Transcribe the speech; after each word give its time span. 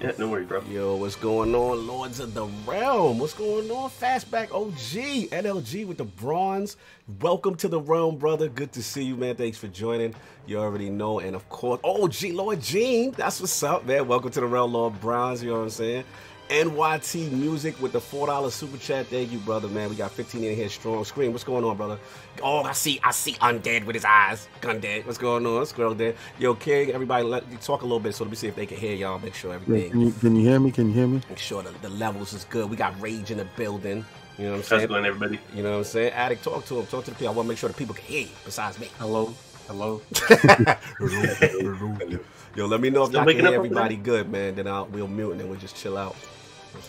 Yeah, 0.00 0.12
no 0.18 0.44
bro. 0.44 0.62
Yo, 0.70 0.96
what's 0.96 1.16
going 1.16 1.54
on, 1.54 1.86
Lords 1.86 2.20
of 2.20 2.34
the 2.34 2.46
Realm? 2.66 3.18
What's 3.18 3.34
going 3.34 3.70
on, 3.70 3.90
Fastback 3.90 4.52
OG, 4.52 5.30
NLG 5.30 5.86
with 5.86 5.98
the 5.98 6.04
bronze. 6.04 6.76
Welcome 7.20 7.56
to 7.56 7.68
the 7.68 7.80
realm, 7.80 8.16
brother. 8.16 8.48
Good 8.48 8.72
to 8.72 8.82
see 8.82 9.02
you, 9.02 9.16
man. 9.16 9.36
Thanks 9.36 9.58
for 9.58 9.68
joining. 9.68 10.14
You 10.46 10.58
already 10.58 10.88
know, 10.88 11.18
and 11.18 11.36
of 11.36 11.48
course, 11.48 11.80
OG 11.84 12.32
Lord 12.32 12.60
Gene. 12.60 13.10
That's 13.12 13.40
what's 13.40 13.62
up, 13.62 13.84
man. 13.84 14.06
Welcome 14.06 14.30
to 14.30 14.40
the 14.40 14.46
realm, 14.46 14.72
Lord 14.72 15.00
Bronze. 15.00 15.42
You 15.42 15.50
know 15.50 15.56
what 15.56 15.64
I'm 15.64 15.70
saying? 15.70 16.04
NYT 16.52 17.32
Music 17.32 17.80
with 17.80 17.92
the 17.92 17.98
$4 17.98 18.50
super 18.52 18.76
chat. 18.76 19.06
Thank 19.06 19.32
you, 19.32 19.38
brother, 19.38 19.68
man. 19.68 19.88
We 19.88 19.96
got 19.96 20.10
15 20.10 20.44
in 20.44 20.54
here 20.54 20.68
strong. 20.68 21.02
Scream, 21.02 21.32
what's 21.32 21.44
going 21.44 21.64
on, 21.64 21.78
brother? 21.78 21.98
Oh, 22.42 22.62
I 22.62 22.72
see, 22.72 23.00
I 23.02 23.10
see 23.10 23.32
Undead 23.34 23.86
with 23.86 23.94
his 23.94 24.04
eyes. 24.04 24.48
Undead, 24.60 25.06
what's 25.06 25.16
going 25.16 25.46
on? 25.46 25.64
Squirrel 25.64 25.94
dead. 25.94 26.14
Yo, 26.38 26.54
King, 26.54 26.90
everybody, 26.90 27.24
let 27.24 27.50
you 27.50 27.56
talk 27.56 27.80
a 27.80 27.84
little 27.84 28.00
bit 28.00 28.14
so 28.14 28.24
let 28.24 28.30
me 28.30 28.36
see 28.36 28.48
if 28.48 28.54
they 28.54 28.66
can 28.66 28.76
hear 28.76 28.94
y'all. 28.94 29.18
Make 29.18 29.34
sure 29.34 29.54
everything, 29.54 29.92
can, 29.92 30.00
you, 30.02 30.12
can 30.12 30.36
you 30.36 30.46
hear 30.46 30.60
me? 30.60 30.70
Can 30.70 30.88
you 30.88 30.92
hear 30.92 31.06
me? 31.06 31.22
make 31.26 31.38
sure 31.38 31.62
the, 31.62 31.70
the 31.80 31.88
levels 31.88 32.34
is 32.34 32.44
good. 32.44 32.68
We 32.68 32.76
got 32.76 33.00
Rage 33.00 33.30
in 33.30 33.38
the 33.38 33.46
building. 33.56 34.04
You 34.36 34.44
know 34.44 34.50
what 34.50 34.56
I'm 34.58 34.62
saying? 34.64 34.82
it 34.82 34.88
going, 34.88 35.06
everybody? 35.06 35.40
You 35.54 35.62
know 35.62 35.70
what 35.70 35.78
I'm 35.78 35.84
saying? 35.84 36.12
Addict, 36.12 36.44
talk 36.44 36.66
to 36.66 36.80
him. 36.80 36.86
Talk 36.86 37.04
to 37.04 37.12
the 37.12 37.16
people. 37.16 37.32
I 37.32 37.36
want 37.36 37.46
to 37.46 37.48
make 37.48 37.58
sure 37.58 37.70
the 37.70 37.74
people 37.74 37.94
can 37.94 38.04
hear 38.04 38.22
you 38.24 38.30
besides 38.44 38.78
me. 38.78 38.88
Hello, 38.98 39.34
hello. 39.68 40.02
Yo, 42.56 42.66
let 42.66 42.82
me 42.82 42.90
know 42.90 43.04
if 43.04 43.08
Still 43.08 43.24
y'all 43.24 43.32
can 43.32 43.40
hear 43.40 43.54
everybody 43.54 43.96
good, 43.96 44.30
man. 44.30 44.54
Then 44.54 44.66
I'll 44.66 44.84
we'll 44.86 45.08
mute 45.08 45.30
and 45.30 45.40
then 45.40 45.48
we'll 45.48 45.58
just 45.58 45.76
chill 45.76 45.96
out. 45.96 46.14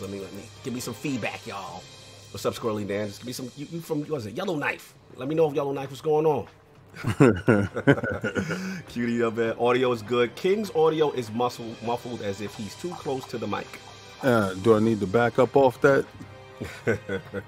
Let 0.00 0.10
me 0.10 0.20
let 0.20 0.32
me 0.32 0.42
give 0.62 0.74
me 0.74 0.80
some 0.80 0.94
feedback, 0.94 1.46
y'all. 1.46 1.82
What's 2.32 2.44
up, 2.46 2.54
Squirrely 2.54 2.86
Dan? 2.86 3.06
Just 3.08 3.20
give 3.20 3.26
me 3.28 3.32
some. 3.32 3.50
You, 3.56 3.66
you 3.70 3.80
from 3.80 4.00
what 4.00 4.10
was 4.10 4.26
it? 4.26 4.34
Yellowknife. 4.34 4.94
Let 5.16 5.28
me 5.28 5.34
know 5.34 5.48
if 5.48 5.54
Yellowknife 5.54 5.90
was 5.90 6.00
going 6.00 6.26
on. 6.26 6.46
Cutie 8.88 9.22
up 9.22 9.34
there. 9.34 9.60
Audio 9.60 9.92
is 9.92 10.02
good. 10.02 10.34
King's 10.36 10.70
audio 10.74 11.10
is 11.12 11.30
muffled, 11.32 11.80
muffled 11.82 12.22
as 12.22 12.40
if 12.40 12.54
he's 12.54 12.74
too 12.76 12.90
close 12.90 13.24
to 13.26 13.38
the 13.38 13.46
mic. 13.46 13.66
Uh, 14.22 14.54
do 14.54 14.76
I 14.76 14.80
need 14.80 15.00
to 15.00 15.06
back 15.06 15.38
up 15.38 15.56
off 15.56 15.80
that? 15.82 16.04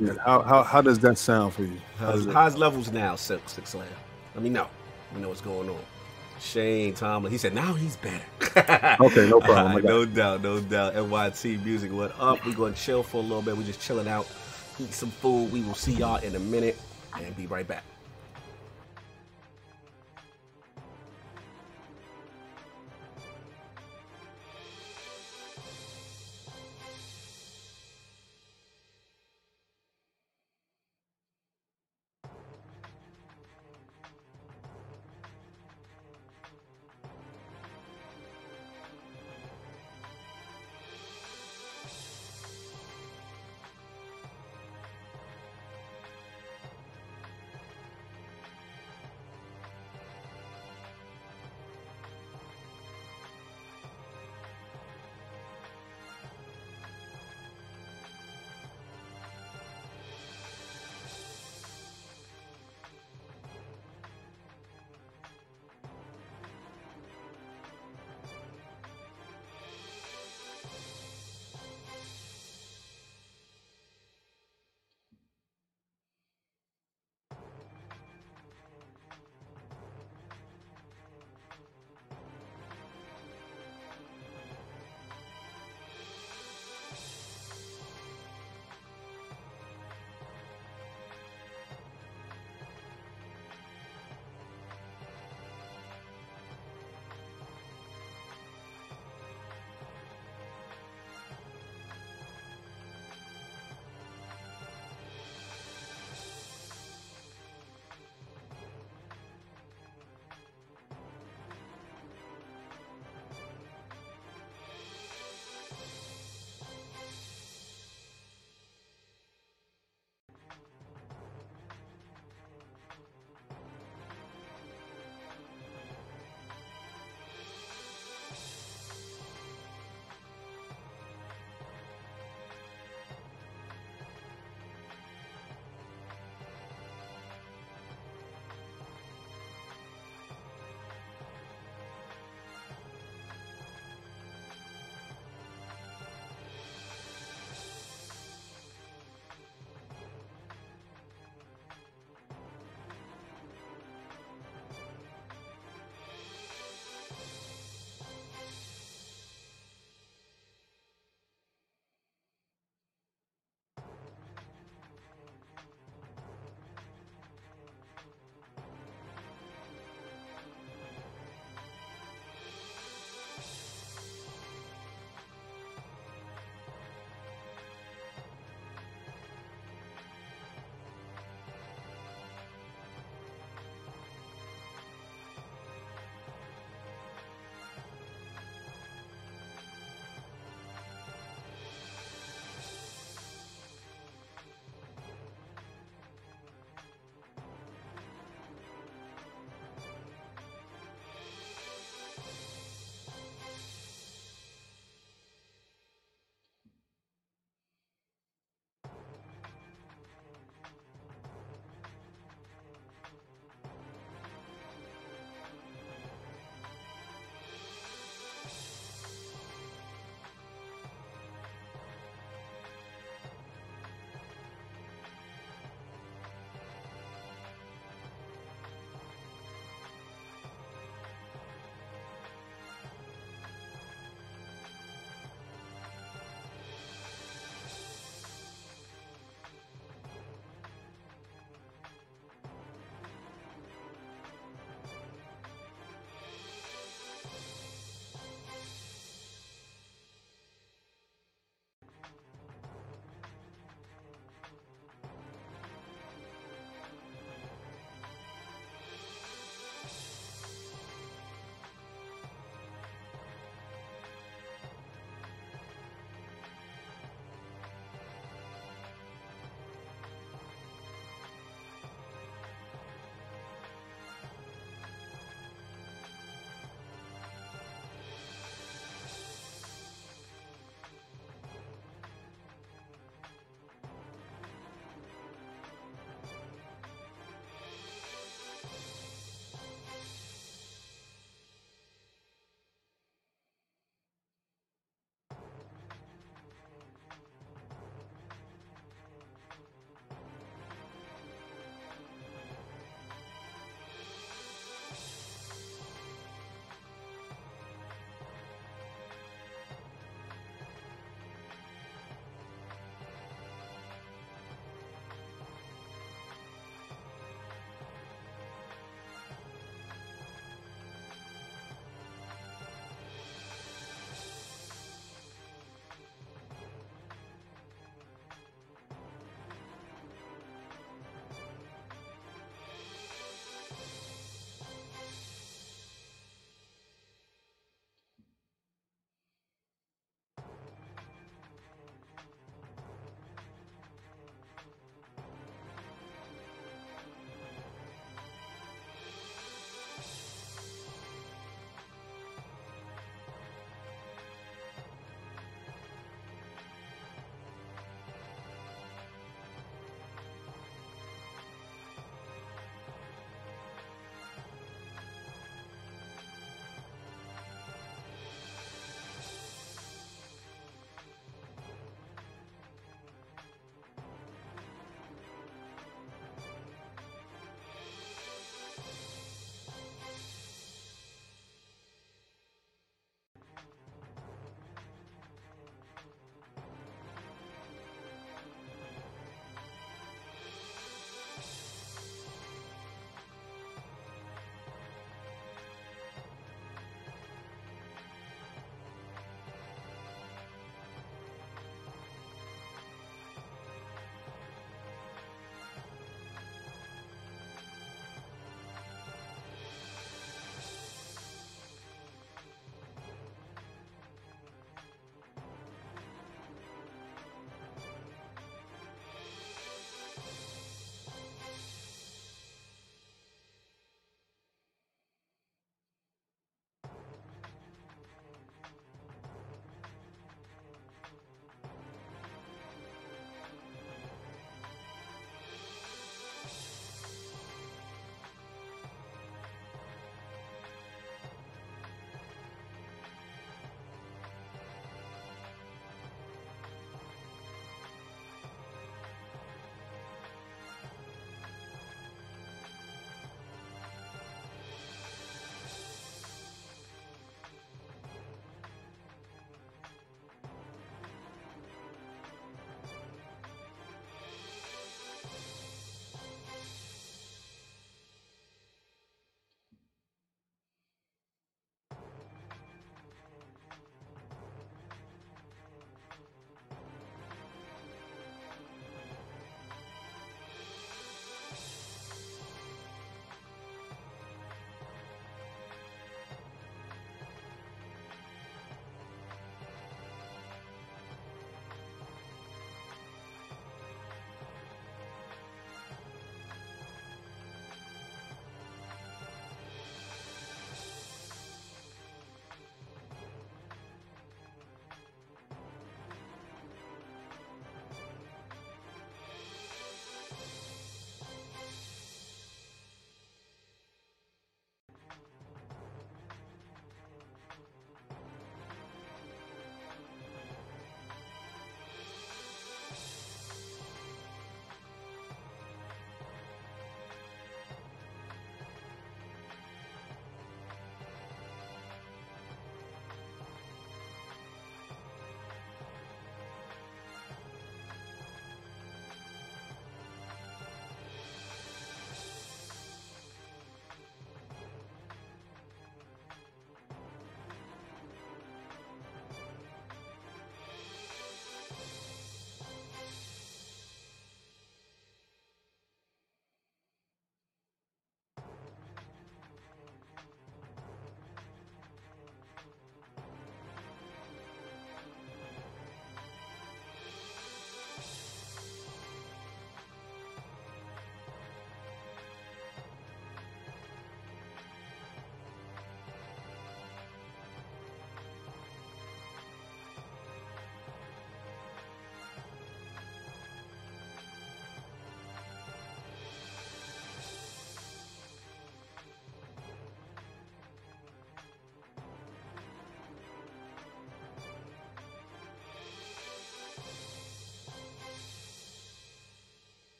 Yeah, 0.00 0.14
how, 0.24 0.42
how 0.42 0.62
how 0.62 0.80
does 0.80 0.98
that 1.00 1.18
sound 1.18 1.52
for 1.54 1.62
you? 1.62 1.80
How's, 1.98 2.26
how's 2.26 2.56
levels 2.56 2.90
now, 2.90 3.16
Silk 3.16 3.48
Six 3.48 3.74
Layer? 3.74 3.86
Let 4.34 4.42
me 4.42 4.50
know. 4.50 4.66
Let 5.08 5.16
me 5.16 5.22
know 5.22 5.28
what's 5.28 5.40
going 5.42 5.68
on. 5.68 5.80
Shane 6.40 6.94
Tomlin, 6.94 7.32
he 7.32 7.38
said 7.38 7.54
now 7.54 7.72
he's 7.74 7.96
better. 7.96 8.24
Okay, 9.00 9.28
no 9.28 9.40
problem. 9.40 9.84
No 9.84 10.04
doubt, 10.04 10.42
no 10.42 10.60
doubt. 10.60 10.94
NYT 10.94 11.64
music, 11.64 11.92
what 11.92 12.14
up? 12.18 12.44
We're 12.44 12.54
gonna 12.54 12.74
chill 12.74 13.02
for 13.02 13.18
a 13.18 13.20
little 13.20 13.42
bit. 13.42 13.56
We're 13.56 13.64
just 13.64 13.80
chilling 13.80 14.08
out, 14.08 14.26
eat 14.78 14.92
some 14.92 15.10
food. 15.10 15.50
We 15.52 15.62
will 15.62 15.74
see 15.74 15.92
y'all 15.92 16.22
in 16.22 16.34
a 16.34 16.38
minute 16.40 16.78
and 17.18 17.36
be 17.36 17.46
right 17.46 17.66
back. 17.66 17.84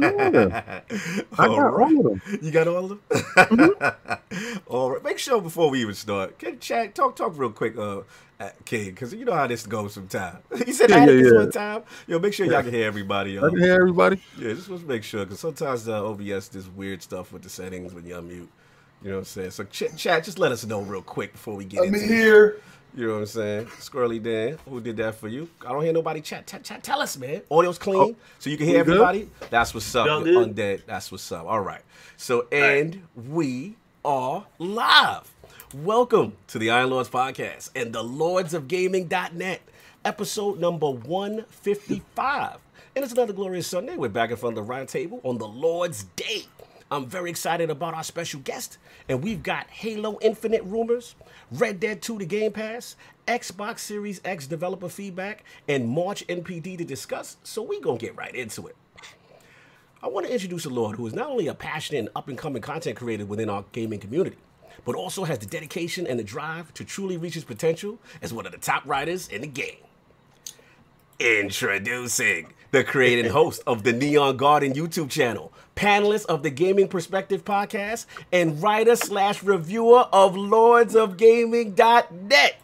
Yeah. 0.00 0.80
I 1.38 1.48
got 1.48 1.74
right. 1.74 1.84
all 1.84 1.98
of 1.98 2.04
them. 2.04 2.22
You 2.40 2.50
got 2.50 2.68
all 2.68 2.84
of 2.84 2.88
them? 2.90 3.02
Mm-hmm. 3.50 4.60
all 4.66 4.90
right. 4.92 5.02
Make 5.04 5.18
sure 5.18 5.40
before 5.40 5.70
we 5.70 5.80
even 5.80 5.94
start, 5.94 6.38
can 6.38 6.58
chat 6.58 6.94
talk 6.94 7.16
talk 7.16 7.36
real 7.38 7.50
quick, 7.52 7.76
uh, 7.76 8.00
uh 8.40 8.50
King, 8.64 8.90
because 8.90 9.14
you 9.14 9.24
know 9.24 9.34
how 9.34 9.46
this 9.46 9.66
goes 9.66 9.94
sometimes. 9.94 10.38
he 10.64 10.72
said 10.72 10.90
Yeah, 10.90 10.96
I 10.96 10.98
had 11.00 11.14
yeah, 11.14 11.16
this 11.16 11.32
yeah. 11.32 11.32
one 11.32 11.50
time. 11.50 11.82
Yo, 12.06 12.18
make 12.18 12.34
sure 12.34 12.46
y'all 12.46 12.62
can 12.62 12.72
hear 12.72 12.86
everybody. 12.86 13.38
I 13.38 13.42
can 13.48 13.58
hear 13.58 13.74
everybody. 13.74 14.20
Yeah, 14.36 14.52
just 14.54 14.68
want 14.68 14.82
to 14.82 14.88
make 14.88 15.04
sure 15.04 15.24
because 15.24 15.40
sometimes 15.40 15.88
uh, 15.88 16.04
OBS 16.06 16.48
does 16.48 16.68
weird 16.68 17.02
stuff 17.02 17.32
with 17.32 17.42
the 17.42 17.48
settings 17.50 17.94
when 17.94 18.06
you 18.06 18.14
unmute. 18.14 18.48
You 19.02 19.10
know 19.10 19.16
what 19.16 19.18
I'm 19.20 19.24
saying? 19.26 19.50
So 19.50 19.64
ch- 19.64 19.94
chat, 19.96 20.24
just 20.24 20.38
let 20.38 20.52
us 20.52 20.64
know 20.64 20.80
real 20.82 21.02
quick 21.02 21.32
before 21.32 21.56
we 21.56 21.64
get 21.64 21.84
I'm 21.84 21.94
into 21.94 22.06
this. 22.06 22.08
here. 22.08 22.60
You 22.96 23.08
know 23.08 23.14
what 23.14 23.20
I'm 23.20 23.26
saying? 23.26 23.66
Squirrely 23.80 24.22
Dan, 24.22 24.56
who 24.68 24.80
did 24.80 24.96
that 24.98 25.16
for 25.16 25.26
you? 25.26 25.48
I 25.66 25.72
don't 25.72 25.82
hear 25.82 25.92
nobody 25.92 26.20
chat. 26.20 26.46
Chat, 26.46 26.62
chat. 26.62 26.84
Tell 26.84 27.00
us, 27.00 27.16
man. 27.16 27.42
Audio's 27.50 27.76
clean, 27.76 28.14
so 28.38 28.50
you 28.50 28.56
can 28.56 28.68
hear 28.68 28.78
we 28.78 28.84
good? 28.84 29.02
everybody. 29.02 29.28
That's 29.50 29.74
what's 29.74 29.92
up. 29.96 30.06
Undead. 30.06 30.82
That's 30.86 31.10
what's 31.10 31.32
up. 31.32 31.44
All 31.46 31.60
right. 31.60 31.80
So, 32.16 32.46
and 32.52 33.02
we 33.16 33.74
are 34.04 34.46
live. 34.60 35.28
Welcome 35.74 36.34
to 36.46 36.60
the 36.60 36.70
Iron 36.70 36.90
Lords 36.90 37.08
podcast 37.08 37.70
and 37.74 37.92
the 37.92 38.04
Lords 38.04 38.54
of 38.54 38.68
Gaming.net, 38.68 39.60
episode 40.04 40.60
number 40.60 40.88
155. 40.88 42.58
And 42.94 43.04
it's 43.04 43.12
another 43.12 43.32
glorious 43.32 43.66
Sunday. 43.66 43.96
We're 43.96 44.08
back 44.08 44.30
in 44.30 44.36
front 44.36 44.56
of 44.56 44.64
the 44.64 44.70
round 44.70 44.88
table 44.88 45.20
on 45.24 45.38
the 45.38 45.48
Lord's 45.48 46.04
Day. 46.14 46.44
I'm 46.92 47.06
very 47.06 47.30
excited 47.30 47.70
about 47.70 47.94
our 47.94 48.04
special 48.04 48.38
guest, 48.38 48.78
and 49.08 49.20
we've 49.20 49.42
got 49.42 49.68
Halo 49.68 50.16
Infinite 50.20 50.62
rumors, 50.62 51.16
Red 51.52 51.80
Dead 51.80 52.02
2 52.02 52.18
to 52.18 52.26
Game 52.26 52.52
Pass, 52.52 52.96
Xbox 53.26 53.80
Series 53.80 54.20
X 54.24 54.46
developer 54.46 54.88
feedback, 54.88 55.44
and 55.68 55.88
March 55.88 56.26
NPD 56.26 56.78
to 56.78 56.84
discuss. 56.84 57.36
So 57.44 57.62
we 57.62 57.80
gonna 57.80 57.98
get 57.98 58.16
right 58.16 58.34
into 58.34 58.66
it. 58.66 58.76
I 60.02 60.08
want 60.08 60.26
to 60.26 60.32
introduce 60.32 60.66
a 60.66 60.70
Lord 60.70 60.96
who 60.96 61.06
is 61.06 61.14
not 61.14 61.28
only 61.28 61.46
a 61.46 61.54
passionate 61.54 62.00
and 62.00 62.08
up 62.14 62.28
and 62.28 62.36
coming 62.36 62.60
content 62.60 62.96
creator 62.96 63.24
within 63.24 63.48
our 63.48 63.64
gaming 63.72 63.98
community, 64.00 64.36
but 64.84 64.94
also 64.94 65.24
has 65.24 65.38
the 65.38 65.46
dedication 65.46 66.06
and 66.06 66.18
the 66.18 66.24
drive 66.24 66.74
to 66.74 66.84
truly 66.84 67.16
reach 67.16 67.34
his 67.34 67.44
potential 67.44 67.98
as 68.20 68.32
one 68.32 68.44
of 68.44 68.52
the 68.52 68.58
top 68.58 68.82
writers 68.84 69.28
in 69.28 69.40
the 69.40 69.46
game. 69.46 69.78
Introducing 71.18 72.52
the 72.70 72.84
creator 72.84 73.22
and 73.22 73.30
host 73.32 73.62
of 73.66 73.82
the 73.82 73.92
Neon 73.92 74.36
Garden 74.36 74.74
YouTube 74.74 75.08
channel, 75.08 75.52
panelist 75.76 76.26
of 76.26 76.42
the 76.42 76.50
Gaming 76.50 76.88
Perspective 76.88 77.44
podcast, 77.44 78.06
and 78.32 78.62
writer 78.62 78.96
slash 78.96 79.42
reviewer 79.42 80.06
of 80.12 80.36
Lords 80.36 80.94
of 80.94 81.16
Gaming.net. 81.16 82.56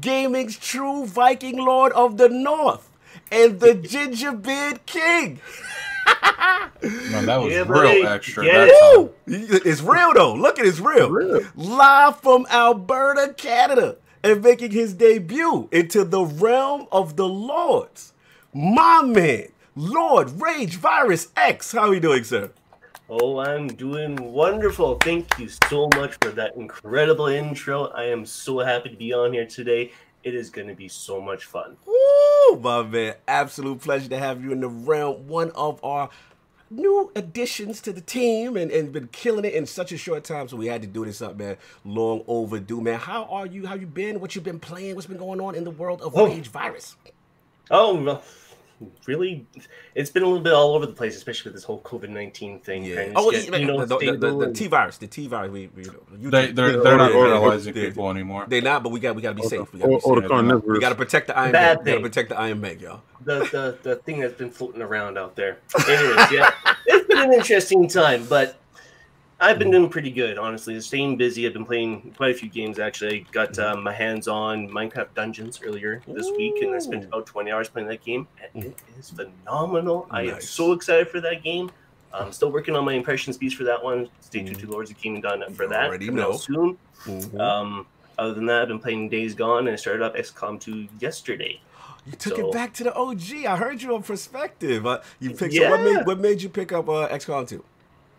Gaming's 0.00 0.58
true 0.58 1.06
Viking 1.06 1.58
Lord 1.58 1.92
of 1.92 2.16
the 2.16 2.28
North, 2.28 2.90
and 3.30 3.60
the 3.60 3.74
Ginger 3.74 4.32
Gingerbeard 4.32 4.84
King. 4.86 5.40
Man, 7.10 7.26
that 7.26 7.40
was 7.40 7.52
Yeah, 7.52 7.58
real 7.60 7.66
buddy. 7.66 8.02
extra. 8.04 8.44
Get 8.44 8.68
that. 8.68 9.10
It's 9.26 9.80
real 9.82 10.12
though. 10.14 10.34
Look 10.34 10.58
at 10.58 10.66
it's 10.66 10.78
real. 10.78 11.10
Real. 11.10 11.40
Live 11.56 12.20
from 12.20 12.46
Alberta, 12.50 13.34
Canada, 13.36 13.96
and 14.22 14.42
making 14.42 14.70
his 14.70 14.94
debut 14.94 15.68
into 15.72 16.04
the 16.04 16.22
realm 16.24 16.86
of 16.92 17.16
the 17.16 17.28
Lords. 17.28 18.12
My 18.54 19.02
man, 19.02 19.48
Lord 19.78 20.40
Rage 20.40 20.76
Virus 20.76 21.28
X. 21.36 21.72
How 21.72 21.88
are 21.88 21.94
you 21.94 22.00
doing, 22.00 22.24
sir? 22.24 22.50
Oh, 23.10 23.38
I'm 23.38 23.68
doing 23.68 24.16
wonderful. 24.32 24.94
Thank 24.96 25.38
you 25.38 25.48
so 25.68 25.88
much 25.94 26.16
for 26.22 26.30
that 26.30 26.56
incredible 26.56 27.26
intro. 27.26 27.88
I 27.88 28.04
am 28.04 28.24
so 28.24 28.60
happy 28.60 28.88
to 28.88 28.96
be 28.96 29.12
on 29.12 29.34
here 29.34 29.44
today. 29.46 29.92
It 30.24 30.34
is 30.34 30.48
going 30.48 30.66
to 30.68 30.74
be 30.74 30.88
so 30.88 31.20
much 31.20 31.44
fun. 31.44 31.76
Woo, 31.86 32.58
my 32.58 32.82
man. 32.84 33.14
Absolute 33.28 33.80
pleasure 33.82 34.08
to 34.08 34.18
have 34.18 34.42
you 34.42 34.50
in 34.50 34.60
the 34.60 34.68
realm. 34.68 35.28
One 35.28 35.50
of 35.50 35.84
our 35.84 36.08
new 36.70 37.12
additions 37.14 37.82
to 37.82 37.92
the 37.92 38.00
team 38.00 38.56
and, 38.56 38.72
and 38.72 38.90
been 38.92 39.08
killing 39.08 39.44
it 39.44 39.52
in 39.52 39.66
such 39.66 39.92
a 39.92 39.98
short 39.98 40.24
time. 40.24 40.48
So 40.48 40.56
we 40.56 40.66
had 40.66 40.80
to 40.80 40.88
do 40.88 41.04
this 41.04 41.20
up, 41.20 41.36
man. 41.36 41.58
Long 41.84 42.24
overdue, 42.26 42.80
man. 42.80 42.98
How 42.98 43.24
are 43.26 43.46
you? 43.46 43.66
How 43.66 43.74
you 43.74 43.86
been? 43.86 44.20
What 44.20 44.34
you 44.34 44.40
been 44.40 44.58
playing? 44.58 44.94
What's 44.94 45.06
been 45.06 45.18
going 45.18 45.40
on 45.40 45.54
in 45.54 45.64
the 45.64 45.70
world 45.70 46.00
of 46.00 46.16
Oh. 46.16 46.26
Rage 46.26 46.48
Virus? 46.48 46.96
Oh, 47.70 48.02
well, 48.02 48.22
really? 49.06 49.46
It's 49.94 50.10
been 50.10 50.22
a 50.22 50.26
little 50.26 50.42
bit 50.42 50.52
all 50.52 50.74
over 50.74 50.86
the 50.86 50.92
place, 50.92 51.16
especially 51.16 51.50
with 51.50 51.54
this 51.56 51.64
whole 51.64 51.80
COVID 51.82 52.08
19 52.10 52.60
thing. 52.60 52.84
Yeah. 52.84 53.12
Oh, 53.16 53.30
get, 53.30 53.48
yeah, 53.48 53.56
you 53.56 53.66
know, 53.66 53.84
the, 53.84 53.96
the, 53.98 54.16
the, 54.16 54.46
the 54.46 54.52
T 54.52 54.66
virus, 54.66 54.98
the 54.98 55.06
T 55.06 55.26
virus. 55.26 55.50
We, 55.50 55.68
we, 55.68 55.84
you, 56.18 56.30
They, 56.30 56.52
they're, 56.52 56.72
you- 56.72 56.82
they're 56.82 56.96
not 56.96 57.12
yeah, 57.12 57.16
yeah, 57.18 57.24
fertilizing 57.24 57.74
people 57.74 58.10
anymore. 58.10 58.46
They're 58.48 58.62
not, 58.62 58.82
but 58.82 58.90
we 58.92 59.00
got 59.00 59.14
we 59.16 59.22
got 59.22 59.36
to 59.36 59.42
be 59.42 59.48
safe. 59.48 59.72
We 59.72 59.80
got 59.80 59.86
to 59.86 59.92
or, 59.92 59.98
be 59.98 60.04
or 60.04 60.14
the 60.16 60.20
safe. 60.22 60.30
carnivorous. 60.30 60.76
We 60.76 60.80
got 60.80 60.88
to 60.90 60.94
protect 60.94 61.26
the 61.28 61.38
Iron 61.38 61.52
Bad 61.52 61.76
Man. 61.78 61.84
We 61.84 61.90
got 61.90 61.96
to 61.96 62.02
protect 62.08 62.28
the 62.30 62.38
Iron 62.38 62.60
Man, 62.60 62.78
y'all. 62.80 63.02
the, 63.24 63.38
the 63.40 63.78
the 63.82 63.96
thing 63.96 64.20
that's 64.20 64.34
been 64.34 64.50
floating 64.50 64.82
around 64.82 65.18
out 65.18 65.36
there. 65.36 65.58
Anyways, 65.88 66.32
yeah, 66.32 66.50
it's 66.86 67.06
been 67.08 67.18
an 67.18 67.32
interesting 67.32 67.88
time, 67.88 68.26
but 68.28 68.56
I've 69.38 69.58
been 69.58 69.70
doing 69.70 69.90
pretty 69.90 70.10
good, 70.10 70.38
honestly. 70.38 70.80
Staying 70.80 71.18
busy. 71.18 71.46
I've 71.46 71.52
been 71.52 71.66
playing 71.66 72.14
quite 72.16 72.30
a 72.34 72.38
few 72.38 72.48
games 72.48 72.78
actually. 72.78 73.26
I 73.28 73.32
got 73.32 73.58
um, 73.58 73.82
my 73.82 73.92
hands 73.92 74.28
on 74.28 74.68
Minecraft 74.68 75.08
Dungeons 75.14 75.60
earlier 75.62 76.02
this 76.08 76.30
week, 76.30 76.62
and 76.62 76.74
I 76.74 76.78
spent 76.78 77.04
about 77.04 77.26
twenty 77.26 77.50
hours 77.50 77.68
playing 77.68 77.88
that 77.88 78.02
game, 78.02 78.26
and 78.54 78.64
it 78.64 78.78
is 78.98 79.10
phenomenal. 79.10 80.06
I 80.10 80.22
am 80.22 80.40
so 80.40 80.72
excited 80.72 81.08
for 81.08 81.20
that 81.20 81.42
game. 81.44 81.70
I'm 82.14 82.32
still 82.32 82.50
working 82.50 82.74
on 82.76 82.84
my 82.86 82.94
impression 82.94 83.34
speech 83.34 83.56
for 83.56 83.64
that 83.64 83.82
one. 83.84 84.08
Stay 84.20 84.42
tuned 84.42 84.58
to 84.60 84.70
Lords 84.70 84.90
of 84.90 84.98
Gaming 85.02 85.20
done 85.20 85.42
for 85.52 85.64
You 85.64 85.68
that. 85.68 85.84
already 85.86 86.08
know. 86.10 86.32
soon. 86.32 86.78
Mhm. 87.04 87.38
Um, 87.38 87.86
other 88.18 88.32
than 88.32 88.46
that, 88.46 88.62
I've 88.62 88.68
been 88.68 88.78
playing 88.78 89.10
Days 89.10 89.34
Gone, 89.34 89.66
and 89.66 89.74
I 89.74 89.76
started 89.76 90.02
up 90.02 90.16
XCOM 90.16 90.58
2 90.58 90.88
yesterday. 90.98 91.60
you 92.06 92.12
took 92.12 92.36
so- 92.36 92.46
it 92.48 92.52
back 92.54 92.72
to 92.74 92.84
the 92.84 92.94
OG. 92.94 93.44
I 93.46 93.56
heard 93.56 93.82
you 93.82 93.94
on 93.94 94.02
Perspective. 94.02 94.86
Uh, 94.86 95.00
you 95.20 95.30
picked. 95.32 95.52
So 95.54 95.68
what 95.68 95.80
Yeah. 95.80 95.96
made 95.98 96.06
what 96.06 96.20
made 96.20 96.40
you 96.40 96.48
pick 96.48 96.72
up 96.72 96.88
uh, 96.88 97.06
XCOM 97.08 97.46
2? 97.46 97.62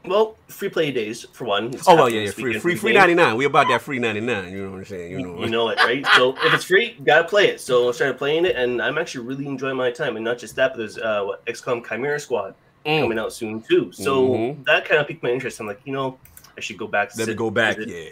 Well, 0.06 0.38
free 0.48 0.70
play 0.70 0.92
days 0.92 1.26
for 1.34 1.46
one. 1.46 1.74
It's 1.74 1.88
Oh 1.88 1.96
well, 1.96 2.10
yeah, 2.10 2.22
yeah, 2.22 2.32
free, 2.32 2.58
free, 2.60 2.76
free 2.76 2.94
ninety 2.94 3.14
nine. 3.14 3.36
We 3.36 3.46
about 3.46 3.68
that 3.68 3.82
free 3.82 4.00
ninety 4.00 4.22
nine. 4.22 4.52
You 4.52 4.64
know 4.66 4.72
what 4.72 4.78
I'm 4.78 4.86
saying? 4.86 5.12
You 5.12 5.22
know. 5.22 5.40
You 5.44 5.50
know 5.50 5.70
it, 5.70 5.78
right? 5.80 6.06
So 6.16 6.36
if 6.44 6.54
it's 6.54 6.64
free, 6.64 6.96
you 6.98 7.04
gotta 7.06 7.28
play 7.28 7.48
it. 7.48 7.60
So 7.60 7.90
I 7.90 7.92
started 7.92 8.18
playing 8.18 8.46
it, 8.46 8.56
and 8.56 8.82
I'm 8.82 8.98
actually 8.98 9.26
really 9.26 9.46
enjoying 9.48 9.76
my 9.76 9.92
time. 9.92 10.16
And 10.16 10.24
not 10.24 10.38
just 10.38 10.56
that, 10.56 10.72
but 10.72 10.78
there's 10.78 10.98
uh, 10.98 11.24
what, 11.24 11.46
XCOM 11.46 11.86
Chimera 11.88 12.20
Squad 12.20 12.56
Mm. 12.86 13.02
coming 13.02 13.20
out 13.20 13.34
soon 13.34 13.62
too. 13.62 13.92
So 13.92 14.30
Mhm. 14.30 14.66
that 14.66 14.86
kind 14.86 15.02
of 15.02 15.08
piqued 15.08 15.22
my 15.22 15.30
interest. 15.30 15.60
I'm 15.60 15.68
like, 15.68 15.82
you 15.84 15.92
know, 15.92 16.18
I 16.58 16.62
should 16.62 16.78
go 16.78 16.88
back. 16.88 17.10
Let 17.10 17.18
me 17.28 17.32
sit, 17.34 17.38
go 17.38 17.52
back. 17.52 17.78
Yeah, 17.80 18.12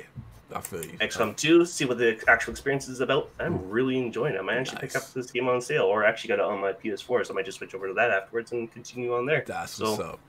I 0.54 0.60
feel 0.60 0.84
you. 0.84 0.98
XCOM 1.00 1.34
2, 1.38 1.65
see 1.65 1.86
what 1.86 1.98
the 1.98 2.21
actual 2.28 2.52
experience 2.52 2.89
is 2.89 3.00
about. 3.00 3.30
I'm 3.39 3.69
really 3.69 3.98
enjoying 3.98 4.36
it. 4.36 4.39
I 4.39 4.41
might 4.41 4.58
actually 4.58 4.80
pick 4.80 4.95
up 4.98 5.13
this 5.13 5.32
game 5.32 5.48
on 5.48 5.62
sale, 5.62 5.84
or 5.86 6.04
actually 6.04 6.28
got 6.30 6.39
it 6.39 6.45
on 6.45 6.60
my 6.60 6.74
PS4, 6.74 7.24
so 7.24 7.34
I 7.34 7.36
might 7.36 7.45
just 7.45 7.60
switch 7.60 7.74
over 7.74 7.88
to 7.88 7.93
that 7.93 8.12
afterwards 8.12 8.52
and 8.52 8.69
continue 8.69 9.15
on 9.15 9.26
there. 9.26 9.45
That's 9.48 9.71
so, 9.71 9.91
what's 9.91 10.00
up. 10.02 10.19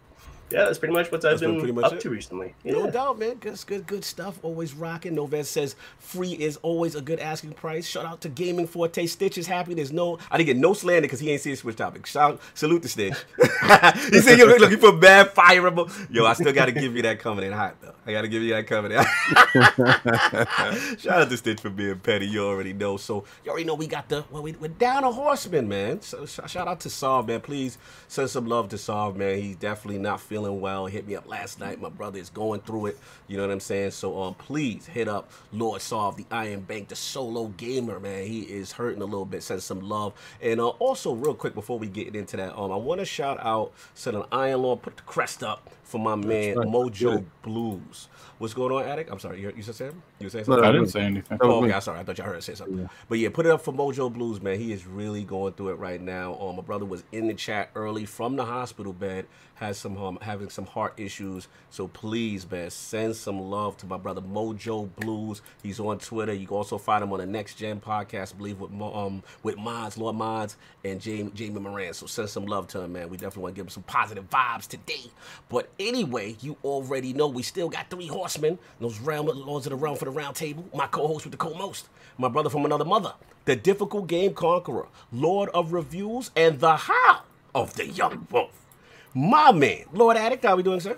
Yeah, 0.50 0.64
that's 0.64 0.78
pretty 0.78 0.94
much 0.94 1.10
what 1.10 1.24
I've 1.24 1.40
That's 1.40 1.40
been 1.40 1.60
been 1.60 1.74
much 1.74 1.84
up 1.86 1.92
it. 1.94 2.00
to 2.02 2.10
recently. 2.10 2.54
No 2.64 2.88
doubt, 2.88 3.18
man. 3.18 3.34
Good, 3.34 3.58
good, 3.66 3.86
good 3.86 4.04
stuff. 4.04 4.38
Always 4.44 4.74
rocking. 4.74 5.16
Novez 5.16 5.46
says 5.46 5.74
free 5.98 6.32
is 6.32 6.56
always 6.58 6.94
a 6.94 7.00
good 7.00 7.18
asking 7.18 7.52
price. 7.54 7.84
Shout 7.84 8.04
out 8.04 8.20
to 8.20 8.28
Gaming 8.28 8.68
Forte. 8.68 9.06
Stitch 9.06 9.38
is 9.38 9.48
happy. 9.48 9.74
There's 9.74 9.92
no, 9.92 10.18
I 10.30 10.36
didn't 10.36 10.46
get 10.46 10.56
no 10.58 10.72
slander 10.72 11.02
because 11.02 11.18
he 11.18 11.32
ain't 11.32 11.40
see 11.40 11.50
a 11.50 11.56
switch 11.56 11.76
topic. 11.76 12.06
Shout, 12.06 12.40
salute 12.54 12.82
to 12.82 12.88
Stitch. 12.88 13.16
he 14.10 14.20
said 14.20 14.38
you're 14.38 14.56
looking 14.58 14.78
for 14.78 14.92
bad 14.92 15.34
fireable. 15.34 15.90
Yo, 16.14 16.24
I 16.24 16.34
still 16.34 16.52
got 16.52 16.66
to 16.66 16.72
give 16.72 16.94
you 16.94 17.02
that 17.02 17.18
coming 17.18 17.44
in 17.44 17.52
hot 17.52 17.74
though. 17.80 17.94
I 18.06 18.12
got 18.12 18.22
to 18.22 18.28
give 18.28 18.42
you 18.42 18.54
that 18.54 18.68
coming 18.68 18.92
in. 18.92 19.02
Shout 20.98 21.22
out 21.22 21.30
to 21.30 21.36
Stitch 21.36 21.60
for 21.60 21.70
being 21.70 21.98
petty. 21.98 22.28
You 22.28 22.44
already 22.46 22.72
know. 22.72 22.96
So 22.98 23.24
you 23.44 23.50
already 23.50 23.64
know 23.64 23.74
we 23.74 23.88
got 23.88 24.08
the 24.08 24.24
well, 24.30 24.44
we, 24.44 24.52
we're 24.52 24.68
down 24.68 25.02
a 25.02 25.10
horseman, 25.10 25.66
man. 25.68 26.02
So 26.02 26.24
shout 26.24 26.68
out 26.68 26.78
to 26.80 26.90
Sav, 26.90 27.26
man. 27.26 27.40
Please 27.40 27.78
send 28.06 28.30
some 28.30 28.46
love 28.46 28.68
to 28.68 28.78
Sav, 28.78 29.16
man. 29.16 29.38
He's 29.40 29.56
definitely 29.56 29.98
not 29.98 30.20
feeling 30.20 30.35
feeling 30.36 30.60
well. 30.60 30.84
Hit 30.84 31.06
me 31.06 31.16
up 31.16 31.26
last 31.26 31.60
night. 31.60 31.80
My 31.80 31.88
brother 31.88 32.18
is 32.18 32.28
going 32.28 32.60
through 32.60 32.86
it. 32.86 32.98
You 33.26 33.38
know 33.38 33.44
what 33.44 33.52
I'm 33.52 33.60
saying? 33.60 33.92
So 33.92 34.22
um, 34.22 34.34
please 34.34 34.84
hit 34.84 35.08
up 35.08 35.30
Lord 35.50 35.80
Solve, 35.80 36.16
the 36.16 36.26
Iron 36.30 36.60
Bank, 36.60 36.88
the 36.88 36.96
solo 36.96 37.46
gamer, 37.56 37.98
man. 37.98 38.26
He 38.26 38.42
is 38.42 38.70
hurting 38.70 39.00
a 39.00 39.06
little 39.06 39.24
bit. 39.24 39.42
Send 39.42 39.62
some 39.62 39.80
love. 39.80 40.12
And 40.42 40.60
uh, 40.60 40.68
also, 40.68 41.14
real 41.14 41.32
quick 41.32 41.54
before 41.54 41.78
we 41.78 41.86
get 41.86 42.14
into 42.14 42.36
that, 42.36 42.54
um, 42.54 42.70
I 42.70 42.76
want 42.76 43.00
to 43.00 43.06
shout 43.06 43.38
out, 43.40 43.72
send 43.94 44.14
an 44.14 44.24
Iron 44.30 44.60
law, 44.60 44.76
put 44.76 44.98
the 44.98 45.02
crest 45.04 45.42
up 45.42 45.70
for 45.84 45.98
my 45.98 46.16
man 46.16 46.58
right. 46.58 46.68
Mojo 46.68 47.14
Good. 47.14 47.26
Blues. 47.46 48.08
What's 48.38 48.54
going 48.54 48.72
on, 48.72 48.82
Addict? 48.90 49.10
I'm 49.10 49.20
sorry. 49.20 49.40
You, 49.40 49.52
you 49.56 49.62
said 49.62 49.76
something? 49.76 50.02
You 50.18 50.28
said 50.28 50.48
No, 50.48 50.56
something? 50.56 50.64
I 50.64 50.72
didn't 50.72 50.88
say 50.88 51.02
anything. 51.02 51.38
Oh, 51.40 51.64
okay. 51.64 51.72
I'm 51.72 51.80
sorry. 51.80 52.00
I 52.00 52.04
thought 52.04 52.18
y'all 52.18 52.26
heard 52.26 52.42
say 52.42 52.54
something. 52.56 52.78
Yeah. 52.80 52.88
But 53.08 53.18
yeah, 53.20 53.28
put 53.30 53.46
it 53.46 53.52
up 53.52 53.62
for 53.62 53.72
Mojo 53.72 54.12
Blues, 54.12 54.42
man. 54.42 54.58
He 54.58 54.72
is 54.72 54.86
really 54.86 55.22
going 55.24 55.52
through 55.54 55.70
it 55.70 55.74
right 55.78 56.00
now. 56.02 56.34
Um, 56.40 56.56
my 56.56 56.62
brother 56.62 56.84
was 56.84 57.04
in 57.12 57.28
the 57.28 57.34
chat 57.34 57.70
early 57.76 58.04
from 58.04 58.36
the 58.36 58.44
hospital 58.44 58.92
bed, 58.92 59.26
has 59.54 59.78
some 59.78 59.96
um, 59.96 60.18
having 60.22 60.50
some 60.50 60.66
heart 60.66 60.94
issues. 60.98 61.48
So 61.70 61.86
please, 61.88 62.50
man, 62.50 62.70
send 62.70 63.16
some 63.16 63.40
love 63.40 63.76
to 63.78 63.86
my 63.86 63.96
brother 63.96 64.20
Mojo 64.20 64.90
Blues. 64.96 65.40
He's 65.62 65.78
on 65.78 65.98
Twitter. 66.00 66.34
You 66.34 66.48
can 66.48 66.56
also 66.56 66.78
find 66.78 67.04
him 67.04 67.12
on 67.12 67.20
the 67.20 67.26
Next 67.26 67.54
Gen 67.54 67.80
podcast, 67.80 68.34
I 68.34 68.38
believe, 68.38 68.60
with 68.60 68.72
um 68.82 69.22
with 69.44 69.56
Mods, 69.56 69.96
Lord 69.96 70.16
Mods, 70.16 70.56
and 70.84 71.00
Jamie 71.00 71.30
Jamie 71.34 71.60
Moran. 71.60 71.94
So 71.94 72.06
send 72.06 72.28
some 72.28 72.46
love 72.46 72.66
to 72.68 72.80
him, 72.80 72.92
man. 72.92 73.08
We 73.08 73.16
definitely 73.16 73.42
want 73.44 73.54
to 73.54 73.58
give 73.60 73.66
him 73.66 73.70
some 73.70 73.84
positive 73.84 74.28
vibes 74.30 74.66
today. 74.66 75.10
But 75.48 75.70
anyway, 75.78 76.36
you 76.40 76.56
already 76.64 77.12
know 77.12 77.35
we 77.36 77.42
still 77.42 77.68
got 77.68 77.90
three 77.90 78.06
horsemen, 78.06 78.58
those 78.80 78.98
realm 78.98 79.26
lords 79.26 79.66
of 79.66 79.70
the 79.70 79.76
realm 79.76 79.94
for 79.96 80.06
the 80.06 80.10
round 80.10 80.34
table. 80.36 80.64
My 80.74 80.86
co-host 80.86 81.26
with 81.26 81.32
the 81.32 81.36
co-most, 81.36 81.86
my 82.16 82.28
brother 82.28 82.48
from 82.48 82.64
another 82.64 82.84
mother, 82.86 83.12
the 83.44 83.54
difficult 83.54 84.06
game 84.06 84.32
conqueror, 84.32 84.86
Lord 85.12 85.50
of 85.50 85.72
reviews, 85.74 86.30
and 86.34 86.58
the 86.60 86.76
how 86.76 87.20
of 87.54 87.74
the 87.74 87.86
young 87.86 88.26
wolf. 88.30 88.50
My 89.14 89.52
man, 89.52 89.84
Lord 89.92 90.16
Addict, 90.16 90.44
how 90.46 90.56
we 90.56 90.62
doing, 90.62 90.80
sir? 90.80 90.96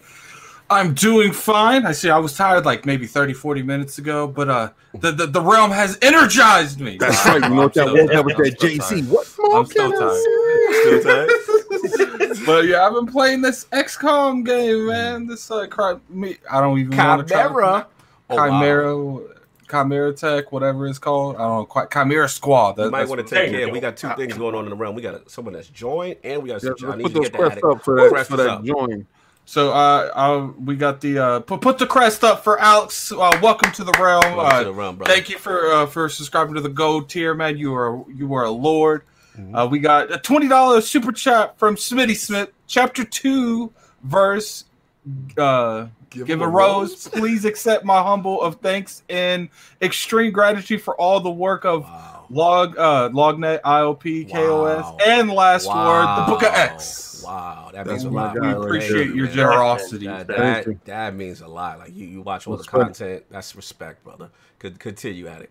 I'm 0.70 0.92
doing 0.94 1.33
fine. 1.33 1.87
I 1.87 1.92
see 1.92 2.11
I 2.11 2.18
was 2.18 2.37
tired 2.37 2.64
like 2.66 2.85
maybe 2.87 3.07
30, 3.07 3.33
40 3.33 3.62
minutes 3.62 3.98
ago, 3.98 4.29
but 4.29 4.48
uh 4.51 4.68
the, 4.92 5.12
the, 5.12 5.27
the 5.27 5.40
realm 5.40 5.70
has 5.70 5.98
energized 6.03 6.79
me. 6.79 6.98
That's 6.98 7.24
right. 7.27 7.42
You 7.42 7.48
know 7.48 7.62
what 7.62 7.74
that 7.74 7.87
was 7.92 7.94
still- 7.94 8.07
that 8.09 8.24
with 8.24 8.37
that 8.37 8.59
JC. 8.61 8.79
tired. 8.88 9.09
What 9.11 9.35
more 9.38 9.59
I'm 9.61 9.66
still 9.66 9.90
can 9.92 10.03
I 10.03 10.07
tired. 10.07 10.22
say? 10.22 10.81
Still 10.83 11.03
tired? 11.03 11.31
But 12.46 12.66
yeah, 12.66 12.87
I've 12.87 12.92
been 12.92 13.07
playing 13.07 13.42
this 13.42 13.66
XCOM 13.66 14.44
game, 14.44 14.87
man. 14.87 15.26
This 15.26 15.50
uh 15.50 15.66
cri- 15.66 16.00
me 16.09 16.37
I 16.50 16.61
don't 16.61 16.78
even 16.78 16.96
want 16.96 17.26
to 17.26 17.35
Chimera. 17.35 17.87
Oh, 18.31 18.37
wow. 18.37 18.48
Chimera 18.48 19.20
Chimera 19.70 20.12
Tech, 20.12 20.50
whatever 20.52 20.87
it's 20.87 20.98
called. 20.98 21.37
I 21.37 21.40
don't 21.40 21.57
know, 21.59 21.64
quite 21.66 21.90
Chimera 21.90 22.28
Squad. 22.28 22.72
That, 22.76 22.87
You 22.87 22.90
might 22.90 23.09
want 23.09 23.26
to 23.26 23.35
take 23.35 23.50
There 23.52 23.66
you 23.66 23.70
We 23.70 23.81
got 23.81 23.96
two 23.96 24.09
things 24.16 24.37
going 24.37 24.54
on 24.54 24.64
in 24.64 24.70
the 24.70 24.76
realm. 24.76 24.94
We 24.94 25.02
got 25.02 25.31
someone 25.31 25.54
that's 25.54 25.68
joined, 25.68 26.16
and 26.24 26.42
we 26.42 26.48
got 26.48 26.62
Yeah, 26.62 26.70
some. 26.78 26.90
I 26.90 26.96
let's 26.96 27.02
put 27.02 27.14
those 27.14 27.28
crests 27.31 27.64
up 27.64 27.85
for 27.85 27.96
that 27.96 28.09
crests 28.09 28.28
for 28.31 28.37
that 28.38 28.48
up. 28.48 28.64
join. 28.64 29.07
So 29.44 29.72
uh, 29.72 30.11
uh 30.14 30.52
we 30.62 30.76
got 30.76 31.00
the 31.00 31.18
uh 31.18 31.40
put, 31.40 31.61
put 31.61 31.78
the 31.78 31.87
crest 31.87 32.24
up 32.24 32.44
for 32.44 32.59
Alex. 32.59 33.12
Uh, 33.12 33.38
welcome 33.42 33.72
to 33.72 33.85
the 33.85 33.92
realm. 33.92 34.37
Welcome 34.37 34.46
Uh, 34.46 34.59
to 34.61 34.64
the 34.66 34.72
realm, 34.72 34.96
brother. 34.96 35.12
Thank 35.12 35.28
you 35.31 35.38
for 35.38 35.72
uh, 35.72 35.87
for 35.87 36.09
subscribing 36.09 36.54
to 36.54 36.61
the 36.61 36.68
gold 36.68 37.09
tier, 37.09 37.35
man. 37.35 37.57
You 37.57 37.74
are 37.74 38.04
you 38.11 38.33
are 38.35 38.44
a 38.44 38.50
lord. 38.50 39.02
Mm-hmm. 39.38 39.55
Uh, 39.55 39.66
we 39.66 39.79
got 39.79 40.12
a 40.12 40.18
twenty 40.18 40.48
dollars 40.48 40.88
super 40.88 41.12
chat 41.12 41.59
from 41.59 41.77
Smitty 41.77 42.16
Smith, 42.16 42.51
chapter 42.66 43.05
two, 43.05 43.72
verse. 44.03 44.64
Uh, 45.37 45.87
give, 46.11 46.27
him 46.29 46.42
a 46.42 46.44
a 46.44 46.48
rose. 46.48 46.90
rose. 46.90 47.09
Please 47.09 47.44
accept 47.44 47.85
my 47.85 48.03
humble 48.03 48.42
of 48.42 48.57
thanks 48.57 49.03
and 49.09 49.48
extreme 49.81 50.33
gratitude 50.33 50.83
for 50.83 50.94
all 51.01 51.20
the 51.20 51.31
work 51.31 51.64
of 51.64 51.83
Wow. 51.85 52.27
log 52.31 52.79
uh 52.79 53.09
lognet 53.11 53.61
IOP 53.62 54.31
KOS 54.31 54.83
Wow. 54.83 54.96
and 55.07 55.31
last 55.31 55.66
word 55.66 56.07
the 56.18 56.24
Book 56.27 56.42
of 56.42 56.53
X. 56.53 57.22
Wow, 57.24 57.70
that 57.72 57.85
That's 57.87 58.05
means 58.05 58.05
a 58.05 58.11
lot. 58.11 58.40
We 58.40 58.51
appreciate 58.51 59.14
your 59.14 59.27
man. 59.27 59.35
generosity. 59.35 60.07
That, 60.07 60.27
that, 60.29 60.85
that 60.85 61.14
means 61.14 61.40
a 61.42 61.48
lot. 61.48 61.79
Like 61.79 61.94
you, 61.94 62.07
you 62.07 62.22
watch 62.22 62.46
all 62.46 62.57
the 62.57 62.64
content. 62.64 63.24
That's 63.31 63.55
respect, 63.57 64.03
brother. 64.05 64.31
Could 64.59 64.79
continue 64.79 65.27
at 65.27 65.42
it. 65.42 65.51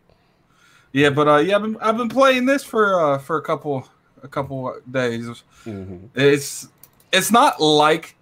Yeah, 0.93 1.09
but 1.09 1.27
uh, 1.27 1.37
yeah, 1.37 1.55
I've 1.57 1.61
been, 1.61 1.77
I've 1.81 1.97
been 1.97 2.09
playing 2.09 2.45
this 2.45 2.63
for 2.63 2.99
uh, 2.99 3.17
for 3.19 3.37
a 3.37 3.41
couple 3.41 3.87
a 4.23 4.27
couple 4.27 4.75
days. 4.89 5.43
It's 6.15 6.69
it's 7.11 7.31
not 7.31 7.61
like 7.61 8.15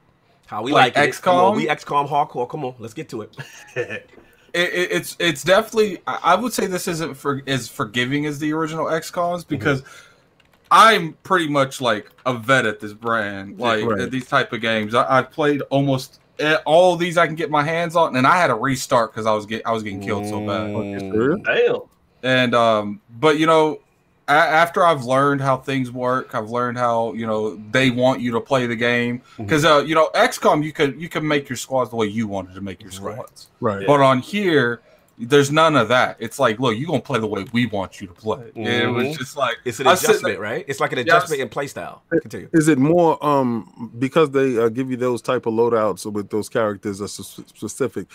How 0.47 0.61
we 0.63 0.71
Like 0.71 0.95
like, 0.95 1.09
it. 1.09 1.21
Come 1.21 1.35
on, 1.35 1.53
XCOM? 1.53 1.57
we 1.57 1.67
XCOM 1.67 2.09
hardcore. 2.09 2.49
Come 2.49 2.65
on, 2.65 2.75
let's 2.79 2.93
get 2.93 3.09
to 3.09 3.21
it. 3.21 3.37
it, 3.75 4.09
it, 4.53 4.91
it's 4.91 5.15
it's 5.19 5.43
definitely 5.43 5.99
I 6.07 6.19
I 6.23 6.35
would 6.35 6.53
say 6.53 6.67
this 6.67 6.87
isn't 6.87 7.15
for 7.15 7.41
as 7.47 7.67
forgiving 7.67 8.25
as 8.25 8.39
the 8.39 8.51
original 8.53 8.85
XComs 8.85 9.47
because 9.47 9.83
I'm 10.71 11.13
pretty 11.23 11.47
much 11.47 11.79
like 11.81 12.09
a 12.25 12.33
vet 12.33 12.65
at 12.65 12.79
this 12.79 12.93
brand, 12.93 13.59
like 13.59 13.85
Right. 13.85 14.01
at 14.01 14.11
these 14.11 14.27
type 14.27 14.51
of 14.51 14.61
games. 14.61 14.95
I, 14.95 15.19
I've 15.19 15.31
played 15.31 15.61
almost 15.69 16.19
all 16.65 16.93
of 16.93 16.99
these 16.99 17.17
I 17.17 17.27
can 17.27 17.35
get 17.35 17.49
my 17.49 17.63
hands 17.63 17.95
on, 17.95 18.15
and 18.15 18.27
I 18.27 18.35
had 18.37 18.47
to 18.47 18.55
restart 18.55 19.11
because 19.13 19.25
I 19.25 19.33
was 19.33 19.45
get 19.45 19.61
I 19.65 19.71
was 19.71 19.83
getting 19.83 20.01
killed 20.01 20.25
so 20.25 20.45
bad. 20.45 20.71
Okay, 20.71 21.11
sir. 21.11 21.37
Damn. 21.45 21.81
And 22.25 22.55
um, 22.55 22.99
but 23.19 23.37
you 23.37 23.45
know, 23.45 23.79
a- 24.27 24.31
after 24.31 24.83
I've 24.83 25.03
learned 25.05 25.41
how 25.41 25.57
things 25.57 25.91
work, 25.91 26.33
I've 26.33 26.49
learned 26.49 26.77
how 26.79 27.13
you 27.13 27.27
know 27.27 27.55
they 27.71 27.91
want 27.91 28.19
you 28.19 28.31
to 28.31 28.41
play 28.41 28.65
the 28.65 28.75
game 28.75 29.21
because 29.37 29.63
uh, 29.63 29.83
you 29.85 29.93
know 29.93 30.09
XCOM 30.15 30.63
you 30.63 30.73
could 30.73 30.99
you 30.99 31.07
can 31.07 31.25
make 31.27 31.47
your 31.47 31.55
squads 31.55 31.91
the 31.91 31.95
way 31.95 32.07
you 32.07 32.27
wanted 32.27 32.55
to 32.55 32.61
make 32.61 32.81
your 32.81 32.89
Right. 32.89 33.13
squads, 33.15 33.47
Right. 33.61 33.85
but 33.85 34.01
on 34.01 34.19
here. 34.19 34.81
There's 35.17 35.49
none 35.49 35.77
of 35.77 35.87
that. 35.87 36.17
It's 36.19 36.39
like, 36.39 36.59
look, 36.59 36.75
you're 36.77 36.87
gonna 36.87 36.99
play 36.99 37.19
the 37.21 37.25
way 37.27 37.45
we 37.53 37.67
want 37.67 38.01
you 38.01 38.07
to 38.07 38.13
play. 38.13 38.51
And 38.55 38.67
it 38.67 38.87
was 38.87 39.05
Mhm. 39.07 39.17
just 39.17 39.37
like 39.37 39.55
It's 39.63 39.79
an 39.79 39.87
I 39.87 39.91
was 39.91 40.03
adjustment, 40.03 40.39
right? 40.39 40.65
It's 40.67 40.81
like 40.81 40.91
an 40.91 40.97
Yeah, 40.97 41.03
I 41.03 41.15
was- 41.15 41.23
adjustment 41.23 41.41
in 41.43 41.49
play 41.49 41.67
style. 41.67 42.01
Continue. 42.21 42.49
Is 42.51 42.67
it 42.67 42.77
more 42.77 43.23
um 43.25 43.91
because 43.97 44.31
they 44.31 44.57
uh, 44.57 44.67
give 44.67 44.91
you 44.91 44.97
those 44.97 45.21
type 45.21 45.45
of 45.45 45.53
loadouts 45.53 46.05
with 46.11 46.29
those 46.29 46.49
characters 46.49 47.01
are 47.01 47.07
specific? 47.07 48.07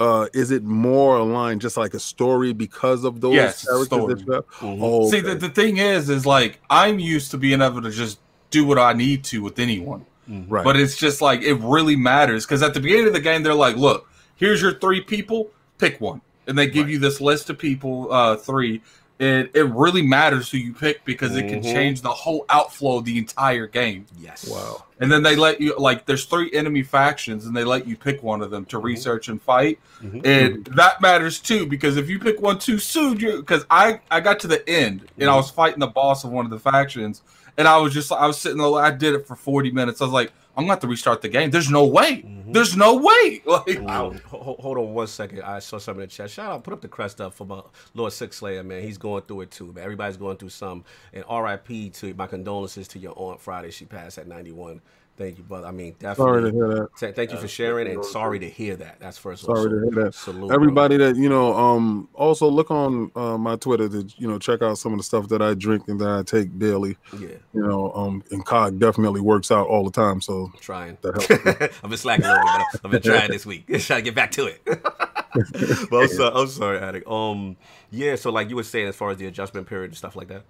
Uh, 0.00 0.26
is 0.34 0.50
it 0.50 0.64
more 0.64 1.18
aligned 1.18 1.60
just 1.60 1.76
like 1.76 1.94
a 1.94 2.00
story 2.00 2.52
because 2.52 3.04
of 3.04 3.20
those 3.20 3.34
Yes, 3.34 3.64
characters? 3.64 3.86
Story. 3.86 4.14
Mm-hmm. 4.16 4.82
Oh, 4.82 5.08
See, 5.10 5.18
okay. 5.18 5.28
the, 5.28 5.34
the 5.36 5.48
thing 5.48 5.76
is, 5.76 6.10
is 6.10 6.26
like 6.26 6.60
I'm 6.70 6.98
used 6.98 7.30
to 7.30 7.38
being 7.38 7.62
able 7.62 7.82
to 7.82 7.90
just 7.90 8.18
do 8.50 8.64
what 8.66 8.78
I 8.78 8.92
need 8.94 9.22
to 9.24 9.42
with 9.42 9.58
anyone. 9.60 10.04
right. 10.48 10.64
But 10.64 10.76
it's 10.76 10.96
just 10.96 11.22
like 11.22 11.42
it 11.42 11.54
really 11.60 11.94
matters 11.94 12.44
because 12.46 12.62
at 12.62 12.74
the 12.74 12.80
beginning 12.80 13.06
of 13.06 13.12
the 13.12 13.20
game, 13.20 13.42
they're 13.44 13.54
like, 13.54 13.76
"Look, 13.76 14.08
here's 14.34 14.60
your 14.60 14.72
three 14.72 15.00
people. 15.00 15.50
Pick 15.78 16.00
one," 16.00 16.20
and 16.46 16.58
they 16.58 16.66
give 16.66 16.88
you 16.90 16.98
this 16.98 17.20
list 17.20 17.50
of 17.50 17.58
people, 17.58 18.12
uh, 18.12 18.36
three. 18.36 18.82
And 19.20 19.48
it 19.54 19.66
really 19.66 20.02
matters 20.02 20.50
who 20.50 20.58
you 20.58 20.72
pick 20.72 21.04
because 21.04 21.36
it 21.36 21.46
can 21.48 21.60
Mhm. 21.60 21.72
change 21.72 22.00
the 22.00 22.08
whole 22.10 22.44
outflow 22.50 22.96
of 22.96 23.04
the 23.04 23.18
entire 23.18 23.68
game. 23.68 24.06
Yes. 24.18 24.48
wow. 24.48 24.82
And 24.98 25.12
then 25.12 25.22
they 25.22 25.36
let 25.36 25.60
you 25.60 25.76
like 25.78 26.06
there's 26.06 26.24
three 26.24 26.50
enemy 26.52 26.82
factions, 26.82 27.46
and 27.46 27.56
they 27.56 27.62
let 27.64 27.86
you 27.86 27.94
pick 27.96 28.22
one 28.22 28.40
of 28.42 28.50
them 28.50 28.64
to 28.66 28.78
research 28.78 29.28
and 29.28 29.40
fight, 29.40 29.78
Mhm. 30.02 30.26
and 30.26 30.64
that 30.76 31.00
matters 31.00 31.38
too 31.38 31.66
because 31.66 31.96
if 31.96 32.08
you 32.08 32.18
pick 32.18 32.40
one 32.40 32.58
too 32.58 32.78
soon, 32.78 33.20
you 33.20 33.36
because 33.36 33.64
I 33.70 34.00
I 34.10 34.20
got 34.20 34.40
to 34.40 34.48
the 34.48 34.68
end 34.68 35.02
and 35.18 35.28
I 35.30 35.36
was 35.36 35.50
fighting 35.50 35.80
the 35.80 35.86
boss 35.88 36.24
of 36.24 36.30
one 36.30 36.44
of 36.44 36.50
the 36.50 36.58
factions, 36.58 37.22
and 37.56 37.68
I 37.68 37.76
was 37.76 37.92
just 37.94 38.10
I 38.10 38.26
was 38.26 38.38
sitting 38.38 38.58
there, 38.58 38.74
I 38.74 38.90
did 38.90 39.14
it 39.14 39.26
for 39.28 39.36
40 39.36 39.70
minutes. 39.70 40.00
I 40.00 40.04
was 40.04 40.12
like, 40.14 40.32
I'm 40.56 40.64
gonna 40.64 40.72
have 40.72 40.80
to 40.80 40.86
restart 40.88 41.22
the 41.22 41.28
game. 41.28 41.50
There's 41.50 41.70
no 41.70 41.86
way. 41.86 42.22
Mhm. 42.22 42.52
There's 42.52 42.76
no 42.76 42.96
way. 42.96 43.42
Like 43.46 43.80
Wow. 43.80 44.12
Hold 44.28 44.78
on 44.78 44.92
one 44.94 45.06
second. 45.06 45.42
I 45.42 45.58
saw 45.60 45.78
something 45.78 46.02
in 46.02 46.08
the 46.08 46.12
chat. 46.14 46.30
Shout 46.30 46.52
out, 46.52 46.64
put 46.64 46.72
up 46.74 46.80
the 46.82 46.88
crest 46.88 47.20
up 47.20 47.32
for 47.34 47.46
my 47.46 47.62
Lord 47.94 48.12
Six 48.12 48.36
Slayer, 48.38 48.62
man. 48.62 48.82
He's 48.82 48.98
going 48.98 49.22
through 49.22 49.42
it 49.42 49.50
too, 49.50 49.72
man. 49.72 49.82
Everybody's 49.84 50.16
going 50.18 50.36
through 50.36 50.50
some. 50.50 50.84
And 51.14 51.24
RIP 51.30 51.92
to 51.94 52.14
my 52.14 52.26
condolences 52.26 52.86
to 52.88 52.98
your 52.98 53.14
aunt 53.16 53.40
Friday. 53.40 53.70
She 53.70 53.84
passed 53.86 54.18
at 54.18 54.26
91. 54.26 54.80
Thank 55.14 55.36
you, 55.36 55.44
brother. 55.44 55.66
I 55.66 55.72
mean, 55.72 55.94
Sorry 56.00 56.14
definitely. 56.42 56.50
to 56.50 56.56
hear 56.56 56.68
that. 56.74 56.88
Th- 56.98 57.14
Thank 57.14 57.32
you 57.32 57.36
for 57.36 57.46
sharing 57.46 57.86
and 57.86 58.02
sorry 58.04 58.38
to 58.38 58.48
hear 58.48 58.76
that. 58.76 58.98
That's 58.98 59.18
first. 59.18 59.44
Sorry 59.44 59.68
to 59.70 59.90
hear 59.92 60.04
that. 60.04 60.14
Salute, 60.14 60.48
bro. 60.48 60.54
Everybody 60.54 60.96
that 60.96 61.16
you 61.16 61.28
know, 61.28 61.54
um, 61.54 62.08
also 62.14 62.48
look 62.48 62.70
on 62.70 63.12
uh, 63.14 63.36
my 63.36 63.56
Twitter 63.56 63.90
to 63.90 64.08
you 64.16 64.26
know 64.26 64.38
check 64.38 64.62
out 64.62 64.78
some 64.78 64.92
of 64.92 64.98
the 64.98 65.02
stuff 65.04 65.28
that 65.28 65.42
I 65.42 65.52
drink 65.52 65.86
and 65.88 66.00
that 66.00 66.08
I 66.08 66.22
take 66.22 66.58
daily. 66.58 66.96
Yeah, 67.12 67.28
You 67.52 67.60
know, 67.60 67.92
um, 67.92 68.24
and 68.30 68.44
COG 68.44 68.78
definitely 68.78 69.20
works 69.20 69.50
out 69.50 69.66
all 69.68 69.84
the 69.84 69.90
time. 69.90 70.22
So 70.22 70.50
trying. 70.60 70.96
that 71.02 71.14
helps. 71.14 71.78
I've 71.84 71.90
been 71.90 71.98
slacking 71.98 72.24
a 72.24 72.28
little 72.32 72.42
bit. 72.44 72.66
but 72.72 72.80
I've 72.86 72.90
been 72.90 73.02
trying 73.02 73.30
this 73.30 73.44
week. 73.44 73.66
trying 73.80 73.98
to 74.00 74.02
get 74.02 74.14
back 74.14 74.30
to 74.32 74.46
it. 74.46 74.62
but 74.64 75.92
I'm, 75.92 76.08
so, 76.08 76.28
I'm 76.34 76.48
sorry, 76.48 76.78
Addict. 76.78 77.06
Um, 77.06 77.56
yeah. 77.90 78.16
So 78.16 78.30
like 78.30 78.48
you 78.48 78.56
were 78.56 78.62
saying, 78.62 78.88
as 78.88 78.96
far 78.96 79.10
as 79.10 79.18
the 79.18 79.26
adjustment 79.26 79.66
period 79.66 79.90
and 79.90 79.96
stuff 79.96 80.16
like 80.16 80.28
that. 80.28 80.42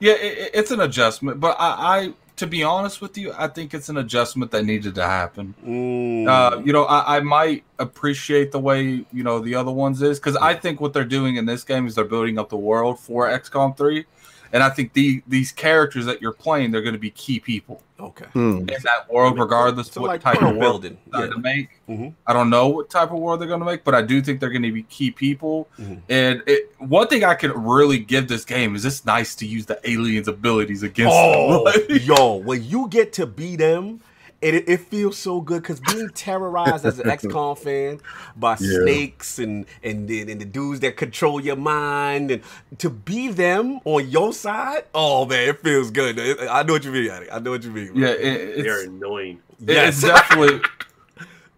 yeah, 0.00 0.14
it, 0.14 0.38
it- 0.38 0.50
it's 0.54 0.70
an 0.70 0.80
adjustment, 0.80 1.38
but 1.38 1.54
I, 1.60 1.98
I 2.08 2.14
to 2.42 2.48
be 2.48 2.64
honest 2.64 3.00
with 3.00 3.16
you, 3.16 3.32
I 3.38 3.46
think 3.46 3.72
it's 3.72 3.88
an 3.88 3.98
adjustment 3.98 4.50
that 4.50 4.64
needed 4.64 4.96
to 4.96 5.04
happen. 5.04 5.54
Mm. 5.64 6.26
Uh, 6.26 6.60
you 6.64 6.72
know, 6.72 6.86
I, 6.86 7.18
I 7.18 7.20
might 7.20 7.62
appreciate 7.78 8.50
the 8.50 8.58
way 8.58 9.04
you 9.12 9.22
know 9.22 9.38
the 9.38 9.54
other 9.54 9.70
ones 9.70 10.02
is 10.02 10.18
because 10.18 10.34
I 10.34 10.54
think 10.54 10.80
what 10.80 10.92
they're 10.92 11.04
doing 11.04 11.36
in 11.36 11.46
this 11.46 11.62
game 11.62 11.86
is 11.86 11.94
they're 11.94 12.04
building 12.04 12.40
up 12.40 12.48
the 12.48 12.56
world 12.56 12.98
for 12.98 13.28
XCOM 13.28 13.76
three, 13.76 14.06
and 14.52 14.62
I 14.62 14.68
think 14.70 14.92
the 14.92 15.22
these 15.26 15.50
characters 15.52 16.04
that 16.06 16.20
you're 16.22 16.32
playing 16.32 16.70
they're 16.70 16.82
going 16.82 16.94
to 16.94 16.98
be 16.98 17.10
key 17.10 17.40
people 17.40 17.82
okay. 17.98 18.26
Hmm. 18.32 18.58
in 18.58 18.66
that 18.66 19.10
world, 19.10 19.38
regardless 19.38 19.86
So 19.88 20.00
of 20.00 20.02
what 20.02 20.08
like 20.08 20.20
type 20.22 20.36
of 20.36 20.42
world 20.42 20.56
world 20.58 20.82
building. 20.82 20.98
they're 21.10 21.20
Yeah. 21.22 21.26
going 21.28 21.42
to 21.42 21.42
make. 21.42 21.68
Mhm. 21.88 22.14
I 22.26 22.32
don't 22.32 22.50
know 22.50 22.68
what 22.68 22.90
type 22.90 23.12
of 23.12 23.18
world 23.18 23.40
they're 23.40 23.48
going 23.48 23.60
to 23.60 23.66
make, 23.66 23.84
but 23.84 23.94
I 23.94 24.02
do 24.02 24.20
think 24.20 24.40
they're 24.40 24.50
going 24.50 24.62
to 24.62 24.72
be 24.72 24.82
key 24.84 25.10
people. 25.10 25.68
Mhm. 25.80 26.00
And 26.08 26.42
it, 26.46 26.72
one 26.78 27.06
thing 27.08 27.22
I 27.24 27.34
could 27.34 27.52
really 27.56 27.98
give 27.98 28.26
this 28.28 28.44
game 28.44 28.74
is 28.74 28.84
it's 28.84 29.04
nice 29.06 29.34
to 29.36 29.46
use 29.46 29.66
the 29.66 29.78
aliens' 29.88 30.26
abilities 30.28 30.82
against 30.82 31.14
Oh, 31.16 31.64
them. 31.70 31.84
Like- 31.88 32.04
yo, 32.04 32.34
when 32.36 32.64
you 32.64 32.88
get 32.88 33.12
to 33.14 33.26
be 33.26 33.56
them 33.56 33.84
And 33.84 34.00
it, 34.42 34.68
it 34.68 34.80
feels 34.80 35.16
so 35.16 35.40
good 35.40 35.62
because 35.62 35.80
being 35.80 36.08
terrorized 36.14 36.84
as 36.84 36.98
an 36.98 37.08
XCOM 37.08 37.56
fan 37.58 38.00
by 38.36 38.56
Yeah. 38.60 38.80
snakes 38.82 39.38
and, 39.38 39.66
and 39.82 40.08
the- 40.08 40.22
and 40.30 40.40
the 40.40 40.44
dudes 40.44 40.80
that 40.80 40.96
control 40.96 41.40
your 41.40 41.56
mind 41.56 42.30
and 42.30 42.42
to 42.78 42.90
be 42.90 43.28
them 43.28 43.80
on 43.84 44.08
your 44.10 44.32
side, 44.32 44.84
oh 44.94 45.24
man, 45.26 45.48
it 45.50 45.62
feels 45.62 45.90
good. 45.90 46.18
I 46.48 46.62
know 46.64 46.72
what 46.74 46.84
you 46.84 46.90
mean, 46.90 47.10
Addy. 47.10 47.30
I 47.30 47.38
know 47.38 47.52
what 47.52 47.62
you 47.64 47.70
mean. 47.70 47.92
Yeah, 47.94 48.08
it, 48.08 48.62
They're 48.62 48.78
it's 48.80 48.88
annoying. 48.88 49.40
Yes. 49.60 49.94
it's 50.02 50.02
definitely 50.02 50.60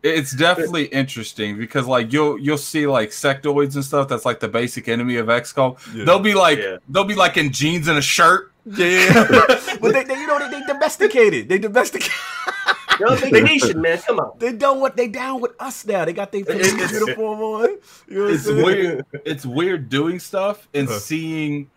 it's 0.04 0.32
definitely 0.36 0.84
interesting 0.86 1.56
because 1.58 1.86
like 1.86 2.12
you'll 2.12 2.38
you'll 2.38 2.58
see 2.58 2.86
like 2.86 3.10
sectoids 3.10 3.74
and 3.74 3.84
stuff 3.84 4.06
that's 4.06 4.24
like 4.24 4.38
the 4.38 4.48
basic 4.48 4.86
enemy 4.88 5.16
of 5.16 5.26
XCOM. 5.26 5.78
Yeah. 5.94 6.04
They'll 6.04 6.20
be 6.20 6.34
like 6.34 6.58
Yeah. 6.58 6.76
they'll 6.88 7.04
be 7.04 7.14
like 7.14 7.36
in 7.36 7.50
jeans 7.50 7.88
and 7.88 7.98
a 7.98 8.02
shirt. 8.02 8.52
Yeah, 8.66 9.26
but 9.80 9.92
they, 9.92 10.04
they, 10.04 10.14
you 10.20 10.26
know, 10.26 10.38
they, 10.38 10.58
they 10.60 10.64
domesticated. 10.66 11.48
They 11.50 11.58
domesticated. 11.58 12.12
They're 12.98 13.08
on 13.08 13.82
man. 13.82 13.98
Come 13.98 14.20
on. 14.20 14.38
They 14.38 14.52
done 14.52 14.78
what 14.80 14.96
they 14.96 15.08
down 15.08 15.40
with 15.40 15.52
us 15.58 15.84
now. 15.84 16.04
They 16.04 16.12
got 16.12 16.30
their 16.30 16.42
uniform 16.46 17.40
on. 17.42 17.78
You 18.08 18.18
know 18.18 18.26
It's 18.28 18.44
saying? 18.44 18.64
weird. 18.64 19.06
It's 19.24 19.44
weird 19.44 19.88
doing 19.88 20.18
stuff 20.20 20.68
and 20.72 20.88
Uh-huh. 20.88 20.98
seeing 20.98 21.70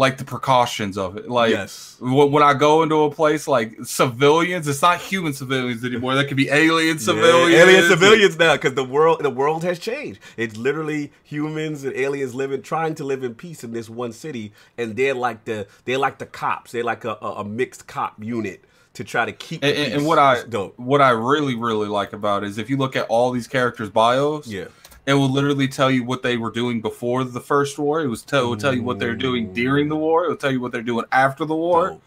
like 0.00 0.16
the 0.16 0.24
precautions 0.24 0.96
of 0.96 1.18
it. 1.18 1.28
Like 1.28 1.50
yes. 1.50 1.98
when, 2.00 2.32
when 2.32 2.42
I 2.42 2.54
go 2.54 2.82
into 2.82 3.02
a 3.02 3.10
place 3.10 3.46
like 3.46 3.76
civilians, 3.84 4.66
it's 4.66 4.80
not 4.80 4.98
human 4.98 5.34
civilians 5.34 5.84
anymore. 5.84 6.14
That 6.14 6.26
could 6.26 6.38
be 6.38 6.48
alien 6.48 6.98
civilians. 6.98 7.52
Yeah, 7.52 7.64
alien 7.64 7.86
civilians 7.86 8.38
now, 8.38 8.54
because 8.54 8.72
the 8.72 8.84
world 8.84 9.22
the 9.22 9.28
world 9.28 9.62
has 9.62 9.78
changed. 9.78 10.18
It's 10.38 10.56
literally 10.56 11.12
humans 11.22 11.84
and 11.84 11.94
aliens 11.94 12.34
living, 12.34 12.62
trying 12.62 12.94
to 12.94 13.04
live 13.04 13.22
in 13.22 13.34
peace 13.34 13.62
in 13.62 13.72
this 13.72 13.90
one 13.90 14.14
city, 14.14 14.54
and 14.78 14.96
they're 14.96 15.12
like 15.12 15.44
the 15.44 15.66
they're 15.84 15.98
like 15.98 16.16
the 16.16 16.24
cops. 16.24 16.72
They're 16.72 16.82
like 16.82 17.04
a, 17.04 17.18
a, 17.20 17.32
a 17.40 17.44
mixed 17.44 17.86
cop 17.86 18.14
unit 18.24 18.64
to 18.94 19.04
try 19.04 19.26
to 19.26 19.32
keep. 19.32 19.62
And, 19.62 19.76
and- 19.76 20.06
what 20.06 20.18
I 20.18 20.36
what 20.76 21.02
I 21.02 21.10
really 21.10 21.56
really 21.56 21.88
like 21.88 22.14
about 22.14 22.42
it 22.42 22.48
is 22.48 22.56
if 22.56 22.70
you 22.70 22.78
look 22.78 22.96
at 22.96 23.06
all 23.10 23.32
these 23.32 23.46
characters' 23.46 23.90
bios, 23.90 24.46
Yeah. 24.46 24.68
It 25.06 25.14
will 25.14 25.28
literally 25.28 25.68
tell 25.68 25.90
you 25.90 26.04
what 26.04 26.22
they 26.22 26.36
were 26.36 26.50
doing 26.50 26.80
before 26.80 27.24
the 27.24 27.40
first 27.40 27.78
war. 27.78 28.00
It 28.00 28.08
was 28.08 28.22
tell, 28.22 28.44
it 28.44 28.48
will 28.48 28.56
tell 28.56 28.74
you 28.74 28.82
what 28.82 28.98
they're 28.98 29.16
doing 29.16 29.48
mm. 29.48 29.54
during 29.54 29.88
the 29.88 29.96
war. 29.96 30.24
It 30.24 30.28
will 30.28 30.36
tell 30.36 30.52
you 30.52 30.60
what 30.60 30.72
they're 30.72 30.82
doing 30.82 31.06
after 31.10 31.44
the 31.44 31.56
war. 31.56 31.98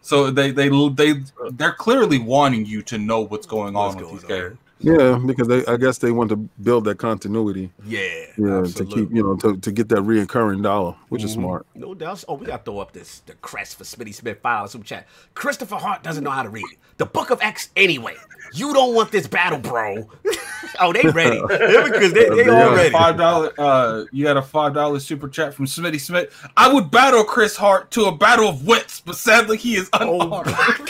So 0.00 0.30
they 0.30 0.50
they 0.52 0.68
they 0.68 1.10
uh, 1.10 1.50
they're 1.52 1.72
clearly 1.72 2.18
wanting 2.18 2.64
you 2.64 2.82
to 2.82 2.98
know 2.98 3.20
what's 3.20 3.46
going 3.46 3.74
What's 3.74 3.94
on 3.94 4.00
with 4.00 4.04
going 4.04 4.16
these 4.16 4.24
on. 4.24 4.28
characters. 4.30 4.58
Yeah, 4.80 5.18
because 5.24 5.48
they 5.48 5.66
I 5.66 5.76
guess 5.76 5.98
they 5.98 6.12
want 6.12 6.30
to 6.30 6.36
build 6.36 6.84
that 6.84 6.98
continuity. 6.98 7.70
Yeah. 7.84 8.00
Yeah, 8.36 8.58
absolutely. 8.60 8.70
to 8.70 8.86
keep 8.86 9.16
you 9.16 9.22
know 9.22 9.36
to, 9.36 9.56
to 9.56 9.72
get 9.72 9.88
that 9.88 9.98
reoccurring 9.98 10.62
dollar, 10.62 10.94
which 11.08 11.24
is 11.24 11.32
Mhm. 11.32 11.40
smart. 11.40 11.66
No 11.74 11.94
doubt. 11.94 12.22
Oh, 12.28 12.34
we 12.34 12.46
got 12.46 12.64
to 12.64 12.70
throw 12.70 12.78
up 12.78 12.92
this 12.92 13.20
the 13.26 13.34
crest 13.34 13.76
for 13.78 13.84
Smitty 13.84 14.14
Smith 14.14 14.38
file 14.40 14.68
super 14.68 14.84
chat. 14.84 15.06
Christopher 15.34 15.76
Hart 15.76 16.02
doesn't 16.02 16.22
know 16.22 16.30
how 16.30 16.42
to 16.44 16.48
read 16.50 16.64
the 16.98 17.06
Book 17.06 17.30
of 17.30 17.40
X 17.42 17.70
anyway. 17.76 18.14
You 18.54 18.72
don't 18.72 18.94
want 18.94 19.10
this 19.12 19.26
battle, 19.26 19.58
bro. 19.58 20.08
oh, 20.80 20.92
they 20.92 21.02
ready 21.10 21.36
Yeah, 21.50 21.84
because 21.84 22.12
they, 22.12 22.28
they 22.28 22.44
They 22.44 22.48
all 22.48 22.74
ready. 22.74 22.90
Five 22.90 23.16
dollar. 23.16 23.52
Uh, 23.58 24.04
you 24.12 24.24
got 24.24 24.36
a 24.36 24.42
five 24.42 24.74
dollar 24.74 25.00
super 25.00 25.28
chat 25.28 25.54
from 25.54 25.66
Smitty 25.66 26.00
Smith. 26.00 26.32
I 26.56 26.72
would 26.72 26.90
battle 26.90 27.24
Chris 27.24 27.56
Hart 27.56 27.90
to 27.92 28.04
a 28.04 28.12
battle 28.16 28.48
of 28.48 28.64
wits, 28.66 29.00
but 29.00 29.16
sadly 29.16 29.56
he 29.58 29.74
is 29.76 29.90
Oh, 29.92 30.20
unarmed. 30.20 30.46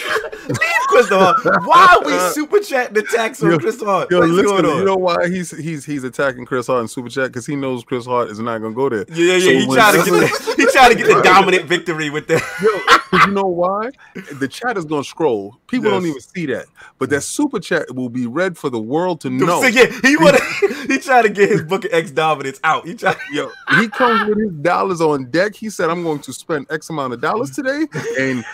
Leave 0.49 0.59
Christopher. 0.89 1.61
Why 1.65 1.99
are 2.01 2.07
we 2.07 2.19
super 2.33 2.61
chatting 2.61 2.97
attacks 2.99 3.43
on 3.43 3.51
Yo, 3.51 3.59
Christopher 3.79 3.91
Hart? 3.91 4.11
Yo, 4.11 4.19
listen, 4.21 4.65
you 4.79 4.85
know 4.85 4.97
why 4.97 5.29
he's 5.29 5.51
he's 5.57 5.85
he's 5.85 6.05
attacking 6.05 6.45
Chris 6.47 6.67
Hart 6.67 6.83
in 6.83 6.89
Super 6.89 7.09
Chat 7.09 7.29
because 7.29 7.47
he 7.47 7.57
knows 7.57 7.85
Chris 7.85 8.07
Hart 8.07 8.29
is 8.31 8.39
not 8.41 8.59
gonna 8.59 8.75
go 8.75 8.89
there. 8.89 9.05
yeah, 9.11 9.35
yeah, 9.37 9.41
So. 9.41 9.51
He 9.51 9.67
tried 9.75 9.93
to 9.93 9.99
get 9.99 10.11
the, 10.21 10.55
he 10.57 10.67
tried 10.67 10.89
to 10.91 10.95
get 10.95 11.07
the 11.07 11.23
dominant 11.23 11.65
victory 11.67 12.11
with 12.11 12.27
that. 12.29 12.43
Yo, 13.13 13.19
you 13.27 13.33
know 13.33 13.47
why? 13.47 13.91
The 14.39 14.49
chat 14.49 14.77
is 14.77 14.85
gonna 14.85 15.05
scroll. 15.05 15.57
People 15.67 15.91
don't 15.91 16.05
even 16.07 16.21
see 16.21 16.47
that, 16.47 16.67
but 16.99 17.11
that 17.11 17.23
super 17.23 17.59
chat 17.61 17.95
will 17.95 18.09
be 18.11 18.27
read 18.27 18.57
for 18.59 18.71
the 18.71 18.81
world 18.81 19.21
to 19.23 19.31
know. 19.31 19.61
So, 19.63 19.69
yeah, 19.69 19.87
he 20.03 20.17
wanna, 20.17 20.39
he 20.89 20.99
tried 20.99 21.23
to 21.23 21.29
get 21.31 21.49
his 21.51 21.63
Book 21.63 21.85
of 21.85 21.93
X 21.93 22.11
dominance 22.11 22.61
out. 22.65 22.87
He 22.87 22.95
tried. 22.95 23.17
Yo, 23.33 23.51
he 23.79 23.89
comes 23.89 24.29
with 24.29 24.39
his 24.39 24.53
dollars 24.63 25.01
on 25.01 25.31
deck. 25.31 25.55
He 25.55 25.71
said, 25.71 25.91
"I'm 25.91 26.03
going 26.03 26.21
to 26.21 26.33
spend 26.33 26.67
X 26.71 26.91
amount 26.91 27.13
of 27.15 27.21
dollars 27.21 27.51
today," 27.51 27.87
and 28.19 28.45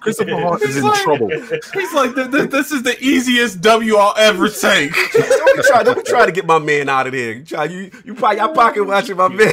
Christopher 0.00 0.40
Hart 0.40 0.62
is 0.62 0.76
in 0.76 0.82
like- 0.84 1.02
trouble. 1.02 1.28
He's 1.30 1.92
like, 1.92 2.14
"Th- 2.14 2.30
th- 2.30 2.50
this 2.50 2.72
is 2.72 2.82
the 2.82 2.96
easiest 3.00 3.60
W 3.60 3.96
I'll 3.96 4.14
ever 4.16 4.45
take. 4.50 4.92
don't 5.12 5.56
be 5.56 5.62
trying. 5.62 5.84
Don't 5.84 5.96
be 5.96 6.02
trying 6.02 6.26
to 6.26 6.32
get 6.32 6.46
my 6.46 6.58
man 6.58 6.88
out 6.88 7.06
of 7.06 7.12
there. 7.12 7.32
You 7.32 7.44
try. 7.44 7.64
You 7.64 7.90
you 8.04 8.14
probably 8.14 8.38
y'all 8.38 8.54
pocket 8.54 8.84
watching 8.84 9.16
my 9.16 9.28
man. 9.28 9.52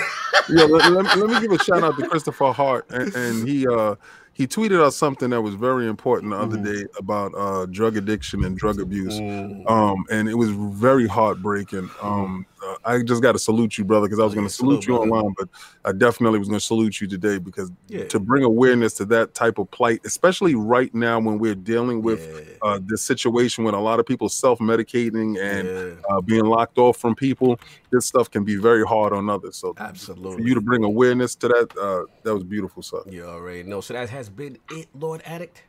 yeah, 0.49 0.63
let, 0.63 0.91
let 0.91 1.15
me, 1.15 1.21
let 1.21 1.29
me 1.29 1.47
give 1.47 1.51
a 1.51 1.63
shout 1.63 1.83
out 1.83 1.97
to 1.97 2.07
Christopher 2.07 2.51
Hart, 2.51 2.89
and, 2.89 3.13
and 3.15 3.47
he 3.47 3.67
uh 3.67 3.95
he 4.33 4.47
tweeted 4.47 4.83
out 4.83 4.93
something 4.93 5.29
that 5.29 5.41
was 5.41 5.53
very 5.53 5.87
important 5.87 6.31
the 6.31 6.37
other 6.37 6.57
day 6.57 6.85
about 6.97 7.31
uh 7.35 7.65
drug 7.67 7.97
addiction 7.97 8.43
and 8.43 8.57
drug 8.57 8.79
abuse. 8.79 9.19
Um, 9.67 10.05
and 10.11 10.27
it 10.27 10.35
was 10.35 10.49
very 10.49 11.07
heartbreaking. 11.07 11.89
Um, 12.01 12.45
uh, 12.65 12.75
I 12.85 13.01
just 13.03 13.21
got 13.21 13.33
to 13.33 13.39
salute 13.39 13.77
you, 13.77 13.83
brother, 13.85 14.07
because 14.07 14.19
I 14.19 14.23
was 14.23 14.33
going 14.33 14.47
to 14.47 14.53
salute 14.53 14.85
you 14.87 14.95
brother. 14.95 15.11
online, 15.11 15.33
but 15.37 15.49
I 15.85 15.91
definitely 15.91 16.39
was 16.39 16.47
going 16.47 16.59
to 16.59 16.65
salute 16.65 17.01
you 17.01 17.07
today 17.07 17.37
because 17.39 17.71
Yeah. 17.87 18.05
to 18.07 18.19
bring 18.19 18.43
awareness 18.43 18.93
to 18.95 19.05
that 19.05 19.33
type 19.33 19.57
of 19.57 19.69
plight, 19.71 20.01
especially 20.05 20.55
right 20.55 20.93
now 20.93 21.19
when 21.19 21.39
we're 21.39 21.55
dealing 21.55 22.01
with 22.01 22.19
Yeah. 22.21 22.53
uh, 22.61 22.79
this 22.85 23.03
situation 23.03 23.63
when 23.65 23.73
a 23.73 23.81
lot 23.81 23.99
of 23.99 24.05
people 24.05 24.29
self-medicating 24.29 25.37
and 25.41 25.67
Yeah, 25.69 25.95
uh, 26.09 26.21
being 26.21 26.45
locked 26.45 26.77
off 26.77 26.97
from 26.97 27.13
people, 27.15 27.59
this 27.91 28.05
stuff 28.05 28.29
can 28.29 28.43
be 28.45 28.55
very 28.55 28.85
hard 28.85 29.11
on 29.13 29.29
others. 29.29 29.57
So 29.57 29.73
for 29.75 30.39
you 30.41 30.53
to 30.55 30.61
bring 30.61 30.83
awareness 30.83 31.35
to 31.35 31.47
that, 31.49 31.69
uh, 31.79 32.03
that 32.23 32.33
was 32.33 32.43
beautiful 32.43 32.81
stuff. 32.81 33.03
You 33.09 33.25
already 33.25 33.63
know. 33.63 33.81
So 33.81 33.93
that 33.93 34.09
has 34.09 34.29
been 34.29 34.57
it, 34.69 34.87
Lord 34.93 35.21
Addict. 35.25 35.63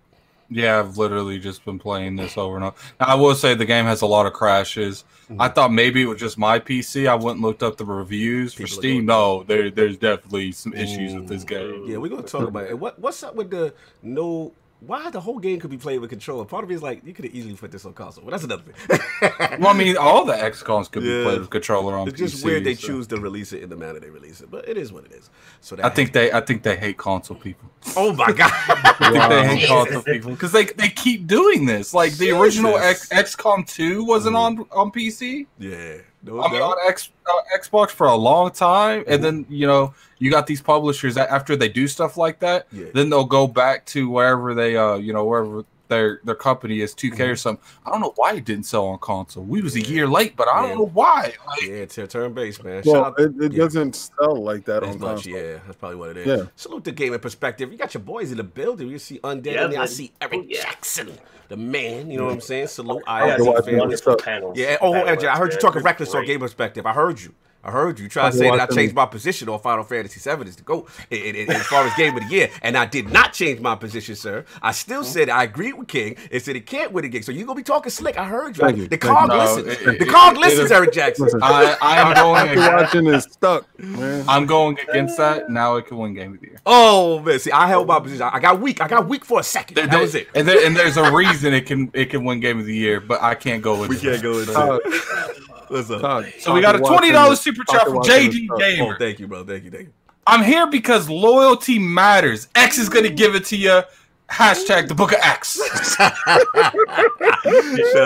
Yeah, 0.54 0.78
I've 0.78 0.96
literally 0.96 1.40
just 1.40 1.64
been 1.64 1.80
playing 1.80 2.14
this 2.14 2.38
over 2.38 2.54
and 2.54 2.64
over. 2.66 2.76
Now, 3.00 3.06
I 3.06 3.14
will 3.16 3.34
say 3.34 3.54
the 3.54 3.64
game 3.64 3.86
has 3.86 4.02
a 4.02 4.06
lot 4.06 4.24
of 4.24 4.32
crashes. 4.32 5.02
Mm-hmm. 5.24 5.42
I 5.42 5.48
thought 5.48 5.72
maybe 5.72 6.02
it 6.02 6.06
was 6.06 6.20
just 6.20 6.38
my 6.38 6.60
PC. 6.60 7.08
I 7.08 7.16
went 7.16 7.36
and 7.36 7.42
looked 7.42 7.64
up 7.64 7.76
the 7.76 7.84
reviews 7.84 8.54
for 8.54 8.62
People 8.62 8.72
are 8.72 8.80
Steam. 8.80 9.06
No, 9.06 9.42
there, 9.42 9.68
there's 9.70 9.96
definitely 9.96 10.52
some 10.52 10.72
issues 10.72 11.12
with 11.12 11.26
this 11.26 11.42
game. 11.42 11.84
Yeah, 11.86 11.96
we're 11.96 12.08
gonna 12.08 12.22
talk 12.22 12.46
about 12.48 12.68
it. 12.68 12.78
What 12.78 13.00
what's 13.00 13.22
up 13.24 13.34
with 13.34 13.50
the 13.50 13.74
no? 14.02 14.52
Why 14.86 15.10
the 15.10 15.20
whole 15.20 15.38
game 15.38 15.60
could 15.60 15.70
be 15.70 15.76
played 15.78 15.98
with 16.00 16.10
controller? 16.10 16.44
Part 16.44 16.64
of 16.64 16.68
me 16.68 16.74
is 16.74 16.82
like 16.82 17.04
you 17.04 17.12
could 17.14 17.24
have 17.24 17.34
easily 17.34 17.54
put 17.54 17.70
this 17.72 17.84
on 17.84 17.92
console, 17.94 18.24
but 18.24 18.30
that's 18.32 18.44
another 18.44 18.62
thing. 18.62 18.98
Well, 19.60 19.68
I 19.68 19.72
mean, 19.72 19.96
all 19.96 20.24
the 20.24 20.32
XCOMs 20.34 20.90
could 20.90 21.02
Yeah. 21.04 21.18
be 21.18 21.24
played 21.24 21.40
with 21.40 21.50
controller 21.50 21.96
on 21.96 22.08
it's 22.08 22.18
just 22.18 22.36
PC, 22.38 22.44
weird 22.44 22.64
they 22.64 22.74
so- 22.74 22.88
choose 22.88 23.06
to 23.08 23.16
release 23.20 23.52
it 23.52 23.62
in 23.62 23.70
the 23.70 23.76
manner 23.76 24.00
they 24.00 24.10
release 24.10 24.40
it, 24.40 24.50
but 24.50 24.68
it 24.68 24.76
is 24.76 24.92
what 24.92 25.04
it 25.04 25.12
is. 25.12 25.30
So 25.60 25.76
that 25.76 25.84
I 25.86 25.90
think 25.90 26.12
they, 26.12 26.32
I 26.32 26.40
think 26.40 26.62
they 26.62 26.76
hate 26.76 26.96
console 26.96 27.36
people. 27.36 27.70
Oh 27.96 28.12
my 28.12 28.32
god! 28.32 28.50
I 28.52 29.10
think 29.10 29.28
they 29.28 29.56
hate 29.56 29.70
Wow. 29.70 29.84
console 29.84 30.02
people 30.02 30.30
because 30.32 30.52
they 30.52 30.64
they 30.64 30.88
keep 30.88 31.26
doing 31.26 31.66
this. 31.66 31.94
Like 31.94 32.12
the 32.16 32.30
original 32.32 32.76
X, 32.76 33.08
XCOM 33.08 33.66
Two 33.66 34.04
wasn't 34.04 34.36
mm. 34.36 34.40
on 34.40 34.66
on 34.72 34.90
PC. 34.90 35.46
yeah, 35.58 35.98
no 36.24 36.40
I 36.42 36.50
mean, 36.50 36.60
doubt. 36.60 36.72
on 36.72 36.76
X, 36.88 37.10
uh, 37.26 37.58
Xbox 37.58 37.90
for 37.90 38.06
a 38.06 38.14
long 38.16 38.50
time, 38.50 39.04
and 39.06 39.22
then 39.22 39.46
you 39.48 39.66
know 39.66 39.94
you 40.18 40.30
got 40.30 40.46
these 40.46 40.62
publishers 40.62 41.14
that 41.16 41.28
after 41.30 41.54
they 41.56 41.68
do 41.68 41.86
stuff 41.88 42.16
like 42.16 42.38
that, 42.40 42.66
Yeah. 42.72 42.86
then 42.94 43.10
they'll 43.10 43.24
go 43.24 43.46
back 43.46 43.84
to 43.86 44.08
wherever 44.08 44.54
they, 44.54 44.76
uh, 44.76 44.94
you 44.96 45.12
know, 45.12 45.24
wherever 45.24 45.64
their 45.88 46.20
their 46.24 46.34
company 46.34 46.80
is, 46.80 46.94
2K 46.94 47.10
Mm-hmm. 47.12 47.22
or 47.32 47.36
something. 47.36 47.64
I 47.84 47.90
don't 47.90 48.00
know 48.00 48.14
why 48.16 48.32
it 48.32 48.44
didn't 48.46 48.64
sell 48.64 48.86
on 48.86 48.98
console. 49.00 49.44
We 49.44 49.60
was 49.60 49.76
a 49.76 49.82
year 49.82 50.06
late, 50.08 50.34
but 50.34 50.48
I 50.48 50.62
don't 50.66 50.78
know 50.78 50.86
why. 50.86 51.34
Like, 51.46 51.62
Yeah, 51.62 51.74
it's 51.74 51.98
a 51.98 52.06
turn 52.06 52.32
base, 52.32 52.62
man. 52.62 52.82
Well, 52.86 53.04
out- 53.04 53.20
it, 53.20 53.32
it 53.38 53.52
yeah. 53.52 53.58
doesn't 53.58 53.94
sell 53.94 54.34
like 54.42 54.64
that 54.64 54.82
As 54.82 54.94
on 54.94 55.00
much, 55.00 55.14
console. 55.24 55.32
yeah, 55.34 55.58
that's 55.66 55.76
probably 55.76 55.96
what 55.98 56.10
it 56.10 56.16
is. 56.16 56.26
Yeah. 56.26 56.46
Salute 56.56 56.84
the 56.84 56.92
Gaming 56.92 57.18
Perspective. 57.18 57.70
You 57.70 57.76
got 57.76 57.92
your 57.92 58.02
boys 58.02 58.30
in 58.30 58.38
the 58.38 58.44
building. 58.44 58.88
You 58.88 58.98
see 58.98 59.18
Undead 59.18 59.72
Yeah. 59.72 59.82
I 59.82 59.84
see 59.84 60.10
Eric 60.22 60.34
Oh, 60.34 60.44
yeah. 60.48 60.62
Jackson, 60.62 61.18
the 61.48 61.56
man. 61.56 62.10
You 62.10 62.18
know 62.18 62.24
what 62.26 62.34
I'm 62.34 62.40
saying? 62.40 62.68
Salute 62.68 63.02
I 63.06 63.22
I 63.24 63.28
had 63.28 63.38
go 63.38 63.44
some 63.44 63.54
watch 63.54 63.64
family. 63.64 63.80
what's 63.80 64.04
wonderful 64.06 64.24
panels. 64.24 64.58
Yeah. 64.58 64.76
Oh, 64.80 64.92
Battle 64.92 65.08
Andrew, 65.10 65.28
I 65.28 65.36
heard 65.36 65.52
you 65.52 65.58
talking 65.58 65.82
reckless 65.82 66.10
on 66.14 66.20
Great. 66.20 66.26
game 66.28 66.40
perspective. 66.40 66.86
I 66.86 66.92
heard 66.92 67.20
you. 67.20 67.34
I 67.64 67.70
heard 67.70 67.98
you 67.98 68.08
try 68.08 68.30
to 68.30 68.36
say 68.36 68.50
that 68.50 68.60
I 68.70 68.74
changed 68.74 68.94
my 68.94 69.06
position 69.06 69.48
on 69.48 69.58
Final 69.60 69.84
Fantasy 69.84 70.20
VII 70.20 70.42
is 70.46 70.56
to 70.56 70.62
go 70.62 70.86
in, 71.10 71.18
in- 71.18 71.34
in- 71.36 71.50
as 71.50 71.62
far 71.66 71.84
as 71.86 71.94
game 71.94 72.14
of 72.16 72.22
the 72.22 72.28
year, 72.28 72.50
and 72.62 72.76
I 72.76 72.84
did 72.84 73.10
not 73.10 73.32
change 73.32 73.60
my 73.60 73.74
position, 73.74 74.14
sir. 74.16 74.44
I 74.60 74.72
still 74.72 75.02
said 75.02 75.30
I 75.30 75.44
agreed 75.44 75.72
with 75.74 75.88
King 75.88 76.16
and 76.30 76.42
said 76.42 76.54
he 76.56 76.60
can't 76.60 76.92
win 76.92 77.02
the 77.04 77.08
game. 77.08 77.22
So 77.22 77.32
you're 77.32 77.46
gonna 77.46 77.56
be 77.56 77.62
talking 77.62 77.90
slick? 77.90 78.18
I 78.18 78.24
heard 78.26 78.56
you. 78.56 78.60
Thank 78.64 78.76
you, 78.76 78.82
The 78.88 78.96
thank 78.98 79.02
cog 79.02 79.30
you. 79.30 79.36
No, 79.38 79.44
listens. 79.44 79.66
it- 79.68 79.84
the 79.98 80.04
it- 80.04 80.08
cog 80.10 80.36
it- 80.36 80.40
listens, 80.40 80.70
it- 80.70 80.74
Eric 80.74 80.92
Jackson. 80.92 81.28
I 81.42 81.76
I'm 81.80 82.14
going 82.14 82.58
After 82.58 82.60
watching 83.00 83.06
is 83.06 83.24
stuck, 83.24 83.66
man. 83.78 84.24
I'm 84.28 84.44
going 84.46 84.78
against 84.88 85.16
that. 85.16 85.48
Now 85.48 85.76
it 85.76 85.86
can 85.86 85.96
win 85.96 86.12
game 86.14 86.34
of 86.34 86.40
the 86.40 86.48
year. 86.48 86.60
Oh 86.66 87.20
man, 87.20 87.38
see, 87.38 87.50
I 87.50 87.66
held 87.66 87.86
my 87.88 87.98
position. 88.00 88.28
I 88.30 88.40
got 88.40 88.60
weak. 88.60 88.80
I 88.82 88.88
got 88.88 89.08
weak 89.08 89.24
for 89.24 89.40
a 89.40 89.42
second. 89.42 89.76
There- 89.76 89.86
that 89.86 90.00
was 90.00 90.14
it. 90.14 90.28
And, 90.34 90.46
there, 90.46 90.66
and 90.66 90.76
there's 90.76 90.96
a 90.98 91.10
reason 91.12 91.54
it 91.54 91.66
can 91.66 91.90
it 91.94 92.10
can 92.10 92.24
win 92.24 92.40
game 92.40 92.58
of 92.60 92.66
the 92.66 92.74
year, 92.76 93.00
but 93.00 93.22
I 93.22 93.34
can't 93.34 93.62
go 93.62 93.80
with 93.80 93.88
We 93.88 93.96
it. 93.96 94.02
can't 94.02 94.22
go 94.22 94.38
into 94.38 94.52
Uh, 94.58 94.78
it. 94.84 95.36
What's 95.74 95.90
up? 95.90 96.00
Todd, 96.00 96.32
So 96.38 96.54
we 96.54 96.60
got 96.60 96.76
a 96.76 96.78
twenty 96.78 97.10
dollars 97.10 97.40
super 97.40 97.64
Todd 97.64 97.78
chat 97.80 97.88
from 97.88 97.98
JD. 98.02 98.46
Gamer. 98.58 98.94
Oh, 98.94 98.96
thank 98.98 99.18
you, 99.18 99.26
bro. 99.26 99.42
Thank 99.44 99.64
you, 99.64 99.70
thank 99.72 99.86
you. 99.88 99.92
I'm 100.26 100.42
here 100.44 100.66
because 100.68 101.10
loyalty 101.10 101.78
matters. 101.80 102.46
X 102.54 102.78
is 102.78 102.88
gonna 102.88 103.10
give 103.10 103.34
it 103.34 103.44
to 103.46 103.56
you. 103.56 103.82
Hashtag 104.30 104.86
the 104.88 104.94
book 104.94 105.12
of 105.12 105.18
X. 105.20 105.58
Shout 105.98 106.12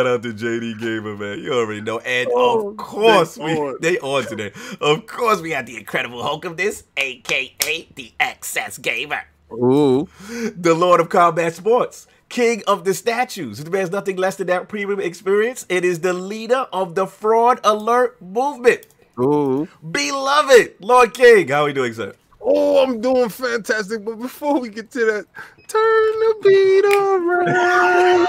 out 0.07 0.23
to 0.23 0.33
JD 0.33 0.81
Gamer, 0.81 1.17
man. 1.17 1.39
You 1.41 1.53
already 1.53 1.81
know. 1.81 1.99
And 2.01 2.29
Oh, 2.33 2.71
of 2.71 2.77
course, 2.79 3.35
they 3.37 3.45
we 3.45 3.53
on. 3.53 3.77
they 3.81 3.99
on 3.99 4.25
today. 4.25 4.53
Of 4.81 5.07
course, 5.07 5.41
we 5.41 5.51
had 5.51 5.67
the 5.67 5.77
incredible 5.77 6.23
Hulk 6.23 6.45
of 6.45 6.57
this, 6.57 6.85
aka 6.97 7.89
the 7.95 8.13
XS 8.19 8.81
Gamer, 8.83 9.23
Ooh, 9.53 10.09
the 10.57 10.75
Lord 10.75 11.01
of 11.01 11.09
Combat 11.09 11.55
Sports, 11.55 12.07
king 12.29 12.63
of 12.67 12.85
the 12.85 12.95
statues. 12.95 13.61
It 13.61 13.71
man's 13.71 13.91
nothing 13.91 14.17
less 14.17 14.37
than 14.37 14.47
that 14.49 14.69
premium 14.69 15.01
experience. 15.01 15.67
It 15.69 15.85
is 15.85 16.01
the 16.01 16.13
leader 16.13 16.67
of 16.73 16.95
the 16.95 17.07
fraud 17.07 17.61
alert 17.65 18.21
movement. 18.21 18.87
Ooh. 19.21 19.69
Beloved 19.91 20.75
Lord 20.81 21.15
King. 21.15 21.49
How 21.49 21.63
are 21.63 21.67
we 21.67 21.73
doing, 21.73 21.93
sir? 21.93 22.15
Oh, 22.41 22.83
I'm 22.83 23.01
doing 23.01 23.29
fantastic. 23.29 24.05
But 24.05 24.17
before 24.17 24.61
we 24.61 24.69
get 24.69 24.91
to 24.93 25.05
that, 25.05 25.27
turn 25.67 26.13
the 26.21 26.35
beat 26.45 26.85
around. 26.85 28.27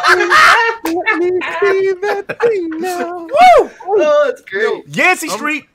Let 0.84 1.18
me 1.20 1.30
see 1.62 1.94
that 2.02 2.38
thing 2.42 2.70
now. 2.82 3.20
Woo! 3.20 3.72
Oh, 3.86 4.24
that's 4.26 4.42
great. 4.42 4.88
Yancey 4.88 5.30
Street. 5.30 5.66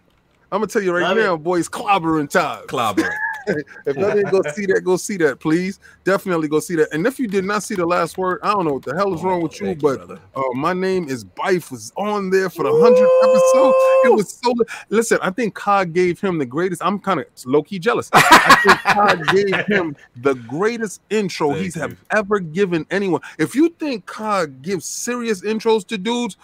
I'm 0.50 0.60
gonna 0.60 0.66
tell 0.66 0.82
you 0.82 0.92
right 0.92 1.02
Love 1.02 1.16
now, 1.16 1.36
boys, 1.36 1.68
clobbering 1.68 2.28
time. 2.30 2.66
Clobber. 2.68 3.10
if 3.86 3.96
didn't 3.96 4.30
go 4.30 4.42
see 4.52 4.66
that, 4.66 4.82
go 4.84 4.96
see 4.96 5.16
that, 5.18 5.40
please. 5.40 5.78
Definitely 6.04 6.48
go 6.48 6.60
see 6.60 6.76
that. 6.76 6.92
And 6.92 7.06
if 7.06 7.18
you 7.18 7.26
did 7.26 7.44
not 7.44 7.62
see 7.62 7.74
the 7.74 7.86
last 7.86 8.18
word, 8.18 8.40
I 8.42 8.52
don't 8.52 8.64
know 8.64 8.74
what 8.74 8.84
the 8.84 8.94
hell 8.94 9.14
is 9.14 9.22
wrong 9.22 9.42
with 9.42 9.60
you, 9.60 9.74
Thank 9.74 9.82
but 9.82 10.10
uh, 10.34 10.42
my 10.54 10.72
name 10.72 11.08
is 11.08 11.24
Byf 11.24 11.70
was 11.70 11.92
on 11.96 12.30
there 12.30 12.50
for 12.50 12.62
the 12.62 12.72
hundredth 12.72 13.10
episode. 13.22 13.74
It 14.04 14.14
was 14.14 14.32
so. 14.32 14.54
Listen, 14.88 15.18
I 15.22 15.30
think 15.30 15.54
Cog 15.54 15.92
gave 15.92 16.20
him 16.20 16.38
the 16.38 16.46
greatest. 16.46 16.82
I'm 16.82 16.98
kind 16.98 17.20
of 17.20 17.26
low 17.46 17.62
key 17.62 17.78
jealous. 17.78 18.10
I 18.12 18.56
think 18.64 18.78
Cog 18.80 19.26
gave 19.34 19.66
him 19.66 19.96
the 20.16 20.34
greatest 20.34 21.00
intro 21.10 21.50
Thank 21.50 21.62
he's 21.62 21.74
have 21.74 21.96
ever 22.10 22.40
given 22.40 22.86
anyone. 22.90 23.20
If 23.38 23.54
you 23.54 23.70
think 23.70 24.06
Cog 24.06 24.62
gives 24.62 24.84
serious 24.84 25.42
intros 25.42 25.86
to 25.88 25.98
dudes, 25.98 26.36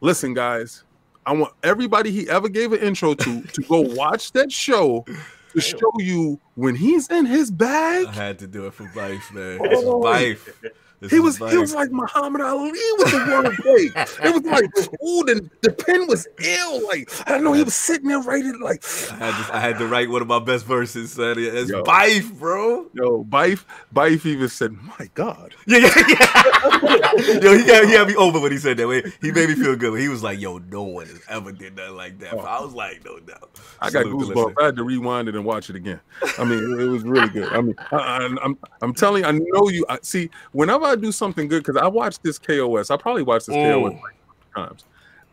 listen, 0.00 0.34
guys. 0.34 0.82
I 1.26 1.32
want 1.32 1.54
everybody 1.64 2.12
he 2.12 2.30
ever 2.30 2.48
gave 2.48 2.72
an 2.72 2.78
intro 2.78 3.14
to 3.14 3.42
to 3.42 3.62
go 3.62 3.80
watch 3.80 4.30
that 4.32 4.52
show 4.52 5.04
to 5.56 5.60
show 5.62 5.92
you 5.98 6.40
when 6.54 6.74
he's 6.76 7.08
in 7.10 7.26
his 7.26 7.50
bag. 7.50 8.06
I 8.06 8.12
had 8.12 8.38
to 8.40 8.46
do 8.46 8.66
it 8.66 8.74
for 8.74 8.84
life, 8.94 9.32
man. 9.32 9.58
Oh, 9.60 9.64
it's 9.64 9.82
Oh. 9.84 10.00
Byf. 10.00 10.54
This 11.00 11.10
He 11.10 11.18
is 11.18 11.40
was 11.40 11.52
he 11.52 11.58
was 11.58 11.74
like 11.74 11.90
Muhammad 11.90 12.40
Ali 12.40 12.70
with 12.70 13.10
the 13.10 13.18
one 13.18 13.44
wordplay. 13.44 14.24
It 14.24 14.34
was 14.34 14.42
like, 14.44 14.64
ooh, 15.02 15.24
the, 15.24 15.50
the 15.62 15.72
pen 15.72 16.06
was 16.06 16.26
ill. 16.42 16.86
Like 16.86 17.10
I 17.26 17.38
know 17.38 17.52
he 17.52 17.62
was 17.62 17.74
sitting 17.74 18.08
there 18.08 18.20
writing 18.20 18.58
like, 18.60 18.82
I 19.12 19.14
had, 19.16 19.46
to, 19.46 19.54
I 19.56 19.60
had 19.60 19.78
to 19.78 19.86
write 19.86 20.08
one 20.08 20.22
of 20.22 20.28
my 20.28 20.38
best 20.38 20.64
verses, 20.64 21.12
son. 21.12 21.36
It's 21.38 21.70
Yo. 21.70 21.82
Byf, 21.82 22.38
bro. 22.38 22.86
yo, 22.94 23.24
Byf, 23.24 23.64
Byf 23.94 24.24
even 24.24 24.48
said, 24.48 24.72
my 24.72 25.10
God. 25.14 25.54
Yeah, 25.66 25.78
yeah, 25.78 25.90
yeah. 26.08 26.66
yo, 27.42 27.56
he 27.56 27.64
got, 27.64 27.84
he 27.84 27.92
had 27.92 28.08
me 28.08 28.14
over 28.16 28.40
when 28.40 28.52
he 28.52 28.58
said 28.58 28.76
that. 28.76 28.88
Way 28.88 29.02
he 29.20 29.32
made 29.32 29.48
me 29.48 29.54
feel 29.54 29.76
good. 29.76 29.98
He 30.00 30.08
was 30.08 30.22
like, 30.22 30.40
"Yo, 30.40 30.58
no 30.58 30.82
one 30.82 31.06
has 31.06 31.20
ever 31.28 31.52
did 31.52 31.76
nothing 31.76 31.96
like 31.96 32.18
that." 32.20 32.34
Oh. 32.34 32.40
I 32.40 32.60
was 32.60 32.72
like, 32.72 33.04
"No 33.04 33.18
doubt." 33.18 33.50
I 33.80 33.90
got 33.90 34.04
Salute 34.04 34.34
goosebumps. 34.34 34.54
I 34.60 34.66
had 34.66 34.76
to 34.76 34.84
rewind 34.84 35.28
it 35.28 35.34
and 35.34 35.44
watch 35.44 35.70
it 35.70 35.76
again. 35.76 36.00
I 36.38 36.44
mean, 36.44 36.80
it, 36.80 36.86
was 36.86 37.02
really 37.02 37.28
good. 37.28 37.52
I 37.52 37.60
mean, 37.60 37.74
I, 37.90 37.96
I, 37.96 38.28
I'm 38.42 38.58
I'm 38.80 38.94
telling 38.94 39.22
you, 39.22 39.28
I 39.28 39.32
know 39.32 39.68
you. 39.68 39.84
I, 39.88 39.98
see, 40.02 40.30
whenever 40.52 40.85
I 40.86 40.96
do 40.96 41.12
something 41.12 41.48
good, 41.48 41.62
because 41.64 41.76
I 41.76 41.86
watched 41.88 42.22
this 42.22 42.38
KOS, 42.38 42.90
I 42.90 42.96
probably 42.96 43.22
watched 43.22 43.46
this 43.46 43.54
KOS 43.56 43.92
Mm. 43.92 44.02
like 44.02 44.14
times. 44.54 44.84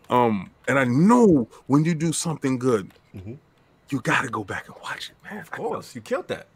Um, 0.09 0.49
and 0.67 0.77
I 0.77 0.83
know 0.83 1.47
when 1.67 1.85
you 1.85 1.95
do 1.95 2.11
something 2.13 2.59
good, 2.59 2.91
Mhm. 3.15 3.37
you 3.89 4.01
got 4.01 4.23
to 4.23 4.29
go 4.29 4.43
back 4.43 4.67
and 4.67 4.75
watch 4.83 5.09
it, 5.09 5.15
man. 5.23 5.41
Of 5.41 5.51
course, 5.51 5.95
you 5.95 6.01
killed 6.01 6.27
that. 6.27 6.47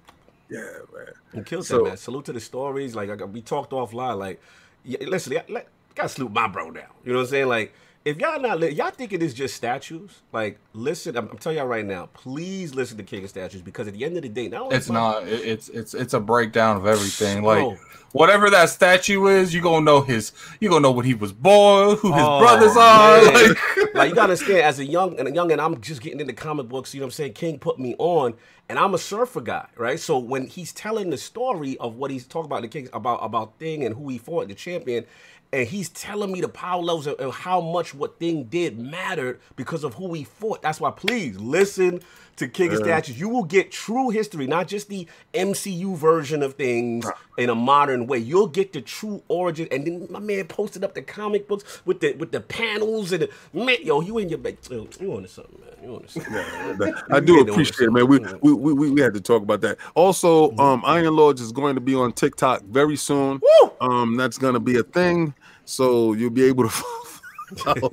Yeah, 0.49 0.61
man. 0.93 1.13
You 1.33 1.43
killed 1.43 1.65
So- 1.65 1.79
that, 1.79 1.83
man. 1.89 1.97
Salute 1.97 2.25
to 2.25 2.33
the 2.33 2.39
stories. 2.39 2.95
Like 2.95 3.09
I, 3.09 3.15
got- 3.15 3.29
we 3.29 3.41
talked 3.41 3.71
offline. 3.71 4.17
Like, 4.17 4.41
yeah, 4.83 4.99
listen, 5.07 5.37
I, 5.37 5.43
like, 5.49 5.67
gotta 5.95 6.09
salute 6.09 6.31
my 6.31 6.47
bro 6.47 6.69
now. 6.69 6.81
You 7.03 7.11
know 7.13 7.19
what 7.19 7.23
I'm 7.25 7.29
saying? 7.29 7.47
Like, 7.47 7.73
if 8.07 8.17
y'all 8.19 8.39
not 8.39 8.59
li- 8.59 8.71
y'all 8.71 8.89
thinking 8.91 9.21
it's 9.21 9.33
just 9.33 9.55
statues, 9.55 10.21
like, 10.31 10.59
listen. 10.73 11.17
I'm, 11.17 11.27
I'm 11.29 11.37
telling 11.37 11.57
y'all 11.57 11.67
right 11.67 11.85
now. 11.85 12.07
Please 12.13 12.73
listen 12.73 12.97
to 12.97 13.03
King 13.03 13.23
of 13.25 13.29
Statues 13.29 13.61
because 13.61 13.87
at 13.87 13.93
the 13.93 14.05
end 14.05 14.15
of 14.15 14.23
the 14.23 14.29
day, 14.29 14.47
not 14.47 14.61
only 14.61 14.75
It's 14.77 14.89
not. 14.89 15.27
it- 15.27 15.41
It's 15.45 15.69
it's 15.69 15.93
it's 15.93 16.13
a 16.13 16.19
breakdown 16.19 16.77
of 16.77 16.85
everything. 16.87 17.43
Like 17.43 17.59
Bro. 17.59 17.77
whatever 18.13 18.49
that 18.49 18.69
statue 18.69 19.27
is, 19.27 19.53
you 19.53 19.61
gonna 19.61 19.83
know 19.83 20.01
his. 20.01 20.31
You 20.61 20.69
gonna 20.69 20.81
know 20.81 20.91
what 20.91 21.05
he 21.05 21.13
was 21.15 21.33
born, 21.33 21.97
who 21.97 22.13
his 22.13 22.23
Oh, 22.25 22.39
brothers 22.39 22.75
are. 22.77 23.23
Like, 23.25 23.57
like 23.95 24.09
you 24.09 24.15
gotta 24.15 24.33
understand, 24.33 24.59
as 24.59 24.79
a 24.79 24.85
young 24.85 25.19
and 25.19 25.27
a 25.27 25.31
young, 25.31 25.51
and 25.51 25.59
I'm 25.59 25.81
just 25.81 26.01
getting 26.01 26.19
into 26.21 26.33
comic 26.33 26.69
books. 26.69 26.93
You 26.93 27.01
know 27.01 27.05
what 27.07 27.13
I'm 27.13 27.15
saying? 27.15 27.33
King 27.33 27.59
put 27.59 27.77
me 27.77 27.93
on, 27.99 28.35
and 28.69 28.79
I'm 28.79 28.93
a 28.93 28.97
surfer 28.97 29.41
guy, 29.41 29.67
right? 29.75 29.99
So 29.99 30.17
when 30.17 30.47
he's 30.47 30.71
telling 30.71 31.09
the 31.09 31.17
story 31.17 31.77
of 31.79 31.95
what 31.95 32.09
he's 32.11 32.25
talking 32.25 32.45
about 32.45 32.61
the 32.61 32.67
King 32.69 32.87
about 32.93 33.19
about 33.21 33.59
Thing 33.59 33.83
and 33.83 33.93
who 33.95 34.07
he 34.09 34.17
fought, 34.17 34.47
the 34.47 34.55
champion, 34.55 35.05
and 35.53 35.67
he's 35.67 35.89
telling 35.89 36.31
me 36.31 36.41
the 36.41 36.49
power 36.49 36.81
levels 36.81 37.07
and, 37.07 37.31
how 37.31 37.61
much 37.61 37.93
what 37.93 38.19
Thing 38.19 38.45
did 38.45 38.77
mattered 38.77 39.39
because 39.55 39.83
of 39.83 39.93
who 39.93 40.13
he 40.13 40.23
fought. 40.23 40.61
That's 40.61 40.79
why, 40.79 40.91
please 40.91 41.37
listen 41.39 42.01
to 42.37 42.47
King 42.47 42.71
of 42.71 42.77
Statues. 42.77 43.19
You 43.19 43.29
will 43.29 43.43
get 43.43 43.71
true 43.71 44.09
history, 44.09 44.47
not 44.47 44.67
just 44.67 44.89
the 44.89 45.07
MCU 45.33 45.95
version 45.97 46.41
of 46.43 46.53
things 46.53 47.05
in 47.37 47.49
a 47.49 47.55
modern 47.55 48.07
way. 48.07 48.19
You'll 48.19 48.47
get 48.47 48.73
the 48.73 48.81
true 48.81 49.21
origin. 49.27 49.67
And 49.71 49.85
then 49.85 50.07
my 50.09 50.19
man 50.19 50.47
posted 50.47 50.83
up 50.83 50.93
the 50.93 51.01
comic 51.01 51.47
books 51.47 51.81
with 51.85 51.99
the 51.99 52.13
with 52.13 52.31
the 52.31 52.39
panels 52.41 53.11
and 53.11 53.23
the, 53.23 53.29
man, 53.53 53.77
yo, 53.83 54.01
you 54.01 54.17
in 54.19 54.29
your 54.29 54.37
bed. 54.37 54.57
You 54.69 54.87
on 55.15 55.23
to 55.23 55.27
something, 55.27 55.59
man. 55.59 55.83
You 55.83 55.95
on 55.95 56.01
to 56.03 56.07
something. 56.09 56.33
That- 56.77 57.03
I 57.09 57.19
do 57.19 57.41
appreciate 57.41 57.87
it, 57.87 57.91
man. 57.91 58.07
We, 58.07 58.19
we 58.41 58.53
we 58.73 58.91
we 58.91 59.01
had 59.01 59.13
to 59.15 59.21
talk 59.21 59.41
about 59.41 59.61
that. 59.61 59.77
Also, 59.95 60.55
um, 60.57 60.83
Iron 60.85 61.15
Lords 61.15 61.41
is 61.41 61.51
going 61.51 61.75
to 61.75 61.81
be 61.81 61.95
on 61.95 62.11
TikTok 62.13 62.63
very 62.63 62.95
soon. 62.95 63.41
Woo! 63.61 63.71
Um, 63.81 64.15
that's 64.15 64.37
going 64.37 64.53
to 64.53 64.59
be 64.59 64.77
a 64.77 64.83
thing, 64.83 65.33
so 65.65 66.13
you'll 66.13 66.29
be 66.29 66.43
able 66.43 66.69
to 66.69 66.83
follow 67.55 67.89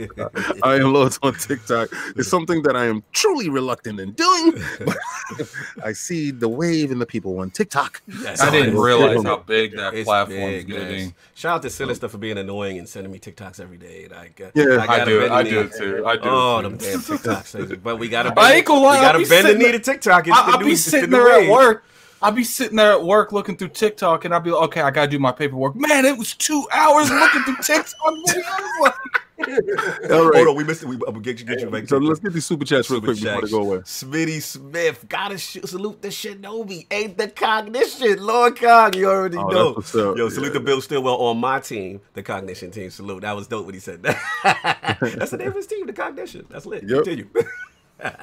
Iron 0.63 0.93
Lords 0.93 1.19
on 1.23 1.35
TikTok. 1.35 1.89
It's 2.17 2.29
something 2.29 2.63
that 2.63 2.77
I 2.77 2.87
am 2.87 3.03
truly 3.13 3.49
reluctant 3.49 4.01
in 4.01 4.13
doing, 4.13 4.55
but 4.85 4.97
I 5.85 5.93
see 5.93 6.31
the 6.31 6.49
wave 6.49 6.91
in 6.91 6.99
the 6.99 7.07
people 7.07 7.39
on 7.39 7.51
TikTok. 7.51 8.03
Yes, 8.23 8.41
I 8.41 8.51
didn't 8.51 8.79
realize 8.79 9.23
how 9.23 9.39
big 9.39 9.77
that 9.77 9.95
It's 9.95 10.05
platform's 10.05 10.65
big, 10.65 10.69
man. 10.69 10.79
getting. 10.79 11.15
Shout 11.35 11.57
out 11.57 11.63
to 11.63 11.71
Sinister 11.71 12.09
for 12.09 12.19
being 12.19 12.39
annoying 12.39 12.79
and 12.79 12.89
sending 12.89 13.13
me 13.13 13.19
TikToks 13.19 13.61
every 13.61 13.77
day. 13.79 14.09
Like, 14.11 14.41
uh, 14.41 14.51
Yeah. 14.55 14.79
I 14.83 14.87
gotta 14.87 15.05
do. 15.05 15.33
I 15.33 15.43
do 15.43 15.61
it 15.61 15.73
too. 15.73 16.05
I 16.07 16.17
do. 16.17 16.23
Oh, 16.25 16.59
it 16.59 16.63
them 16.65 16.79
too. 16.79 16.85
damn 16.87 17.01
TikToks. 17.01 17.83
But 17.83 17.99
we 17.99 18.09
gotta. 18.09 18.31
I 18.31 18.35
bend- 18.35 18.55
ain't 18.57 18.67
gonna 18.67 18.81
lie, 18.81 18.97
We 18.99 19.01
gotta 19.03 19.19
be 19.19 19.25
bend 19.25 19.45
the 19.47 19.51
sitting 19.53 19.67
knee 19.67 19.73
to 19.73 19.79
TikTok. 19.79 20.27
It's 20.29 20.37
I, 20.37 20.47
the 20.47 20.53
I'll 20.53 20.59
new- 20.61 20.67
be 20.67 20.73
it's 20.73 20.85
the 20.85 20.91
sitting 20.91 21.11
there 21.11 21.31
at 21.31 21.51
work. 21.51 21.85
I'll 22.23 22.33
be 22.33 22.45
sitting 22.45 22.77
there 22.77 22.93
at 22.93 23.03
work 23.05 23.33
looking 23.33 23.55
through 23.57 23.69
TikTok, 23.69 24.25
and 24.25 24.33
I'll 24.33 24.41
be 24.41 24.51
like, 24.51 24.63
okay, 24.65 24.81
I 24.81 24.91
gotta 24.91 25.11
do 25.11 25.19
my 25.19 25.31
paperwork. 25.33 25.77
Man, 25.77 26.07
it 26.07 26.17
was 26.17 26.33
two 26.35 26.67
hours 26.73 27.11
looking 27.11 27.43
through 27.43 27.57
TikTok 27.57 27.95
videos. 28.27 28.81
Like, 28.81 28.95
All 29.39 29.47
right. 29.47 30.37
Hold 30.37 30.49
on, 30.49 30.55
we 30.57 30.65
missed 30.65 30.83
it. 30.83 30.89
We, 30.89 30.99
I'm 31.07 31.21
get 31.21 31.41
you, 31.41 31.47
get 31.47 31.61
you 31.61 31.69
back. 31.69 31.89
So 31.89 31.99
let's 31.99 32.21
get 32.21 32.33
these 32.33 32.47
super 32.47 32.65
chats 32.65 32.89
real 32.89 33.01
Super 33.01 33.15
quick 33.15 33.23
before 33.23 33.41
they 33.43 33.51
go 33.51 33.61
away. 33.63 33.77
Smitty 33.79 34.41
Smith, 34.41 35.05
gotta 35.09 35.39
sh- 35.39 35.59
salute 35.65 36.01
the 36.03 36.09
Shinobi. 36.09 36.87
Ain't 36.91 37.19
the 37.19 37.29
cognition, 37.29 38.25
Lord 38.25 38.57
Cog. 38.61 38.95
You 38.95 39.09
already 39.09 39.37
Oh, 39.37 39.49
know. 39.49 39.65
that's 39.75 39.77
what's 39.77 39.95
up. 39.97 40.17
Yo, 40.17 40.29
salute 40.29 40.49
Yeah. 40.49 40.53
to 40.55 40.61
Bill 40.61 40.81
Stillwell 40.81 41.17
on 41.17 41.39
my 41.39 41.59
team, 41.61 42.01
the 42.15 42.23
cognition 42.23 42.71
team. 42.71 42.91
Salute. 42.91 43.23
That 43.23 43.35
was 43.35 43.49
dope 43.49 43.67
when 43.67 43.75
he 43.75 43.81
said 43.81 44.03
that. 44.05 44.21
That's 45.01 45.33
the 45.33 45.37
name 45.39 45.49
of 45.49 45.55
his 45.55 45.67
team, 45.67 45.87
the 45.87 45.93
cognition. 45.93 46.47
That's 46.49 46.67
lit. 46.67 46.85
Yep. 46.89 47.05
Continue. 47.05 47.29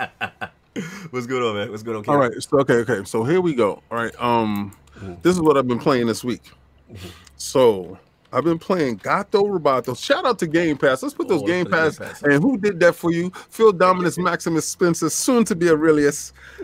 What's 1.10 1.28
going 1.28 1.44
on, 1.44 1.56
man? 1.56 1.70
What's 1.72 1.84
going 1.84 1.98
on? 1.98 2.06
All 2.08 2.18
right. 2.18 2.32
So 2.42 2.60
okay, 2.60 2.76
okay. 2.76 3.04
So 3.04 3.24
here 3.26 3.42
we 3.42 3.54
go. 3.54 3.82
All 3.92 3.98
right. 3.98 4.14
Um, 4.22 4.76
this 5.22 5.36
is 5.36 5.42
what 5.42 5.58
I've 5.58 5.68
been 5.68 5.80
playing 5.80 6.08
this 6.08 6.24
week. 6.24 6.42
So 7.36 7.98
I've 8.34 8.44
been 8.44 8.60
playing 8.60 8.98
Gato 8.98 9.44
Roboto. 9.44 9.98
Shout 9.98 10.26
out 10.26 10.40
to 10.40 10.48
Game 10.48 10.78
Pass. 10.78 11.04
Let's 11.04 11.14
put 11.16 11.28
those 11.28 11.42
Oh, 11.44 11.48
Game 11.48 11.66
Pass. 11.66 11.98
Game 11.98 12.08
Pass. 12.08 12.24
And 12.24 12.34
who 12.42 12.58
did 12.58 12.80
that 12.80 12.94
for 12.94 13.12
you? 13.12 13.30
Phil 13.50 13.72
Dominus 13.74 14.18
Maximus 14.18 14.68
Spencer, 14.68 15.10
soon 15.10 15.44
to 15.46 15.56
be 15.56 15.70
Aurelius. 15.70 16.32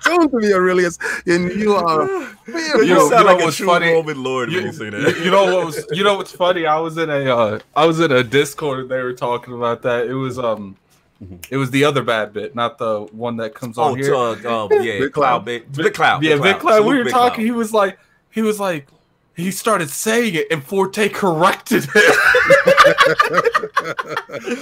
soon 0.00 0.30
to 0.30 0.38
be 0.40 0.52
Aurelius. 0.52 0.98
And 1.26 1.50
you 1.52 1.74
are. 1.74 2.06
You, 2.46 2.82
You 2.82 2.94
know- 2.94 3.08
sound 3.10 3.26
know 3.26 3.32
like 3.32 3.42
a 3.42 3.44
what's 3.44 3.56
true 3.56 3.66
funny? 3.66 3.92
Roman 3.92 4.22
Lord 4.22 4.48
when 4.48 4.58
you, 4.60 4.66
you 4.66 4.72
say 4.72 4.90
that. 4.90 5.20
you 5.24 5.30
know 5.30 5.44
what 5.54 5.66
was 5.66 5.84
you 5.92 6.02
know 6.04 6.16
what's 6.16 6.32
funny? 6.32 6.66
I 6.66 6.78
was 6.78 6.96
in 6.98 7.08
a 7.10 7.24
uh, 7.34 7.58
I 7.76 7.86
was 7.86 8.00
in 8.00 8.10
a 8.10 8.22
Discord 8.24 8.80
and 8.80 8.90
they 8.90 9.00
were 9.02 9.12
talking 9.14 9.54
about 9.54 9.82
that. 9.82 10.06
It 10.06 10.14
was 10.14 10.38
um 10.38 10.76
it 11.50 11.56
was 11.56 11.70
the 11.70 11.84
other 11.84 12.02
bad 12.02 12.32
bit, 12.32 12.56
not 12.56 12.78
the 12.78 13.02
one 13.12 13.36
that 13.36 13.54
comes 13.54 13.78
Oh, 13.78 13.82
on 13.92 13.98
here. 13.98 14.12
uh, 14.12 14.32
uh, 14.32 14.68
yeah, 14.72 14.98
Big 14.98 15.12
Cloud, 15.12 15.12
Cloud. 15.12 15.44
Big, 15.44 15.72
Big 15.72 15.94
Cloud. 15.94 16.22
yeah, 16.24 16.36
Big 16.36 16.58
Cloud. 16.58 16.84
We 16.84 16.98
were 16.98 17.04
Big 17.04 17.12
talking. 17.12 17.34
Cloud. 17.36 17.44
He 17.44 17.50
was 17.52 17.72
like, 17.72 17.96
he 18.30 18.42
was 18.42 18.58
like, 18.58 18.88
he 19.36 19.50
started 19.50 19.90
saying 19.90 20.34
it, 20.34 20.46
and 20.50 20.62
Forte 20.64 21.08
corrected 21.08 21.86
it. 21.94 22.16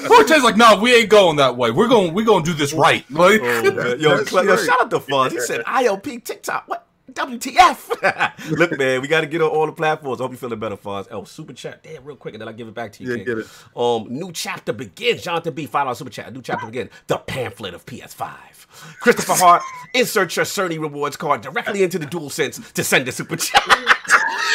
Forte's 0.06 0.42
like, 0.42 0.56
no, 0.56 0.78
we 0.80 0.94
ain't 0.94 1.08
going 1.10 1.36
that 1.36 1.56
way. 1.56 1.70
We're 1.70 1.88
going, 1.88 2.14
we're 2.14 2.24
going 2.24 2.44
to 2.44 2.50
do 2.52 2.56
this 2.56 2.72
right. 2.72 3.08
Like, 3.10 3.40
Oh. 3.42 3.94
Yo, 3.98 4.24
Cla- 4.24 4.44
yo, 4.44 4.56
shout 4.56 4.80
out 4.82 4.90
to 4.90 5.00
Fuzz. 5.00 5.32
He 5.32 5.40
said 5.40 5.64
ILP 5.64 6.24
TikTok. 6.24 6.64
What? 6.68 6.86
WTF? 7.12 8.50
Look, 8.56 8.78
man, 8.78 9.00
we 9.02 9.08
got 9.08 9.22
to 9.22 9.26
get 9.26 9.42
on 9.42 9.48
all 9.48 9.66
the 9.66 9.72
platforms. 9.72 10.20
I 10.20 10.24
hope 10.24 10.30
you're 10.30 10.38
feeling 10.38 10.60
better, 10.60 10.76
Fuzz. 10.76 11.08
Oh, 11.10 11.24
super 11.24 11.52
chat. 11.52 11.82
Damn, 11.82 12.04
real 12.04 12.14
quick, 12.16 12.34
and 12.34 12.40
then 12.40 12.46
I'll 12.46 12.54
give 12.54 12.68
it 12.68 12.74
back 12.74 12.92
to 12.92 13.02
you. 13.02 13.10
Yeah, 13.10 13.16
King. 13.16 13.24
get 13.26 13.38
it. 13.38 13.46
Um, 13.76 14.06
new 14.08 14.30
chapter 14.32 14.72
begins. 14.72 15.22
Jonathan 15.22 15.52
B. 15.54 15.66
Five 15.66 15.86
dollar 15.86 15.96
super 15.96 16.10
chat. 16.10 16.32
New 16.32 16.40
chapter 16.42 16.66
begins. 16.66 16.90
The 17.08 17.18
pamphlet 17.18 17.74
of 17.74 17.84
PS5. 17.84 18.30
Christopher 19.00 19.32
Hart, 19.34 19.62
insert 19.94 20.36
your 20.36 20.44
Cerny 20.44 20.78
rewards 20.80 21.16
card 21.16 21.40
directly 21.40 21.82
into 21.82 21.98
the 21.98 22.06
dual 22.06 22.30
sense 22.30 22.70
to 22.72 22.84
send 22.84 23.08
a 23.08 23.12
super 23.12 23.34
chat. 23.34 23.64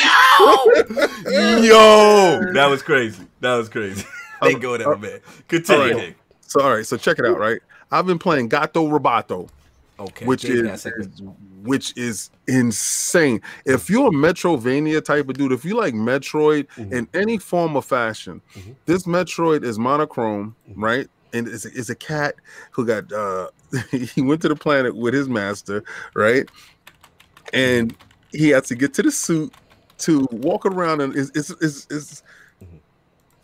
Yo! 0.02 1.62
Yo! 1.62 2.52
That 2.54 2.68
was 2.70 2.82
crazy. 2.82 3.26
That 3.42 3.56
was 3.56 3.70
crazy. 3.70 4.06
they 4.42 4.56
go 4.56 4.76
uh, 4.76 4.78
there, 4.78 4.96
man. 4.98 5.20
Continue. 5.48 5.82
all 5.82 5.88
right. 5.90 5.98
King. 6.08 6.16
So 6.42 6.62
all 6.62 6.74
right, 6.76 6.86
so 6.86 6.98
check 6.98 7.20
it 7.20 7.26
out, 7.26 7.38
right? 7.40 7.60
I've 7.92 8.06
been 8.06 8.20
playing 8.20 8.50
Gato 8.50 8.88
Roboto. 8.88 9.50
Okay, 10.00 10.26
which 10.26 10.44
is, 10.46 10.86
is- 10.86 11.22
which 11.64 11.94
is 11.98 12.30
insane. 12.48 13.42
If 13.66 13.90
you're 13.90 14.08
a 14.08 14.12
Metroidvania 14.12 15.04
type 15.04 15.28
of 15.30 15.36
dude, 15.38 15.52
if 15.52 15.66
you 15.66 15.76
like 15.76 15.94
Metroid 15.96 16.68
Mhm. 16.76 16.92
in 16.92 17.08
any 17.14 17.38
form 17.40 17.76
or 17.76 17.82
fashion, 17.82 18.42
Mhm. 18.56 18.76
this 18.86 19.04
Metroid 19.04 19.64
is 19.64 19.80
monochrome, 19.80 20.56
Mhm. 20.70 20.74
right? 20.76 21.08
And 21.34 21.48
it's 21.48 21.66
a, 21.66 21.70
it's 21.74 21.90
a 21.90 21.96
cat 21.96 22.36
who 22.72 22.86
got 22.86 23.12
uh 23.12 23.48
he 23.92 24.22
went 24.22 24.42
to 24.44 24.50
the 24.50 24.56
planet 24.56 24.96
with 24.96 25.14
his 25.14 25.28
master, 25.30 25.84
right? 26.14 26.48
And 27.54 27.96
he 28.32 28.50
had 28.50 28.66
to 28.66 28.76
get 28.76 28.94
to 28.96 29.02
the 29.04 29.12
suit 29.12 29.54
to 30.00 30.28
walk 30.32 30.66
around 30.66 31.02
and 31.02 31.16
is 31.16 31.30
is 31.32 31.52
is 31.62 31.88
is 31.90 32.24
Mhm. 32.64 32.80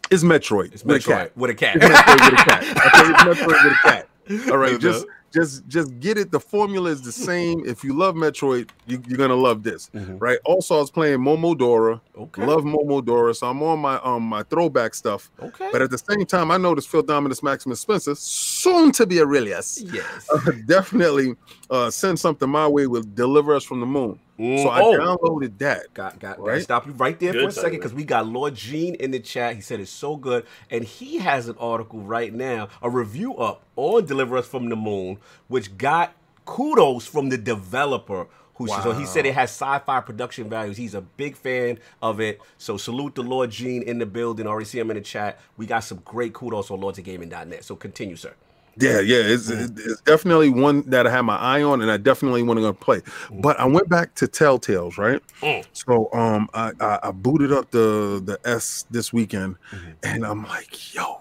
is 0.09 0.23
Metroid. 0.23 0.73
It's 0.73 0.83
with 0.83 0.95
a 0.97 0.99
Metroid 0.99 1.17
cat. 1.17 1.37
with 1.37 1.51
a 1.51 1.55
cat. 1.55 1.75
Metroid 1.79 2.31
with 2.31 2.39
a 2.39 2.43
cat. 2.43 2.63
Okay, 2.77 3.11
it's 3.11 3.23
Metroid 3.23 3.63
with 3.63 3.73
a 3.73 3.77
cat. 3.83 4.07
All 4.51 4.57
right, 4.57 4.79
just 4.79 5.05
just 5.33 5.65
just 5.67 5.97
get 6.01 6.17
it. 6.17 6.29
The 6.31 6.39
formula 6.39 6.89
is 6.89 7.01
the 7.01 7.11
same. 7.11 7.63
If 7.65 7.83
you 7.85 7.93
love 7.93 8.15
Metroid, 8.15 8.69
you, 8.85 9.01
you're 9.07 9.17
gonna 9.17 9.33
love 9.35 9.63
this, 9.63 9.89
Mhm. 9.95 10.17
right? 10.21 10.37
Also, 10.45 10.75
I 10.75 10.79
was 10.79 10.91
playing 10.91 11.19
Momodora. 11.19 11.99
Okay. 12.17 12.45
Love 12.45 12.63
Momodora, 12.63 13.33
so 13.35 13.47
I'm 13.47 13.61
on 13.63 13.79
my 13.79 13.95
um 14.03 14.23
my 14.23 14.43
throwback 14.43 14.93
stuff. 14.93 15.31
Okay. 15.41 15.69
But 15.71 15.81
at 15.81 15.89
the 15.89 15.97
same 15.97 16.25
time, 16.25 16.51
I 16.51 16.57
noticed 16.57 16.89
Phil 16.89 17.01
Dominus 17.01 17.41
Maximus 17.43 17.79
Spencer, 17.79 18.13
soon 18.15 18.91
to 18.93 19.05
be 19.05 19.19
Aurelius, 19.21 19.81
yes. 19.81 20.05
uh, 20.33 20.51
definitely 20.65 21.35
uh 21.69 21.89
send 21.89 22.19
something 22.19 22.49
my 22.49 22.67
way 22.67 22.87
will 22.87 23.03
deliver 23.13 23.55
us 23.55 23.63
from 23.63 23.79
the 23.79 23.85
moon. 23.85 24.19
Mm, 24.41 24.63
So 24.63 24.69
I 24.69 24.81
oh. 24.81 24.97
downloaded 24.97 25.59
that. 25.59 25.93
Got 25.93 26.19
got 26.19 26.39
Right? 26.39 26.53
right? 26.53 26.63
stop 26.63 26.87
you 26.87 26.93
right 26.93 27.19
there 27.19 27.31
for 27.33 27.47
a 27.47 27.51
second 27.51 27.77
because 27.77 27.93
we 27.93 28.03
got 28.03 28.25
Lord 28.25 28.55
Gene 28.55 28.95
in 28.95 29.11
the 29.11 29.19
chat. 29.19 29.55
He 29.55 29.61
said 29.61 29.79
it's 29.79 29.91
so 29.91 30.15
good, 30.15 30.47
and 30.71 30.83
he 30.83 31.19
has 31.19 31.47
an 31.47 31.55
article 31.59 31.99
right 31.99 32.33
now, 32.33 32.69
a 32.81 32.89
review 32.89 33.35
up 33.35 33.63
on 33.75 34.05
Deliver 34.05 34.37
Us 34.37 34.47
from 34.47 34.69
the 34.69 34.75
Moon, 34.75 35.19
which 35.47 35.77
got 35.77 36.15
kudos 36.45 37.05
from 37.05 37.29
the 37.29 37.37
developer. 37.37 38.27
Who 38.55 38.67
so 38.67 38.91
he 38.91 39.05
said 39.05 39.25
it 39.25 39.33
has 39.33 39.49
sci-fi 39.49 40.01
production 40.01 40.49
values. 40.49 40.77
He's 40.77 40.93
a 40.93 41.01
big 41.01 41.35
fan 41.35 41.79
of 42.01 42.19
it. 42.19 42.39
So 42.57 42.77
salute 42.77 43.15
the 43.15 43.23
Lord 43.23 43.49
Gene 43.49 43.81
in 43.81 43.97
the 43.97 44.05
building. 44.05 44.45
Already 44.45 44.65
see 44.65 44.77
him 44.77 44.91
in 44.91 44.97
the 44.97 45.01
chat. 45.01 45.39
We 45.57 45.65
got 45.65 45.79
some 45.79 46.01
great 46.05 46.33
kudos 46.33 46.69
on 46.69 46.79
lordsofgaming.net. 46.79 47.63
So 47.63 47.75
continue, 47.75 48.15
sir. 48.15 48.35
Yeah, 48.77 49.01
yeah, 49.01 49.17
it's, 49.17 49.49
it's 49.49 50.01
definitely 50.01 50.49
one 50.49 50.89
that 50.89 51.05
I 51.05 51.09
have 51.11 51.25
my 51.25 51.35
eye 51.37 51.61
on, 51.61 51.81
and 51.81 51.91
I 51.91 51.97
definitely 51.97 52.41
want 52.41 52.59
to 52.61 52.73
play. 52.73 53.01
But 53.29 53.59
I 53.59 53.65
went 53.65 53.89
back 53.89 54.15
to 54.15 54.27
Telltales, 54.27 54.97
right? 54.97 55.21
Mm. 55.41 55.65
So 55.73 56.09
um, 56.13 56.49
I, 56.53 56.71
I 56.79 56.99
I 57.03 57.11
booted 57.11 57.51
up 57.51 57.71
the 57.71 58.21
the 58.23 58.39
S 58.45 58.85
this 58.89 59.11
weekend, 59.11 59.57
Mhm. 59.71 59.95
and 60.03 60.25
I'm 60.25 60.43
like, 60.47 60.93
yo, 60.95 61.19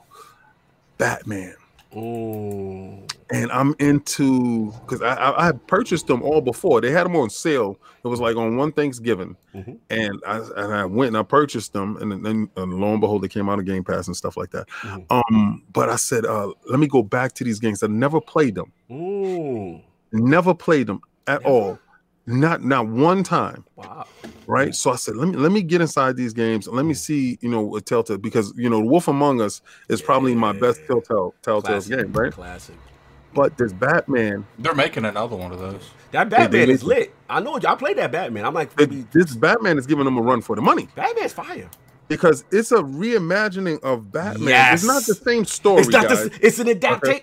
Batman, 0.99 1.55
Mm. 1.93 3.13
and 3.31 3.51
I'm 3.53 3.75
into 3.81 4.71
because 4.83 5.03
I, 5.03 5.15
I 5.15 5.49
I 5.49 5.53
purchased 5.53 6.07
them 6.07 6.23
all 6.23 6.41
before. 6.41 6.81
They 6.81 6.91
had 6.91 7.05
them 7.05 7.17
on 7.17 7.31
sale. 7.31 7.79
It 8.05 8.09
was 8.09 8.21
like 8.21 8.37
on 8.37 8.57
one 8.57 8.73
Thanksgiving, 8.73 9.37
Mhm. 9.55 9.79
and 9.91 10.21
I 10.27 10.37
and 10.57 10.73
I 10.75 10.85
went 10.85 11.09
and 11.09 11.17
I 11.17 11.23
purchased 11.23 11.73
them, 11.73 11.97
and 11.97 12.25
then 12.25 12.49
and 12.57 12.75
lo 12.75 12.93
and 12.93 13.01
behold, 13.01 13.23
they 13.23 13.29
came 13.29 13.49
out 13.49 13.59
of 13.59 13.65
Game 13.67 13.83
Pass 13.85 14.07
and 14.07 14.17
stuff 14.17 14.37
like 14.37 14.51
that. 14.51 14.69
Mhm. 14.83 15.05
Um, 15.11 15.63
but 15.73 15.89
I 15.89 15.97
said, 15.97 16.25
uh, 16.27 16.53
let 16.69 16.79
me 16.79 16.87
go 16.87 17.03
back 17.03 17.33
to 17.35 17.45
these 17.45 17.59
games. 17.59 17.83
I 17.83 17.89
never 17.89 18.21
played 18.21 18.55
them. 18.55 18.73
Mm. 18.91 19.83
Never 20.13 20.55
played 20.55 20.87
them 20.87 21.01
at 21.27 21.43
Never? 21.43 21.53
all. 21.55 21.79
Not 22.31 22.63
not 22.63 22.87
one 22.87 23.23
time. 23.23 23.65
Wow. 23.77 24.07
Right. 24.47 24.75
So 24.75 24.91
I 24.93 24.97
said, 24.97 25.17
let 25.17 25.29
me 25.29 25.37
let 25.37 25.53
me 25.53 25.63
get 25.63 25.81
inside 25.81 26.17
these 26.17 26.33
games 26.33 26.67
and 26.67 26.77
let 26.77 26.85
me 26.85 26.95
see, 26.95 27.39
you 27.41 27.49
know, 27.49 27.61
what 27.63 27.87
Telltale 27.87 28.19
because 28.19 28.53
you 28.57 28.69
know, 28.71 28.81
Wolf 28.81 29.09
Among 29.09 29.41
Us 29.41 29.63
is 29.89 30.01
probably 30.01 30.35
my 30.35 30.53
best 30.53 30.81
Yeah. 30.83 30.87
Telltale 30.89 31.35
Telltale's 31.43 31.87
Classic. 31.89 32.05
game, 32.07 32.13
right? 32.13 32.33
Classic. 32.33 32.75
But 33.35 33.57
this 33.59 33.73
Batman, 33.73 34.45
They're 34.59 34.75
making 34.75 35.05
another 35.05 35.37
one 35.37 35.53
of 35.53 35.61
those. 35.61 35.89
That 36.11 36.29
Batman 36.31 36.69
is 36.69 36.83
lit. 36.83 37.15
I 37.29 37.39
know. 37.41 37.61
I 37.65 37.75
played 37.77 37.99
that 37.99 38.11
Batman. 38.11 38.45
I'm 38.45 38.55
like, 38.55 38.71
it- 38.81 39.13
this 39.13 39.37
Batman 39.37 39.79
is 39.79 39.87
giving 39.87 40.05
them 40.05 40.17
a 40.19 40.23
run 40.23 40.41
for 40.41 40.57
the 40.57 40.63
money 40.63 40.89
Batman's 40.97 41.33
fire. 41.33 41.71
because 42.09 42.43
it's 42.51 42.73
a 42.73 42.79
reimagining 42.83 43.81
of 43.85 44.11
Batman. 44.11 44.49
Yes. 44.49 44.81
It's 44.83 44.85
not 44.85 45.05
the 45.07 45.15
same 45.15 45.45
story, 45.45 45.81
It's 45.83 45.91
not 45.91 46.09
guys. 46.09 46.29
the, 46.29 46.39
It's 46.45 46.59
an 46.59 46.69
adaptation, 46.69 47.23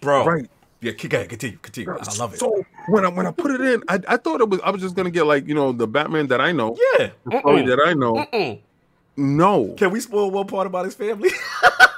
bro. 0.00 0.24
Right. 0.24 0.48
Yeah, 0.82 0.92
keep 0.92 1.12
going. 1.12 1.28
Continue. 1.28 1.58
Continue. 1.58 1.92
I 1.92 2.14
love 2.18 2.34
it. 2.34 2.40
So 2.40 2.64
when 2.88 3.04
I 3.04 3.08
when 3.08 3.24
I 3.24 3.30
put 3.30 3.52
it 3.52 3.60
in, 3.60 3.84
I, 3.88 4.00
I 4.08 4.16
thought 4.16 4.40
it 4.40 4.48
was 4.48 4.60
I 4.64 4.70
was 4.70 4.82
just 4.82 4.96
gonna 4.96 5.10
get 5.10 5.26
like 5.26 5.46
you 5.46 5.54
know 5.54 5.70
the 5.70 5.86
Batman 5.86 6.26
that 6.26 6.40
I 6.40 6.50
know, 6.50 6.76
yeah. 6.98 7.10
the 7.24 7.64
that 7.66 7.80
I 7.86 7.94
know. 7.94 8.14
Mm-mm. 8.14 8.60
No. 9.16 9.74
Can 9.76 9.92
we 9.92 10.00
spoil 10.00 10.30
one 10.30 10.46
part 10.46 10.66
about 10.66 10.84
his 10.84 10.94
family? 10.94 11.30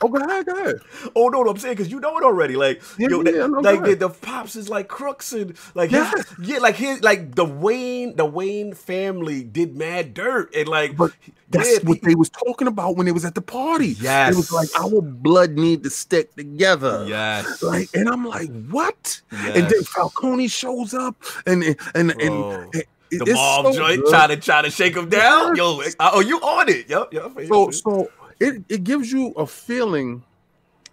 Oh, 0.00 0.08
go 0.08 0.18
ahead, 0.18 0.44
go 0.46 0.52
ahead. 0.52 0.76
oh 1.16 1.28
no, 1.28 1.42
no, 1.42 1.50
I'm 1.50 1.56
saying 1.56 1.76
because 1.76 1.90
you 1.90 1.98
know 2.00 2.16
it 2.18 2.24
already. 2.24 2.56
Like, 2.56 2.82
Yeah, 2.98 3.08
yo, 3.10 3.22
yeah, 3.22 3.30
that- 3.32 3.50
no, 3.50 3.60
like 3.60 3.82
the, 3.84 3.94
the 3.94 4.08
pops 4.10 4.54
is 4.56 4.68
like 4.68 4.88
crooks 4.88 5.32
and 5.32 5.56
like 5.74 5.90
his- 5.90 6.12
yeah, 6.42 6.58
like 6.58 6.76
his 6.76 7.02
like 7.02 7.34
the 7.34 7.44
Wayne 7.44 8.16
the 8.16 8.24
Wayne 8.26 8.74
family 8.74 9.44
did 9.44 9.76
mad 9.76 10.12
dirt 10.14 10.54
and 10.54 10.68
like 10.68 10.96
But 10.96 11.12
That's 11.50 11.72
yeah, 11.82 11.88
what 11.88 11.98
he- 11.98 12.08
they 12.08 12.14
was 12.14 12.28
talking 12.30 12.66
about 12.66 12.96
when 12.96 13.06
they 13.06 13.12
was 13.12 13.24
at 13.24 13.34
the 13.34 13.40
party. 13.42 13.96
Yes, 14.00 14.34
It 14.34 14.36
was 14.36 14.52
like 14.52 14.68
our 14.78 15.00
blood 15.00 15.52
need 15.52 15.84
to 15.84 15.90
stick 15.90 16.34
together. 16.34 17.04
yes, 17.08 17.62
Like, 17.62 17.88
and 17.94 18.08
I'm 18.08 18.24
like, 18.26 18.50
what? 18.70 19.22
And 19.30 19.68
then 19.68 19.82
Falcone 19.84 20.48
shows 20.48 20.92
up, 20.94 21.16
and 21.46 21.62
and 21.62 21.76
and, 21.94 22.16
Bro. 22.18 22.70
and 22.74 22.84
the 23.10 23.24
it's 23.26 23.32
mob 23.34 23.66
so 23.66 23.72
joint 23.74 24.02
good. 24.02 24.10
trying 24.10 24.28
to 24.30 24.36
try 24.36 24.60
to 24.62 24.70
shake 24.70 24.96
him 24.96 25.08
down. 25.08 25.54
Yo, 25.56 25.80
uh, 25.80 26.10
oh, 26.14 26.20
you 26.20 26.38
on 26.40 26.68
it? 26.68 26.88
Yep, 26.90 27.12
yep. 27.12 27.30
So 27.48 27.70
so 27.70 28.08
it 28.40 28.62
it 28.68 28.84
gives 28.84 29.10
you 29.12 29.28
a 29.36 29.46
feeling 29.46 30.22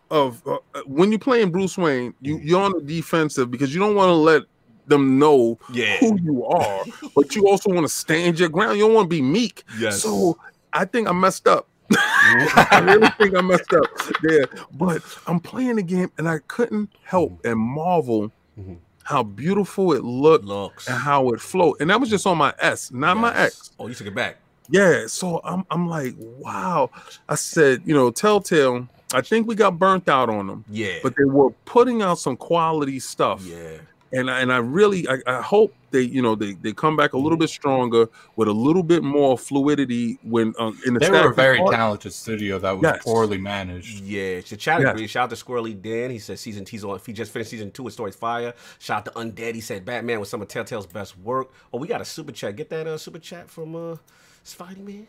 of 0.10 0.42
uh, 0.46 0.58
uh, 0.76 0.82
when 0.86 1.12
you're 1.12 1.20
playing 1.20 1.52
Bruce 1.52 1.78
Wayne, 1.78 2.14
you 2.22 2.38
you're 2.44 2.62
on 2.62 2.74
the 2.74 2.82
defensive 2.82 3.50
because 3.52 3.74
you 3.74 3.80
don't 3.80 3.96
want 3.96 4.10
to 4.10 4.14
let 4.16 4.44
them 4.88 5.18
know 5.20 5.58
yeah, 5.72 5.98
who 5.98 6.20
you 6.22 6.46
are, 6.46 6.84
but 7.16 7.36
you 7.36 7.48
also 7.48 7.70
want 7.70 7.86
to 7.86 7.94
stand 7.94 8.40
your 8.40 8.50
ground. 8.50 8.78
You 8.78 8.86
don't 8.86 8.94
want 8.96 9.06
to 9.06 9.16
be 9.16 9.22
meek. 9.22 9.64
yes. 9.80 10.02
So 10.02 10.38
I 10.74 10.86
think 10.86 11.08
I 11.08 11.14
messed 11.14 11.48
up. 11.48 11.68
I 11.94 12.82
really 12.86 13.08
think 13.18 13.36
I 13.36 13.42
messed 13.42 13.74
up 13.74 13.86
there. 14.22 14.48
But 14.74 15.02
I'm 15.28 15.40
playing 15.40 15.76
the 15.78 15.84
game 15.84 16.12
and 16.18 16.28
I 16.28 16.40
couldn't 16.48 16.90
help 17.04 17.46
and 17.46 17.58
marvel 17.60 18.32
Mhm. 18.60 18.78
how 19.04 19.24
beautiful 19.24 19.94
it 19.94 20.04
looked 20.04 20.44
looks 20.46 20.88
and 20.88 20.98
how 20.98 21.30
it 21.30 21.40
flowed. 21.40 21.78
And 21.80 21.90
that 21.90 22.00
was 22.00 22.10
just 22.10 22.26
on 22.28 22.38
my 22.38 22.54
S, 22.60 22.92
not 22.92 23.16
my 23.18 23.34
X. 23.36 23.72
Oh, 23.80 23.88
you 23.88 23.94
took 23.94 24.08
it 24.08 24.16
back. 24.16 24.38
Yeah. 24.72 25.06
So 25.08 25.42
I'm 25.44 25.66
I'm 25.70 25.88
like, 25.88 26.16
wow. 26.18 26.90
I 27.30 27.36
said, 27.36 27.82
you 27.86 27.94
know, 27.94 28.10
Telltale, 28.12 28.88
I 29.14 29.22
think 29.22 29.48
we 29.48 29.56
got 29.56 29.78
burnt 29.78 30.08
out 30.10 30.30
on 30.30 30.48
them. 30.48 30.66
Yeah, 30.70 31.00
But 31.04 31.16
they 31.18 31.26
were 31.26 31.52
putting 31.66 32.02
out 32.02 32.18
some 32.20 32.38
quality 32.38 33.00
stuff. 33.00 33.44
yeah, 33.46 33.78
And 34.14 34.32
I, 34.32 34.40
and 34.42 34.52
I 34.54 34.58
really 34.58 35.08
I, 35.10 35.18
I 35.28 35.42
hope 35.42 35.74
they 35.92 36.00
you 36.04 36.22
know 36.22 36.36
they, 36.36 36.54
they 36.54 36.72
come 36.72 36.96
back 36.96 37.12
a 37.12 37.18
little 37.18 37.38
bit 37.38 37.50
stronger 37.50 38.08
with 38.38 38.48
a 38.48 38.54
little 38.54 38.84
bit 38.84 39.04
more 39.04 39.38
fluidity 39.38 40.18
when 40.24 40.54
uh, 40.58 40.72
in 40.88 40.94
the 40.94 41.02
They 41.02 41.10
were 41.12 41.30
a 41.32 41.34
very 41.36 41.58
part. 41.58 41.74
talented 41.74 42.14
studio 42.14 42.58
that 42.60 42.72
was 42.72 42.84
Yes. 42.84 43.04
poorly 43.04 43.38
managed. 43.38 44.00
yeah. 44.02 44.40
The 44.40 44.56
chat 44.56 44.80
Yeah. 44.80 44.92
agrees. 44.92 45.10
Shout 45.10 45.24
out 45.32 45.38
to 45.38 45.44
Squirrely 45.46 45.80
Dan. 45.82 46.10
He 46.12 46.20
said 46.20 46.40
season 46.40 46.66
he's 46.66 46.86
on. 46.86 46.98
He 47.06 47.12
just 47.12 47.34
finished 47.34 47.50
season 47.52 47.72
two 47.72 47.86
of 47.88 47.92
Stories 47.92 48.16
Fire. 48.16 48.54
Shout 48.80 49.00
out 49.10 49.14
to 49.14 49.20
Undead. 49.20 49.56
He 49.56 49.60
said 49.62 49.84
Batman 49.84 50.22
was 50.22 50.30
some 50.30 50.42
of 50.42 50.48
Telltale's 50.48 50.88
best 50.88 51.18
work. 51.20 51.52
Oh, 51.74 51.78
we 51.78 51.90
got 51.90 52.00
a 52.00 52.06
super 52.06 52.32
chat. 52.32 52.56
Get 52.56 52.70
that 52.70 52.88
uh, 52.88 52.98
super 52.98 53.20
chat 53.20 53.50
from 53.50 53.76
uh, 53.76 53.98
Spidey 54.46 54.86
Man. 54.86 55.08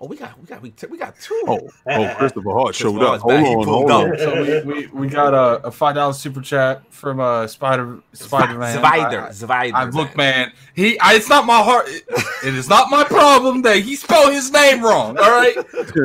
Oh, 0.00 0.06
we 0.06 0.16
got 0.16 0.38
we 0.40 0.46
got 0.46 0.60
we, 0.60 0.70
t- 0.70 0.86
we 0.88 0.98
got 0.98 1.18
two. 1.20 1.40
Oh, 1.46 1.60
oh, 1.86 2.14
Christopher 2.18 2.50
Hart 2.50 2.74
showed 2.74 2.98
Christopher 2.98 3.14
up. 3.14 3.20
Hold 3.20 3.34
back. 3.34 3.46
He 3.46 3.54
on, 3.54 3.66
hold 3.66 3.90
up. 3.90 4.10
on. 4.10 4.18
So 4.18 4.62
we, 4.64 4.74
we, 4.74 4.86
we 4.88 5.08
got 5.08 5.32
a, 5.32 5.66
a 5.66 5.70
five 5.70 5.94
dollar 5.94 6.12
super 6.12 6.40
chat 6.40 6.82
from 6.92 7.20
uh 7.20 7.46
Spider 7.46 8.00
Spider 8.12 8.58
Man. 8.58 8.82
Zvider. 8.82 9.28
Zvider. 9.28 9.72
I 9.72 9.84
look, 9.84 10.16
man. 10.16 10.52
He, 10.74 10.98
I, 10.98 11.14
it's 11.14 11.28
not 11.28 11.46
my 11.46 11.62
heart. 11.62 11.86
It, 11.88 12.04
it 12.44 12.54
is 12.54 12.68
not 12.68 12.90
my 12.90 13.04
problem 13.04 13.62
that 13.62 13.78
he 13.78 13.94
spelled 13.94 14.32
his 14.32 14.50
name 14.50 14.82
wrong. 14.82 15.16
All 15.16 15.30
right. 15.30 15.56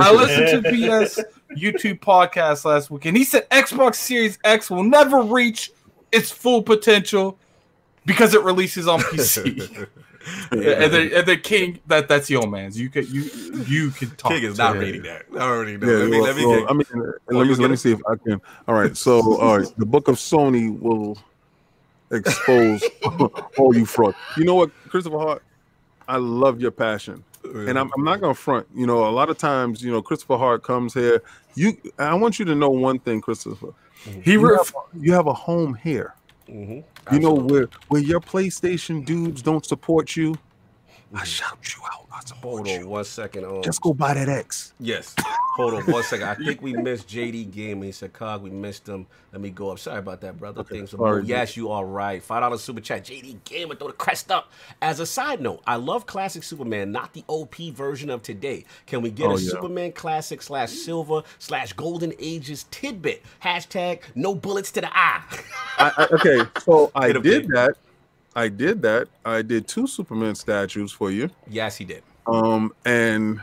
I 0.02 0.14
listened 0.14 0.64
to 0.64 0.72
PS 0.72 1.20
YouTube 1.58 2.00
podcast 2.00 2.66
last 2.66 2.92
week, 2.92 3.06
and 3.06 3.18
he 3.18 3.24
said 3.24 3.50
Xbox 3.50 3.96
Series 3.96 4.38
X 4.44 4.70
will 4.70 4.84
never 4.84 5.24
reach 5.24 5.72
its 6.12 6.32
full 6.32 6.62
potential 6.62 7.38
because 8.06 8.34
it 8.34 8.44
releases 8.44 8.88
on 8.88 9.00
PC. 9.00 9.88
and 10.52 10.62
then, 10.62 11.12
and 11.14 11.26
then 11.28 11.40
King, 11.42 11.80
that 11.88 12.08
that's 12.08 12.28
the 12.28 12.36
old 12.36 12.52
man's. 12.52 12.80
You 12.80 12.90
could 12.90 13.10
you 13.10 13.24
you 13.68 13.92
can 13.92 14.10
talk. 14.12 14.32
King 14.32 14.44
is 14.44 14.58
not 14.58 14.76
him. 14.76 14.82
reading 14.82 15.04
that. 15.04 15.26
I 15.34 15.42
already 15.42 15.78
know. 15.78 15.88
Yeah, 15.88 16.04
let 16.04 16.10
me 16.10 16.18
well, 16.18 16.24
let 16.24 16.36
me 16.36 16.46
well, 16.46 16.60
get- 16.60 16.70
I 16.70 16.74
mean, 16.74 16.86
uh, 16.94 17.12
let 17.28 17.48
me 17.48 17.56
let 17.56 17.72
me 17.72 17.76
see 17.76 17.92
if 17.92 18.00
I 18.08 18.16
can. 18.16 18.42
All 18.68 18.76
right, 18.76 18.96
so 18.96 19.40
all 19.40 19.58
right, 19.60 19.68
the 19.78 19.86
book 19.86 20.08
of 20.08 20.16
Sony 20.16 20.78
will 20.78 21.18
expose 22.12 22.84
all 23.58 23.76
you 23.76 23.86
fraud. 23.86 24.16
You 24.38 24.46
know 24.46 24.56
what, 24.56 24.72
Christopher 24.90 25.20
Hart? 25.20 25.44
I 26.08 26.18
love 26.18 26.60
your 26.60 26.72
passion, 26.72 27.24
and 27.44 27.78
I'm, 27.78 27.92
I'm 27.96 28.04
not 28.04 28.20
gonna 28.20 28.34
front. 28.34 28.68
You 28.76 28.88
know, 28.88 29.08
a 29.08 29.12
lot 29.12 29.30
of 29.30 29.38
times, 29.38 29.84
you 29.84 29.92
know, 29.92 30.02
Christopher 30.02 30.38
Hart 30.38 30.64
comes 30.64 30.94
here. 30.94 31.22
You, 31.56 31.78
I 31.98 32.14
want 32.16 32.40
you 32.40 32.46
to 32.46 32.56
know 32.56 32.70
one 32.70 33.00
thing, 33.00 33.22
Christopher. 33.22 33.74
He 34.24 34.34
You 34.34 34.52
ref- 34.52 34.74
have, 34.74 35.04
you 35.04 35.14
have 35.14 35.28
a 35.28 35.34
home 35.34 35.76
here. 35.76 36.16
Mhm. 37.10 37.14
You 37.14 37.20
know 37.20 37.32
Absolutely. 37.38 37.60
where 37.60 37.70
where 37.90 38.02
your 38.02 38.22
PlayStation 38.22 39.06
dudes 39.06 39.42
don't 39.42 39.66
support 39.66 40.16
you. 40.16 40.36
I 41.14 41.24
shout 41.24 41.58
you 41.76 41.82
out. 41.92 42.06
I 42.14 42.20
support 42.24 42.68
Hold 42.68 42.68
you. 42.68 42.80
on 42.82 42.90
one 42.90 43.04
second. 43.04 43.44
Um, 43.44 43.64
Just 43.64 43.82
go 43.82 43.94
buy 43.94 44.14
that 44.14 44.30
X. 44.30 44.74
yes. 44.80 45.16
Hold 45.56 45.74
on 45.74 45.82
one 45.84 46.04
second. 46.04 46.28
I 46.28 46.36
think 46.46 46.62
we 46.62 46.74
missed 46.74 47.08
JD 47.08 47.50
Game. 47.52 47.82
He 47.82 47.92
said, 47.92 48.14
Cog, 48.14 48.44
we 48.44 48.52
missed 48.52 48.88
him. 48.88 49.08
Let 49.32 49.42
me 49.42 49.50
go 49.50 49.72
up. 49.72 49.80
Sorry 49.80 49.98
about 49.98 50.22
that, 50.22 50.38
brother. 50.38 50.64
Things 50.64 50.94
are. 50.94 51.20
Yes, 51.22 51.58
you 51.58 51.72
are 51.72 51.84
right. 51.84 52.22
$5 52.26 52.60
super 52.60 52.80
chat. 52.80 53.06
JD 53.06 53.44
Game 53.44 53.70
throw 53.76 53.88
the 53.88 53.94
crest 53.94 54.32
up. 54.32 54.52
As 54.84 55.00
a 55.00 55.06
side 55.06 55.42
note, 55.42 55.62
I 55.66 55.78
love 55.78 56.06
classic 56.06 56.44
Superman, 56.44 56.92
not 56.92 57.14
the 57.14 57.24
OP 57.28 57.56
version 57.74 58.12
of 58.12 58.22
today. 58.22 58.66
Can 58.86 59.02
we 59.02 59.10
get 59.10 59.26
Oh, 59.28 59.36
a 59.36 59.40
yeah. 59.40 59.50
Superman 59.50 59.92
classic 59.94 60.44
slash 60.44 60.70
silver 60.70 61.24
slash 61.40 61.74
golden 61.74 62.14
ages 62.20 62.66
tidbit? 62.70 63.24
Hashtag 63.44 64.02
no 64.14 64.36
bullets 64.36 64.72
to 64.74 64.82
the 64.82 64.96
eye. 64.96 65.24
I, 65.80 65.92
I, 65.98 66.06
okay, 66.14 66.40
so 66.62 66.92
I 66.96 67.12
did 67.14 67.24
King. 67.24 67.48
that. 67.50 67.76
I 68.40 68.48
did 68.48 68.82
that. 68.84 69.10
I 69.26 69.42
did 69.42 69.68
two 69.68 69.86
Superman 69.86 70.34
statues 70.34 70.94
for 70.94 71.12
you. 71.12 71.30
yes, 71.50 71.76
he 71.76 71.84
did. 71.84 72.04
Um, 72.26 72.74
and 72.86 73.42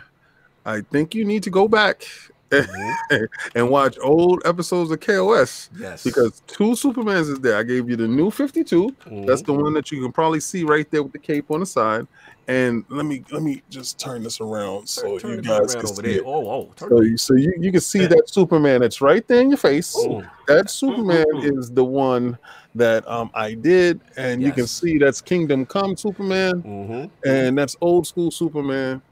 I 0.65 0.81
think 0.81 1.15
you 1.15 1.27
need 1.27 1.43
to 1.43 1.51
go 1.51 1.69
back 1.69 2.07
Mm-hmm. 2.51 3.25
and 3.55 3.69
watch 3.71 3.97
old 4.03 4.43
episodes 4.45 4.91
of 4.91 5.01
KOS 5.01 5.71
Yes. 5.79 6.05
because 6.05 6.43
two 6.47 6.71
Supermans 6.73 7.31
is 7.31 7.41
there. 7.41 7.57
I 7.59 7.63
gave 7.63 7.89
you 7.91 7.97
the 7.97 8.07
new 8.09 8.31
52. 8.31 8.89
Mhm. 9.07 9.27
That's 9.27 9.43
the 9.43 9.53
one 9.53 9.75
that 9.75 9.91
you 9.91 10.01
can 10.03 10.13
probably 10.13 10.41
see 10.41 10.65
right 10.65 10.89
there 10.91 11.03
with 11.03 11.13
the 11.13 11.19
cape 11.19 11.51
on 11.51 11.61
the 11.61 11.67
side. 11.67 12.07
And 12.49 12.85
let 12.89 13.05
me 13.07 13.25
let 13.33 13.43
me 13.43 13.61
just 13.71 13.99
turn 13.99 14.23
this 14.23 14.41
around 14.41 14.89
so 14.89 15.19
Turn 15.19 15.33
you 15.33 15.43
guys 15.43 15.75
can 15.75 15.89
see 15.89 16.03
it. 16.19 16.23
Oh, 16.25 16.49
oh. 16.49 16.71
So 16.77 17.01
you, 17.01 17.17
so 17.17 17.35
you, 17.35 17.53
you 17.59 17.73
can 17.73 17.81
see 17.81 18.07
that 18.07 18.29
Superman 18.31 18.83
that's 18.83 19.01
right 19.01 19.27
there 19.27 19.41
in 19.41 19.49
your 19.51 19.57
face. 19.59 19.97
Ooh. 19.99 20.23
That 20.47 20.71
Superman 20.71 21.27
Ooh. 21.35 21.59
is 21.59 21.73
the 21.73 21.85
one 21.85 22.39
that 22.77 23.09
um 23.09 23.31
I 23.35 23.55
did, 23.55 24.01
and 24.17 24.41
you 24.41 24.53
can 24.53 24.69
see 24.69 24.97
that's 24.97 25.21
Kingdom 25.21 25.67
Come 25.67 25.97
Superman, 25.97 26.63
Mm-hmm. 26.63 27.29
and 27.29 27.59
that's 27.59 27.75
old 27.81 28.07
school 28.07 28.31
Superman. 28.31 29.03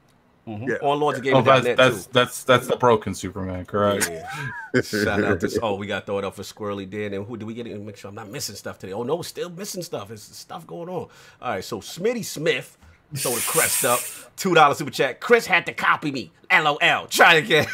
Mm-hmm. 0.47 0.69
Yeah. 0.69 0.75
On 0.83 0.99
Lords 0.99 1.17
of 1.19 1.25
Oh, 1.25 1.41
Gaming 1.41 1.43
that's 1.43 1.65
net 1.65 1.77
that's 1.77 2.05
too. 2.05 2.11
that's 2.13 2.43
that's 2.43 2.67
the 2.67 2.75
broken 2.77 3.15
Superman, 3.15 3.65
correct? 3.65 4.09
Yeah. 4.11 4.81
Shout 4.81 5.23
out 5.23 5.39
to 5.39 5.59
oh, 5.63 5.75
we 5.75 5.87
got 5.87 6.05
throw 6.05 6.19
it 6.19 6.25
up 6.25 6.35
for 6.35 6.43
Squirrely 6.43 6.87
Dan. 6.89 7.13
And 7.13 7.25
who 7.25 7.35
do 7.37 7.45
we 7.45 7.53
get 7.55 7.65
it? 7.65 7.79
Make 7.81 7.97
sure 7.97 8.09
I'm 8.09 8.15
not 8.15 8.29
missing 8.29 8.55
stuff 8.55 8.77
today. 8.77 8.93
Oh 8.93 9.03
no, 9.03 9.21
still 9.23 9.49
missing 9.49 9.81
stuff. 9.81 10.09
There's 10.09 10.21
stuff 10.21 10.67
going 10.67 10.87
on. 10.89 10.95
All 10.95 11.09
right, 11.41 11.63
so 11.63 11.79
Smitty 11.79 12.23
Smith. 12.25 12.77
Throw 13.15 13.31
the 13.33 13.41
crest 13.47 13.85
up. 13.85 13.99
Two 14.35 14.53
dollar 14.55 14.73
super 14.75 14.91
chat. 14.91 15.21
Chris 15.21 15.45
had 15.45 15.65
to 15.67 15.73
copy 15.73 16.11
me. 16.11 16.31
LOL. 16.51 17.05
Try 17.07 17.35
again. 17.35 17.65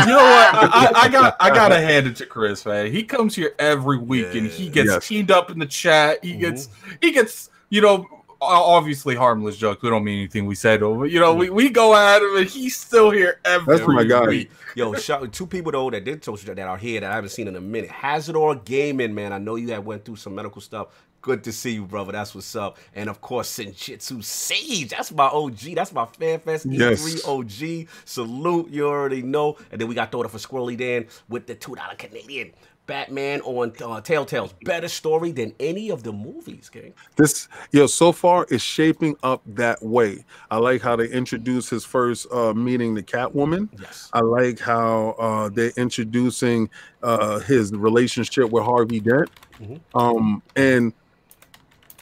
You 0.00 0.06
know 0.06 0.16
what? 0.16 0.54
I, 0.54 0.90
I, 0.94 1.00
I 1.04 1.08
got 1.08 1.36
I 1.40 1.48
gotta 1.54 1.80
hand 1.80 2.06
it 2.08 2.16
to 2.16 2.26
Chris, 2.26 2.66
man. 2.66 2.92
He 2.92 3.02
comes 3.04 3.34
here 3.34 3.54
every 3.58 3.98
week 3.98 4.34
and 4.34 4.46
he 4.48 4.68
gets 4.68 4.90
Yes. 4.90 5.08
teamed 5.08 5.30
up 5.30 5.50
in 5.50 5.58
the 5.58 5.66
chat. 5.66 6.22
He 6.24 6.34
gets 6.36 6.68
he 7.00 7.12
gets 7.12 7.50
you 7.70 7.80
know 7.80 8.23
obviously 8.44 9.14
harmless 9.14 9.56
jokes. 9.56 9.82
We 9.82 9.90
don't 9.90 10.04
mean 10.04 10.18
anything 10.18 10.46
we 10.46 10.54
said 10.54 10.82
over. 10.82 11.06
You 11.06 11.20
know 11.20 11.34
we, 11.34 11.50
we 11.50 11.70
go 11.70 11.94
at 11.94 12.22
him 12.22 12.36
and 12.36 12.46
he's 12.48 12.76
still 12.76 13.10
here 13.10 13.40
every 13.44 13.76
That's 13.76 13.88
my 13.88 14.04
guy. 14.04 14.26
week. 14.26 14.50
Yo, 14.74 14.92
shout 14.94 15.32
two 15.32 15.46
people 15.46 15.72
though 15.72 15.90
that 15.90 16.04
did 16.04 16.24
social 16.24 16.54
that 16.54 16.58
are 16.66 16.76
here 16.76 17.00
that 17.00 17.10
I 17.10 17.14
haven't 17.14 17.30
seen 17.30 17.48
in 17.48 17.56
a 17.56 17.60
minute. 17.60 17.90
Hazardor 17.90 18.56
Gaming, 18.64 19.14
man. 19.14 19.32
I 19.32 19.38
know 19.38 19.56
you 19.56 19.70
had 19.70 19.84
went 19.84 20.04
through 20.04 20.16
some 20.16 20.34
medical 20.34 20.60
stuff. 20.60 20.88
Good 21.22 21.42
to 21.44 21.52
see 21.52 21.70
you, 21.72 21.86
brother. 21.86 22.12
That's 22.12 22.34
what's 22.34 22.54
up. 22.54 22.76
And 22.94 23.08
of 23.08 23.22
course, 23.22 23.48
Senjutsu 23.58 24.22
Sage. 24.22 24.90
That's 24.90 25.10
my 25.10 25.24
OG. 25.24 25.58
That's 25.74 25.90
my 25.92 26.04
FanFest 26.04 26.66
E3 26.66 26.78
Yes. 26.78 27.24
OG. 27.24 27.88
Salute. 28.04 28.68
You 28.70 28.86
already 28.88 29.22
know. 29.22 29.56
And 29.72 29.80
then 29.80 29.88
we 29.88 29.94
got 29.94 30.12
thrown 30.12 30.28
for 30.28 30.36
Squirrely 30.36 30.76
Dan 30.76 31.06
with 31.30 31.46
the 31.46 31.54
two 31.54 31.74
dollar 31.74 31.94
Canadian. 31.94 32.52
Batman 32.86 33.40
on 33.42 33.72
uh, 33.82 34.00
Telltale's 34.00 34.54
better 34.64 34.88
story 34.88 35.32
than 35.32 35.54
any 35.58 35.90
of 35.90 36.02
the 36.02 36.12
movies, 36.12 36.68
gang. 36.68 36.92
This 37.16 37.48
yo, 37.72 37.86
so 37.86 38.12
far 38.12 38.46
is 38.50 38.62
shaping 38.62 39.16
up 39.22 39.42
that 39.46 39.82
way. 39.82 40.24
I 40.50 40.58
like 40.58 40.82
how 40.82 40.96
they 40.96 41.08
introduced 41.08 41.70
his 41.70 41.84
first 41.84 42.26
uh 42.30 42.52
meeting 42.52 42.94
the 42.94 43.02
Catwoman. 43.02 43.68
Yes. 43.80 44.10
I 44.12 44.20
like 44.20 44.58
how 44.58 45.10
uh 45.18 45.48
they're 45.48 45.72
introducing 45.76 46.68
uh 47.02 47.38
his 47.40 47.72
relationship 47.72 48.50
with 48.50 48.64
Harvey 48.64 49.00
Dent. 49.00 49.30
Mhm. 49.60 49.80
Um 49.94 50.42
and 50.56 50.92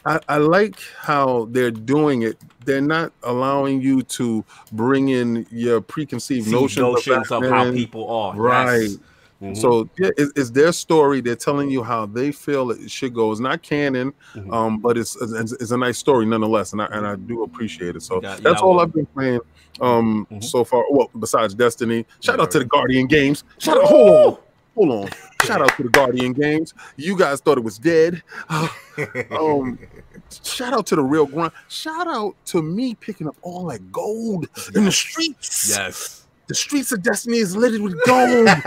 I, 0.05 0.19
I 0.27 0.37
like 0.37 0.81
how 0.97 1.47
they're 1.51 1.71
doing 1.71 2.23
it. 2.23 2.37
They're 2.65 2.81
not 2.81 3.13
allowing 3.23 3.81
you 3.81 4.01
to 4.03 4.43
bring 4.73 5.09
in 5.09 5.47
your 5.49 5.79
preconceived 5.79 6.51
notions, 6.51 6.77
notions 6.77 7.31
of, 7.31 7.43
how 7.45 7.71
people 7.71 8.09
are. 8.09 8.35
Right. 8.35 8.81
Yes. 8.81 8.97
Mhm. 9.43 9.57
So 9.57 9.89
yeah, 9.99 10.09
it, 10.17 10.29
it's 10.35 10.49
their 10.51 10.71
story. 10.71 11.19
They're 11.21 11.35
telling 11.35 11.69
you 11.69 11.83
how 11.83 12.05
they 12.05 12.31
feel 12.31 12.71
it 12.71 12.89
should 12.89 13.13
go. 13.13 13.31
It's 13.31 13.41
not 13.41 13.61
canon, 13.61 14.13
Mhm. 14.35 14.53
um, 14.53 14.79
but 14.79 14.97
it's, 14.97 15.15
it's 15.21 15.51
it's 15.53 15.71
a 15.71 15.77
nice 15.77 15.97
story 15.97 16.25
nonetheless, 16.25 16.71
and 16.73 16.81
I 16.81 16.85
and 16.85 17.05
I 17.05 17.15
do 17.15 17.43
appreciate 17.43 17.95
it. 17.95 18.03
So 18.03 18.21
Yeah, 18.23 18.37
that's 18.41 18.61
yeah, 18.61 18.65
all 18.67 18.79
I've 18.79 18.93
been 18.93 19.05
playing 19.07 19.41
um 19.81 20.25
Mhm. 20.31 20.43
so 20.43 20.63
far. 20.63 20.85
Well, 20.89 21.09
besides 21.19 21.53
Destiny, 21.53 22.05
shout 22.21 22.39
out 22.39 22.51
to 22.51 22.59
the. 22.59 22.65
Guardian 22.65 23.07
Games. 23.07 23.43
Shout 23.59 23.77
out, 23.77 23.83
hold 23.83 24.09
on, 24.09 24.37
hold 24.75 24.91
on. 25.05 25.09
Shout 25.45 25.61
out 25.61 25.75
to 25.77 25.83
the 25.83 25.89
Guardian 25.89 26.31
Games. 26.33 26.73
You 26.95 27.17
guys 27.17 27.41
thought 27.41 27.57
it 27.57 27.63
was 27.63 27.77
dead. 27.77 28.23
um, 29.31 29.77
shout 30.43 30.73
out 30.73 30.85
to 30.87 30.95
the 30.95 31.03
real 31.03 31.25
grind. 31.25 31.51
Shout 31.67 32.07
out 32.07 32.35
to 32.45 32.61
me 32.61 32.95
picking 32.95 33.27
up 33.27 33.35
all 33.41 33.65
that 33.67 33.91
gold 33.91 34.47
in 34.73 34.85
the 34.85 34.91
streets. 34.91 35.67
yes. 35.69 36.22
The 36.47 36.55
streets 36.55 36.91
of 36.91 37.01
Destiny 37.01 37.37
is 37.37 37.55
littered 37.55 37.81
with 37.81 37.95
gold. 38.05 38.47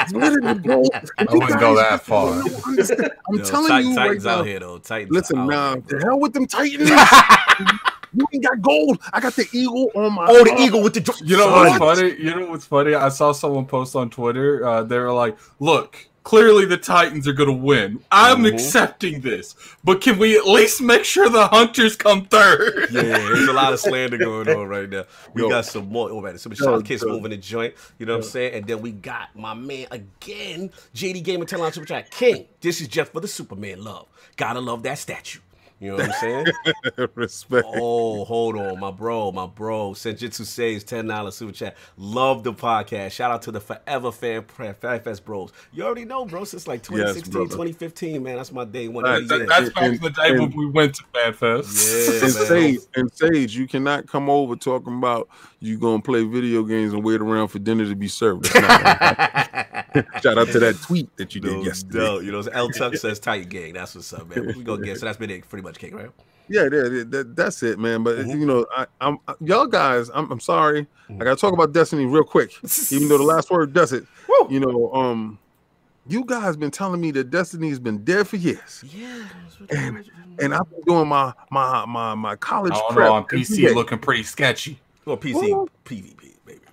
It's 0.00 0.12
littered 0.12 0.44
with 0.44 0.62
gold. 0.64 0.90
And 1.18 1.28
I 1.28 1.32
wouldn't 1.34 1.60
go 1.60 1.76
that 1.76 2.00
far. 2.02 2.32
I'm 2.40 3.36
Yo, 3.36 3.44
telling 3.44 3.68
Titan- 3.68 3.90
you 3.90 3.96
Titans 3.96 4.24
right 4.24 4.32
out 4.32 4.38
now. 4.38 4.42
here 4.44 4.60
though. 4.60 4.78
Titans 4.78 5.12
Listen, 5.12 5.38
out 5.40 5.46
nah, 5.48 5.76
the 5.86 5.98
hell 6.02 6.18
with 6.18 6.32
them 6.32 6.46
Titans. 6.46 6.88
you 8.14 8.26
ain't 8.32 8.42
got 8.44 8.62
gold. 8.62 8.98
I 9.12 9.20
got 9.20 9.34
the 9.34 9.46
eagle 9.52 9.90
on 9.94 10.14
my. 10.14 10.26
Oh, 10.28 10.44
the 10.44 10.52
arm. 10.52 10.60
eagle 10.60 10.82
with 10.82 10.94
the. 10.94 11.22
You 11.24 11.36
know 11.36 11.50
what's 11.50 11.78
What? 11.78 11.96
funny? 11.98 12.14
You 12.16 12.34
know 12.34 12.46
what's 12.46 12.64
funny? 12.64 12.94
I 12.94 13.10
saw 13.10 13.32
someone 13.32 13.66
post 13.66 13.94
on 13.94 14.08
Twitter. 14.08 14.64
Uh, 14.66 14.82
they 14.84 14.98
were 14.98 15.12
like, 15.12 15.36
"Look, 15.58 16.06
clearly 16.28 16.66
the 16.66 16.76
Titans 16.76 17.26
are 17.26 17.32
going 17.32 17.48
to 17.48 17.54
win. 17.54 17.98
I'm 18.12 18.42
Mhm. 18.42 18.52
accepting 18.52 19.22
this, 19.22 19.54
but 19.82 20.02
can 20.02 20.18
we 20.18 20.36
at 20.36 20.46
least 20.46 20.82
make 20.82 21.04
sure 21.04 21.26
the 21.30 21.48
Hunters 21.48 21.96
come 21.96 22.26
third? 22.26 22.88
Yeah, 22.90 23.00
there's 23.02 23.48
a 23.48 23.52
lot 23.54 23.72
of 23.72 23.80
slander 23.80 24.18
going 24.18 24.46
on 24.54 24.68
right 24.68 24.90
now. 24.90 25.04
We 25.32 25.40
Yo. 25.40 25.48
got 25.48 25.64
some 25.64 25.88
more. 25.88 26.10
Oh, 26.10 26.20
man, 26.20 26.36
some 26.36 26.52
Yo, 26.52 26.56
Sean 26.56 26.82
Kiss 26.82 27.00
yo. 27.00 27.08
moving 27.08 27.30
the 27.30 27.38
joint. 27.38 27.72
You 27.98 28.04
know 28.04 28.18
what 28.18 28.24
I'm 28.26 28.30
saying? 28.30 28.52
And 28.56 28.66
then 28.66 28.82
we 28.82 28.92
got 28.92 29.28
my 29.34 29.54
man 29.54 29.86
again, 29.90 30.70
JD 30.94 31.22
Gamer 31.22 31.46
telling 31.46 31.64
on 31.64 31.72
Super 31.72 31.86
Chat 31.86 32.10
King. 32.10 32.44
This 32.60 32.82
is 32.82 32.88
just 32.88 33.10
for 33.12 33.20
the 33.20 33.28
Superman 33.28 33.82
love. 33.82 34.06
Gotta 34.36 34.60
love 34.60 34.82
that 34.82 34.98
statue. 34.98 35.38
You 35.80 35.90
know 35.90 35.96
what 35.98 36.06
I'm 36.06 36.12
saying? 36.14 36.46
Respect. 37.14 37.64
Oh, 37.68 38.24
hold 38.24 38.56
on, 38.56 38.80
my 38.80 38.90
bro, 38.90 39.30
my 39.30 39.46
bro. 39.46 39.92
Senjutsu 39.92 40.44
saves 40.44 40.82
ten 40.82 41.06
dollars 41.06 41.36
super 41.36 41.52
chat. 41.52 41.76
Love 41.96 42.42
the 42.42 42.52
podcast. 42.52 43.12
Shout 43.12 43.30
out 43.30 43.42
to 43.42 43.52
the 43.52 43.60
Forever 43.60 44.10
Fan 44.10 44.42
Fan 44.44 45.00
Fest 45.00 45.24
bros. 45.24 45.52
You 45.72 45.84
already 45.84 46.04
know, 46.04 46.24
bro. 46.24 46.42
Since 46.42 46.66
like 46.66 46.82
2016, 46.82 47.32
brother. 47.32 47.48
2015, 47.50 48.22
man. 48.22 48.36
That's 48.36 48.50
my 48.50 48.64
day 48.64 48.88
one. 48.88 49.04
Right, 49.04 49.26
That- 49.28 49.46
that's 49.48 49.70
back 49.70 49.84
in 49.84 50.00
the 50.00 50.10
day 50.10 50.30
And- 50.30 50.40
when 50.40 50.50
we 50.56 50.66
went 50.66 50.96
to 50.96 51.04
FanFest. 51.14 52.18
Yeah, 52.18 52.22
and. 52.24 52.32
Sage, 52.48 52.78
and 52.96 53.12
Sage, 53.12 53.54
you 53.56 53.68
cannot 53.68 54.08
come 54.08 54.28
over 54.28 54.56
talking 54.56 54.96
about 54.98 55.28
you 55.60 55.78
gonna 55.78 56.02
play 56.02 56.24
video 56.24 56.64
games 56.64 56.92
and 56.92 57.04
wait 57.04 57.20
around 57.20 57.48
for 57.48 57.60
dinner 57.60 57.84
to 57.86 57.94
be 57.94 58.08
served. 58.08 58.48
That's 59.94 59.96
not 59.96 60.04
gonna 60.04 60.06
happen. 60.06 60.22
Shout 60.22 60.38
out 60.38 60.48
to 60.52 60.58
that 60.60 60.82
tweet 60.82 61.16
that 61.16 61.34
you 61.34 61.40
did 61.40 61.52
No 61.52 61.62
yesterday. 61.62 61.98
doubt. 61.98 62.24
You 62.24 62.32
know, 62.32 62.40
L 62.52 62.68
Tuck 62.70 62.94
says 62.96 63.18
tight 63.18 63.48
gang. 63.48 63.72
That's 63.74 63.94
what's 63.94 64.12
up, 64.12 64.28
man. 64.28 64.46
We 64.56 64.62
gonna 64.62 64.84
get 64.84 64.98
so 64.98 65.06
that's 65.06 65.18
been 65.18 65.30
it 65.30 65.48
pretty 65.48 65.62
much, 65.62 65.78
King, 65.78 65.94
right? 65.94 66.10
Yeah, 66.50 66.62
yeah, 66.72 66.84
yeah, 66.88 67.04
that, 67.08 67.34
that's 67.36 67.62
it, 67.62 67.78
man. 67.78 68.02
But 68.02 68.18
Mhm. 68.20 68.40
you 68.40 68.46
know, 68.46 68.64
I, 68.74 68.86
I'm 69.00 69.18
y'all 69.40 69.66
guys. 69.66 70.10
I'm, 70.14 70.30
I'm 70.32 70.40
sorry. 70.40 70.86
I 71.10 71.12
gotta 71.24 71.36
talk 71.36 71.52
about 71.52 71.72
Destiny 71.72 72.06
real 72.06 72.24
quick, 72.24 72.52
even 72.90 73.08
though 73.08 73.18
the 73.18 73.24
last 73.24 73.50
word 73.50 73.72
does 73.74 73.92
it. 73.92 74.04
Woo. 74.28 74.46
You 74.50 74.60
know, 74.60 74.92
um, 74.94 75.38
you 76.06 76.24
guys 76.24 76.56
been 76.56 76.70
telling 76.70 77.02
me 77.02 77.10
that 77.10 77.30
Destiny's 77.30 77.78
been 77.78 78.02
dead 78.02 78.26
for 78.28 78.36
years, 78.36 78.82
Yeah. 78.88 79.24
And- 79.70 80.10
and 80.40 80.54
I've 80.54 80.70
been 80.70 80.80
doing 80.86 81.08
my 81.08 81.32
my 81.50 81.84
my 81.84 82.14
my 82.14 82.36
college 82.36 82.72
I 82.72 82.76
don't 82.78 82.92
prep 82.92 83.06
know. 83.08 83.14
On 83.14 83.24
every 83.24 83.40
PC, 83.40 83.74
looking 83.74 83.98
pretty 83.98 84.22
sketchy. 84.22 84.78
Well, 85.04 85.16
PC, 85.18 85.50
Well- 85.50 85.68
PvP, 85.84 86.16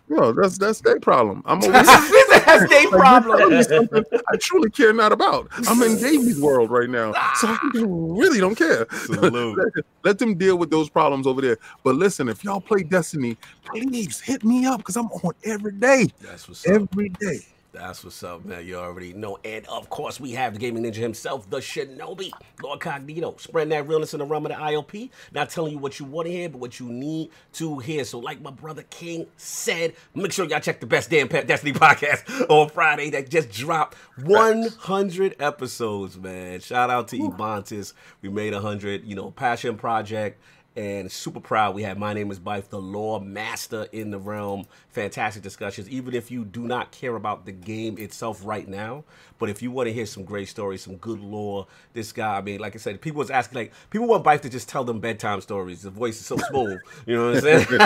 baby. 0.07 0.21
Yo, 0.21 0.31
that's 0.33 0.57
that's 0.57 0.81
their 0.81 0.99
problem. 0.99 1.41
I'm 1.45 1.63
over 1.63 1.71
That's 2.45 2.69
their 2.69 2.89
problem. 2.89 3.37
telling 3.37 3.57
me 3.57 3.63
something 3.63 4.03
I 4.31 4.37
truly 4.37 4.69
care 4.69 4.93
not 4.93 5.11
about. 5.11 5.49
I'm 5.67 5.81
in 5.81 5.97
Davies 5.97 6.39
world 6.39 6.69
right 6.69 6.89
now, 6.89 7.11
so 7.35 7.47
I 7.47 7.57
ah. 7.61 7.69
really 7.73 8.39
don't 8.39 8.55
care. 8.55 8.85
Let, 9.09 9.57
let 10.03 10.19
them 10.19 10.35
deal 10.35 10.57
with 10.57 10.69
those 10.69 10.89
problems 10.89 11.27
over 11.27 11.41
there. 11.41 11.57
But 11.83 11.95
listen, 11.95 12.29
if 12.29 12.43
y'all 12.43 12.61
play 12.61 12.83
Destiny, 12.83 13.37
please 13.65 14.19
hit 14.19 14.43
me 14.43 14.65
up 14.65 14.77
because 14.77 14.95
I'm 14.95 15.07
on 15.07 15.33
every 15.43 15.73
day, 15.73 16.07
That's 16.21 16.47
what's 16.47 16.67
up. 16.67 16.73
every 16.73 17.09
day. 17.09 17.39
That's 17.75 18.05
what's 18.05 18.23
up, 18.23 18.45
man. 18.45 18.65
You 18.65 18.77
already 18.77 19.11
know. 19.11 19.37
And 19.43 19.65
of 19.67 19.89
course, 19.89 20.17
we 20.17 20.31
have 20.31 20.53
the 20.53 20.59
gaming 20.59 20.83
ninja 20.83 20.95
himself, 20.95 21.49
the 21.49 21.57
Shinobi, 21.57 22.31
Lord 22.63 22.79
Cognito, 22.79 23.37
spreading 23.39 23.71
that 23.71 23.85
realness 23.85 24.13
in 24.13 24.19
the 24.19 24.25
realm 24.25 24.45
of 24.45 24.53
the 24.53 24.57
IOP. 24.57 25.09
Not 25.33 25.49
telling 25.49 25.73
you 25.73 25.77
what 25.77 25.99
you 25.99 26.05
want 26.05 26.27
to 26.27 26.31
hear, 26.31 26.47
but 26.47 26.59
what 26.59 26.79
you 26.79 26.87
need 26.87 27.31
to 27.53 27.79
hear. 27.79 28.05
So, 28.05 28.19
like 28.19 28.41
my 28.41 28.51
brother 28.51 28.83
King 28.83 29.27
said, 29.35 29.93
make 30.13 30.31
sure 30.31 30.45
y'all 30.45 30.61
check 30.61 30.79
the 30.79 30.85
best 30.85 31.09
damn 31.09 31.27
Destiny 31.27 31.73
podcast 31.73 32.49
on 32.49 32.69
Friday 32.69 33.09
that 33.09 33.29
just 33.29 33.51
dropped 33.51 33.97
100 34.23 35.35
episodes, 35.39 36.17
man. 36.17 36.61
Shout 36.61 36.89
out 36.89 37.09
to 37.09 37.17
Ebontis. 37.17 37.91
We 38.21 38.29
made 38.29 38.53
100, 38.53 39.03
you 39.03 39.15
know, 39.15 39.31
passion 39.31 39.75
project. 39.75 40.41
And 40.75 41.09
super 41.09 41.39
proud 41.39 41.73
we 41.73 41.83
have 41.83 41.97
my 41.97 42.13
name 42.13 42.31
is 42.31 42.39
Byf, 42.39 42.67
the 42.67 42.79
lore 42.79 43.21
master 43.21 43.87
in 43.93 44.11
the 44.11 44.19
realm. 44.19 44.65
Fantastic 44.89 45.41
discussions, 45.41 45.89
even 45.89 46.13
if 46.13 46.29
you 46.29 46.43
do 46.43 46.67
not 46.67 46.91
care 46.91 47.15
about 47.15 47.45
the 47.45 47.53
game 47.53 47.97
itself 47.97 48.41
right 48.43 48.67
now. 48.67 49.05
But 49.39 49.49
if 49.49 49.61
you 49.61 49.71
want 49.71 49.87
to 49.87 49.93
hear 49.93 50.05
some 50.05 50.23
great 50.23 50.49
stories, 50.49 50.81
some 50.81 50.97
good 50.97 51.21
lore, 51.21 51.67
this 51.93 52.11
guy, 52.11 52.37
I 52.37 52.41
mean, 52.41 52.59
like 52.59 52.75
I 52.75 52.79
said, 52.79 52.99
people 52.99 53.19
was 53.19 53.29
asking, 53.29 53.55
like, 53.55 53.73
people 53.89 54.07
want 54.07 54.23
Byf 54.25 54.41
to 54.41 54.49
just 54.49 54.67
tell 54.67 54.83
them 54.83 54.99
bedtime 54.99 55.39
stories. 55.41 55.81
The 55.81 55.89
voice 55.89 56.19
is 56.19 56.25
so 56.25 56.37
smooth, 56.37 56.79
you 57.05 57.15
know 57.15 57.27
what 57.27 57.37
I'm 57.37 57.41
saying? 57.41 57.67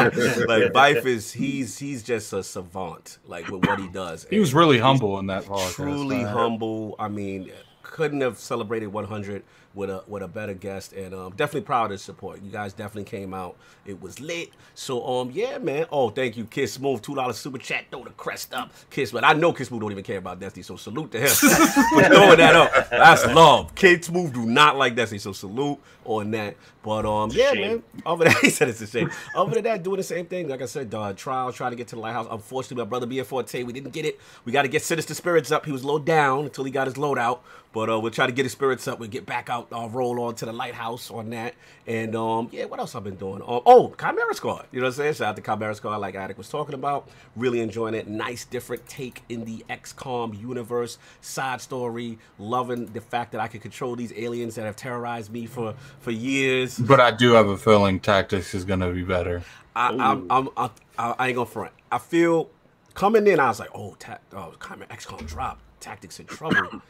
like 0.47 0.73
Byf 0.73 1.05
is, 1.05 1.31
he's 1.31 1.77
he's 1.77 2.01
just 2.01 2.33
a 2.33 2.43
savant, 2.43 3.19
like 3.25 3.47
with 3.49 3.65
what 3.65 3.79
he 3.79 3.87
does. 3.89 4.25
He 4.29 4.39
was 4.39 4.53
really 4.53 4.79
humble 4.79 5.19
in 5.19 5.27
that 5.27 5.43
podcast. 5.45 5.73
truly 5.73 6.23
man. 6.23 6.27
humble. 6.27 6.95
I 6.97 7.07
mean, 7.07 7.51
couldn't 7.83 8.21
have 8.21 8.37
celebrated 8.37 8.87
100 8.87 9.43
with 9.73 9.89
a 9.89 10.03
with 10.07 10.23
a 10.23 10.27
better 10.27 10.53
guest, 10.53 10.93
and 10.93 11.13
um, 11.13 11.33
definitely 11.35 11.61
proud 11.61 11.85
of 11.85 11.91
the 11.91 11.97
support. 11.97 12.41
You 12.41 12.51
guys 12.51 12.73
definitely 12.73 13.03
came 13.09 13.33
out. 13.33 13.55
It 13.85 14.01
was 14.01 14.19
lit. 14.19 14.49
So 14.73 15.05
um, 15.05 15.31
yeah, 15.31 15.57
man. 15.57 15.85
Oh, 15.91 16.09
thank 16.09 16.37
you, 16.37 16.45
Kiss 16.45 16.73
Smooth, 16.73 17.01
two 17.01 17.15
dollars 17.15 17.37
super 17.37 17.57
chat. 17.57 17.85
Throw 17.91 18.03
the 18.03 18.09
crest 18.11 18.53
up, 18.53 18.71
Kiss. 18.89 19.11
But 19.11 19.23
I 19.23 19.33
know 19.33 19.53
Kiss 19.53 19.67
Smooth 19.67 19.81
don't 19.81 19.91
even 19.91 20.03
care 20.03 20.17
about 20.17 20.39
Destiny, 20.39 20.63
so 20.63 20.75
salute 20.75 21.11
to 21.11 21.19
him 21.19 21.27
for 21.27 22.03
throwing 22.03 22.37
that 22.37 22.55
up. 22.55 22.89
That's 22.89 23.25
love. 23.27 23.75
Kid 23.75 24.03
Smooth 24.03 24.33
do 24.33 24.45
not 24.45 24.75
like 24.75 24.95
Destiny, 24.95 25.19
so 25.19 25.33
salute 25.33 25.79
on 26.05 26.31
that. 26.31 26.55
But 26.81 27.05
um, 27.05 27.29
yeah, 27.31 27.53
man. 27.53 27.83
Other 28.05 28.25
than 28.25 28.35
he 28.41 28.49
said 28.49 28.69
it's 28.69 28.81
a 28.81 28.87
shame. 28.87 29.11
Other 29.35 29.55
than 29.55 29.63
that, 29.65 29.83
doing 29.83 29.97
the 29.97 30.03
same 30.03 30.25
thing. 30.25 30.47
Like 30.47 30.61
I 30.61 30.65
said, 30.65 30.93
uh, 30.93 31.13
trials 31.13 31.55
trying 31.55 31.71
to 31.71 31.77
get 31.77 31.87
to 31.89 31.95
the 31.95 32.01
lighthouse. 32.01 32.27
Unfortunately, 32.29 32.83
my 32.83 32.89
brother 32.89 33.05
BF 33.05 33.25
Forte, 33.25 33.63
we 33.63 33.73
didn't 33.73 33.91
get 33.93 34.05
it. 34.05 34.19
We 34.45 34.51
got 34.51 34.63
to 34.63 34.67
get 34.67 34.81
Sinister 34.81 35.13
Spirits 35.13 35.51
up. 35.51 35.65
He 35.65 35.71
was 35.71 35.83
low 35.83 35.99
down 35.99 36.45
until 36.45 36.63
he 36.63 36.71
got 36.71 36.87
his 36.87 36.97
load 36.97 37.19
out. 37.19 37.43
But 37.71 37.89
uh, 37.89 37.99
we'll 37.99 38.11
try 38.11 38.25
to 38.25 38.31
get 38.31 38.45
his 38.45 38.51
spirits 38.51 38.87
up. 38.87 38.99
We'll 38.99 39.09
get 39.09 39.27
back 39.27 39.47
out, 39.49 39.67
uh, 39.71 39.87
roll 39.89 40.19
on 40.21 40.33
to 40.35 40.45
the 40.45 40.53
lighthouse 40.53 41.11
on 41.11 41.29
that. 41.29 41.53
And 41.85 42.15
um, 42.15 42.49
yeah, 42.51 42.65
what 42.65 42.79
else 42.79 42.95
I've 42.95 43.03
been 43.03 43.15
doing? 43.15 43.43
Um, 43.43 43.61
oh, 43.65 43.93
Chimera 43.99 44.33
Squad. 44.33 44.65
You 44.71 44.79
know 44.79 44.87
what 44.87 44.93
I'm 44.93 44.97
saying? 44.97 45.13
Shout 45.13 45.27
out 45.29 45.35
to 45.35 45.41
Chimera 45.43 45.75
Squad, 45.75 45.97
like 45.97 46.15
Addict 46.15 46.37
was 46.37 46.49
talking 46.49 46.73
about. 46.73 47.09
Really 47.35 47.59
enjoying 47.59 47.93
it. 47.93 48.07
Nice, 48.07 48.45
different 48.45 48.87
take 48.87 49.21
in 49.29 49.45
the 49.45 49.63
XCOM 49.69 50.39
universe. 50.39 50.97
Side 51.21 51.61
story. 51.61 52.17
Loving 52.39 52.87
the 52.87 53.01
fact 53.01 53.33
that 53.33 53.41
I 53.41 53.47
can 53.47 53.59
control 53.59 53.95
these 53.95 54.13
aliens 54.15 54.55
that 54.55 54.65
have 54.65 54.75
terrorized 54.75 55.31
me 55.31 55.45
for 55.45 55.75
for 55.99 56.09
years. 56.11 56.79
But 56.79 56.99
I 56.99 57.11
do 57.11 57.33
have 57.33 57.47
a 57.49 57.57
feeling 57.57 57.99
tactics 57.99 58.55
is 58.55 58.65
going 58.65 58.79
to 58.79 58.91
be 58.91 59.03
better. 59.03 59.43
I, 59.75 59.89
I'm, 59.89 60.25
I'm, 60.31 60.49
I, 60.57 60.69
I 60.97 61.27
ain't 61.27 61.35
gonna 61.35 61.45
front. 61.45 61.71
I 61.91 61.99
feel 61.99 62.49
coming 62.95 63.27
in, 63.27 63.39
I 63.39 63.47
was 63.47 63.59
like, 63.59 63.69
oh, 63.75 63.95
ta- 63.99 64.17
oh, 64.33 64.55
Chimera 64.65 64.87
XCOM 64.87 65.27
drop. 65.27 65.59
Tactics 65.79 66.19
in 66.19 66.25
trouble. 66.25 66.81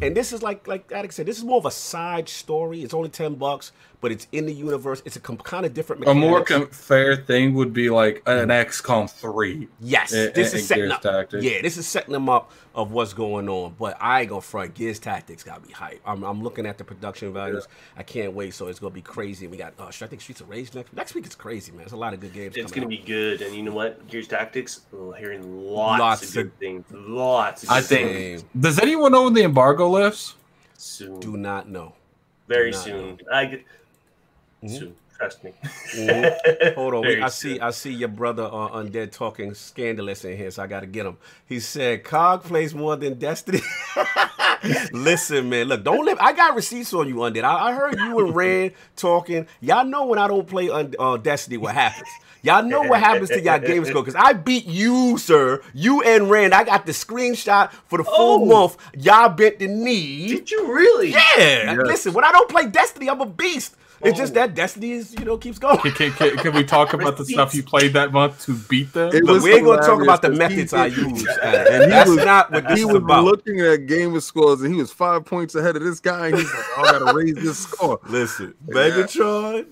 And 0.00 0.16
this 0.16 0.32
is 0.32 0.42
like 0.42 0.66
like 0.68 0.92
Addict 0.92 1.14
said, 1.14 1.26
this 1.26 1.38
is 1.38 1.44
more 1.44 1.58
of 1.58 1.66
a 1.66 1.70
side 1.70 2.28
story. 2.28 2.82
It's 2.82 2.94
only 2.94 3.08
ten 3.08 3.34
bucks, 3.34 3.72
but 4.00 4.12
it's 4.12 4.26
in 4.32 4.46
the 4.46 4.52
universe. 4.52 5.02
It's 5.04 5.16
a 5.16 5.20
com- 5.20 5.38
kind 5.38 5.66
of 5.66 5.74
different. 5.74 6.06
A 6.06 6.14
more 6.14 6.44
com- 6.44 6.68
fair 6.68 7.16
thing 7.16 7.54
would 7.54 7.72
be 7.72 7.90
like 7.90 8.22
an 8.26 8.48
XCOM 8.48 9.10
3. 9.10 9.66
Yes, 9.80 10.12
in- 10.12 10.32
this 10.34 10.52
in 10.52 10.60
is 10.60 10.68
setting 10.68 10.84
Gears 10.84 10.92
up. 10.94 11.02
Tactics. 11.02 11.42
Yeah, 11.44 11.62
this 11.62 11.76
is 11.76 11.86
setting 11.86 12.12
them 12.12 12.28
up 12.28 12.52
of 12.74 12.92
what's 12.92 13.12
going 13.12 13.48
on. 13.48 13.74
But 13.78 13.96
I 14.00 14.24
go 14.24 14.40
front. 14.40 14.74
Gears 14.74 14.98
Tactics 15.00 15.42
gotta 15.42 15.60
be 15.60 15.72
hype. 15.72 16.00
I'm, 16.06 16.22
I'm 16.22 16.42
looking 16.42 16.64
at 16.66 16.78
the 16.78 16.84
production 16.84 17.32
values. 17.32 17.66
I 17.96 18.02
can't 18.04 18.34
wait. 18.34 18.54
So 18.54 18.68
it's 18.68 18.78
gonna 18.78 18.94
be 18.94 19.02
crazy. 19.02 19.46
We 19.48 19.56
got 19.56 19.74
uh, 19.78 19.86
I 19.86 19.90
think 19.90 20.20
Streets 20.20 20.40
of 20.40 20.48
Rage 20.48 20.72
next 20.74 20.92
next 20.92 21.14
week. 21.14 21.26
It's 21.26 21.34
crazy, 21.34 21.72
man. 21.72 21.80
There's 21.80 21.92
a 21.92 21.96
lot 21.96 22.14
of 22.14 22.20
good 22.20 22.32
games. 22.32 22.56
It's 22.56 22.70
coming 22.72 22.88
gonna 22.88 23.00
out. 23.00 23.04
be 23.04 23.12
good, 23.12 23.42
and 23.42 23.54
you 23.54 23.62
know 23.64 23.72
what? 23.74 24.06
Gears 24.06 24.28
Tactics. 24.28 24.82
We're 24.92 25.16
hearing 25.16 25.66
lots, 25.66 26.00
Lots 26.00 26.22
of 26.28 26.34
good 26.34 26.46
of- 26.46 26.52
things. 26.54 26.84
Lots. 26.92 27.64
Of 27.64 27.70
I 27.70 27.80
good 27.80 27.88
think. 27.88 28.10
things 28.10 28.44
Does 28.58 28.78
anyone 28.78 29.10
know 29.12 29.24
when 29.24 29.32
the 29.34 29.42
embargo 29.42 29.88
lifts? 29.88 30.34
soon, 30.80 31.18
Do 31.18 31.36
not 31.36 31.68
know. 31.68 31.94
very 32.46 32.70
not 32.70 32.80
soon. 32.80 33.20
I 33.32 33.60
get 34.62 34.70
Mhm. 34.70 34.78
soon. 34.78 34.94
Trust 35.16 35.42
me. 35.42 35.52
Mhm. 35.96 36.74
Hold 36.76 36.94
on, 36.94 37.00
we, 37.06 37.08
Very 37.08 37.22
I 37.22 37.28
see. 37.28 37.58
I 37.58 37.70
see 37.70 37.92
your 37.92 38.08
brother 38.08 38.44
uh, 38.44 38.68
undead 38.70 39.10
talking 39.10 39.52
scandalous 39.52 40.24
in 40.24 40.36
here, 40.36 40.50
so 40.52 40.62
I 40.62 40.68
got 40.68 40.80
to 40.80 40.86
get 40.86 41.06
him. 41.06 41.16
He 41.46 41.58
said, 41.58 42.04
"Cog 42.04 42.44
plays 42.44 42.72
more 42.72 42.94
than 42.94 43.14
Destiny." 43.18 43.60
Listen, 44.92 45.48
man, 45.48 45.66
look, 45.68 45.84
don't 45.84 46.04
live. 46.04 46.18
I 46.20 46.32
got 46.32 46.54
receipts 46.54 46.92
on 46.94 47.08
you, 47.08 47.16
undead. 47.16 47.44
I, 47.44 47.68
I 47.68 47.72
heard 47.72 47.98
you 47.98 48.18
and 48.26 48.34
Rand 48.34 48.72
talking. 48.96 49.46
Y'all 49.60 49.84
know 49.84 50.06
when 50.06 50.18
I 50.18 50.26
don't 50.28 50.46
play 50.46 50.68
un, 50.68 50.94
uh, 50.98 51.16
Destiny, 51.16 51.56
what 51.56 51.74
happens. 51.74 52.08
Y'all 52.42 52.62
know 52.62 52.82
what 52.82 53.00
happens 53.00 53.28
to 53.30 53.40
y'all 53.40 53.58
gamers 53.58 53.88
score 53.88 54.02
because 54.02 54.14
I 54.14 54.32
beat 54.32 54.66
you, 54.66 55.18
sir. 55.18 55.60
You 55.74 56.02
and 56.02 56.30
Rand. 56.30 56.54
I 56.54 56.62
got 56.64 56.86
the 56.86 56.92
screenshot 56.92 57.72
for 57.88 57.98
the 57.98 58.04
full 58.04 58.42
Oh. 58.42 58.44
month. 58.44 58.76
Y'all 58.96 59.28
bent 59.28 59.58
the 59.58 59.66
knee. 59.66 60.28
Did 60.28 60.50
you 60.50 60.72
really? 60.72 61.10
Yeah. 61.10 61.18
Yes. 61.36 61.76
Listen, 61.78 62.12
when 62.12 62.24
I 62.24 62.30
don't 62.30 62.48
play 62.48 62.66
Destiny, 62.66 63.10
I'm 63.10 63.20
a 63.20 63.26
beast. 63.26 63.74
It's 64.02 64.16
just 64.18 64.34
that 64.34 64.54
Destiny 64.54 64.92
is, 64.92 65.14
you 65.18 65.24
know, 65.24 65.36
keeps 65.36 65.58
going. 65.58 65.78
Can, 65.78 65.92
can, 65.92 66.12
can, 66.12 66.36
can 66.36 66.54
we 66.54 66.62
talk 66.64 66.92
about 66.92 67.16
the 67.16 67.24
stuff 67.24 67.54
you 67.54 67.62
played 67.62 67.92
that 67.94 68.12
month 68.12 68.40
to 68.46 68.54
beat 68.54 68.92
them? 68.92 69.08
It 69.12 69.24
Look, 69.24 69.34
was 69.34 69.42
we 69.44 69.54
ain't 69.54 69.64
gonna 69.64 69.82
talk 69.82 70.00
about 70.02 70.22
the 70.22 70.30
because 70.30 70.50
he 70.50 70.56
methods 70.56 70.72
I 70.72 70.88
did- 70.88 70.98
use. 70.98 71.26
And 71.42 71.84
he 71.84 71.90
That's 71.90 72.08
was- 72.10 72.24
not 72.24 72.50
what 72.52 72.68
this 72.68 72.78
he 72.78 72.80
is 72.82 72.86
was 72.86 72.96
about. 72.96 73.24
looking 73.24 73.60
at 73.60 73.86
gamer 73.86 74.20
scores 74.20 74.62
and 74.62 74.72
he 74.72 74.80
was 74.80 74.92
five 74.92 75.24
points 75.24 75.54
ahead 75.54 75.76
of 75.76 75.82
this 75.82 76.00
guy. 76.00 76.28
And 76.28 76.36
he's 76.36 76.44
like, 76.54 76.64
oh, 76.76 76.82
I 76.82 76.92
gotta 76.98 77.14
raise 77.16 77.34
this 77.34 77.58
score. 77.58 77.98
Listen, 78.08 78.54
Yeah. 78.68 78.74
Megatron, 78.74 79.66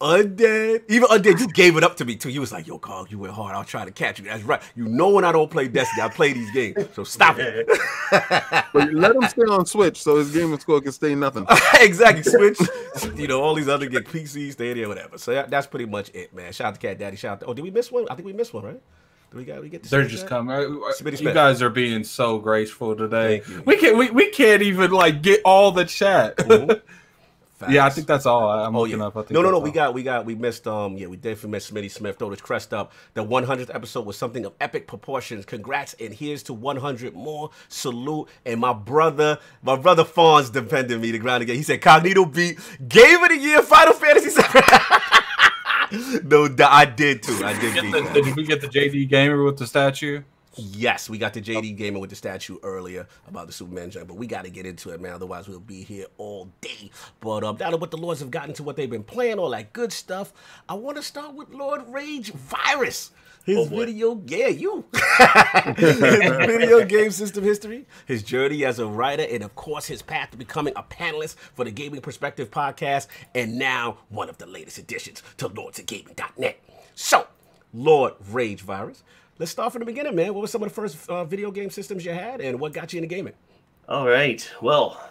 Undead, 0.00 0.82
even 0.88 1.08
Undead, 1.08 1.40
you 1.40 1.48
gave 1.48 1.76
it 1.76 1.82
up 1.82 1.96
to 1.96 2.04
me 2.04 2.16
too. 2.16 2.28
You 2.28 2.40
was 2.40 2.52
like, 2.52 2.66
"Yo, 2.66 2.78
Cog, 2.78 3.10
you 3.10 3.18
went 3.18 3.32
hard. 3.32 3.54
I'll 3.54 3.64
try 3.64 3.84
to 3.86 3.90
catch 3.90 4.18
you." 4.18 4.26
That's 4.26 4.42
right. 4.42 4.62
You 4.74 4.84
know 4.86 5.08
when 5.08 5.24
I 5.24 5.32
don't 5.32 5.50
play 5.50 5.68
Destiny, 5.68 6.02
I 6.02 6.08
play 6.08 6.34
these 6.34 6.50
games. 6.52 6.76
So 6.94 7.02
stop 7.04 7.38
it. 7.38 7.66
But 8.72 8.92
let 8.92 9.16
him 9.16 9.22
stay 9.28 9.42
on 9.42 9.64
Switch 9.64 10.02
so 10.02 10.16
his 10.16 10.30
gamer 10.32 10.60
score 10.60 10.80
can 10.82 10.92
stay 10.92 11.14
nothing. 11.14 11.46
exactly. 11.80 12.22
Switch. 12.22 12.58
You 13.16 13.26
know 13.28 13.42
all 13.42 13.54
these 13.54 13.68
other 13.68 13.86
get 13.86 14.06
PC, 14.06 14.52
Stadia, 14.52 14.88
whatever. 14.88 15.18
So 15.18 15.32
that, 15.32 15.50
that's 15.50 15.66
pretty 15.66 15.84
much 15.86 16.10
it, 16.14 16.34
man. 16.34 16.52
Shout 16.52 16.68
out 16.68 16.74
to 16.74 16.80
Cat 16.80 16.98
Daddy. 16.98 17.16
Shout 17.16 17.32
out. 17.32 17.40
To, 17.40 17.46
oh, 17.46 17.54
did 17.54 17.62
we 17.62 17.70
miss 17.70 17.90
one? 17.92 18.06
I 18.10 18.14
think 18.14 18.24
we 18.26 18.32
missed 18.32 18.54
one, 18.54 18.64
right? 18.64 18.80
We 19.34 19.44
got 19.44 19.60
we 19.60 19.68
get? 19.68 19.82
The 19.82 19.88
They're 19.90 20.04
just 20.04 20.22
chat? 20.22 20.28
coming. 20.30 20.56
Smitty 20.56 21.10
You 21.12 21.16
Smith. 21.18 21.34
guys 21.34 21.60
are 21.62 21.68
being 21.70 22.04
so 22.04 22.38
graceful 22.38 22.96
today. 22.96 23.42
We 23.66 23.76
can't. 23.76 23.96
We, 23.98 24.10
we 24.10 24.30
can't 24.30 24.62
even 24.62 24.90
like 24.92 25.20
get 25.22 25.40
all 25.44 25.72
the 25.72 25.84
chat. 25.84 26.36
Mm-hmm. 26.38 26.78
Mhm. 27.60 27.70
yeah, 27.72 27.86
I 27.86 27.90
think 27.90 28.06
that's 28.06 28.26
all. 28.26 28.50
I'm 28.50 28.76
Oh 28.76 28.80
looking 28.82 28.98
yeah. 28.98 29.06
up. 29.06 29.16
I 29.16 29.20
think 29.20 29.30
no, 29.32 29.40
no, 29.42 29.50
no. 29.50 29.60
that's 29.60 29.64
We 29.64 29.74
got, 29.74 29.94
we 29.94 30.02
got, 30.02 30.24
we 30.26 30.34
missed. 30.34 30.66
Um, 30.66 30.96
yeah, 30.98 31.06
we 31.06 31.16
definitely 31.16 31.50
missed 31.50 31.72
Smitty 31.72 31.90
Smith. 31.90 32.18
Throw 32.18 32.30
his 32.30 32.40
crest 32.40 32.74
up. 32.74 32.92
The 33.14 33.24
100th 33.24 33.74
episode 33.74 34.04
was 34.04 34.16
something 34.18 34.44
of 34.44 34.52
epic 34.60 34.86
proportions. 34.86 35.44
Congrats, 35.46 35.94
and 35.98 36.12
here's 36.12 36.42
to 36.44 36.52
100 36.52 37.14
more. 37.14 37.50
Salute. 37.68 38.28
And 38.44 38.60
my 38.60 38.72
brother, 38.74 39.38
my 39.62 39.76
brother 39.76 40.04
Fawn's 40.04 40.50
defending 40.50 41.00
me 41.00 41.10
the 41.12 41.18
ground 41.18 41.42
again. 41.42 41.56
He 41.56 41.62
said 41.62 41.80
Cognito 41.80 42.32
beat 42.32 42.58
Game 42.88 43.22
of 43.22 43.30
the 43.30 43.38
Year 43.38 43.62
Final 43.62 43.94
Fantasy. 43.94 44.40
no, 46.24 46.48
I 46.68 46.84
did 46.84 47.22
too. 47.22 47.40
I 47.44 47.58
did 47.58 47.74
Get 47.74 47.82
beat 47.82 47.92
the- 47.92 48.22
did 48.22 48.36
we 48.36 48.44
get 48.44 48.60
the 48.60 48.68
JD 48.68 49.08
gamer 49.08 49.42
with 49.42 49.56
the 49.58 49.66
statue? 49.66 50.22
Yes, 50.56 51.10
we 51.10 51.18
got 51.18 51.34
the 51.34 51.42
JD 51.42 51.76
Gamer 51.76 51.98
with 51.98 52.10
the 52.10 52.16
statue 52.16 52.56
earlier 52.62 53.06
about 53.28 53.46
the 53.46 53.52
Superman 53.52 53.90
joint, 53.90 54.08
but 54.08 54.16
we 54.16 54.26
got 54.26 54.44
to 54.44 54.50
get 54.50 54.64
into 54.64 54.90
it, 54.90 55.00
man. 55.00 55.12
Otherwise, 55.12 55.48
we'll 55.48 55.60
be 55.60 55.82
here 55.82 56.06
all 56.16 56.48
day. 56.62 56.90
But 57.20 57.44
um, 57.44 57.56
down 57.56 57.72
to 57.72 57.76
what 57.76 57.90
the 57.90 57.98
Lords 57.98 58.20
have 58.20 58.30
gotten 58.30 58.54
to, 58.54 58.62
what 58.62 58.76
they've 58.76 58.88
been 58.90 59.02
playing, 59.04 59.38
all 59.38 59.50
that 59.50 59.74
good 59.74 59.92
stuff. 59.92 60.32
I 60.68 60.74
want 60.74 60.96
to 60.96 61.02
start 61.02 61.34
with 61.34 61.50
Lord 61.50 61.82
Rage 61.88 62.32
Virus. 62.32 63.10
His 63.44 63.58
Oh, 63.58 63.64
video, 63.66 64.20
yeah, 64.26 64.48
you. 64.48 64.84
his 65.76 65.98
video 65.98 66.84
game 66.84 67.10
system 67.12 67.44
history, 67.44 67.86
his 68.06 68.22
journey 68.24 68.64
as 68.64 68.78
a 68.80 68.86
writer, 68.86 69.22
and 69.30 69.44
of 69.44 69.54
course, 69.54 69.86
his 69.86 70.02
path 70.02 70.32
to 70.32 70.36
becoming 70.36 70.72
a 70.74 70.82
panelist 70.82 71.36
for 71.54 71.64
the 71.64 71.70
Gaming 71.70 72.00
Perspective 72.00 72.50
podcast, 72.50 73.06
and 73.36 73.56
now 73.56 73.98
one 74.08 74.28
of 74.28 74.38
the 74.38 74.46
latest 74.46 74.78
additions 74.78 75.22
to 75.36 75.48
lordsofgaming.net. 75.48 76.58
So, 76.96 77.28
Lord 77.72 78.14
Rage 78.30 78.62
Virus. 78.62 79.04
Let's 79.38 79.52
start 79.52 79.72
from 79.72 79.80
the 79.80 79.86
beginning, 79.86 80.14
man. 80.14 80.32
What 80.32 80.40
were 80.40 80.46
some 80.46 80.62
of 80.62 80.70
the 80.70 80.74
first 80.74 81.10
uh, 81.10 81.24
video 81.24 81.50
game 81.50 81.68
systems 81.68 82.06
you 82.06 82.12
had, 82.12 82.40
and 82.40 82.58
what 82.58 82.72
got 82.72 82.92
you 82.94 82.98
into 82.98 83.06
gaming? 83.06 83.34
All 83.86 84.06
right. 84.06 84.48
Well, 84.62 85.10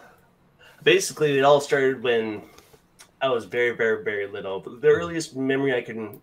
basically, 0.82 1.38
it 1.38 1.42
all 1.42 1.60
started 1.60 2.02
when 2.02 2.42
I 3.22 3.28
was 3.28 3.44
very, 3.44 3.76
very, 3.76 4.02
very 4.02 4.26
little. 4.26 4.58
But 4.58 4.80
the 4.80 4.88
earliest 4.88 5.36
memory 5.36 5.76
I 5.76 5.80
can 5.80 6.20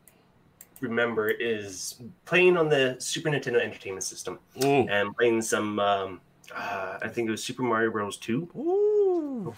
remember 0.82 1.30
is 1.30 2.02
playing 2.26 2.58
on 2.58 2.68
the 2.68 2.98
Super 3.00 3.30
Nintendo 3.30 3.62
Entertainment 3.62 4.04
System 4.04 4.38
and 4.62 5.16
playing 5.16 5.42
some. 5.42 5.80
Um, 5.80 6.22
uh, 6.54 7.00
I 7.02 7.08
think 7.08 7.30
it 7.30 7.32
was 7.32 7.42
Super 7.42 7.64
Mario 7.64 7.90
Bros. 7.90 8.18
Two. 8.18 8.50
Ooh, 8.54 9.56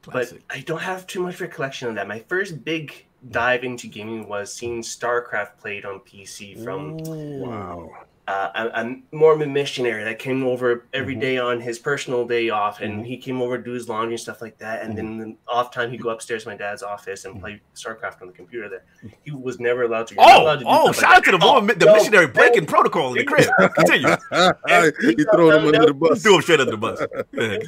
classic. 0.00 0.40
But 0.48 0.56
I 0.56 0.60
don't 0.62 0.80
have 0.80 1.06
too 1.06 1.20
much 1.20 1.38
recollection 1.38 1.86
of 1.88 1.96
that. 1.96 2.08
My 2.08 2.20
first 2.20 2.64
big 2.64 3.04
dive 3.30 3.64
into 3.64 3.88
gaming 3.88 4.28
was 4.28 4.52
seeing 4.52 4.80
StarCraft 4.82 5.58
played 5.58 5.84
on 5.84 6.00
PC 6.00 6.62
from 6.62 6.96
Wow. 6.98 7.90
uh, 8.28 8.50
a, 8.54 8.82
a 8.84 8.96
Mormon 9.10 9.52
missionary 9.54 10.04
that 10.04 10.18
came 10.18 10.44
over 10.44 10.84
every 10.92 11.16
Mhm. 11.16 11.20
day 11.20 11.38
on 11.38 11.60
his 11.62 11.78
personal 11.78 12.26
day 12.26 12.50
off, 12.50 12.80
and 12.82 13.02
Mhm. 13.02 13.06
he 13.06 13.16
came 13.16 13.40
over 13.40 13.56
to 13.56 13.64
do 13.64 13.72
his 13.72 13.88
laundry 13.88 14.12
and 14.14 14.20
stuff 14.20 14.42
like 14.42 14.58
that. 14.58 14.82
And 14.82 14.96
then 14.96 15.16
the 15.18 15.34
off 15.50 15.70
time, 15.72 15.90
he'd 15.90 16.02
go 16.02 16.10
upstairs 16.10 16.42
to 16.44 16.50
my 16.50 16.54
dad's 16.56 16.82
office 16.82 17.24
and 17.24 17.40
play 17.40 17.60
StarCraft 17.74 18.20
on 18.20 18.26
the 18.28 18.34
computer. 18.34 18.68
There, 18.68 18.82
he 19.24 19.30
was 19.30 19.58
never 19.58 19.84
allowed 19.84 20.08
to. 20.08 20.14
you're 20.14 20.24
oh, 20.24 20.42
allowed 20.42 20.56
to 20.58 20.64
do 20.64 20.70
oh! 20.70 20.92
stuff 20.92 20.96
Shout 20.96 21.08
like 21.10 21.18
out 21.18 21.24
to 21.24 21.30
the. 21.32 21.38
Oh, 21.42 21.52
Mormon- 21.52 21.78
the 21.78 21.86
no, 21.86 21.94
missionary 21.94 22.26
no. 22.26 22.32
breaking 22.32 22.66
protocol 22.66 23.08
in 23.12 23.18
the 23.18 23.24
crib. 23.24 23.48
Continue. 23.74 24.08
he 25.16 25.24
threw 25.32 25.50
him 25.50 25.66
under 25.66 25.86
the 25.86 25.94
bus. 25.94 26.22
Threw 26.22 26.36
him 26.36 26.42
straight 26.42 26.60
under 26.60 26.72
the 26.72 26.76
bus. 26.76 27.00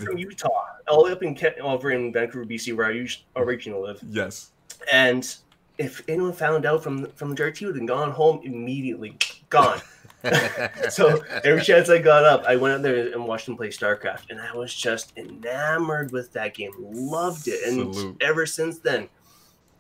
From 0.04 0.18
Utah, 0.18 0.48
all 0.88 0.98
the 0.98 1.04
way 1.06 1.12
up 1.12 1.22
in 1.22 1.34
Kent, 1.34 1.56
over 1.60 1.90
in 1.90 2.12
Vancouver, 2.12 2.44
BC, 2.44 2.76
where 2.76 2.86
I 2.86 3.06
originally 3.34 3.88
live. 3.88 4.00
yes. 4.06 4.52
And 4.92 5.32
if 5.78 6.02
anyone 6.08 6.32
found 6.32 6.66
out 6.66 6.82
from 6.82 7.06
from 7.12 7.30
the 7.30 7.36
church, 7.36 7.58
he 7.58 7.66
would 7.66 7.76
have 7.76 7.86
gone 7.86 8.10
home 8.10 8.40
immediately, 8.44 9.16
gone. 9.48 9.80
so 10.90 11.22
every 11.44 11.62
chance 11.62 11.88
I 11.88 11.98
got 11.98 12.24
up, 12.24 12.44
I 12.46 12.56
went 12.56 12.74
out 12.74 12.82
there 12.82 13.12
and 13.12 13.24
watched 13.26 13.48
him 13.48 13.56
play 13.56 13.68
StarCraft, 13.68 14.24
and 14.30 14.38
I 14.40 14.54
was 14.54 14.74
just 14.74 15.12
enamored 15.16 16.12
with 16.12 16.32
that 16.34 16.54
game. 16.54 16.72
Loved 16.78 17.48
it, 17.48 17.60
and 17.66 17.94
Salute. 17.94 18.16
ever 18.20 18.44
since 18.44 18.78
then, 18.80 19.08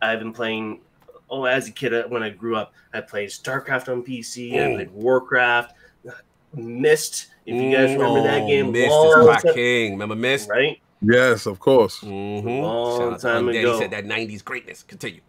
I've 0.00 0.18
been 0.18 0.32
playing. 0.32 0.80
Oh, 1.28 1.44
as 1.44 1.68
a 1.68 1.72
kid, 1.72 1.94
uh, 1.94 2.04
when 2.08 2.22
I 2.24 2.30
grew 2.30 2.56
up, 2.56 2.72
I 2.92 3.00
played 3.02 3.28
StarCraft 3.28 3.88
on 3.92 4.02
PC. 4.02 4.54
I 4.54 4.56
Mm. 4.64 4.74
played 4.76 4.90
Warcraft, 4.90 5.74
Myst. 6.54 7.28
If 7.46 7.60
you 7.60 7.70
guys 7.70 7.92
remember 7.94 8.22
that 8.22 8.42
Oh, 8.42 8.46
game, 8.48 8.72
Myst 8.72 9.04
is 9.04 9.26
my 9.26 9.52
king. 9.54 9.92
Remember 9.92 10.16
Myst? 10.16 10.48
right? 10.48 10.80
Yes, 11.02 11.46
of 11.46 11.58
course. 11.58 12.00
Mm-hmm. 12.00 12.48
Long 12.62 13.18
time 13.18 13.48
He 13.48 13.58
ago. 13.58 13.78
said 13.78 13.90
that 13.92 14.04
'90s 14.04 14.44
greatness. 14.44 14.82
Continue. 14.82 15.20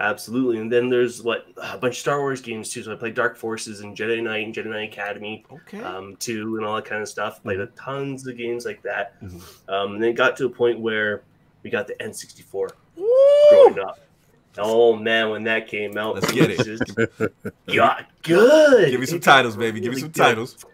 Absolutely. 0.00 0.58
And 0.60 0.70
then 0.70 0.88
there's 0.88 1.22
what 1.22 1.46
a 1.56 1.76
bunch 1.76 1.94
of 1.94 1.98
Star 2.00 2.20
Wars 2.20 2.40
games 2.40 2.68
too. 2.70 2.82
So 2.84 2.92
I 2.92 2.94
played 2.96 3.14
Dark 3.14 3.36
Forces 3.36 3.80
and 3.80 3.96
Jedi 3.96 4.22
Knight 4.22 4.44
and 4.46 4.54
Jedi 4.54 4.66
Knight 4.66 4.92
Academy 4.92 5.44
Okay. 5.52 5.80
um, 5.82 6.14
too, 6.16 6.56
and 6.56 6.64
all 6.64 6.76
that 6.76 6.84
kind 6.84 7.02
of 7.02 7.08
stuff. 7.08 7.42
Played 7.42 7.60
a 7.60 7.66
tons 7.68 8.26
of 8.26 8.36
games 8.36 8.64
like 8.64 8.80
that. 8.82 9.20
Mhm. 9.22 9.42
Um, 9.68 9.94
and 9.94 10.02
then 10.02 10.10
it 10.10 10.14
got 10.16 10.36
to 10.36 10.46
a 10.46 10.50
point 10.50 10.78
where 10.78 11.22
we 11.64 11.70
got 11.70 11.86
the 11.88 11.94
N64 11.94 12.70
Woo! 12.96 13.06
growing 13.50 13.78
up. 13.80 13.98
Oh 14.56 14.94
man, 14.96 15.30
when 15.30 15.44
that 15.44 15.66
came 15.68 15.96
out, 15.98 16.14
Let's 16.16 16.32
get 16.32 16.50
it. 16.50 16.64
just 16.64 16.82
got 17.66 18.06
good. 18.22 18.90
Give 18.90 19.00
me 19.00 19.06
some 19.06 19.18
It 19.18 19.22
titles, 19.22 19.56
baby. 19.56 19.80
Give 19.80 19.92
me 19.94 20.00
some 20.00 20.10
good. 20.10 20.20
titles. 20.22 20.64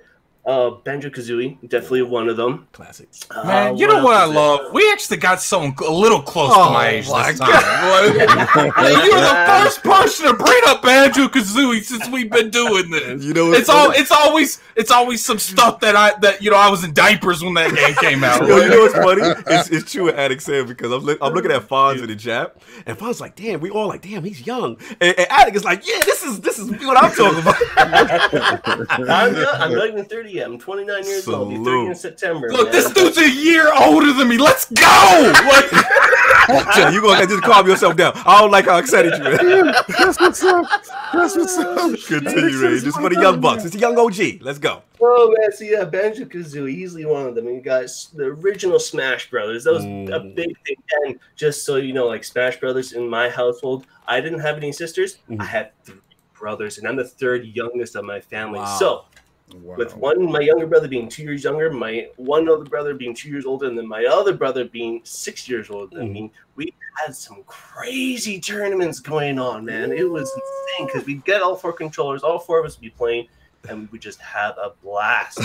Uh, 0.46 0.72
Banjo 0.84 1.08
Kazooie, 1.08 1.56
definitely 1.70 2.02
one 2.02 2.28
of 2.28 2.36
them. 2.36 2.68
Classic. 2.72 3.08
Uh, 3.30 3.44
Man, 3.44 3.76
you 3.78 3.86
know 3.86 4.04
what 4.04 4.14
I 4.14 4.24
is 4.26 4.30
it? 4.30 4.34
love? 4.34 4.72
We 4.74 4.92
actually 4.92 5.16
got 5.16 5.40
someone 5.40 5.74
a 5.86 5.90
little 5.90 6.20
close 6.20 6.50
Oh, 6.54 6.66
to 6.66 6.70
my 6.70 6.88
age 6.88 7.08
my 7.08 7.30
this 7.32 7.40
time. 7.40 7.50
Boy. 7.50 8.18
You're 9.06 9.20
the 9.20 9.44
first 9.48 9.82
person 9.82 10.26
to 10.26 10.34
bring 10.34 10.60
up 10.66 10.82
Banjo 10.82 11.28
Kazooie 11.28 11.82
since 11.82 12.06
we've 12.10 12.30
been 12.30 12.50
doing 12.50 12.90
this. 12.90 13.24
You 13.24 13.32
know 13.32 13.52
It's 13.54 13.70
all. 13.70 13.90
It's 13.92 14.10
always. 14.10 14.60
It's 14.76 14.90
always 14.90 15.24
some 15.24 15.38
stuff 15.38 15.80
that 15.80 15.96
I 15.96 16.12
that 16.20 16.42
you 16.42 16.50
know 16.50 16.56
I 16.58 16.68
was 16.68 16.84
in 16.84 16.92
diapers 16.92 17.42
when 17.42 17.54
that 17.54 17.74
game 17.74 17.94
came 17.94 18.22
out. 18.22 18.46
Yo, 18.46 18.56
you 18.58 18.68
know 18.68 18.80
what's 18.80 18.94
funny? 18.94 19.22
It's, 19.46 19.70
it's 19.70 19.90
true 19.92 20.04
what 20.04 20.16
Addict 20.16 20.42
said 20.42 20.66
because 20.66 20.92
I'm, 20.92 21.00
look, 21.04 21.16
I'm 21.22 21.32
looking 21.32 21.52
at 21.52 21.62
Fonz 21.68 22.00
in 22.02 22.06
the 22.08 22.16
chat, 22.16 22.56
and 22.84 22.98
Fonz 22.98 23.18
like, 23.20 23.34
"Damn, 23.36 23.60
we 23.60 23.70
all 23.70 23.86
like, 23.86 24.02
damn, 24.02 24.24
he's 24.24 24.46
young." 24.46 24.76
And, 25.00 25.18
and 25.18 25.26
Addict 25.30 25.56
is 25.56 25.64
like, 25.64 25.86
"Yeah, 25.86 26.00
this 26.04 26.22
is 26.22 26.40
this 26.40 26.58
is 26.58 26.70
what 26.70 26.96
I'm 27.02 27.12
talking 27.12 27.38
about." 27.38 27.54
I'm 29.08 29.32
not, 29.32 29.60
I'm 29.60 29.72
not 29.74 29.88
even 29.88 30.04
30. 30.40 30.44
I'm 30.54 30.58
29 30.58 31.04
years 31.04 31.28
old. 31.28 31.52
I'll 31.52 31.58
be 31.58 31.64
30 31.64 31.86
in 31.86 31.94
September. 31.94 32.50
Look, 32.52 32.64
man. 32.64 32.72
this 32.72 32.92
dude's 32.92 33.18
a 33.18 33.30
year 33.30 33.72
older 33.74 34.12
than 34.12 34.28
me. 34.28 34.38
Let's 34.38 34.66
go! 34.70 35.32
Like, 36.46 36.74
Chill, 36.74 36.92
you 36.92 37.00
gonna 37.00 37.26
just 37.26 37.42
calm 37.42 37.66
yourself 37.66 37.96
down. 37.96 38.12
I 38.26 38.38
don't 38.42 38.50
like 38.50 38.66
how 38.66 38.76
excited 38.76 39.14
you 39.16 39.24
are. 39.24 39.72
That's 39.88 40.20
what's 40.20 40.42
up. 40.44 40.66
That's 41.14 41.34
what's 41.34 41.56
up. 41.56 41.98
Continue, 42.06 42.58
Ray. 42.58 42.68
This 42.74 42.84
is 42.84 42.96
for 42.96 43.08
the 43.08 43.18
young 43.18 43.40
bucks. 43.40 43.64
It's 43.64 43.72
the 43.72 43.80
young 43.80 43.98
OG. 43.98 44.42
Let's 44.42 44.58
go. 44.58 44.82
Oh 45.00 45.34
man, 45.38 45.52
so 45.52 45.64
yeah, 45.64 45.84
Banjo 45.86 46.26
Kazooie, 46.26 46.68
easily 46.70 47.06
one 47.06 47.24
of 47.26 47.34
them. 47.34 47.46
You 47.48 47.62
guys, 47.62 48.10
the 48.12 48.24
original 48.24 48.78
Smash 48.78 49.30
Brothers, 49.30 49.64
that 49.64 49.72
was 49.72 49.84
a 49.84 49.88
Mm. 49.88 50.34
big 50.34 50.54
thing. 50.66 50.76
And 51.06 51.18
just 51.34 51.64
so 51.64 51.76
you 51.76 51.94
know, 51.94 52.06
like 52.08 52.24
Smash 52.24 52.60
Brothers 52.60 52.92
in 52.92 53.08
my 53.08 53.30
household, 53.30 53.86
I 54.06 54.20
didn't 54.20 54.40
have 54.40 54.58
any 54.58 54.70
sisters. 54.72 55.16
Mhm. 55.30 55.40
I 55.40 55.44
had 55.46 55.70
three 55.86 55.96
brothers, 56.38 56.76
and 56.76 56.86
I'm 56.86 56.96
the 56.96 57.04
third 57.08 57.46
youngest 57.46 57.96
of 57.96 58.04
my 58.04 58.20
family. 58.20 58.58
Wow. 58.58 58.76
So 58.78 59.04
Wow. 59.52 59.76
with 59.76 59.94
one, 59.96 60.30
my 60.32 60.40
younger 60.40 60.66
brother 60.66 60.88
being 60.88 61.08
two 61.08 61.22
years 61.22 61.44
younger, 61.44 61.70
my 61.70 62.08
one 62.16 62.48
other 62.48 62.64
brother 62.64 62.94
being 62.94 63.14
two 63.14 63.28
years 63.28 63.44
older, 63.44 63.66
and 63.66 63.76
then 63.76 63.86
my 63.86 64.04
other 64.06 64.32
brother 64.32 64.64
being 64.64 65.02
six 65.04 65.48
years 65.48 65.68
older 65.70 65.94
than 65.96 66.08
Mhm. 66.08 66.12
me, 66.12 66.32
we 66.56 66.72
had 66.96 67.14
some 67.14 67.42
crazy 67.46 68.40
tournaments 68.40 69.00
going 69.00 69.38
on, 69.38 69.64
man. 69.64 69.92
It 69.92 70.08
was 70.08 70.32
insane 70.32 70.86
because 70.86 71.06
we'd 71.06 71.24
get 71.24 71.42
all 71.42 71.56
four 71.56 71.72
controllers, 71.74 72.22
all 72.22 72.38
four 72.38 72.58
of 72.58 72.64
us 72.64 72.76
would 72.76 72.82
be 72.82 72.90
playing, 72.90 73.28
and 73.68 73.80
we 73.82 73.86
would 73.92 74.00
just 74.00 74.20
have 74.20 74.56
a 74.56 74.72
blast. 74.82 75.40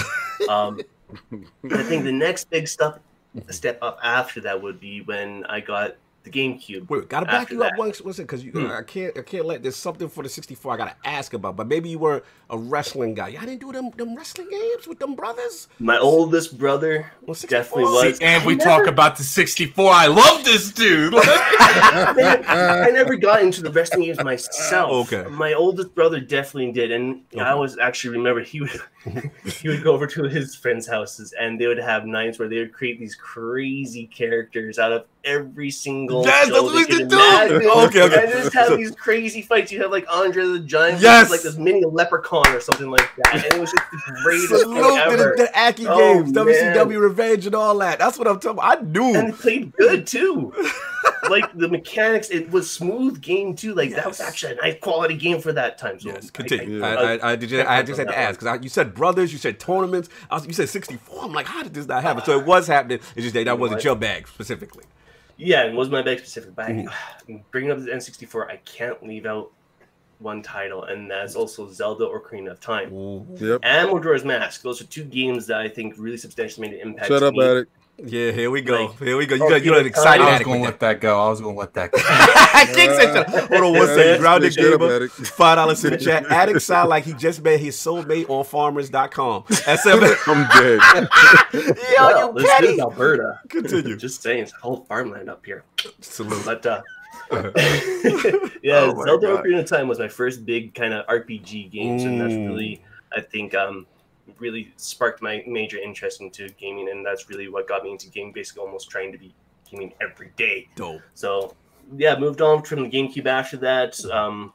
um, 0.48 0.80
I 1.66 1.84
think 1.84 2.04
the 2.06 2.12
next 2.26 2.50
big 2.50 2.68
stuff, 2.68 3.00
step 3.50 3.78
up 3.82 4.00
after 4.02 4.40
that 4.42 4.60
would 4.62 4.80
be 4.80 5.02
when 5.02 5.44
I 5.46 5.60
got 5.60 5.96
the 6.24 6.30
GameCube. 6.30 6.90
Wait, 6.90 7.08
gotta 7.10 7.26
back 7.26 7.50
you 7.50 7.64
up 7.64 7.72
that. 7.72 7.80
once, 7.80 8.02
once 8.02 8.18
because 8.18 8.44
Hmm. 8.44 8.68
I 8.72 8.82
can't, 8.84 9.18
I 9.18 9.22
can't 9.22 9.46
let. 9.46 9.64
There's 9.64 9.76
something 9.76 10.10
for 10.10 10.22
the 10.24 10.30
64 10.30 10.74
I 10.74 10.78
gotta 10.78 10.96
ask 11.06 11.34
about. 11.34 11.56
But 11.56 11.68
maybe 11.68 11.90
you 11.90 12.00
were 12.00 12.24
a 12.50 12.58
wrestling 12.58 13.14
guy. 13.14 13.28
I 13.40 13.46
didn't 13.46 13.60
do 13.62 13.72
them, 13.72 13.90
them 13.92 14.16
wrestling 14.16 14.50
games 14.50 14.88
with 14.88 15.00
them 15.00 15.16
brothers. 15.16 15.68
My 15.80 15.98
oldest 15.98 16.58
brother 16.58 17.12
On 17.28 17.34
64? 17.36 17.50
definitely 17.50 17.84
was. 18.10 18.20
and 18.20 18.46
we 18.46 18.54
I 18.56 18.58
talk 18.58 18.88
about 18.88 19.18
the 19.18 19.24
64. 19.24 19.92
I 19.92 20.08
love 20.08 20.44
this 20.44 20.72
dude. 20.72 21.14
I 21.18 22.90
never 22.94 23.16
got 23.16 23.42
into 23.42 23.62
the 23.62 23.72
wrestling 23.72 24.04
games 24.06 24.24
myself. 24.24 25.12
Okay. 25.12 25.30
My 25.30 25.54
oldest 25.54 25.94
brother 25.96 26.20
definitely 26.20 26.72
did, 26.72 26.92
and 26.92 27.22
I 27.38 27.52
Okay. 27.52 27.60
was 27.60 27.78
actually 27.78 28.18
remember 28.18 28.42
he 28.42 28.62
would 28.62 28.82
he 29.46 29.70
would 29.70 29.84
go 29.84 29.94
over 29.94 30.08
to 30.08 30.24
his 30.24 30.56
friends' 30.56 30.88
houses, 30.88 31.34
and 31.40 31.60
they 31.60 31.68
would 31.68 31.78
have 31.78 32.06
nights 32.06 32.40
where 32.40 32.48
they 32.50 32.60
would 32.60 32.74
create 32.74 33.00
these 33.00 33.16
crazy 33.16 34.08
characters 34.08 34.78
out 34.80 34.92
of 34.92 35.06
every 35.24 35.70
single. 35.72 36.26
Yes, 36.26 36.48
show 36.48 36.54
that's 36.54 36.64
what 36.64 36.72
they 36.72 36.78
we 36.80 36.86
could 36.86 37.10
to 37.10 37.16
do. 37.16 37.16
imagine. 37.16 37.56
Okay, 37.70 38.02
okay. 38.04 38.24
And 38.24 38.32
just 38.32 38.54
have 38.54 38.68
So- 38.68 38.78
these 38.78 38.92
crazy 38.92 39.42
fights. 39.42 39.72
You 39.72 39.82
have 39.82 39.92
like 39.92 40.06
Andre 40.10 40.46
the 40.46 40.60
Giant, 40.60 41.02
Yes. 41.02 41.30
like 41.30 41.42
this 41.42 41.58
mini 41.58 41.84
leprechaun 41.86 42.48
or 42.48 42.60
something 42.60 42.90
like 42.90 43.10
that, 43.18 43.36
and 43.36 43.54
it 43.54 43.60
was 43.60 43.72
just 43.72 43.84
the 43.92 44.20
greatest 44.24 44.50
thing 44.50 44.60
Salute 44.60 44.76
to 44.84 44.94
the, 45.18 45.24
ever. 45.24 45.34
the 45.38 45.60
Aki 45.60 45.88
Oh, 45.88 45.98
games, 46.24 46.34
man. 46.34 46.46
WCW 46.46 47.00
Revenge, 47.00 47.46
and 47.46 47.56
all 47.56 47.78
that. 47.80 48.00
That's 48.00 48.18
what 48.18 48.28
I'm 48.28 48.40
talking 48.40 48.60
about. 48.60 48.78
I 48.80 48.82
knew. 48.82 49.16
and 49.16 49.30
it 49.30 49.38
played 49.38 49.74
good 49.76 50.08
too. 50.08 50.54
like 51.30 51.46
the 51.58 51.68
mechanics, 51.68 52.30
it 52.30 52.50
was 52.52 52.70
smooth 52.72 53.22
game 53.22 53.56
too. 53.56 53.74
Like 53.74 53.92
that 53.96 54.06
was 54.08 54.20
actually 54.20 54.54
a 54.54 54.56
nice 54.56 54.78
quality 54.82 55.16
game 55.16 55.42
for 55.42 55.52
that 55.54 55.78
time. 55.78 56.00
So 56.00 56.10
Yes, 56.10 56.32
continue. 56.32 56.82
I- 56.84 56.90
I, 56.90 57.14
I, 57.18 57.32
I, 57.32 57.36
did 57.36 57.52
you, 57.52 57.64
I 57.64 57.84
just 57.84 58.00
had 58.00 58.08
to 58.08 58.18
ask 58.18 58.40
because 58.40 58.64
you 58.64 58.70
said 58.70 58.94
brothers, 58.94 59.32
you 59.32 59.38
said 59.38 59.60
tournaments. 59.60 60.10
I 60.32 60.36
was, 60.36 60.48
you 60.48 60.54
said 60.54 60.70
64. 60.70 61.24
I'm 61.26 61.34
like, 61.34 61.46
how 61.46 61.62
did 61.64 61.74
this 61.74 61.88
not 61.88 62.04
happen? 62.04 62.24
So 62.26 62.40
it 62.40 62.46
was 62.46 62.68
happening. 62.68 63.00
It's 63.16 63.24
just 63.24 63.34
that 63.34 63.46
that 63.46 63.60
wasn't 63.60 63.78
What? 63.80 63.84
your 63.84 63.96
bag 63.96 64.28
specifically. 64.28 64.86
Yeah, 65.40 65.64
it 65.64 65.74
was 65.74 65.90
my 65.90 66.02
bag 66.02 66.20
specific. 66.20 66.54
But 66.56 66.66
I- 66.68 66.72
Mm-hmm. 66.74 67.38
bringing 67.52 67.72
up 67.72 67.80
the 67.80 67.90
N64, 67.92 68.48
I 68.50 68.58
can't 68.66 69.02
leave 69.06 69.26
out 69.26 69.52
one 70.20 70.44
title, 70.44 70.84
and 70.84 71.10
that's 71.10 71.36
also 71.36 71.72
Zelda 71.72 72.04
or 72.04 72.22
Ocarina 72.22 72.52
of 72.52 72.60
Time 72.60 72.90
Yep. 73.40 73.62
and 73.64 73.90
Majora's 73.90 74.26
Mask. 74.26 74.62
Those 74.62 74.82
are 74.82 74.86
two 74.86 75.06
games 75.06 75.48
that 75.48 75.62
I 75.62 75.70
think 75.70 75.96
really 75.98 76.18
substantially 76.18 76.68
made 76.68 76.76
an 76.80 76.86
impact. 76.90 77.08
Shut 77.08 77.24
up, 77.24 77.34
me. 77.34 77.42
Addict. 77.46 77.72
Yeah, 78.06 78.32
here 78.32 78.50
we 78.50 78.62
go. 78.62 78.86
Like- 78.86 79.00
here 79.00 79.18
we 79.18 79.26
go. 79.26 79.36
You 79.36 79.44
Oh, 79.46 79.50
got 79.50 79.64
you 79.64 79.72
got 79.72 79.80
an 79.80 79.84
yeah, 79.86 79.90
excited 79.90 80.24
I 80.26 80.34
was 80.34 80.44
going 80.44 80.60
to 80.62 80.66
let 80.66 80.80
that 80.80 81.02
go. 81.02 81.26
I 81.26 81.30
was 81.30 81.42
going 81.42 81.56
to 81.56 81.60
let 81.60 81.74
that 81.74 81.92
go. 81.92 81.98
that. 81.98 82.72
King 82.74 82.90
said, 82.92 83.14
shut 83.14 83.28
up. 83.30 83.50
Hold 83.50 83.64
on 83.64 83.72
one 83.74 83.88
Yeah, 83.88 83.96
second. 83.96 84.20
Grounded 84.22 84.56
gamer, 84.56 85.08
five 85.10 85.56
dollars 85.58 85.84
in 85.86 85.92
the 85.92 85.98
chat. 86.06 86.26
Addict 86.32 86.62
sound 86.62 86.90
like 86.90 87.04
he 87.04 87.14
just 87.14 87.42
met 87.44 87.60
his 87.60 87.76
soulmate 87.76 88.30
on 88.30 88.44
farmers.com. 88.46 89.44
SM. 89.50 89.90
I'm 90.28 90.48
dead. 90.62 90.80
Yo, 91.54 91.72
Well, 92.00 92.28
you 92.28 92.34
this 92.36 92.44
is 92.44 92.50
petty. 92.52 92.80
Alberta. 92.82 93.40
Continue. 93.50 93.98
Just 93.98 94.22
saying, 94.22 94.44
it's 94.44 94.52
whole 94.54 94.86
farmland 94.88 95.30
up 95.30 95.46
here. 95.46 95.64
Salute. 96.02 96.46
But 96.46 96.66
uh, 96.66 96.82
yeah, 98.64 98.82
Oh 98.82 98.94
my 98.96 99.04
Zelda 99.06 99.28
God. 99.28 99.44
Ocarina 99.46 99.60
of 99.60 99.66
Time 99.68 99.88
was 99.88 100.00
my 100.00 100.08
first 100.08 100.46
big 100.46 100.74
kind 100.74 100.94
of 100.94 101.06
RPG 101.08 101.72
games, 101.72 102.04
and 102.04 102.20
that's 102.20 102.34
Mm. 102.34 102.48
really, 102.48 102.82
I 103.16 103.22
think, 103.22 103.54
um, 103.56 103.86
really 104.40 104.74
sparked 104.78 105.22
my 105.22 105.44
major 105.48 105.78
interest 105.78 106.22
into 106.22 106.50
gaming, 106.52 106.90
and 106.90 107.06
that's 107.06 107.30
really 107.30 107.48
what 107.50 107.68
got 107.68 107.84
me 107.84 107.92
into 107.92 108.10
gaming. 108.10 108.32
Basically, 108.34 108.62
almost 108.64 108.90
trying 108.90 109.12
to 109.12 109.18
be 109.18 109.34
gaming 109.70 109.94
every 110.02 110.32
day. 110.38 110.68
Dope. 110.76 111.02
So, 111.14 111.56
yeah, 111.96 112.18
moved 112.18 112.42
on 112.42 112.64
from 112.64 112.84
the 112.84 112.90
GameCube 112.90 113.26
after 113.26 113.58
that. 113.58 114.04
Um, 114.06 114.54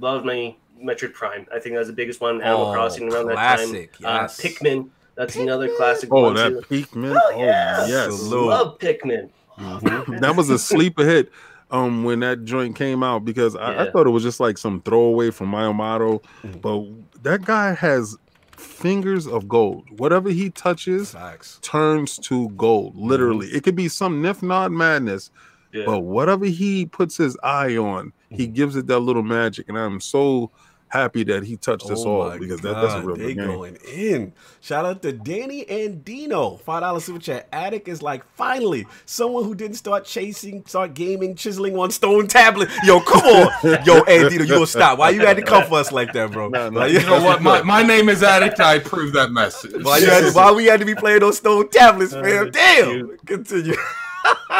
loved 0.00 0.24
my 0.26 0.54
Metroid 0.82 1.14
Prime. 1.14 1.46
I 1.54 1.58
think 1.58 1.74
that 1.74 1.78
was 1.80 1.88
the 1.88 1.94
biggest 1.94 2.20
one. 2.20 2.40
Animal 2.42 2.66
Oh, 2.66 2.72
Crossing 2.72 3.12
around 3.12 3.30
classic, 3.30 3.92
that 3.98 4.02
time. 4.02 4.22
yes. 4.22 4.38
Uh, 4.38 4.42
Pikmin. 4.48 4.88
That's 5.14 5.36
another 5.36 5.68
classic 5.76 6.10
Oh, 6.12 6.22
one 6.22 6.34
that 6.34 6.50
too. 6.50 6.60
Pikmin. 6.84 7.18
Oh, 7.22 7.38
yeah. 7.38 7.86
yes. 7.86 8.22
Love 8.22 8.78
Pikmin. 8.78 9.30
Mhm. 9.58 10.20
that 10.20 10.36
was 10.36 10.50
a 10.50 10.58
sleeper 10.58 11.02
hit 11.02 11.32
um 11.70 12.04
when 12.04 12.20
that 12.20 12.44
joint 12.44 12.76
came 12.76 13.02
out 13.02 13.24
because 13.24 13.56
I, 13.56 13.84
I 13.86 13.90
thought 13.90 14.06
it 14.06 14.10
was 14.10 14.22
just 14.22 14.38
like 14.38 14.58
some 14.58 14.82
throwaway 14.82 15.30
from 15.30 15.50
Miyamoto, 15.50 16.22
Mhm. 16.44 16.60
but 16.60 17.22
that 17.22 17.42
guy 17.46 17.72
has 17.72 18.18
fingers 18.58 19.26
of 19.26 19.48
gold. 19.48 19.86
Whatever 19.98 20.30
he 20.30 20.50
touches 20.50 21.12
Facts. 21.12 21.58
turns 21.62 22.18
to 22.18 22.48
gold. 22.50 22.96
Literally, 22.96 23.48
it 23.48 23.62
could 23.62 23.76
be 23.76 23.88
some 23.88 24.22
nif 24.22 24.42
nod 24.42 24.72
madness, 24.72 25.30
Yeah. 25.72 25.84
but 25.86 26.00
whatever 26.00 26.46
he 26.46 26.86
puts 26.86 27.16
his 27.16 27.36
eye 27.42 27.76
on, 27.76 28.12
he 28.30 28.46
Mhm. 28.48 28.54
gives 28.54 28.76
it 28.76 28.86
that 28.86 29.00
little 29.00 29.22
magic, 29.22 29.68
and 29.68 29.78
I'm 29.78 30.00
so 30.00 30.50
happy 30.88 31.24
that 31.24 31.42
he 31.42 31.56
touched 31.56 31.90
us 31.90 32.02
Oh 32.04 32.08
all 32.22 32.28
my 32.30 32.38
because 32.38 32.60
that, 32.60 32.74
that's 32.74 32.94
a 32.94 32.98
God, 32.98 33.04
real 33.04 33.16
they 33.16 33.34
good 33.34 33.36
game. 33.38 33.46
going 33.46 33.76
in. 33.92 34.32
Shout 34.60 34.84
out 34.84 35.02
to 35.02 35.12
Danny 35.12 35.68
and 35.68 36.04
Dino. 36.04 36.56
Five 36.56 36.82
dollars 36.82 37.04
super 37.04 37.18
chat. 37.18 37.48
Addict 37.52 37.88
is 37.88 38.02
like 38.02 38.24
finally 38.36 38.86
someone 39.04 39.44
who 39.44 39.54
didn't 39.54 39.76
start 39.76 40.04
chasing, 40.04 40.64
start 40.66 40.94
gaming, 40.94 41.34
chiseling 41.34 41.76
on 41.76 41.90
stone 41.90 42.26
tablet. 42.28 42.68
Yo, 42.84 43.00
come 43.00 43.22
on, 43.22 43.84
yo, 43.84 44.04
hey 44.06 44.28
Dino, 44.28 44.44
you 44.44 44.48
gonna 44.54 44.66
stop? 44.66 44.98
Why 44.98 45.10
you 45.10 45.20
had 45.20 45.36
to 45.36 45.42
come 45.42 45.64
for 45.64 45.78
us 45.78 45.92
like 45.92 46.12
that, 46.12 46.30
bro? 46.32 46.48
No, 46.48 46.70
no, 46.70 46.80
Why 46.80 46.86
you 46.86 47.00
You 47.00 47.06
know 47.06 47.22
what? 47.22 47.42
My, 47.42 47.62
my 47.62 47.82
name 47.82 48.08
is 48.08 48.22
Addict. 48.22 48.60
I 48.60 48.74
approve 48.74 49.12
that 49.14 49.30
message. 49.32 49.82
Why, 49.84 49.98
you 49.98 50.06
had 50.06 50.20
to, 50.24 50.32
why 50.32 50.52
we 50.52 50.66
had 50.66 50.80
to 50.80 50.86
be 50.86 50.94
playing 50.94 51.20
those 51.20 51.38
stone 51.38 51.68
tablets, 51.68 52.12
man? 52.14 52.50
Damn. 52.50 53.16
Continue. 53.26 53.76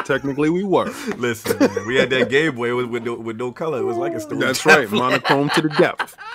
Technically, 0.04 0.50
we 0.50 0.62
were. 0.64 0.86
Listen, 1.16 1.58
man, 1.58 1.86
we 1.86 1.96
had 1.96 2.10
that 2.10 2.28
Game 2.28 2.54
Boy 2.54 2.74
with, 2.76 2.86
with, 2.86 3.02
no, 3.04 3.14
with 3.14 3.36
no 3.36 3.50
color. 3.52 3.78
It 3.80 3.84
was 3.84 3.96
like 3.96 4.12
a 4.14 4.20
story. 4.20 4.38
That's 4.40 4.64
right. 4.66 4.90
Monochrome 4.90 5.50
to 5.50 5.62
the 5.62 5.68
depth. 5.70 6.16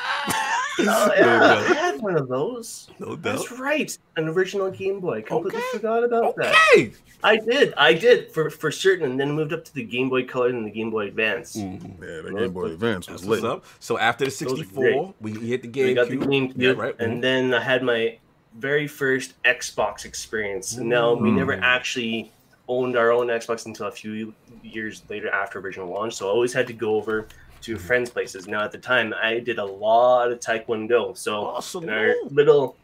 Oh, 0.80 0.84
No 0.86 1.14
yeah. 1.16 1.66
I 1.70 1.74
had 1.74 2.02
one 2.02 2.16
of 2.16 2.30
those. 2.30 2.90
No 2.98 3.16
doubt. 3.18 3.22
That's 3.24 3.52
right, 3.60 3.96
an 4.16 4.30
original 4.30 4.72
Game 4.72 5.02
Boy. 5.02 5.18
I 5.18 5.22
completely 5.22 5.60
Okay. 5.60 5.68
forgot 5.74 6.04
about 6.06 6.36
that. 6.38 6.56
Okay. 6.74 6.94
I 7.24 7.36
did, 7.38 7.74
I 7.76 7.94
did 7.94 8.32
for 8.34 8.50
for 8.50 8.72
certain, 8.72 9.12
and 9.12 9.20
then 9.20 9.34
moved 9.34 9.52
up 9.52 9.66
to 9.66 9.74
the 9.74 9.84
Game 9.84 10.10
Boy 10.10 10.24
Color 10.26 10.48
and 10.48 10.66
the 10.66 10.72
Game 10.72 10.90
Boy 10.90 11.08
Advance. 11.08 11.58
Mhm. 11.58 12.00
Yeah, 12.02 12.22
the 12.32 12.34
Game 12.40 12.54
Boy 12.54 12.68
Advance 12.68 13.10
was 13.10 13.26
lit. 13.28 13.44
up. 13.44 13.66
So 13.82 14.00
after 14.00 14.24
the 14.26 14.32
64, 14.32 15.14
we 15.20 15.34
hit 15.34 15.62
the 15.62 15.68
We 15.84 15.94
got 15.94 16.08
the 16.08 16.18
GameCube. 16.18 16.54
GameCube, 16.54 16.54
Yeah, 16.56 16.72
right. 16.72 16.96
And 17.00 17.22
then 17.22 17.54
I 17.54 17.62
had 17.62 17.84
my 17.84 18.18
very 18.58 18.88
first 18.88 19.34
Xbox 19.44 20.06
experience. 20.06 20.78
Now 20.78 21.14
we 21.14 21.32
never 21.32 21.54
actually 21.62 22.32
owned 22.72 22.96
our 22.96 23.12
own 23.12 23.28
Xbox 23.28 23.66
until 23.66 23.88
a 23.88 23.92
few 23.92 24.34
years 24.64 25.04
later 25.10 25.30
after 25.30 25.60
original 25.60 25.90
launch. 25.90 26.14
So 26.16 26.28
I 26.28 26.32
always 26.32 26.54
had 26.54 26.68
to 26.68 26.74
go 26.74 26.96
over 26.96 27.28
to 27.62 27.76
Mm-hmm. 27.76 27.86
friends' 27.88 28.10
places. 28.10 28.48
Now 28.48 28.64
at 28.64 28.72
the 28.72 28.78
time, 28.80 29.14
I 29.22 29.40
did 29.40 29.60
a 29.60 29.66
lot 29.66 30.32
of 30.32 30.40
Taekwondo. 30.40 31.16
So 31.18 31.46
Awesome. 31.46 31.84
in 31.84 31.90
our 31.90 32.16
little 32.32 32.76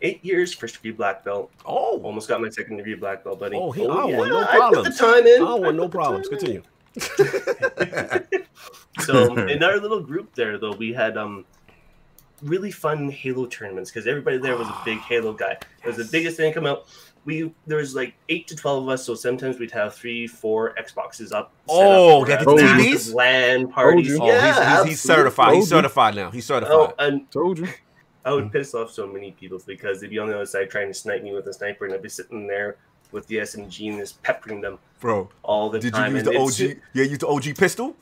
eight 0.00 0.24
years, 0.24 0.52
first 0.52 0.74
degree 0.76 0.90
black 0.90 1.24
belt, 1.24 1.50
Oh, 1.64 2.00
almost 2.02 2.28
got 2.28 2.40
my 2.40 2.48
second 2.48 2.78
degree 2.78 2.94
black 2.96 3.22
belt, 3.22 3.38
buddy. 3.38 3.56
Oh, 3.56 3.70
he- 3.70 3.84
I 3.84 3.86
don't 3.86 4.16
want 4.16 4.30
no 4.30 4.38
I 4.40 4.44
put 4.46 4.58
problems. 4.58 4.98
the 4.98 5.04
time 5.06 5.26
in. 5.26 5.42
I 5.42 5.54
want 5.54 5.76
no 5.76 5.88
problems. 5.88 6.28
Continue. 6.28 6.62
So 9.06 9.34
in 9.36 9.62
our 9.62 9.78
little 9.78 10.00
group 10.00 10.34
there, 10.34 10.58
though, 10.58 10.72
we 10.72 10.92
had 10.92 11.16
um 11.16 11.44
really 12.42 12.70
fun 12.70 13.08
Halo 13.08 13.46
tournaments 13.46 13.90
because 13.90 14.06
everybody 14.06 14.36
there 14.36 14.56
was 14.56 14.68
a 14.68 14.76
big 14.84 14.98
Halo 14.98 15.32
guy. 15.32 15.52
It 15.82 15.86
was 15.86 15.96
the 15.96 16.04
biggest 16.04 16.36
thing 16.36 16.52
come 16.52 16.66
out. 16.66 16.86
We 17.24 17.52
there 17.68 17.78
was 17.78 17.94
like 17.94 18.14
eight 18.28 18.48
to 18.48 18.56
twelve 18.56 18.82
of 18.82 18.88
us, 18.88 19.04
so 19.06 19.14
sometimes 19.14 19.58
we'd 19.58 19.70
have 19.70 19.94
three, 19.94 20.26
four 20.26 20.74
Xboxes 20.74 21.32
up. 21.32 21.52
set 21.68 21.76
Oh, 21.76 22.22
up 22.22 22.28
got 22.28 22.42
for 22.42 22.56
the 22.56 22.62
massive 22.64 22.86
TVs? 22.86 23.14
LAN 23.14 23.68
parties. 23.68 24.18
Oh, 24.20 24.26
yeah, 24.26 24.32
he's, 24.34 24.42
he's, 24.42 24.56
he's 24.56 24.66
absolutely. 24.66 24.94
certified. 24.94 25.54
He's 25.54 25.68
Told 25.70 25.84
you. 25.84 25.88
certified 25.88 26.14
now. 26.16 26.30
He's 26.32 26.44
certified. 26.46 26.74
Oh, 26.74 26.94
and 26.98 27.30
Told 27.30 27.58
you. 27.60 27.68
I 28.24 28.32
would 28.32 28.50
piss 28.52 28.74
off 28.74 28.90
so 28.90 29.06
many 29.06 29.32
people 29.32 29.60
because 29.66 30.00
they'd 30.00 30.10
be 30.10 30.18
on 30.18 30.28
the 30.28 30.34
other 30.34 30.46
side 30.46 30.70
trying 30.70 30.88
to 30.88 30.94
snipe 30.94 31.22
me 31.22 31.32
with 31.32 31.46
a 31.46 31.52
sniper, 31.52 31.84
and 31.86 31.94
I'd 31.94 32.02
be 32.02 32.08
sitting 32.08 32.46
there 32.46 32.76
with 33.12 33.26
the 33.28 33.36
SMG 33.36 33.88
and 33.90 33.98
just 33.98 34.20
peppering 34.22 34.60
them 34.60 34.78
Bro, 35.00 35.28
all 35.42 35.68
the 35.70 35.78
did 35.78 35.94
you 35.96 36.04
use 36.04 36.26
and 36.26 36.26
the 36.28 36.38
OG? 36.38 36.78
Yeah, 36.94 37.04
use 37.04 37.18
the 37.18 37.26
OG 37.28 37.56
pistol? 37.56 37.94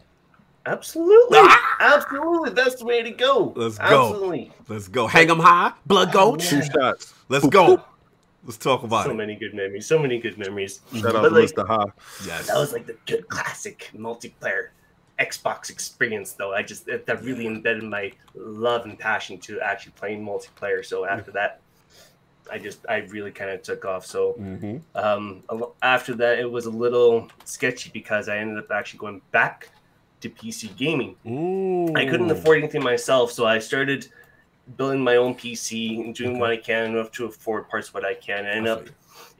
Absolutely, 0.66 1.38
Ah! 1.40 1.76
absolutely. 1.80 2.50
That's 2.50 2.74
the 2.76 2.84
way 2.84 3.02
to 3.02 3.10
go. 3.10 3.52
Let's 3.56 3.78
go. 3.78 3.84
Absolutely. 3.84 4.52
Let's 4.68 4.88
go. 4.88 5.06
Hang 5.06 5.28
them 5.28 5.40
high. 5.40 5.72
Blood 5.86 6.12
goat. 6.12 6.40
Two 6.40 6.60
shots. 6.62 7.14
Let's 7.30 7.46
go. 7.48 7.82
Let's 8.44 8.56
talk 8.56 8.82
about 8.82 9.04
So 9.04 9.10
it. 9.10 9.14
many 9.14 9.34
good 9.36 9.54
memories. 9.54 9.86
So 9.86 9.98
many 9.98 10.18
good 10.18 10.38
memories. 10.38 10.80
Shout 10.94 11.14
out 11.14 11.22
But 11.22 11.28
to 11.30 11.34
like, 11.34 11.50
Mr. 11.50 11.66
Ha. 11.66 11.84
Yes. 12.26 12.46
that 12.46 12.56
was 12.56 12.72
like 12.72 12.86
the 12.86 12.96
good 13.06 13.28
classic 13.28 13.90
multiplayer 13.94 14.68
Xbox 15.18 15.68
experience, 15.68 16.32
though. 16.32 16.54
I 16.54 16.62
just 16.62 16.86
that, 16.86 17.04
that 17.04 17.22
really 17.22 17.46
embedded 17.46 17.82
my 17.84 18.10
love 18.34 18.86
and 18.86 18.98
passion 18.98 19.38
to 19.40 19.60
actually 19.60 19.92
playing 19.92 20.24
multiplayer. 20.24 20.82
So 20.84 21.04
after 21.04 21.30
that, 21.32 21.60
I 22.50 22.58
just 22.58 22.86
I 22.88 22.98
really 23.10 23.30
kind 23.30 23.50
of 23.50 23.62
took 23.62 23.84
off. 23.84 24.06
So 24.06 24.34
Mm-hmm. 24.40 24.78
um, 24.96 25.42
after 25.82 26.14
that, 26.14 26.38
it 26.38 26.50
was 26.50 26.64
a 26.64 26.70
little 26.70 27.28
sketchy 27.44 27.90
because 27.92 28.30
I 28.30 28.38
ended 28.38 28.56
up 28.56 28.70
actually 28.70 29.00
going 29.00 29.20
back 29.30 29.68
to 30.22 30.30
PC 30.30 30.74
gaming. 30.78 31.16
I 31.96 32.06
couldn't 32.06 32.30
afford 32.30 32.58
anything 32.58 32.82
myself, 32.82 33.30
so 33.32 33.44
I 33.46 33.58
started 33.58 34.08
building 34.76 35.02
my 35.02 35.16
own 35.16 35.34
PC 35.34 36.00
and 36.04 36.14
doing 36.14 36.32
Okay. 36.32 36.40
what 36.40 36.50
I 36.50 36.56
can 36.56 36.86
enough 36.94 37.10
to 37.12 37.26
afford 37.26 37.68
parts 37.68 37.88
of 37.88 37.94
what 37.94 38.04
I 38.04 38.14
can. 38.14 38.46
And 38.46 38.48
I 38.48 38.52
ended 38.52 38.70
I 38.70 38.72
up 38.74 38.84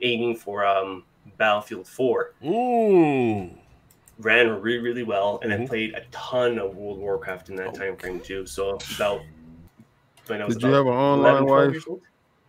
aiming 0.03 0.37
for 0.37 0.64
um, 0.66 1.05
Battlefield 1.39 1.87
4. 1.87 2.33
Mm. 2.43 3.57
Ran 4.18 4.61
really, 4.61 4.78
really 4.78 5.03
well, 5.03 5.39
and 5.43 5.51
Mhm. 5.53 5.62
I 5.62 5.66
played 5.66 5.95
a 5.95 6.03
ton 6.11 6.59
of 6.59 6.76
World 6.76 6.97
of 6.99 7.03
Warcraft 7.03 7.49
in 7.49 7.57
that 7.57 7.74
time 7.74 7.97
frame 7.97 8.20
too. 8.20 8.45
So 8.47 8.78
about 8.97 9.22
when 10.26 10.43
I 10.43 10.45
was 10.45 10.57
Did 10.57 10.64
you 10.64 10.68
about 10.74 10.76
have 10.78 10.87
an 10.87 10.93
online 11.01 11.43
11, 11.45 11.47
12 11.47 11.74
wife? 11.74 12.01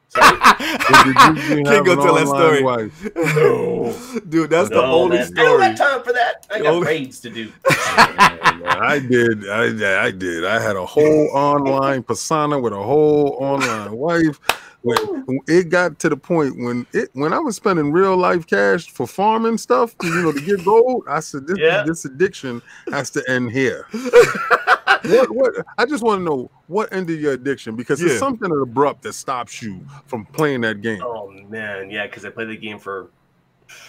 Sorry? 0.10 0.38
Did 0.60 1.06
you, 1.06 1.14
did 1.14 1.58
you 1.60 1.64
Can't 1.64 1.86
go 1.86 1.96
tell 1.96 2.16
that 2.16 2.28
story. 2.28 2.62
wife? 2.64 3.16
No. 3.16 3.96
Dude, 4.30 4.50
that's 4.50 4.68
the 4.70 4.82
only 4.84 5.20
man. 5.20 5.32
I 5.38 5.44
don't 5.44 5.62
have 5.62 5.78
time 5.78 6.04
for 6.04 6.12
that. 6.12 6.46
I 6.52 6.58
got 6.58 6.68
Only- 6.68 6.88
raids 6.88 7.22
to 7.22 7.30
do. 7.30 7.50
I 8.66 9.00
did. 9.00 9.50
I, 9.50 10.06
I 10.06 10.12
did. 10.12 10.46
I 10.46 10.62
had 10.62 10.76
a 10.76 10.86
whole 10.86 11.30
online 11.34 12.04
persona 12.04 12.60
with 12.60 12.74
a 12.74 12.82
whole 12.82 13.38
online 13.40 13.94
wife. 13.94 14.40
When 14.84 15.40
it 15.48 15.70
got 15.70 16.00
to 16.00 16.10
the 16.10 16.18
point 16.18 16.58
when 16.58 16.88
it 16.92 17.10
when 17.14 17.34
I 17.34 17.40
was 17.40 17.56
spending 17.56 17.92
real 17.92 18.18
life 18.18 18.48
cash 18.48 18.90
for 18.90 19.06
farming 19.06 19.60
stuff, 19.60 19.96
you 20.02 20.10
know, 20.24 20.32
to 20.32 20.42
get 20.42 20.66
gold, 20.66 21.04
I 21.08 21.20
said 21.20 21.46
this 21.46 21.60
Yeah. 21.60 21.84
this 21.84 22.06
addiction 22.06 22.64
has 22.92 23.12
to 23.12 23.24
end 23.30 23.52
here. 23.52 23.86
what, 23.92 25.30
what 25.36 25.54
I 25.78 25.86
just 25.86 26.04
want 26.04 26.20
to 26.22 26.24
know 26.24 26.50
what 26.66 26.92
ended 26.92 27.20
your 27.20 27.34
addiction 27.34 27.76
because 27.76 28.02
Yeah. 28.02 28.10
it's 28.10 28.20
something 28.20 28.50
abrupt 28.52 29.04
that 29.04 29.14
stops 29.14 29.62
you 29.62 29.86
from 30.08 30.26
playing 30.26 30.62
that 30.62 30.82
game. 30.82 31.02
Oh 31.04 31.30
man, 31.48 31.92
yeah, 31.92 32.08
because 32.08 32.26
I 32.26 32.32
played 32.32 32.50
the 32.50 32.58
game 32.58 32.80
for 32.80 33.12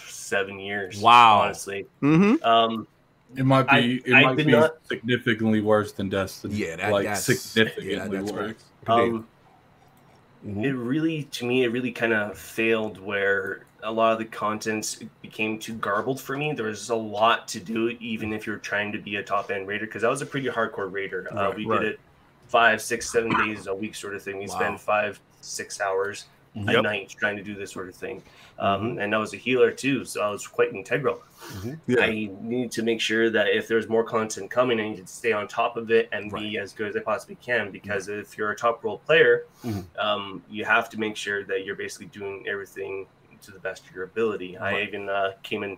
seven 0.07 0.59
years. 0.59 0.99
Wow. 1.01 1.39
honestly. 1.41 1.87
Mm-hmm. 2.03 2.43
Um, 2.45 2.87
It 3.35 3.45
might 3.45 3.65
I- 3.69 3.81
be. 3.81 4.01
it 4.05 4.13
I 4.13 4.23
might 4.23 4.37
be 4.37 4.45
not- 4.45 4.75
significantly 4.87 5.61
worse 5.61 5.91
than 5.91 6.09
Destiny. 6.09 6.55
Yeah, 6.55 6.75
that- 6.77 6.91
like 6.91 7.03
that's- 7.05 7.23
significantly 7.23 7.93
yeah, 7.93 8.07
that's 8.07 8.31
worse. 8.31 8.55
right. 8.87 8.99
um, 9.01 9.27
Mhm. 10.45 10.63
it 10.65 10.73
really, 10.73 11.23
to 11.23 11.45
me, 11.45 11.63
it 11.63 11.69
really 11.69 11.91
kind 11.91 12.13
of 12.13 12.37
failed 12.37 12.99
where 12.99 13.65
a 13.81 13.91
lot 13.91 14.13
of 14.13 14.19
the 14.19 14.25
contents 14.25 14.99
became 15.21 15.57
too 15.59 15.73
garbled 15.73 16.19
for 16.19 16.37
me. 16.37 16.53
There 16.53 16.65
was 16.67 16.89
a 16.89 16.95
lot 16.95 17.47
to 17.49 17.59
do, 17.59 17.89
even 17.99 18.31
if 18.33 18.45
you're 18.47 18.57
trying 18.57 18.91
to 18.93 18.97
be 18.97 19.15
a 19.17 19.23
top 19.23 19.51
end 19.51 19.67
raider, 19.67 19.85
because 19.85 20.03
I 20.03 20.09
was 20.09 20.21
a 20.21 20.25
pretty 20.25 20.47
hardcore 20.47 20.91
raider. 20.91 21.27
Uh, 21.35 21.51
we 21.55 21.65
right. 21.65 21.81
did 21.81 21.89
it 21.93 21.99
five, 22.47 22.81
six, 22.81 23.09
seven 23.11 23.31
days 23.45 23.67
a 23.67 23.73
week, 23.75 23.95
sort 23.95 24.15
of 24.15 24.21
thing. 24.21 24.37
We 24.37 24.47
Wow. 24.47 24.55
spend 24.55 24.81
five, 24.81 25.19
six 25.41 25.79
hours 25.81 26.25
Mhm. 26.55 26.77
a 26.79 26.81
night 26.81 27.15
trying 27.17 27.35
to 27.37 27.43
do 27.43 27.55
this 27.55 27.71
sort 27.71 27.89
of 27.89 27.95
thing. 27.95 28.21
Um, 28.59 28.99
And 28.99 29.15
I 29.15 29.17
was 29.17 29.33
a 29.33 29.37
healer 29.37 29.71
too, 29.71 30.05
so 30.05 30.21
I 30.21 30.29
was 30.29 30.45
quite 30.47 30.73
integral. 30.73 31.21
Yeah. 31.87 32.01
I 32.01 32.29
need 32.41 32.71
to 32.73 32.83
make 32.83 33.01
sure 33.01 33.29
that 33.31 33.47
if 33.47 33.67
there's 33.67 33.89
more 33.89 34.03
content 34.03 34.51
coming, 34.51 34.79
I 34.79 34.89
need 34.89 34.97
to 35.05 35.07
stay 35.07 35.33
on 35.33 35.47
top 35.47 35.75
of 35.77 35.89
it 35.91 36.07
and 36.11 36.31
be 36.31 36.57
as 36.59 36.71
good 36.73 36.89
as 36.89 36.95
I 36.95 36.99
possibly 36.99 37.35
can. 37.41 37.71
Because 37.71 38.07
if 38.07 38.37
you're 38.37 38.51
a 38.51 38.55
top 38.55 38.83
role 38.83 38.99
player, 38.99 39.45
Mhm. 39.65 39.85
um, 39.99 40.43
you 40.49 40.63
have 40.63 40.89
to 40.91 40.99
make 40.99 41.15
sure 41.17 41.43
that 41.43 41.65
you're 41.65 41.75
basically 41.75 42.07
doing 42.07 42.45
everything 42.47 43.07
to 43.41 43.51
the 43.51 43.59
best 43.59 43.85
of 43.87 43.95
your 43.95 44.03
ability. 44.05 44.55
I 44.57 44.83
even 44.83 45.09
uh, 45.09 45.33
came 45.43 45.63
in 45.63 45.77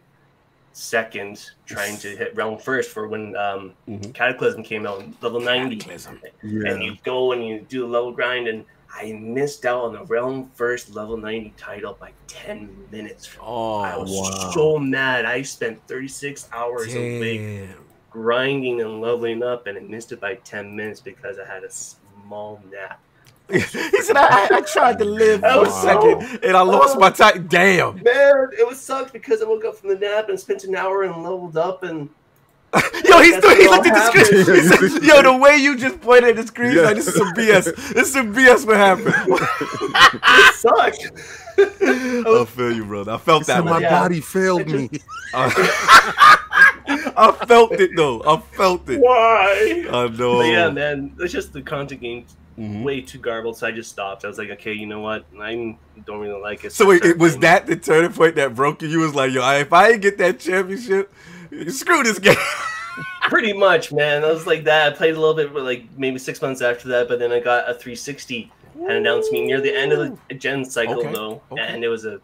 second, 0.74 1.52
trying 1.66 1.98
to 2.00 2.10
hit 2.18 2.36
realm 2.36 2.60
first 2.60 2.92
for 2.92 3.08
when 3.08 3.36
um, 3.38 3.74
Mhm. 3.88 4.14
Cataclysm 4.14 4.62
came 4.62 4.86
out, 4.86 5.06
level 5.22 5.40
90. 5.40 5.78
Cataclysm. 5.78 6.20
Yeah. 6.44 6.72
And 6.74 6.84
you 6.84 6.98
go 7.06 7.32
and 7.32 7.48
you 7.48 7.62
do 7.62 7.86
a 7.86 7.88
level 7.88 8.12
grind, 8.12 8.48
and 8.50 8.66
I 8.94 9.12
missed 9.14 9.66
out 9.66 9.84
on 9.84 9.94
the 9.94 10.04
realm 10.06 10.50
first 10.56 10.94
level 10.96 11.18
90 11.18 11.54
title 11.58 11.98
by 12.00 12.12
10 12.28 12.88
minutes. 12.92 13.30
Oh, 13.42 13.80
I 13.80 13.94
Oh, 13.94 14.02
was 14.02 14.12
wow. 14.12 14.52
so 14.52 14.80
mad. 14.80 15.26
I 15.26 15.42
spent 15.42 15.86
36 15.88 16.48
hours 16.54 16.94
a 16.96 17.20
week 17.20 17.70
grinding 18.10 18.80
and 18.82 19.02
leveling 19.02 19.44
up, 19.44 19.68
and 19.68 19.78
I 19.78 19.82
missed 19.82 20.14
it 20.14 20.22
by 20.22 20.36
10 20.36 20.74
minutes 20.76 21.02
because 21.02 21.38
I 21.38 21.46
had 21.46 21.64
a 21.66 21.72
small 21.72 22.62
nap. 22.72 23.02
he 23.52 23.60
said, 23.60 24.16
I, 24.18 24.48
I 24.52 24.62
tried 24.62 24.98
to 25.00 25.06
live 25.06 25.42
for 25.42 25.48
a 25.48 25.60
was 25.60 25.82
so- 25.82 25.82
second 26.20 26.44
and 26.44 26.58
I 26.58 26.62
lost 26.62 26.96
oh. 26.96 27.00
my 27.00 27.12
time. 27.12 27.48
Damn. 27.48 27.96
Man, 28.02 28.48
it 28.58 28.68
was 28.68 28.82
sucked 28.82 29.14
because 29.14 29.42
I 29.42 29.46
woke 29.46 29.66
up 29.66 29.76
from 29.76 29.90
the 29.90 30.00
nap 30.00 30.30
and 30.30 30.40
spent 30.40 30.64
an 30.64 30.76
hour 30.76 31.04
and 31.04 31.22
leveled 31.22 31.58
up, 31.58 31.84
and 31.84 32.10
Yo, 33.06 33.20
he's 33.22 33.40
doing, 33.42 33.58
he 33.58 33.68
what 33.68 33.84
looked 33.86 33.88
at 33.88 34.14
the 34.14 34.24
screen. 34.24 34.56
He 34.56 34.90
said, 34.90 35.04
Yo, 35.04 35.22
the 35.22 35.38
way 35.38 35.58
you 35.58 35.78
just 35.78 36.02
pointed 36.02 36.32
at 36.32 36.36
the 36.36 36.48
screen, 36.48 36.70
he's 36.72 36.78
Yeah. 36.78 36.84
like, 36.84 36.96
this 36.96 37.08
is 37.08 37.16
some 37.16 37.34
BS. 37.34 37.64
This 37.94 38.08
is 38.08 38.14
some 38.14 38.34
BS 38.34 38.66
what 38.66 38.78
happened. 38.78 39.08
it 40.24 40.56
sucked. 40.56 41.12
I 41.58 42.46
feel 42.46 42.72
you, 42.74 42.86
brother. 42.86 43.14
I 43.14 43.18
felt 43.18 43.46
So 43.46 43.54
that. 43.54 43.64
my. 43.66 43.80
Yeah. 43.80 43.90
body 44.02 44.20
failed 44.22 44.68
me. 44.68 44.90
I, 45.34 46.42
I 47.18 47.46
felt 47.46 47.74
it 47.74 47.92
though. 47.96 48.22
I 48.24 48.40
felt 48.56 48.90
it. 48.90 49.00
Why? 49.00 49.86
I 49.90 50.08
know. 50.10 50.38
But 50.40 50.48
yeah, 50.48 50.70
man, 50.70 51.16
it's 51.20 51.34
just 51.34 51.54
the 51.54 51.62
content 51.62 52.02
game 52.02 52.26
Mhm. 52.58 52.84
way 52.84 53.02
too 53.02 53.18
garbled, 53.18 53.58
so 53.58 53.68
I 53.68 53.72
just 53.72 53.90
stopped. 53.90 54.24
I 54.24 54.30
was 54.30 54.38
like, 54.38 54.50
okay, 54.52 54.72
you 54.72 54.86
know 54.86 55.02
what? 55.02 55.26
I 55.42 55.76
don't 56.06 56.20
really 56.22 56.40
like 56.42 56.64
it. 56.64 56.72
So 56.72 56.86
wait, 56.88 57.04
it 57.04 57.18
was 57.18 57.38
that 57.40 57.66
the 57.68 57.76
turning 57.76 58.14
point 58.14 58.36
that 58.36 58.56
broke 58.56 58.82
you? 58.82 58.88
You 58.88 59.00
was 59.00 59.14
like, 59.14 59.34
yo, 59.34 59.42
if 59.60 59.74
I 59.74 59.90
ain't 59.92 60.02
get 60.02 60.18
that 60.20 60.40
championship, 60.40 61.14
screw 61.70 62.04
this 62.04 62.20
game. 62.20 62.36
Pretty 63.24 63.54
much, 63.54 63.92
man. 63.92 64.24
I 64.24 64.32
was 64.32 64.46
like 64.48 64.64
that. 64.66 64.94
I 64.94 64.96
played 64.96 65.16
a 65.16 65.20
little 65.20 65.36
bit, 65.36 65.54
but 65.54 65.64
like 65.64 65.86
maybe 65.98 66.18
six 66.20 66.42
months 66.42 66.62
after 66.62 66.88
that. 66.90 67.08
But 67.08 67.20
then 67.20 67.32
I 67.32 67.40
got 67.40 67.70
a 67.70 67.74
360 67.74 68.52
and 68.76 68.92
announced 68.92 69.32
me 69.32 69.46
near 69.46 69.60
the 69.62 69.76
end 69.76 69.92
of 69.92 70.18
the 70.30 70.36
gen 70.36 70.64
cycle, 70.66 71.00
Okay, 71.00 71.12
though, 71.12 71.42
okay. 71.52 71.62
and 71.62 71.84
it 71.84 71.88
was 71.88 72.06
a 72.06 72.20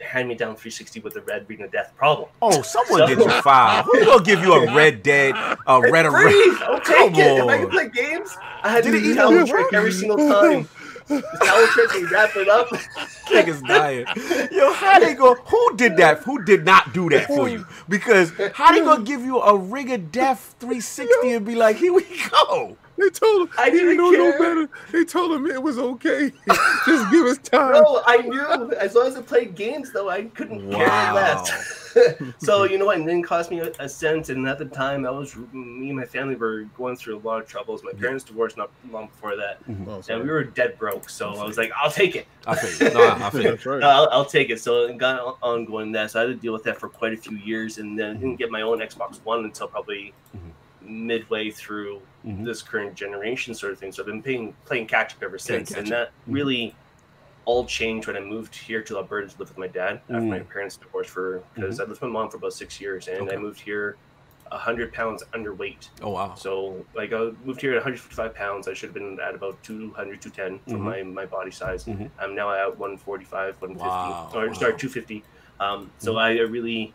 hand-me-down 0.00 0.54
360 0.56 1.00
with 1.00 1.16
a 1.16 1.20
red 1.22 1.48
ring 1.48 1.62
of 1.62 1.72
death 1.72 1.92
problem. 1.96 2.28
Oh, 2.42 2.60
someone 2.62 3.06
get 3.08 3.16
you 3.18 3.42
five. 3.42 3.84
Who's 3.86 4.04
gonna 4.04 4.22
give 4.24 4.40
you 4.40 4.52
a 4.52 4.74
red 4.74 5.02
dead, 5.02 5.34
a 5.66 5.80
red 5.80 6.04
It's 6.06 6.14
red? 6.14 6.62
I'll 6.68 6.80
take 6.80 6.96
Come 7.12 7.14
it. 7.14 7.38
If 7.38 7.48
I 7.48 7.58
can 7.58 7.70
play 7.70 7.88
games, 7.88 8.36
I 8.62 8.68
had 8.70 8.84
Did 8.84 8.90
to 8.90 8.96
it 8.98 9.00
do 9.00 9.04
even 9.06 9.16
challenge 9.16 9.50
work? 9.50 9.60
trick 9.70 9.74
every 9.74 9.92
single 9.92 10.16
time. 10.18 10.68
Towel 11.08 11.66
trick 11.68 11.94
and 11.94 12.10
wrap 12.10 12.36
it 12.36 12.48
up. 12.48 12.68
Niggas 13.28 13.66
dying. 13.66 14.06
Yo, 14.52 14.72
how 14.72 14.98
they 14.98 15.14
go? 15.14 15.34
Who 15.34 15.76
did 15.76 15.96
that? 15.96 16.18
Who 16.20 16.44
did 16.44 16.64
not 16.64 16.92
do 16.92 17.08
that 17.10 17.26
for 17.26 17.48
you? 17.48 17.66
Because 17.88 18.32
how 18.54 18.72
they 18.72 18.80
gonna 18.80 19.04
give 19.04 19.22
you 19.22 19.40
a 19.40 19.56
ring 19.56 19.92
of 19.92 20.12
death 20.12 20.54
360 20.60 21.32
and 21.32 21.46
be 21.46 21.54
like, 21.54 21.76
here 21.76 21.92
we 21.92 22.04
go? 22.30 22.76
They 22.96 23.10
told 23.10 23.48
him 23.48 23.54
I 23.58 23.70
didn't 23.70 23.88
didn't 23.88 23.96
know 23.98 24.10
no 24.10 24.30
care. 24.30 24.38
better. 24.38 24.70
They 24.92 25.04
told 25.04 25.32
him 25.32 25.46
it 25.46 25.62
was 25.62 25.78
okay. 25.78 26.32
Just 26.86 27.10
give 27.10 27.26
us 27.26 27.38
time. 27.38 27.72
No, 27.72 28.02
I 28.06 28.18
knew. 28.18 28.72
As 28.74 28.94
long 28.94 29.08
as 29.08 29.16
I 29.16 29.22
played 29.22 29.54
games, 29.56 29.92
though, 29.92 30.08
I 30.08 30.24
couldn't 30.24 30.70
care 30.70 31.12
less. 31.12 31.90
so 32.38 32.64
you 32.64 32.78
know 32.78 32.86
what? 32.86 32.98
It 32.98 33.06
didn't 33.06 33.24
cost 33.24 33.50
me 33.50 33.60
a, 33.60 33.72
a 33.80 33.88
cent. 33.88 34.28
And 34.28 34.46
at 34.48 34.58
the 34.58 34.64
time, 34.64 35.06
I 35.06 35.10
was 35.10 35.36
me 35.52 35.88
and 35.88 35.96
my 35.96 36.04
family 36.04 36.36
were 36.36 36.62
going 36.76 36.96
through 36.96 37.18
a 37.18 37.20
lot 37.20 37.42
of 37.42 37.48
troubles. 37.48 37.82
My 37.82 37.92
parents 37.92 38.24
divorced 38.24 38.56
not 38.56 38.70
long 38.90 39.06
before 39.06 39.36
that, 39.36 39.58
Oh, 39.88 40.02
and 40.08 40.22
we 40.22 40.30
were 40.30 40.44
dead 40.44 40.78
broke. 40.78 41.08
So 41.10 41.34
I 41.34 41.44
was 41.44 41.58
like, 41.58 41.72
I'll 41.76 41.90
take 41.90 42.16
it. 42.16 42.26
I 42.46 42.54
feel 42.54 42.88
you. 42.88 42.94
No, 42.94 43.10
I 43.10 43.30
feel 43.30 43.42
you. 43.42 43.50
That's 43.50 43.66
right. 43.66 43.80
No, 43.80 43.88
I'll, 43.88 44.08
I'll 44.10 44.24
take 44.24 44.50
it. 44.50 44.60
So 44.60 44.84
it 44.84 44.98
got 44.98 45.38
ongoing 45.42 45.92
that. 45.92 46.12
So 46.12 46.20
I 46.20 46.22
had 46.22 46.28
to 46.28 46.34
deal 46.34 46.52
with 46.52 46.62
that 46.64 46.78
for 46.78 46.88
quite 46.88 47.12
a 47.12 47.16
few 47.16 47.36
years, 47.38 47.78
and 47.78 47.98
then 47.98 48.10
I 48.10 48.12
didn't 48.14 48.28
mm-hmm. 48.30 48.36
get 48.36 48.50
my 48.50 48.62
own 48.62 48.78
Xbox 48.78 49.16
One 49.24 49.44
until 49.44 49.68
probably 49.68 50.12
mm-hmm. 50.36 51.06
midway 51.06 51.50
through 51.50 52.00
Mhm. 52.26 52.44
this 52.44 52.62
current 52.62 52.94
generation, 52.94 53.54
sort 53.54 53.72
of 53.72 53.78
thing. 53.78 53.92
So 53.92 54.02
I've 54.02 54.06
been 54.06 54.22
playing 54.22 54.54
playing 54.64 54.86
catch 54.86 55.14
up 55.14 55.22
ever 55.22 55.38
since, 55.38 55.72
and 55.72 55.86
that 55.88 56.08
Mhm. 56.08 56.34
really 56.34 56.76
all 57.44 57.66
changed 57.66 58.06
when 58.06 58.16
I 58.16 58.20
moved 58.20 58.54
here 58.54 58.82
to 58.82 58.96
Alberta 58.96 59.28
to 59.28 59.38
live 59.38 59.50
with 59.50 59.58
my 59.58 59.66
dad 59.66 60.00
after 60.08 60.22
my 60.22 60.38
parents 60.40 60.78
divorced 60.78 61.10
for 61.10 61.42
because 61.54 61.78
I 61.78 61.82
lived 61.82 61.90
with 62.00 62.02
my 62.02 62.08
mom 62.08 62.30
for 62.30 62.38
about 62.38 62.54
six 62.54 62.80
years, 62.80 63.06
and 63.08 63.16
Mm-hmm. 63.18 63.26
Okay. 63.28 63.36
I 63.36 63.38
moved 63.38 63.60
here 63.60 63.96
hundred 64.52 64.92
pounds 64.92 65.24
underweight. 65.32 65.88
Oh 66.00 66.10
wow. 66.10 66.34
So 66.36 66.86
like 66.94 67.12
I 67.12 67.32
moved 67.44 67.60
here 67.60 67.72
at 67.72 67.76
155 67.78 68.34
pounds. 68.36 68.68
I 68.68 68.72
should 68.74 68.90
have 68.90 68.94
been 68.94 69.18
at 69.18 69.34
about 69.34 69.60
200, 69.64 70.22
210 70.22 70.60
for 70.68 70.78
Mhm. 70.78 70.80
my, 70.80 71.02
my 71.02 71.26
body 71.26 71.50
size. 71.50 71.86
Mhm. 71.86 72.08
I'm 72.20 72.36
now 72.36 72.52
at 72.52 72.78
145, 72.78 73.60
150, 73.60 73.88
Wow, 73.88 74.30
or 74.32 74.46
wow. 74.46 74.52
sorry, 74.52 74.76
250. 74.78 75.24
Um, 75.58 75.90
so 75.98 76.14
Mhm. 76.14 76.18
I 76.20 76.38
really 76.42 76.94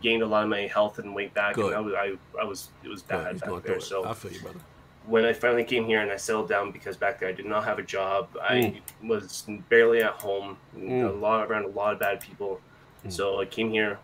gained 0.00 0.22
a 0.22 0.26
lot 0.26 0.42
of 0.44 0.48
my 0.48 0.62
health 0.66 0.98
and 0.98 1.14
weight 1.14 1.32
back, 1.34 1.54
Good. 1.54 1.66
and 1.72 1.76
I 1.76 1.80
was, 1.80 1.94
I, 1.94 2.40
I 2.40 2.44
was 2.44 2.68
it 2.84 2.88
was 2.88 3.02
bad 3.02 3.32
He's 3.32 3.40
back 3.40 3.50
going 3.50 3.62
there. 3.62 3.80
So 3.80 4.04
I 4.04 4.14
feel 4.14 4.32
you, 4.32 4.40
brother. 4.40 4.58
when 5.06 5.24
I 5.24 5.32
finally 5.32 5.64
came 5.64 5.84
here 5.86 6.00
and 6.00 6.10
I 6.10 6.16
settled 6.16 6.48
down 6.48 6.70
because 6.72 6.96
back 6.96 7.18
there 7.20 7.28
I 7.28 7.32
did 7.32 7.46
not 7.46 7.64
have 7.64 7.78
a 7.78 7.82
job. 7.82 8.28
Mm. 8.34 8.76
I 9.02 9.06
was 9.06 9.46
barely 9.68 10.02
at 10.02 10.12
home. 10.12 10.56
A 10.76 10.78
Mm. 10.80 11.20
lot 11.20 11.46
around 11.50 11.64
a 11.64 11.68
lot 11.68 11.92
of 11.94 11.98
bad 11.98 12.20
people. 12.20 12.60
Mm. 13.06 13.12
So 13.12 13.40
I 13.40 13.44
came 13.46 13.70
here, 13.70 13.98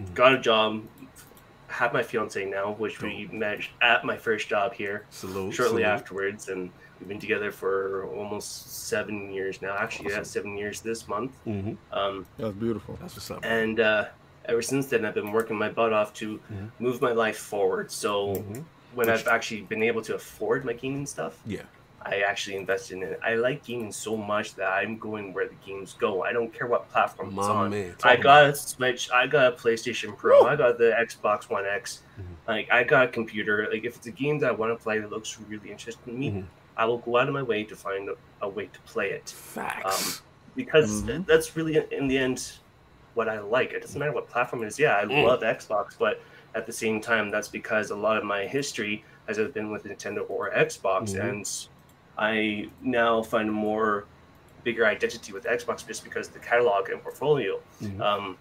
Mm. 0.00 0.14
got 0.14 0.32
a 0.34 0.38
job, 0.38 0.82
have 1.68 1.92
my 1.92 2.02
fiance 2.02 2.44
now, 2.44 2.72
which 2.72 3.02
we 3.02 3.28
met 3.32 3.60
at 3.82 4.04
my 4.04 4.16
first 4.16 4.48
job 4.48 4.72
here 4.72 5.04
Salute. 5.10 5.52
shortly 5.54 5.82
salute. 5.82 5.84
afterwards, 5.94 6.48
and 6.48 6.70
we've 6.98 7.08
been 7.08 7.20
together 7.20 7.52
for 7.52 8.06
almost 8.06 8.86
seven 8.88 9.30
years 9.30 9.60
now. 9.60 9.76
Actually, 9.76 10.10
yeah, 10.12 10.22
seven 10.22 10.56
years 10.56 10.80
this 10.80 11.06
month. 11.08 11.32
Mhm. 11.46 11.76
Um, 11.92 12.26
That's 12.38 12.54
beautiful. 12.54 12.96
That's 13.00 13.14
what's 13.16 13.30
up. 13.30 13.44
and 13.44 13.78
uh, 13.80 14.06
ever 14.48 14.62
since 14.62 14.86
then, 14.86 15.04
I've 15.04 15.14
been 15.14 15.30
working 15.32 15.56
my 15.56 15.68
butt 15.68 15.92
off 15.92 16.12
to 16.14 16.40
Mhm. 16.52 16.70
move 16.78 17.00
my 17.02 17.12
life 17.12 17.36
forward. 17.38 17.90
So 17.92 18.34
Mhm. 18.36 18.64
when 18.94 19.06
Which- 19.08 19.20
I've 19.20 19.28
actually 19.28 19.60
been 19.62 19.82
able 19.82 20.02
to 20.02 20.14
afford 20.14 20.64
my 20.64 20.72
gaming 20.72 21.06
stuff, 21.06 21.38
Yeah. 21.46 21.62
I 22.00 22.20
actually 22.20 22.56
invested 22.56 22.96
in 22.98 23.02
it. 23.02 23.20
I 23.22 23.34
like 23.34 23.64
gaming 23.64 23.92
so 23.92 24.16
much 24.16 24.54
that 24.54 24.72
I'm 24.72 24.98
going 24.98 25.34
where 25.34 25.46
the 25.46 25.56
games 25.66 25.94
go. 25.98 26.22
I 26.22 26.32
don't 26.32 26.52
care 26.54 26.66
what 26.66 26.88
platform 26.90 27.30
it's 27.36 27.46
on. 27.46 27.70
man. 27.70 27.94
I 28.02 28.16
got 28.16 28.44
a 28.46 28.54
Switch. 28.54 29.10
I 29.10 29.26
got 29.26 29.52
a 29.52 29.56
PlayStation 29.56 30.16
Pro. 30.16 30.42
Woo. 30.42 30.48
I 30.48 30.56
got 30.56 30.78
the 30.78 30.94
Xbox 30.98 31.50
One 31.50 31.66
X. 31.66 32.02
Mhm. 32.18 32.24
Like 32.46 32.70
I 32.70 32.84
got 32.84 33.04
a 33.06 33.08
computer. 33.08 33.68
Like 33.70 33.84
if 33.84 33.96
it's 33.96 34.06
a 34.06 34.10
game 34.12 34.38
that 34.38 34.48
I 34.48 34.52
want 34.52 34.76
to 34.76 34.82
play 34.82 34.98
that 35.00 35.10
looks 35.10 35.38
really 35.48 35.70
interesting 35.70 36.14
to 36.14 36.18
me, 36.18 36.30
Mhm. 36.30 36.44
I 36.76 36.84
will 36.86 36.98
go 36.98 37.18
out 37.18 37.26
of 37.28 37.34
my 37.34 37.42
way 37.42 37.64
to 37.64 37.76
find 37.76 38.08
a, 38.08 38.14
a 38.40 38.48
way 38.48 38.66
to 38.72 38.80
play 38.92 39.10
it. 39.10 39.28
Facts. 39.28 40.22
because 40.56 41.02
Mhm. 41.04 41.24
that's 41.24 41.54
really 41.56 41.76
in 41.92 42.08
the 42.08 42.18
end 42.18 42.52
what 43.18 43.28
I 43.28 43.40
like. 43.40 43.72
It 43.72 43.80
doesn't 43.82 43.98
matter 43.98 44.12
what 44.12 44.28
platform 44.30 44.62
it 44.62 44.66
is. 44.68 44.78
Yeah, 44.78 44.96
I 44.96 45.04
Mm. 45.04 45.24
love 45.26 45.40
Xbox, 45.40 45.98
but 45.98 46.20
at 46.54 46.66
the 46.66 46.72
same 46.72 47.00
time, 47.00 47.30
that's 47.30 47.48
because 47.48 47.90
a 47.90 47.96
lot 47.96 48.16
of 48.16 48.22
my 48.24 48.46
history 48.46 49.04
has 49.26 49.36
been 49.56 49.70
with 49.72 49.82
Nintendo 49.84 50.24
or 50.30 50.50
Xbox, 50.52 51.02
Mhm. 51.14 51.28
and 51.28 51.68
I 52.16 52.68
now 52.80 53.22
find 53.22 53.48
a 53.48 53.52
more 53.52 54.04
bigger 54.64 54.86
identity 54.86 55.32
with 55.32 55.44
Xbox 55.44 55.86
just 55.86 56.04
because 56.04 56.28
of 56.28 56.34
the 56.34 56.38
catalog 56.40 56.88
and 56.90 57.02
portfolio. 57.02 57.60
Mhm. 57.82 58.00
Um, 58.00 58.38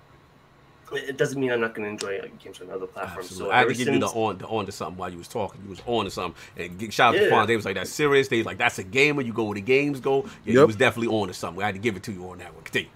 it 0.94 1.10
it 1.10 1.18
doesn't 1.18 1.40
mean 1.42 1.52
I'm 1.52 1.60
not 1.60 1.74
going 1.76 1.86
to 1.86 1.92
enjoy 1.92 2.30
games 2.44 2.62
on 2.62 2.70
other 2.70 2.86
platforms. 2.88 3.26
Absolutely. 3.26 3.50
So 3.50 3.52
I 3.52 3.58
had 3.58 3.64
to 3.64 3.70
ever 3.72 3.78
give 3.78 3.94
you 3.94 4.00
the 4.00 4.08
on 4.08 4.38
the 4.38 4.48
on 4.48 4.66
to 4.68 4.72
something 4.72 4.98
while 4.98 5.12
you 5.12 5.18
was 5.18 5.28
talking. 5.28 5.60
You 5.64 5.70
was 5.72 5.82
on 5.86 6.06
to 6.06 6.12
something. 6.12 6.40
And 6.56 6.80
g- 6.80 6.92
shout 6.92 7.14
out 7.14 7.18
to 7.18 7.24
Yeah. 7.26 7.30
Quan. 7.30 7.48
They 7.48 7.56
was 7.56 7.66
like, 7.66 7.76
that's 7.76 7.90
serious. 7.90 8.28
They 8.30 8.38
was 8.38 8.46
like, 8.46 8.58
that's 8.60 8.78
a 8.80 8.84
gamer. 8.84 9.22
You 9.22 9.34
go 9.34 9.44
where 9.44 9.56
the 9.56 9.62
games 9.62 10.00
go. 10.00 10.24
Yeah, 10.46 10.54
you 10.54 10.60
Yep. 10.60 10.68
was 10.68 10.76
definitely 10.78 11.14
on 11.16 11.28
to 11.28 11.34
something. 11.34 11.62
I 11.62 11.66
had 11.68 11.76
to 11.76 11.80
give 11.82 11.98
it 11.98 12.04
to 12.04 12.12
you 12.14 12.30
on 12.30 12.38
that 12.38 12.54
one. 12.54 12.64
Continue. 12.64 12.90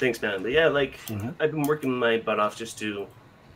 Thanks, 0.00 0.20
man. 0.22 0.42
But 0.42 0.50
yeah, 0.52 0.68
like 0.68 0.98
Mhm. 1.06 1.34
I've 1.38 1.52
been 1.52 1.62
working 1.62 1.92
my 1.96 2.16
butt 2.16 2.40
off 2.40 2.56
just 2.56 2.78
to 2.80 3.06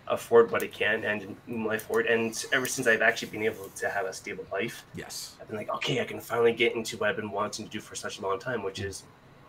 afford 0.06 0.50
what 0.50 0.62
I 0.62 0.66
can 0.66 1.02
and 1.02 1.34
move 1.46 1.66
my 1.66 1.78
forward. 1.78 2.06
And 2.06 2.30
ever 2.52 2.66
since 2.66 2.86
I've 2.86 3.00
actually 3.00 3.30
been 3.30 3.42
able 3.42 3.70
to 3.76 3.88
have 3.88 4.04
a 4.04 4.12
stable 4.12 4.44
life, 4.52 4.84
Yes. 4.94 5.34
I've 5.40 5.48
been 5.48 5.56
like, 5.56 5.70
okay, 5.76 6.00
I 6.02 6.04
can 6.04 6.20
finally 6.20 6.52
get 6.52 6.74
into 6.76 6.98
what 6.98 7.08
I've 7.08 7.16
been 7.16 7.30
wanting 7.30 7.64
to 7.64 7.70
do 7.72 7.80
for 7.80 7.94
such 7.94 8.18
a 8.18 8.22
long 8.22 8.38
time, 8.38 8.62
which 8.62 8.78
is 8.80 9.04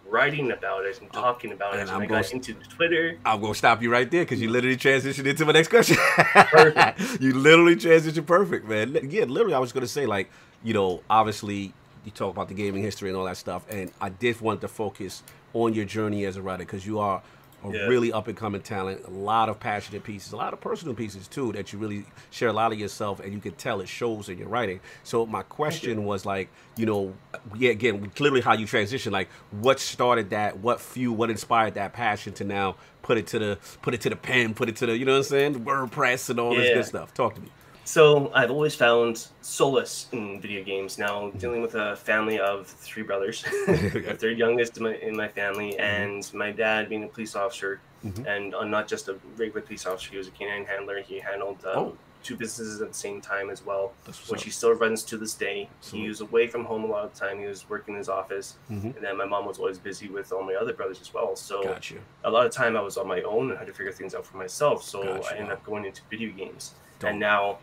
writing 0.08 0.52
about 0.52 0.86
it 0.86 1.02
and 1.02 1.12
talking 1.12 1.52
about 1.52 1.72
And 1.74 1.82
it. 1.82 1.82
And 1.82 1.92
I'm 1.92 2.04
I 2.04 2.06
got 2.06 2.32
into 2.32 2.54
Twitter. 2.54 3.18
I'm 3.26 3.42
gonna 3.42 3.54
stop 3.56 3.82
you 3.82 3.92
right 3.92 4.10
there 4.10 4.24
because 4.24 4.40
you 4.42 4.50
literally 4.50 4.78
transitioned 4.78 5.26
into 5.26 5.44
my 5.46 5.52
next 5.52 5.68
question. 5.68 5.98
Perfect. 5.98 7.00
you 7.22 7.34
literally 7.34 7.76
transitioned 7.76 8.26
perfect, 8.26 8.66
man. 8.68 8.98
Yeah, 9.10 9.26
literally, 9.26 9.56
I 9.56 9.60
was 9.60 9.74
gonna 9.74 9.88
say 9.88 10.06
like, 10.06 10.30
you 10.64 10.74
know, 10.74 11.02
obviously 11.10 11.74
you 12.06 12.12
talk 12.12 12.32
about 12.32 12.48
the 12.48 12.54
gaming 12.54 12.84
history 12.84 13.10
and 13.10 13.18
all 13.18 13.26
that 13.26 13.36
stuff, 13.36 13.66
and 13.70 13.92
I 14.00 14.08
did 14.10 14.40
want 14.40 14.62
to 14.62 14.68
focus 14.70 15.22
on 15.56 15.74
your 15.74 15.86
journey 15.86 16.26
as 16.26 16.36
a 16.36 16.42
writer 16.42 16.64
because 16.66 16.86
you 16.86 17.00
are 17.00 17.24
a 17.64 17.72
Yeah. 17.72 17.88
really 17.88 18.12
up 18.12 18.28
and 18.28 18.38
coming 18.38 18.62
talent, 18.62 19.04
a 19.08 19.10
lot 19.10 19.50
of 19.50 19.60
passionate 19.60 20.04
pieces, 20.04 20.34
a 20.34 20.36
lot 20.36 20.54
of 20.54 20.62
personal 20.62 20.94
pieces 20.94 21.28
too 21.28 21.52
that 21.54 21.74
you 21.74 21.80
really 21.80 22.06
share 22.30 22.50
a 22.50 22.54
lot 22.54 22.72
of 22.72 22.78
yourself, 22.78 23.20
and 23.20 23.34
you 23.34 23.40
can 23.40 23.54
tell 23.54 23.82
it 23.82 23.88
shows 23.88 24.30
in 24.30 24.38
your 24.38 24.50
writing. 24.50 24.80
So 25.04 25.26
my 25.26 25.42
question 25.42 26.06
was 26.06 26.26
like, 26.26 26.50
you 26.76 26.86
know, 26.86 27.16
yeah, 27.56 27.72
again, 27.72 28.12
clearly 28.14 28.42
how 28.42 28.54
you 28.54 28.68
transition, 28.68 29.12
like 29.12 29.30
what 29.50 29.80
started 29.80 30.30
that, 30.30 30.60
what 30.60 30.80
fuel, 30.80 31.16
what 31.16 31.32
inspired 31.32 31.74
that 31.74 31.94
passion 31.94 32.34
to 32.34 32.44
now 32.44 32.76
put 33.02 33.18
it 33.18 33.26
to 33.28 33.40
the 33.40 33.58
put 33.82 33.96
it 33.96 34.02
to 34.02 34.10
the 34.10 34.16
pen, 34.16 34.54
put 34.54 34.70
it 34.70 34.76
to 34.76 34.86
the, 34.86 34.96
you 34.96 35.06
know 35.06 35.14
what 35.14 35.18
I'm 35.20 35.24
saying, 35.24 35.66
WordPress 35.66 36.30
and 36.30 36.40
all 36.40 36.54
this 36.54 36.70
good 36.72 36.86
stuff. 36.86 37.14
Talk 37.16 37.34
to 37.36 37.42
me. 37.42 37.48
So 37.88 38.32
I've 38.34 38.50
always 38.50 38.74
found 38.74 39.28
solace 39.42 40.08
in 40.12 40.42
video 40.42 40.64
games. 40.64 40.98
Now 40.98 41.30
dealing 41.38 41.62
with 41.62 41.76
a 41.76 41.96
family 41.96 42.40
of 42.40 42.66
three 42.68 43.04
brothers, 43.04 43.44
the 43.68 44.16
third 44.20 44.38
youngest 44.40 44.78
in 44.78 44.84
my, 44.84 44.96
in 44.96 45.16
my 45.16 45.28
family, 45.28 45.78
and 45.78 46.28
my 46.34 46.52
dad 46.52 46.90
being 46.90 47.04
a 47.04 47.08
police 47.08 47.36
officer, 47.36 47.80
Mhm. 48.04 48.26
and 48.28 48.54
uh, 48.56 48.64
not 48.64 48.88
just 48.88 49.08
a 49.08 49.16
regular 49.38 49.62
police 49.62 49.86
officer. 49.88 50.12
He 50.12 50.18
was 50.18 50.28
a 50.28 50.32
canine 50.32 50.66
handler. 50.66 51.02
He 51.02 51.20
handled 51.20 51.64
um, 51.66 51.78
Oh. 51.78 51.98
two 52.24 52.36
businesses 52.36 52.82
at 52.82 52.88
the 52.90 52.94
same 52.98 53.20
time 53.22 53.50
as 53.52 53.64
well, 53.66 53.94
which 54.30 54.44
he 54.44 54.50
still 54.52 54.74
runs 54.74 55.04
to 55.06 55.18
this 55.18 55.34
day. 55.36 55.70
So- 55.82 55.98
He 55.98 56.08
was 56.08 56.22
away 56.22 56.48
from 56.48 56.66
home 56.66 56.84
a 56.84 56.88
lot 56.88 57.06
of 57.06 57.14
the 57.14 57.20
time. 57.20 57.40
He 57.40 57.46
was 57.46 57.68
working 57.70 57.94
in 57.94 58.00
his 58.00 58.10
office, 58.10 58.56
Mhm. 58.72 58.96
and 58.96 59.04
then 59.06 59.16
my 59.18 59.26
mom 59.26 59.46
was 59.46 59.58
always 59.60 59.78
busy 59.80 60.08
with 60.08 60.32
all 60.32 60.44
my 60.44 60.54
other 60.56 60.74
brothers 60.74 61.00
as 61.02 61.14
well. 61.14 61.36
So 61.36 61.64
Got 61.64 61.90
you. 61.92 62.00
a 62.24 62.30
lot 62.32 62.46
of 62.48 62.52
time 62.52 62.76
I 62.78 62.82
was 62.82 62.98
on 62.98 63.08
my 63.08 63.22
own 63.22 63.50
and 63.52 63.58
had 63.60 63.68
to 63.68 63.74
figure 63.74 63.92
things 63.92 64.14
out 64.16 64.26
for 64.26 64.38
myself. 64.38 64.84
So 64.84 65.04
Gotcha. 65.04 65.30
I 65.34 65.38
ended 65.38 65.54
up 65.54 65.64
going 65.64 65.86
into 65.86 66.02
video 66.10 66.32
games. 66.32 66.74
Dope. 67.00 67.10
And 67.12 67.20
now, 67.20 67.58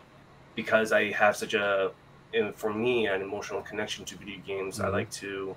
because 0.55 0.91
I 0.91 1.11
have 1.11 1.35
such 1.35 1.53
a, 1.53 1.91
for 2.55 2.73
me, 2.73 3.07
an 3.07 3.21
emotional 3.21 3.61
connection 3.61 4.05
to 4.05 4.15
video 4.17 4.39
games, 4.45 4.79
I 4.79 4.87
Mhm. 4.87 4.91
like 4.93 5.11
to 5.11 5.55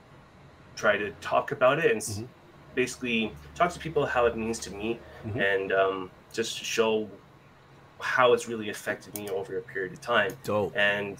try 0.74 0.98
to 0.98 1.10
talk 1.20 1.52
about 1.52 1.78
it 1.78 1.90
and 1.90 1.98
s 1.98 2.18
Mhm. 2.18 2.28
basically 2.74 3.32
talk 3.54 3.72
to 3.72 3.78
people 3.78 4.04
how 4.06 4.26
it 4.26 4.36
means 4.36 4.58
to 4.60 4.70
me 4.70 4.98
Mhm. 5.24 5.40
and 5.40 5.72
um, 5.72 6.10
just 6.32 6.54
show 6.62 7.08
how 8.00 8.34
it's 8.34 8.46
really 8.46 8.68
affected 8.68 9.16
me 9.16 9.28
over 9.30 9.56
a 9.56 9.62
period 9.62 9.92
of 9.94 10.00
time. 10.02 10.32
Dope. 10.44 10.76
And 10.76 11.16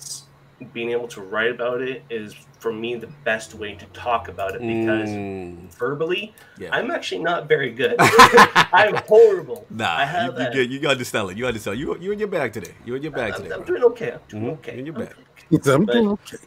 being 0.75 0.91
able 0.91 1.09
to 1.09 1.23
write 1.23 1.51
about 1.51 1.81
it 1.81 2.03
is, 2.11 2.35
for 2.59 2.73
me, 2.73 2.95
the 2.97 3.09
best 3.25 3.55
way 3.55 3.75
to 3.75 3.85
talk 3.87 4.29
about 4.29 4.55
it 4.55 4.61
because 4.61 5.11
Mm, 5.11 5.73
verbally, 5.79 6.33
yeah. 6.59 6.71
I'm 6.73 6.91
actually 6.91 7.23
not 7.23 7.49
very 7.49 7.71
good. 7.71 7.97
I'm 8.01 8.97
horrible. 9.07 9.67
Nah, 9.71 9.97
I 9.97 10.05
have 10.05 10.23
you, 10.23 10.31
you, 10.31 10.39
that. 10.39 10.53
good. 10.53 10.73
you 10.73 10.89
understand 10.89 11.31
it. 11.31 11.37
You 11.37 11.47
understand. 11.47 11.79
You 11.79 11.97
you 11.99 12.13
in 12.13 12.19
your 12.19 12.29
bag 12.29 12.53
today. 12.53 12.73
You 12.85 12.95
in 12.95 13.03
your 13.03 13.13
bag 13.13 13.35
I'm, 13.35 13.43
today. 13.43 13.55
I'm 13.55 13.61
bro. 13.63 13.67
doing 13.67 13.85
okay. 13.85 14.13
I'm 14.13 14.21
doing 14.29 14.45
Mhm. 14.45 14.53
okay. 14.59 14.79
In 14.79 14.87
your 14.87 14.95
I'm 14.97 15.05
bag. 15.05 15.15
I'm 15.67 15.85
doing 15.87 16.09
okay. 16.09 16.37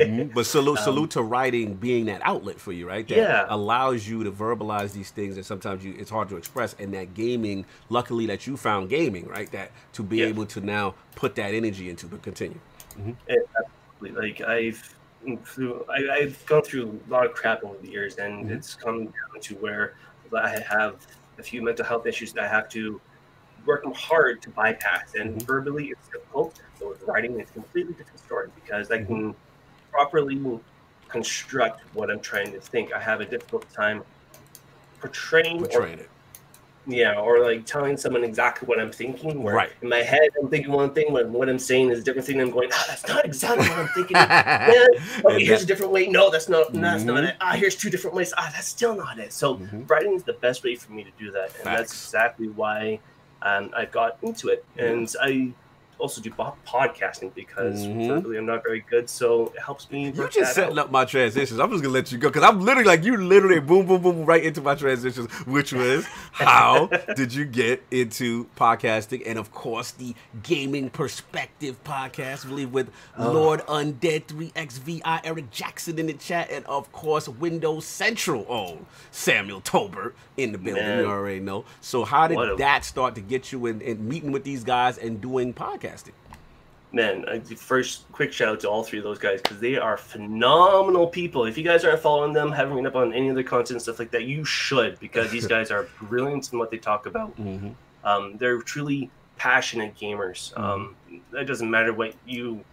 Mhm. 0.00 0.32
But 0.34 0.46
salute, 0.46 0.78
Um, 0.78 0.84
salute 0.84 1.10
to 1.12 1.22
writing 1.22 1.74
being 1.74 2.06
that 2.06 2.20
outlet 2.24 2.58
for 2.60 2.72
you, 2.72 2.88
right? 2.88 3.06
That 3.08 3.16
Yeah. 3.16 3.46
allows 3.48 4.08
you 4.08 4.24
to 4.24 4.30
verbalize 4.30 4.92
these 4.92 5.10
things, 5.10 5.36
that 5.36 5.44
sometimes 5.44 5.84
you 5.84 5.94
it's 5.98 6.10
hard 6.10 6.28
to 6.30 6.36
express. 6.36 6.74
And 6.78 6.94
that 6.94 7.14
gaming, 7.14 7.66
luckily 7.88 8.26
that 8.26 8.46
you 8.46 8.56
found 8.56 8.88
gaming, 8.88 9.26
right? 9.26 9.50
That 9.52 9.72
to 9.94 10.02
be 10.02 10.18
Yeah. 10.18 10.26
able 10.26 10.46
to 10.46 10.60
now 10.60 10.94
put 11.16 11.34
that 11.34 11.52
energy 11.54 11.90
into. 11.90 12.06
But 12.06 12.22
continue. 12.22 12.60
Like 14.00 14.40
I've 14.40 14.82
through, 15.44 15.84
I, 15.90 16.14
I've 16.14 16.46
gone 16.46 16.62
through 16.62 16.98
a 17.06 17.10
lot 17.10 17.26
of 17.26 17.34
crap 17.34 17.62
over 17.62 17.76
the 17.82 17.88
years, 17.90 18.16
and 18.16 18.46
Mhm. 18.46 18.56
it's 18.56 18.74
come 18.74 19.04
down 19.04 19.40
to 19.42 19.54
where 19.56 19.94
I 20.34 20.60
have 20.68 21.04
a 21.38 21.42
few 21.42 21.62
mental 21.62 21.84
health 21.84 22.06
issues 22.06 22.32
that 22.34 22.44
I 22.44 22.48
have 22.48 22.68
to 22.70 23.00
work 23.66 23.84
hard 23.94 24.40
to 24.42 24.50
bypass. 24.50 25.14
And 25.14 25.36
Mhm. 25.36 25.46
verbally, 25.46 25.86
it's 25.88 26.08
difficult. 26.08 26.58
So 26.78 26.88
with 26.88 27.02
writing, 27.06 27.38
it's 27.38 27.50
a 27.50 27.54
completely 27.54 27.94
different 27.94 28.20
story 28.20 28.48
because 28.54 28.90
I 28.90 28.98
Mhm. 28.98 29.06
can 29.06 29.34
properly 29.92 30.40
construct 31.08 31.82
what 31.92 32.10
I'm 32.10 32.20
trying 32.20 32.52
to 32.52 32.60
think. 32.60 32.92
I 32.92 33.00
have 33.00 33.20
a 33.20 33.26
difficult 33.26 33.70
time 33.72 34.02
portraying, 35.00 35.58
Portraying 35.58 35.98
or, 35.98 36.02
it. 36.04 36.10
Yeah, 36.86 37.14
or 37.14 37.40
like 37.40 37.66
telling 37.66 37.96
someone 37.96 38.24
exactly 38.24 38.66
what 38.66 38.80
I'm 38.80 38.90
thinking. 38.92 39.42
Where 39.42 39.54
Right. 39.54 39.72
in 39.82 39.88
my 39.88 39.98
head, 40.02 40.28
I'm 40.40 40.48
thinking 40.48 40.72
one 40.72 40.92
thing, 40.92 41.12
when 41.12 41.32
what 41.32 41.48
I'm 41.48 41.58
saying 41.58 41.90
is 41.90 42.00
a 42.00 42.02
different 42.02 42.26
thing. 42.26 42.40
I'm 42.40 42.50
going, 42.50 42.70
ah, 42.72 42.84
that's 42.88 43.06
not 43.06 43.24
exactly 43.24 43.68
what 43.68 43.78
I'm 43.78 43.88
thinking. 43.88 44.16
Okay, 44.62 44.86
And 45.24 45.40
here's 45.40 45.62
a 45.62 45.66
different 45.66 45.92
way. 45.92 46.06
No, 46.06 46.30
that's 46.30 46.48
not. 46.48 46.72
no, 46.74 46.80
That's 46.80 47.04
not 47.04 47.24
it. 47.24 47.36
Ah, 47.40 47.52
here's 47.52 47.76
two 47.76 47.90
different 47.90 48.14
ways. 48.16 48.32
Ah, 48.36 48.50
that's 48.52 48.68
still 48.68 48.94
not 48.94 49.18
it. 49.18 49.32
So 49.32 49.56
Mhm. 49.56 49.88
writing 49.88 50.14
is 50.14 50.22
the 50.22 50.34
best 50.34 50.62
way 50.64 50.74
for 50.76 50.92
me 50.92 51.04
to 51.04 51.10
do 51.18 51.30
that, 51.32 51.52
and 51.62 51.66
that's 51.74 51.92
exactly 51.92 52.48
why 52.48 53.00
um, 53.42 53.70
I 53.76 53.84
got 53.86 54.18
into 54.22 54.48
it. 54.48 54.64
And 54.78 55.10
I 55.20 55.52
also 56.00 56.20
do 56.20 56.30
po- 56.30 56.54
podcasting 56.66 57.32
because 57.34 57.86
Mhm. 57.86 58.08
verbally 58.08 58.36
I'm 58.38 58.46
not 58.46 58.62
very 58.62 58.80
good, 58.88 59.08
so 59.08 59.52
it 59.54 59.60
helps 59.62 59.90
me. 59.90 60.06
You 60.10 60.28
just 60.28 60.54
setting 60.54 60.78
out. 60.78 60.86
up 60.86 60.90
my 60.90 61.04
transitions. 61.04 61.60
I'm 61.60 61.70
just 61.70 61.82
gonna 61.82 61.92
let 61.94 62.10
you 62.10 62.18
go 62.18 62.28
because 62.28 62.42
I'm 62.42 62.60
literally 62.60 62.86
like 62.88 63.04
you 63.04 63.16
literally 63.16 63.60
boom 63.60 63.86
boom 63.86 64.02
boom 64.02 64.24
right 64.24 64.42
into 64.42 64.60
my 64.60 64.74
transitions, 64.74 65.30
which 65.46 65.72
was 65.72 66.04
how 66.32 66.86
did 67.16 67.32
you 67.34 67.44
get 67.44 67.82
into 67.90 68.46
podcasting 68.56 69.22
and 69.26 69.38
of 69.38 69.52
course 69.52 69.90
the 69.92 70.14
gaming 70.42 70.90
perspective 70.90 71.82
podcast, 71.84 72.46
I 72.46 72.48
believe 72.48 72.72
with 72.72 72.90
Oh. 73.18 73.30
Lord 73.32 73.60
Undead 73.66 74.24
3XVI 74.26 75.20
Eric 75.24 75.50
Jackson 75.50 75.98
in 75.98 76.06
the 76.06 76.12
chat, 76.14 76.50
and 76.50 76.64
of 76.66 76.90
course 76.92 77.28
Windows 77.28 77.84
Central 77.84 78.46
oh 78.48 78.78
Samuel 79.10 79.60
Tolbert 79.60 80.12
in 80.36 80.52
the 80.52 80.58
building. 80.58 80.82
Man. 80.84 81.00
You 81.00 81.06
already 81.10 81.40
know. 81.40 81.64
So 81.80 82.04
how 82.04 82.26
did 82.28 82.38
a- 82.38 82.56
that 82.56 82.84
start 82.84 83.14
to 83.16 83.20
get 83.20 83.52
you 83.52 83.66
in, 83.66 83.80
in 83.80 84.08
meeting 84.08 84.32
with 84.32 84.44
these 84.44 84.64
guys 84.64 84.96
and 84.98 85.20
doing 85.20 85.52
podcasting? 85.52 85.89
Man, 86.92 87.24
I, 87.28 87.38
first 87.38 88.10
quick 88.10 88.32
shout 88.32 88.48
out 88.48 88.60
to 88.60 88.68
all 88.68 88.82
three 88.82 88.98
of 88.98 89.04
those 89.04 89.18
guys 89.18 89.40
because 89.40 89.60
they 89.60 89.76
are 89.78 89.96
phenomenal 89.96 91.06
people. 91.06 91.44
If 91.44 91.56
you 91.56 91.62
guys 91.62 91.84
aren't 91.84 92.00
following 92.00 92.32
them, 92.32 92.50
haven't 92.50 92.74
read 92.74 92.84
up 92.86 92.96
on 92.96 93.12
any 93.12 93.28
of 93.28 93.36
their 93.36 93.44
content 93.44 93.70
and 93.72 93.82
stuff 93.82 94.00
like 94.00 94.10
that, 94.10 94.24
you 94.24 94.44
should 94.44 94.98
because 94.98 95.30
these 95.30 95.46
guys 95.54 95.70
are 95.70 95.86
brilliant 96.02 96.52
in 96.52 96.58
what 96.58 96.70
they 96.72 96.78
talk 96.78 97.06
about. 97.06 97.36
Mm-hmm. 97.40 97.68
Um, 98.04 98.36
they're 98.38 98.60
truly 98.62 99.08
passionate 99.36 99.94
gamers. 99.96 100.56
Um, 100.58 100.96
it 101.32 101.44
doesn't 101.44 101.70
matter 101.70 101.92
what 101.92 102.14
you 102.26 102.64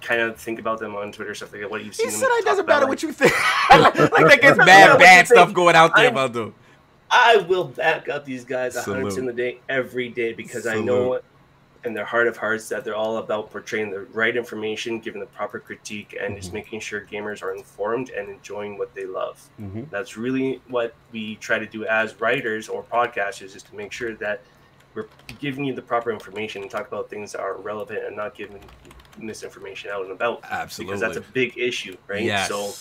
kind 0.00 0.22
of 0.22 0.38
think 0.40 0.58
about 0.58 0.80
them 0.80 0.96
on 0.96 1.12
Twitter 1.12 1.34
stuff 1.34 1.52
like 1.52 1.60
that. 1.60 1.70
What 1.70 1.84
you've 1.84 1.94
He 1.94 2.04
seen. 2.04 2.10
them 2.12 2.20
said 2.20 2.28
it 2.30 2.44
doesn't 2.46 2.66
matter 2.66 2.86
what 2.86 3.02
you 3.02 3.12
think. 3.12 3.32
like, 3.70 4.12
like 4.12 4.40
there's 4.40 4.56
mad 4.56 4.98
bad 4.98 5.26
stuff 5.26 5.48
think. 5.48 5.56
going 5.56 5.76
out 5.76 5.94
there 5.94 6.04
I'm- 6.06 6.12
about 6.14 6.32
them. 6.32 6.54
I 7.08 7.36
will 7.36 7.64
back 7.64 8.08
up 8.08 8.24
these 8.24 8.44
guys 8.44 8.74
a 8.74 8.82
hundred 8.82 8.98
in 9.00 9.04
percent 9.04 9.26
the 9.26 9.32
day, 9.32 9.60
every 9.68 10.08
day, 10.08 10.32
because 10.32 10.66
I 10.66 10.72
Salute. 10.72 10.84
know 10.86 11.20
in 11.86 11.94
their 11.94 12.04
heart 12.04 12.26
of 12.26 12.36
hearts 12.36 12.68
that 12.68 12.84
they're 12.84 12.96
all 12.96 13.18
about 13.18 13.50
portraying 13.50 13.90
the 13.90 14.00
right 14.12 14.36
information, 14.36 14.98
giving 14.98 15.20
the 15.20 15.26
proper 15.26 15.60
critique, 15.60 16.16
and 16.20 16.36
just 16.36 16.50
Mhm. 16.50 16.54
making 16.54 16.80
sure 16.80 17.00
gamers 17.00 17.42
are 17.42 17.54
informed 17.54 18.10
and 18.10 18.28
enjoying 18.28 18.76
what 18.76 18.92
they 18.94 19.06
love. 19.06 19.48
Mm-hmm. 19.60 19.84
That's 19.88 20.16
really 20.16 20.60
what 20.66 20.94
we 21.12 21.36
try 21.36 21.60
to 21.60 21.66
do 21.66 21.86
as 21.86 22.20
writers 22.20 22.68
or 22.68 22.82
podcasters, 22.82 23.54
is 23.54 23.62
to 23.62 23.76
make 23.76 23.92
sure 23.92 24.14
that 24.16 24.40
we're 24.94 25.06
giving 25.38 25.64
you 25.64 25.74
the 25.74 25.82
proper 25.82 26.10
information 26.10 26.62
and 26.62 26.70
talk 26.70 26.88
about 26.88 27.08
things 27.08 27.32
that 27.32 27.40
are 27.40 27.54
relevant 27.54 28.04
and 28.04 28.16
not 28.16 28.34
giving 28.34 28.60
misinformation 29.18 29.90
out 29.90 30.02
and 30.02 30.10
about. 30.10 30.40
Absolutely. 30.50 30.96
Because 30.96 31.00
that's 31.14 31.24
a 31.28 31.32
big 31.32 31.56
issue, 31.56 31.96
right? 32.08 32.22
Yes. 32.22 32.48
So 32.48 32.72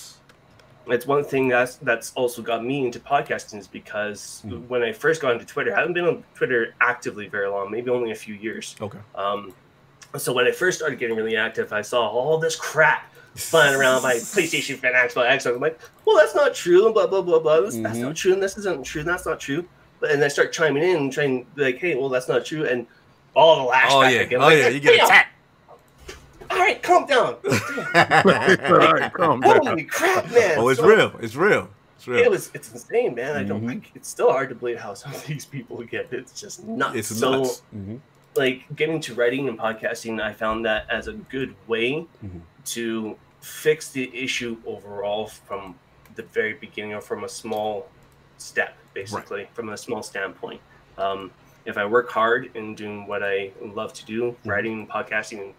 it's 0.87 1.05
one 1.07 1.23
thing 1.23 1.47
that's 1.47 1.75
that's 1.77 2.13
also 2.15 2.41
got 2.41 2.63
me 2.63 2.85
into 2.85 2.99
podcasting 2.99 3.57
is 3.59 3.67
because 3.67 4.43
Mhm. 4.45 4.67
when 4.67 4.83
I 4.83 4.91
first 4.93 5.21
got 5.21 5.33
into 5.33 5.45
Twitter, 5.45 5.73
I 5.75 5.79
haven't 5.79 5.93
been 5.93 6.05
on 6.05 6.23
Twitter 6.35 6.73
actively 6.81 7.27
very 7.27 7.47
long, 7.49 7.71
maybe 7.71 7.89
only 7.89 8.11
a 8.11 8.15
few 8.15 8.35
years. 8.35 8.75
okay. 8.81 8.99
Um, 9.15 9.53
so 10.17 10.31
when 10.33 10.45
I 10.47 10.51
first 10.51 10.77
started 10.79 10.97
getting 10.99 11.15
really 11.17 11.35
active, 11.35 11.73
I 11.73 11.81
saw 11.81 12.07
all 12.07 12.37
this 12.37 12.55
crap 12.55 13.11
flying 13.35 13.75
around 13.75 14.01
my 14.03 14.13
PlayStation 14.35 14.77
fan, 14.77 14.93
Xbox, 14.93 15.29
Xbox. 15.29 15.55
I'm 15.55 15.59
like, 15.59 15.79
well, 16.05 16.15
that's 16.17 16.35
not 16.35 16.53
true, 16.55 16.85
and 16.85 16.93
blah 16.93 17.07
blah 17.07 17.21
blah 17.21 17.39
blah. 17.39 17.61
This, 17.61 17.75
That's 17.77 17.97
Mhm. 17.97 18.01
not 18.01 18.15
true, 18.15 18.33
and 18.33 18.41
this 18.41 18.57
isn't 18.57 18.85
true, 18.85 19.01
and 19.01 19.09
that's 19.09 19.25
not 19.25 19.39
true. 19.39 19.65
But 19.99 20.11
and 20.11 20.23
I 20.23 20.27
start 20.29 20.53
chiming 20.53 20.83
in 20.83 20.95
and 20.97 21.11
trying 21.13 21.45
to 21.45 21.51
be 21.55 21.63
like, 21.63 21.77
hey, 21.79 21.95
well, 21.95 22.09
that's 22.09 22.27
not 22.27 22.45
true, 22.45 22.65
and 22.65 22.85
all 23.35 23.57
the 23.57 23.63
lash 23.63 23.91
Oh 23.91 24.01
yeah. 24.03 24.21
again. 24.21 24.39
Oh 24.41 24.45
Like, 24.45 24.57
yeah. 24.59 24.67
You 24.69 24.79
get 24.81 25.03
attacked. 25.03 25.29
All 26.55 26.61
right, 26.61 26.81
calm 26.81 27.05
down. 27.05 27.35
All 27.45 28.93
right, 28.93 29.11
calm 29.13 29.41
down. 29.41 29.65
Holy 29.65 29.83
crap, 29.83 30.31
man! 30.31 30.55
oh, 30.57 30.69
it's 30.69 30.79
So- 30.79 30.87
real. 30.87 31.11
It's 31.21 31.35
real. 31.35 31.69
It's 31.97 32.07
real. 32.07 32.19
It 32.23 32.31
was 32.31 32.49
it's 32.53 32.71
insane, 32.71 33.15
man. 33.15 33.35
I 33.35 33.43
don't 33.43 33.61
Mhm. 33.63 33.67
like 33.67 33.91
it's 33.95 34.07
still 34.09 34.31
hard 34.31 34.49
to 34.49 34.55
believe 34.55 34.79
how 34.79 34.93
some 34.93 35.13
of 35.13 35.25
these 35.25 35.45
people 35.45 35.81
get. 35.83 36.07
It's 36.11 36.39
just 36.39 36.63
nuts. 36.65 36.95
it's 36.95 37.19
so 37.19 37.31
nuts. 37.43 37.61
Mhm. 37.75 37.99
like 38.35 38.63
getting 38.75 38.99
to 39.01 39.13
writing 39.13 39.47
and 39.47 39.57
podcasting, 39.57 40.21
I 40.21 40.33
found 40.33 40.65
that 40.65 40.85
as 40.89 41.07
a 41.07 41.13
good 41.13 41.55
way 41.67 42.05
Mhm. 42.23 42.41
to 42.65 43.17
fix 43.41 43.89
the 43.91 44.11
issue 44.13 44.57
overall 44.65 45.27
from 45.27 45.75
the 46.15 46.23
very 46.23 46.53
beginning 46.53 46.93
or 46.93 47.01
from 47.01 47.23
a 47.23 47.29
small 47.29 47.87
step, 48.37 48.75
basically, 48.93 49.47
from 49.53 49.69
a 49.69 49.77
small 49.77 50.03
standpoint. 50.03 50.59
Um, 50.97 51.31
if 51.65 51.77
I 51.77 51.85
work 51.85 52.09
hard 52.11 52.51
in 52.55 52.75
doing 52.75 53.07
what 53.07 53.23
I 53.23 53.51
love 53.61 53.93
to 53.93 54.05
do, 54.05 54.21
Mm-hmm. 54.31 54.49
writing, 54.49 54.87
podcasting, 54.87 55.41
and 55.41 55.53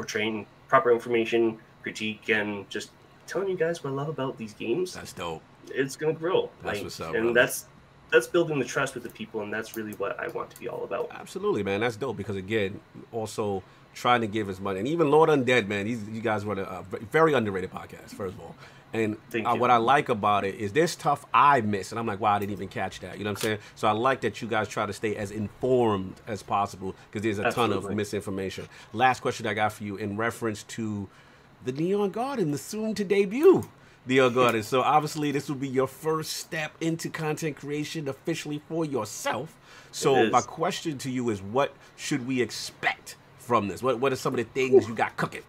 portraying 0.00 0.46
proper 0.68 0.90
information, 0.90 1.58
critique, 1.82 2.28
and 2.30 2.68
just 2.70 2.90
telling 3.26 3.48
you 3.48 3.56
guys 3.56 3.84
what 3.84 3.90
I 3.90 3.94
love 3.94 4.08
about 4.08 4.38
these 4.38 4.54
games, 4.54 4.94
That's 4.94 5.12
dope. 5.12 5.42
it's 5.68 5.94
gonna 5.96 6.14
grow. 6.14 6.48
That's 6.62 6.76
like, 6.76 6.84
what's 6.84 7.00
up, 7.00 7.14
and 7.14 7.24
brother. 7.26 7.40
that's 7.40 7.66
that's 8.10 8.26
building 8.26 8.58
the 8.58 8.64
trust 8.64 8.94
with 8.94 9.04
the 9.04 9.10
people, 9.10 9.42
and 9.42 9.52
that's 9.52 9.76
really 9.76 9.92
what 9.92 10.18
I 10.18 10.28
want 10.28 10.50
to 10.50 10.58
be 10.58 10.68
all 10.68 10.84
about. 10.84 11.08
Absolutely, 11.12 11.62
man. 11.62 11.80
That's 11.80 11.96
dope 11.96 12.16
because 12.16 12.36
again, 12.36 12.80
also 13.12 13.62
trying 13.94 14.20
to 14.22 14.26
give 14.26 14.48
as 14.48 14.58
much, 14.60 14.76
and 14.78 14.88
even 14.88 15.10
Lord 15.10 15.28
Undead, 15.28 15.66
man. 15.68 15.84
These 15.84 16.08
you 16.08 16.20
guys 16.22 16.44
run 16.44 16.58
a, 16.58 16.62
a 16.62 16.82
very 17.12 17.34
underrated 17.34 17.70
podcast, 17.70 18.10
first 18.10 18.34
of 18.34 18.40
all. 18.40 18.54
And 18.92 19.16
Thank 19.30 19.46
uh, 19.46 19.54
what 19.54 19.70
I 19.70 19.76
like 19.76 20.08
about 20.08 20.44
it 20.44 20.56
is 20.56 20.72
there's 20.72 20.90
stuff 20.90 21.24
I 21.32 21.60
miss, 21.60 21.92
and 21.92 21.98
I'm 21.98 22.06
like, 22.06 22.18
wow, 22.18 22.34
I 22.34 22.38
didn't 22.40 22.52
even 22.52 22.68
catch 22.68 23.00
that. 23.00 23.18
You 23.18 23.24
know 23.24 23.30
what 23.30 23.38
I'm 23.38 23.42
saying? 23.42 23.58
So 23.76 23.86
I 23.86 23.92
like 23.92 24.20
that 24.22 24.42
you 24.42 24.48
guys 24.48 24.68
try 24.68 24.84
to 24.84 24.92
stay 24.92 25.14
as 25.16 25.30
informed 25.30 26.14
as 26.26 26.42
possible 26.42 26.94
because 27.10 27.22
there's 27.22 27.38
a 27.38 27.52
ton 27.52 27.72
of 27.72 27.90
misinformation. 27.94 28.68
Last 28.92 29.20
question 29.20 29.46
I 29.46 29.54
got 29.54 29.72
for 29.72 29.84
you 29.84 29.96
in 29.96 30.16
reference 30.16 30.64
to 30.64 31.08
the 31.64 31.72
Neon 31.72 32.10
Garden, 32.10 32.50
the 32.50 32.58
soon 32.58 32.94
to 32.94 33.04
debut. 33.04 33.68
Neon 34.06 34.34
Garden. 34.34 34.62
So 34.62 34.80
obviously, 34.80 35.30
this 35.30 35.48
will 35.48 35.56
be 35.56 35.68
your 35.68 35.86
first 35.86 36.32
step 36.32 36.72
into 36.80 37.10
content 37.10 37.56
creation 37.56 38.08
officially 38.08 38.60
for 38.68 38.84
yourself. 38.84 39.56
So 39.92 40.30
my 40.30 40.40
question 40.40 40.98
to 40.98 41.10
you 41.10 41.30
is, 41.30 41.42
what 41.42 41.74
should 41.96 42.26
we 42.26 42.40
expect 42.40 43.16
from 43.38 43.68
this? 43.68 43.82
What 43.82 44.00
What 44.00 44.12
are 44.12 44.16
some 44.16 44.32
of 44.32 44.38
the 44.38 44.44
things 44.44 44.88
you 44.88 44.94
got 44.94 45.16
cooking? 45.16 45.42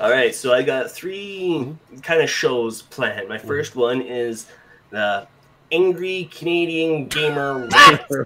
All 0.00 0.10
right, 0.10 0.34
so 0.34 0.54
I 0.54 0.62
got 0.62 0.90
3 0.90 1.76
kind 2.02 2.22
of 2.22 2.30
shows 2.30 2.80
planned. 2.80 3.28
My 3.28 3.36
mm-hmm. 3.36 3.50
1st 3.50 3.74
one 3.74 4.00
is 4.00 4.46
the 4.88 5.26
Angry 5.70 6.30
Canadian 6.32 7.06
Gamer 7.06 7.68
so 8.10 8.18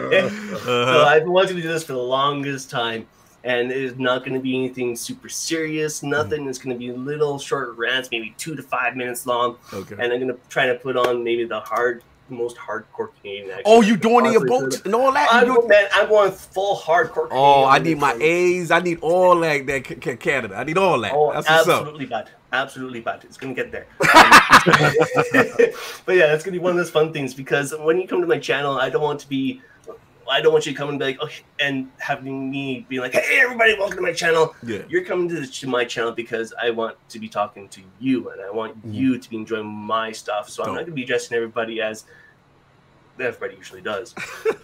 uh-huh. 0.00 1.04
I've 1.06 1.24
been 1.24 1.32
wanting 1.32 1.56
to 1.56 1.62
do 1.62 1.68
this 1.68 1.84
for 1.84 1.92
the 1.92 1.98
longest 1.98 2.70
time, 2.70 3.06
and 3.44 3.70
it 3.70 3.76
is 3.76 3.98
not 3.98 4.20
going 4.20 4.32
to 4.32 4.40
be 4.40 4.56
anything 4.56 4.96
super 4.96 5.28
serious. 5.28 5.98
Mm-hmm. 5.98 6.08
Nothing. 6.08 6.48
It's 6.48 6.58
going 6.58 6.74
to 6.74 6.78
be 6.78 6.92
little 6.92 7.38
short 7.38 7.76
rants, 7.76 8.08
maybe 8.10 8.34
two 8.38 8.56
to 8.56 8.62
five 8.62 8.96
minutes 8.96 9.26
long, 9.26 9.58
Okay. 9.70 9.96
and 9.98 10.14
I'm 10.14 10.18
going 10.18 10.28
to 10.28 10.38
try 10.48 10.64
to 10.66 10.76
put 10.76 10.96
on 10.96 11.22
maybe 11.22 11.44
the 11.44 11.60
hard, 11.60 12.02
most 12.32 12.56
hardcore 12.56 13.08
Canadian. 13.20 13.50
accent 13.50 13.62
Oh, 13.66 13.80
you 13.82 13.96
doing 13.96 14.24
the 14.24 14.32
possibly 14.38 14.50
emotes 14.50 14.84
and 14.84 14.94
all 14.94 15.12
that? 15.12 15.28
I'm, 15.32 15.46
doing- 15.46 15.68
man, 15.68 15.86
I'm 15.94 16.08
going 16.08 16.32
full 16.32 16.76
hardcore. 16.76 17.28
Oh, 17.30 17.64
I 17.64 17.78
need 17.78 17.98
my 17.98 18.14
A's. 18.20 18.70
I 18.70 18.80
need 18.80 18.98
all 19.00 19.38
that. 19.40 19.66
That 19.66 19.86
C- 19.86 19.96
C- 20.02 20.16
Canada. 20.16 20.56
I 20.56 20.64
need 20.64 20.78
all 20.78 21.00
that. 21.00 21.12
Oh, 21.14 21.32
That's 21.32 21.46
absolutely 21.48 22.06
bad. 22.06 22.30
Absolutely 22.52 23.00
bad. 23.00 23.24
It's 23.24 23.36
gonna 23.36 23.54
get 23.54 23.72
there. 23.72 23.86
but 26.06 26.16
yeah, 26.16 26.26
that's 26.26 26.44
gonna 26.44 26.52
be 26.52 26.58
one 26.58 26.72
of 26.72 26.76
those 26.76 26.90
fun 26.90 27.12
things 27.12 27.34
because 27.34 27.74
when 27.78 27.98
you 28.00 28.06
come 28.06 28.20
to 28.20 28.26
my 28.26 28.38
channel, 28.38 28.78
I 28.78 28.90
don't 28.90 29.02
want 29.02 29.20
to 29.20 29.28
be. 29.28 29.62
I 30.30 30.40
don't 30.40 30.52
want 30.52 30.66
you 30.66 30.72
to 30.72 30.78
come 30.78 30.88
and 30.88 30.98
be 31.00 31.04
like, 31.06 31.20
okay, 31.20 31.42
and 31.58 31.90
having 31.98 32.48
me 32.48 32.86
be 32.88 33.00
like, 33.00 33.12
hey, 33.12 33.40
everybody, 33.40 33.74
welcome 33.76 33.96
to 33.96 34.02
my 34.02 34.12
channel. 34.12 34.54
Yeah. 34.62 34.82
You're 34.88 35.04
coming 35.04 35.28
to, 35.28 35.40
the, 35.40 35.46
to 35.46 35.66
my 35.66 35.84
channel 35.84 36.12
because 36.12 36.54
I 36.62 36.70
want 36.70 36.96
to 37.08 37.18
be 37.18 37.28
talking 37.28 37.68
to 37.70 37.80
you 37.98 38.30
and 38.30 38.40
I 38.40 38.48
want 38.50 38.86
Mhm. 38.86 38.94
you 38.94 39.18
to 39.18 39.28
be 39.30 39.36
enjoying 39.36 39.66
my 39.66 40.12
stuff. 40.12 40.48
So 40.48 40.62
I'm 40.62 40.74
not 40.74 40.82
gonna 40.84 40.92
be 40.92 41.02
addressing 41.02 41.36
everybody 41.36 41.82
as 41.82 42.04
everybody 43.20 43.56
usually 43.56 43.80
does. 43.80 44.14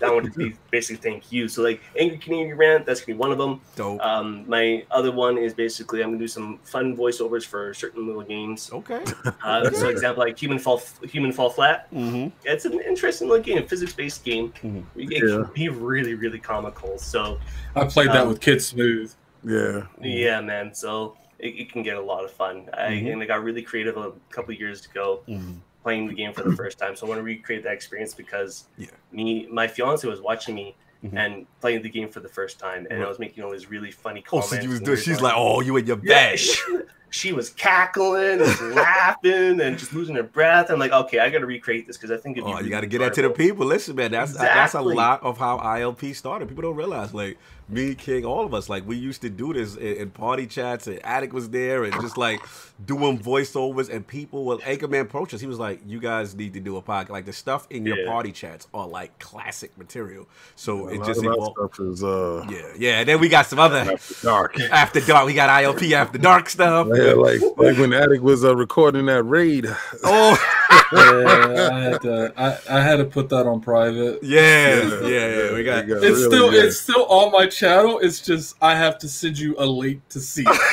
that 0.00 0.12
want 0.12 0.32
to 0.32 0.38
be 0.38 0.54
basically 0.70 1.10
thank 1.10 1.30
you. 1.32 1.48
So 1.48 1.62
like 1.62 1.80
angry 1.98 2.18
Canadian 2.18 2.56
rant, 2.56 2.86
that's 2.86 3.00
gonna 3.00 3.14
be 3.16 3.18
one 3.18 3.30
of 3.32 3.38
them. 3.38 3.60
Dope. 3.76 4.00
Um, 4.00 4.44
my 4.48 4.84
other 4.90 5.12
one 5.12 5.38
is 5.38 5.54
basically 5.54 6.02
I'm 6.02 6.10
gonna 6.10 6.18
do 6.18 6.28
some 6.28 6.58
fun 6.64 6.96
voiceovers 6.96 7.44
for 7.44 7.72
certain 7.74 8.06
little 8.06 8.22
games. 8.22 8.70
okay. 8.72 9.02
Uh, 9.44 9.70
so, 9.70 9.88
example 9.88 10.22
like 10.24 10.38
Human 10.38 10.58
Fall 10.58 10.80
Human 11.02 11.32
Fall 11.32 11.50
Flat. 11.50 11.92
Mm-hmm. 11.92 12.28
It's 12.44 12.64
an 12.64 12.80
interesting 12.80 13.28
little 13.28 13.42
game, 13.44 13.66
physics 13.66 13.92
based 13.92 14.24
game. 14.24 14.52
Mhm. 14.62 14.84
It 14.96 15.10
Yeah. 15.12 15.18
can 15.44 15.50
be 15.54 15.68
really 15.68 16.14
really 16.14 16.38
comical. 16.38 16.98
So 16.98 17.38
I 17.76 17.84
played 17.84 18.08
that 18.08 18.22
Um, 18.22 18.28
with 18.28 18.40
Kid 18.40 18.60
Smooth. 18.62 19.12
Yeah. 19.44 19.86
yeah, 20.00 20.40
man. 20.40 20.74
So 20.74 21.16
it, 21.38 21.48
it 21.54 21.72
can 21.72 21.82
get 21.84 21.96
a 21.96 22.00
lot 22.02 22.24
of 22.24 22.32
fun. 22.32 22.68
I 22.74 22.90
Mhm. 22.90 23.12
and 23.12 23.22
I 23.22 23.26
got 23.26 23.44
really 23.44 23.62
creative 23.62 23.96
a 23.96 24.12
couple 24.30 24.52
of 24.52 24.58
years 24.60 24.84
ago 24.86 25.20
Mm-hmm. 25.28 25.52
Playing 25.88 26.06
the 26.08 26.14
game 26.14 26.32
for 26.34 26.42
the 26.42 26.54
first 26.54 26.78
time. 26.78 26.94
So 26.96 27.06
I 27.06 27.08
want 27.08 27.18
to 27.20 27.22
recreate 27.22 27.62
that 27.64 27.72
experience 27.72 28.12
because 28.14 28.64
Yeah. 28.76 28.88
me 29.10 29.46
my 29.50 29.66
fiance 29.66 30.06
was 30.06 30.20
watching 30.20 30.54
me. 30.54 30.76
Mhm. 31.04 31.16
And 31.16 31.46
playing 31.60 31.82
the 31.82 31.88
game 31.88 32.08
for 32.08 32.18
the 32.18 32.28
first 32.28 32.58
time, 32.58 32.84
and 32.90 32.98
Right. 32.98 33.06
I 33.06 33.08
was 33.08 33.20
making 33.20 33.44
all 33.44 33.52
these 33.52 33.70
really 33.70 33.92
funny 33.92 34.20
Oh, 34.26 34.40
comments. 34.40 34.50
so 34.50 34.60
you 34.60 34.68
was 34.70 34.80
doing, 34.80 34.96
she's 34.98 35.20
like, 35.20 35.34
oh, 35.36 35.60
you 35.60 35.76
in 35.76 35.86
your 35.86 36.00
Yeah, 36.02 36.30
bag. 36.30 36.38
she- 36.40 36.78
she 37.10 37.32
was 37.32 37.50
cackling 37.50 38.40
and 38.42 38.74
laughing 38.74 39.60
and 39.60 39.78
just 39.78 39.92
losing 39.94 40.16
her 40.16 40.24
breath. 40.24 40.70
I'm 40.70 40.80
like, 40.80 40.90
okay, 40.92 41.20
I 41.20 41.30
got 41.30 41.38
to 41.38 41.46
recreate 41.46 41.86
this 41.86 41.96
because 41.96 42.10
I 42.10 42.16
think 42.20 42.36
it'd 42.36 42.46
be 42.48 42.52
Oh, 42.52 42.58
you 42.58 42.68
got 42.68 42.80
to 42.80 42.88
get 42.88 42.98
that 42.98 43.14
to 43.14 43.22
the 43.22 43.30
people. 43.30 43.64
Listen, 43.64 43.94
man, 43.94 44.10
that's 44.10 44.32
that's 44.36 44.74
a 44.74 44.80
lot 44.82 45.22
of 45.22 45.38
how 45.38 45.58
ILP 45.58 46.14
started. 46.16 46.48
People 46.48 46.62
don't 46.62 46.74
realize, 46.76 47.14
like 47.14 47.38
me, 47.68 47.94
King, 47.94 48.24
all 48.24 48.44
of 48.44 48.54
us, 48.54 48.68
like 48.68 48.86
we 48.86 48.96
used 48.96 49.20
to 49.22 49.28
do 49.30 49.52
this 49.52 49.76
in, 49.76 49.96
in 49.96 50.10
party 50.10 50.46
chats. 50.46 50.86
And 50.86 51.04
Addict 51.04 51.32
was 51.32 51.50
there, 51.50 51.84
and 51.84 51.92
just 52.00 52.16
like 52.16 52.40
doing 52.84 53.18
voiceovers, 53.18 53.90
and 53.90 54.06
people. 54.06 54.44
Well, 54.44 54.58
Anchorman 54.60 55.00
approached 55.02 55.34
us. 55.34 55.40
He 55.40 55.46
was 55.46 55.58
like, 55.58 55.80
"You 55.86 56.00
guys 56.00 56.34
need 56.34 56.54
to 56.54 56.60
do 56.60 56.76
a 56.76 56.82
podcast. 56.82 57.10
Like 57.10 57.26
the 57.26 57.32
stuff 57.32 57.66
in 57.70 57.84
your 57.84 57.98
Yeah. 57.98 58.10
party 58.10 58.32
chats 58.32 58.66
are 58.72 58.86
like 58.86 59.18
classic 59.18 59.76
material." 59.76 60.26
So 60.56 60.88
A 60.88 60.94
it 60.94 60.98
just 61.04 61.18
of 61.18 61.24
that 61.24 61.32
evolved. 61.34 61.74
stuff 61.76 61.86
is 61.86 62.02
uh, 62.04 62.46
Yeah, 62.48 62.72
yeah. 62.78 63.00
And 63.00 63.08
then 63.08 63.20
we 63.20 63.28
got 63.28 63.46
some 63.46 63.58
other 63.58 63.78
after 63.78 64.14
dark. 64.26 64.60
after 64.70 65.00
dark. 65.00 65.26
We 65.26 65.34
got 65.34 65.50
ILP 65.50 65.92
after 65.92 66.18
dark 66.18 66.48
stuff. 66.48 66.88
Yeah, 66.94 67.12
like 67.12 67.40
like 67.56 67.76
when 67.78 67.92
Addict 67.92 68.22
was 68.22 68.44
uh, 68.44 68.56
recording 68.56 69.06
that 69.06 69.22
raid. 69.24 69.66
Oh, 70.04 70.38
Yeah, 70.90 71.68
I 71.70 71.80
had 71.80 72.00
to. 72.02 72.32
I, 72.36 72.78
I 72.78 72.80
had 72.82 72.96
to 72.96 73.04
put 73.04 73.28
that 73.28 73.46
on 73.46 73.60
private. 73.60 74.20
yeah, 74.22 74.82
yeah, 75.02 75.06
yeah. 75.08 75.52
We 75.54 75.62
got. 75.62 75.84
It's 75.84 75.90
really 76.00 76.14
still 76.24 76.50
good. 76.50 76.64
it's 76.64 76.78
still 76.80 77.04
on 77.06 77.30
my 77.30 77.46
channel. 77.58 77.98
It's 77.98 78.20
just 78.20 78.56
I 78.62 78.74
have 78.74 78.98
to 78.98 79.08
send 79.08 79.38
you 79.38 79.54
a 79.58 79.66
link 79.66 80.06
to 80.10 80.20
see. 80.20 80.44
Because 80.44 80.62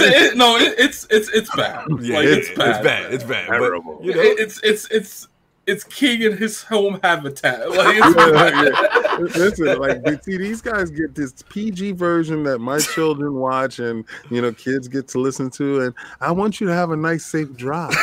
it, 0.00 0.12
it- 0.14 0.36
no, 0.36 0.56
it, 0.56 0.74
it's 0.78 1.06
it's 1.10 1.28
it's 1.30 1.54
bad. 1.54 1.86
Yeah, 2.00 2.16
like, 2.16 2.26
it's, 2.26 2.48
it's 2.48 2.58
bad. 2.58 2.68
It's 2.76 2.84
bad. 2.84 3.14
It's 3.14 3.24
bad. 3.24 3.46
But, 3.48 3.58
Terrible. 3.58 3.98
you 4.02 4.14
know, 4.14 4.20
It- 4.20 4.38
it's 4.40 4.60
it's 4.62 4.88
it's 4.90 5.28
it's 5.66 5.82
king 5.84 6.22
in 6.22 6.36
his 6.36 6.62
home 6.62 7.00
habitat. 7.02 7.68
Like 7.76 7.96
it's 7.96 8.16
Yeah, 8.16 8.30
bad. 8.32 8.72
yeah. 8.72 9.18
Listen, 9.18 9.78
like 9.78 10.02
they- 10.04 10.18
see, 10.20 10.36
these 10.36 10.60
guys 10.60 10.90
get 10.90 11.14
this 11.14 11.42
PG 11.48 11.92
version 11.92 12.42
that 12.44 12.58
my 12.58 12.78
children 12.94 13.34
watch, 13.34 13.78
and 13.78 14.04
you 14.30 14.40
know, 14.42 14.52
kids 14.52 14.88
get 14.88 15.08
to 15.08 15.18
listen 15.18 15.50
to. 15.50 15.80
And 15.80 15.94
I 16.20 16.32
want 16.32 16.60
you 16.60 16.66
to 16.68 16.74
have 16.74 16.90
a 16.90 16.96
nice, 16.96 17.24
safe 17.26 17.54
drive. 17.56 17.94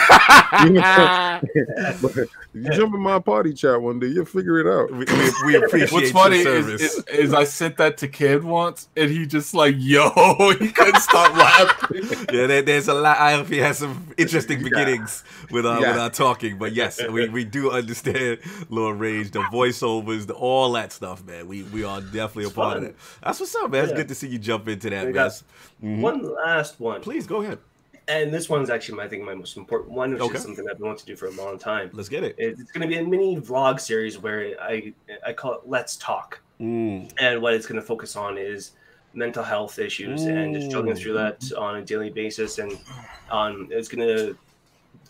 You 0.63 0.69
know? 0.69 1.39
you 2.53 2.69
jump 2.71 2.93
in 2.93 3.01
my 3.01 3.17
party 3.19 3.53
chat 3.53 3.81
one 3.81 3.99
day, 3.99 4.07
you'll 4.07 4.25
figure 4.25 4.59
it 4.59 4.67
out. 4.67 4.91
we, 4.91 5.05
we, 5.05 5.31
we 5.47 5.55
appreciate 5.55 5.91
What's 5.91 6.05
your 6.05 6.13
funny 6.13 6.37
is, 6.37 6.43
service. 6.43 6.81
is, 6.81 7.03
is 7.07 7.33
I 7.33 7.43
sent 7.43 7.77
that 7.77 7.97
to 7.97 8.07
Kid 8.07 8.43
once, 8.43 8.87
and 8.95 9.09
he 9.09 9.25
just 9.25 9.53
like, 9.55 9.75
yo, 9.79 10.09
he 10.59 10.69
couldn't 10.71 11.01
stop 11.01 11.35
laughing. 11.35 12.03
yeah, 12.31 12.45
there, 12.47 12.61
there's 12.61 12.87
a 12.87 12.93
lot. 12.93 13.17
I 13.17 13.41
he 13.43 13.57
has 13.57 13.79
some 13.79 14.13
interesting 14.17 14.59
Yeah. 14.59 14.69
beginnings 14.69 15.23
with 15.49 15.65
our 15.65 15.81
Yeah. 15.81 15.91
with 15.91 15.99
our 15.99 16.09
talking, 16.11 16.57
but 16.59 16.73
yes, 16.73 17.01
we, 17.09 17.27
we 17.29 17.43
do 17.53 17.71
understand 17.71 18.39
Lord 18.69 18.99
Rage, 18.99 19.31
the 19.31 19.39
voiceovers, 19.39 20.27
the, 20.27 20.33
all 20.33 20.73
that 20.73 20.91
stuff, 20.91 21.23
man. 21.23 21.47
We 21.47 21.63
we 21.63 21.83
are 21.85 22.01
definitely 22.01 22.45
a 22.45 22.47
It's 22.47 22.55
part 22.55 22.77
of 22.77 22.83
it. 22.83 22.97
that. 22.97 23.25
That's 23.25 23.39
what's 23.39 23.55
up, 23.55 23.71
man. 23.71 23.85
It's 23.85 23.93
good 23.93 24.07
to 24.09 24.15
see 24.15 24.27
you 24.27 24.39
jump 24.39 24.67
into 24.67 24.89
that, 24.89 25.05
man. 25.13 25.31
Mhm. 25.81 26.01
One 26.01 26.35
last 26.35 26.79
one. 26.79 27.01
Please 27.01 27.25
go 27.27 27.41
ahead. 27.41 27.59
And 28.09 28.33
this 28.33 28.49
one's 28.49 28.69
actually, 28.69 29.01
I 29.01 29.07
think, 29.07 29.23
my 29.23 29.33
most 29.33 29.55
important 29.55 29.93
one, 29.93 30.11
which 30.11 30.21
Okay. 30.21 30.35
is 30.35 30.43
something 30.43 30.67
I've 30.69 30.77
been 30.77 30.87
wanting 30.87 30.99
to 30.99 31.05
do 31.05 31.15
for 31.15 31.27
a 31.27 31.31
long 31.31 31.57
time. 31.57 31.89
Let's 31.93 32.09
get 32.09 32.25
it. 32.25 32.35
It's 32.37 32.69
going 32.73 32.81
to 32.81 32.87
be 32.87 32.97
a 32.97 33.03
mini 33.07 33.37
vlog 33.39 33.79
series 33.79 34.17
where 34.17 34.61
I 34.61 34.91
I 35.25 35.31
call 35.31 35.53
it 35.53 35.61
Let's 35.65 35.95
Talk, 35.95 36.41
Mm. 36.59 37.11
and 37.17 37.41
what 37.41 37.53
it's 37.53 37.65
going 37.65 37.79
to 37.79 37.85
focus 37.85 38.15
on 38.17 38.37
is 38.37 38.71
mental 39.13 39.43
health 39.43 39.77
issues 39.79 40.23
and 40.23 40.55
just 40.55 40.67
struggling 40.69 40.95
through 40.95 41.13
that 41.13 41.39
Mm. 41.39 41.59
on 41.61 41.75
a 41.77 41.81
daily 41.81 42.09
basis. 42.09 42.57
And 42.59 42.77
on 43.31 43.67
it's 43.71 43.87
going 43.87 44.05
to 44.07 44.35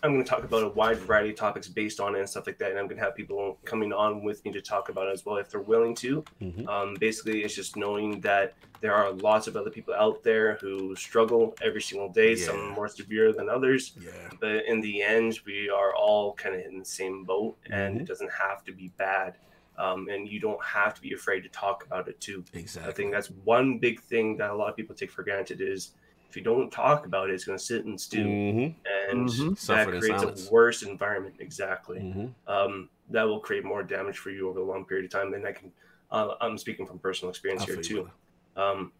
I'm 0.03 0.11
going 0.11 0.23
to 0.23 0.29
talk 0.29 0.43
about 0.43 0.63
a 0.63 0.67
wide 0.67 0.97
variety 0.97 1.29
of 1.29 1.37
topics 1.37 1.69
based 1.69 2.01
on 2.01 2.13
it 2.15 2.19
and 2.19 2.29
stuff 2.29 2.45
like 2.45 2.57
that. 2.57 2.71
And 2.71 2.77
I'm 2.77 2.87
going 2.87 2.97
to 2.97 3.03
have 3.05 3.15
people 3.15 3.57
coming 3.63 3.93
on 3.93 4.21
with 4.21 4.43
me 4.43 4.51
to 4.51 4.61
talk 4.61 4.89
about 4.89 5.07
it 5.07 5.11
as 5.13 5.25
well 5.25 5.37
if 5.37 5.49
they're 5.49 5.61
willing 5.61 5.95
to. 5.95 6.25
Mhm. 6.41 6.67
Um, 6.67 6.95
basically, 6.99 7.43
it's 7.43 7.55
just 7.55 7.77
knowing 7.77 8.19
that 8.19 8.53
there 8.81 8.93
are 8.93 9.11
lots 9.13 9.47
of 9.47 9.55
other 9.55 9.69
people 9.69 9.93
out 9.93 10.21
there 10.21 10.55
who 10.55 10.93
struggle 10.97 11.55
every 11.61 11.81
single 11.81 12.09
day, 12.09 12.35
some 12.35 12.71
more 12.71 12.89
severe 12.89 13.31
than 13.31 13.47
others. 13.47 13.93
Yeah. 13.97 14.11
But 14.41 14.65
in 14.65 14.81
the 14.81 15.01
end, 15.01 15.39
we 15.45 15.69
are 15.69 15.95
all 15.95 16.33
kind 16.33 16.53
of 16.55 16.65
in 16.65 16.79
the 16.79 16.85
same 16.85 17.23
boat, 17.23 17.57
and 17.69 17.97
Mhm. 17.97 18.01
it 18.01 18.05
doesn't 18.07 18.31
have 18.31 18.65
to 18.65 18.73
be 18.73 18.89
bad. 18.97 19.35
Um, 19.77 20.09
and 20.09 20.27
you 20.27 20.39
don't 20.41 20.63
have 20.63 20.93
to 20.95 21.01
be 21.01 21.13
afraid 21.13 21.41
to 21.43 21.49
talk 21.49 21.85
about 21.85 22.09
it 22.09 22.19
too. 22.19 22.43
Exactly. 22.53 22.91
I 22.91 22.93
think 22.93 23.11
that's 23.13 23.31
one 23.31 23.79
big 23.79 24.01
thing 24.01 24.35
that 24.37 24.51
a 24.51 24.53
lot 24.53 24.69
of 24.69 24.75
people 24.75 24.93
take 24.95 25.09
for 25.11 25.23
granted 25.23 25.61
is 25.61 25.93
if 26.33 26.37
you 26.37 26.41
don't 26.43 26.71
talk 26.71 27.05
about 27.05 27.29
it, 27.29 27.33
it's 27.35 27.45
going 27.45 27.59
to 27.59 27.63
sit 27.63 27.85
and 27.85 27.99
stew, 28.01 28.25
Mhm. 28.25 28.75
and 29.11 29.29
Mhm. 29.29 29.67
That 29.67 29.87
creates 29.87 30.07
silence. 30.07 30.49
a 30.49 30.51
worse 30.51 30.81
environment. 30.81 31.35
Exactly 31.37 31.99
Mhm. 31.99 32.33
um, 32.47 32.89
that 33.09 33.21
will 33.21 33.39
create 33.39 33.63
more 33.63 33.83
damage 33.83 34.17
for 34.17 34.31
you 34.31 34.49
over 34.49 34.59
a 34.59 34.63
long 34.63 34.83
period 34.83 35.05
of 35.05 35.11
time. 35.11 35.31
And 35.35 35.45
I 35.45 35.51
can, 35.51 35.71
uh, 36.09 36.33
I'm 36.41 36.57
speaking 36.57 36.87
from 36.87 36.97
personal 36.97 37.29
experience 37.29 37.61
I 37.61 37.65
here 37.67 37.81
too. 37.83 38.09
Um, 38.55 38.91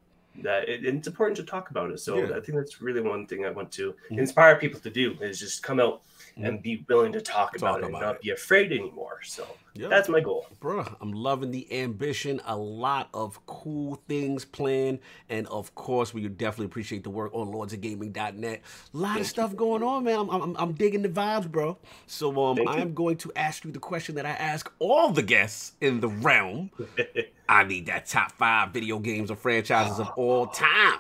that 0.44 0.70
it, 0.70 0.86
it's 0.86 1.08
important 1.08 1.38
to 1.38 1.44
talk 1.44 1.72
about 1.72 1.90
it. 1.90 2.00
So 2.00 2.20
Yeah. 2.20 2.38
I 2.38 2.40
think 2.40 2.56
that's 2.60 2.82
really 2.84 3.02
one 3.02 3.26
thing 3.26 3.46
I 3.46 3.50
want 3.50 3.72
to 3.74 3.96
Mhm. 4.12 4.20
inspire 4.20 4.56
people 4.58 4.80
to 4.82 4.92
do 4.92 5.14
is 5.20 5.40
just 5.40 5.64
come 5.64 5.80
out. 5.80 6.04
And 6.38 6.62
be 6.62 6.86
willing 6.90 7.12
to 7.14 7.22
talk, 7.22 7.56
about 7.58 7.80
it 7.82 7.86
and 7.86 7.94
not 7.94 8.16
it. 8.16 8.22
be 8.22 8.30
afraid 8.32 8.72
anymore. 8.72 9.20
So 9.24 9.46
Yeah. 9.76 9.88
that's 9.88 10.10
my 10.10 10.20
goal. 10.20 10.48
Bruh, 10.62 10.96
I'm 11.02 11.12
loving 11.12 11.52
the 11.52 11.72
ambition. 11.82 12.42
A 12.46 12.56
lot 12.58 13.10
of 13.14 13.44
cool 13.46 14.02
things 14.08 14.44
planned. 14.46 15.00
And 15.30 15.48
of 15.48 15.74
course, 15.76 16.14
we 16.14 16.28
definitely 16.28 16.66
appreciate 16.68 17.04
the 17.04 17.10
work 17.10 17.34
on 17.34 17.48
lordsofgaming.net. 17.54 18.62
A 18.94 18.98
lot 18.98 19.20
of 19.20 19.28
stuff 19.28 19.56
going 19.56 19.84
on, 19.84 20.04
man. 20.04 20.20
I'm, 20.20 20.30
I'm, 20.30 20.56
I'm 20.58 20.74
digging 20.74 21.02
the 21.04 21.10
vibes, 21.10 21.50
bro. 21.52 21.78
So 22.08 22.44
um, 22.44 22.60
I'm 22.68 22.94
going 22.94 23.18
to 23.18 23.32
ask 23.36 23.64
you 23.66 23.72
the 23.72 23.80
question 23.80 24.16
that 24.16 24.26
I 24.26 24.32
ask 24.32 24.72
all 24.80 25.12
the 25.12 25.24
guests 25.24 25.74
in 25.82 26.00
the 26.00 26.08
realm. 26.10 26.72
I 27.50 27.64
need 27.64 27.86
that 27.88 28.08
top 28.08 28.32
five 28.32 28.72
video 28.72 29.00
games 29.00 29.30
or 29.30 29.36
franchises 29.36 30.00
of 30.00 30.10
all 30.16 30.48
time 30.48 31.00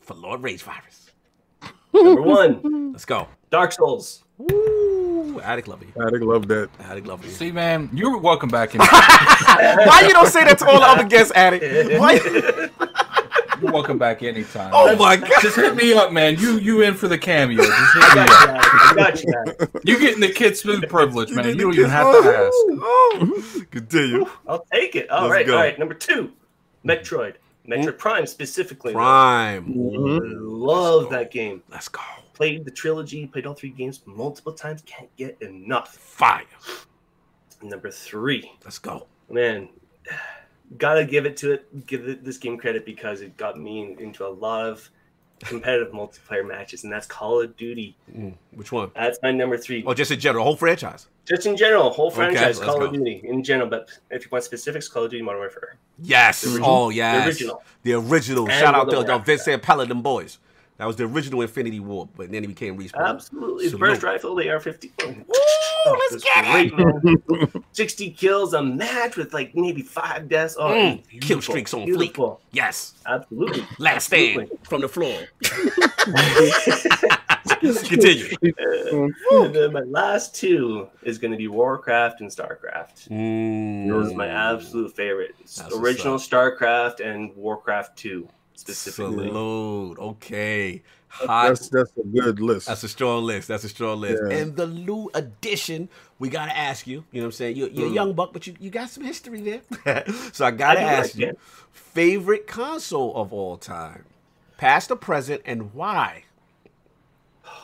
for 0.00 0.14
Lord 0.14 0.42
Rage 0.42 0.62
Virus. 0.62 1.10
Number 1.92 2.22
one, 2.22 2.92
Let's 2.92 3.04
go. 3.06 3.26
Dark 3.50 3.72
Souls. 3.72 4.24
Woo! 4.38 5.40
Addict 5.40 5.68
love 5.68 5.82
you. 5.82 6.02
Addict 6.02 6.24
love 6.24 6.48
that. 6.48 6.70
Addict 6.80 7.06
love 7.06 7.24
you. 7.24 7.30
See, 7.30 7.50
man, 7.52 7.90
you're 7.92 8.18
welcome 8.18 8.48
back 8.48 8.74
in. 8.74 8.80
Why 8.80 10.04
you 10.06 10.12
don't 10.12 10.28
say 10.28 10.44
that 10.44 10.58
to 10.58 10.66
all 10.68 10.80
the 10.80 10.86
other 10.86 11.04
guests, 11.04 11.32
Addict? 11.34 11.98
Why? 11.98 12.68
You're 13.60 13.72
welcome 13.72 13.98
back 13.98 14.22
anytime. 14.22 14.70
Oh 14.72 14.94
my 14.94 15.16
god. 15.16 15.30
Just 15.42 15.56
hit 15.56 15.74
me 15.74 15.92
up, 15.92 16.12
man. 16.12 16.38
You 16.38 16.58
you 16.58 16.82
in 16.82 16.94
for 16.94 17.08
the 17.08 17.18
cameo? 17.18 17.56
Just 17.56 17.94
hit 17.94 18.14
me 18.14 18.20
up. 18.20 18.28
you. 18.28 18.46
guys. 18.46 18.60
I 18.62 18.94
got 18.94 19.24
you. 19.24 19.32
guys. 19.32 19.68
You 19.84 19.98
getting 19.98 20.20
the 20.20 20.28
kid 20.28 20.56
smooth 20.56 20.88
privilege, 20.88 21.32
man. 21.32 21.44
did 21.44 21.56
You 21.56 21.62
don't 21.62 21.72
even 21.72 21.86
kiss- 21.86 21.92
have 21.92 22.22
to 22.22 22.36
ask. 22.36 22.52
Oh. 22.80 23.64
Continue. 23.72 24.26
I'll 24.46 24.64
take 24.72 24.94
it. 24.94 25.10
All 25.10 25.22
Let's 25.22 25.32
right, 25.32 25.46
go. 25.46 25.56
all 25.56 25.60
right. 25.60 25.76
Number 25.76 25.94
two, 25.94 26.32
Metroid. 26.86 27.34
Metroid 27.66 27.84
mm. 27.84 27.98
Prime 27.98 28.26
specifically. 28.26 28.92
though. 28.92 28.98
Prime. 28.98 29.72
Love 29.74 31.10
that 31.10 31.32
game. 31.32 31.62
Let's 31.68 31.88
go. 31.88 32.00
Played 32.38 32.64
the 32.64 32.70
trilogy, 32.70 33.26
played 33.26 33.46
all 33.46 33.54
three 33.54 33.70
games 33.70 34.00
multiple 34.06 34.52
times. 34.52 34.80
Can't 34.86 35.14
get 35.16 35.36
enough. 35.42 35.96
Fire. 35.96 36.44
Number 37.60 37.90
three, 37.90 38.52
Let's 38.62 38.78
go. 38.78 39.08
man, 39.28 39.68
gotta 40.76 41.04
give 41.04 41.26
it 41.26 41.36
to 41.38 41.54
it. 41.54 41.86
Give 41.88 42.08
it, 42.08 42.24
this 42.24 42.38
game 42.38 42.56
credit 42.56 42.86
because 42.86 43.22
it 43.22 43.36
got 43.36 43.58
me 43.58 43.96
into 43.98 44.24
a 44.24 44.28
lot 44.28 44.66
of 44.66 44.88
competitive 45.40 45.92
multiplayer 45.92 46.46
matches, 46.46 46.84
and 46.84 46.92
that's 46.92 47.08
Call 47.08 47.40
of 47.40 47.56
Duty. 47.56 47.96
Mm, 48.16 48.34
which 48.52 48.70
one? 48.70 48.92
That's 48.94 49.18
my 49.20 49.32
number 49.32 49.58
three. 49.58 49.82
Oh, 49.84 49.92
just 49.92 50.12
in 50.12 50.20
general, 50.20 50.44
whole 50.44 50.54
franchise. 50.54 51.08
Just 51.24 51.44
in 51.44 51.56
general, 51.56 51.90
whole 51.90 52.12
franchise, 52.12 52.60
let's 52.60 52.70
Call 52.70 52.78
go. 52.78 52.84
of 52.86 52.92
Duty 52.92 53.20
in 53.24 53.42
general. 53.42 53.68
But 53.68 53.90
if 54.12 54.22
you 54.22 54.28
want 54.30 54.44
specifics, 54.44 54.86
Call 54.86 55.02
of 55.02 55.10
Duty 55.10 55.24
Modern 55.24 55.40
Warfare. 55.40 55.76
Yes. 56.00 56.46
Original. 56.46 56.70
Oh, 56.70 56.90
yes. 56.90 57.24
The 57.24 57.28
original. 57.28 57.62
The 57.82 57.92
original. 57.94 58.48
And 58.48 58.60
Shout 58.60 58.76
out 58.76 58.88
to 58.90 59.02
the. 59.02 59.18
Vince 59.18 59.48
Zampella 59.48 60.00
boys. 60.00 60.38
That 60.78 60.86
was 60.86 60.94
the 60.96 61.04
original 61.04 61.40
Infinity 61.40 61.80
Ward, 61.80 62.10
but 62.16 62.30
then 62.30 62.44
he 62.44 62.46
became 62.46 62.78
Respawn. 62.78 63.04
Absolutely, 63.04 63.64
his 63.64 63.72
Salute. 63.72 63.80
burst 63.88 64.02
rifle, 64.04 64.34
the 64.36 64.48
AR-50. 64.48 64.92
Woo, 65.26 65.34
Oh, 65.86 65.96
let's 66.10 66.22
that's 66.22 66.24
get 66.24 66.66
it. 66.66 66.74
great, 66.74 67.52
man. 67.52 67.64
60 67.72 68.10
kills 68.10 68.52
a 68.54 68.62
match 68.62 69.16
with 69.16 69.32
like 69.34 69.54
maybe 69.56 69.82
five 69.82 70.28
deaths. 70.28 70.56
Oh, 70.58 70.68
Mm, 70.68 71.02
it's 71.10 71.26
kill 71.26 71.40
beautiful, 71.40 71.82
and 71.82 71.96
fleek. 71.96 72.38
Yes. 72.52 72.94
Absolutely. 73.06 73.64
Last 73.78 74.06
stand 74.06 74.40
Absolutely. 74.40 74.58
from 74.64 74.80
the 74.82 74.88
floor. 74.88 75.18
Continue. 77.88 78.28
and 79.32 79.54
then 79.54 79.72
my 79.72 79.80
last 79.80 80.34
two 80.34 80.88
is 81.02 81.18
going 81.18 81.30
to 81.32 81.36
be 81.36 81.48
Warcraft 81.48 82.20
and 82.20 82.30
StarCraft. 82.30 83.08
Mm. 83.08 83.88
Those 83.88 84.12
are 84.12 84.16
my 84.16 84.28
absolute 84.28 84.94
favorites. 84.94 85.56
That's 85.56 85.74
Original 85.76 86.16
StarCraft 86.18 87.00
and 87.00 87.34
Warcraft 87.36 87.96
2 87.98 88.28
specifically. 88.58 89.28
Salute. 89.28 89.98
Okay. 89.98 90.82
Hot. 91.10 91.48
That's 91.48 91.68
that's 91.70 91.90
a 91.96 92.02
good 92.02 92.38
list. 92.40 92.66
That's 92.66 92.82
a 92.84 92.88
strong 92.88 93.24
list. 93.24 93.48
That's 93.48 93.64
a 93.64 93.68
strong 93.68 94.00
list. 94.00 94.22
Yeah. 94.28 94.36
And 94.38 94.56
the 94.56 94.66
new 94.66 95.10
edition, 95.14 95.88
we 96.18 96.28
gotta 96.28 96.54
ask 96.56 96.86
you. 96.86 97.04
You 97.12 97.20
know 97.20 97.26
what 97.26 97.26
I'm 97.28 97.32
saying? 97.32 97.56
You're, 97.56 97.68
you're 97.70 97.86
a 97.86 97.90
Mm. 97.90 97.94
young 97.94 98.12
buck, 98.12 98.32
but 98.34 98.46
you, 98.46 98.54
you 98.60 98.68
got 98.70 98.90
some 98.90 99.04
history 99.04 99.40
there. 99.40 100.04
so 100.32 100.44
I 100.44 100.50
gotta 100.50 100.80
I 100.80 100.82
ask 100.84 101.14
like 101.14 101.20
you, 101.22 101.28
it. 101.28 101.38
favorite 101.72 102.46
console 102.46 103.16
of 103.16 103.32
all 103.32 103.56
time, 103.56 104.04
past 104.58 104.90
or 104.90 104.96
present, 104.96 105.40
and 105.46 105.72
why? 105.72 106.24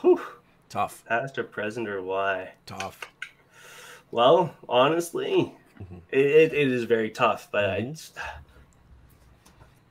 Whew. 0.01 0.21
Tough, 0.69 1.05
Past 1.05 1.37
or 1.37 1.43
present 1.43 1.87
or 1.87 2.01
why? 2.01 2.53
tough. 2.65 2.99
Well, 4.11 4.55
honestly, 4.67 5.53
Mhm. 5.79 6.01
it, 6.11 6.25
it, 6.25 6.53
it 6.53 6.71
is 6.71 6.85
very 6.85 7.09
tough, 7.11 7.49
but 7.51 7.65
Mhm. 7.65 7.73
I 7.73 7.81
just, 7.91 8.17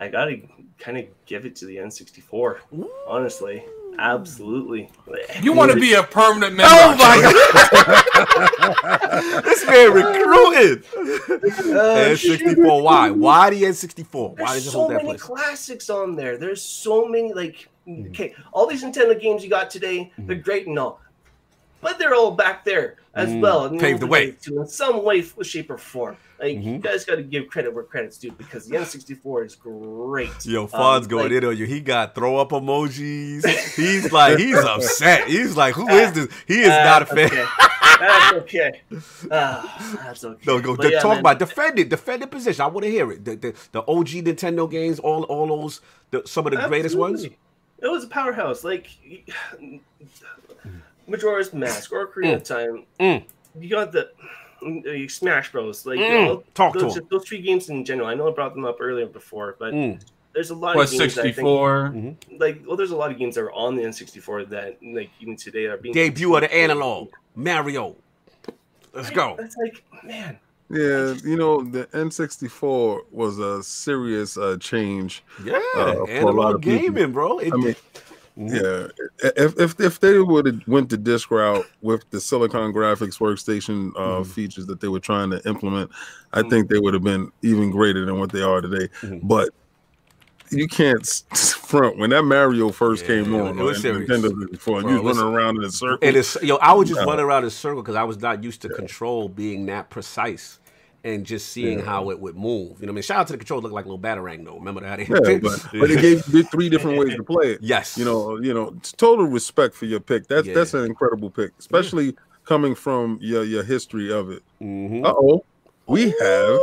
I 0.01 0.09
gotta 0.09 0.41
kind 0.79 0.99
of 0.99 1.07
give 1.27 1.47
it 1.47 1.57
to 1.57 1.67
the 1.67 1.77
N64. 1.77 2.59
Honestly, 3.07 3.65
absolutely. 3.99 4.91
You 5.41 5.53
want 5.53 5.71
to 5.73 5.79
be 5.79 5.95
a 5.95 6.03
permanent 6.03 6.57
member? 6.57 6.71
Oh 6.75 6.97
my 6.97 7.21
god! 9.23 9.45
this 9.45 9.67
man 9.67 9.93
recruited. 9.93 10.85
Uh, 10.95 12.11
N64. 12.11 12.83
Why? 12.83 13.11
Why 13.11 13.51
the 13.51 13.63
N64? 13.63 14.13
Why 14.13 14.35
There's 14.37 14.51
does 14.55 14.67
it 14.67 14.71
so 14.71 14.79
hold 14.79 14.91
that 14.91 14.97
many 14.97 15.09
place? 15.11 15.23
classics 15.23 15.91
on 15.91 16.17
there. 16.17 16.37
There's 16.39 16.63
so 16.63 17.07
many 17.09 17.33
like 17.33 17.69
Mm-hmm. 17.87 18.09
okay, 18.13 18.35
all 18.55 18.67
these 18.67 18.83
Nintendo 18.83 19.21
games 19.21 19.45
you 19.45 19.51
got 19.51 19.69
today, 19.69 20.11
they're 20.17 20.37
great 20.37 20.67
and 20.67 20.79
all, 20.79 21.03
but 21.83 21.99
they're 21.99 22.15
all 22.15 22.31
back 22.31 22.65
there 22.65 22.97
as 23.15 23.31
Mm, 23.31 23.41
well. 23.41 23.65
in 23.67 23.79
paved 23.79 24.01
the 24.01 24.07
way. 24.07 24.33
too, 24.33 24.61
in 24.61 24.67
some 24.67 25.05
way, 25.05 25.23
shape, 25.43 25.71
or 25.71 25.79
form. 25.79 26.17
Like 26.41 26.55
you 26.55 26.61
Mhm. 26.79 26.81
guys 26.83 27.05
got 27.05 27.17
to 27.17 27.23
give 27.23 27.47
credit 27.49 27.73
where 27.73 27.85
credit's 27.85 28.19
due 28.19 28.33
because 28.33 28.67
the 28.67 28.77
N64 28.77 29.45
is 29.47 29.55
great. 29.55 30.31
Yo, 30.45 30.63
Um, 30.65 30.69
Fonz 30.69 31.09
going 31.09 31.25
like, 31.33 31.43
in 31.43 31.45
on 31.49 31.57
you. 31.57 31.65
He 31.67 31.81
got 31.81 32.15
throw 32.15 32.37
up 32.39 32.51
emojis. 32.51 33.45
He's 33.77 34.11
like, 34.13 34.39
he's 34.39 34.57
upset. 34.73 35.29
He's 35.29 35.57
like, 35.57 35.75
who 35.75 35.89
is 35.89 36.13
this? 36.13 36.29
He 36.47 36.61
is 36.63 36.71
ah, 36.71 36.85
not 36.85 37.03
a 37.03 37.07
fan. 37.07 37.27
okay. 37.31 37.45
That's 38.01 38.33
okay. 38.35 38.83
Ah, 39.31 40.01
that's 40.05 40.25
okay. 40.25 40.43
No, 40.47 40.61
go 40.61 40.77
yeah, 40.83 40.99
talk 40.99 41.13
man, 41.13 41.21
about 41.21 41.39
defend 41.39 41.79
it, 41.79 41.89
defend 41.89 42.23
the 42.23 42.27
position. 42.27 42.63
I 42.63 42.67
want 42.67 42.85
to 42.85 42.91
hear 42.91 43.11
it. 43.13 43.25
The, 43.25 43.37
the 43.37 43.55
the 43.71 43.81
OG 43.87 44.09
Nintendo 44.25 44.69
games, 44.69 44.99
all 44.99 45.23
all 45.25 45.47
those, 45.47 45.81
the, 46.11 46.23
some 46.27 46.47
of 46.47 46.53
the 46.53 46.67
greatest 46.67 46.97
ones. 46.97 47.25
It 47.25 47.37
was 47.89 48.05
a 48.05 48.09
powerhouse. 48.09 48.65
Like 48.65 48.89
Majora's 51.07 51.53
Mask 51.53 51.93
or 51.93 52.07
Ocarina 52.07 52.35
of 52.37 52.43
Time. 52.45 52.85
Mm. 53.01 53.25
You 53.61 53.69
got 53.71 53.93
the 53.93 54.11
uh, 54.65 55.09
Smash 55.09 55.53
Bros. 55.53 55.85
Like 55.87 55.99
Mm. 55.99 56.27
all- 56.29 56.45
Talk 56.55 56.73
to 56.75 56.79
those, 56.81 56.99
those 57.11 57.25
three 57.27 57.41
games 57.43 57.69
in 57.69 57.85
general. 57.85 58.09
I 58.09 58.15
know 58.15 58.29
I 58.29 58.33
brought 58.33 58.55
them 58.55 58.65
up 58.65 58.79
earlier 58.81 59.07
before, 59.07 59.57
but 59.59 59.73
Mm. 59.75 60.01
there's 60.33 60.51
a 60.51 60.55
lot 60.55 60.77
What 60.77 60.93
of 60.93 60.99
games. 60.99 61.15
that 61.15 61.21
I 61.21 61.25
think, 61.25 61.35
64? 61.37 61.95
like, 62.39 62.63
well, 62.67 62.77
there's 62.77 62.91
a 62.91 62.97
lot 62.97 63.11
of 63.11 63.19
games 63.19 63.35
that 63.35 63.43
are 63.43 63.53
on 63.53 63.77
the 63.77 63.83
N64 63.83 64.45
that, 64.47 64.79
like, 64.83 65.11
even 65.21 65.37
today 65.37 65.67
are 65.67 65.77
being 65.77 65.93
Debut 65.95 66.35
of 66.35 66.41
the 66.43 66.55
analog 66.55 67.11
Mario. 67.35 67.97
Let's 68.93 69.11
go. 69.11 69.35
That's 69.39 69.57
like, 69.57 69.83
man. 70.05 70.39
Yeah, 70.71 71.15
you 71.23 71.37
know, 71.37 71.63
the 71.63 71.87
N64 71.93 73.01
was 73.11 73.39
a 73.39 73.63
serious 73.63 74.39
uh, 74.39 74.57
change. 74.59 75.23
Yeah, 75.45 75.61
Uh, 75.77 75.85
for 75.85 75.91
a 75.93 75.99
lot 75.99 76.09
analog 76.11 76.55
of 76.57 76.61
people. 76.63 76.79
gaming, 76.95 77.13
bro. 77.13 77.39
It- 77.39 77.53
I 77.53 77.57
mean, 77.57 77.77
yeah, 78.37 78.89
if 79.23 79.59
if 79.59 79.81
if 79.81 80.01
they 80.01 80.19
would 80.19 80.47
have 80.47 80.61
went 80.67 80.89
the 80.89 80.97
disc 80.97 81.31
route 81.31 81.65
with 81.83 82.09
the 82.11 82.21
Silicon 82.21 82.73
Graphics 82.73 83.19
workstation 83.19 83.93
uh, 83.97 84.21
Mhm. 84.21 84.27
features 84.27 84.67
that 84.67 84.81
they 84.81 84.89
were 84.89 85.01
trying 85.01 85.31
to 85.31 85.47
implement, 85.49 85.91
I 86.33 86.43
think 86.43 86.69
they 86.69 86.79
would 86.79 86.95
have 86.95 87.05
been 87.05 87.31
even 87.43 87.71
greater 87.71 88.05
than 88.05 88.19
what 88.19 88.33
they 88.33 88.43
are 88.43 88.61
today. 88.61 88.89
Mhm. 89.03 89.21
But 89.23 89.51
you 90.51 90.69
can't 90.69 91.07
front 91.35 91.97
when 91.99 92.11
that 92.11 92.23
Mario 92.25 92.71
first 92.71 93.03
Yeah, 93.03 93.23
came 93.23 93.35
it 93.35 93.41
on. 93.41 93.57
was 93.57 93.81
serious. 93.81 94.09
Nintendo 94.09 94.29
64, 94.41 94.79
and 94.79 94.87
Bro, 94.87 94.97
you 94.97 95.03
was 95.03 95.17
running 95.19 95.35
around 95.35 95.57
in 95.57 95.65
a 95.65 95.71
circle. 95.71 95.99
And 96.03 96.17
it's 96.17 96.37
yo, 96.43 96.57
I 96.57 96.73
was 96.75 96.89
just 96.89 97.01
Yeah. 97.01 97.07
running 97.07 97.25
around 97.25 97.43
in 97.45 97.49
a 97.49 97.51
circle 97.51 97.83
because 97.83 97.97
I 97.97 98.05
was 98.05 98.21
not 98.21 98.45
used 98.45 98.63
to 98.63 98.69
control 98.69 99.29
being 99.29 99.67
that 99.67 99.91
precise 99.91 100.59
and 101.05 101.25
just 101.27 101.49
seeing 101.53 101.79
Yeah. 101.81 101.85
how 101.85 102.11
it 102.11 102.19
would 102.19 102.35
move. 102.35 102.81
You 102.81 102.87
know 102.87 102.91
what 102.91 102.91
I 102.91 102.93
mean? 102.95 103.03
Shout 103.03 103.19
out 103.21 103.27
to 103.29 103.35
the 103.35 103.39
control 103.39 103.61
looked 103.61 103.75
like 103.75 103.85
a 103.85 103.89
little 103.89 104.03
batarang 104.03 104.45
though. 104.45 104.57
Remember 104.59 104.81
that? 104.81 104.99
yeah, 104.99 105.39
but, 105.39 105.67
but 105.73 105.91
it 105.91 106.01
gave 106.01 106.27
you 106.35 106.43
three 106.45 106.69
different 106.69 106.99
ways 106.99 107.15
to 107.17 107.23
play 107.23 107.53
it. 107.53 107.59
yes. 107.63 107.97
you 107.99 108.05
know, 108.05 108.41
you 108.41 108.53
know, 108.55 108.75
total 108.97 109.27
respect 109.27 109.75
for 109.75 109.85
your 109.85 110.01
pick. 110.01 110.27
That's 110.27 110.47
Yeah. 110.47 110.55
that's 110.55 110.75
an 110.75 110.85
incredible 110.87 111.31
pick, 111.31 111.53
especially 111.59 112.17
coming 112.45 112.75
from 112.75 113.19
your 113.21 113.45
your 113.45 113.63
history 113.63 114.11
of 114.13 114.31
it. 114.31 114.43
Mhm. 114.63 115.05
Uh 115.05 115.15
oh, 115.17 115.45
we 115.87 116.15
have 116.21 116.59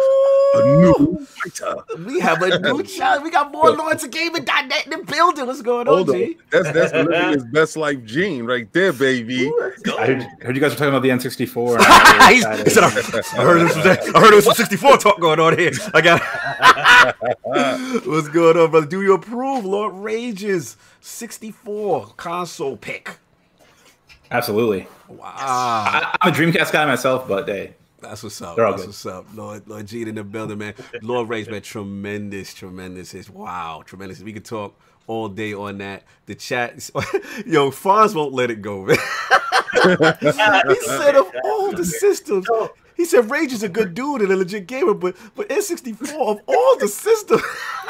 a 0.53 0.65
new 0.65 1.25
fighter. 1.25 1.75
We 2.05 2.19
have 2.19 2.41
a 2.41 2.59
new 2.59 2.83
child. 2.97 3.23
We 3.23 3.31
got 3.31 3.51
more 3.51 3.71
Lords 3.71 4.03
of 4.03 4.11
Gaming.net 4.11 4.85
in 4.85 4.91
the 4.91 5.05
building. 5.05 5.47
What's 5.47 5.61
going 5.61 5.87
on, 5.87 5.95
Hold 5.95 6.09
on, 6.09 6.15
G? 6.15 6.37
that's 6.49 6.71
that's 6.71 6.93
living 6.93 7.33
his 7.33 7.43
best 7.45 7.77
life 7.77 8.03
gene 8.05 8.45
right 8.45 8.71
there, 8.73 8.93
baby. 8.93 9.51
Let's 9.59 9.81
go. 9.81 9.97
I 9.97 10.07
heard, 10.07 10.23
heard 10.41 10.55
you 10.55 10.61
guys 10.61 10.71
were 10.71 10.77
talking 10.77 10.89
about 10.89 11.03
the 11.03 11.09
N64. 11.09 11.77
I'm 11.79 12.33
he 12.33 12.41
said, 12.41 12.83
I, 12.83 12.89
heard 12.89 13.57
there 13.57 13.65
was 13.65 13.73
some, 13.73 14.15
I 14.15 14.19
heard 14.19 14.29
there 14.29 14.35
was 14.35 14.45
some 14.45 14.53
64 14.53 14.97
talk 14.97 15.19
going 15.19 15.39
on 15.39 15.57
here. 15.57 15.71
I 15.93 16.01
got 16.01 16.21
What's 18.05 18.29
going 18.29 18.57
on, 18.57 18.71
brother? 18.71 18.87
Do 18.87 19.01
you 19.01 19.13
approve 19.13 19.65
Lord 19.65 19.93
Rage's 19.95 20.77
64 21.01 22.13
console 22.17 22.77
pick? 22.77 23.17
Absolutely. 24.29 24.87
Wow. 25.09 25.33
I, 25.35 26.17
I'm 26.21 26.31
a 26.31 26.35
Dreamcast 26.35 26.71
guy 26.71 26.85
myself, 26.85 27.27
but 27.27 27.47
hey, 27.47 27.75
That's 28.01 28.23
what's 28.23 28.41
up. 28.41 28.57
That's 28.57 28.77
good. 28.77 28.85
what's 28.87 29.05
up. 29.05 29.25
Lord, 29.35 29.67
Lord 29.67 29.85
Gene 29.87 30.07
in 30.07 30.15
the 30.15 30.23
building, 30.23 30.57
man. 30.57 30.73
Lord 31.01 31.29
Rage, 31.29 31.47
man, 31.49 31.61
tremendous, 31.61 32.53
tremendous. 32.53 33.13
It's 33.13 33.29
wow, 33.29 33.83
tremendous. 33.85 34.21
We 34.21 34.33
could 34.33 34.45
talk 34.45 34.79
all 35.07 35.29
day 35.29 35.53
on 35.53 35.77
that. 35.79 36.03
The 36.25 36.35
chat, 36.35 36.89
yo, 37.45 37.69
Fonz 37.71 38.15
won't 38.15 38.33
let 38.33 38.49
it 38.51 38.61
go, 38.61 38.85
man. 38.85 38.97
he 40.19 40.81
said 40.81 41.15
of 41.15 41.31
all 41.43 41.71
the 41.71 41.85
systems, 41.85 42.47
he 42.95 43.05
said 43.05 43.29
Rage 43.31 43.53
is 43.53 43.63
a 43.63 43.69
good 43.69 43.93
dude 43.93 44.21
and 44.21 44.31
a 44.31 44.35
legit 44.35 44.67
gamer, 44.67 44.93
but 44.93 45.15
but 45.35 45.49
N64 45.49 46.13
of 46.13 46.39
all 46.47 46.77
the 46.77 46.87
systems, 46.87 47.41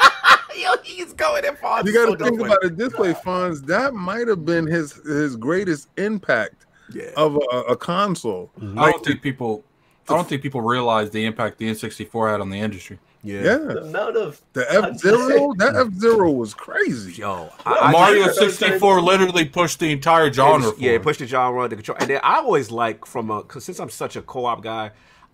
yo, 0.56 0.70
he's 0.82 1.12
going 1.12 1.44
in 1.44 1.54
Fonz. 1.54 1.84
You 1.84 1.90
is 1.90 1.96
got 1.96 2.08
so 2.08 2.14
to 2.16 2.24
think 2.24 2.38
dumb, 2.38 2.46
about 2.48 2.64
it 2.64 2.76
this 2.76 2.94
way, 2.94 3.12
Fonz. 3.14 3.64
That 3.66 3.94
might 3.94 4.28
have 4.28 4.44
been 4.44 4.66
his 4.66 4.92
his 5.04 5.36
greatest 5.36 5.88
impact 5.96 6.66
Yeah. 6.92 7.10
of 7.16 7.36
a, 7.52 7.56
a 7.70 7.76
console. 7.76 8.50
Mm-hmm. 8.60 8.78
I 8.78 8.90
don't 8.92 9.04
think 9.04 9.22
people. 9.22 9.64
I 10.08 10.14
don't 10.16 10.28
think 10.28 10.42
people 10.42 10.60
realize 10.60 11.10
the 11.10 11.24
impact 11.24 11.58
the 11.58 11.70
N64 11.70 12.30
had 12.32 12.40
on 12.40 12.50
the 12.50 12.58
industry. 12.58 12.98
Yeah. 13.24 13.42
Yeah, 13.42 13.56
The 13.58 13.82
amount 13.82 14.16
of 14.16 14.40
the 14.52 14.66
F 14.72 14.96
Zero, 14.98 15.54
that 15.58 15.76
F 15.76 15.92
Zero 16.00 16.30
was 16.30 16.54
crazy. 16.54 17.12
Yo, 17.12 17.50
I, 17.64 17.74
I 17.74 17.92
Mario 17.92 18.24
just- 18.26 18.58
64 18.58 19.00
literally 19.00 19.44
pushed 19.44 19.78
the 19.78 19.92
entire 19.92 20.32
genre. 20.32 20.68
It's- 20.70 20.80
yeah, 20.80 20.92
it 20.92 21.02
pushed 21.04 21.20
the 21.20 21.26
genre, 21.28 21.68
the 21.68 21.76
control, 21.76 21.98
and 22.00 22.10
then 22.10 22.20
I 22.24 22.38
always 22.38 22.72
like 22.72 23.06
from 23.06 23.30
a 23.30 23.44
cause 23.44 23.64
since 23.64 23.78
I'm 23.78 23.90
such 23.90 24.16
a 24.16 24.22
co-op 24.22 24.60
guy, 24.62 24.90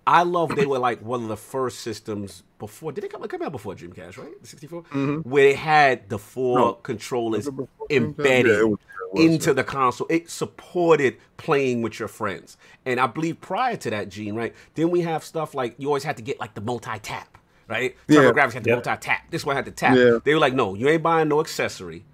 I 0.06 0.22
love 0.24 0.54
they 0.54 0.66
were 0.66 0.78
like 0.78 1.00
one 1.02 1.22
of 1.22 1.28
the 1.28 1.36
first 1.38 1.80
systems 1.80 2.42
before. 2.58 2.92
Did 2.92 3.04
it 3.04 3.12
come, 3.12 3.22
come 3.22 3.42
out 3.42 3.52
before 3.52 3.74
Dreamcast? 3.74 4.18
Right, 4.18 4.40
the 4.40 4.46
64, 4.46 4.82
mm-hmm. 4.84 5.28
where 5.28 5.44
they 5.44 5.54
had 5.54 6.08
the 6.08 6.18
four 6.18 6.58
No. 6.58 6.72
controllers 6.74 7.46
Was 7.46 7.48
it 7.48 7.56
before 7.56 7.86
Dreamcast? 7.88 7.96
embedded 7.96 8.46
Yeah, 8.52 8.58
it 8.60 8.68
was- 8.68 8.78
it 8.80 9.14
was, 9.14 9.24
into 9.24 9.54
the 9.54 9.64
console. 9.64 10.06
It 10.10 10.28
supported 10.30 11.16
playing 11.36 11.82
with 11.82 11.98
your 11.98 12.08
friends, 12.08 12.56
and 12.84 13.00
I 13.00 13.06
believe 13.06 13.40
prior 13.40 13.76
to 13.76 13.90
that, 13.90 14.08
Gene, 14.10 14.34
right? 14.34 14.54
Then 14.74 14.90
we 14.90 15.00
have 15.02 15.24
stuff 15.24 15.54
like 15.54 15.74
you 15.78 15.88
always 15.88 16.04
had 16.04 16.16
to 16.18 16.22
get 16.22 16.38
like 16.40 16.54
the 16.54 16.60
multi-tap. 16.60 17.36
Right, 17.66 17.96
Yeah. 18.06 18.20
TurboGrafx 18.20 18.52
had 18.54 18.64
to 18.64 18.70
Yep. 18.70 18.76
multi-tap. 18.86 19.30
This 19.30 19.44
one 19.44 19.54
had 19.54 19.66
to 19.66 19.70
tap. 19.70 19.94
Yeah. 19.94 20.18
They 20.24 20.32
were 20.32 20.40
like, 20.40 20.54
"No, 20.54 20.74
you 20.74 20.88
ain't 20.88 21.02
buying 21.02 21.28
no 21.28 21.40
accessory 21.40 22.06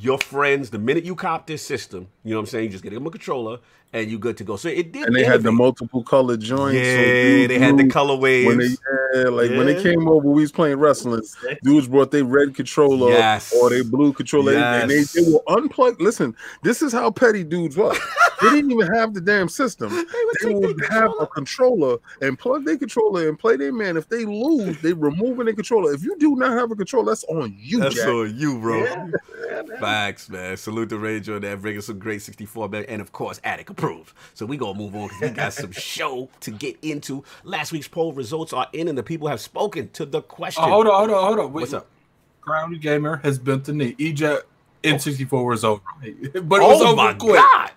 your 0.00 0.18
friends, 0.18 0.70
the 0.70 0.78
minute 0.78 1.04
you 1.04 1.14
cop 1.14 1.46
this 1.46 1.64
system, 1.64 2.08
you 2.24 2.30
know 2.30 2.38
what 2.38 2.40
I'm 2.42 2.46
saying, 2.46 2.64
you 2.64 2.70
just 2.70 2.82
get 2.82 2.92
them 2.92 3.06
a 3.06 3.10
controller 3.10 3.58
and 3.94 4.10
you 4.10 4.18
good 4.18 4.36
to 4.36 4.44
go. 4.44 4.56
So 4.56 4.68
it 4.68 4.92
did. 4.92 5.06
And 5.06 5.14
they 5.16 5.24
had 5.24 5.42
the 5.42 5.52
multiple 5.52 6.02
color 6.02 6.36
joints. 6.36 6.76
so 6.76 6.82
Yeah, 6.82 7.46
they 7.46 7.58
had 7.58 7.78
the 7.78 7.84
knew 7.84 7.90
colorways. 7.90 8.46
When 8.46 8.58
they, 8.58 8.68
yeah, 9.14 9.28
like 9.28 9.50
when 9.52 9.66
they 9.66 9.80
came 9.82 10.08
over, 10.08 10.28
we 10.28 10.42
was 10.42 10.50
playing 10.52 10.78
wrestling. 10.78 11.22
Dudes 11.62 11.86
brought 11.88 12.10
their 12.10 12.24
red 12.24 12.54
controller 12.54 13.10
Yes. 13.12 13.54
or 13.54 13.70
their 13.70 13.84
blue 13.84 14.12
controller, 14.12 14.52
and 14.54 14.90
they, 14.90 14.96
Yes. 14.98 15.12
they 15.12 15.22
will 15.22 15.42
unplug. 15.48 16.00
Listen, 16.00 16.34
this 16.62 16.82
is 16.82 16.92
how 16.92 17.10
petty 17.10 17.44
dudes 17.44 17.76
was. 17.76 17.96
they 18.42 18.50
didn't 18.50 18.72
even 18.72 18.92
have 18.92 19.14
the 19.14 19.20
damn 19.20 19.48
system. 19.48 19.90
would 19.94 20.06
They 20.42 20.54
would 20.54 20.80
have 20.90 20.90
controller. 20.90 21.22
a 21.22 21.26
controller 21.28 21.96
and 22.20 22.36
plug 22.38 22.64
their 22.64 22.76
controller 22.76 23.28
and 23.28 23.38
play 23.38 23.56
their 23.56 23.72
man. 23.72 23.96
If 23.96 24.08
they 24.08 24.24
lose, 24.24 24.80
they 24.82 24.92
removing 24.92 25.44
their 25.46 25.54
controller. 25.54 25.92
If 25.94 26.02
you 26.02 26.16
do 26.18 26.34
not 26.34 26.50
have 26.58 26.72
a 26.72 26.74
controller, 26.76 27.06
that's 27.12 27.24
on 27.24 27.54
you, 27.56 27.78
That's 27.78 27.94
Jack. 27.94 28.08
on 28.08 28.36
you, 28.36 28.58
bro. 28.58 28.82
Yeah, 28.82 29.06
yeah, 29.46 29.62
man. 29.62 29.78
Facts, 29.80 30.28
man. 30.28 30.56
Salute 30.56 30.88
the 30.88 30.98
Ranger 30.98 31.36
on 31.36 31.42
that, 31.42 31.60
bringing 31.62 31.80
some 31.80 32.00
great 32.00 32.22
64, 32.22 32.68
man. 32.68 32.84
And 32.88 33.00
of 33.00 33.12
course, 33.12 33.40
Addict 33.44 33.70
So 34.34 34.46
we 34.46 34.56
gonna 34.56 34.78
move 34.78 34.94
on 34.94 35.08
because 35.08 35.20
we 35.20 35.28
got 35.30 35.52
some 35.52 35.72
show 35.72 36.28
to 36.40 36.50
get 36.50 36.76
into. 36.82 37.24
Last 37.44 37.72
week's 37.72 37.88
poll 37.88 38.12
results 38.12 38.52
are 38.52 38.68
in, 38.72 38.88
and 38.88 38.96
the 38.98 39.02
people 39.02 39.28
have 39.28 39.40
spoken 39.40 39.90
to 39.90 40.06
the 40.06 40.22
question. 40.22 40.64
Oh, 40.64 40.68
hold 40.68 40.86
on, 40.86 40.92
hold 40.94 41.10
on, 41.10 41.24
hold 41.24 41.38
on. 41.40 41.52
Wait, 41.52 41.62
What's 41.62 41.72
up? 41.74 41.86
Grounded 42.40 42.80
Gamer 42.80 43.16
has 43.18 43.38
bent 43.38 43.64
the 43.64 43.72
knee. 43.72 43.94
EJet 43.98 44.42
N64 44.82 45.44
was 45.46 45.64
over. 45.64 45.80
But 46.02 46.10
it 46.34 46.42
was 46.42 46.80
Oh 46.82 46.88
over 46.88 46.96
my 46.96 47.14
quick. 47.14 47.36
god! 47.36 47.70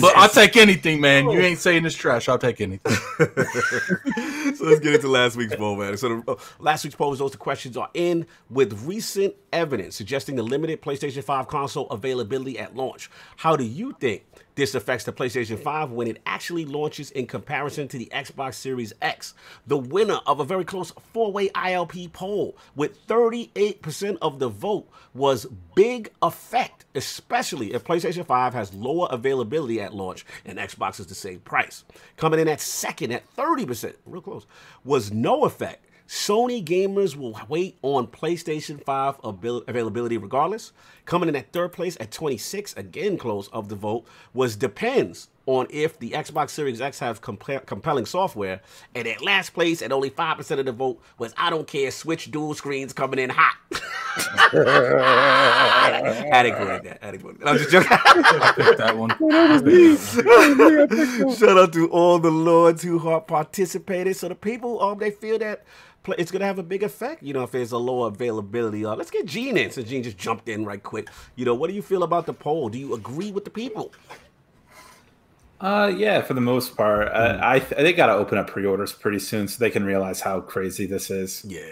But 0.00 0.16
I'll 0.16 0.28
take 0.28 0.56
anything, 0.56 1.00
man. 1.00 1.28
You 1.28 1.38
ain't 1.40 1.58
saying 1.60 1.84
this 1.84 1.94
trash. 1.94 2.28
I'll 2.28 2.38
take 2.38 2.60
anything. 2.60 2.92
so 4.56 4.64
let's 4.64 4.80
get 4.80 4.94
into 4.94 5.08
last 5.08 5.36
week's 5.36 5.54
poll, 5.54 5.76
man. 5.76 5.96
So 5.96 6.20
the, 6.20 6.32
uh, 6.32 6.36
last 6.58 6.84
week's 6.84 6.96
poll 6.96 7.10
results, 7.12 7.32
the 7.32 7.38
questions 7.38 7.76
are 7.76 7.90
in 7.94 8.26
with 8.50 8.72
recent 8.84 9.34
evidence 9.52 9.94
suggesting 9.96 10.36
the 10.36 10.42
limited 10.42 10.82
PlayStation 10.82 11.22
5 11.22 11.46
console 11.46 11.88
availability 11.90 12.58
at 12.58 12.74
launch. 12.74 13.10
How 13.36 13.54
do 13.56 13.64
you 13.64 13.94
think 14.00 14.24
this 14.54 14.74
affects 14.74 15.04
the 15.04 15.12
PlayStation 15.12 15.58
5 15.58 15.90
when 15.90 16.06
it 16.06 16.20
actually 16.26 16.64
launches 16.64 17.10
in 17.10 17.26
comparison 17.26 17.88
to 17.88 17.98
the 17.98 18.08
Xbox 18.12 18.54
Series 18.54 18.92
X? 19.02 19.34
The 19.66 19.76
winner 19.76 20.20
of 20.26 20.40
a 20.40 20.44
very 20.44 20.64
close 20.64 20.92
four-way 21.12 21.48
ILP 21.50 22.12
poll 22.12 22.56
with 22.76 23.06
38% 23.06 24.18
of 24.22 24.38
the 24.38 24.48
vote 24.48 24.88
was 25.12 25.46
big 25.74 26.10
effect, 26.22 26.84
especially 26.94 27.74
if 27.74 27.84
PlayStation 27.84 28.24
5 28.26 28.54
has 28.54 28.74
lower 28.74 29.08
availability 29.10 29.80
at 29.80 29.94
launch 29.94 30.24
and 30.44 30.58
Xbox 30.58 31.00
is 31.00 31.06
the 31.06 31.14
same 31.14 31.40
price. 31.40 31.84
Coming 32.16 32.40
in 32.40 32.48
at 32.48 32.60
second 32.60 33.12
at 33.12 33.24
30%, 33.36 33.94
real 34.06 34.22
close, 34.22 34.46
was 34.84 35.12
no 35.12 35.44
effect. 35.44 35.83
Sony 36.06 36.62
gamers 36.62 37.16
will 37.16 37.40
wait 37.48 37.78
on 37.82 38.06
PlayStation 38.06 38.82
5 38.84 39.16
abil- 39.24 39.64
availability 39.66 40.18
regardless. 40.18 40.72
Coming 41.06 41.28
in 41.30 41.36
at 41.36 41.52
third 41.52 41.72
place 41.72 41.96
at 41.98 42.10
26, 42.10 42.74
again 42.74 43.16
close 43.16 43.48
of 43.48 43.68
the 43.68 43.74
vote, 43.74 44.04
was 44.34 44.54
depends 44.54 45.28
on 45.46 45.66
if 45.70 45.98
the 45.98 46.10
Xbox 46.10 46.50
Series 46.50 46.80
X 46.80 46.98
have 47.00 47.20
compa- 47.20 47.66
compelling 47.66 48.06
software. 48.06 48.60
And 48.94 49.06
at 49.06 49.22
last 49.22 49.50
place, 49.54 49.82
at 49.82 49.92
only 49.92 50.10
5% 50.10 50.58
of 50.58 50.66
the 50.66 50.72
vote, 50.72 51.00
was 51.18 51.34
I 51.36 51.50
don't 51.50 51.66
care, 51.66 51.90
Switch 51.90 52.30
dual 52.30 52.54
screens 52.54 52.92
coming 52.92 53.18
in 53.18 53.30
hot. 53.30 53.56
Addict 56.32 56.58
voted 56.58 56.84
that. 56.84 57.02
Addict 57.04 57.22
voted 57.22 57.40
that. 57.40 57.48
I'm 57.48 57.58
just 57.58 57.70
joking. 57.70 57.88
Pick 58.64 58.76
that 58.78 58.96
one. 58.96 59.10
Shout 61.34 61.58
out 61.58 61.72
to 61.72 61.88
all 61.88 62.18
the 62.18 62.30
lords 62.30 62.82
who 62.82 62.98
have 63.10 63.26
participated. 63.26 64.16
So 64.16 64.28
the 64.28 64.34
people, 64.34 64.80
um, 64.82 64.98
they 64.98 65.10
feel 65.10 65.38
that 65.38 65.64
pl- 66.04 66.14
it's 66.18 66.30
gonna 66.30 66.44
have 66.46 66.58
a 66.58 66.62
big 66.62 66.82
effect. 66.82 67.22
You 67.22 67.32
know, 67.34 67.42
if 67.42 67.50
there's 67.50 67.72
a 67.72 67.78
lower 67.78 68.08
availability. 68.08 68.84
Uh, 68.84 68.94
let's 68.94 69.10
get 69.10 69.26
Gene 69.26 69.56
in 69.56 69.70
since 69.70 69.88
Gene 69.88 70.02
just 70.02 70.16
jumped 70.18 70.48
in 70.48 70.64
right 70.64 70.82
quick. 70.82 71.08
You 71.36 71.44
know, 71.44 71.54
what 71.54 71.68
do 71.68 71.74
you 71.76 71.82
feel 71.82 72.02
about 72.02 72.26
the 72.26 72.34
poll? 72.34 72.68
Do 72.68 72.78
you 72.78 72.94
agree 72.94 73.32
with 73.32 73.44
the 73.44 73.50
people? 73.50 73.92
Uh, 75.64 75.86
yeah, 75.96 76.20
for 76.20 76.34
the 76.34 76.42
most 76.42 76.76
part, 76.76 77.08
uh, 77.08 77.38
I 77.42 77.58
th- 77.58 77.80
they 77.80 77.94
got 77.94 78.08
to 78.08 78.12
open 78.12 78.36
up 78.36 78.48
pre-orders 78.48 78.92
pretty 78.92 79.18
soon 79.18 79.48
so 79.48 79.56
they 79.58 79.70
can 79.70 79.82
realize 79.82 80.20
how 80.20 80.42
crazy 80.42 80.84
this 80.84 81.10
is. 81.10 81.42
Yeah, 81.48 81.62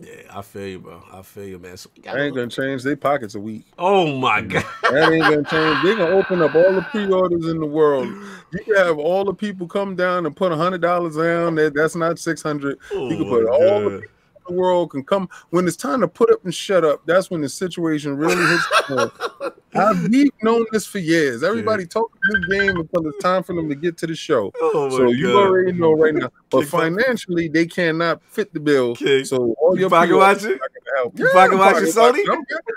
yeah, 0.00 0.22
I 0.30 0.42
feel 0.42 0.66
you, 0.66 0.78
bro. 0.80 1.00
I 1.12 1.22
feel 1.22 1.44
you, 1.44 1.58
man. 1.60 1.76
So 1.76 1.88
we 1.94 2.02
That 2.02 2.18
ain't 2.18 2.34
gonna 2.34 2.48
change 2.48 2.82
their 2.82 2.96
pockets 2.96 3.36
a 3.36 3.40
week. 3.40 3.64
oh 3.78 4.16
my 4.18 4.40
god. 4.40 4.64
That 4.82 5.12
ain't 5.12 5.22
gonna 5.22 5.44
change. 5.44 5.84
They 5.84 5.94
gonna 5.94 6.16
open 6.16 6.42
up 6.42 6.56
all 6.56 6.72
the 6.74 6.82
pre-orders 6.90 7.46
in 7.46 7.60
the 7.60 7.66
world. 7.66 8.08
You 8.52 8.58
can 8.64 8.74
have 8.84 8.98
all 8.98 9.24
the 9.24 9.32
people 9.34 9.68
come 9.68 9.94
down 9.94 10.26
and 10.26 10.34
put 10.34 10.50
a 10.50 10.56
hundred 10.56 10.80
dollars 10.82 11.16
down. 11.16 11.54
That 11.54 11.72
that's 11.74 11.94
not 11.94 12.18
six 12.18 12.42
hundred. 12.42 12.78
Oh 12.92 13.08
You 13.10 13.16
can 13.16 13.28
put 13.28 13.46
all 13.46 13.90
God. 13.90 14.00
people 14.00 14.02
in 14.02 14.15
the 14.48 14.54
world 14.54 14.90
can 14.90 15.04
come 15.04 15.28
when 15.50 15.66
it's 15.66 15.76
time 15.76 16.00
to 16.00 16.08
put 16.08 16.30
up 16.30 16.44
and 16.44 16.54
shut 16.54 16.84
up. 16.84 17.02
That's 17.06 17.30
when 17.30 17.40
the 17.40 17.48
situation 17.48 18.16
really 18.16 18.36
hits. 18.36 18.66
the. 18.88 19.52
I've 19.74 20.08
we've 20.08 20.30
known 20.42 20.64
this 20.72 20.86
for 20.86 20.98
years. 20.98 21.42
Everybody 21.42 21.86
talk 21.86 22.10
a 22.14 22.32
good 22.32 22.48
game 22.50 22.76
until 22.76 23.06
it's 23.08 23.18
time 23.22 23.42
for 23.42 23.54
them 23.54 23.68
to 23.68 23.74
get 23.74 23.98
to 23.98 24.06
the 24.06 24.14
show. 24.14 24.52
Oh 24.62 24.90
So 24.90 25.10
you 25.10 25.26
God. 25.32 25.46
already 25.48 25.72
know 25.72 25.92
right 25.92 26.14
now. 26.14 26.30
But 26.50 26.66
financially, 26.66 27.48
they 27.48 27.66
cannot 27.66 28.22
fit 28.30 28.54
the 28.54 28.60
bill. 28.60 28.94
So 28.96 29.54
all 29.60 29.74
You 29.74 29.80
your 29.80 29.90
pocket 29.90 30.16
watching? 30.16 30.58
help. 30.96 31.18
You 31.18 31.28
pocket 31.32 31.52
I'm 31.54 31.58
watching, 31.58 31.88
Sony? 31.88 32.24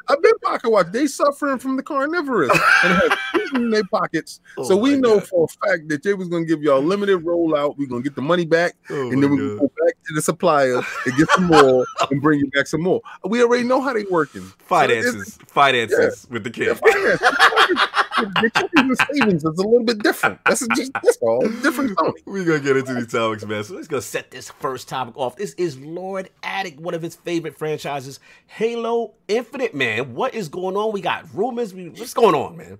I've 0.07 0.21
been 0.21 0.37
pocket 0.43 0.69
watching. 0.69 0.91
They 0.91 1.07
suffering 1.07 1.59
from 1.59 1.77
the 1.77 1.83
carnivorous 1.83 2.51
and 2.51 2.93
have 2.93 3.19
in 3.53 3.69
their 3.69 3.83
pockets. 3.85 4.41
Oh 4.57 4.63
so 4.63 4.75
we 4.77 4.95
know 4.95 5.19
God. 5.19 5.27
for 5.27 5.45
a 5.45 5.67
fact 5.67 5.87
that 5.89 6.03
they 6.03 6.13
was 6.13 6.27
gonna 6.27 6.45
give 6.45 6.61
y'all 6.63 6.79
a 6.79 6.85
limited 6.85 7.19
rollout. 7.23 7.77
We're 7.77 7.87
gonna 7.87 8.01
get 8.01 8.15
the 8.15 8.21
money 8.21 8.45
back, 8.45 8.75
Oh 8.89 9.11
and 9.11 9.21
then 9.23 9.31
we 9.31 9.37
go 9.37 9.71
back 9.89 10.03
to 10.07 10.13
the 10.13 10.21
supplier 10.21 10.75
and 11.05 11.17
get 11.17 11.29
some 11.31 11.45
more 11.45 11.85
and 12.11 12.21
bring 12.21 12.39
you 12.39 12.47
back 12.51 12.67
some 12.67 12.81
more. 12.81 13.01
We 13.25 13.41
already 13.43 13.63
know 13.63 13.81
how 13.81 13.93
they're 13.93 14.05
working. 14.09 14.41
So 14.41 14.53
finances, 14.59 15.37
finances 15.47 16.27
with 16.29 16.43
the 16.43 16.49
it's- 16.49 16.79
kid. 16.79 17.19
yeah. 17.21 17.89
The 18.19 18.51
checking 18.53 18.69
and 18.89 18.97
savings 19.13 19.43
is 19.45 19.57
a 19.59 19.61
little 19.63 19.83
bit 19.83 19.99
different. 20.03 20.39
That's 20.45 20.67
just 20.75 20.91
that's 20.93 21.17
all. 21.21 21.39
Different. 21.61 21.97
We're 22.25 22.43
gonna 22.43 22.59
get 22.59 22.75
into 22.75 22.93
these 22.93 23.07
topics, 23.07 23.45
man. 23.45 23.63
So 23.63 23.75
let's 23.75 23.87
go 23.87 24.01
set 24.01 24.29
this 24.29 24.49
first 24.49 24.89
topic 24.89 25.15
off. 25.17 25.37
This 25.37 25.53
is 25.53 25.79
Lord 25.79 26.29
Addict, 26.43 26.81
one 26.81 26.93
of 26.93 27.01
his 27.01 27.15
favorite 27.15 27.57
franchises, 27.57 28.19
Halo 28.47 29.13
Infinite, 29.29 29.73
man. 29.73 30.15
What 30.15 30.33
is 30.35 30.49
going 30.49 30.75
on? 30.75 30.91
We 30.91 30.99
got 30.99 31.33
rumors. 31.33 31.73
What's 31.73 32.13
going 32.13 32.35
on, 32.35 32.57
man? 32.57 32.77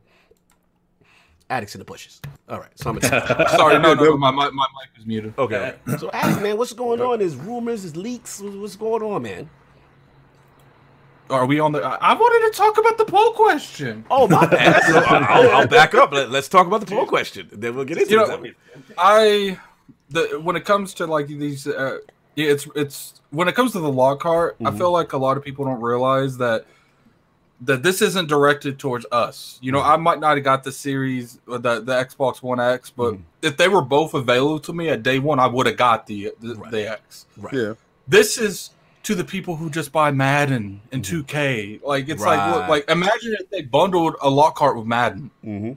Addicts 1.50 1.74
in 1.76 1.80
the 1.80 1.86
bushes. 1.86 2.22
All 2.48 2.60
right, 2.60 2.70
so 2.76 2.90
I'm 2.92 2.96
gonna 3.00 3.50
Sorry, 3.50 3.80
no, 3.80 3.94
no, 3.96 4.18
my, 4.18 4.30
my, 4.32 4.50
my 4.52 4.68
mic 4.80 4.98
was 4.98 5.06
muted. 5.06 5.34
Okay. 5.38 5.76
So 5.98 6.10
Addict, 6.12 6.42
man, 6.42 6.58
what's 6.58 6.74
going 6.74 7.02
on? 7.02 7.22
Is 7.22 7.36
rumors, 7.36 7.84
is 7.86 7.96
leaks? 7.96 8.40
What's 8.40 8.56
what's 8.56 8.76
going 8.76 9.02
on, 9.02 9.24
man? 9.24 9.50
Are 11.30 11.46
we 11.46 11.60
on 11.60 11.72
the? 11.72 11.82
I 11.84 11.96
I 12.12 12.14
wanted 12.14 12.52
to 12.52 12.58
talk 12.58 12.78
about 12.78 12.98
the 12.98 13.06
poll 13.06 13.34
question. 13.34 14.04
Oh 14.10 14.28
my 14.28 14.46
bad. 14.48 14.82
So 14.84 15.00
I'll, 15.00 15.50
I'll 15.52 15.68
back 15.68 15.94
up. 15.94 16.12
Let, 16.12 16.34
us 16.34 16.48
talk 16.48 16.66
about 16.66 16.82
the 16.82 16.88
poll 16.88 17.06
question. 17.06 17.48
Then 17.52 17.76
we'll 17.76 17.86
get 17.86 17.98
into 18.00 18.12
You 18.12 18.24
it. 18.24 18.28
know, 18.28 18.52
I 18.98 19.60
the 20.10 20.40
when 20.42 20.56
it 20.56 20.66
comes 20.66 20.94
to 20.96 21.06
like 21.06 21.28
these, 21.28 21.68
uh, 21.68 22.00
yeah, 22.36 22.50
it's 22.50 22.68
it's 22.76 23.22
when 23.30 23.48
it 23.48 23.54
comes 23.56 23.74
to 23.74 23.80
the 23.80 23.92
Lockhart, 23.92 24.58
I 24.66 24.72
feel 24.72 24.92
like 24.92 25.14
a 25.14 25.18
lot 25.18 25.38
of 25.38 25.44
people 25.44 25.66
don't 25.66 25.82
realize 25.82 26.38
that 26.38 26.66
that 27.62 27.84
this 27.84 28.02
isn't 28.02 28.28
directed 28.28 28.80
towards 28.80 29.06
us. 29.12 29.58
You 29.62 29.72
know, 29.72 29.82
I 29.82 29.98
might 29.98 30.20
not 30.20 30.38
have 30.38 30.44
got 30.44 30.64
the 30.64 30.72
series, 30.72 31.40
uh, 31.48 31.58
the 31.58 31.82
the 31.82 31.94
Xbox 31.94 32.42
One 32.42 32.60
X, 32.60 32.90
but 32.90 33.18
if 33.42 33.58
they 33.58 33.68
were 33.68 33.82
both 33.82 34.14
available 34.14 34.60
to 34.62 34.74
me 34.74 34.90
at 34.90 35.04
day 35.04 35.20
one, 35.20 35.40
I 35.40 35.48
would 35.48 35.66
have 35.68 35.78
got 35.78 36.08
the 36.08 36.32
the, 36.40 36.56
Right. 36.56 36.72
the 36.72 36.92
X. 36.92 37.26
Right. 37.38 37.54
Yeah. 37.54 37.74
This 38.08 38.38
is 38.38 38.72
to 39.04 39.16
the 39.16 39.24
people 39.24 39.56
who 39.56 39.70
just 39.70 39.92
buy 39.92 40.12
Madden 40.12 40.82
and 40.92 41.04
2K. 41.04 41.82
Like 41.84 42.10
it's 42.10 42.22
like 42.22 42.38
Right. 42.40 42.56
look, 42.56 42.68
like 42.68 42.90
imagine 42.90 43.36
if 43.40 43.50
they 43.50 43.62
bundled 43.62 44.16
a 44.22 44.30
Lockhart 44.30 44.78
with 44.78 44.86
Madden. 44.86 45.32
Mm-hmm. 45.46 45.72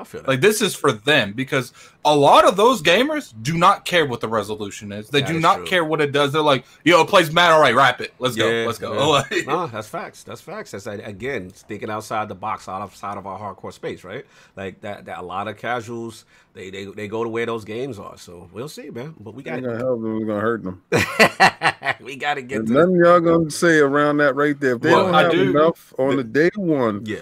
I 0.00 0.04
feel 0.04 0.22
that. 0.22 0.28
Like 0.28 0.40
this 0.40 0.62
is 0.62 0.74
for 0.74 0.92
them 0.92 1.32
because 1.32 1.72
a 2.04 2.16
lot 2.16 2.46
of 2.46 2.56
those 2.56 2.80
gamers 2.80 3.34
do 3.42 3.58
not 3.58 3.84
care 3.84 4.06
what 4.06 4.20
the 4.20 4.28
resolution 4.28 4.90
is. 4.92 5.08
They 5.10 5.20
That 5.20 5.28
do 5.28 5.36
is 5.36 5.42
not 5.42 5.56
true. 5.58 5.66
care 5.66 5.84
what 5.84 6.00
it 6.00 6.12
does. 6.12 6.32
They're 6.32 6.40
like, 6.40 6.64
yo, 6.84 7.02
it 7.02 7.08
plays 7.08 7.30
Madden. 7.32 7.54
All 7.56 7.60
right, 7.60 7.74
wrap 7.74 8.00
it. 8.00 8.14
Let's 8.18 8.36
go. 8.36 8.46
Let's 8.66 8.78
go. 8.78 9.22
yeah. 9.30 9.42
No, 9.46 9.66
that's 9.66 9.88
facts. 9.88 10.22
That's 10.22 10.40
facts. 10.40 10.70
That's 10.70 10.86
like, 10.86 11.06
again 11.06 11.50
thinking 11.50 11.90
outside 11.90 12.28
the 12.28 12.34
box, 12.34 12.68
outside 12.68 13.18
of 13.18 13.26
our 13.26 13.38
hardcore 13.38 13.72
space, 13.72 14.02
right? 14.04 14.24
Like 14.56 14.80
that. 14.80 15.04
That 15.04 15.18
a 15.18 15.22
lot 15.22 15.48
of 15.48 15.56
casuals 15.58 16.24
they 16.54 16.70
they, 16.70 16.84
they 16.86 17.06
go 17.08 17.22
to 17.22 17.28
where 17.30 17.46
those 17.46 17.64
games 17.64 17.98
are. 17.98 18.16
So 18.16 18.48
we'll 18.52 18.68
see, 18.68 18.90
man. 18.90 19.14
But 19.20 19.34
we 19.34 19.42
got 19.42 19.62
gonna 19.62 19.76
help 19.76 20.00
them. 20.02 20.18
We're 20.20 20.26
gonna 20.26 20.40
hurt 20.40 20.62
them. 20.64 20.82
we 22.00 22.16
got 22.16 22.34
to 22.34 22.42
get 22.42 22.66
There's 22.66 22.68
to 22.68 22.72
nothing 22.74 22.96
y'all 22.96 23.20
gonna 23.20 23.50
say 23.50 23.78
around 23.78 24.16
that 24.18 24.34
right 24.34 24.58
there. 24.58 24.74
If 24.76 24.80
they 24.80 24.90
Well, 24.92 25.06
don't 25.06 25.14
I 25.14 25.22
have 25.24 25.32
do- 25.32 25.50
enough 25.50 25.92
on 25.98 26.16
the 26.16 26.24
day 26.24 26.50
one, 26.56 27.04
yeah. 27.04 27.20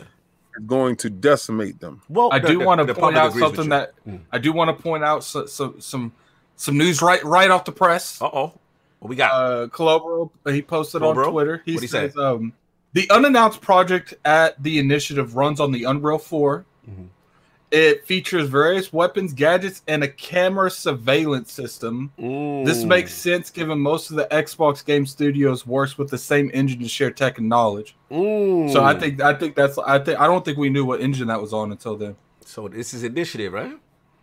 It's 0.59 0.67
going 0.67 0.97
to 0.97 1.11
decimate 1.11 1.81
them. 1.81 2.03
Well, 2.09 2.31
I 2.33 2.39
do 2.39 2.59
want 2.61 2.87
to 2.87 2.95
point 2.95 3.17
out 3.17 3.33
something 3.33 3.69
that 3.71 3.93
Mm. 4.07 4.21
I 4.33 4.39
do 4.39 4.53
want 4.53 4.77
to 4.77 4.83
point 4.83 5.05
out 5.05 5.25
so, 5.25 5.47
so, 5.47 5.75
some 5.79 6.13
some 6.57 6.77
news 6.79 7.01
right 7.03 7.23
right 7.25 7.51
off 7.51 7.65
the 7.65 7.73
press. 7.73 8.21
Uh 8.21 8.27
oh. 8.27 8.53
What 9.01 9.09
we 9.09 9.17
got? 9.17 9.31
Uh, 9.33 9.67
Colobro, 9.69 10.31
he 10.47 10.61
posted 10.63 11.03
on 11.03 11.15
Twitter. 11.15 11.63
He 11.65 11.75
What'd 11.75 11.83
he 11.83 11.87
say? 11.87 12.09
says, 12.09 12.17
um, 12.17 12.53
the 12.95 13.09
unannounced 13.11 13.61
project 13.61 14.15
at 14.25 14.61
the 14.63 14.79
initiative 14.81 15.37
runs 15.37 15.61
on 15.61 15.71
the 15.71 15.85
Unreal 15.85 16.19
4. 16.19 16.65
Mhm. 16.91 17.07
It 17.71 18.07
features 18.07 18.49
various 18.49 18.93
weapons, 18.93 19.35
gadgets, 19.35 19.83
and 19.87 20.03
a 20.03 20.09
camera 20.09 20.71
surveillance 20.71 21.53
system. 21.53 22.11
This 22.17 22.83
Mm. 22.83 22.87
makes 22.87 23.13
sense 23.13 23.51
given 23.51 23.79
most 23.79 24.11
of 24.11 24.17
the 24.17 24.27
Xbox 24.31 24.83
game 24.85 25.05
studios 25.05 25.67
works 25.67 25.99
with 25.99 26.09
the 26.11 26.17
same 26.17 26.51
engine 26.55 26.81
to 26.81 26.89
share 26.89 27.11
tech 27.11 27.37
and 27.39 27.49
knowledge. 27.49 27.95
Mm. 28.11 28.73
So 28.73 28.83
I 28.83 28.95
think 28.99 29.21
I 29.21 29.35
think 29.35 29.55
that's 29.55 29.77
I 29.79 29.99
think 29.99 30.19
I 30.19 30.27
don't 30.27 30.45
think 30.45 30.57
we 30.57 30.71
knew 30.71 30.85
what 30.87 31.01
engine 31.03 31.29
that 31.29 31.41
was 31.43 31.53
on 31.53 31.71
until 31.71 31.97
then. 31.97 32.17
so. 32.45 32.69
This 32.69 32.95
is 32.95 33.05
initiative, 33.05 33.53
right? 33.53 33.73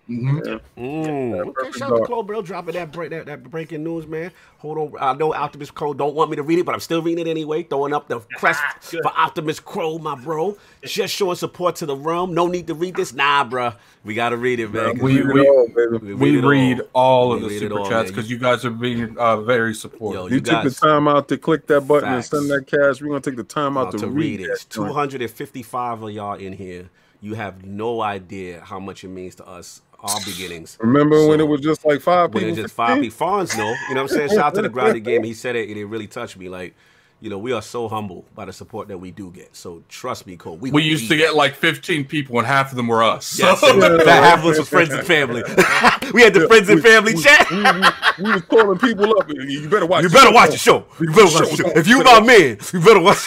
Mhm. 0.09 0.59
Mm. 0.77 1.47
Okay, 1.47 1.71
shout 1.71 1.89
out 1.91 1.95
to 1.95 1.97
dog. 2.01 2.07
Cole 2.07 2.21
Bro 2.23 2.43
dropping 2.43 2.75
that, 2.75 2.91
break, 2.91 3.09
that 3.09 3.25
that 3.25 3.49
breaking 3.49 3.83
news, 3.83 4.05
man. 4.05 4.31
Hold 4.59 4.77
on, 4.77 5.01
I 5.01 5.13
know 5.17 5.33
Optimus 5.33 5.71
Crow 5.71 5.93
don't 5.95 6.13
want 6.13 6.29
me 6.29 6.35
to 6.35 6.43
read 6.43 6.59
it, 6.59 6.65
but 6.65 6.73
I'm 6.75 6.79
still 6.79 7.01
reading 7.01 7.25
it 7.25 7.29
anyway. 7.29 7.63
Throwing 7.63 7.91
up 7.93 8.07
the 8.07 8.19
crest 8.35 8.61
for 8.83 9.07
Optimus 9.07 9.59
Crow, 9.59 9.97
my 9.97 10.15
bro. 10.15 10.57
Just 10.83 11.15
showing 11.15 11.35
support 11.35 11.75
to 11.77 11.87
the 11.87 11.95
realm. 11.95 12.33
No 12.35 12.47
need 12.47 12.67
to 12.67 12.75
read 12.75 12.95
this, 12.95 13.13
nah, 13.13 13.43
bro. 13.43 13.73
We 14.03 14.13
gotta 14.13 14.37
read 14.37 14.59
it, 14.59 14.71
man. 14.71 14.99
We- 14.99 15.21
Read 15.21 15.25
it 15.25 15.33
we- 15.33 15.47
all, 15.47 15.67
baby. 15.69 16.13
We 16.13 16.37
read 16.39 16.81
all, 16.93 17.33
of 17.33 17.41
We 17.41 17.49
the 17.49 17.59
super 17.59 17.79
all, 17.79 17.89
chats 17.89 18.11
because 18.11 18.29
you 18.29 18.37
guys 18.37 18.63
are 18.63 18.69
being 18.69 19.17
uh, 19.17 19.37
very 19.41 19.73
supportive. 19.73 20.21
Yo, 20.21 20.27
You, 20.27 20.35
You 20.35 20.41
took 20.41 20.63
the 20.65 20.69
time 20.71 21.07
out 21.07 21.27
to 21.29 21.37
click 21.37 21.65
that 21.67 21.81
button 21.81 22.09
Facts. 22.09 22.31
and 22.31 22.47
send 22.47 22.51
that 22.51 22.67
cash. 22.67 23.01
We're 23.01 23.07
gonna 23.07 23.21
take 23.21 23.37
the 23.37 23.43
time 23.43 23.75
out 23.75 23.85
Now, 23.85 23.91
to, 23.91 23.97
to 23.99 24.07
read, 24.07 24.15
read 24.39 24.41
it. 24.41 24.47
that 24.47 24.53
It's 24.53 24.65
joint. 24.65 24.89
255 24.91 26.03
of 26.03 26.11
y'all 26.11 26.35
in 26.35 26.53
here. 26.53 26.89
You 27.21 27.33
have 27.33 27.65
no 27.65 28.01
idea 28.01 28.61
how 28.63 28.79
much 28.79 29.03
it 29.03 29.07
means 29.07 29.33
to 29.35 29.47
us, 29.47 29.81
our 29.99 30.19
beginnings. 30.25 30.77
Remember 30.81 31.27
when 31.27 31.39
it 31.39 31.47
was 31.47 31.61
just 31.61 31.85
like 31.85 32.01
five 32.01 32.33
when 32.33 32.43
people? 32.43 32.57
it's 32.57 32.61
just 32.63 32.75
five 32.75 33.01
people. 33.01 33.27
Fonz 33.27 33.57
know, 33.57 33.73
you 33.89 33.95
know 33.95 34.03
what 34.03 34.11
I'm 34.11 34.17
saying? 34.17 34.29
Shout 34.29 34.39
out 34.39 34.55
to 34.55 34.61
the 34.61 34.69
grounded 34.69 35.03
game. 35.03 35.23
He 35.23 35.33
said 35.33 35.55
it 35.55 35.69
and 35.69 35.77
it 35.77 35.85
really 35.85 36.07
touched 36.07 36.37
me. 36.37 36.49
Like, 36.49 36.75
you 37.21 37.29
know, 37.29 37.37
we 37.37 37.53
are 37.53 37.61
so 37.61 37.87
humble 37.87 38.25
by 38.35 38.45
the 38.45 38.53
support 38.53 38.87
that 38.89 38.97
we 38.97 39.09
do 39.09 39.31
get. 39.31 39.55
So 39.55 39.81
trust 39.87 40.27
me, 40.27 40.35
Cole. 40.35 40.57
We 40.57 40.69
gonna 40.69 40.83
used 40.83 41.07
to 41.09 41.17
get 41.17 41.29
it. 41.31 41.35
like 41.35 41.55
15 41.55 42.05
people, 42.05 42.37
and 42.37 42.45
half 42.47 42.71
of 42.71 42.75
them 42.75 42.87
were 42.87 43.03
us. 43.03 43.39
Yes, 43.39 43.59
So- 43.61 43.79
that 43.79 44.05
half 44.05 44.39
of 44.39 44.45
us 44.45 44.59
was 44.59 44.69
friends 44.69 44.89
and 44.93 45.05
family. 45.07 45.41
we 46.13 46.21
had 46.21 46.33
the 46.33 46.45
friends 46.47 46.69
and 46.69 46.81
family 46.81 47.15
chat. 47.15 47.49
we, 47.49 47.57
we, 47.57 48.27
we 48.29 48.33
was 48.33 48.41
calling 48.43 48.77
people 48.79 49.17
up. 49.17 49.29
You 49.29 49.69
better 49.69 49.85
watch. 49.85 50.03
You 50.03 50.09
the 50.09 50.13
better 50.13 50.33
watch 50.33 50.51
the 50.51 50.57
show. 50.57 50.85
You 50.99 51.07
better 51.07 51.23
watch 51.23 51.49
the 51.49 51.55
show. 51.55 51.69
If 51.69 51.87
you 51.87 52.03
my 52.03 52.19
man, 52.21 52.57
you 52.73 52.79
better 52.81 52.99
watch. 53.01 53.25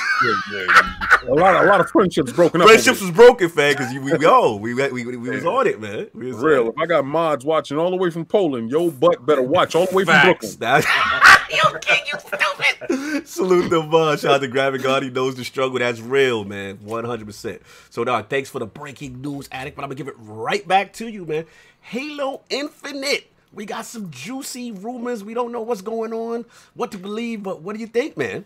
A 1.27 1.35
lot, 1.35 1.57
of, 1.57 1.63
a 1.63 1.67
lot 1.67 1.81
of 1.81 1.91
friendships 1.91 2.33
broken 2.33 2.61
up. 2.63 2.69
Friendships 2.69 3.01
was 3.01 3.11
broken, 3.11 3.49
fam, 3.49 3.73
because 3.75 3.93
we, 3.93 3.99
we, 3.99 4.13
we, 4.13 4.75
we, 4.75 5.05
we, 5.05 5.17
we 5.17 5.31
was 5.31 5.45
on 5.45 5.67
it, 5.67 5.81
man. 5.81 6.09
We 6.15 6.29
was 6.33 6.37
real. 6.37 6.61
on 6.61 6.67
it. 6.69 6.71
If 6.71 6.79
I 6.79 6.87
got 6.87 7.05
mods 7.05 7.45
watching 7.45 7.77
all 7.77 7.91
the 7.91 7.97
way 7.97 8.11
from 8.11 8.25
Poland, 8.25 8.71
yo 8.71 8.91
butt 8.91 9.27
better 9.27 9.43
watch 9.43 9.75
all 9.75 9.87
the 9.87 9.95
way 9.95 10.05
from 10.05 10.15
Facts. 10.15 10.57
Brooklyn. 10.57 10.83
That- 10.85 11.25
you 11.73 11.79
kid, 11.81 12.01
you 12.13 12.19
stupid. 12.19 13.27
Salute 13.29 13.69
the 13.71 13.83
bud. 13.83 14.21
Shout 14.21 14.35
out 14.35 14.41
to 14.41 14.49
Gravity 14.49 14.83
God. 14.85 15.03
He 15.03 15.11
knows 15.11 15.35
the 15.35 15.45
struggle. 15.45 15.79
That's 15.79 16.01
real, 16.01 16.45
man. 16.45 16.79
100%. 16.79 17.61
So, 17.91 18.05
dog, 18.05 18.29
thanks 18.29 18.51
for 18.51 18.59
the 18.59 18.67
breaking 18.67 19.21
news, 19.21 19.49
Addict. 19.53 19.77
But 19.77 19.83
I'm 19.83 19.89
going 19.89 19.97
to 19.97 20.05
give 20.05 20.09
it 20.13 20.17
right 20.19 20.67
back 20.67 20.93
to 20.95 21.09
you, 21.09 21.25
man. 21.25 21.47
Halo 21.81 22.43
Infinite 22.51 23.31
We 23.53 23.65
got 23.65 23.87
some 23.87 24.11
juicy 24.11 24.73
rumors. 24.73 25.25
We 25.25 25.33
don't 25.35 25.53
know 25.53 25.63
what's 25.63 25.81
going 25.83 26.13
on, 26.13 26.45
what 26.75 26.93
to 26.93 26.99
believe, 26.99 27.43
but 27.43 27.63
what 27.63 27.75
do 27.75 27.81
you 27.81 27.87
think, 27.87 28.17
man? 28.17 28.45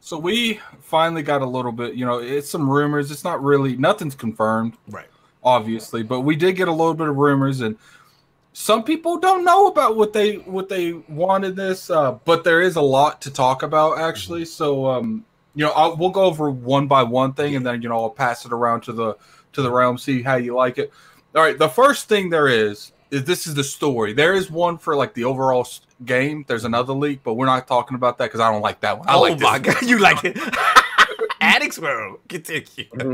So 0.00 0.18
we 0.18 0.60
finally 0.82 1.22
got 1.22 1.40
a 1.40 1.46
little 1.46 1.72
bit, 1.72 1.94
you 1.94 2.04
know, 2.04 2.18
it's 2.18 2.50
some 2.50 2.68
rumors. 2.68 3.10
It's 3.10 3.24
not 3.24 3.42
really 3.42 3.74
nothing's 3.74 4.14
confirmed, 4.14 4.74
Right. 4.86 5.06
obviously, 5.42 6.02
but 6.02 6.20
we 6.20 6.36
did 6.36 6.56
get 6.56 6.68
a 6.68 6.72
little 6.72 6.92
bit 6.92 7.08
of 7.08 7.16
rumors 7.16 7.62
and 7.62 7.78
some 8.54 8.84
people 8.84 9.18
don't 9.18 9.44
know 9.44 9.66
about 9.66 9.96
what 9.96 10.12
they 10.12 10.36
what 10.36 10.68
they 10.68 10.92
wanted 10.92 11.56
this, 11.56 11.90
uh, 11.90 12.12
but 12.24 12.44
there 12.44 12.62
is 12.62 12.76
a 12.76 12.80
lot 12.80 13.20
to 13.22 13.30
talk 13.30 13.64
about 13.64 13.98
actually. 13.98 14.44
So 14.44 14.86
um, 14.86 15.24
you 15.56 15.64
know, 15.64 15.72
I'll, 15.72 15.96
we'll 15.96 16.10
go 16.10 16.22
over 16.22 16.50
one 16.50 16.86
by 16.86 17.02
one 17.02 17.32
thing, 17.34 17.56
and 17.56 17.66
then 17.66 17.82
you 17.82 17.88
know 17.88 17.96
I'll 17.96 18.10
pass 18.10 18.46
it 18.46 18.52
around 18.52 18.82
to 18.82 18.92
the 18.92 19.16
to 19.54 19.62
the 19.62 19.70
realm, 19.70 19.98
see 19.98 20.22
how 20.22 20.36
you 20.36 20.54
like 20.54 20.78
it. 20.78 20.92
All 21.34 21.42
right, 21.42 21.58
the 21.58 21.68
first 21.68 22.08
thing 22.08 22.30
there 22.30 22.46
is 22.46 22.92
is 23.10 23.24
this 23.24 23.48
is 23.48 23.54
the 23.54 23.64
story. 23.64 24.12
There 24.12 24.34
is 24.34 24.50
one 24.52 24.78
for 24.78 24.94
like 24.94 25.14
the 25.14 25.24
overall 25.24 25.66
game. 26.04 26.44
There's 26.46 26.64
another 26.64 26.92
leak, 26.92 27.24
but 27.24 27.34
we're 27.34 27.46
not 27.46 27.66
talking 27.66 27.96
about 27.96 28.18
that 28.18 28.26
because 28.26 28.40
I 28.40 28.52
don't 28.52 28.62
like 28.62 28.80
that 28.82 29.00
one. 29.00 29.08
I 29.08 29.14
oh 29.14 29.22
like 29.22 29.40
my 29.40 29.58
god, 29.58 29.82
you 29.82 29.98
like 29.98 30.24
it? 30.24 30.38
Addicts 31.54 31.78
World. 31.78 32.18
Continue. 32.28 32.64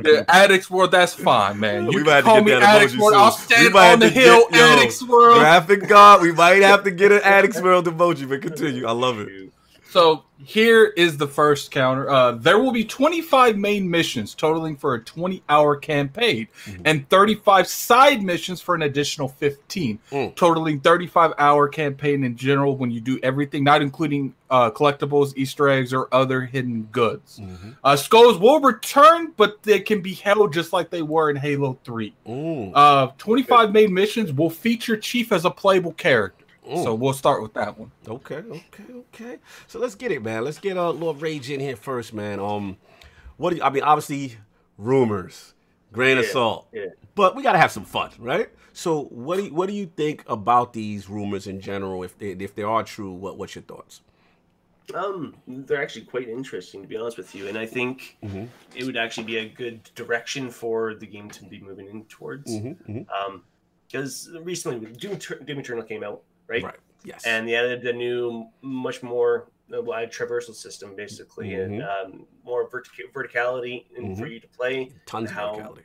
Yeah, 0.05 0.25
Addicts 0.29 0.71
World, 0.71 0.91
that's 0.93 1.15
fine, 1.15 1.61
man. 1.61 1.87
We 1.87 1.97
You 1.97 2.05
might 2.05 2.13
have 2.13 2.25
to 2.25 2.31
call 2.31 2.37
get 2.37 2.45
me 2.47 2.53
Addicts 2.53 2.97
World. 2.97 3.15
I'll 3.15 3.31
soon. 3.33 3.49
We 3.49 3.55
stand 3.57 3.75
might 3.75 3.93
on 3.93 3.99
the 4.01 4.09
hill, 4.09 4.47
get- 4.51 4.59
yo, 4.59 4.65
Addicts 4.67 5.03
World. 5.03 5.39
Graphic 5.41 5.89
God, 5.89 6.23
we 6.23 6.33
might 6.33 6.63
have 6.63 6.85
to 6.85 6.91
get 6.91 7.13
an 7.13 7.21
Addicts 7.23 7.61
World 7.61 7.87
emoji, 7.87 8.29
but 8.29 8.43
continue. 8.43 8.87
I 8.87 8.93
love 8.93 9.21
it. 9.21 9.53
So 9.91 10.23
here 10.39 10.85
is 10.87 11.17
the 11.17 11.27
first 11.27 11.73
counter. 11.73 12.09
Uh, 12.09 12.33
there 12.33 12.59
will 12.61 12.71
be 12.71 12.85
25 12.85 13.59
main 13.59 13.91
missions 13.91 14.35
totaling 14.37 14.77
for 14.77 14.95
a 14.95 15.01
20 15.01 15.43
hour 15.49 15.75
campaign 15.77 16.47
Mhm. 16.67 16.81
and 16.85 17.09
35 17.09 17.67
side 17.67 18.23
missions 18.23 18.61
for 18.61 18.77
an 18.77 18.83
additional 18.83 19.27
15, 19.29 19.99
Mm. 20.13 20.35
totaling 20.37 20.79
35 20.81 21.33
hour 21.39 21.67
campaign 21.69 22.23
in 22.23 22.37
general 22.37 22.77
when 22.77 22.91
you 22.93 23.01
do 23.01 23.19
everything, 23.23 23.65
not 23.65 23.83
including 23.83 24.35
uh, 24.53 24.69
collectibles, 24.69 25.33
Easter 25.37 25.69
eggs, 25.69 25.95
or 25.95 26.09
other 26.13 26.41
hidden 26.43 26.89
goods. 26.91 27.39
Mm-hmm. 27.41 27.71
Uh, 27.85 27.95
skulls 27.95 28.37
will 28.37 28.59
return, 28.59 29.33
but 29.37 29.63
they 29.63 29.79
can 29.79 30.01
be 30.01 30.13
held 30.15 30.53
just 30.53 30.73
like 30.73 30.91
they 30.91 31.03
were 31.03 31.31
in 31.31 31.37
Halo 31.37 31.79
3. 31.85 32.13
Mm. 32.27 32.73
Uh, 32.75 33.09
25 33.17 33.71
main 33.73 33.95
missions 33.95 34.33
will 34.33 34.51
feature 34.51 34.97
Chief 34.97 35.31
as 35.31 35.45
a 35.45 35.51
playable 35.53 35.93
character. 35.93 36.40
Mm. 36.71 36.85
So 36.85 36.95
we'll 36.95 37.13
start 37.15 37.43
with 37.43 37.55
that 37.55 37.77
one. 37.79 37.91
Okay, 38.07 38.37
okay, 38.37 38.85
okay. 39.13 39.39
So 39.67 39.79
let's 39.81 39.95
get 39.97 40.13
it, 40.13 40.23
man. 40.23 40.45
Let's 40.45 40.59
get 40.59 40.77
uh, 40.77 40.91
Lord 40.91 41.21
Rage 41.21 41.51
in 41.51 41.59
here 41.61 41.77
first, 41.77 42.15
man. 42.15 42.39
Um, 42.39 42.77
what 43.37 43.51
do 43.51 43.57
you, 43.57 43.63
I 43.63 43.71
mean? 43.71 43.83
Obviously, 43.83 44.37
rumors, 44.79 45.55
grain 45.93 46.17
of 46.19 46.27
salt, 46.27 46.69
yeah. 46.73 46.87
but 47.15 47.35
we 47.35 47.43
gotta 47.43 47.59
have 47.59 47.73
some 47.73 47.85
fun, 47.85 48.11
right? 48.19 48.49
So, 48.73 49.05
what 49.05 49.37
do 49.39 49.45
you, 49.47 49.55
what 49.55 49.69
do 49.69 49.75
you 49.75 49.87
think 49.87 50.23
about 50.29 50.73
these 50.73 51.09
rumors 51.09 51.47
in 51.49 51.61
general? 51.61 52.03
If 52.05 52.17
they, 52.19 52.31
if 52.31 52.55
they 52.55 52.63
are 52.63 52.85
true, 52.85 53.13
what 53.13 53.37
what's 53.37 53.55
your 53.55 53.63
thoughts? 53.63 54.03
Um, 54.95 55.37
they're 55.47 55.81
actually 55.83 56.05
quite 56.05 56.29
interesting 56.29 56.83
to 56.83 56.89
be 56.89 56.97
honest 56.97 57.17
with 57.17 57.35
you, 57.35 57.49
and 57.49 57.57
I 57.59 57.67
think 57.67 58.17
Mhm. 58.25 58.49
it 58.75 58.85
would 58.85 58.97
actually 58.97 59.25
be 59.25 59.39
a 59.39 59.49
good 59.49 59.83
direction 59.95 60.51
for 60.51 60.95
the 60.95 61.07
game 61.07 61.31
to 61.31 61.45
be 61.45 61.61
moving 61.61 61.89
in 61.89 62.05
towards. 62.05 62.51
Mm-hmm, 62.51 63.03
Um, 63.11 63.45
because 63.87 64.31
recently 64.43 64.87
Doom, 64.93 65.17
Doom 65.45 65.59
Eternal 65.59 65.83
came 65.83 66.05
out, 66.05 66.23
right? 66.51 66.63
Right. 66.65 66.77
Yes. 67.05 67.25
And 67.25 67.49
they 67.49 67.55
added 67.55 67.87
a 67.87 67.93
new, 67.93 68.47
much 68.61 69.03
more 69.03 69.49
wide 69.71 70.11
traversal 70.13 70.55
system, 70.55 70.95
basically, 70.97 71.55
and 71.55 71.81
Mm-hmm. 71.81 72.13
um, 72.13 72.27
more 72.45 72.69
vertic- 72.69 73.13
verticality 73.15 73.85
in, 73.97 74.17
for 74.17 74.27
you 74.27 74.41
to 74.41 74.49
play. 74.49 74.91
tons 75.07 75.31
of 75.31 75.37
how- 75.37 75.55
verticality. 75.55 75.83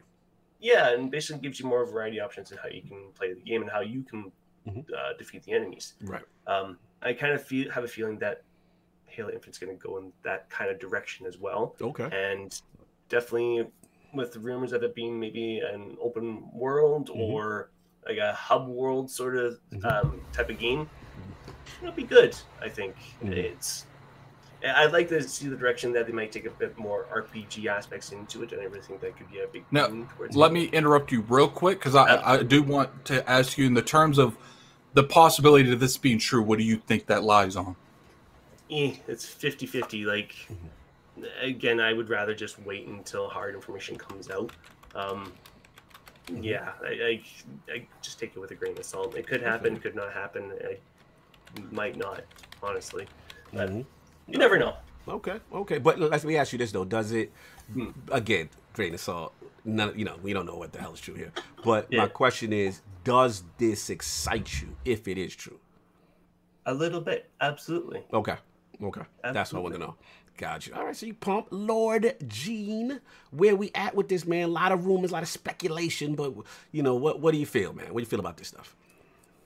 Yeah, 0.59 0.93
and 0.93 1.11
basically 1.11 1.41
gives 1.41 1.59
you 1.59 1.67
more 1.67 1.85
variety 1.85 2.19
options 2.19 2.51
in 2.51 2.57
how 2.57 2.69
you 2.69 2.81
can 2.81 3.11
play 3.13 3.33
the 3.33 3.39
game 3.41 3.61
and 3.61 3.69
how 3.69 3.81
you 3.81 4.01
can 4.03 4.31
Mhm. 4.67 4.83
uh, 4.91 5.13
defeat 5.19 5.43
the 5.43 5.51
enemies. 5.51 5.93
Right. 6.01 6.23
Um, 6.47 6.79
I 7.03 7.13
kind 7.13 7.33
of 7.33 7.43
feel 7.43 7.69
have 7.71 7.83
a 7.83 7.87
feeling 7.87 8.17
that 8.19 8.41
Halo 9.05 9.29
Infinite's 9.29 9.59
going 9.59 9.77
to 9.77 9.87
go 9.87 9.97
in 9.99 10.11
that 10.23 10.49
kind 10.49 10.71
of 10.71 10.79
direction 10.79 11.27
as 11.27 11.37
well, 11.37 11.75
Okay. 11.79 12.09
and 12.11 12.59
definitely 13.09 13.67
with 14.13 14.35
rumors 14.37 14.73
of 14.73 14.81
it 14.81 14.95
being 14.95 15.19
maybe 15.19 15.59
an 15.59 15.97
open 16.01 16.49
world 16.51 17.09
Mhm. 17.09 17.19
or 17.29 17.69
like 18.07 18.17
a 18.17 18.33
hub 18.33 18.67
world 18.67 19.09
sort 19.09 19.35
of 19.35 19.59
Mhm. 19.73 19.85
um, 19.85 20.21
type 20.31 20.49
of 20.49 20.59
game, 20.59 20.89
it'll 21.81 21.93
be 21.93 22.03
good. 22.03 22.35
I 22.61 22.69
think 22.69 22.95
Mhm. 23.21 23.33
it's. 23.33 23.85
I'd 24.63 24.93
like 24.93 25.09
to 25.09 25.21
see 25.21 25.47
the 25.47 25.55
direction 25.55 25.91
that 25.93 26.07
they 26.07 26.11
might 26.13 26.31
take 26.31 26.45
a 26.45 26.49
bit 26.49 26.75
more 26.77 27.05
RPG 27.13 27.67
aspects 27.67 28.11
into 28.11 28.41
it, 28.41 28.51
and 28.51 28.61
I 28.61 28.65
really 28.65 28.81
think 28.81 28.99
that 29.01 29.15
could 29.15 29.29
be 29.29 29.39
a 29.39 29.47
big. 29.47 29.65
Now, 29.71 29.87
towards 30.15 30.35
Let 30.35 30.51
it. 30.51 30.53
me 30.53 30.65
interrupt 30.65 31.11
you 31.11 31.21
real 31.21 31.47
quick 31.49 31.77
because 31.79 31.93
I, 31.95 32.21
I 32.23 32.43
do 32.43 32.63
want 32.63 33.05
to 33.05 33.27
ask 33.29 33.57
you 33.57 33.65
in 33.67 33.75
the 33.75 33.83
terms 33.83 34.17
of 34.17 34.37
the 34.93 35.03
possibility 35.03 35.71
of 35.71 35.79
this 35.79 35.97
being 35.97 36.17
true. 36.17 36.41
What 36.41 36.57
do 36.57 36.63
you 36.65 36.77
think 36.77 37.05
that 37.07 37.23
lies 37.23 37.55
on? 37.55 37.75
eh, 38.71 38.95
it's 39.07 39.25
50 39.25 39.67
50 39.67 40.05
like 40.05 40.33
again 41.39 41.79
i 41.79 41.93
would 41.93 42.09
rather 42.09 42.33
just 42.33 42.57
wait 42.59 42.87
until 42.87 43.29
hard 43.29 43.53
information 43.53 43.95
comes 43.95 44.31
out 44.31 44.51
um 44.95 45.31
yeah 46.27 46.73
I, 46.83 46.87
I 46.87 47.23
i 47.73 47.87
just 48.01 48.19
take 48.19 48.35
it 48.35 48.39
with 48.39 48.51
a 48.51 48.55
grain 48.55 48.77
of 48.77 48.85
salt 48.85 49.15
it 49.15 49.27
could 49.27 49.41
happen 49.41 49.77
could 49.79 49.95
not 49.95 50.11
happen 50.13 50.51
i 50.63 50.77
might 51.71 51.97
not 51.97 52.23
honestly 52.63 53.07
but 53.53 53.69
Mhm. 53.69 53.85
you 54.27 54.37
never 54.37 54.57
know 54.57 54.75
Okay, 55.07 55.39
okay. 55.53 55.77
But 55.77 55.99
let 55.99 56.23
me 56.23 56.35
ask 56.35 56.51
you 56.51 56.57
this 56.57 56.71
though: 56.71 56.83
Does 56.83 57.11
it 57.11 57.31
Hmm. 57.71 57.91
again, 58.11 58.49
grain 58.73 58.93
of 58.95 58.99
salt? 58.99 59.35
None, 59.63 59.97
you 59.97 60.03
know, 60.03 60.17
we 60.23 60.33
don't 60.33 60.47
know 60.47 60.55
what 60.55 60.73
the 60.73 60.79
hell 60.79 60.93
is 60.93 60.99
true 60.99 61.13
here. 61.13 61.31
But 61.63 61.91
my 61.91 62.07
question 62.07 62.51
is: 62.51 62.81
Does 63.03 63.43
this 63.59 63.91
excite 63.91 64.61
you 64.61 64.75
if 64.83 65.07
it 65.07 65.19
is 65.19 65.35
true? 65.35 65.59
a 66.65 66.73
little 66.73 67.01
bit 67.01 67.29
absolutely 67.41 68.03
Okay, 68.11 68.35
okay. 68.81 69.01
That's 69.21 69.53
what 69.53 69.59
I 69.59 69.61
want 69.61 69.75
to 69.75 69.79
know. 69.79 69.95
Got 70.37 70.67
you. 70.67 70.73
All 70.73 70.83
right, 70.85 70.95
so 70.95 71.05
you 71.05 71.13
pump 71.13 71.47
Lord 71.49 72.15
Gene. 72.27 72.99
Where 73.31 73.55
we 73.55 73.71
at 73.73 73.95
with 73.95 74.09
this 74.09 74.25
man? 74.25 74.43
A 74.43 74.47
lot 74.51 74.71
of 74.73 74.85
rumors, 74.85 75.11
a 75.11 75.13
lot 75.13 75.23
of 75.23 75.29
speculation, 75.29 76.15
but 76.15 76.33
you 76.73 76.83
know 76.83 76.95
what? 76.95 77.21
What 77.21 77.31
do 77.31 77.37
you 77.37 77.45
feel, 77.45 77.71
man? 77.73 77.87
What 77.93 77.99
do 77.99 78.01
you 78.01 78.05
feel 78.09 78.19
about 78.19 78.37
this 78.37 78.49
stuff? 78.49 78.75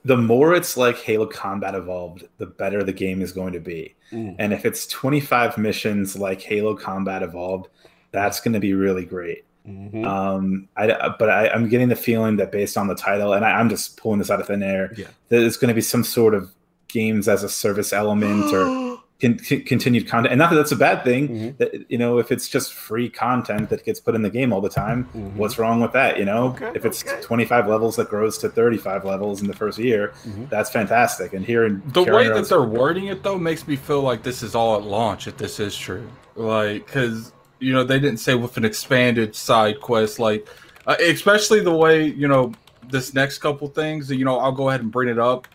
the 0.02 0.16
more 0.16 0.54
it's 0.54 0.78
like 0.78 0.96
Halo 0.96 1.26
Combat 1.26 1.74
Evolved, 1.74 2.26
the 2.38 2.46
better 2.46 2.82
the 2.82 2.90
game 2.90 3.20
is 3.20 3.32
going 3.32 3.52
to 3.52 3.60
be. 3.60 3.94
Mm. 4.10 4.34
And 4.38 4.54
if 4.54 4.64
it's 4.64 4.86
25 4.86 5.58
missions 5.58 6.16
like 6.16 6.40
Halo 6.40 6.74
Combat 6.74 7.22
Evolved, 7.22 7.68
that's 8.10 8.40
going 8.40 8.54
to 8.54 8.60
be 8.60 8.72
really 8.72 9.04
great. 9.04 9.44
Mhm. 9.68 10.06
Um, 10.06 10.68
I, 10.74 11.10
but 11.18 11.28
I, 11.28 11.48
I'm 11.50 11.68
getting 11.68 11.90
the 11.90 11.96
feeling 11.96 12.36
that 12.36 12.50
based 12.50 12.78
on 12.78 12.86
the 12.88 12.94
title, 12.94 13.34
and 13.34 13.44
I, 13.44 13.50
I'm 13.50 13.68
just 13.68 13.98
pulling 13.98 14.20
this 14.20 14.30
out 14.30 14.40
of 14.40 14.46
thin 14.46 14.62
air, 14.62 14.90
Yeah. 14.96 15.08
that 15.28 15.42
it's 15.42 15.58
going 15.58 15.68
to 15.68 15.74
be 15.74 15.82
some 15.82 16.02
sort 16.02 16.32
of 16.32 16.50
games 16.88 17.28
as 17.28 17.42
a 17.42 17.48
service 17.50 17.92
element 17.92 18.54
or 18.54 18.64
con- 19.20 19.38
con- 19.38 19.62
continued 19.62 20.08
content. 20.08 20.32
And 20.32 20.38
not 20.38 20.50
that 20.50 20.56
that's 20.56 20.72
a 20.72 20.76
bad 20.76 21.04
thing. 21.04 21.28
Mhm. 21.28 21.56
That 21.58 21.90
you 21.90 21.98
know, 21.98 22.18
if 22.18 22.30
it's 22.32 22.48
just 22.48 22.72
free 22.74 23.08
content 23.08 23.70
that 23.70 23.84
gets 23.84 24.00
put 24.00 24.14
in 24.14 24.22
the 24.22 24.30
game 24.30 24.52
all 24.52 24.60
the 24.60 24.68
time, 24.70 25.08
Mhm. 25.14 25.36
what's 25.36 25.58
wrong 25.58 25.80
with 25.80 25.92
that? 25.92 26.18
You 26.18 26.24
know, 26.24 26.48
Okay, 26.56 26.70
if 26.74 26.84
it's 26.84 27.04
okay. 27.04 27.20
25 27.22 27.68
levels 27.68 27.96
that 27.96 28.08
grows 28.08 28.38
to 28.38 28.48
35 28.48 29.04
levels 29.04 29.40
in 29.42 29.46
the 29.48 29.54
first 29.54 29.78
year, 29.78 30.12
Mhm. 30.26 30.48
that's 30.50 30.70
fantastic. 30.70 31.32
And 31.34 31.44
here 31.44 31.64
in 31.64 31.82
The 31.92 32.00
way 32.00 32.06
Carrion 32.06 32.34
that 32.34 32.48
they're 32.48 32.62
wording 32.62 33.06
it 33.06 33.22
though 33.22 33.38
makes 33.38 33.66
me 33.68 33.76
feel 33.76 34.02
like 34.02 34.22
this 34.22 34.42
is 34.42 34.54
all 34.54 34.76
at 34.76 34.82
launch. 34.84 35.26
If 35.26 35.36
this 35.36 35.60
is 35.60 35.76
true, 35.76 36.04
like 36.36 36.86
because 36.86 37.32
you 37.58 37.72
know 37.72 37.84
they 37.84 37.98
didn't 38.00 38.18
say 38.20 38.34
with 38.34 38.56
an 38.56 38.64
expanded 38.64 39.34
side 39.36 39.80
quest, 39.80 40.18
like 40.18 40.46
uh, 40.86 40.96
especially 41.00 41.60
the 41.60 41.74
way 41.74 42.06
you 42.06 42.26
know 42.26 42.52
this 42.90 43.14
next 43.14 43.38
couple 43.38 43.68
things. 43.68 44.10
You 44.10 44.24
know, 44.24 44.38
I'll 44.38 44.50
go 44.52 44.68
ahead 44.70 44.80
and 44.80 44.90
bring 44.90 45.08
it 45.08 45.18
up. 45.18 45.46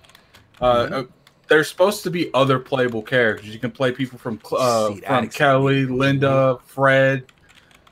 Uh, 0.62 0.66
uh, 0.66 1.04
there's 1.48 1.70
supposed 1.70 2.04
to 2.04 2.12
be 2.12 2.32
other 2.34 2.60
playable 2.60 3.02
characters. 3.02 3.50
You 3.50 3.60
can 3.60 3.72
play 3.72 3.92
people 3.92 4.18
from 4.18 4.40
uh, 4.52 4.90
See, 4.90 5.02
from 5.02 5.30
Kelly, 5.30 5.86
Linda, 5.86 6.58
Fred, 6.66 7.32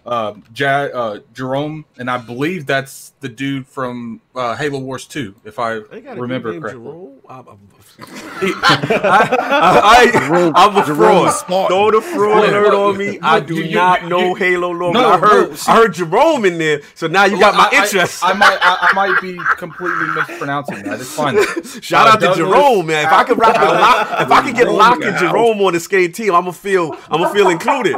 uh, 0.05 0.33
ja- 0.55 0.89
uh, 0.93 1.19
Jerome, 1.33 1.85
and 1.97 2.09
I 2.09 2.17
believe 2.17 2.65
that's 2.65 3.12
the 3.23 3.29
dude 3.29 3.65
from 3.67 4.21
uh, 4.35 4.55
Halo 4.55 4.77
Wars 4.79 5.05
2, 5.07 5.33
if 5.45 5.57
I 5.57 5.79
They 5.79 6.01
got 6.01 6.17
a 6.17 6.21
remember 6.21 6.59
correctly. 6.59 6.83
Jerome. 6.83 7.09
I'm, 7.29 7.47
I'm, 7.47 7.57
I, 8.69 10.09
Jerome- 10.11 10.53
I, 10.55 10.65
am 10.65 10.75
a 10.77 10.85
Jerome 10.85 10.97
fraud. 10.97 11.33
Spartan. 11.33 11.67
Throw 11.69 11.91
the 11.91 12.01
fraud 12.01 12.41
Look, 12.43 12.49
alert 12.51 12.73
on 12.73 12.97
me. 12.97 13.11
look, 13.11 13.23
I 13.23 13.39
do 13.39 13.55
you- 13.55 13.63
you- 13.63 13.75
not 13.75 14.03
you- 14.03 14.09
know 14.09 14.19
you- 14.29 14.35
Halo 14.35 14.71
lore. 14.71 14.93
No, 14.93 15.07
I 15.09 15.17
heard 15.17 15.49
no, 15.51 15.55
see- 15.55 15.71
I 15.71 15.75
heard 15.77 15.93
Jerome 15.93 16.45
in 16.45 16.57
there, 16.57 16.81
so 16.95 17.07
now 17.07 17.23
you 17.25 17.39
got 17.39 17.55
my 17.55 17.69
I- 17.71 17.83
interest. 17.83 18.23
I, 18.23 18.31
I 18.31 18.33
might, 18.33 18.57
I, 18.61 18.89
I 18.89 18.93
might 18.93 19.21
be 19.21 19.39
completely 19.57 20.07
mispronouncing 20.15 20.83
that. 20.83 20.99
It's 20.99 21.15
fine. 21.15 21.37
Shout 21.81 22.07
Uh, 22.07 22.11
out 22.11 22.19
to 22.19 22.25
Douglas- 22.27 22.37
Jerome, 22.37 22.85
man. 22.87 23.05
If 23.05 23.11
I 23.13 23.23
could 23.23 23.37
rock 23.39 23.55
a 23.55 23.65
lock, 23.65 24.21
if 24.21 24.31
I 24.31 24.41
could 24.43 24.55
get 24.55 24.63
Jerome 24.65 24.77
Lock 24.77 25.01
and. 25.01 25.17
Jerome 25.17 25.61
on 25.61 25.73
the 25.73 25.79
skate 25.79 26.13
team, 26.13 26.33
I'm 26.35 26.41
gonna 26.41 26.53
feel, 26.53 26.93
I'm 27.09 27.21
gonna 27.21 27.33
feel 27.33 27.49
included. 27.49 27.95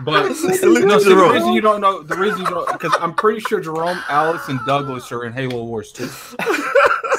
But 0.00 0.22
no, 0.22 0.28
to 0.28 0.34
see, 0.34 0.56
the 0.58 1.28
reason 1.32 1.52
you 1.52 1.60
don't 1.60 1.80
know, 1.80 2.02
the 2.02 2.16
reason 2.16 2.40
you 2.40 2.46
don't, 2.46 2.70
because 2.72 2.94
I'm 3.00 3.14
pretty 3.14 3.35
sure 3.40 3.60
Jerome, 3.60 4.02
Alex, 4.08 4.48
and 4.48 4.60
Douglas 4.66 5.10
are 5.12 5.24
in 5.24 5.32
Halo 5.32 5.64
Wars 5.64 5.92
too. 5.92 6.08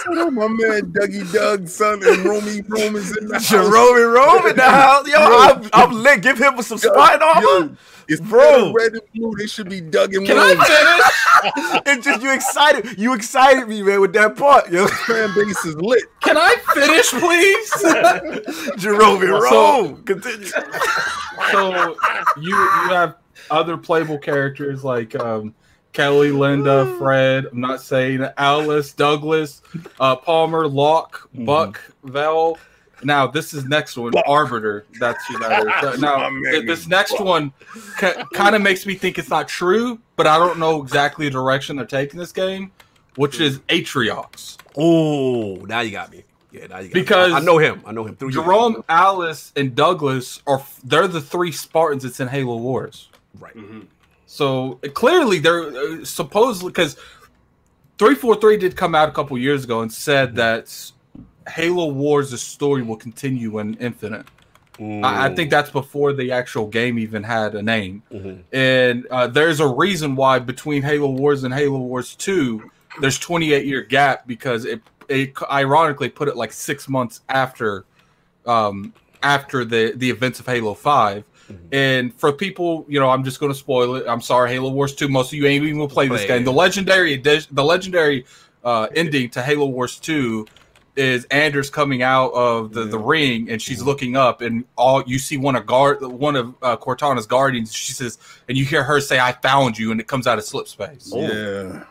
my 0.09 0.47
man 0.47 0.91
Dougie 0.93 1.31
Doug, 1.33 1.67
son, 1.67 2.01
and 2.05 2.23
Romy 2.25 2.61
Romans 2.67 3.15
in 3.17 3.27
the 3.27 3.35
house. 3.35 3.49
Jerome 3.49 4.13
Rome 4.13 4.47
in 4.47 4.55
the 4.55 4.61
house. 4.63 5.07
Yo, 5.07 5.17
I'm, 5.19 5.69
I'm 5.73 5.91
lit. 6.03 6.21
Give 6.21 6.37
him 6.37 6.61
some 6.61 6.77
spine 6.77 7.21
armor. 7.21 7.41
Yo, 7.41 7.75
it's 8.07 8.21
Bro. 8.21 8.71
bro. 8.71 8.73
red 8.73 8.93
and 8.93 9.01
blue. 9.13 9.35
They 9.37 9.47
should 9.47 9.69
be 9.69 9.81
Doug 9.81 10.13
and 10.15 10.25
Can 10.25 10.37
Rome. 10.37 10.57
I 10.59 10.65
finish? 10.65 11.81
It's 11.87 12.05
just 12.05 12.21
you 12.21 12.33
excited. 12.33 12.97
You 12.97 13.13
excited 13.13 13.67
me, 13.67 13.81
man, 13.83 13.99
with 14.01 14.13
that 14.13 14.35
part. 14.37 14.71
Yo, 14.71 14.87
Fan 14.87 15.29
base 15.35 15.65
is 15.65 15.75
lit. 15.75 16.03
Can 16.21 16.37
I 16.37 16.55
finish, 16.73 17.09
please? 17.11 18.81
Jerome 18.81 19.21
So- 19.21 19.41
Rome. 19.41 20.03
Continue. 20.03 20.47
so 21.51 21.95
you 22.39 22.49
you 22.49 22.89
have 22.89 23.15
other 23.51 23.77
playable 23.77 24.17
characters 24.17 24.83
like 24.83 25.15
um, 25.19 25.53
Kelly, 25.97 26.29
Linda, 26.29 26.95
Fred. 26.99 27.47
I'm 27.51 27.59
not 27.59 27.81
saying 27.81 28.23
Alice, 28.37 28.93
Douglas, 28.93 29.63
uh, 29.99 30.15
Palmer, 30.15 30.67
Locke, 30.67 31.27
Buck, 31.33 31.81
Val. 32.03 32.59
Now 33.01 33.25
this 33.25 33.51
is 33.51 33.65
next 33.65 33.97
one, 33.97 34.13
Arbiter. 34.27 34.85
That's 34.99 35.25
who 35.25 35.39
that 35.39 35.65
is. 35.65 35.73
So 35.81 35.99
now 35.99 36.17
My 36.17 36.29
man 36.29 36.51
th- 36.53 36.65
this 36.67 36.81
is 36.81 36.87
next 36.87 37.19
one 37.19 37.51
kind 37.97 38.55
of 38.55 38.61
makes 38.61 38.85
me 38.85 38.93
think 38.93 39.17
it's 39.17 39.31
not 39.31 39.47
true, 39.47 39.97
but 40.17 40.27
I 40.27 40.37
don't 40.37 40.59
know 40.59 40.83
exactly 40.83 41.25
the 41.25 41.31
direction 41.31 41.77
they're 41.77 41.85
taking 41.87 42.19
this 42.19 42.31
game, 42.31 42.71
which 43.15 43.39
is 43.39 43.57
Atriox. 43.61 44.57
Oh, 44.77 45.55
now 45.65 45.79
you 45.79 45.89
got 45.89 46.11
me. 46.11 46.25
Yeah, 46.51 46.67
now 46.67 46.77
you 46.77 46.89
got 46.89 46.93
Because 46.93 47.29
me. 47.29 47.33
I, 47.33 47.37
I 47.37 47.41
know 47.41 47.57
him. 47.57 47.81
I 47.87 47.91
know 47.91 48.05
him 48.05 48.15
through 48.15 48.29
you. 48.29 48.43
Jerome, 48.43 48.83
Alice, 48.87 49.51
and 49.55 49.73
Douglas 49.73 50.43
are 50.45 50.61
they're 50.83 51.07
the 51.07 51.21
three 51.21 51.51
Spartans 51.51 52.03
that's 52.03 52.19
in 52.19 52.27
Halo 52.27 52.57
Wars. 52.57 53.09
Right. 53.39 53.55
So 54.27 54.73
clearly, 54.93 55.39
they're 55.39 55.67
uh, 55.75 56.03
supposedly 56.05 56.69
because 56.69 56.97
three 57.97 58.13
four 58.13 58.35
three 58.35 58.57
did 58.57 58.75
come 58.75 58.93
out 58.93 59.09
a 59.09 59.11
couple 59.13 59.37
years 59.37 59.63
ago 59.63 59.81
and 59.81 59.91
said 59.91 60.35
that 60.35 60.91
Halo 61.49 61.87
Wars 61.87 62.31
the 62.31 62.37
story 62.37 62.83
will 62.83 62.97
continue 62.97 63.57
in 63.59 63.73
Infinite. 63.75 64.25
I, 64.79 65.25
I 65.31 65.35
think 65.35 65.49
that's 65.49 65.71
before 65.71 66.13
the 66.13 66.31
actual 66.31 66.67
game 66.67 66.99
even 66.99 67.23
had 67.23 67.55
a 67.55 67.63
name, 67.63 68.03
Mhm. 68.13 68.43
and 68.53 69.07
uh, 69.09 69.25
there's 69.25 69.59
a 69.59 69.67
reason 69.67 70.15
why 70.15 70.37
between 70.37 70.83
Halo 70.83 71.09
Wars 71.09 71.43
and 71.43 71.51
Halo 71.53 71.79
Wars 71.79 72.13
Two, 72.13 72.69
there's 73.01 73.17
28 73.17 73.65
year 73.65 73.81
gap 73.81 74.27
because 74.27 74.65
it 74.65 74.81
it 75.09 75.33
ironically 75.49 76.09
put 76.09 76.27
it 76.27 76.35
like 76.35 76.51
six 76.51 76.87
months 76.89 77.21
after 77.29 77.85
um, 78.45 78.93
after 79.23 79.65
the 79.65 79.93
the 79.95 80.09
events 80.11 80.39
of 80.41 80.45
Halo 80.45 80.75
5 81.47 81.57
And 81.71 82.13
for 82.13 82.31
people, 82.31 82.85
you 82.87 82.99
know, 82.99 83.09
I'm 83.09 83.23
just 83.23 83.39
going 83.39 83.51
to 83.51 83.57
spoil 83.57 83.95
it. 83.95 84.05
I'm 84.07 84.21
sorry, 84.21 84.51
Halo 84.51 84.69
Wars 84.71 84.95
2. 84.95 85.07
Most 85.07 85.27
of 85.27 85.33
you 85.33 85.45
ain't 85.45 85.63
even 85.63 85.77
gonna 85.77 85.89
play 85.89 86.07
this 86.07 86.25
game. 86.25 86.43
The 86.43 86.51
legendary 86.53 87.13
edition, 87.13 87.55
the 87.55 87.63
legendary 87.63 88.25
uh, 88.63 88.87
ending 88.95 89.29
to 89.31 89.41
Halo 89.41 89.65
Wars 89.65 89.97
2 89.99 90.45
is 90.97 91.25
Anders 91.25 91.69
coming 91.69 92.01
out 92.01 92.31
of 92.33 92.73
the, 92.73 92.85
the 92.85 92.97
ring 92.97 93.51
and 93.51 93.61
she's 93.61 93.83
looking 93.83 94.17
up 94.17 94.41
and 94.41 94.65
all 94.75 95.03
you 95.05 95.19
see 95.19 95.37
one 95.37 95.55
of 95.55 95.65
guard 95.67 96.01
one 96.01 96.35
of 96.35 96.55
uh, 96.63 96.75
Cortana's 96.75 97.27
guardians. 97.27 97.71
She 97.71 97.93
says, 97.93 98.17
and 98.49 98.57
you 98.57 98.65
hear 98.65 98.83
her 98.83 98.99
say, 98.99 99.19
"I 99.19 99.33
found 99.33 99.77
you," 99.77 99.91
and 99.91 100.01
it 100.01 100.07
comes 100.07 100.25
out 100.25 100.39
of 100.39 100.43
slip 100.43 100.67
space. 100.67 101.11
Oh. 101.13 101.21
Yeah. 101.21 101.83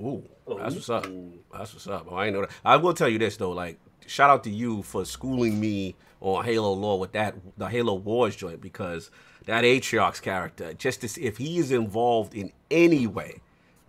Ooh, 0.00 0.22
that's 0.58 0.74
what's 0.74 0.90
up. 0.90 1.06
That's 1.52 1.72
what's 1.74 1.86
up. 1.86 2.06
Oh, 2.10 2.16
I 2.16 2.26
ain't 2.26 2.34
know 2.34 2.40
that. 2.40 2.50
I 2.64 2.76
will 2.76 2.94
tell 2.94 3.08
you 3.08 3.18
this 3.18 3.36
though, 3.36 3.52
like 3.52 3.78
shout 4.06 4.30
out 4.30 4.44
to 4.44 4.50
you 4.50 4.82
for 4.82 5.04
schooling 5.04 5.60
me 5.60 5.94
on 6.24 6.44
Halo 6.44 6.72
lore 6.72 6.98
with 6.98 7.12
that 7.12 7.34
the 7.56 7.66
Halo 7.66 7.94
Wars 7.94 8.34
joint 8.34 8.60
because 8.60 9.10
that 9.46 9.64
Atriox 9.64 10.22
character, 10.22 10.72
just 10.74 11.02
to 11.02 11.08
see 11.08 11.22
if 11.22 11.36
he 11.36 11.58
is 11.58 11.70
involved 11.70 12.34
in 12.34 12.50
any 12.70 13.06
way 13.06 13.40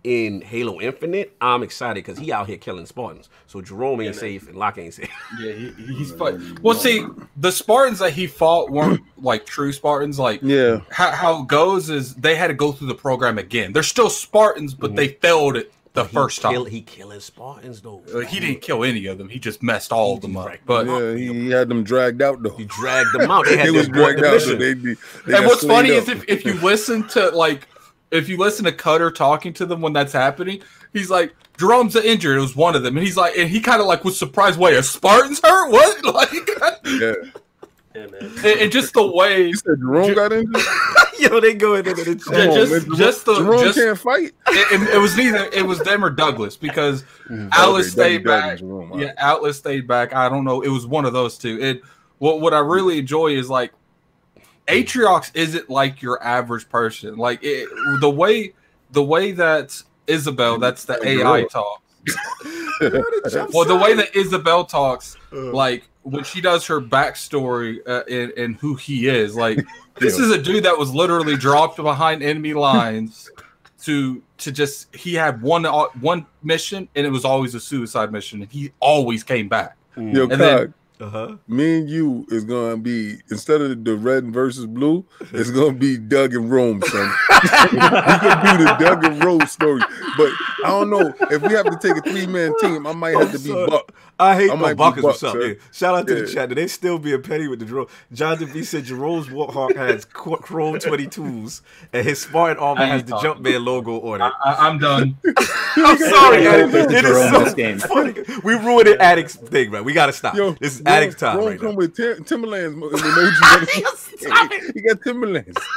in 0.04 0.40
Halo 0.40 0.80
Infinite, 0.80 1.34
I'm 1.40 1.62
excited 1.62 2.04
because 2.04 2.18
he 2.18 2.30
out 2.30 2.46
here 2.46 2.58
killing 2.58 2.86
Spartans. 2.86 3.28
So 3.46 3.60
Jerome 3.60 4.00
ain't 4.02 4.14
safe 4.14 4.46
and 4.46 4.56
Locke 4.56 4.78
ain't 4.78 4.94
safe. 4.94 5.10
Yeah, 5.40 5.52
he, 5.52 5.70
he's 5.94 6.12
fun. 6.12 6.58
Well, 6.62 6.76
see, 6.76 7.04
the 7.36 7.50
Spartans 7.50 7.98
that 7.98 8.12
he 8.12 8.28
fought 8.28 8.70
weren't 8.70 9.00
like 9.16 9.46
true 9.46 9.72
Spartans. 9.72 10.18
Like, 10.18 10.40
Yeah. 10.42 10.80
how, 10.90 11.10
how 11.10 11.42
it 11.42 11.48
goes 11.48 11.90
is 11.90 12.14
they 12.14 12.36
had 12.36 12.48
to 12.48 12.54
go 12.54 12.70
through 12.70 12.86
the 12.86 12.94
program 12.94 13.38
again. 13.38 13.72
They're 13.72 13.82
still 13.82 14.10
Spartans, 14.10 14.74
but 14.74 14.88
mm-hmm. 14.88 14.96
they 14.96 15.08
failed 15.08 15.56
it 15.56 15.72
the 15.96 16.04
He 16.04 16.14
first 16.14 16.40
kill- 16.40 16.64
time. 16.64 16.72
he 16.72 16.82
killing 16.82 17.18
Spartans 17.20 17.80
though. 17.80 18.02
Uh, 18.14 18.20
He 18.20 18.38
didn't 18.40 18.62
kill 18.62 18.84
any 18.84 19.06
of 19.06 19.18
them. 19.18 19.28
He 19.28 19.38
just 19.40 19.62
messed 19.62 19.92
all 19.92 20.14
of 20.14 20.20
them 20.20 20.36
up. 20.36 20.52
But 20.64 20.86
Yeah, 20.86 21.14
he, 21.14 21.26
he 21.34 21.50
had 21.50 21.68
them 21.68 21.82
dragged 21.82 22.22
out 22.22 22.42
though. 22.42 22.56
He 22.56 22.64
dragged 22.64 23.12
them 23.12 23.30
out. 23.30 23.44
They 23.46 23.56
had 23.56 23.66
They 23.68 23.72
to 23.72 23.78
was 23.78 23.88
dragged 23.88 24.24
out. 24.24 24.40
So 24.40 24.56
mission. 24.56 24.58
they 24.60 24.74
be, 24.74 24.94
they 25.26 25.36
and 25.36 25.46
what's 25.46 25.64
funny 25.66 25.88
slayed 25.88 26.02
is 26.02 26.08
if, 26.08 26.24
if 26.28 26.44
you 26.44 26.54
listen 26.54 27.08
to 27.08 27.30
like 27.30 27.66
if 28.12 28.28
you 28.28 28.36
listen 28.36 28.64
to 28.66 28.72
Cutter 28.72 29.10
talking 29.10 29.52
to 29.54 29.66
them 29.66 29.80
when 29.80 29.92
that's 29.92 30.12
happening, 30.12 30.62
he's 30.92 31.10
like, 31.10 31.34
Jerome's 31.58 31.96
injured. 31.96 32.36
It 32.38 32.40
was 32.40 32.54
one 32.54 32.76
of 32.76 32.84
them, 32.84 32.96
and 32.96 33.04
he's 33.04 33.16
like, 33.16 33.36
and 33.36 33.50
he 33.50 33.58
kind 33.60 33.80
of 33.80 33.86
like 33.88 34.04
was 34.04 34.16
surprised. 34.16 34.60
Wait, 34.60 34.76
a 34.76 34.82
Spartan's 34.84 35.40
hurt? 35.42 35.70
What? 35.72 36.04
Like, 36.14 36.30
yeah. 37.00 37.14
Yeah, 37.96 38.06
man. 38.06 38.22
and, 38.44 38.60
and 38.60 38.72
just 38.72 38.92
the 38.94 39.06
way, 39.06 39.46
You 39.48 39.54
said 39.56 39.78
Jerome 39.78 40.14
got 40.14 40.32
injured. 40.32 40.62
Yo, 41.18 41.40
they 41.40 41.54
go 41.54 41.74
into 41.76 41.94
the 41.94 42.16
Come 42.22 42.34
Yeah, 42.34 42.40
on, 42.50 42.54
just- 42.54 42.88
man. 42.88 42.96
Just 42.98 43.24
the- 43.24 43.34
Jerome 43.36 43.64
just- 43.64 43.78
can't 43.78 43.98
fight. 43.98 44.32
it, 44.48 44.82
it, 44.82 44.94
it 44.94 44.98
was 44.98 45.16
neither. 45.16 45.48
It 45.52 45.64
was 45.66 45.78
them 45.80 46.04
or 46.04 46.10
Douglas 46.10 46.56
because 46.56 47.04
Alice 47.52 47.86
Okay, 47.96 48.18
stayed 48.18 48.20
Dougie 48.22 48.24
Doug 48.24 48.42
and 48.42 48.50
back. 48.50 48.58
Jerome, 48.58 49.00
Yeah. 49.00 49.12
Atlas 49.16 49.56
stayed 49.58 49.86
back. 49.88 50.14
I 50.14 50.28
don't 50.28 50.44
know. 50.44 50.60
It 50.62 50.68
was 50.68 50.86
one 50.86 51.04
of 51.04 51.12
those 51.12 51.38
two. 51.38 51.58
It 51.60 51.80
what 52.18 52.40
what 52.40 52.52
I 52.54 52.58
really 52.60 52.98
enjoy 52.98 53.28
is 53.28 53.48
like 53.48 53.72
Atriox 54.68 55.30
isn't 55.34 55.70
like 55.70 56.02
your 56.02 56.22
average 56.22 56.68
person. 56.68 57.16
Like 57.16 57.40
it, 57.42 57.68
the 58.00 58.10
way 58.10 58.52
the 58.90 59.02
way 59.02 59.32
that 59.32 59.80
Isabel, 60.06 60.58
that's 60.58 60.84
the 60.84 60.98
AI 61.06 61.44
talk. 61.44 61.82
Well, 62.80 63.64
the 63.64 63.78
way 63.82 63.94
that 63.94 64.14
Isabel 64.14 64.64
talks, 64.64 65.16
uh. 65.32 65.52
like 65.52 65.88
when 66.06 66.24
she 66.24 66.40
does 66.40 66.66
her 66.66 66.80
backstory 66.80 67.78
uh, 67.86 68.02
and, 68.10 68.30
and 68.32 68.56
who 68.56 68.74
he 68.76 69.08
is, 69.08 69.34
like 69.34 69.58
this 69.98 70.18
is 70.18 70.30
a 70.30 70.40
dude 70.40 70.64
that 70.64 70.76
was 70.78 70.94
literally 70.94 71.36
dropped 71.36 71.76
behind 71.76 72.22
enemy 72.22 72.54
lines 72.54 73.28
to 73.82 74.22
to 74.38 74.52
just 74.52 74.94
he 74.94 75.14
had 75.14 75.42
one 75.42 75.66
uh, 75.66 75.84
one 76.00 76.24
mission 76.42 76.88
and 76.94 77.06
it 77.06 77.10
was 77.10 77.24
always 77.24 77.54
a 77.54 77.60
suicide 77.60 78.12
mission 78.12 78.42
and 78.42 78.50
he 78.50 78.72
always 78.80 79.22
came 79.24 79.48
back. 79.48 79.76
Yo, 79.96 80.22
And 80.28 80.40
then- 80.40 80.74
Uh-huh. 80.98 81.36
me 81.46 81.78
and 81.78 81.90
you 81.90 82.26
is 82.30 82.42
gonna 82.44 82.76
be 82.78 83.18
instead 83.30 83.60
of 83.60 83.84
the 83.84 83.94
red 83.96 84.32
versus 84.32 84.64
blue, 84.64 85.04
it's 85.32 85.50
gonna 85.50 85.74
be 85.74 85.98
Doug 85.98 86.34
and 86.34 86.50
Rome, 86.50 86.80
son. 86.82 87.12
we 87.42 87.78
could 87.78 87.78
do 87.80 88.64
the 88.64 88.76
Doug 88.80 89.04
and 89.04 89.22
Rome 89.22 89.46
story, 89.46 89.82
but 90.16 90.30
I 90.64 90.68
don't 90.68 90.88
know 90.88 91.12
if 91.30 91.42
we 91.42 91.52
have 91.52 91.66
to 91.66 91.78
take 91.82 91.98
a 91.98 92.10
three 92.10 92.26
man 92.26 92.54
team. 92.62 92.86
I 92.86 92.92
might 92.94 93.14
have 93.14 93.30
to 93.32 93.38
be 93.38 93.50
son. 93.50 93.66
Buck. 93.68 93.92
I 94.18 94.34
hate 94.34 94.50
I 94.50 94.54
no 94.54 94.60
might 94.62 94.72
be 94.72 94.78
Buckers. 94.78 95.02
What's 95.04 95.20
Buck, 95.20 95.34
up? 95.34 95.40
sir. 95.42 95.46
Yeah. 95.48 95.54
Shout 95.72 95.94
out 95.94 96.06
to 96.06 96.14
the 96.14 96.20
Yeah. 96.26 96.46
chat. 96.46 96.48
They 96.54 96.66
still 96.68 96.98
being 96.98 97.20
petty 97.20 97.48
with 97.48 97.58
the 97.58 97.66
Jerome. 97.66 97.86
Jonathan 98.12 98.50
B 98.52 98.62
said 98.62 98.84
Jerome's 98.84 99.26
Warhawk 99.26 99.76
has 99.76 100.06
Chrome 100.06 100.78
22s 100.78 101.60
and 101.92 102.06
his 102.06 102.22
Spartan 102.22 102.56
armor 102.56 102.86
has 102.86 103.04
the 103.04 103.10
talking. 103.10 103.42
Jumpman 103.44 103.64
logo 103.64 104.00
on 104.12 104.22
it. 104.22 104.32
I, 104.42 104.54
I'm 104.68 104.78
done. 104.78 105.18
I'm 105.76 105.98
sorry, 105.98 106.44
Yeah, 106.44 106.50
Addict. 106.52 106.74
it's 106.74 106.92
It 106.94 107.02
Jerome 107.02 107.24
is 107.26 107.30
so 107.30 107.44
this 107.44 107.54
game. 107.54 107.78
funny. 107.78 108.14
We 108.42 108.54
ruined 108.54 108.88
the 108.88 108.98
Addict's 109.02 109.34
thing, 109.36 109.70
man. 109.70 109.84
We 109.84 109.92
gotta 109.92 110.14
stop. 110.14 110.34
Yo, 110.34 110.52
this 110.52 110.76
is 110.76 110.78
Rome- 110.80 110.94
Addict's 110.94 111.16
time 111.16 111.36
Rome 111.36 111.46
right 111.48 111.60
come 111.60 111.70
now. 111.72 111.76
with 111.76 111.94
Tim- 111.96 112.24
Timberlands 112.24 112.74
mo- 112.78 112.88
emoji. 112.88 114.18
Stop 114.18 114.50
it. 114.52 114.72
he 114.74 114.80
got 114.80 115.02
Timberlands. 115.02 115.58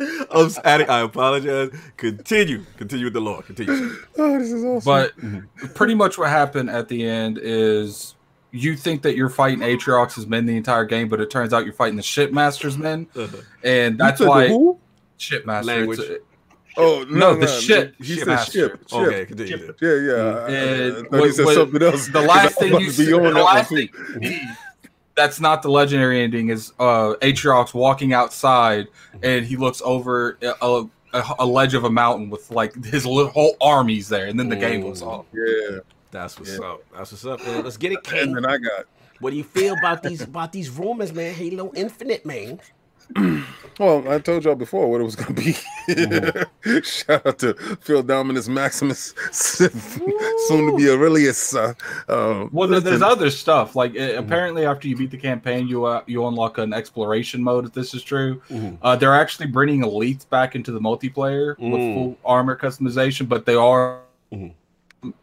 I'm 0.30 0.46
s- 0.46 0.58
Addict. 0.64 0.90
I 0.90 1.00
apologize. 1.00 1.70
Continue. 1.96 2.64
Continue 2.76 3.06
with 3.06 3.14
the 3.14 3.20
law. 3.20 3.40
Continue. 3.42 3.96
Oh, 4.16 4.38
this 4.38 4.52
is 4.52 4.64
awesome. 4.64 5.48
But 5.60 5.74
pretty 5.74 5.94
much 5.94 6.18
what 6.18 6.30
happened 6.30 6.70
at 6.70 6.88
the 6.88 7.04
end 7.06 7.38
is 7.42 8.14
you 8.50 8.76
think 8.76 9.02
that 9.02 9.16
you're 9.16 9.28
fighting 9.28 9.60
Atriox's 9.60 10.26
men 10.26 10.46
the 10.46 10.56
entire 10.56 10.84
game, 10.84 11.08
but 11.08 11.20
it 11.20 11.30
turns 11.30 11.52
out 11.52 11.64
you're 11.64 11.74
fighting 11.74 11.96
the 11.96 12.02
Shipmaster's 12.02 12.78
men, 12.78 13.06
Uh-huh. 13.16 13.36
and 13.62 13.98
that's 13.98 14.20
why? 14.20 14.48
Shipmaster. 15.18 15.64
Language. 15.64 15.98
it's- 16.00 16.18
Oh 16.76 17.04
No, 17.10 17.32
no, 17.32 17.34
the 17.34 17.46
no, 17.46 17.58
ship- 17.60 17.94
He 17.98 18.04
ship 18.04 18.18
said 18.20 18.26
master. 18.28 18.52
ship. 18.52 18.88
Ship. 18.88 18.92
Okay, 18.98 19.26
continue. 19.26 19.74
Yeah, 19.82 19.94
yeah. 19.94 20.12
I- 20.12 20.18
I, 20.18 20.44
I 20.44 20.48
And 20.50 21.24
he 21.24 21.32
said 21.32 21.44
what- 21.44 21.54
something 21.56 21.82
else. 21.82 22.06
the 22.08 22.20
last 22.20 22.54
thing 22.60 22.70
you 22.74 22.76
about 22.78 22.92
see, 22.92 23.12
on 23.12 23.22
the 23.34 23.42
last 23.42 23.68
too. 23.70 23.88
thing 23.88 23.90
that's 25.18 25.40
not 25.40 25.62
the 25.62 25.68
legendary 25.70 26.22
ending 26.22 26.48
is 26.48 26.72
uh 26.78 27.14
Atriox 27.20 27.74
walking 27.74 28.12
outside 28.12 28.86
and 29.22 29.44
he 29.44 29.56
looks 29.56 29.82
over 29.84 30.38
a, 30.42 30.54
a, 31.12 31.24
a 31.40 31.44
ledge 31.46 31.74
of 31.74 31.82
a 31.84 31.90
mountain 31.90 32.30
with 32.30 32.50
like 32.52 32.72
his 32.84 33.04
li- 33.04 33.28
whole 33.34 33.56
armies 33.60 34.08
there, 34.08 34.26
and 34.28 34.38
then 34.38 34.48
the 34.48 34.56
game 34.56 34.80
goes 34.82 35.02
Ooh. 35.02 35.06
off. 35.06 35.26
Yeah, 35.32 35.78
That's 36.12 36.38
what's 36.38 36.56
Yeah. 36.58 36.66
up. 36.66 36.82
That's 36.96 37.10
what's 37.12 37.24
up, 37.26 37.44
man. 37.44 37.64
Let's 37.64 37.76
get 37.76 37.92
it, 37.92 38.02
King. 38.04 38.28
and 38.28 38.36
then 38.36 38.46
I 38.46 38.58
got. 38.58 38.84
What 39.20 39.30
do 39.30 39.36
you 39.36 39.42
feel 39.44 39.74
about 39.76 40.02
these 40.04 40.20
about 40.22 40.52
these 40.52 40.70
rumors, 40.70 41.12
man? 41.12 41.34
Halo 41.34 41.72
Infinite, 41.74 42.24
man. 42.24 42.60
Well, 43.78 44.08
I 44.10 44.18
told 44.18 44.44
y'all 44.44 44.56
before 44.56 44.90
what 44.90 45.00
it 45.00 45.04
was 45.04 45.14
gonna 45.14 45.34
be. 45.34 45.54
Mm-hmm. 45.88 46.80
Shout 46.80 47.24
out 47.24 47.38
to 47.38 47.54
Phil 47.80 48.02
Dominus 48.02 48.46
Maximus, 48.48 49.14
soon 49.32 49.70
to 50.70 50.76
be 50.76 50.90
Aurelius. 50.90 51.54
Uh, 51.54 51.72
um, 52.08 52.50
Well, 52.52 52.68
there- 52.68 52.80
there's 52.80 53.02
other 53.02 53.30
stuff. 53.30 53.74
Like 53.76 53.96
uh, 53.96 54.14
apparently, 54.16 54.66
after 54.66 54.86
you 54.88 54.96
beat 54.96 55.10
the 55.12 55.16
campaign, 55.16 55.68
you 55.68 55.84
uh, 55.86 56.02
you 56.06 56.26
unlock 56.26 56.58
an 56.58 56.74
exploration 56.74 57.42
mode. 57.42 57.66
If 57.66 57.72
this 57.72 57.94
is 57.94 58.02
true, 58.02 58.42
Mhm. 58.50 58.78
uh, 58.82 58.96
they're 58.96 59.14
actually 59.14 59.46
bringing 59.46 59.82
elites 59.82 60.28
back 60.28 60.54
into 60.56 60.72
the 60.72 60.80
multiplayer 60.80 61.56
with 61.58 61.80
Mm. 61.80 61.94
full 61.94 62.18
armor 62.24 62.56
customization, 62.56 63.28
but 63.28 63.46
they 63.46 63.54
are 63.54 64.00
Mhm. 64.32 64.52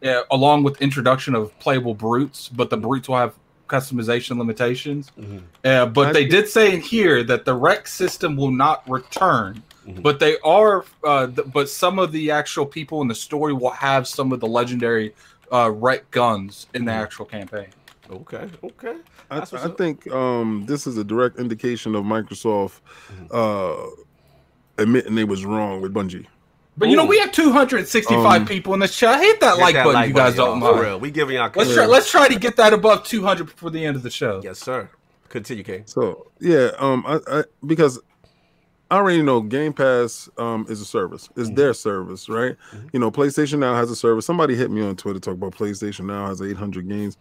uh, 0.04 0.22
along 0.32 0.64
with 0.64 0.82
introduction 0.82 1.36
of 1.36 1.58
playable 1.60 1.94
brutes, 1.94 2.48
but 2.50 2.70
the 2.70 2.78
brutes 2.78 3.08
will 3.10 3.18
have 3.18 3.34
customization 3.68 4.38
limitations. 4.38 5.12
Mhm. 5.20 5.42
Uh, 5.64 5.86
but 5.88 6.08
I 6.08 6.14
they 6.14 6.26
did 6.26 6.48
say 6.48 6.74
in 6.74 6.82
here 6.82 7.24
that 7.24 7.46
the 7.46 7.54
rec 7.56 7.88
system 7.88 8.36
will 8.38 8.52
not 8.52 8.88
return, 8.90 9.64
Mhm. 9.88 10.02
but 10.02 10.20
they 10.20 10.38
are. 10.40 10.86
Uh, 11.04 11.28
th- 11.28 11.48
but 11.54 11.70
some 11.70 12.00
of 12.00 12.12
the 12.12 12.32
actual 12.32 12.66
people 12.66 13.02
in 13.02 13.08
the 13.08 13.16
story 13.16 13.54
will 13.54 13.72
have 13.72 14.08
some 14.08 14.32
of 14.32 14.40
the 14.40 14.48
legendary 14.48 15.14
uh, 15.52 15.70
rec 15.72 16.10
guns 16.12 16.68
in 16.74 16.86
the 16.86 16.92
Mhm. 16.92 16.96
actual 17.04 17.26
campaign. 17.26 17.68
Okay, 18.12 18.50
okay. 18.64 18.96
I, 19.32 19.40
That's 19.40 19.52
what's 19.52 19.66
I 19.66 19.70
think 19.70 20.12
um, 20.12 20.66
this 20.68 20.86
is 20.88 20.98
a 20.98 21.04
direct 21.04 21.40
indication 21.40 21.96
of 21.96 22.04
Microsoft 22.04 22.80
Mhm. 23.12 23.28
uh, 23.32 23.90
admitting 24.78 25.16
they 25.16 25.24
was 25.24 25.46
wrong 25.46 25.82
with 25.82 25.94
Bungie. 25.94 26.26
But 26.78 26.90
you 26.90 26.98
know, 26.98 27.06
we 27.06 27.18
have 27.20 27.32
265 27.32 28.26
Um, 28.42 28.46
people 28.46 28.74
in 28.74 28.82
this 28.82 28.96
chat. 28.98 29.20
Hit 29.22 29.40
that 29.40 29.56
Hit 29.56 29.62
like 29.62 29.76
that 29.76 29.84
button. 29.86 29.94
like 29.94 30.08
you 30.10 30.14
guys 30.14 30.36
button, 30.36 30.60
don't 30.60 30.62
y'all, 30.62 30.76
for 30.76 30.84
real. 30.84 31.00
We 31.00 31.10
giving 31.12 31.36
y'all 31.38 31.50
Let's 31.56 31.74
try. 31.74 31.86
Let's 31.86 32.12
try 32.12 32.28
to 32.28 32.38
get 32.38 32.58
that 32.58 32.74
above 32.74 33.04
200 33.06 33.46
before 33.46 33.70
the 33.72 33.86
end 33.86 33.96
of 33.96 34.04
the 34.04 34.10
show. 34.10 34.42
Yes, 34.44 34.60
sir. 34.60 34.90
Continue, 35.30 35.64
King. 35.64 35.84
So 35.86 36.32
yeah, 36.40 36.72
um, 36.78 37.04
I, 37.08 37.20
I 37.32 37.44
because 37.66 38.00
I 38.92 38.98
already 38.98 39.22
know 39.22 39.42
Game 39.42 39.74
Pass 39.74 40.30
um 40.38 40.66
is 40.70 40.82
a 40.82 40.86
service. 40.86 41.30
It's 41.38 41.50
Mhm. 41.50 41.56
their 41.56 41.74
service, 41.74 42.28
right? 42.30 42.56
Mhm. 42.74 42.90
You 42.94 43.00
know, 43.00 43.10
PlayStation 43.12 43.60
Now 43.60 43.74
has 43.76 43.90
a 43.90 43.96
service. 43.96 44.26
Somebody 44.26 44.56
hit 44.56 44.70
me 44.70 44.82
on 44.82 44.96
Twitter 44.96 45.20
talk 45.20 45.34
about 45.36 45.54
PlayStation 45.56 46.06
Now 46.06 46.28
has 46.28 46.42
800 46.42 46.88
games, 46.90 47.18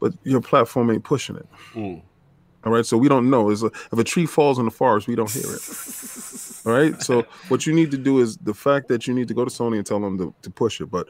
but 0.00 0.12
your 0.24 0.40
platform 0.40 0.90
ain't 0.90 1.04
pushing 1.04 1.36
it. 1.36 1.46
Mm. 1.74 2.02
All 2.64 2.72
right, 2.72 2.84
so 2.84 2.96
we 2.98 3.08
don't 3.08 3.30
know. 3.30 3.50
Is 3.50 3.62
if 3.62 3.92
a 3.92 4.04
tree 4.04 4.26
falls 4.26 4.58
in 4.58 4.64
the 4.66 4.70
forest, 4.70 5.06
we 5.06 5.14
don't 5.14 5.30
hear 5.30 5.44
it. 5.54 5.62
All 6.66 6.72
right. 6.72 7.00
So 7.02 7.22
what 7.48 7.66
you 7.66 7.72
need 7.72 7.90
to 7.92 7.96
do 7.96 8.20
is 8.20 8.36
the 8.36 8.52
fact 8.54 8.88
that 8.88 9.06
you 9.06 9.14
need 9.14 9.28
to 9.28 9.34
go 9.34 9.44
to 9.44 9.50
Sony 9.50 9.76
and 9.78 9.86
tell 9.86 10.00
them 10.00 10.18
to, 10.18 10.34
to 10.42 10.50
push 10.50 10.80
it. 10.80 10.86
But 10.90 11.08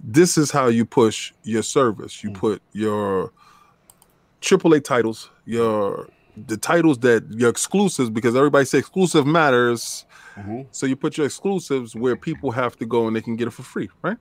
this 0.00 0.38
is 0.38 0.50
how 0.50 0.68
you 0.68 0.84
push 0.84 1.32
your 1.44 1.62
service. 1.62 2.22
You 2.24 2.30
Mm. 2.30 2.34
put 2.34 2.62
your 2.72 3.32
AAA 4.40 4.80
titles, 4.84 5.30
your 5.44 6.08
the 6.46 6.56
titles 6.56 6.98
that 6.98 7.24
your 7.30 7.50
exclusives, 7.50 8.10
because 8.10 8.36
everybody 8.36 8.64
say 8.64 8.78
exclusive 8.78 9.26
matters. 9.26 10.06
Mhm. 10.36 10.66
So 10.70 10.86
you 10.86 10.94
put 10.94 11.16
your 11.18 11.26
exclusives 11.26 11.96
where 11.96 12.14
people 12.14 12.52
have 12.52 12.76
to 12.76 12.86
go 12.86 13.08
and 13.08 13.16
they 13.16 13.20
can 13.20 13.34
get 13.34 13.48
it 13.48 13.50
for 13.50 13.64
free, 13.64 13.90
right? 14.02 14.16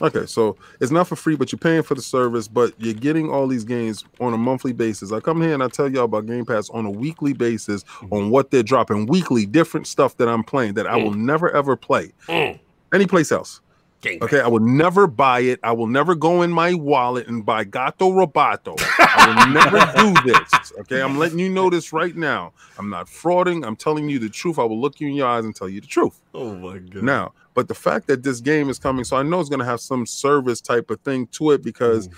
Okay, 0.00 0.26
so 0.26 0.56
it's 0.80 0.92
not 0.92 1.08
for 1.08 1.16
free, 1.16 1.34
but 1.34 1.50
you're 1.50 1.58
paying 1.58 1.82
for 1.82 1.94
the 1.94 2.02
service, 2.02 2.46
but 2.46 2.72
you're 2.78 2.94
getting 2.94 3.30
all 3.30 3.46
these 3.48 3.64
games 3.64 4.04
on 4.20 4.32
a 4.32 4.38
monthly 4.38 4.72
basis. 4.72 5.10
I 5.12 5.20
come 5.20 5.42
here 5.42 5.52
and 5.54 5.62
I 5.62 5.68
tell 5.68 5.88
y'all 5.90 6.04
about 6.04 6.26
Game 6.26 6.44
Pass 6.46 6.70
on 6.70 6.86
a 6.86 6.90
weekly 6.90 7.32
basis 7.32 7.84
on 8.10 8.30
what 8.30 8.50
they're 8.50 8.62
dropping 8.62 9.06
weekly, 9.06 9.44
different 9.44 9.86
stuff 9.86 10.16
that 10.18 10.28
I'm 10.28 10.44
playing 10.44 10.74
that 10.74 10.86
I 10.86 10.96
will 10.96 11.14
never 11.14 11.50
ever 11.54 11.74
play 11.76 12.12
Mm. 12.28 12.58
any 12.92 13.06
place 13.06 13.32
else. 13.32 13.60
Gang 14.00 14.22
Okay, 14.22 14.40
I 14.40 14.46
will 14.46 14.60
never 14.60 15.08
buy 15.08 15.40
it. 15.40 15.58
I 15.64 15.72
will 15.72 15.88
never 15.88 16.14
go 16.14 16.42
in 16.42 16.52
my 16.52 16.72
wallet 16.74 17.26
and 17.26 17.44
buy 17.44 17.64
Gato 17.64 18.12
Roboto. 18.12 18.76
I 19.00 19.26
will 19.26 19.52
never 19.52 19.80
do 19.96 20.14
this. 20.32 20.72
Okay, 20.82 21.02
I'm 21.02 21.18
letting 21.18 21.40
you 21.40 21.48
know 21.48 21.68
this 21.68 21.92
right 21.92 22.14
now. 22.14 22.52
I'm 22.78 22.88
not 22.90 23.08
frauding. 23.08 23.66
I'm 23.66 23.74
telling 23.74 24.08
you 24.08 24.20
the 24.20 24.28
truth. 24.28 24.56
I 24.60 24.62
will 24.62 24.80
look 24.80 25.00
you 25.00 25.08
in 25.08 25.14
your 25.14 25.26
eyes 25.26 25.44
and 25.44 25.52
tell 25.56 25.68
you 25.68 25.80
the 25.80 25.88
truth. 25.88 26.20
Oh 26.32 26.54
my 26.54 26.78
god. 26.78 27.02
Now, 27.02 27.32
but 27.58 27.66
the 27.66 27.74
fact 27.74 28.06
that 28.06 28.22
this 28.22 28.40
game 28.40 28.70
is 28.70 28.78
coming, 28.78 29.02
so 29.04 29.16
I 29.16 29.24
know 29.24 29.40
it's 29.40 29.48
going 29.48 29.58
to 29.66 29.70
have 29.74 29.80
some 29.80 30.06
service 30.06 30.60
type 30.60 30.90
of 30.90 31.00
thing 31.00 31.26
to 31.38 31.50
it 31.54 31.60
because, 31.70 32.08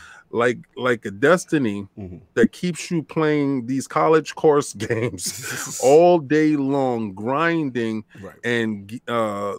like, 0.42 0.58
like 0.76 1.06
a 1.06 1.10
Destiny 1.10 1.88
Mhm. 1.98 2.20
that 2.34 2.48
keeps 2.52 2.90
you 2.90 3.02
playing 3.02 3.64
these 3.64 3.86
college 3.88 4.34
course 4.34 4.70
games 4.88 5.80
all 5.82 6.18
day 6.18 6.56
long, 6.56 7.14
grinding 7.14 8.04
right. 8.20 8.36
and 8.44 9.00
uh 9.08 9.54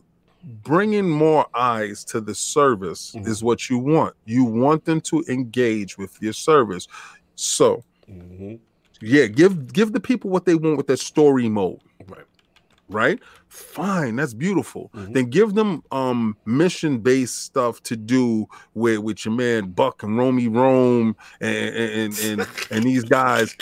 bringing 0.70 1.10
more 1.10 1.46
eyes 1.56 2.04
to 2.12 2.18
the 2.22 2.36
service 2.36 3.04
Mhm. 3.16 3.28
is 3.32 3.38
what 3.48 3.60
you 3.70 3.78
want 3.96 4.14
you 4.36 4.44
want 4.44 4.86
them 4.86 5.00
to 5.12 5.16
engage 5.38 5.92
with 6.02 6.14
your 6.26 6.34
service 6.50 6.86
so 7.36 7.84
Mhm. 8.10 8.60
yeah 9.14 9.26
give 9.40 9.54
give 9.78 9.90
the 9.98 10.00
people 10.10 10.28
what 10.36 10.46
they 10.46 10.56
want 10.64 10.78
with 10.80 10.88
their 10.92 11.04
story 11.14 11.48
mode 11.60 11.80
Right. 12.16 12.26
Right 12.92 13.20
fine 13.48 14.16
that's 14.18 14.34
beautiful 14.34 14.90
Mhm. 14.94 15.14
then 15.14 15.26
give 15.30 15.54
them 15.56 15.82
um 15.92 16.36
mission 16.46 17.00
based 17.00 17.40
stuff 17.44 17.82
to 17.84 17.96
do 17.96 18.46
with 18.74 19.00
with 19.00 19.26
your 19.26 19.34
man 19.34 19.72
buck 19.72 20.04
and 20.04 20.18
romy 20.18 20.48
rome 20.48 21.16
and 21.40 21.76
and 21.76 22.20
and, 22.20 22.48
and 22.70 22.84
these 22.86 23.04
guys 23.04 23.56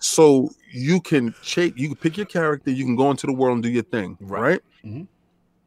so 0.00 0.48
you 0.72 1.00
can 1.00 1.34
shape 1.42 1.74
you 1.76 1.88
can 1.88 1.96
pick 1.96 2.16
your 2.16 2.26
character 2.26 2.70
you 2.70 2.84
can 2.84 2.96
go 2.96 3.10
into 3.10 3.26
the 3.26 3.32
world 3.32 3.54
and 3.56 3.62
do 3.62 3.70
your 3.70 3.82
thing 3.84 4.16
Right. 4.20 4.40
right, 4.40 4.60
Mhm. 4.84 5.06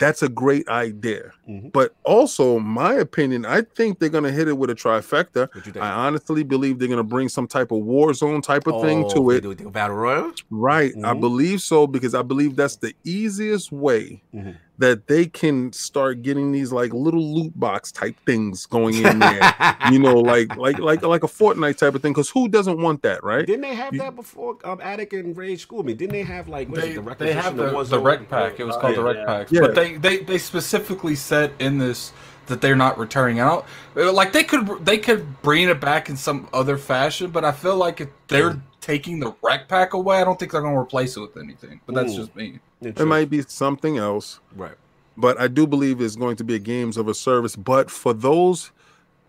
That's 0.01 0.21
a 0.23 0.29
great 0.29 0.67
idea 0.69 1.31
Mhm. 1.49 1.71
but 1.71 1.93
also 2.05 2.59
my 2.59 2.93
opinion 2.95 3.45
i 3.45 3.61
think 3.77 3.99
they're 3.99 4.09
going 4.17 4.23
to 4.31 4.31
hit 4.39 4.47
it 4.47 4.57
with 4.57 4.69
a 4.69 4.75
trifecta 4.75 5.47
What 5.53 5.65
you 5.65 5.71
think? 5.73 5.83
i 5.85 5.89
honestly 6.05 6.43
believe 6.43 6.79
they're 6.79 6.87
going 6.95 7.05
to 7.07 7.13
bring 7.15 7.29
some 7.29 7.47
type 7.47 7.71
of 7.71 7.79
war 7.93 8.13
zone 8.13 8.41
type 8.41 8.67
of 8.67 8.81
thing 8.81 9.05
Oh, 9.07 9.13
to 9.13 9.31
it 9.31 9.41
do 9.41 9.69
battle 9.69 9.95
royale. 9.97 10.33
Right. 10.49 10.93
I 11.03 11.13
Mhm. 11.13 11.21
believe 11.21 11.61
so 11.61 11.87
because 11.87 12.13
I 12.15 12.23
believe 12.23 12.55
that's 12.55 12.77
the 12.77 12.93
easiest 13.05 13.71
way 13.71 14.23
Mhm. 14.33 14.55
That 14.81 15.07
they 15.07 15.27
can 15.27 15.71
start 15.73 16.23
getting 16.23 16.51
these 16.51 16.71
like 16.71 16.91
little 16.93 17.23
loot 17.35 17.57
box 17.59 17.91
type 17.91 18.15
things 18.25 18.65
going 18.65 18.95
in 18.95 19.19
there. 19.19 19.53
you 19.91 19.99
know, 19.99 20.15
like 20.19 20.55
like 20.57 20.79
like 20.79 21.03
like 21.03 21.23
a 21.23 21.27
Fortnite 21.27 21.77
type 21.77 21.93
of 21.95 22.01
thing. 22.01 22.13
Because 22.13 22.29
who 22.31 22.47
doesn't 22.49 22.81
want 22.81 23.03
that, 23.03 23.23
right? 23.23 23.45
Didn't 23.45 23.61
they 23.61 23.75
have 23.75 23.93
You- 23.93 23.99
that 23.99 24.15
before? 24.15 24.57
Um, 24.63 24.79
Addict 24.81 25.13
and 25.13 25.37
Rage 25.37 25.61
School 25.61 25.83
Me. 25.83 25.93
Didn't 25.93 26.13
they 26.13 26.23
have 26.23 26.47
like 26.47 26.73
They, 26.73 26.91
it, 26.93 27.05
the 27.05 27.15
they 27.15 27.33
have 27.33 27.55
the, 27.57 27.69
Warzone? 27.69 27.89
the 27.89 27.99
rec 27.99 28.27
pack. 28.29 28.59
It 28.59 28.63
was 28.65 28.75
called 28.77 28.95
the 28.95 29.01
Yeah. 29.01 29.07
rec 29.07 29.27
packs. 29.27 29.51
Yeah. 29.51 29.61
But 29.61 29.75
they, 29.75 29.97
they, 29.97 30.17
they 30.17 30.37
specifically 30.39 31.15
said 31.15 31.53
in 31.59 31.77
this 31.77 32.11
that 32.51 32.61
they're 32.61 32.75
not 32.75 32.99
returning 32.99 33.39
out. 33.39 33.65
Uh, 33.97 34.13
like 34.13 34.31
they 34.31 34.43
could 34.43 34.85
they 34.85 34.97
could 34.97 35.41
bring 35.41 35.69
it 35.69 35.81
back 35.81 36.09
in 36.09 36.15
some 36.15 36.47
other 36.53 36.77
fashion, 36.77 37.31
but 37.31 37.43
I 37.43 37.51
feel 37.51 37.75
like 37.75 37.99
if 38.01 38.09
they're 38.27 38.61
taking 38.81 39.19
the 39.19 39.33
rec 39.41 39.67
pack 39.67 39.93
away, 39.93 40.21
I 40.21 40.23
don't 40.23 40.37
think 40.37 40.51
they're 40.51 40.61
going 40.61 40.75
to 40.75 40.79
replace 40.79 41.17
it 41.17 41.21
with 41.21 41.37
anything. 41.37 41.81
But 41.85 41.95
that's 41.95 42.13
Ooh. 42.13 42.17
just 42.17 42.35
me. 42.35 42.59
It 42.81 43.05
might 43.05 43.29
be 43.29 43.41
something 43.43 43.97
else, 43.97 44.39
right. 44.55 44.75
but 45.15 45.39
I 45.39 45.47
do 45.47 45.67
believe 45.67 46.01
it's 46.01 46.15
going 46.15 46.35
to 46.37 46.43
be 46.43 46.55
a 46.55 46.59
games 46.59 46.97
of 46.97 47.07
a 47.07 47.13
service. 47.13 47.55
But 47.55 47.91
for 47.91 48.13
those 48.13 48.71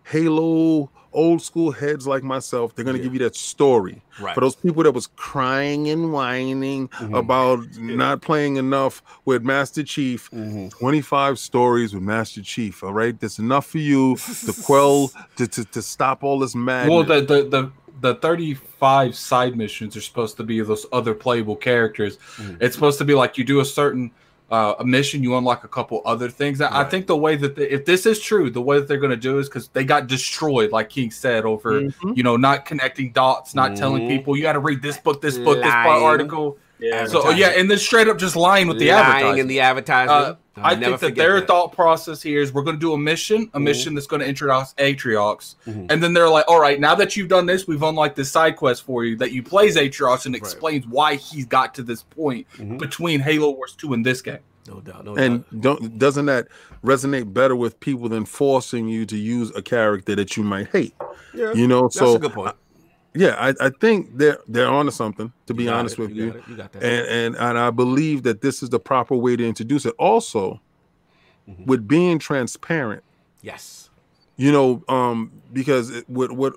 Halo 0.05 0.89
old 1.13 1.41
school 1.41 1.71
heads 1.71 2.05
like 2.07 2.23
myself, 2.23 2.75
they're 2.75 2.85
going 2.85 2.95
to 2.97 2.99
Yeah. 3.01 3.03
give 3.05 3.13
you 3.13 3.19
that 3.19 3.35
story. 3.35 4.01
Right. 4.21 4.35
For 4.35 4.41
those 4.41 4.55
people 4.55 4.83
that 4.83 4.91
was 4.93 5.07
crying 5.15 5.89
and 5.89 6.11
whining 6.13 6.87
Mhm. 6.89 7.17
about 7.17 7.59
not 7.77 8.21
playing 8.21 8.57
enough 8.57 9.01
with 9.25 9.43
Master 9.43 9.83
Chief, 9.83 10.29
Mhm. 10.31 10.69
25 10.71 11.39
stories 11.39 11.93
with 11.93 12.03
Master 12.03 12.41
Chief. 12.41 12.83
All 12.83 12.93
right, 12.93 13.19
that's 13.19 13.39
enough 13.39 13.65
for 13.67 13.79
you 13.79 14.15
to 14.45 14.53
quell 14.63 15.11
to, 15.37 15.47
to, 15.47 15.65
to 15.65 15.81
stop 15.81 16.23
all 16.23 16.39
this 16.39 16.55
madness. 16.55 16.91
Well, 16.91 17.03
the, 17.03 17.21
the 17.25 17.43
the 17.49 17.71
the 18.01 18.15
35 18.15 19.15
side 19.15 19.55
missions 19.55 19.95
are 19.95 20.01
supposed 20.01 20.35
to 20.35 20.43
be 20.43 20.59
those 20.61 20.85
other 20.91 21.13
playable 21.13 21.55
characters. 21.55 22.17
Mhm. 22.37 22.57
It's 22.61 22.75
supposed 22.75 22.97
to 22.97 23.05
be 23.05 23.13
like 23.13 23.37
you 23.37 23.45
do 23.45 23.61
a 23.61 23.65
certain 23.65 24.11
uh, 24.53 24.75
a 24.77 24.85
mission, 24.85 25.23
you 25.23 25.35
unlock 25.35 25.63
a 25.63 25.67
couple 25.67 26.01
other 26.05 26.29
things. 26.29 26.61
I- 26.61 26.81
I 26.81 26.83
think 26.83 27.07
the 27.07 27.17
way 27.17 27.35
that 27.35 27.55
they, 27.55 27.67
if 27.77 27.85
this 27.85 28.05
is 28.05 28.19
true, 28.19 28.51
the 28.51 28.61
way 28.61 28.77
that 28.79 28.87
they're 28.87 28.99
going 29.05 29.17
to 29.21 29.25
do 29.31 29.39
is 29.39 29.49
because 29.49 29.67
they 29.69 29.83
got 29.83 30.05
destroyed, 30.05 30.71
like 30.71 30.89
King 30.89 31.09
said, 31.09 31.43
over 31.43 31.81
Mhm. 31.81 32.15
you 32.15 32.21
know 32.21 32.37
not 32.37 32.63
connecting 32.65 33.11
dots, 33.11 33.55
not 33.55 33.75
telling 33.75 34.03
Mhm. 34.03 34.09
people 34.09 34.37
you 34.37 34.43
got 34.43 34.53
to 34.53 34.59
read 34.59 34.81
this 34.83 34.97
book, 34.97 35.21
this 35.21 35.37
book, 35.39 35.57
this 35.57 35.73
article. 36.07 36.57
Yeah. 36.83 37.05
So 37.05 37.29
yeah, 37.29 37.47
and 37.49 37.71
then 37.71 37.77
straight 37.77 38.07
up 38.09 38.17
just 38.17 38.35
lying 38.35 38.67
with 38.67 38.77
the 38.79 38.89
Lying 38.89 39.05
advertising. 39.05 39.39
in 39.39 39.47
the 39.47 39.59
advertisement. 39.61 40.11
Uh, 40.11 40.35
I'll 40.57 40.65
I 40.65 40.75
think 40.75 40.99
that 40.99 41.15
their 41.15 41.39
that. 41.39 41.47
thought 41.47 41.71
process 41.73 42.21
here 42.21 42.41
is 42.41 42.53
we're 42.53 42.61
going 42.61 42.75
to 42.75 42.79
do 42.79 42.93
a 42.93 42.97
mission, 42.97 43.49
a 43.53 43.59
Mhm. 43.59 43.63
mission 43.63 43.93
that's 43.95 44.05
going 44.05 44.19
to 44.19 44.27
introduce 44.27 44.73
Atriox, 44.75 45.55
Mhm. 45.67 45.87
and 45.91 46.03
then 46.03 46.13
they're 46.13 46.29
like, 46.29 46.45
"All 46.47 46.59
right, 46.59 46.79
now 46.79 46.93
that 46.95 47.15
you've 47.17 47.29
done 47.29 47.45
this, 47.47 47.67
we've 47.67 47.81
unlocked 47.81 48.15
this 48.17 48.29
side 48.31 48.55
quest 48.57 48.83
for 48.85 49.03
you 49.05 49.15
that 49.15 49.31
you 49.31 49.41
plays 49.41 49.77
Atriox 49.77 50.25
and 50.25 50.35
Right. 50.35 50.41
explains 50.41 50.85
why 50.87 51.15
he's 51.15 51.45
got 51.45 51.73
to 51.75 51.83
this 51.83 52.03
point 52.03 52.45
Mhm. 52.57 52.77
between 52.77 53.21
Halo 53.21 53.49
Wars 53.51 53.73
Two 53.75 53.93
and 53.93 54.05
this 54.05 54.21
game." 54.21 54.39
No 54.67 54.79
doubt. 54.79 55.05
No 55.05 55.15
and 55.15 55.43
doubt. 55.51 55.61
don't 55.61 55.97
doesn't 55.99 56.25
that 56.27 56.47
resonate 56.85 57.33
better 57.33 57.55
with 57.55 57.79
people 57.79 58.07
than 58.09 58.23
forcing 58.25 58.87
you 58.87 59.05
to 59.07 59.17
use 59.17 59.51
a 59.55 59.61
character 59.61 60.15
that 60.15 60.37
you 60.37 60.43
might 60.43 60.67
hate? 60.71 60.93
Yeah. 61.33 61.53
You 61.53 61.67
know, 61.67 61.81
That's 61.83 61.97
so 61.97 62.15
a 62.15 62.19
good 62.19 62.31
point. 62.33 62.55
Yeah, 63.15 63.35
I, 63.37 63.53
I 63.67 63.69
think 63.69 64.17
they're 64.17 64.39
they're 64.47 64.67
onto 64.67 64.91
something. 64.91 65.31
To 65.47 65.53
be 65.53 65.67
honest 65.69 65.97
it, 65.97 66.01
with 66.01 66.11
you, 66.11 66.41
you 66.47 66.55
that. 66.55 66.75
and 66.75 66.83
and 66.83 67.35
and 67.35 67.57
I 67.59 67.69
believe 67.69 68.23
that 68.23 68.41
this 68.41 68.63
is 68.63 68.69
the 68.69 68.79
proper 68.79 69.15
way 69.15 69.35
to 69.35 69.45
introduce 69.47 69.85
it. 69.85 69.93
Also, 69.97 70.59
Mhm. 71.47 71.65
with 71.65 71.87
being 71.87 72.19
transparent, 72.19 73.03
yes. 73.41 73.89
you 74.37 74.49
know, 74.51 74.81
um, 74.87 75.31
because 75.51 75.89
it, 75.89 76.09
what 76.09 76.31
what 76.31 76.53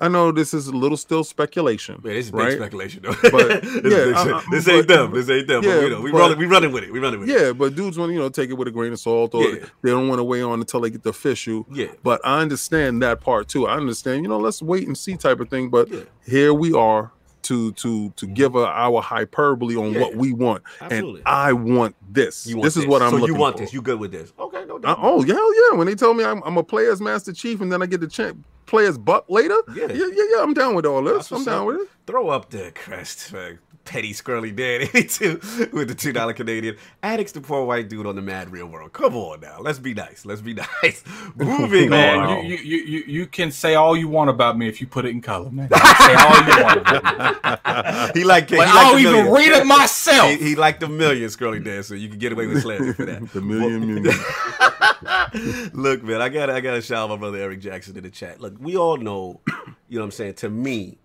I 0.00 0.06
know 0.08 0.30
this 0.30 0.54
is 0.54 0.68
a 0.68 0.72
little 0.72 0.96
still 0.96 1.24
speculation, 1.24 2.00
this 2.04 2.26
is 2.26 2.30
big 2.30 2.40
right? 2.40 2.52
speculation 2.52 3.02
though. 3.02 3.14
But, 3.30 3.62
this, 3.62 3.92
yeah, 3.92 4.16
uh, 4.16 4.36
uh, 4.36 4.42
this 4.50 4.64
but- 4.66 4.74
ain't 4.74 4.88
them. 4.88 5.12
This 5.12 5.28
ain't 5.28 5.48
them. 5.48 5.64
yeah, 5.64 5.74
but, 5.74 5.82
you 5.82 5.90
know, 5.90 6.00
we 6.00 6.12
but- 6.12 6.18
running, 6.18 6.38
we 6.38 6.46
running 6.46 6.72
with 6.72 6.84
it. 6.84 6.92
We 6.92 6.98
running 7.00 7.20
with 7.20 7.28
it. 7.28 7.40
Yeah, 7.40 7.52
but 7.52 7.74
dudes 7.74 7.98
want 7.98 8.10
to 8.10 8.14
you 8.14 8.20
know 8.20 8.28
take 8.28 8.50
it 8.50 8.54
with 8.54 8.68
a 8.68 8.70
grain 8.70 8.92
of 8.92 9.00
salt, 9.00 9.34
or 9.34 9.42
Yeah. 9.44 9.64
they 9.82 9.90
don't 9.90 10.06
want 10.08 10.20
to 10.20 10.24
weigh 10.24 10.42
on 10.42 10.60
until 10.60 10.80
they 10.80 10.90
get 10.90 11.02
the 11.02 11.10
official. 11.10 11.66
Yeah. 11.72 11.86
But 12.02 12.20
I 12.24 12.40
understand 12.40 13.02
that 13.02 13.20
part 13.20 13.48
too. 13.48 13.66
I 13.66 13.76
understand, 13.76 14.22
you 14.22 14.28
know, 14.28 14.38
let's 14.38 14.62
wait 14.62 14.86
and 14.86 14.96
see 14.96 15.16
type 15.16 15.40
of 15.40 15.48
thing. 15.50 15.68
But 15.68 15.88
Yeah. 15.90 16.00
here 16.26 16.54
we 16.54 16.72
are, 16.72 17.10
to 17.42 17.72
to 17.72 18.10
to 18.16 18.26
give 18.26 18.54
a, 18.56 18.66
our 18.66 19.00
hyperbole 19.00 19.74
on 19.76 19.92
Yeah. 19.94 20.00
what 20.00 20.14
we 20.16 20.32
want, 20.32 20.62
Absolutely. 20.80 21.20
and 21.20 21.28
I 21.28 21.52
want 21.54 21.94
this. 22.12 22.46
Want 22.46 22.62
this 22.62 22.76
is 22.76 22.84
what 22.86 23.00
I'm 23.00 23.10
so 23.10 23.16
looking 23.16 23.34
you 23.34 23.40
want 23.40 23.56
for. 23.56 23.62
this. 23.62 23.72
You 23.72 23.80
good 23.80 23.98
with 23.98 24.12
this? 24.12 24.32
Okay, 24.38 24.64
no 24.66 24.76
Uh, 24.76 24.78
doubt. 24.80 24.98
oh 25.00 25.24
yeah, 25.24 25.34
hell 25.34 25.54
yeah! 25.72 25.76
When 25.78 25.86
they 25.86 25.94
told 25.94 26.16
me 26.16 26.24
I'm, 26.24 26.42
I'm 26.44 26.56
a 26.56 26.62
players 26.62 27.00
master 27.00 27.32
chief, 27.32 27.60
and 27.60 27.72
then 27.72 27.80
I 27.82 27.86
get 27.86 28.00
the 28.00 28.06
ch- 28.08 28.34
play 28.68 28.86
as 28.86 28.96
Buck 28.98 29.24
later, 29.28 29.56
Yeah. 29.74 29.86
yeah, 29.90 30.06
yeah, 30.12 30.24
yeah. 30.36 30.42
I'm 30.42 30.54
down 30.54 30.74
with 30.76 30.86
all 30.86 31.02
this. 31.02 31.32
I'm 31.32 31.44
down 31.44 31.66
with 31.66 31.80
it. 31.80 31.88
Throw 32.06 32.28
up 32.28 32.50
the 32.50 32.70
crest, 32.72 33.32
man. 33.32 33.58
Petty 33.88 34.12
Scurly 34.12 34.54
Dan 34.54 34.82
82 34.82 35.70
with 35.72 35.88
the 35.88 35.94
two 35.94 36.12
dollar 36.12 36.34
Canadian. 36.34 36.76
Addicts 37.02 37.32
the 37.32 37.40
poor 37.40 37.64
white 37.64 37.88
dude 37.88 38.06
on 38.06 38.16
the 38.16 38.20
mad 38.22 38.52
real 38.52 38.66
world. 38.66 38.92
Come 38.92 39.16
on 39.16 39.40
now. 39.40 39.60
Let's 39.60 39.78
be 39.78 39.94
nice. 39.94 40.26
Let's 40.26 40.42
be 40.42 40.52
nice. 40.82 41.02
Moving 41.34 41.88
Man, 41.88 42.18
on. 42.18 42.44
you, 42.44 42.56
you, 42.56 42.76
you, 42.76 42.84
you, 42.84 43.04
you 43.06 43.26
can 43.26 43.50
say 43.50 43.74
all 43.76 43.96
you 43.96 44.06
want 44.08 44.28
about 44.28 44.58
me 44.58 44.68
if 44.68 44.80
you 44.82 44.86
put 44.86 45.06
it 45.06 45.08
in 45.08 45.22
color, 45.22 45.50
man. 45.50 45.70
Say 45.70 46.14
all 46.14 46.42
you 46.42 46.62
want. 46.64 46.80
About 46.86 48.14
me. 48.14 48.14
he 48.20 48.24
like, 48.24 48.50
he 48.50 48.56
Like, 48.58 48.68
like 48.68 48.68
I'll 48.68 48.92
the 48.94 48.98
even 49.00 49.12
million. 49.14 49.32
read 49.34 49.52
it 49.52 49.66
myself. 49.66 50.30
He, 50.30 50.36
he 50.50 50.54
like 50.54 50.80
the 50.80 50.88
million 50.88 51.28
Scurly 51.30 51.64
Dan, 51.64 51.82
so 51.82 51.94
you 51.94 52.10
can 52.10 52.18
get 52.18 52.32
away 52.32 52.46
with 52.46 52.60
slander 52.62 52.92
for 52.92 53.06
that. 53.06 53.26
the 53.32 53.40
million, 53.40 53.86
million. 53.86 55.70
Look, 55.72 56.02
man, 56.02 56.20
I 56.20 56.28
got 56.28 56.50
I 56.50 56.60
got 56.60 56.74
to 56.74 56.82
shout 56.82 57.04
out 57.04 57.10
my 57.10 57.16
brother 57.16 57.38
Eric 57.38 57.60
Jackson 57.60 57.96
in 57.96 58.02
the 58.02 58.10
chat. 58.10 58.40
Look, 58.40 58.54
we 58.60 58.76
all 58.76 58.96
know, 58.98 59.40
you 59.88 59.96
know 59.96 60.00
what 60.00 60.04
I'm 60.06 60.10
saying. 60.10 60.34
To 60.34 60.50
me, 60.50 60.98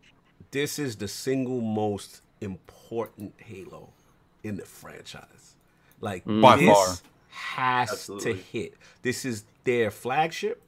this 0.51 0.79
is 0.79 0.97
the 0.97 1.07
single 1.07 1.61
most 1.61 2.21
important 2.41 2.67
Halo 3.37 3.89
in 4.43 4.57
the 4.57 4.65
franchise. 4.65 5.55
Like 6.01 6.25
mm. 6.25 6.41
By 6.41 6.57
this 6.57 6.69
far. 6.69 6.95
has 7.29 7.91
Absolutely. 7.91 8.33
to 8.33 8.39
hit. 8.39 8.73
This 9.01 9.25
is 9.25 9.45
their 9.63 9.89
flagship. 9.89 10.61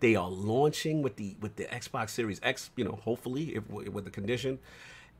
They 0.00 0.14
are 0.14 0.30
launching 0.30 1.02
with 1.02 1.16
the 1.16 1.36
with 1.40 1.56
the 1.56 1.64
Xbox 1.64 2.10
Series 2.10 2.40
X. 2.42 2.70
You 2.76 2.84
know, 2.84 2.98
hopefully, 3.02 3.56
if 3.56 3.68
with 3.70 4.04
the 4.04 4.10
condition. 4.10 4.58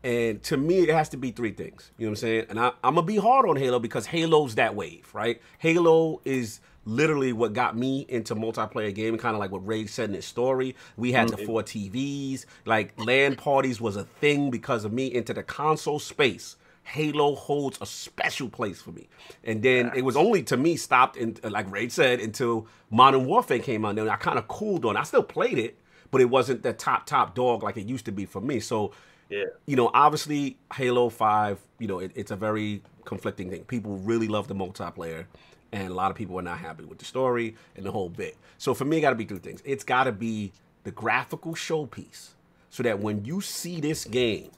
And 0.05 0.41
to 0.45 0.57
me, 0.57 0.79
it 0.79 0.91
has 0.91 1.09
to 1.09 1.17
be 1.17 1.33
three 1.33 1.51
things. 1.51 1.91
You 1.99 2.07
know 2.07 2.11
what 2.11 2.19
I'm 2.19 2.21
saying? 2.21 2.47
And 2.51 2.61
I, 2.61 2.69
I'm 2.85 2.95
gonna 2.95 3.03
be 3.03 3.17
hard 3.17 3.49
on 3.49 3.57
Halo 3.57 3.81
because 3.81 4.07
Halo's 4.07 4.55
that 4.55 4.77
wave, 4.77 5.09
right? 5.13 5.43
Halo 5.59 6.21
is 6.25 6.61
literally 6.89 7.33
what 7.33 7.53
got 7.53 7.77
me 7.77 8.07
into 8.09 8.35
multiplayer 8.35 8.95
gaming, 8.95 9.19
kind 9.21 9.35
of 9.35 9.41
like 9.41 9.53
what 9.53 9.67
Ray 9.67 9.87
said 9.87 10.09
in 10.09 10.15
his 10.17 10.25
story. 10.25 10.75
We 10.97 11.13
had 11.13 11.29
the 11.29 11.37
mm. 11.37 11.47
four 11.47 11.63
TVs, 11.63 12.47
like 12.65 12.99
LAN 12.99 13.37
parties 13.37 13.81
was 13.81 13.97
a 13.97 14.05
thing 14.05 14.51
because 14.51 14.85
of 14.85 14.93
me 14.93 15.07
into 15.07 15.35
the 15.35 15.43
console 15.43 15.99
space. 15.99 16.57
Halo 16.85 17.35
holds 17.35 17.79
a 17.83 17.87
special 17.87 18.49
place 18.49 18.81
for 18.81 18.93
me. 18.93 19.09
And 19.45 19.63
then 19.63 19.93
it 19.95 20.03
was 20.03 20.17
only 20.17 20.43
to 20.45 20.57
me 20.57 20.77
stopped 20.77 21.19
in 21.19 21.37
like 21.43 21.71
Ray 21.71 21.91
said 21.91 22.19
until 22.21 22.67
Modern 22.91 23.27
Warfare 23.27 23.59
came 23.59 23.85
out. 23.85 23.97
Then 23.97 24.09
I 24.09 24.17
kind 24.17 24.39
of 24.39 24.49
cooled 24.49 24.87
on. 24.87 24.97
it. 24.97 25.01
I 25.01 25.03
still 25.03 25.23
played 25.23 25.59
it, 25.59 25.77
but 26.11 26.23
it 26.23 26.31
wasn't 26.31 26.63
the 26.63 26.73
top 26.73 27.05
top 27.05 27.35
dog 27.35 27.63
like 27.63 27.77
it 27.77 27.87
used 27.87 28.07
to 28.07 28.13
be 28.13 28.25
for 28.25 28.41
me. 28.41 28.59
So 28.59 28.93
Yeah. 29.29 29.45
you 29.67 29.77
know, 29.77 29.91
obviously 29.93 30.57
Halo 30.73 31.11
Five, 31.11 31.59
you 31.79 31.87
know, 31.87 31.99
it, 31.99 32.13
it's 32.15 32.31
a 32.31 32.37
very 32.37 32.83
conflicting 33.05 33.51
thing. 33.51 33.65
People 33.65 33.99
really 33.99 34.29
love 34.29 34.49
the 34.49 34.55
multiplayer, 34.55 35.27
and 35.73 35.89
a 35.91 35.95
lot 35.95 36.11
of 36.11 36.17
people 36.17 36.39
are 36.39 36.43
not 36.43 36.59
happy 36.59 36.85
with 36.85 36.99
the 36.99 37.05
story 37.05 37.55
and 37.77 37.85
the 37.85 37.93
whole 37.93 38.09
bit. 38.09 38.37
So 38.59 38.75
for 38.75 38.85
me, 38.85 38.99
it 38.99 39.01
got 39.03 39.11
to 39.11 39.17
be 39.17 39.25
two 39.27 39.39
things. 39.39 39.63
It's 39.65 39.85
got 39.85 40.05
to 40.05 40.13
be 40.13 40.53
the 40.85 40.91
graphical 40.91 41.55
showpiece, 41.55 42.31
so 42.71 42.83
that 42.83 42.99
when 43.01 43.25
you 43.25 43.41
see 43.41 43.81
this 43.81 44.05
game, 44.05 44.51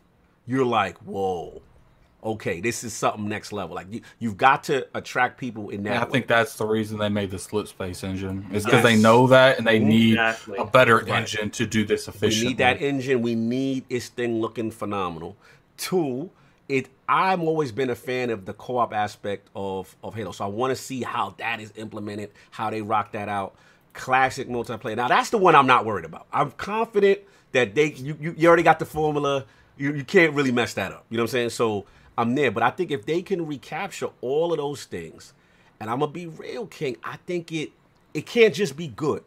you're 0.47 0.65
like, 0.65 0.99
whoa. 0.99 1.63
Okay, 2.23 2.61
this 2.61 2.85
is 2.85 2.93
something 2.93 3.27
next 3.31 3.51
level. 3.51 3.75
Like 3.75 3.87
you, 3.91 4.03
you've 4.19 4.37
got 4.37 4.65
to 4.65 4.87
attract 4.93 5.39
people 5.41 5.71
in 5.71 5.85
that. 5.85 5.89
And 5.91 5.99
I 6.01 6.05
way. 6.05 6.11
think 6.11 6.27
that's 6.27 6.55
the 6.57 6.67
reason 6.67 6.99
they 6.99 7.09
made 7.09 7.31
the 7.31 7.39
Slipspace 7.39 8.05
engine. 8.05 8.47
Is 8.53 8.67
because 8.67 8.83
they 8.83 8.95
know 8.97 9.27
that 9.29 9.57
and 9.57 9.67
they 9.67 9.79
need 9.79 10.13
Exactly. 10.13 10.59
a 10.59 10.67
better 10.67 10.99
Right. 10.99 11.09
engine 11.09 11.49
to 11.53 11.67
do 11.67 11.83
this 11.87 12.09
efficiently. 12.09 12.45
We 12.45 12.49
need 12.51 12.59
that 12.59 12.83
engine. 12.83 13.23
We 13.23 13.35
need 13.35 13.89
this 13.89 14.11
thing 14.11 14.39
looking 14.39 14.71
phenomenal. 14.71 15.35
Two, 15.79 16.29
it. 16.71 16.89
I'm 17.09 17.43
always 17.43 17.73
been 17.73 17.91
a 17.91 17.97
fan 17.97 18.31
of 18.31 18.47
the 18.47 18.55
co-op 18.55 18.95
aspect 18.95 19.49
of 19.57 19.95
of 20.05 20.15
Halo, 20.15 20.33
so 20.33 20.45
I 20.45 20.49
want 20.49 20.73
to 20.73 20.77
see 20.83 21.03
how 21.03 21.35
that 21.39 21.61
is 21.61 21.73
implemented, 21.77 22.31
how 22.53 22.71
they 22.71 22.83
rock 22.83 23.13
that 23.13 23.29
out. 23.29 23.55
Classic 23.95 24.49
multiplayer. 24.49 24.97
Now 24.97 25.09
that's 25.09 25.31
the 25.31 25.39
one 25.39 25.55
I'm 25.57 25.67
not 25.67 25.85
worried 25.87 26.05
about. 26.07 26.27
I'm 26.33 26.53
confident 26.53 27.21
that 27.53 27.75
they 27.75 27.93
you 27.93 28.17
you, 28.21 28.35
you 28.39 28.49
already 28.49 28.63
got 28.63 28.79
the 28.79 28.87
formula. 28.87 29.47
You, 29.77 29.95
you 29.95 30.05
can't 30.05 30.35
really 30.35 30.53
mess 30.53 30.75
that 30.75 30.93
up. 30.93 31.05
You 31.11 31.17
know 31.19 31.25
what 31.25 31.31
I'm 31.31 31.33
saying? 31.33 31.51
So 31.51 31.87
I'm 32.19 32.35
there. 32.35 32.51
But 32.51 32.63
I 32.63 32.71
think 32.71 32.91
if 32.93 33.07
they 33.07 33.23
can 33.23 33.47
recapture 33.47 34.11
all 34.21 34.53
of 34.53 34.59
those 34.59 34.85
things, 34.85 35.35
and 35.81 35.91
I'm 35.91 36.01
gonna 36.01 36.13
be 36.13 36.27
real, 36.27 36.67
King. 36.67 36.97
I 37.05 37.17
think 37.27 37.53
it 37.53 37.73
it 38.15 38.27
can't 38.27 38.55
just 38.55 38.77
be 38.77 38.89
good. 38.89 39.25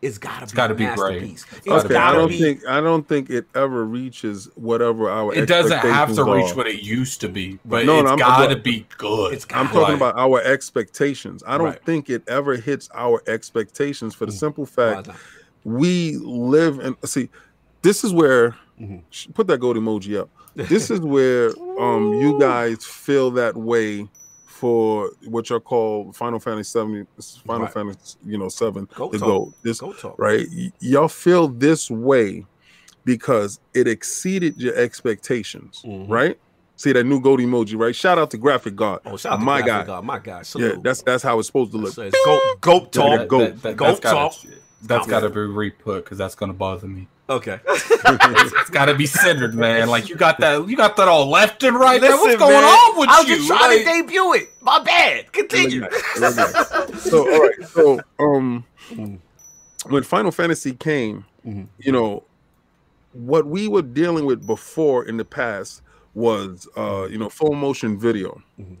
It's 0.00 0.16
gotta 0.16 0.46
be 0.46 0.52
gotta 0.52 0.72
a 0.74 0.76
be 0.76 0.84
great. 0.84 1.22
masterpiece. 1.22 1.44
It's 1.50 1.56
It's 1.58 1.66
gotta 1.66 1.86
Okay, 1.86 1.96
I 1.96 2.12
don't 2.12 2.28
be. 2.28 2.38
think 2.38 2.66
I 2.68 2.80
don't 2.80 3.08
think 3.08 3.30
it 3.30 3.46
ever 3.56 3.84
reaches 3.84 4.48
whatever 4.54 5.10
our 5.10 5.34
it 5.34 5.46
doesn't 5.46 5.72
have 5.76 6.14
to 6.14 6.20
expectations 6.20 6.44
reach 6.44 6.52
are. 6.52 6.56
what 6.56 6.66
it 6.68 6.82
used 6.82 7.20
to 7.22 7.28
be, 7.28 7.58
but 7.64 7.84
No, 7.84 7.94
no, 7.96 8.00
it's 8.02 8.08
I'm- 8.10 8.18
got 8.18 8.46
to 8.48 8.54
but- 8.54 8.62
be 8.64 8.86
good. 8.96 9.34
It's 9.34 9.44
I'm 9.50 9.64
gotta 9.66 9.68
talking 9.74 9.82
Right. 10.00 10.10
about 10.10 10.16
our 10.16 10.40
expectations. 10.42 11.42
I 11.46 11.58
don't 11.58 11.66
Right. 11.70 11.84
think 11.84 12.08
it 12.10 12.22
ever 12.28 12.54
hits 12.56 12.88
our 12.94 13.22
expectations 13.26 14.14
for 14.14 14.24
the 14.26 14.32
simple 14.32 14.64
Why 14.66 14.70
fact 14.94 15.06
not? 15.08 15.16
we 15.64 16.16
live 16.18 16.78
and 16.78 16.94
see 17.04 17.28
this 17.82 18.04
is 18.04 18.12
where 18.12 18.54
Mhm. 18.80 19.02
put 19.34 19.48
that 19.48 19.58
gold 19.58 19.76
emoji 19.76 20.16
up 20.16 20.30
this 20.54 20.90
is 20.92 21.00
where 21.00 21.48
um 21.80 22.14
you 22.14 22.38
guys 22.38 22.84
feel 22.84 23.32
that 23.32 23.56
way 23.56 24.08
for 24.58 25.10
what 25.26 25.48
you're 25.48 25.60
called 25.60 26.16
final 26.16 26.40
fantasy 26.40 26.68
7 26.70 27.06
final 27.46 27.64
Right. 27.66 27.72
fantasy 27.72 28.16
you 28.26 28.36
know 28.38 28.48
7 28.48 28.88
Go 28.94 29.08
the 29.10 29.18
talk. 29.18 29.28
gold 29.28 29.54
this 29.62 29.80
Go 29.80 29.92
talk. 29.92 30.16
right 30.18 30.46
Y- 30.50 30.72
y'all 30.80 31.08
feel 31.08 31.46
this 31.48 31.88
way 31.90 32.44
because 33.04 33.60
it 33.74 33.86
exceeded 33.86 34.56
your 34.60 34.74
expectations 34.74 35.82
Mhm. 35.86 36.08
right 36.08 36.38
see 36.76 36.92
that 36.92 37.04
new 37.04 37.20
gold 37.20 37.40
emoji 37.40 37.78
right 37.78 37.94
shout 37.94 38.18
out 38.18 38.30
to 38.32 38.36
graphic 38.36 38.74
god 38.74 39.00
Oh, 39.06 39.16
shout 39.16 39.34
out 39.34 39.36
to 39.36 39.44
my 39.44 39.62
Graphic 39.62 39.86
guy 39.86 39.92
God, 39.94 40.04
my 40.04 40.18
guy. 40.18 40.42
yeah 40.56 40.72
that's 40.82 41.02
that's 41.02 41.22
how 41.22 41.38
it's 41.38 41.46
supposed 41.46 41.70
to 41.72 41.78
look 41.78 41.92
So 41.94 42.02
it's 42.02 42.16
goat, 42.24 42.40
goat 42.60 42.82
Yeah, 42.96 43.02
talk. 43.02 43.18
that- 43.18 43.28
go. 43.28 43.38
that, 43.50 43.76
Go 43.76 43.84
has 43.84 44.00
gotta, 44.00 44.16
talk. 44.16 44.52
That's 44.82 45.06
got 45.06 45.20
to 45.20 45.30
be 45.30 45.40
re-put 45.40 46.04
because 46.04 46.18
that's 46.18 46.34
going 46.34 46.52
to 46.52 46.56
bother 46.56 46.86
me. 46.86 47.08
Okay. 47.28 47.58
It's, 48.10 48.52
it's 48.54 48.70
got 48.70 48.86
to 48.86 48.94
be 48.94 49.06
centered, 49.06 49.54
man. 49.54 49.88
Like 49.88 50.08
you 50.08 50.14
got 50.16 50.38
that, 50.40 50.66
you 50.68 50.76
got 50.76 50.96
that 50.96 51.08
all 51.08 51.26
left 51.26 51.62
and 51.62 51.76
right. 51.78 52.00
man. 52.00 52.12
What's 52.12 52.36
going 52.36 52.52
man, 52.52 52.64
on 52.64 52.98
with 52.98 53.08
you? 53.08 53.14
I 53.14 53.18
was 53.20 53.28
you? 53.28 53.36
just 53.36 53.48
trying 53.48 53.60
Like- 53.70 53.78
to 53.80 54.02
debut 54.02 54.32
it. 54.34 54.50
My 54.62 54.78
bad. 54.82 55.32
Continue. 55.32 55.86
so 56.98 57.30
all 57.30 57.40
right 57.40 57.68
so 57.68 58.00
um 58.18 58.64
when 59.88 60.02
final 60.02 60.30
fantasy 60.30 60.72
came 60.72 61.24
Mhm. 61.46 61.68
you 61.78 61.92
know 61.92 62.24
what 63.12 63.46
we 63.46 63.68
were 63.68 63.82
dealing 63.82 64.24
with 64.26 64.46
before 64.46 65.04
in 65.04 65.16
the 65.16 65.24
past 65.24 65.82
was 66.14 66.66
uh 66.76 67.06
you 67.10 67.18
know 67.18 67.28
full 67.28 67.54
motion 67.54 67.98
video 67.98 68.40
Mhm. 68.60 68.76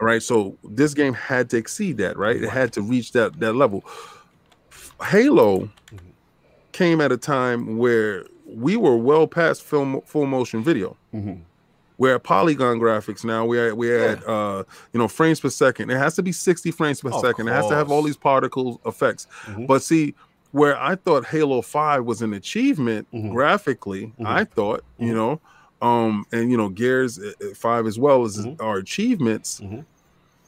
all 0.00 0.06
right 0.06 0.22
so 0.22 0.56
this 0.64 0.94
game 0.94 1.14
had 1.14 1.48
to 1.50 1.56
exceed 1.56 1.98
that 1.98 2.16
right 2.16 2.36
it 2.36 2.48
had 2.48 2.72
to 2.74 2.82
reach 2.82 3.12
that 3.12 3.38
that 3.40 3.54
level 3.54 3.84
halo 5.04 5.68
came 6.72 7.00
at 7.00 7.12
a 7.12 7.16
time 7.16 7.76
where 7.78 8.24
we 8.46 8.76
were 8.76 8.96
well 8.96 9.26
past 9.26 9.62
film 9.62 10.00
full 10.06 10.26
motion 10.26 10.62
video 10.62 10.96
Mhm. 11.14 11.40
we're 11.98 12.14
at 12.14 12.22
polygon 12.22 12.78
graphics 12.80 13.24
now. 13.24 13.44
We're 13.44 13.74
we're 13.74 14.08
at 14.08 14.26
uh 14.28 14.64
you 14.92 14.98
know 14.98 15.08
frames 15.08 15.40
per 15.40 15.50
second. 15.50 15.90
It 15.90 15.98
has 15.98 16.14
to 16.16 16.22
be 16.22 16.32
60 16.32 16.70
frames 16.70 17.00
per 17.00 17.10
Of 17.10 17.20
second. 17.20 17.48
It 17.48 17.52
has 17.52 17.66
to 17.68 17.74
have 17.74 17.90
all 17.90 18.02
these 18.02 18.16
particle 18.16 18.80
effects. 18.86 19.26
Mhm. 19.46 19.66
But 19.66 19.82
see, 19.82 20.14
where 20.50 20.78
I 20.80 20.96
thought 20.96 21.26
Halo 21.26 21.62
5 21.62 22.04
was 22.04 22.20
an 22.22 22.32
achievement 22.34 23.06
Mhm. 23.12 23.32
graphically, 23.32 24.12
Mhm. 24.20 24.26
I 24.26 24.44
thought, 24.44 24.84
you 24.98 25.12
Mhm. 25.12 25.16
know, 25.16 25.40
um, 25.80 26.26
and 26.32 26.50
you 26.50 26.56
know, 26.56 26.68
Gears 26.68 27.18
uh, 27.18 27.32
uh, 27.42 27.54
5 27.54 27.86
as 27.86 27.98
well 27.98 28.24
as 28.24 28.38
Mhm. 28.38 28.60
our 28.60 28.76
achievements. 28.78 29.60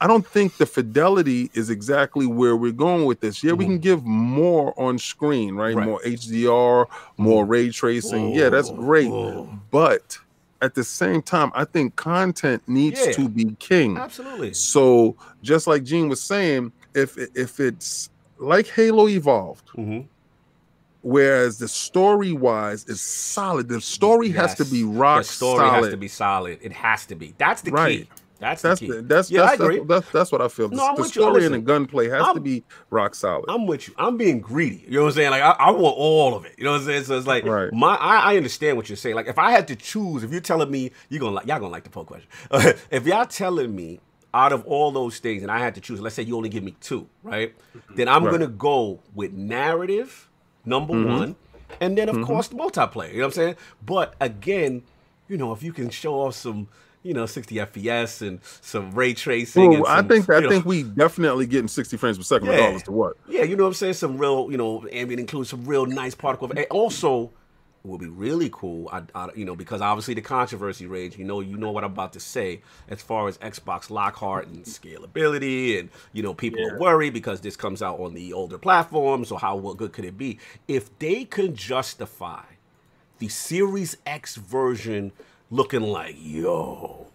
I 0.04 0.06
don't 0.06 0.26
think 0.26 0.58
the 0.58 0.66
fidelity 0.66 1.50
is 1.54 1.70
exactly 1.70 2.26
where 2.26 2.56
we're 2.56 2.72
going 2.72 3.06
with 3.06 3.20
this. 3.20 3.42
Yeah, 3.42 3.52
we 3.52 3.64
can 3.64 3.78
give 3.78 4.04
more 4.04 4.78
on 4.78 4.98
screen, 4.98 5.54
right? 5.54 5.74
Right. 5.74 5.86
More 5.86 5.98
HDR, 6.04 6.86
more 7.16 7.46
ray 7.46 7.70
tracing. 7.70 8.34
yeah, 8.34 8.50
that's 8.50 8.68
great. 8.68 9.10
But 9.70 10.18
at 10.60 10.74
the 10.74 10.84
same 10.84 11.22
time, 11.22 11.50
I 11.54 11.64
think 11.64 11.96
content 11.96 12.62
needs 12.66 13.00
Yeah. 13.00 13.12
to 13.12 13.30
be 13.30 13.56
king. 13.58 13.96
Absolutely. 13.96 14.52
So 14.52 15.16
just 15.42 15.66
like 15.66 15.84
Gene 15.84 16.10
was 16.10 16.20
saying, 16.20 16.70
if 16.94 17.16
if 17.34 17.58
it's 17.58 18.10
like 18.38 18.66
Halo 18.66 19.08
Evolved, 19.08 19.70
Mhm. 19.74 20.04
whereas 21.00 21.56
the 21.56 21.68
story 21.68 22.32
wise 22.32 22.84
is 22.88 23.00
solid, 23.00 23.68
the 23.70 23.80
story 23.80 24.28
has 24.32 24.54
to 24.56 24.66
be 24.66 24.84
rock 24.84 25.22
the 25.22 25.24
story 25.24 25.60
solid. 25.60 25.82
has 25.84 25.88
to 25.92 25.96
be 25.96 26.08
solid. 26.08 26.58
It 26.60 26.72
has 26.72 27.06
to 27.06 27.14
be. 27.14 27.32
That's 27.38 27.62
the 27.62 27.70
Right. 27.70 28.00
key. 28.02 28.08
That's, 28.40 28.62
that's 28.62 28.80
the 28.80 29.00
that's 29.02 29.30
Yeah, 29.30 29.42
I 29.42 29.46
that's, 29.50 29.60
agree. 29.60 29.76
that's, 29.78 29.88
that's 29.88 30.10
that's 30.10 30.32
what 30.32 30.42
I 30.42 30.48
feel. 30.48 30.68
The, 30.68 30.76
No, 30.76 30.88
I'm 30.88 30.96
the 30.96 31.02
with 31.02 31.14
you. 31.16 31.22
story 31.22 31.34
Listen, 31.34 31.54
and 31.54 31.62
the 31.62 31.66
gunplay 31.72 32.08
has 32.08 32.20
to 32.22 32.26
I'm- 32.30 32.42
be 32.42 32.64
rock 32.90 33.14
solid. 33.14 33.44
I'm 33.48 33.66
with 33.66 33.86
you. 33.88 33.94
I'm 33.96 34.16
being 34.16 34.40
greedy. 34.40 34.84
You 34.88 34.96
know 34.98 35.02
what 35.02 35.08
I'm 35.10 35.14
saying? 35.14 35.30
Like 35.30 35.42
I, 35.42 35.50
I 35.52 35.70
want 35.70 35.96
all 35.96 36.34
of 36.34 36.44
it. 36.44 36.54
You 36.58 36.64
know 36.64 36.72
what 36.72 36.80
I'm 36.80 36.86
saying? 36.86 37.04
So 37.04 37.16
it's 37.16 37.26
like 37.26 37.44
Right. 37.44 37.72
my 37.72 37.94
I, 37.94 38.32
I 38.32 38.36
understand 38.36 38.76
what 38.76 38.88
you're 38.88 38.96
saying. 38.96 39.14
Like 39.14 39.28
if 39.28 39.38
I 39.38 39.50
had 39.52 39.68
to 39.68 39.76
choose, 39.76 40.24
if 40.24 40.32
you're 40.32 40.40
telling 40.40 40.70
me 40.70 40.90
you're 41.08 41.20
gonna 41.20 41.36
like 41.36 41.46
y'all 41.46 41.58
gonna 41.60 41.70
like 41.72 41.84
the 41.84 41.90
poll 41.90 42.04
question. 42.04 42.28
if 42.90 43.06
y'all 43.06 43.24
telling 43.26 43.74
me 43.74 44.00
out 44.34 44.52
of 44.52 44.66
all 44.66 44.90
those 44.90 45.20
things 45.20 45.42
and 45.42 45.50
I 45.52 45.60
had 45.60 45.76
to 45.76 45.80
choose, 45.80 46.00
let's 46.00 46.16
say 46.16 46.24
you 46.24 46.36
only 46.36 46.48
give 46.48 46.64
me 46.64 46.74
two, 46.80 47.08
right? 47.22 47.54
Then 47.94 48.08
I'm 48.08 48.24
Right. 48.24 48.32
gonna 48.32 48.48
go 48.48 48.98
with 49.14 49.32
narrative, 49.32 50.28
number 50.64 50.92
Mhm. 50.94 51.18
one, 51.18 51.36
and 51.80 51.96
then 51.96 52.08
of 52.08 52.16
Mhm. 52.16 52.26
course 52.26 52.48
the 52.48 52.56
multiplayer. 52.56 53.12
You 53.12 53.18
know 53.18 53.26
what 53.26 53.26
I'm 53.26 53.32
saying? 53.32 53.56
But 53.86 54.14
again, 54.20 54.82
you 55.28 55.36
know, 55.36 55.52
if 55.52 55.62
you 55.62 55.72
can 55.72 55.88
show 55.88 56.14
off 56.20 56.34
some, 56.34 56.66
you 57.04 57.14
know, 57.14 57.26
60 57.26 57.54
FPS 57.56 58.26
and 58.26 58.40
some 58.62 58.90
ray 58.92 59.14
tracing. 59.14 59.70
Well, 59.70 59.86
and 59.86 60.06
I 60.06 60.08
think 60.08 60.28
I 60.28 60.40
know, 60.40 60.48
think 60.48 60.64
we 60.64 60.82
definitely 60.82 61.46
getting 61.46 61.68
60 61.68 61.96
frames 61.98 62.16
per 62.18 62.24
second, 62.24 62.48
Yeah. 62.48 62.54
regardless 62.54 62.82
to 62.84 62.92
what. 62.92 63.16
Yeah, 63.28 63.42
you 63.44 63.54
know 63.56 63.64
what 63.64 63.68
I'm 63.68 63.74
saying? 63.74 63.92
Some 63.92 64.18
real, 64.18 64.48
you 64.50 64.56
know, 64.56 64.84
ambient 64.90 65.20
includes 65.20 65.50
some 65.50 65.64
real 65.66 65.86
nice 65.86 66.14
particle. 66.14 66.50
And 66.50 66.66
also, 66.70 67.30
it 67.84 67.88
will 67.88 67.98
be 67.98 68.08
really 68.08 68.48
cool, 68.50 68.88
I, 68.90 69.02
I, 69.14 69.28
you 69.36 69.44
know, 69.44 69.54
because 69.54 69.82
obviously 69.82 70.14
the 70.14 70.22
controversy 70.22 70.86
rage, 70.86 71.18
you 71.18 71.24
know, 71.26 71.40
you 71.40 71.58
know 71.58 71.70
what 71.70 71.84
I'm 71.84 71.92
about 71.92 72.14
to 72.14 72.20
say 72.20 72.62
as 72.88 73.02
far 73.02 73.28
as 73.28 73.36
Xbox 73.36 73.90
Lockhart 73.90 74.48
and 74.48 74.64
scalability, 74.64 75.78
and 75.78 75.90
you 76.14 76.22
know, 76.22 76.32
people 76.32 76.66
are 76.66 76.78
worried 76.78 77.12
because 77.12 77.42
this 77.42 77.54
comes 77.56 77.82
out 77.82 78.00
on 78.00 78.14
the 78.14 78.32
older 78.32 78.56
platforms. 78.56 79.28
So 79.28 79.36
how 79.36 79.56
what 79.56 79.76
good 79.76 79.92
could 79.92 80.06
it 80.06 80.16
be 80.16 80.38
if 80.66 80.98
they 80.98 81.26
can 81.26 81.54
justify 81.54 82.44
the 83.18 83.28
Series 83.28 83.98
X 84.06 84.36
version 84.36 85.12
looking 85.50 85.82
like 85.82 86.16
yo? 86.18 87.06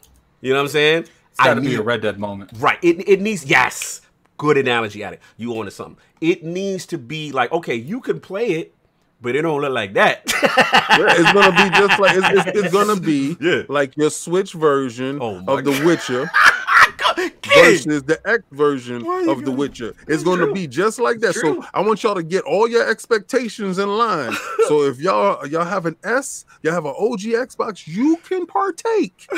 You 0.42 0.52
know 0.54 0.60
what 0.60 0.64
I'm 0.64 0.68
saying? 0.70 1.06
It's 1.32 1.38
got 1.38 1.56
to 1.56 1.62
I 1.62 1.64
be 1.64 1.76
a 1.76 1.82
Red 1.82 2.02
Dead 2.02 2.20
moment. 2.20 2.52
Right. 2.56 2.78
It, 2.82 3.08
it 3.08 3.22
needs 3.22 3.46
yes. 3.46 4.02
Good 4.38 4.58
analogy 4.58 5.04
at 5.04 5.14
it. 5.14 5.22
You 5.38 5.58
on 5.60 5.66
to 5.66 5.72
something. 5.72 5.98
It 6.22 6.44
needs 6.44 6.86
to 6.88 6.98
be 6.98 7.32
like, 7.32 7.52
okay, 7.52 7.76
you 7.76 8.00
can 8.00 8.20
play 8.22 8.52
it, 8.52 8.74
but 9.22 9.36
it 9.36 9.42
don't 9.42 9.60
look 9.62 9.72
like 9.74 9.94
that. 9.94 10.24
Yeah, 10.90 11.06
it's 11.18 11.32
gonna 11.34 11.52
be 11.52 11.78
just 11.78 12.00
like 12.00 12.18
it's, 12.18 12.48
it's, 12.48 12.58
it's 12.58 12.74
gonna 12.74 13.00
be 13.00 13.38
Yeah. 13.42 13.62
like 13.70 13.96
your 13.96 14.10
Switch 14.10 14.54
version 14.54 15.20
Oh 15.22 15.38
of 15.48 15.64
The 15.64 15.84
Witcher! 15.86 16.30
versus 17.46 18.04
the 18.04 18.20
X 18.28 18.44
version 18.52 19.06
of 19.30 19.46
The 19.46 19.52
Witcher. 19.52 19.94
It's 20.08 20.24
going 20.24 20.40
to 20.40 20.52
be 20.54 20.68
just 20.68 21.00
like 21.00 21.20
that. 21.20 21.36
So 21.36 21.64
I 21.74 21.82
want 21.82 22.04
y'all 22.04 22.16
to 22.16 22.24
get 22.24 22.44
all 22.44 22.68
your 22.68 22.88
expectations 22.90 23.78
in 23.80 23.90
line. 23.90 24.34
so 24.68 24.84
if 24.84 25.00
y'all 25.00 25.46
y'all 25.48 25.66
have 25.66 25.86
an 25.86 25.96
S, 26.04 26.46
y'all 26.64 26.74
have 26.74 26.86
an 26.86 26.94
OG 26.98 27.22
Xbox, 27.22 27.88
you 27.88 28.18
can 28.18 28.46
partake. 28.46 29.28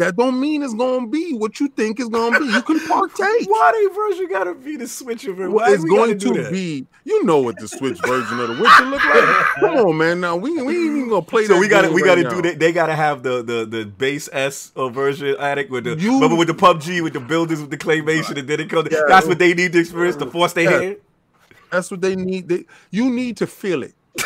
That 0.00 0.16
don't 0.16 0.40
mean 0.40 0.62
it's 0.62 0.72
gonna 0.72 1.06
be 1.06 1.34
what 1.34 1.60
you 1.60 1.68
think 1.68 2.00
it's 2.00 2.08
gonna 2.08 2.40
be. 2.40 2.46
You 2.46 2.62
can 2.62 2.80
partake. 2.88 3.46
Why 3.46 3.70
they 3.74 3.94
version 3.94 4.28
gotta 4.30 4.54
be 4.54 4.76
the 4.78 4.88
switcher? 4.88 5.34
version? 5.34 5.52
Why 5.52 5.74
it's 5.74 5.84
going 5.84 6.18
to 6.20 6.50
be, 6.50 6.86
you 7.04 7.22
know 7.26 7.40
what 7.40 7.58
the 7.58 7.68
Switch 7.68 7.98
version 8.06 8.40
of 8.40 8.48
the 8.48 8.62
Witcher 8.62 8.84
look 8.86 9.04
like. 9.04 9.46
Come 9.60 9.76
on, 9.76 9.98
man. 9.98 10.20
Now 10.22 10.36
we, 10.36 10.52
we 10.62 10.74
ain't 10.74 10.96
even 10.96 11.08
gonna 11.10 11.20
play 11.20 11.44
So 11.44 11.52
that 11.52 11.60
we 11.60 11.68
gotta 11.68 11.88
game 11.88 11.94
we 11.94 12.00
right 12.00 12.06
gotta 12.16 12.22
now. 12.22 12.30
do 12.30 12.40
that. 12.48 12.58
They 12.58 12.72
gotta 12.72 12.94
have 12.94 13.22
the 13.22 13.42
the 13.42 13.66
the 13.66 13.84
base 13.84 14.30
S 14.32 14.72
version 14.74 15.36
addict 15.38 15.70
with 15.70 15.84
the 15.84 15.96
You- 15.98 16.14
remember 16.14 16.36
with 16.36 16.48
the 16.48 16.54
PUBG 16.54 17.02
with 17.02 17.12
the 17.12 17.20
buildings 17.30 17.60
with 17.62 17.70
the 17.70 17.78
claymation 17.78 18.36
and 18.36 18.46
then 18.48 18.60
it 18.60 18.68
comes. 18.68 18.88
Yeah. 18.90 19.02
That's 19.08 19.26
what 19.26 19.38
they 19.38 19.54
need 19.54 19.72
to 19.72 19.78
experience 19.80 20.16
to 20.16 20.26
force 20.26 20.52
their 20.52 20.70
Yeah. 20.70 20.80
hand. 20.80 20.96
That's 21.72 21.90
what 21.90 22.00
they 22.02 22.16
need. 22.16 22.48
They, 22.48 22.64
you 22.90 23.08
need 23.10 23.36
to 23.38 23.46
feel 23.46 23.82
it. 23.84 23.94
you, 24.18 24.24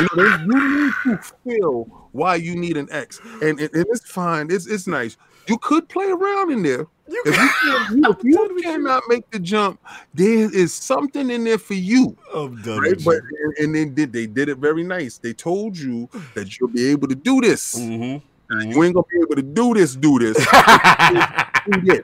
know, 0.00 0.08
they- 0.16 0.44
you 0.44 0.84
need 0.84 0.92
to 1.04 1.18
feel 1.44 2.08
why 2.12 2.36
you 2.36 2.54
need 2.56 2.76
an 2.76 2.88
X, 2.90 3.20
and, 3.42 3.58
and, 3.60 3.70
and 3.74 3.86
it's 3.90 4.08
fine. 4.10 4.50
It's 4.50 4.66
it's 4.66 4.86
nice. 4.86 5.16
You 5.48 5.58
could 5.58 5.88
play 5.88 6.06
around 6.10 6.52
in 6.52 6.62
there. 6.62 6.86
You 7.08 7.22
If 7.26 7.36
you, 7.36 8.04
if 8.10 8.22
you 8.24 8.60
cannot 8.62 9.02
make 9.08 9.28
the 9.30 9.38
jump, 9.38 9.80
there 10.14 10.54
is 10.54 10.72
something 10.74 11.30
in 11.30 11.42
there 11.44 11.58
for 11.58 11.74
you. 11.74 12.16
I'm 12.34 12.60
done. 12.62 12.80
Right? 12.80 13.02
But 13.04 13.16
and, 13.42 13.54
and 13.58 13.74
they 13.74 13.84
did 13.86 14.12
they 14.12 14.26
did 14.26 14.48
it 14.48 14.58
very 14.58 14.84
nice. 14.84 15.18
They 15.18 15.32
told 15.32 15.76
you 15.76 16.08
that 16.34 16.58
you'll 16.58 16.68
be 16.70 16.88
able 16.90 17.08
to 17.08 17.14
do 17.14 17.40
this. 17.40 17.74
Mm-hmm. 17.78 18.60
you. 18.60 18.68
You 18.70 18.84
ain't 18.84 18.94
gonna 18.94 19.06
be 19.10 19.18
able 19.22 19.36
to 19.36 19.42
do 19.42 19.74
this, 19.74 19.96
do 19.96 20.18
this. 20.18 20.36
Mhm. 21.68 21.82
yeah. 21.82 22.00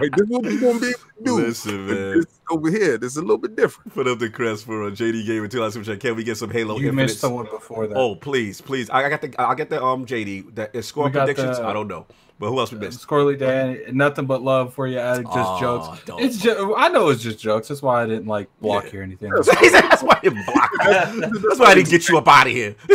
Right? 0.00 0.14
This 0.16 0.26
is 0.26 0.30
what 0.30 0.52
you're 0.52 0.60
gonna 0.60 0.80
be 0.80 0.88
able 0.88 0.98
to 1.00 1.24
do. 1.24 1.46
Listen, 1.46 1.86
man. 1.86 2.20
this 2.20 2.37
over 2.50 2.70
here, 2.70 2.98
this 2.98 3.12
is 3.12 3.16
a 3.18 3.22
little 3.22 3.38
bit 3.38 3.56
different. 3.56 3.94
Put 3.94 4.06
up 4.06 4.18
the 4.18 4.30
crest 4.30 4.64
for 4.64 4.84
uh, 4.84 4.90
JD 4.90 5.26
Gamer 5.26 5.48
2000 5.48 5.72
Super 5.84 5.92
Chat. 5.94 6.00
Can 6.00 6.16
we 6.16 6.24
get 6.24 6.36
some 6.36 6.50
Halo 6.50 6.74
You 6.78 6.88
Infinite? 6.88 7.02
missed 7.04 7.20
the 7.20 7.30
one 7.30 7.46
before 7.46 7.86
that. 7.86 7.96
Oh, 7.96 8.14
please, 8.16 8.60
please. 8.60 8.88
I 8.90 9.04
I 9.04 9.08
got 9.08 9.20
the 9.22 9.34
I 9.40 9.54
got 9.54 9.68
the 9.70 9.82
um 9.82 10.06
JD 10.06 10.54
that 10.56 10.74
is 10.74 10.86
score 10.86 11.10
predictions. 11.10 11.58
the- 11.58 11.66
I 11.66 11.72
don't 11.72 11.88
know, 11.88 12.06
but 12.38 12.48
who 12.50 12.58
else 12.58 12.72
we 12.72 12.78
missed? 12.78 13.06
Scorley 13.06 13.38
Dan, 13.38 13.80
nothing 13.92 14.26
but 14.26 14.42
love 14.42 14.74
for 14.74 14.86
you. 14.86 14.98
Addict, 14.98 15.26
just 15.28 15.38
Aw, 15.38 15.60
jokes. 15.60 16.00
don't. 16.04 16.20
It's 16.20 16.38
just, 16.38 16.58
I 16.76 16.88
know 16.88 17.08
it's 17.08 17.22
just 17.22 17.38
jokes. 17.38 17.68
That's 17.68 17.82
why 17.82 18.02
I 18.02 18.06
didn't 18.06 18.26
like 18.26 18.48
block 18.60 18.84
Yeah. 18.86 18.90
you 18.92 19.00
or 19.00 19.02
anything. 19.02 19.30
That's 19.34 20.02
why 20.02 20.16
I 20.16 20.20
didn't 20.22 20.44
block. 20.46 20.70
you. 20.84 21.40
That's 21.48 21.58
why 21.60 21.66
I 21.66 21.74
didn't 21.74 21.90
get 21.90 22.08
you 22.08 22.18
up 22.18 22.28
out 22.28 22.46
of 22.46 22.52
here. 22.52 22.74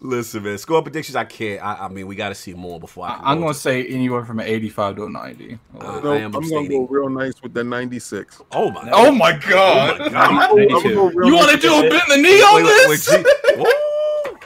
Listen, 0.00 0.42
man. 0.42 0.58
Score 0.58 0.82
predictions. 0.82 1.16
I 1.16 1.24
can't. 1.24 1.62
I, 1.62 1.84
I 1.84 1.88
mean, 1.88 2.06
we 2.06 2.16
got 2.16 2.30
to 2.30 2.34
see 2.34 2.54
more 2.54 2.80
before 2.80 3.06
I. 3.06 3.12
I, 3.12 3.16
Can 3.16 3.24
I'm 3.26 3.36
go 3.38 3.42
gonna 3.42 3.54
to- 3.54 3.60
say 3.60 3.86
anywhere 3.86 4.24
from 4.24 4.40
an 4.40 4.46
85 4.46 4.96
to 4.96 5.04
a 5.04 5.10
90. 5.10 5.58
Uh, 5.78 6.00
No, 6.02 6.12
I 6.12 6.16
I'm 6.16 6.30
gonna 6.32 6.68
go 6.68 6.86
real 6.86 7.08
nice 7.08 7.40
with 7.42 7.54
that 7.54 7.64
96. 7.96 8.40
Oh 8.52 8.70
my. 8.70 8.88
oh 8.92 9.12
my 9.12 9.32
god! 9.36 10.00
Oh 10.00 10.04
my 10.04 10.10
God. 10.10 10.14
I'm 10.14 10.38
I'm 10.38 10.68
gonna 10.68 10.94
go 10.94 11.10
real 11.10 11.28
you 11.28 11.34
want 11.36 11.50
to 11.50 11.56
do 11.58 11.74
a 11.78 11.82
that. 11.82 11.90
bend 11.90 12.02
the 12.08 12.16
knee 12.16 12.40
on 12.40 12.54
Wait, 12.54 12.64
wait, 12.64 12.88
wait, 12.88 13.00
this? 13.58 13.74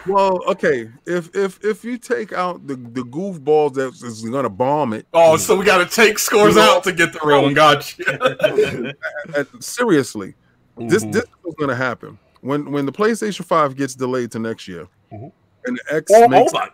Well, 0.09 0.41
okay. 0.49 0.91
If 1.07 1.35
if 1.35 1.65
if 1.65 1.85
you 1.85 1.97
take 1.99 2.33
out 2.33 2.67
the 2.67 2.75
the 2.77 3.03
goofballs 3.03 3.75
that 3.75 3.95
is 4.07 4.23
gonna 4.29 4.49
bomb 4.49 4.93
it, 4.93 5.07
Oh, 5.13 5.37
so 5.37 5.57
we 5.57 5.65
got 5.65 5.79
to 5.79 5.87
take 5.87 6.19
scores 6.19 6.57
out 6.57 6.83
to 6.85 6.93
get 6.93 7.13
the 7.13 7.21
real 7.25 7.43
one. 7.43 7.55
Gotcha. 7.55 8.95
uh, 9.37 9.45
seriously, 9.61 10.35
this 10.77 11.05
Mhm. 11.05 11.13
this 11.13 11.23
is 11.25 11.31
what's 11.43 11.57
gonna 11.59 11.75
happen 11.77 12.19
when 12.41 12.71
when 12.73 12.85
the 12.87 12.93
PlayStation 12.93 13.45
Five 13.45 13.77
gets 13.77 13.95
delayed 13.95 14.31
to 14.33 14.39
next 14.41 14.67
year, 14.69 14.87
Mhm. 15.13 15.31
and 15.67 15.77
the 15.79 15.95
X 15.95 16.11
Oh, 16.15 16.25
oh 16.25 16.29
makes 16.29 16.53
my. 16.53 16.69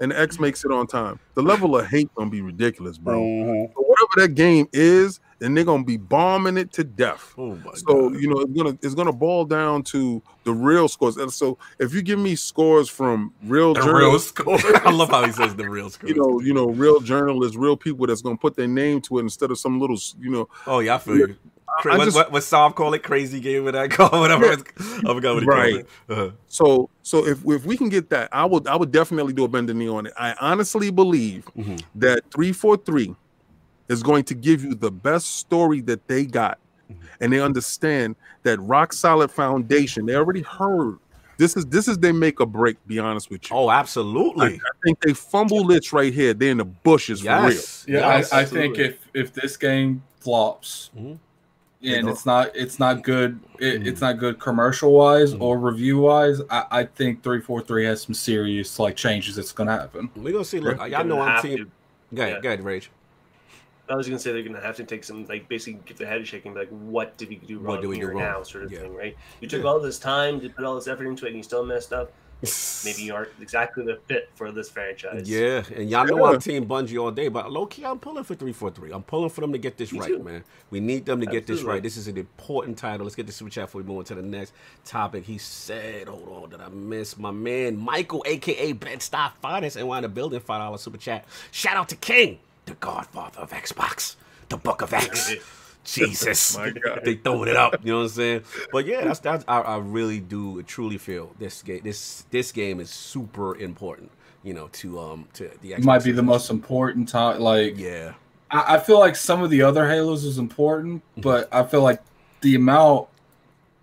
and 0.00 0.12
X 0.14 0.38
makes 0.40 0.64
it 0.64 0.70
on 0.72 0.86
time. 0.86 1.18
The 1.34 1.42
level 1.42 1.76
of 1.76 1.86
hate 1.86 2.08
gonna 2.14 2.30
be 2.30 2.40
ridiculous, 2.40 2.96
bro. 2.96 3.20
Mhm. 3.20 3.74
So 3.74 3.80
whatever 3.82 4.26
that 4.26 4.34
game 4.34 4.68
is, 4.72 5.20
then 5.38 5.54
they're 5.54 5.64
gonna 5.64 5.84
be 5.84 5.96
bombing 5.96 6.56
it 6.56 6.72
to 6.72 6.84
death. 6.84 7.34
Oh 7.38 7.56
my 7.56 7.72
So 7.74 8.10
God. 8.10 8.20
you 8.20 8.28
know 8.28 8.40
it's 8.40 8.52
gonna 8.52 8.78
it's 8.82 8.94
gonna 8.94 9.12
boil 9.12 9.44
down 9.44 9.82
to 9.84 10.22
the 10.44 10.52
real 10.52 10.88
scores. 10.88 11.16
And 11.16 11.32
so 11.32 11.58
if 11.78 11.92
you 11.94 12.02
give 12.02 12.18
me 12.18 12.34
scores 12.34 12.88
from 12.88 13.32
real 13.44 13.74
the 13.74 13.80
real 13.80 13.88
journalists, 13.92 14.28
score. 14.30 14.58
I 14.86 14.90
love 14.90 15.10
how 15.10 15.24
he 15.24 15.32
says 15.32 15.54
the 15.56 15.68
real 15.68 15.90
score. 15.90 16.08
you 16.10 16.16
know, 16.16 16.40
you 16.40 16.54
know, 16.54 16.66
real 16.68 17.00
journalists, 17.00 17.56
real 17.56 17.76
people 17.76 18.06
that's 18.06 18.22
gonna 18.22 18.36
put 18.36 18.56
their 18.56 18.68
name 18.68 19.00
to 19.02 19.18
it 19.18 19.22
instead 19.22 19.50
of 19.50 19.58
some 19.58 19.78
little, 19.80 19.98
you 20.18 20.30
know, 20.30 20.48
Oh 20.66 20.80
yeah, 20.80 20.96
I 20.96 20.98
feel 20.98 21.16
you. 21.18 21.36
I 21.84 21.96
what, 21.98 22.04
just- 22.06 22.16
what, 22.16 22.32
what 22.32 22.74
call 22.74 22.94
it? 22.94 23.02
Crazy 23.02 23.40
game 23.40 23.62
with 23.62 23.74
that 23.74 23.90
call, 23.92 24.08
whatever. 24.20 24.46
Yeah. 24.46 24.56
I 24.56 25.14
forgot 25.14 25.34
what 25.34 25.42
he 25.42 25.48
Right. 25.48 25.72
called 25.74 25.80
it. 25.80 25.86
Uh-huh. 26.12 26.30
So 26.48 26.90
so 27.02 27.26
if 27.26 27.44
if 27.46 27.64
we 27.64 27.76
can 27.76 27.88
get 27.88 28.10
that, 28.10 28.30
I 28.32 28.44
would 28.46 28.66
I 28.66 28.74
would 28.74 28.90
definitely 28.90 29.34
do 29.34 29.44
a 29.44 29.48
bend 29.48 29.68
the 29.68 29.74
knee 29.74 29.88
on 29.88 30.06
it. 30.06 30.12
I 30.16 30.34
honestly 30.40 30.90
believe 30.90 31.44
Mhm. 31.56 31.80
that 31.96 32.22
three 32.34 32.52
four 32.52 32.76
three 32.78 33.14
is 33.88 34.02
going 34.02 34.24
to 34.24 34.34
give 34.34 34.62
you 34.64 34.74
the 34.74 34.90
best 34.90 35.36
story 35.38 35.80
that 35.82 36.06
they 36.08 36.24
got, 36.26 36.58
Mm-hmm. 36.90 37.02
and 37.20 37.32
they 37.34 37.40
understand 37.40 38.16
that 38.44 38.58
rock 38.60 38.94
solid 38.94 39.30
foundation. 39.30 40.06
They 40.06 40.14
already 40.14 40.40
heard 40.40 40.96
this 41.36 41.54
is 41.54 41.66
this 41.66 41.86
is 41.86 41.98
they 41.98 42.12
make 42.12 42.40
or 42.40 42.46
break. 42.46 42.78
Be 42.86 42.98
honest 42.98 43.28
with 43.30 43.50
you. 43.50 43.54
Oh, 43.56 43.70
absolutely. 43.70 44.54
I 44.54 44.70
think 44.82 44.98
they 45.02 45.12
fumble 45.12 45.66
this 45.66 45.92
right 45.92 46.10
here. 46.14 46.32
They're 46.32 46.50
in 46.52 46.56
the 46.56 46.64
bushes 46.64 47.20
for 47.20 47.26
real. 47.42 47.50
yes. 47.50 47.84
Yeah, 47.86 47.98
yes. 48.16 48.32
I, 48.32 48.40
I 48.40 48.44
think 48.46 48.78
if 48.78 49.06
if 49.12 49.34
this 49.34 49.58
game 49.58 50.02
flops 50.20 50.88
Mhm. 50.98 51.18
and 51.82 52.08
it's 52.08 52.24
not 52.24 52.56
it's 52.56 52.78
not 52.78 53.02
good 53.04 53.38
it, 53.58 53.86
it's 53.86 54.00
not 54.00 54.18
good 54.18 54.40
commercial 54.40 54.92
wise 54.92 55.34
Mhm. 55.34 55.42
or 55.42 55.58
review 55.58 55.98
wise, 55.98 56.40
I, 56.48 56.64
I 56.70 56.84
think 56.84 57.22
three 57.22 57.42
four 57.42 57.60
three 57.60 57.84
has 57.84 58.00
some 58.00 58.14
serious 58.14 58.78
like 58.78 58.96
changes 58.96 59.36
that's 59.36 59.52
gonna 59.52 59.72
happen. 59.78 60.08
We're 60.16 60.32
gonna 60.32 60.44
see. 60.46 60.58
Look, 60.60 60.78
They're 60.78 60.88
y'all 60.88 61.04
know 61.04 61.20
I'm 61.20 61.28
have 61.32 61.42
team. 61.42 61.58
to. 61.58 62.16
Go 62.16 62.22
ahead, 62.22 62.34
Yeah. 62.36 62.40
go 62.40 62.48
ahead, 62.48 62.64
Rage. 62.64 62.90
I 63.90 63.94
was 63.96 64.06
gonna 64.06 64.18
say 64.18 64.32
they're 64.32 64.42
gonna 64.42 64.60
have 64.60 64.76
to 64.76 64.84
take 64.84 65.04
some 65.04 65.24
like 65.26 65.48
basically 65.48 65.80
give 65.86 65.98
their 65.98 66.06
head 66.08 66.20
a 66.20 66.24
shake 66.24 66.44
and 66.44 66.54
be 66.54 66.60
like, 66.60 66.68
what 66.70 67.16
did 67.16 67.28
we 67.28 67.36
do 67.36 67.58
What 67.58 67.66
wrong 67.74 67.80
did 67.80 67.86
we 67.88 67.94
do 67.96 68.00
here 68.02 68.10
wrong? 68.14 68.22
now, 68.22 68.42
sort 68.42 68.64
of 68.64 68.72
Yeah. 68.72 68.80
thing, 68.80 68.94
right? 68.94 69.16
You 69.40 69.48
took 69.48 69.62
Yeah. 69.62 69.68
all 69.70 69.80
this 69.80 69.98
time 69.98 70.40
to 70.40 70.48
put 70.50 70.64
all 70.64 70.74
this 70.74 70.88
effort 70.88 71.06
into 71.06 71.24
it, 71.26 71.28
and 71.28 71.36
you 71.36 71.42
still 71.42 71.64
messed 71.64 71.92
up. 71.92 72.12
Maybe 72.84 73.02
you 73.02 73.14
aren't 73.14 73.30
exactly 73.40 73.84
the 73.84 73.98
fit 74.06 74.30
for 74.36 74.52
this 74.52 74.70
franchise. 74.70 75.28
Yeah, 75.28 75.64
and 75.74 75.90
y'all 75.90 76.06
know 76.06 76.24
I'm 76.24 76.38
team 76.38 76.66
Bungie 76.66 76.96
all 77.02 77.10
day, 77.10 77.26
but 77.26 77.50
low 77.50 77.66
key, 77.66 77.84
I'm 77.84 77.98
pulling 77.98 78.22
for 78.22 78.36
three 78.36 78.52
four 78.52 78.70
three. 78.70 78.92
I'm 78.92 79.02
pulling 79.02 79.30
for 79.30 79.40
them 79.40 79.50
to 79.50 79.58
get 79.58 79.76
this 79.76 79.90
Me 79.92 79.98
right, 79.98 80.08
too. 80.12 80.22
man. 80.22 80.44
We 80.70 80.78
need 80.78 81.04
them 81.04 81.18
to 81.18 81.26
get 81.26 81.48
this 81.48 81.62
right. 81.62 81.82
This 81.82 81.96
is 81.96 82.06
an 82.06 82.16
important 82.16 82.78
title. 82.78 83.04
Let's 83.04 83.16
get 83.16 83.26
the 83.26 83.32
super 83.32 83.50
chat 83.50 83.64
before 83.66 83.80
we 83.82 83.88
move 83.88 83.98
on 83.98 84.04
to 84.04 84.14
the 84.14 84.22
next 84.22 84.52
topic. 84.84 85.24
He 85.24 85.36
said, 85.38 86.06
"Hold 86.06 86.28
on, 86.44 86.50
did 86.50 86.60
I 86.60 86.68
miss 86.68 87.18
my 87.18 87.32
man 87.32 87.76
Michael, 87.76 88.22
aka 88.24 88.70
Ben 88.72 89.00
Stop 89.00 89.36
Finance, 89.40 89.74
and 89.74 89.88
one 89.88 89.98
in 89.98 90.02
the 90.02 90.08
building? 90.08 90.38
Five 90.38 90.60
dollar 90.60 90.78
super 90.78 90.98
chat. 90.98 91.24
Shout 91.50 91.76
out 91.76 91.88
to 91.88 91.96
King, 91.96 92.38
the 92.68 92.74
Godfather 92.74 93.40
of 93.40 93.50
Xbox, 93.50 94.16
the 94.48 94.56
Book 94.56 94.82
of 94.82 94.92
X. 94.92 95.34
Jesus, 95.84 96.56
My 96.56 96.70
God. 96.70 97.00
they 97.04 97.14
throwing 97.14 97.48
it 97.48 97.56
up. 97.56 97.80
You 97.82 97.92
know 97.92 97.98
what 97.98 98.02
I'm 98.04 98.08
saying? 98.10 98.42
But 98.72 98.84
yeah, 98.84 99.04
that's 99.04 99.20
that's. 99.20 99.44
I, 99.48 99.60
I 99.60 99.78
really 99.78 100.20
do 100.20 100.62
truly 100.64 100.98
feel 100.98 101.32
this 101.38 101.62
game. 101.62 101.80
This 101.82 102.24
this 102.30 102.52
game 102.52 102.78
is 102.80 102.90
super 102.90 103.56
important. 103.56 104.10
You 104.42 104.52
know, 104.54 104.68
to 104.72 105.00
um 105.00 105.28
to 105.34 105.50
the 105.62 105.72
It 105.72 105.84
might 105.84 106.04
be 106.04 106.12
the 106.12 106.22
most 106.22 106.50
important 106.50 107.08
time. 107.08 107.40
Like 107.40 107.78
Yeah, 107.78 108.14
I, 108.50 108.74
I 108.74 108.78
feel 108.80 108.98
like 109.00 109.16
some 109.16 109.42
of 109.42 109.48
the 109.50 109.62
other 109.62 109.88
Halos 109.88 110.24
is 110.24 110.36
important, 110.36 111.02
Mm-hmm. 111.12 111.22
but 111.22 111.48
I 111.52 111.62
feel 111.62 111.82
like 111.82 112.02
the 112.42 112.54
amount 112.54 113.08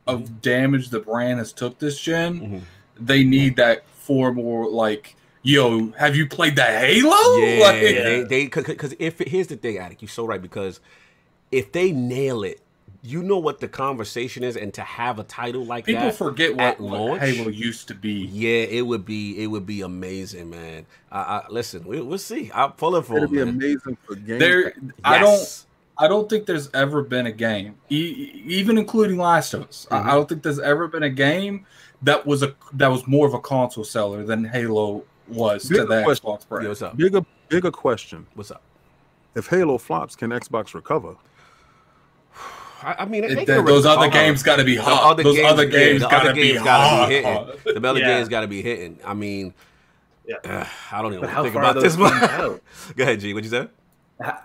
of 0.06 0.42
damage 0.44 0.90
the 0.90 1.00
brand 1.00 1.40
has 1.40 1.52
took 1.52 1.80
this 1.80 2.00
gen, 2.00 2.40
Mhm. 2.40 2.62
they 3.00 3.24
need 3.24 3.56
that 3.56 3.88
for 3.88 4.32
more 4.32 4.70
like, 4.70 5.16
yo, 5.46 5.92
have 5.92 6.16
you 6.16 6.28
played 6.28 6.58
that 6.58 6.84
Halo? 6.84 7.38
yeah. 7.38 7.60
Like, 7.66 7.82
They 7.82 8.24
they 8.24 8.46
because 8.48 8.96
if 9.00 9.20
here's 9.20 9.48
the 9.48 9.56
thing, 9.56 9.78
Addict, 9.78 10.02
you're 10.02 10.10
so 10.10 10.26
right 10.26 10.42
because 10.42 10.80
if 11.52 11.72
they 11.72 11.92
nail 11.92 12.44
it, 12.44 12.62
you 13.02 13.22
know 13.22 13.38
what 13.38 13.60
the 13.60 13.68
conversation 13.68 14.44
is, 14.44 14.58
and 14.58 14.74
to 14.74 14.82
have 14.82 15.20
a 15.20 15.24
title 15.24 15.64
like 15.64 15.86
that, 15.86 15.92
People 15.92 16.08
that, 16.08 16.16
forget 16.16 16.60
at 16.60 16.80
what, 16.80 16.90
what 16.90 17.00
launch? 17.00 17.22
Halo 17.22 17.50
used 17.50 17.88
to 17.90 17.96
be. 17.96 18.26
yeah, 18.32 18.64
it 18.64 18.82
would 18.82 19.06
be 19.06 19.42
it 19.42 19.48
would 19.48 19.66
be 19.66 19.82
amazing, 19.82 20.50
man. 20.50 20.86
I, 21.12 21.20
I 21.20 21.46
listen, 21.50 21.86
we, 21.86 22.02
we'll 22.02 22.18
see. 22.18 22.52
I'm 22.54 22.72
pulling 22.74 23.04
for 23.04 23.18
It'd 23.18 23.30
it, 23.30 23.32
be 23.32 23.38
man. 23.38 23.50
amazing 23.50 23.98
for 24.06 24.16
games. 24.16 24.40
There, 24.40 24.74
I 25.04 25.20
don't. 25.20 25.66
I 25.98 26.10
don't 26.10 26.30
think 26.30 26.46
there's 26.46 26.70
ever 26.74 27.04
been 27.04 27.26
a 27.26 27.32
game, 27.32 27.76
e- 27.90 28.44
even 28.46 28.78
including 28.78 29.18
Last 29.18 29.54
of 29.54 29.64
Us. 29.64 29.88
I- 29.90 29.96
I 29.96 30.00
mm-hmm. 30.00 30.10
don't 30.10 30.30
think 30.30 30.44
there's 30.44 30.60
ever 30.60 30.90
been 30.90 31.04
a 31.04 31.10
game 31.10 31.66
that 32.02 32.26
was 32.26 32.44
a 32.44 32.54
that 32.74 32.88
was 32.88 33.06
more 33.08 33.28
of 33.28 33.34
a 33.34 33.40
console 33.40 33.84
seller 33.84 34.24
than 34.24 34.44
Halo 34.44 35.04
was 35.28 35.64
to 35.64 35.70
Bigger 35.70 35.86
the 35.86 36.04
question. 36.04 36.26
Xbox 36.30 36.48
brand. 36.48 36.64
Yo, 36.64 36.70
what's 36.70 36.82
up? 36.82 36.98
bigger 36.98 37.26
bigger 37.50 37.72
question. 37.72 38.26
What's 38.36 38.52
up? 38.52 38.62
If 39.36 39.48
Halo 39.48 39.78
flops, 39.78 40.16
can 40.16 40.30
Xbox 40.32 40.74
recover? 40.74 41.16
I, 42.82 42.96
I 43.00 43.06
mean, 43.06 43.24
It- 43.24 43.30
they 43.30 43.36
th- 43.36 43.48
can 43.48 43.66
those 43.66 43.86
other 43.86 44.10
games 44.10 44.44
got 44.44 44.58
to 44.58 44.64
be 44.64 44.76
The 44.76 44.82
hot. 44.84 45.12
other 45.12 45.24
those 45.24 45.36
games, 45.36 45.52
other 45.52 45.66
games 45.66 46.02
the 46.02 46.08
got 46.10 46.24
to 46.24 46.34
be 46.34 46.54
gotta 46.54 46.70
hot. 46.70 47.10
be 47.10 47.16
hitting. 47.16 47.82
The 47.82 47.90
other 47.90 48.00
Yeah. 48.00 48.06
games 48.18 48.30
got 48.30 48.42
to 48.42 48.48
be 48.48 48.62
hitting. 48.62 49.00
I 49.06 49.14
mean, 49.14 49.54
Yeah. 50.28 50.36
uh, 50.44 50.66
I 50.92 51.02
don't 51.02 51.12
even 51.14 51.22
want 51.22 51.32
to 51.32 51.36
how 51.36 51.44
think 51.44 51.54
far 51.54 51.64
about 51.64 51.82
this 51.82 51.98
one. 51.98 52.14
out? 52.14 52.62
Go 52.96 53.04
ahead, 53.04 53.20
G. 53.20 53.34
What 53.34 53.44
you 53.44 53.50
say? 53.50 53.68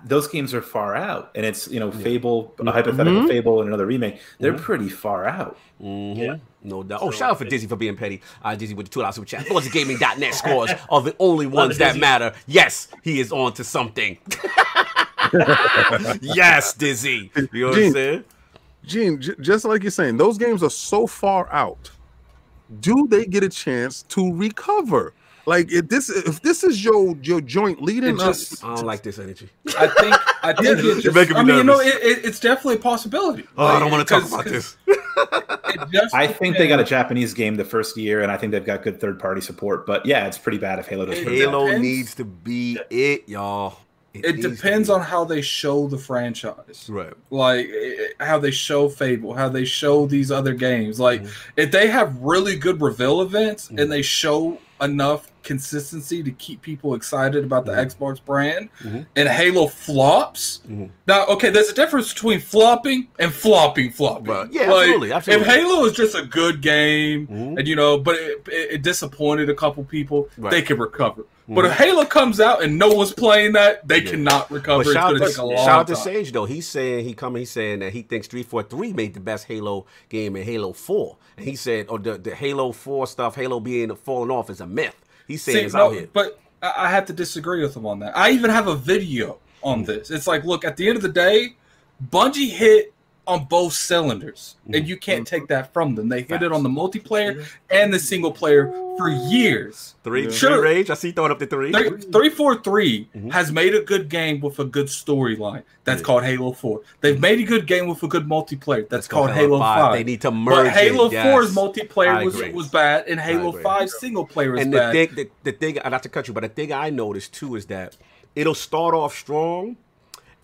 Those 0.04 0.26
games 0.26 0.52
are 0.54 0.62
far 0.62 0.96
out, 0.96 1.30
and 1.36 1.46
it's 1.46 1.68
you 1.68 1.78
know 1.78 1.92
Fable, 1.92 2.54
a 2.58 2.72
hypothetical 2.72 3.28
Fable, 3.28 3.60
and 3.60 3.68
another 3.68 3.86
remake. 3.86 4.20
They're 4.40 4.52
pretty 4.54 4.88
far 4.88 5.26
out. 5.26 5.56
Mm-hmm. 5.80 6.20
Yeah. 6.20 6.36
No 6.62 6.82
doubt. 6.82 7.00
Oh, 7.02 7.10
shout 7.10 7.30
out 7.30 7.38
for 7.38 7.44
Dizzy 7.44 7.66
for 7.66 7.76
being 7.76 7.96
petty. 7.96 8.20
Uh, 8.42 8.54
Dizzy 8.54 8.74
with 8.74 8.86
the 8.86 8.90
two 8.90 9.00
dollars 9.00 9.14
super 9.14 9.26
chat. 9.26 9.46
BuzzGaming.net 9.46 10.34
scores 10.34 10.70
are 10.90 11.00
the 11.00 11.16
only 11.18 11.46
ones 11.46 11.78
that 11.78 11.96
matter. 11.96 12.34
Yes, 12.46 12.88
he 13.02 13.20
is 13.20 13.32
on 13.32 13.54
to 13.54 13.64
something. 13.64 14.18
yes, 16.20 16.74
Dizzy. 16.74 17.30
You 17.34 17.48
know 17.52 17.68
what 17.70 17.78
I'm 17.78 17.92
saying? 17.92 18.24
Gene, 18.84 19.20
j- 19.20 19.34
just 19.40 19.64
like 19.64 19.82
you're 19.82 19.90
saying, 19.90 20.16
those 20.16 20.38
games 20.38 20.62
are 20.62 20.70
so 20.70 21.06
far 21.06 21.50
out. 21.52 21.90
Do 22.80 23.06
they 23.08 23.24
get 23.24 23.42
a 23.42 23.48
chance 23.48 24.02
to 24.04 24.32
recover? 24.32 25.14
Like 25.46 25.72
if 25.72 25.88
this 25.88 26.10
if 26.10 26.42
this 26.42 26.62
is 26.64 26.84
your 26.84 27.16
your 27.22 27.40
joint 27.40 27.82
leading 27.82 28.16
It 28.16 28.20
up, 28.20 28.28
just- 28.34 28.62
I 28.64 28.74
don't 28.76 28.84
like 28.86 29.02
this 29.02 29.18
energy. 29.18 29.48
I 29.78 29.86
think. 29.88 30.16
I 30.44 30.52
think. 30.52 30.78
it 30.78 30.84
You're 30.84 31.00
just, 31.00 31.14
making 31.14 31.34
me 31.34 31.40
I 31.40 31.44
mean, 31.44 31.56
you 31.56 31.64
know, 31.64 31.80
it, 31.80 31.94
it, 32.02 32.24
it's 32.24 32.40
definitely 32.40 32.76
a 32.76 32.78
possibility. 32.78 33.46
Oh, 33.56 33.66
I 33.66 33.78
don't 33.78 33.90
want 33.90 34.06
to 34.06 34.14
talk 34.14 34.26
about 34.28 34.44
this. 34.44 34.76
just 35.92 36.14
I 36.14 36.26
think 36.26 36.56
they 36.56 36.68
got 36.68 36.80
a. 36.80 36.84
Japanese 36.90 37.34
game 37.34 37.54
the 37.56 37.64
first 37.64 37.96
year, 37.96 38.20
and 38.22 38.32
I 38.32 38.36
think 38.36 38.50
they've 38.52 38.64
got 38.64 38.82
good 38.82 39.00
third 39.00 39.18
party 39.20 39.40
support. 39.40 39.86
But 39.86 40.04
yeah, 40.04 40.26
it's 40.26 40.38
pretty 40.38 40.58
bad 40.58 40.78
if 40.80 40.88
Halo 40.88 41.06
does. 41.06 41.18
It- 41.18 41.28
Halo 41.28 41.66
depends. 41.66 41.82
needs 41.82 42.14
to 42.16 42.24
be 42.24 42.78
it, 42.90 43.28
y'all. 43.28 43.78
It 44.12 44.34
needs 44.36 44.42
to 44.48 44.54
depends 44.56 44.90
on 44.90 45.00
how 45.02 45.24
they 45.24 45.40
show 45.40 45.86
the 45.86 45.96
franchise. 45.98 46.86
right. 46.88 47.12
like 47.30 47.68
eh, 47.68 48.08
how 48.18 48.38
they 48.40 48.50
show 48.50 48.88
Fable, 48.88 49.34
how 49.34 49.48
they 49.48 49.64
show 49.64 50.06
these 50.06 50.32
other 50.32 50.52
games. 50.52 50.98
Like 50.98 51.22
Mm-hmm. 51.22 51.60
if 51.60 51.70
they 51.70 51.86
have 51.88 52.16
really 52.18 52.56
good 52.56 52.80
reveal 52.80 53.20
events 53.22 53.68
Mhm. 53.68 53.82
and 53.82 53.92
they 53.92 54.02
show 54.02 54.58
enough 54.80 55.30
consistency 55.42 56.22
to 56.22 56.30
keep 56.32 56.60
people 56.62 56.94
excited 56.94 57.44
about 57.44 57.64
the 57.64 57.72
Mhm. 57.72 57.86
Xbox 57.86 58.24
brand, 58.24 58.68
Mhm. 58.84 59.06
and 59.16 59.28
Halo 59.28 59.66
flops. 59.66 60.60
Mhm. 60.70 60.90
Now, 61.06 61.24
okay, 61.26 61.50
there's 61.50 61.70
a 61.70 61.74
difference 61.74 62.12
between 62.12 62.40
flopping 62.40 63.08
and 63.18 63.32
flopping, 63.32 63.90
flopping. 63.90 64.26
Right. 64.32 64.48
Yeah, 64.52 64.70
Like, 64.70 64.80
absolutely, 64.88 65.12
absolutely. 65.12 65.46
If 65.46 65.52
Halo 65.54 65.84
is 65.86 65.92
just 65.94 66.14
a 66.14 66.22
good 66.22 66.60
game, 66.60 67.26
Mhm. 67.26 67.58
and 67.58 67.66
you 67.68 67.74
know, 67.76 67.98
but 67.98 68.16
it, 68.16 68.46
it, 68.48 68.68
it 68.72 68.82
disappointed 68.82 69.48
a 69.48 69.54
couple 69.54 69.82
people, 69.84 70.28
Right. 70.36 70.50
they 70.50 70.62
can 70.62 70.78
recover. 70.78 71.24
But 71.52 71.64
Mhm. 71.64 71.70
if 71.70 71.76
Halo 71.78 72.04
comes 72.04 72.40
out 72.40 72.62
and 72.62 72.78
no 72.78 72.88
one's 72.92 73.12
playing 73.12 73.52
that, 73.54 73.86
they 73.86 73.98
Yeah. 74.00 74.10
cannot 74.12 74.50
recover. 74.50 74.84
But 74.84 74.86
It's 74.86 74.92
shout, 74.94 75.08
going 75.10 75.18
to 75.18 75.24
out 75.24 75.28
take 75.28 75.36
a 75.36 75.40
to, 75.40 75.44
long 75.46 75.56
shout 75.56 75.80
out 75.80 75.86
to. 75.88 75.96
Sage 75.96 76.32
though. 76.32 76.44
He's 76.44 76.68
saying 76.68 77.04
he 77.04 77.12
coming. 77.12 77.40
He's 77.40 77.50
saying 77.50 77.80
that 77.80 77.92
he 77.92 78.02
thinks 78.02 78.28
three 78.28 78.44
four 78.44 78.62
three 78.62 78.92
made 78.92 79.14
the 79.14 79.20
best 79.20 79.46
Halo 79.46 79.86
game 80.08 80.36
in 80.36 80.44
Halo 80.44 80.72
Four, 80.72 81.16
and 81.36 81.44
he 81.46 81.56
said, 81.56 81.86
"Oh, 81.88 81.98
the, 81.98 82.16
the 82.18 82.34
Halo 82.34 82.70
Four 82.72 83.06
stuff, 83.08 83.34
Halo 83.34 83.58
being 83.58 83.94
falling 83.96 84.30
off 84.30 84.48
is 84.48 84.60
a 84.60 84.66
myth." 84.66 84.94
He's 85.26 85.42
saying 85.42 85.58
See, 85.58 85.64
it's 85.64 85.74
no, 85.74 85.86
out 85.86 85.92
here. 85.94 86.08
But 86.12 86.38
I 86.62 86.72
I 86.76 86.88
have 86.90 87.06
to 87.06 87.12
disagree 87.12 87.62
with 87.62 87.76
him 87.76 87.84
on 87.84 87.98
that. 88.00 88.16
I 88.16 88.30
even 88.30 88.50
have 88.50 88.68
a 88.68 88.76
video 88.76 89.38
on 89.62 89.82
this. 89.84 90.10
It's 90.10 90.26
like, 90.26 90.44
look, 90.44 90.64
at 90.64 90.76
the 90.76 90.86
end 90.88 90.96
of 90.96 91.02
the 91.02 91.08
day, 91.08 91.56
Bungie 92.10 92.50
hit 92.50 92.92
on 93.30 93.44
both 93.44 93.72
cylinders, 93.72 94.56
and 94.72 94.86
you 94.88 94.96
can't 94.96 95.26
take 95.26 95.46
that 95.48 95.72
from 95.72 95.94
them. 95.94 96.08
They 96.08 96.22
hit 96.22 96.42
it 96.42 96.52
on 96.52 96.62
the 96.62 96.68
multiplayer 96.68 97.46
and 97.70 97.92
the 97.94 97.98
single 97.98 98.32
player 98.32 98.72
for 98.98 99.08
years. 99.08 99.94
Three, 100.04 100.22
Yeah. 100.22 100.28
three 100.28 100.36
Sure. 100.36 100.60
rage. 100.62 100.90
I 100.90 100.94
see 100.94 101.08
you 101.08 101.12
throwing 101.14 101.30
up 101.30 101.38
the 101.38 101.46
3 101.46 101.72
Three, 101.72 101.90
343 102.12 103.08
Mhm. 103.16 103.32
has 103.32 103.50
made 103.52 103.74
a 103.74 103.80
good 103.80 104.08
game 104.08 104.40
with 104.40 104.58
a 104.58 104.64
good 104.64 104.86
storyline. 104.88 105.62
That's 105.84 106.00
Yeah. 106.00 106.04
called 106.06 106.24
Halo 106.24 106.52
4. 106.52 106.80
They've 107.00 107.18
made 107.20 107.38
a 107.38 107.44
good 107.44 107.66
game 107.66 107.88
with 107.88 108.02
a 108.02 108.08
good 108.08 108.26
multiplayer. 108.28 108.88
That's 108.88 109.06
called 109.08 109.30
Halo 109.30 109.58
5. 109.58 109.92
They 109.94 110.04
need 110.04 110.20
to 110.22 110.30
merge. 110.30 110.66
But 110.66 110.72
Halo 110.72 111.06
it, 111.06 111.12
4's 111.12 111.54
yes. 111.54 111.56
multiplayer 111.56 112.24
was, 112.24 112.42
was 112.52 112.68
bad, 112.68 113.04
and 113.08 113.20
Halo 113.20 113.52
Five 113.52 113.88
single 113.90 114.26
player 114.26 114.52
was 114.52 114.62
and 114.62 114.72
the 114.72 114.78
bad. 114.78 114.92
thing, 114.92 115.08
the, 115.14 115.28
the 115.44 115.52
thing, 115.52 115.78
not 115.88 116.02
to 116.02 116.08
cut 116.08 116.28
you, 116.28 116.34
but 116.34 116.42
the 116.42 116.48
thing 116.48 116.72
I 116.72 116.90
noticed 116.90 117.32
too 117.32 117.54
is 117.56 117.66
that 117.66 117.96
it'll 118.34 118.54
start 118.54 118.94
off 118.94 119.16
strong, 119.16 119.76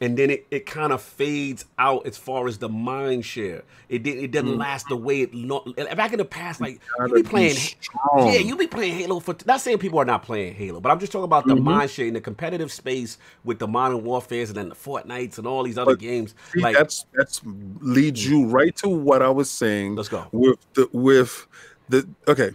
and 0.01 0.17
then 0.19 0.31
it, 0.31 0.47
it 0.51 0.67
kind 0.67 0.93
of 0.93 1.01
fades 1.01 1.65
out 1.79 2.07
as 2.07 2.19
far 2.19 2.47
as 2.49 2.59
the 2.59 2.69
mind 2.69 3.25
share. 3.25 3.63
It 3.89 4.03
didn't 4.03 4.25
it 4.25 4.31
doesn't 4.31 4.59
last 4.59 4.87
the 4.89 4.97
way 4.97 5.23
it. 5.23 5.35
Lo- 5.35 5.65
back 5.97 6.13
in 6.13 6.19
the 6.19 6.25
past, 6.25 6.61
like 6.61 6.81
you 7.01 7.15
be 7.15 7.23
be 7.23 7.29
playing, 7.29 7.55
strong. 7.55 8.33
yeah, 8.33 8.39
you 8.41 8.57
be 8.57 8.67
playing 8.67 8.95
Halo 8.95 9.21
for. 9.21 9.35
Not 9.47 9.61
saying 9.61 9.79
people 9.79 9.99
are 9.99 10.05
not 10.05 10.23
playing 10.23 10.55
Halo, 10.55 10.81
but 10.81 10.91
I'm 10.93 10.99
just 10.99 11.13
talking 11.13 11.25
about 11.25 11.47
the 11.47 11.55
Mm-hmm. 11.55 11.65
mind 11.65 11.91
share 11.91 12.07
in 12.07 12.15
the 12.15 12.21
competitive 12.21 12.71
space 12.71 13.17
with 13.45 13.59
the 13.59 13.67
Modern 13.69 14.05
Warfare's 14.05 14.51
and 14.51 14.57
then 14.59 14.69
the 14.69 14.75
Fortnites 14.75 15.39
and 15.39 15.47
all 15.47 15.63
these 15.63 15.79
other 15.79 15.93
But 15.93 16.01
games. 16.01 16.35
See, 16.53 16.61
like 16.61 16.77
that's 16.77 17.07
that's 17.15 17.41
leads 17.81 18.27
you 18.29 18.47
right 18.47 18.75
to 18.77 18.89
what 18.89 19.23
I 19.23 19.31
was 19.31 19.49
saying. 19.51 19.95
Let's 19.97 20.09
go. 20.09 20.27
with 20.33 20.59
the 20.75 20.89
with 20.93 21.47
the 21.89 22.07
okay. 22.29 22.51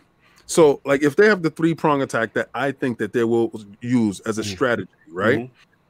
So 0.46 0.82
like 0.84 1.02
if 1.02 1.16
they 1.16 1.28
have 1.28 1.42
the 1.44 1.50
three 1.50 1.74
prong 1.74 2.02
attack 2.02 2.34
that 2.34 2.50
I 2.54 2.72
think 2.74 2.98
that 2.98 3.14
they 3.14 3.24
will 3.24 3.52
use 3.80 4.20
as 4.22 4.38
a 4.38 4.42
Mhm. 4.42 4.46
strategy, 4.54 4.92
right? 5.10 5.40
Mhm. 5.40 5.50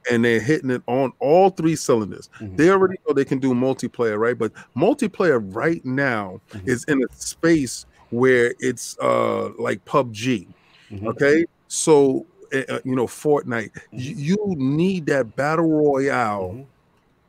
And 0.09 0.25
they're 0.25 0.39
hitting 0.39 0.71
it 0.71 0.81
on 0.87 1.13
all 1.19 1.51
three 1.51 1.75
cylinders. 1.75 2.29
Mhm. 2.39 2.57
They 2.57 2.69
already 2.69 2.95
know 3.07 3.13
they 3.13 3.25
can 3.25 3.37
do 3.39 3.53
multiplayer, 3.53 4.17
right? 4.17 4.37
But 4.37 4.51
multiplayer 4.75 5.39
right 5.55 5.83
now 5.85 6.41
Mhm. 6.53 6.67
is 6.67 6.83
in 6.85 7.03
a 7.03 7.13
space 7.13 7.85
where 8.09 8.55
it's 8.59 8.97
uh 8.99 9.49
like 9.59 9.83
PUBG. 9.85 10.47
Mhm. 10.91 11.07
Okay, 11.07 11.45
so 11.67 12.25
uh, 12.53 12.79
you 12.83 12.95
know 12.95 13.05
Fortnite, 13.07 13.69
you, 13.91 14.15
you 14.15 14.55
need 14.57 15.05
that 15.05 15.35
battle 15.35 15.69
royale 15.69 16.53
Mhm. 16.53 16.65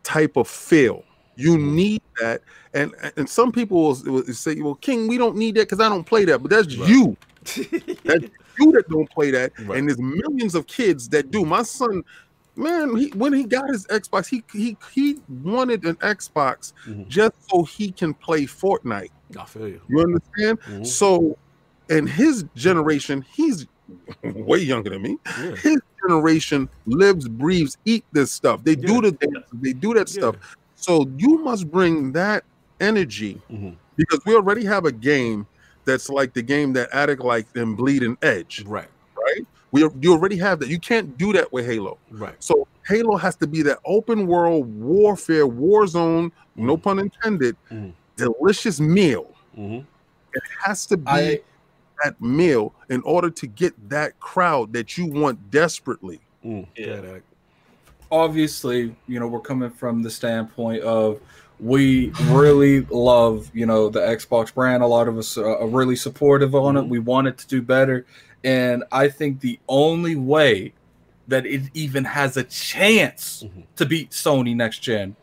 type 0.02 0.36
of 0.36 0.48
feel. 0.48 1.04
You 1.36 1.56
Mhm. 1.56 1.72
need 1.74 2.02
that, 2.20 2.42
and 2.74 2.92
and 3.16 3.28
some 3.28 3.52
people 3.52 3.82
will, 3.82 4.02
will 4.04 4.24
say, 4.34 4.60
"Well, 4.60 4.74
King, 4.76 5.06
we 5.08 5.16
don't 5.18 5.36
need 5.36 5.54
that 5.56 5.68
because 5.68 5.80
I 5.80 5.88
don't 5.88 6.04
play 6.04 6.24
that." 6.24 6.38
But 6.42 6.50
that's 6.50 6.74
Right. 6.76 6.88
you. 6.88 7.16
That's 8.04 8.24
you 8.58 8.70
that 8.72 8.88
don't 8.88 9.10
play 9.10 9.30
that, 9.32 9.52
Right. 9.66 9.78
and 9.78 9.88
there's 9.88 9.98
millions 9.98 10.54
of 10.54 10.66
kids 10.66 11.08
that 11.08 11.30
do. 11.30 11.44
My 11.44 11.62
son, 11.62 12.02
man, 12.56 12.96
he, 12.96 13.08
when 13.10 13.32
he 13.32 13.44
got 13.44 13.68
his 13.68 13.86
Xbox, 13.86 14.28
he 14.28 14.42
he 14.52 14.76
he 14.94 15.18
wanted 15.42 15.84
an 15.84 15.96
Xbox 15.96 16.72
Mhm. 16.86 17.08
just 17.08 17.32
so 17.50 17.64
he 17.64 17.90
can 17.92 18.14
play 18.14 18.44
Fortnite. 18.44 19.10
I 19.38 19.44
feel 19.46 19.68
you. 19.68 19.80
You 19.88 20.00
understand? 20.00 20.60
Mhm. 20.62 20.86
So, 20.86 21.36
in 21.88 22.06
his 22.06 22.44
generation, 22.54 23.24
he's 23.34 23.66
way 24.22 24.58
younger 24.58 24.90
than 24.90 25.02
me. 25.02 25.16
Yeah. 25.26 25.56
His 25.56 25.78
generation 26.06 26.68
lives, 26.86 27.28
breathes, 27.28 27.76
eat 27.84 28.04
this 28.12 28.30
stuff. 28.32 28.62
They 28.64 28.72
Yeah. 28.72 28.86
do 28.86 29.00
the 29.02 29.12
dance, 29.12 29.46
they 29.52 29.72
do 29.72 29.94
that 29.94 30.08
Yeah. 30.08 30.20
stuff. 30.20 30.36
So 30.76 31.08
you 31.16 31.38
must 31.38 31.70
bring 31.70 32.12
that 32.12 32.44
energy 32.80 33.40
Mhm. 33.50 33.76
because 33.96 34.20
we 34.26 34.34
already 34.34 34.64
have 34.64 34.84
a 34.84 34.92
game 34.92 35.46
that's 35.84 36.08
like 36.08 36.32
the 36.34 36.42
game 36.42 36.72
that 36.74 36.88
Addict 36.92 37.22
like 37.22 37.46
and 37.54 37.76
Bleeding 37.76 38.16
Edge, 38.22 38.64
Right. 38.66 38.88
Right? 39.72 39.92
We 39.94 40.00
you 40.00 40.12
already 40.12 40.36
have 40.38 40.60
that. 40.60 40.68
You 40.68 40.78
can't 40.78 41.16
do 41.18 41.32
that 41.32 41.52
with 41.52 41.66
Halo. 41.66 41.98
Right. 42.10 42.34
So 42.40 42.66
Halo 42.86 43.16
has 43.16 43.36
to 43.36 43.46
be 43.46 43.62
that 43.62 43.78
open 43.84 44.26
world 44.26 44.66
warfare, 44.80 45.46
war 45.46 45.86
zone, 45.86 46.32
no 46.56 46.76
pun 46.76 46.98
intended, 46.98 47.56
Mhm. 47.70 47.92
delicious 48.16 48.80
meal. 48.80 49.34
hmm 49.54 49.80
It 50.34 50.42
has 50.64 50.86
to 50.86 50.96
be 50.96 51.10
I 51.10 51.40
that 52.02 52.20
meal 52.20 52.72
in 52.88 53.00
order 53.02 53.30
to 53.30 53.46
get 53.46 53.74
that 53.88 54.18
crowd 54.18 54.72
that 54.72 54.96
you 54.98 55.06
want 55.06 55.50
desperately. 55.50 56.20
Mm. 56.44 56.66
Yeah. 56.76 57.00
Yeah. 57.02 57.18
obviously, 58.10 58.94
you 59.08 59.18
know, 59.18 59.26
we're 59.26 59.40
coming 59.40 59.70
from 59.70 60.02
the 60.02 60.10
standpoint 60.10 60.82
of 60.82 61.18
we 61.60 62.10
really 62.24 62.80
love, 62.90 63.50
you 63.54 63.64
know, 63.64 63.88
the 63.88 64.00
Xbox 64.00 64.52
brand. 64.52 64.82
A 64.82 64.86
lot 64.86 65.08
of 65.08 65.16
us 65.16 65.38
are 65.38 65.56
are 65.58 65.66
really 65.68 65.96
supportive 65.96 66.54
on 66.54 66.76
it. 66.76 66.82
Mhm. 66.82 66.88
We 66.88 66.98
want 66.98 67.28
it 67.28 67.38
to 67.38 67.46
do 67.48 67.62
better. 67.62 68.04
And 68.44 68.84
I 68.90 69.08
think 69.08 69.40
the 69.40 69.58
only 69.68 70.16
way 70.16 70.72
that 71.28 71.46
it 71.46 71.62
even 71.74 72.04
has 72.04 72.36
a 72.36 72.42
chance 72.44 73.44
Mhm. 73.46 73.64
to 73.76 73.86
beat 73.86 74.10
Sony 74.10 74.54
next 74.56 74.80
gen 74.80 75.14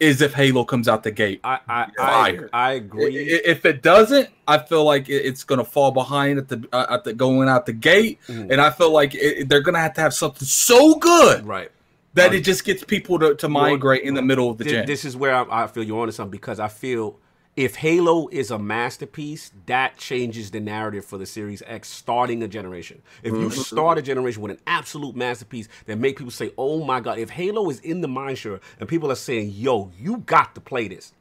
is 0.00 0.20
if 0.20 0.34
Halo 0.34 0.64
comes 0.64 0.88
out 0.88 1.04
the 1.04 1.12
gate. 1.12 1.40
I 1.44 1.60
I, 1.68 1.86
I, 1.98 2.38
I 2.52 2.72
agree. 2.72 3.16
If 3.16 3.64
it 3.64 3.80
doesn't, 3.80 4.28
I 4.48 4.58
feel 4.58 4.84
like 4.84 5.08
it's 5.08 5.44
going 5.44 5.60
to 5.60 5.64
fall 5.64 5.92
behind 5.92 6.38
at 6.38 6.48
the 6.48 6.66
uh, 6.72 6.86
at 6.90 7.04
the 7.04 7.12
going 7.12 7.48
out 7.48 7.64
the 7.66 7.72
gate, 7.72 8.18
Mhm. 8.28 8.50
and 8.50 8.60
I 8.60 8.70
feel 8.70 8.90
like 8.90 9.14
it, 9.14 9.48
they're 9.48 9.60
going 9.62 9.74
to 9.76 9.80
have 9.80 9.94
to 9.94 10.00
have 10.00 10.12
something 10.12 10.46
so 10.46 10.96
good 10.96 11.46
right. 11.46 11.70
that 12.14 12.30
Um, 12.30 12.34
it 12.36 12.40
just 12.40 12.64
gets 12.64 12.82
people 12.82 13.18
to, 13.20 13.36
to 13.36 13.48
migrate 13.48 14.02
in 14.02 14.14
the 14.14 14.22
middle 14.22 14.50
of 14.50 14.58
the 14.58 14.64
Thi- 14.64 14.70
jam. 14.70 14.86
This 14.86 15.04
is 15.04 15.16
where 15.16 15.34
I, 15.34 15.64
I 15.64 15.66
feel 15.68 15.84
you're 15.84 16.00
onto 16.00 16.12
something 16.12 16.32
because 16.32 16.58
I 16.58 16.68
feel 16.68 17.16
if 17.56 17.76
Halo 17.76 18.28
is 18.28 18.50
a 18.50 18.58
masterpiece, 18.58 19.52
that 19.66 19.96
changes 19.96 20.50
the 20.50 20.60
narrative 20.60 21.04
for 21.04 21.18
the 21.18 21.26
Series 21.26 21.62
X 21.66 21.88
starting 21.88 22.42
a 22.42 22.48
generation. 22.48 23.00
If 23.22 23.32
you 23.32 23.48
mm-hmm. 23.48 23.60
start 23.60 23.98
a 23.98 24.02
generation 24.02 24.42
with 24.42 24.52
an 24.52 24.60
absolute 24.66 25.14
masterpiece 25.14 25.68
that 25.86 25.96
make 25.98 26.16
people 26.16 26.32
say, 26.32 26.52
"Oh 26.58 26.84
my 26.84 27.00
god!" 27.00 27.18
If 27.18 27.30
Halo 27.30 27.70
is 27.70 27.80
in 27.80 28.00
the 28.00 28.08
mind 28.08 28.38
share 28.38 28.60
and 28.80 28.88
people 28.88 29.10
are 29.10 29.16
saying, 29.16 29.50
"Yo, 29.54 29.92
you 29.98 30.18
got 30.18 30.54
to 30.56 30.60
play 30.60 30.88
this," 30.88 31.12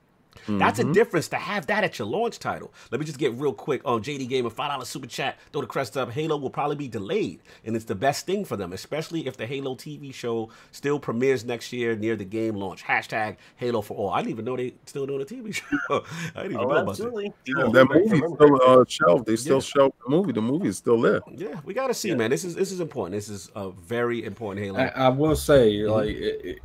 That's 0.47 0.79
a 0.79 0.91
difference 0.93 1.27
to 1.29 1.35
have 1.37 1.67
that 1.67 1.83
at 1.83 1.99
your 1.99 2.07
launch 2.07 2.39
title. 2.39 2.73
Let 2.91 2.99
me 2.99 3.05
just 3.05 3.17
get 3.19 3.33
real 3.33 3.53
quick 3.53 3.81
on 3.85 4.03
JD 4.03 4.27
Gamer 4.29 4.49
five 4.49 4.71
dollar 4.71 4.85
super 4.85 5.07
chat. 5.07 5.37
Throw 5.51 5.61
the 5.61 5.67
crest 5.67 5.97
up. 5.97 6.11
Halo 6.11 6.37
will 6.37 6.49
probably 6.49 6.75
be 6.75 6.87
delayed, 6.87 7.39
and 7.65 7.75
it's 7.75 7.85
the 7.85 7.95
best 7.95 8.25
thing 8.25 8.45
for 8.45 8.57
them, 8.57 8.73
especially 8.73 9.27
if 9.27 9.37
the 9.37 9.45
Halo 9.45 9.75
TV 9.75 10.13
show 10.13 10.49
still 10.71 10.99
premieres 10.99 11.45
next 11.45 11.71
year 11.73 11.95
near 11.95 12.15
the 12.15 12.25
game 12.25 12.55
launch. 12.55 12.83
Hashtag 12.83 13.37
Halo 13.55 13.81
for 13.81 13.95
all. 13.97 14.09
I 14.11 14.19
didn't 14.21 14.31
even 14.31 14.45
know 14.45 14.57
they 14.57 14.73
still 14.85 15.05
doing 15.05 15.21
a 15.21 15.25
TV 15.25 15.53
show. 15.53 15.65
I 15.89 16.43
didn't 16.43 16.51
even 16.51 16.51
know 16.53 16.59
Oh, 16.63 16.71
about 16.71 16.85
that. 16.85 16.89
absolutely. 16.91 17.33
Yeah, 17.45 17.69
that 17.71 17.85
movie's 17.89 18.35
still 18.35 18.61
uh, 18.65 18.85
shelved. 18.87 19.25
They 19.25 19.35
still 19.35 19.55
Yeah. 19.57 19.61
shelved 19.61 19.95
the 20.05 20.09
movie. 20.09 20.31
The 20.33 20.41
movie 20.41 20.67
is 20.67 20.77
still 20.77 20.99
there. 21.01 21.21
Yeah, 21.35 21.59
we 21.65 21.73
gotta 21.73 21.93
see, 21.93 22.13
man. 22.15 22.29
This 22.29 22.43
is 22.43 22.55
this 22.55 22.71
is 22.71 22.79
important. 22.79 23.13
This 23.15 23.29
is 23.29 23.49
a 23.55 23.69
very 23.71 24.23
important 24.25 24.65
Halo. 24.65 24.79
I, 24.79 24.87
I 24.87 25.09
will 25.09 25.35
say, 25.35 25.83
like, 25.87 26.09
it, 26.09 26.41
it, 26.45 26.59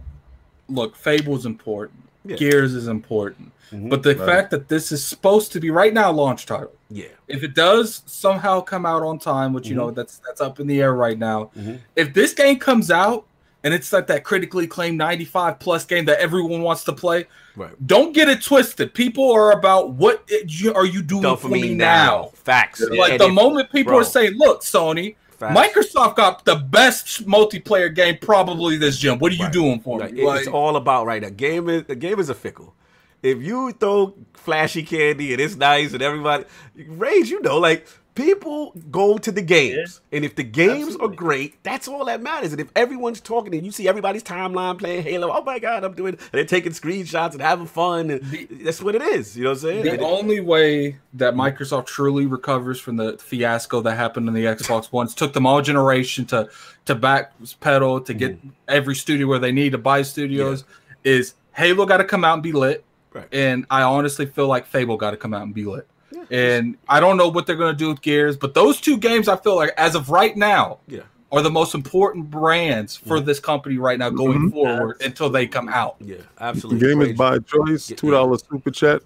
look, 0.68 0.94
Fable's 0.96 1.46
important. 1.46 2.00
Yeah. 2.28 2.36
Gears 2.36 2.74
is 2.74 2.88
important. 2.88 3.52
Mhm. 3.72 3.90
But 3.90 4.02
the 4.02 4.14
Right. 4.16 4.26
fact 4.26 4.50
that 4.50 4.68
this 4.68 4.92
is 4.92 5.04
supposed 5.04 5.52
to 5.52 5.60
be 5.60 5.70
right 5.70 5.92
now 5.92 6.10
launch 6.12 6.46
title, 6.46 6.72
yeah, 6.90 7.06
if 7.26 7.42
it 7.42 7.54
does 7.54 8.02
somehow 8.06 8.60
come 8.60 8.86
out 8.86 9.02
on 9.02 9.18
time, 9.18 9.52
which 9.52 9.66
you 9.68 9.72
Mm-hmm. 9.76 9.80
know 9.86 9.90
that's 9.90 10.20
that's 10.26 10.40
up 10.40 10.60
in 10.60 10.66
the 10.66 10.80
air 10.80 10.94
right 10.94 11.18
now. 11.18 11.50
Mhm. 11.58 11.78
If 11.96 12.14
this 12.14 12.32
game 12.34 12.58
comes 12.58 12.90
out 12.90 13.24
and 13.64 13.74
it's 13.74 13.92
like 13.92 14.06
that 14.06 14.24
critically 14.24 14.64
acclaimed 14.64 14.96
95 14.96 15.58
plus 15.58 15.84
game 15.84 16.04
that 16.06 16.18
everyone 16.20 16.62
wants 16.62 16.84
to 16.84 16.92
play, 16.92 17.26
right. 17.56 17.70
don't 17.86 18.14
get 18.14 18.28
it 18.28 18.40
twisted. 18.42 18.94
People 18.94 19.30
are 19.32 19.52
about 19.52 19.90
what 19.90 20.22
it, 20.28 20.44
you, 20.48 20.72
are 20.74 20.86
you 20.86 21.02
doing 21.02 21.22
Done 21.22 21.36
for, 21.36 21.48
me 21.48 21.74
now? 21.74 21.84
now. 22.22 22.30
Facts. 22.44 22.80
Like 22.80 23.12
And 23.12 23.20
the 23.20 23.26
if- 23.26 23.32
moment 23.32 23.70
people 23.72 23.92
bro. 23.92 24.00
are 24.00 24.04
saying, 24.04 24.34
"Look, 24.38 24.62
Sony, 24.62 25.16
Facts. 25.38 25.56
Microsoft 25.58 26.16
got 26.16 26.44
the 26.44 26.56
best 26.56 27.26
multiplayer 27.26 27.94
game 27.94 28.18
probably 28.20 28.76
this 28.76 28.98
gen. 28.98 29.18
What 29.18 29.30
are 29.32 29.36
you 29.36 29.44
Right. 29.44 29.52
doing 29.52 29.80
for 29.80 29.98
me?" 30.00 30.06
it- 30.06 30.24
Like, 30.24 30.40
it's 30.40 30.48
all 30.48 30.76
about 30.76 31.06
right. 31.06 31.22
A 31.22 31.30
game 31.30 31.68
is 31.68 31.84
a 31.88 31.94
game 31.94 32.18
is 32.18 32.28
a 32.28 32.34
fickle. 32.34 32.74
If 33.22 33.42
you 33.42 33.72
throw 33.72 34.14
flashy 34.34 34.82
candy 34.82 35.32
and 35.32 35.40
it's 35.40 35.56
nice 35.56 35.92
and 35.92 36.02
everybody 36.02 36.44
rage, 36.88 37.30
you 37.30 37.40
know, 37.42 37.58
like 37.58 37.86
people 38.18 38.72
go 38.90 39.16
to 39.16 39.30
the 39.30 39.40
games, 39.40 40.00
and 40.10 40.24
if 40.24 40.34
the 40.34 40.42
games 40.42 40.86
Absolutely. 40.88 41.06
are 41.06 41.16
great, 41.16 41.62
that's 41.62 41.86
all 41.86 42.04
that 42.06 42.20
matters. 42.20 42.50
And 42.52 42.60
if 42.60 42.68
everyone's 42.74 43.20
talking 43.20 43.54
and 43.54 43.64
you 43.64 43.70
see 43.70 43.86
everybody's 43.86 44.24
timeline 44.24 44.76
playing 44.76 45.04
Halo, 45.04 45.30
oh 45.32 45.42
my 45.44 45.60
god, 45.60 45.84
I'm 45.84 45.94
doing, 45.94 46.14
and 46.14 46.28
they're 46.32 46.44
taking 46.44 46.72
screenshots 46.72 47.32
and 47.32 47.40
having 47.40 47.66
fun, 47.66 48.10
and 48.10 48.20
that's 48.64 48.82
what 48.82 48.96
it 48.96 49.02
is. 49.02 49.36
You 49.36 49.44
know 49.44 49.50
what 49.50 49.58
I'm 49.58 49.60
saying? 49.62 49.84
the 49.84 49.92
And- 49.92 50.02
only 50.02 50.40
way 50.40 50.96
that 51.14 51.34
Microsoft 51.34 51.86
truly 51.86 52.26
recovers 52.26 52.80
from 52.80 52.96
the 52.96 53.16
fiasco 53.18 53.80
that 53.82 53.94
happened 53.96 54.26
in 54.26 54.34
the 54.34 54.44
Xbox 54.46 54.90
Ones 54.98 55.14
took 55.14 55.32
them 55.32 55.46
all 55.46 55.62
generation 55.62 56.24
to 56.26 56.48
to 56.86 56.96
backpedal 56.96 58.04
to 58.06 58.14
get 58.14 58.28
Mm-hmm. 58.38 58.48
every 58.66 58.94
studio 58.96 59.26
where 59.28 59.38
they 59.38 59.52
need 59.52 59.72
to 59.72 59.78
buy 59.78 60.02
studios. 60.02 60.64
Is 61.04 61.34
Halo 61.54 61.86
got 61.86 61.98
to 61.98 62.04
come 62.04 62.24
out 62.24 62.34
and 62.34 62.42
be 62.42 62.52
lit, 62.52 62.84
Right. 63.12 63.28
and 63.32 63.64
I 63.70 63.82
honestly 63.82 64.26
feel 64.26 64.48
like 64.48 64.66
Fable 64.66 64.96
got 64.96 65.12
to 65.12 65.16
come 65.16 65.32
out 65.32 65.42
and 65.42 65.54
be 65.54 65.64
lit. 65.64 65.86
And 66.30 66.76
I 66.88 67.00
don't 67.00 67.16
know 67.16 67.28
what 67.28 67.46
they're 67.46 67.56
going 67.56 67.72
to 67.74 67.78
do 67.78 67.88
with 67.88 68.02
Gears, 68.02 68.36
but 68.36 68.54
those 68.54 68.80
two 68.80 68.98
games 68.98 69.28
I 69.28 69.36
feel 69.36 69.56
like 69.56 69.72
as 69.76 69.94
of 69.94 70.10
right 70.10 70.36
now 70.36 70.78
yeah, 70.86 71.00
are 71.32 71.40
the 71.42 71.50
most 71.50 71.74
important 71.74 72.30
brands 72.30 72.96
for 72.96 73.20
this 73.20 73.40
company 73.40 73.78
right 73.78 73.98
now 73.98 74.10
going 74.10 74.50
forward 74.50 75.00
until 75.02 75.30
they 75.30 75.46
come 75.46 75.68
out. 75.68 75.96
yeah, 76.00 76.16
The 76.36 76.42
absolutely. 76.44 76.86
game 76.88 77.00
is 77.02 77.16
by 77.16 77.38
choice. 77.38 77.86
Two 77.86 78.10
dollars 78.10 78.42
super 78.50 78.70
chat. 78.70 79.02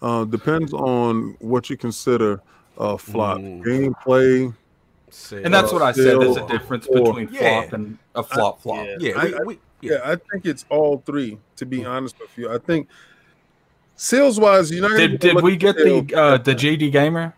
Uh, 0.00 0.24
depends 0.24 0.72
on 0.72 1.36
what 1.40 1.68
you 1.70 1.76
consider 1.76 2.40
a 2.78 2.96
flop. 2.98 3.38
Mm. 3.38 3.62
Gameplay. 3.62 4.54
Say- 5.10 5.42
And 5.44 5.52
that's 5.52 5.72
what 5.72 5.82
I 5.82 5.92
said. 5.92 6.20
There's 6.20 6.38
a 6.38 6.46
difference 6.48 6.86
or- 6.88 7.04
between 7.04 7.28
Yeah. 7.30 7.60
flop 7.60 7.72
and 7.74 7.98
a 8.14 8.22
flop 8.22 8.62
flop. 8.62 8.86
Yeah. 8.86 8.96
yeah, 8.98 9.24
we, 9.24 9.34
I- 9.34 9.42
we, 9.44 9.58
yeah. 9.82 9.92
Yeah, 9.92 9.98
I 10.12 10.16
think 10.16 10.46
it's 10.46 10.64
all 10.70 11.02
three. 11.04 11.38
To 11.56 11.66
be 11.66 11.84
honest 11.84 12.18
with 12.18 12.30
you, 12.36 12.50
I 12.50 12.58
think 12.58 12.88
sales 14.02 14.38
wise, 14.40 14.70
you're 14.70 14.88
not. 14.88 14.96
Did, 14.98 15.20
did 15.20 15.40
we 15.42 15.56
get 15.56 15.76
sell- 15.76 16.02
the 16.02 16.14
uh, 16.14 16.38
the 16.38 16.54
JD 16.54 16.90
Gamer? 16.92 17.34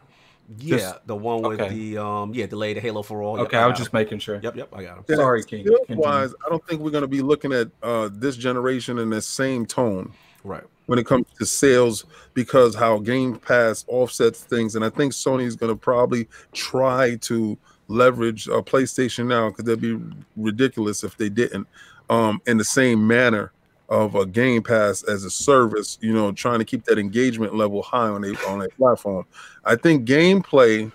Yeah, 0.58 0.76
Just- 0.78 1.06
the 1.06 1.16
one 1.16 1.42
with 1.42 1.60
okay. 1.60 1.74
the 1.74 1.98
um, 2.04 2.34
yeah, 2.34 2.46
delayed 2.46 2.76
Halo 2.78 3.02
for 3.02 3.22
all. 3.22 3.38
Yep, 3.38 3.46
Okay, 3.46 3.56
I 3.56 3.66
was 3.66 3.78
just 3.78 3.92
him. 3.92 3.98
making 3.98 4.18
sure. 4.18 4.40
Yep, 4.42 4.56
yep, 4.56 4.68
I 4.74 4.82
got 4.82 4.98
him. 4.98 5.04
Yeah, 5.08 5.16
Sorry, 5.16 5.42
King. 5.42 5.66
Sales 5.66 5.78
wise, 5.88 6.34
I 6.44 6.50
don't 6.50 6.64
think 6.66 6.80
we're 6.82 6.90
going 6.90 7.02
to 7.02 7.08
be 7.08 7.22
looking 7.22 7.52
at 7.52 7.68
uh, 7.82 8.10
this 8.12 8.36
generation 8.36 8.98
in 8.98 9.08
the 9.08 9.22
same 9.22 9.64
tone 9.64 10.12
Right. 10.44 10.62
when 10.84 10.98
it 10.98 11.06
comes 11.06 11.24
to 11.38 11.46
sales 11.46 12.04
because 12.34 12.74
how 12.74 12.98
Game 12.98 13.36
Pass 13.38 13.86
offsets 13.88 14.44
things, 14.44 14.76
and 14.76 14.84
I 14.84 14.90
think 14.90 15.14
Sony 15.14 15.44
is 15.44 15.56
going 15.56 15.72
to 15.72 15.78
probably 15.78 16.28
try 16.52 17.16
to 17.22 17.56
leverage 17.88 18.46
uh, 18.48 18.60
PlayStation 18.60 19.26
now 19.26 19.48
because 19.48 19.64
that'd 19.64 19.80
be 19.80 19.98
ridiculous 20.36 21.04
if 21.04 21.16
they 21.16 21.30
didn't. 21.30 21.66
Um, 22.10 22.42
in 22.46 22.58
the 22.58 22.64
same 22.64 23.06
manner 23.06 23.50
of 23.88 24.14
a 24.14 24.24
Game 24.26 24.62
Pass 24.62 25.02
as 25.02 25.24
a 25.24 25.30
service, 25.30 25.98
you 26.00 26.12
know, 26.12 26.32
trying 26.32 26.58
to 26.58 26.64
keep 26.64 26.84
that 26.84 26.98
engagement 26.98 27.54
level 27.54 27.82
high 27.82 28.08
on 28.08 28.24
a 28.24 28.30
on 28.48 28.62
a 28.62 28.68
platform. 28.70 29.24
I 29.64 29.76
think 29.76 30.06
gameplay 30.08 30.90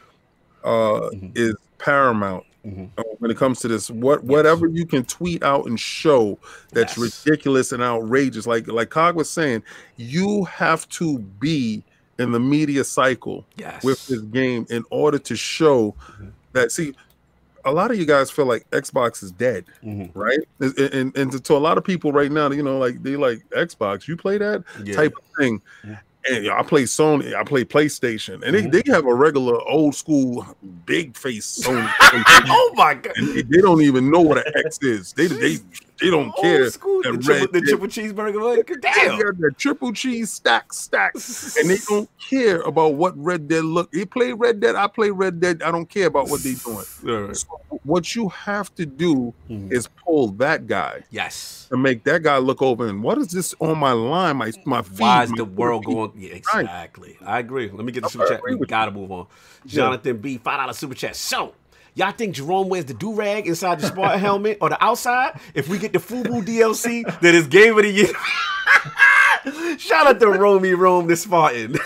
uh, 0.63 1.09
Mhm. 1.13 1.31
is 1.37 1.55
paramount 1.77 2.43
Mhm. 2.67 2.89
uh, 2.97 3.03
when 3.19 3.31
it 3.31 3.37
comes 3.37 3.59
to 3.61 3.67
this. 3.69 3.89
What 3.89 4.23
whatever 4.25 4.67
you 4.67 4.85
can 4.85 5.05
tweet 5.05 5.41
out 5.43 5.67
and 5.67 5.79
show 5.79 6.37
that's 6.73 6.97
Yes. 6.97 7.13
ridiculous 7.25 7.71
and 7.71 7.81
outrageous, 7.81 8.45
like 8.45 8.67
like 8.67 8.89
Cog 8.89 9.15
was 9.15 9.29
saying, 9.29 9.63
you 9.95 10.43
have 10.45 10.89
to 10.89 11.19
be 11.19 11.81
in 12.17 12.31
the 12.33 12.39
media 12.39 12.83
cycle 12.83 13.45
Yes. 13.55 13.81
with 13.85 14.05
this 14.07 14.19
game 14.19 14.65
in 14.69 14.83
order 14.89 15.17
to 15.19 15.35
show 15.37 15.95
Mhm. 16.19 16.31
that. 16.51 16.71
See, 16.73 16.93
a 17.69 17.73
lot 17.73 17.91
of 17.91 17.97
you 17.97 18.05
guys 18.05 18.29
feel 18.31 18.45
like 18.45 18.69
Xbox 18.71 19.23
is 19.23 19.31
dead, 19.31 19.65
Mhm. 19.83 20.11
right? 20.13 20.39
And, 20.59 20.77
and, 20.79 21.17
and 21.17 21.31
to, 21.31 21.39
to 21.39 21.53
a 21.55 21.57
lot 21.57 21.77
of 21.77 21.83
people 21.83 22.11
right 22.11 22.31
now, 22.31 22.49
you 22.51 22.63
know, 22.63 22.77
like 22.77 23.01
they 23.03 23.15
like 23.15 23.39
Xbox. 23.51 24.07
You 24.07 24.17
play 24.17 24.37
that 24.37 24.63
Yeah. 24.83 24.95
type 24.95 25.13
of 25.15 25.23
thing. 25.37 25.61
Yeah. 25.85 25.97
And 26.29 26.43
you 26.43 26.49
know, 26.49 26.57
I 26.57 26.63
play 26.63 26.83
Sony, 26.83 27.33
I 27.33 27.43
play 27.43 27.63
PlayStation, 27.63 28.43
and 28.45 28.53
Mhm. 28.55 28.71
they, 28.71 28.81
they 28.81 28.91
have 28.91 29.05
a 29.05 29.13
regular 29.15 29.57
old 29.67 29.95
school 29.95 30.45
big 30.85 31.15
face 31.15 31.61
Sony. 31.63 31.89
oh 32.49 32.73
my 32.75 32.93
god. 32.95 33.13
and 33.15 33.29
they, 33.29 33.41
they 33.43 33.61
don't 33.61 33.81
even 33.81 34.11
know 34.11 34.19
what 34.21 34.37
an 34.45 34.51
X 34.65 34.79
is. 34.81 35.13
They 35.13 35.27
they 35.27 35.57
they 36.01 36.09
don't 36.09 36.35
care. 36.37 36.69
School, 36.69 37.01
the, 37.03 37.11
the 37.51 37.61
triple 37.61 37.87
cheeseburger. 37.87 38.57
Like, 38.57 38.67
They 38.67 38.79
got 38.81 39.37
the 39.37 39.51
triple 39.57 39.91
cheese 39.93 40.31
stack 40.31 40.71
stacks, 40.73 41.57
and 41.57 41.69
they 41.69 41.77
don't 41.87 42.09
care 42.29 42.61
about 42.61 42.95
what 42.95 43.17
Red 43.17 43.47
Dead 43.47 43.63
look. 43.65 43.91
They 43.91 44.05
play 44.05 44.33
Red 44.33 44.59
Dead, 44.59 44.75
I 44.75 44.87
play 44.87 45.09
Red 45.11 45.39
Dead. 45.39 45.61
I 45.63 45.71
don't 45.71 45.87
care 45.89 46.07
about 46.07 46.29
what 46.29 46.41
they 46.41 46.53
doing. 46.65 46.85
Right. 47.03 47.35
So 47.35 47.47
what 47.83 48.15
you 48.15 48.29
have 48.29 48.73
to 48.75 48.85
do 48.85 49.33
Mhm. 49.49 49.71
is 49.71 49.87
pull 50.05 50.27
that 50.33 50.67
guy 50.67 51.03
Yes. 51.09 51.67
and 51.71 51.81
make 51.81 52.03
that 52.03 52.23
guy 52.23 52.37
look 52.37 52.61
over 52.61 52.87
and 52.87 53.01
what 53.03 53.17
is 53.17 53.27
this 53.29 53.55
on 53.59 53.77
my 53.77 53.91
line? 53.93 54.37
My 54.37 54.51
my 54.65 54.81
feed. 54.81 54.99
Why 54.99 55.23
is 55.23 55.31
the 55.31 55.45
world 55.45 55.85
feed? 55.85 55.93
going? 55.93 56.11
Yeah, 56.15 56.33
exactly. 56.33 57.17
I 57.25 57.39
agree. 57.39 57.69
Let 57.71 57.85
me 57.85 57.91
get 57.91 58.01
the 58.01 58.07
I 58.07 58.11
super 58.11 58.27
chat. 58.27 58.41
We 58.43 58.65
gotta 58.67 58.91
move 58.91 59.11
on. 59.11 59.27
Jonathan 59.65 60.17
B, 60.17 60.37
five 60.37 60.59
dollar 60.59 60.73
super 60.73 60.93
chat. 60.95 61.15
So, 61.15 61.53
y'all 61.95 62.11
think 62.11 62.35
Jerome 62.35 62.69
wears 62.69 62.85
the 62.85 62.93
do 62.93 63.13
rag 63.13 63.47
inside 63.47 63.79
the 63.79 63.87
Spartan 63.87 64.19
helmet 64.21 64.57
or 64.61 64.69
the 64.69 64.83
outside? 64.83 65.39
If 65.53 65.67
we 65.67 65.77
get 65.77 65.93
the 65.93 65.99
Fubu 65.99 66.43
DLC, 66.43 67.03
then 67.21 67.35
it's 67.35 67.47
game 67.47 67.77
of 67.77 67.83
the 67.83 67.91
year. 67.91 68.07
Shout 69.77 70.07
out 70.07 70.19
to 70.19 70.29
Romy 70.29 70.73
Rome 70.73 71.07
the 71.07 71.15
Spartan. 71.15 71.73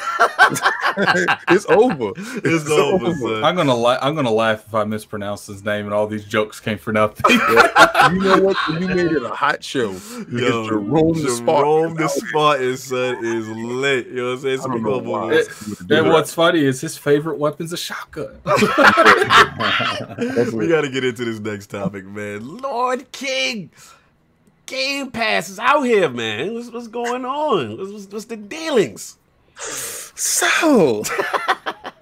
it's 1.49 1.65
over. 1.67 2.11
It's 2.17 2.69
over, 2.69 3.13
son. 3.13 3.43
I'm 3.43 3.55
gonna 3.55 3.75
la- 3.75 3.97
I'm 4.01 4.15
gonna 4.15 4.31
laugh 4.31 4.65
if 4.67 4.73
I 4.73 4.83
mispronounce 4.83 5.47
his 5.47 5.63
name 5.63 5.85
and 5.85 5.93
all 5.93 6.07
these 6.07 6.25
jokes 6.25 6.59
came 6.59 6.77
for 6.77 6.91
nothing. 6.93 7.23
you 7.31 8.19
know 8.21 8.39
what? 8.41 8.57
You 8.79 8.87
made 8.87 9.11
it 9.11 9.23
a 9.23 9.29
hot 9.29 9.63
show. 9.63 9.91
Yo, 9.91 10.25
Because 10.29 10.67
Jerome 10.67 11.13
the 11.13 11.29
Spartan. 11.29 11.63
Jerome 11.63 11.95
the 11.95 12.03
is 12.05 12.11
out. 12.23 12.27
Spartan, 12.29 12.77
son, 12.77 13.25
is 13.25 13.47
lit. 13.49 14.07
You 14.07 14.15
know 14.15 14.25
what 14.29 14.33
I'm 14.33 14.39
saying? 14.41 14.57
So 14.59 14.69
I 14.69 14.75
we 14.75 14.81
don't 14.81 14.83
know 14.83 14.99
gonna 14.99 15.09
why. 15.09 15.29
move 15.31 15.81
on. 15.89 15.97
and 15.97 16.09
what's 16.09 16.33
funny 16.33 16.63
is 16.63 16.81
his 16.81 16.97
favorite 16.97 17.37
weapon's 17.37 17.73
a 17.73 17.77
shotgun. 17.77 18.39
we 18.45 18.57
got 20.67 20.81
to 20.81 20.89
get 20.91 21.03
into 21.03 21.25
this 21.25 21.39
next 21.39 21.67
topic, 21.67 22.05
man. 22.05 22.57
Lord 22.57 23.11
King, 23.11 23.71
Game 24.65 25.11
Pass 25.11 25.49
is 25.49 25.59
out 25.59 25.81
here, 25.83 26.09
man. 26.09 26.53
What's, 26.53 26.69
what's 26.69 26.87
going 26.87 27.25
on? 27.25 27.77
What's, 27.77 27.91
what's, 27.91 28.05
what's 28.07 28.25
the 28.25 28.37
dealings? 28.37 29.17
So 30.15 31.03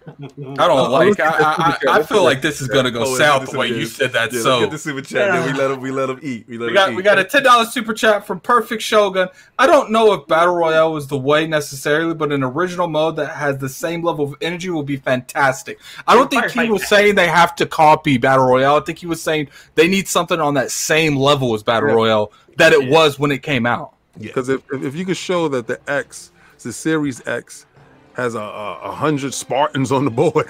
I 0.07 0.67
don't 0.67 0.77
uh, 0.77 0.89
like. 0.89 1.19
I, 1.19 1.29
I, 1.29 1.77
I, 1.87 1.99
I 1.99 2.03
feel 2.03 2.23
like 2.23 2.41
this 2.41 2.61
is 2.61 2.67
gonna 2.67 2.91
go 2.91 3.01
Oh, 3.01 3.17
south 3.17 3.41
this 3.41 3.51
the 3.51 3.57
way 3.57 3.67
you 3.67 3.85
said 3.85 4.13
that. 4.13 4.31
Yeah, 4.31 4.41
so 4.41 4.49
let's 4.49 4.65
get 4.65 4.71
the 4.71 4.77
super 4.77 5.01
chat. 5.01 5.31
Then 5.31 5.45
we 5.45 5.59
let 5.59 5.67
them. 5.69 5.79
We 5.79 5.91
let 5.91 6.09
him 6.09 6.19
eat. 6.21 6.47
We 6.47 6.57
let 6.57 6.65
we 6.65 6.69
him 6.69 6.73
got 6.73 6.91
eat. 6.91 6.95
we 6.95 7.03
got 7.03 7.19
a 7.19 7.23
ten 7.23 7.43
dollars 7.43 7.71
super 7.71 7.93
chat 7.93 8.25
from 8.25 8.39
Perfect 8.39 8.81
Shogun. 8.81 9.27
I 9.57 9.67
don't 9.67 9.91
know 9.91 10.13
if 10.13 10.27
battle 10.27 10.55
royale 10.55 10.93
was 10.93 11.07
the 11.07 11.17
way 11.17 11.47
necessarily, 11.47 12.13
but 12.13 12.31
an 12.31 12.43
original 12.43 12.87
mode 12.87 13.15
that 13.17 13.35
has 13.35 13.57
the 13.57 13.69
same 13.69 14.03
level 14.03 14.25
of 14.25 14.35
energy 14.41 14.69
will 14.69 14.83
be 14.83 14.97
fantastic. 14.97 15.79
I 16.07 16.15
don't 16.15 16.29
think 16.29 16.51
he 16.51 16.69
was 16.69 16.87
saying 16.87 17.15
they 17.15 17.27
have 17.27 17.55
to 17.55 17.65
copy 17.65 18.17
battle 18.17 18.45
royale. 18.45 18.77
I 18.77 18.81
think 18.81 18.99
he 18.99 19.07
was 19.07 19.21
saying 19.21 19.49
they 19.75 19.87
need 19.87 20.07
something 20.07 20.39
on 20.39 20.55
that 20.55 20.71
same 20.71 21.15
level 21.15 21.53
as 21.53 21.63
battle 21.63 21.89
royale 21.89 22.31
that 22.61 22.73
it 22.73 22.89
was 22.89 23.19
when 23.19 23.31
it 23.31 23.43
came 23.43 23.65
out. 23.65 23.95
Because 24.19 24.49
if, 24.49 24.61
if 24.71 24.83
if 24.83 24.95
you 24.95 25.05
could 25.05 25.17
show 25.17 25.47
that 25.49 25.67
the 25.67 25.79
X, 25.89 26.31
the 26.59 26.73
Series 26.73 27.25
X, 27.27 27.65
has 28.13 28.35
a, 28.35 28.39
a, 28.39 28.79
a 28.83 28.91
hundred 28.91 29.33
Spartans 29.33 29.91
on 29.91 30.05
the 30.05 30.11
board, 30.11 30.49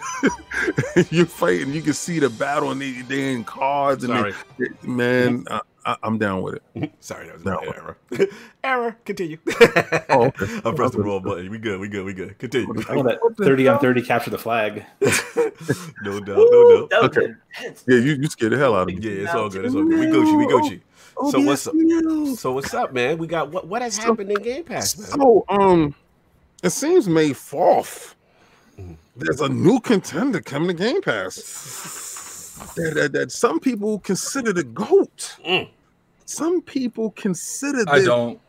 you're 1.09 1.25
fighting. 1.25 1.73
You 1.73 1.81
can 1.81 1.93
see 1.93 2.19
the 2.19 2.29
battle 2.29 2.71
and 2.71 2.81
they 2.81 3.01
they 3.03 3.33
in 3.33 3.43
cards 3.43 4.03
and 4.03 4.13
Sorry, 4.13 4.33
they, 4.57 4.88
man, 4.88 5.43
mm-hmm. 5.43 5.53
I, 5.53 5.61
I, 5.85 5.97
I'm 6.03 6.17
down 6.17 6.41
with 6.41 6.55
it. 6.55 6.91
sorry, 6.99 7.27
that 7.27 7.35
was 7.35 7.45
No. 7.45 7.59
an 7.59 7.73
error. 7.75 7.97
error. 8.63 8.97
Continue. 9.05 9.38
Oh, 10.13 10.25
okay. 10.25 10.45
I 10.65 10.73
pressed 10.73 10.93
the 10.93 11.01
wrong 11.01 11.23
button. 11.23 11.49
We 11.49 11.57
good. 11.57 11.79
We 11.79 11.88
good. 11.88 12.03
We 12.03 12.13
good. 12.13 12.38
Continue. 12.38 12.83
Oh, 12.89 13.01
that 13.03 13.19
30 13.38 13.67
on 13.69 13.79
30 13.79 14.01
capture 14.01 14.29
the 14.29 14.38
flag. 14.38 14.83
no 16.03 16.19
doubt. 16.19 16.35
No 16.35 16.88
doubt. 16.88 17.03
Okay. 17.05 17.33
Yeah, 17.88 17.97
you, 17.97 18.13
you 18.15 18.27
scared 18.27 18.51
the 18.51 18.57
hell 18.57 18.75
out 18.75 18.89
of 18.89 18.95
me. 18.95 18.99
Yeah, 18.99 19.23
it's 19.23 19.33
all 19.33 19.49
good. 19.49 19.63
It's 19.63 19.73
all 19.73 19.85
good. 19.85 19.99
We 19.99 20.05
Gucci. 20.07 20.38
We 20.38 20.45
Gucci. 20.47 20.81
So 21.15 21.31
Oh, 21.35 21.41
what's 21.45 21.67
up? 21.67 21.73
So 22.38 22.51
what's 22.53 22.73
up, 22.73 22.93
man? 22.93 23.17
We 23.17 23.27
got 23.27 23.51
what? 23.51 23.67
What 23.67 23.81
has 23.81 23.95
So- 23.95 24.03
happened 24.03 24.31
in 24.31 24.41
Game 24.41 24.63
Pass, 24.63 24.97
man? 24.97 25.07
So, 25.09 25.45
um, 25.49 25.95
it 26.63 26.69
seems 26.71 27.07
May 27.07 27.31
4th, 27.31 28.15
there's 29.15 29.41
a 29.41 29.49
new 29.49 29.79
contender 29.79 30.41
coming 30.41 30.69
to 30.69 30.73
Game 30.73 31.01
Pass 31.01 32.73
that, 32.75 32.93
that, 32.95 33.11
that 33.13 33.31
some 33.31 33.59
people 33.59 33.99
consider 33.99 34.53
the 34.53 34.63
GOAT. 34.63 35.35
Mm. 35.45 35.69
Some 36.25 36.61
people 36.61 37.11
consider 37.11 37.83
I 37.88 37.99
the, 37.99 38.05
don't. 38.05 38.39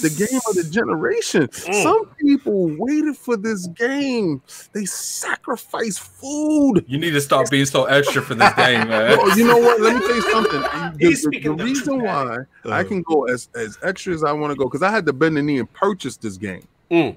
The 0.00 0.10
game 0.10 0.40
of 0.48 0.54
the 0.56 0.64
generation. 0.70 1.48
Mm. 1.48 1.82
Some 1.82 2.06
people 2.20 2.74
waited 2.78 3.16
for 3.16 3.36
this 3.36 3.66
game. 3.68 4.42
They 4.72 4.84
sacrificed 4.84 6.00
food. 6.00 6.84
You 6.88 6.98
need 6.98 7.12
to 7.12 7.20
stop 7.20 7.50
being 7.50 7.66
so 7.66 7.84
extra 7.86 8.20
for 8.22 8.34
this 8.34 8.52
game, 8.54 8.88
man. 8.88 9.18
Well, 9.18 9.36
you 9.38 9.46
know 9.46 9.58
what? 9.58 9.80
Let 9.80 9.94
me 9.96 10.00
tell 10.00 10.16
you 10.16 10.30
something. 10.30 10.60
The, 11.00 11.06
He's 11.08 11.22
the- 11.22 11.28
speaking 11.30 11.56
the 11.56 11.56
the 11.56 11.64
reason 11.64 11.98
truth. 12.00 12.02
why 12.02 12.36
I 12.66 12.80
Uh, 12.80 12.84
can 12.84 13.02
go 13.02 13.24
as 13.24 13.48
as 13.54 13.78
extra 13.82 14.12
as 14.14 14.22
I 14.24 14.32
want 14.32 14.50
to 14.52 14.56
go 14.56 14.64
because 14.64 14.82
I 14.82 14.90
had 14.90 15.06
to 15.06 15.12
bend 15.12 15.36
the 15.36 15.42
knee 15.42 15.58
and 15.58 15.72
purchase 15.72 16.16
this 16.16 16.36
game. 16.36 16.66
Mm. 16.90 17.16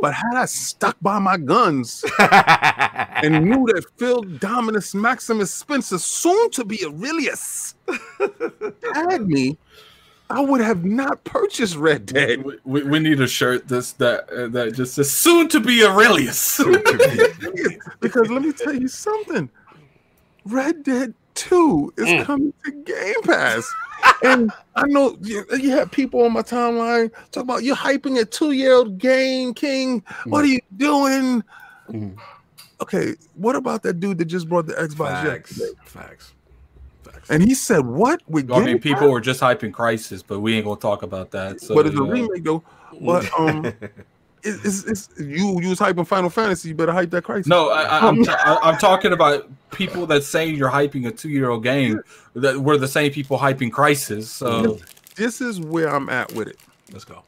But 0.00 0.14
had 0.14 0.34
I 0.36 0.44
stuck 0.46 0.96
by 1.02 1.18
my 1.18 1.36
guns 1.36 2.04
and 2.18 3.44
knew 3.44 3.66
that 3.74 3.84
Phil 3.96 4.22
Dominus 4.22 4.94
Maximus 4.94 5.52
Spencer, 5.52 5.98
soon 5.98 6.50
to 6.50 6.64
be 6.64 6.84
Aurelius, 6.84 7.74
had 8.94 9.26
me, 9.26 9.58
I 10.30 10.40
would 10.40 10.60
have 10.60 10.84
not 10.84 11.24
purchased 11.24 11.76
Red 11.76 12.06
Dead. 12.06 12.42
We, 12.44 12.56
we, 12.64 12.82
we 12.84 12.98
need 13.00 13.20
a 13.20 13.26
shirt 13.26 13.66
this 13.68 13.92
that 13.94 14.30
uh, 14.30 14.46
that 14.48 14.74
just 14.74 14.94
says 14.94 15.10
soon 15.24 15.48
to 15.48 15.60
be 15.60 15.84
Aurelius. 15.84 16.58
because 18.00 18.28
let 18.30 18.42
me 18.42 18.52
tell 18.52 18.74
you 18.74 18.88
something. 18.88 19.50
Red 20.44 20.82
Dead 20.84 21.14
2 21.34 21.94
is 21.96 22.06
Mm. 22.06 22.24
coming 22.24 22.54
to 22.64 22.70
Game 22.70 23.22
Pass. 23.24 23.70
and 24.24 24.50
I 24.76 24.86
know 24.86 25.16
you, 25.20 25.44
you 25.58 25.70
have 25.72 25.90
people 25.90 26.22
on 26.24 26.32
my 26.32 26.42
timeline 26.42 27.10
talk 27.32 27.42
about 27.44 27.62
you're 27.62 27.76
hyping 27.76 28.18
a 28.18 28.24
two-year-old 28.24 28.98
game, 28.98 29.52
King. 29.52 30.02
What 30.24 30.44
are 30.44 30.48
you 30.48 30.60
doing? 30.76 31.42
Mm. 31.90 32.16
Okay, 32.80 33.14
what 33.34 33.56
about 33.56 33.82
that 33.82 34.00
dude 34.00 34.16
that 34.18 34.24
just 34.24 34.48
brought 34.48 34.66
the 34.66 34.72
Xbox 34.74 35.22
Facts. 35.22 35.58
yesterday? 35.58 35.78
Facts. 35.84 36.32
Facts. 37.30 37.40
And 37.40 37.48
he 37.48 37.54
said, 37.54 37.86
"What? 37.86 38.22
We 38.26 38.42
I 38.52 38.64
mean, 38.64 38.80
people 38.80 39.08
were 39.08 39.20
just 39.20 39.40
hyping 39.40 39.70
Crysis, 39.70 40.24
but 40.26 40.40
we 40.40 40.56
ain't 40.56 40.64
gonna 40.64 40.80
talk 40.80 41.02
about 41.02 41.30
that. 41.30 41.60
So, 41.60 41.74
but 41.74 41.86
it's 41.86 41.94
a 41.94 41.98
you 41.98 42.04
know. 42.04 42.10
remake 42.10 42.44
though. 42.44 42.62
But 43.00 43.30
um, 43.38 43.66
it's, 44.42 44.84
it's, 44.84 44.84
it's 44.84 45.08
you 45.20 45.60
you 45.60 45.68
was 45.68 45.78
hyping 45.78 46.06
Final 46.06 46.30
Fantasy. 46.30 46.70
You 46.70 46.74
better 46.74 46.92
hype 46.92 47.10
that 47.10 47.22
Crysis. 47.22 47.46
No, 47.46 47.70
I, 47.70 47.82
I, 47.82 48.08
I'm, 48.08 48.24
t- 48.24 48.30
I, 48.30 48.56
I'm 48.62 48.78
talking 48.78 49.12
about 49.12 49.48
people 49.70 50.06
that 50.06 50.24
saying 50.24 50.56
you're 50.56 50.70
hyping 50.70 51.06
a 51.06 51.12
two-year-old 51.12 51.62
game 51.62 52.00
that 52.34 52.58
were 52.58 52.76
the 52.76 52.88
same 52.88 53.12
people 53.12 53.38
hyping 53.38 53.70
Crysis. 53.70 54.24
So 54.24 54.78
this 55.14 55.40
is 55.40 55.60
where 55.60 55.88
I'm 55.88 56.08
at 56.08 56.32
with 56.32 56.48
it. 56.48 56.58
Let's 56.92 57.04
go. 57.04 57.22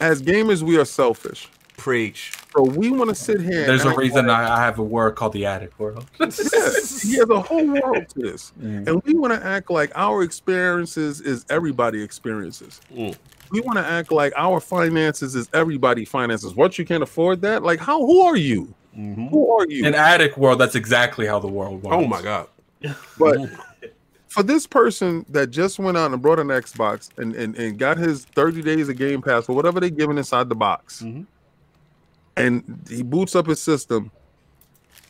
As 0.00 0.20
gamers, 0.20 0.62
we 0.62 0.76
are 0.78 0.84
selfish. 0.84 1.48
Preach. 1.76 2.32
So 2.54 2.62
we 2.64 2.90
want 2.90 3.08
to 3.08 3.14
sit 3.14 3.40
here. 3.40 3.64
there's 3.66 3.84
a 3.84 3.94
reason 3.94 4.28
I, 4.28 4.56
I 4.56 4.60
have 4.64 4.78
a 4.78 4.82
word 4.82 5.12
called 5.16 5.32
the 5.32 5.46
Addict 5.46 5.78
World. 5.78 6.04
Yeah, 6.20 6.26
he 6.30 7.16
has 7.16 7.30
a 7.30 7.40
whole 7.40 7.66
world 7.66 8.08
to 8.10 8.18
this, 8.20 8.52
and 8.60 9.02
we 9.04 9.14
want 9.14 9.32
to 9.32 9.44
act 9.44 9.70
like 9.70 9.90
our 9.94 10.22
experiences 10.22 11.20
is 11.20 11.46
everybody 11.48 12.02
experiences. 12.02 12.80
Mm. 12.94 13.16
We 13.50 13.60
want 13.60 13.78
to 13.78 13.84
act 13.86 14.12
like 14.12 14.32
our 14.36 14.60
finances 14.60 15.34
is 15.34 15.48
everybody 15.54 16.04
finances. 16.04 16.54
What 16.54 16.78
you 16.78 16.84
can't 16.84 17.02
afford 17.02 17.40
that? 17.42 17.62
Like 17.62 17.80
how? 17.80 18.00
Who 18.04 18.20
are 18.20 18.36
you? 18.36 18.74
Mhm. 18.96 19.30
Who 19.30 19.50
are 19.58 19.66
you? 19.68 19.86
In 19.86 19.94
Addict 19.94 20.36
World, 20.36 20.58
that's 20.58 20.74
exactly 20.74 21.26
how 21.26 21.38
the 21.38 21.48
world 21.48 21.82
works. 21.82 21.96
Oh 21.98 22.06
my 22.06 22.20
god. 22.20 22.48
But 23.18 23.50
for 24.28 24.42
this 24.42 24.66
person 24.66 25.24
that 25.28 25.50
just 25.50 25.78
went 25.78 25.96
out 25.96 26.12
and 26.12 26.20
brought 26.20 26.38
an 26.38 26.48
Xbox 26.48 27.10
and, 27.18 27.34
and, 27.36 27.54
and 27.56 27.78
got 27.78 27.96
his 27.98 28.24
30 28.24 28.62
days 28.62 28.88
of 28.88 28.96
Game 28.96 29.20
Pass 29.22 29.48
or 29.48 29.54
whatever 29.54 29.78
they 29.80 29.90
giving 29.90 30.16
inside 30.18 30.48
the 30.48 30.54
box, 30.54 31.02
Mhm. 31.02 31.26
And 32.36 32.80
he 32.88 33.02
boots 33.02 33.34
up 33.36 33.46
his 33.46 33.60
system 33.60 34.10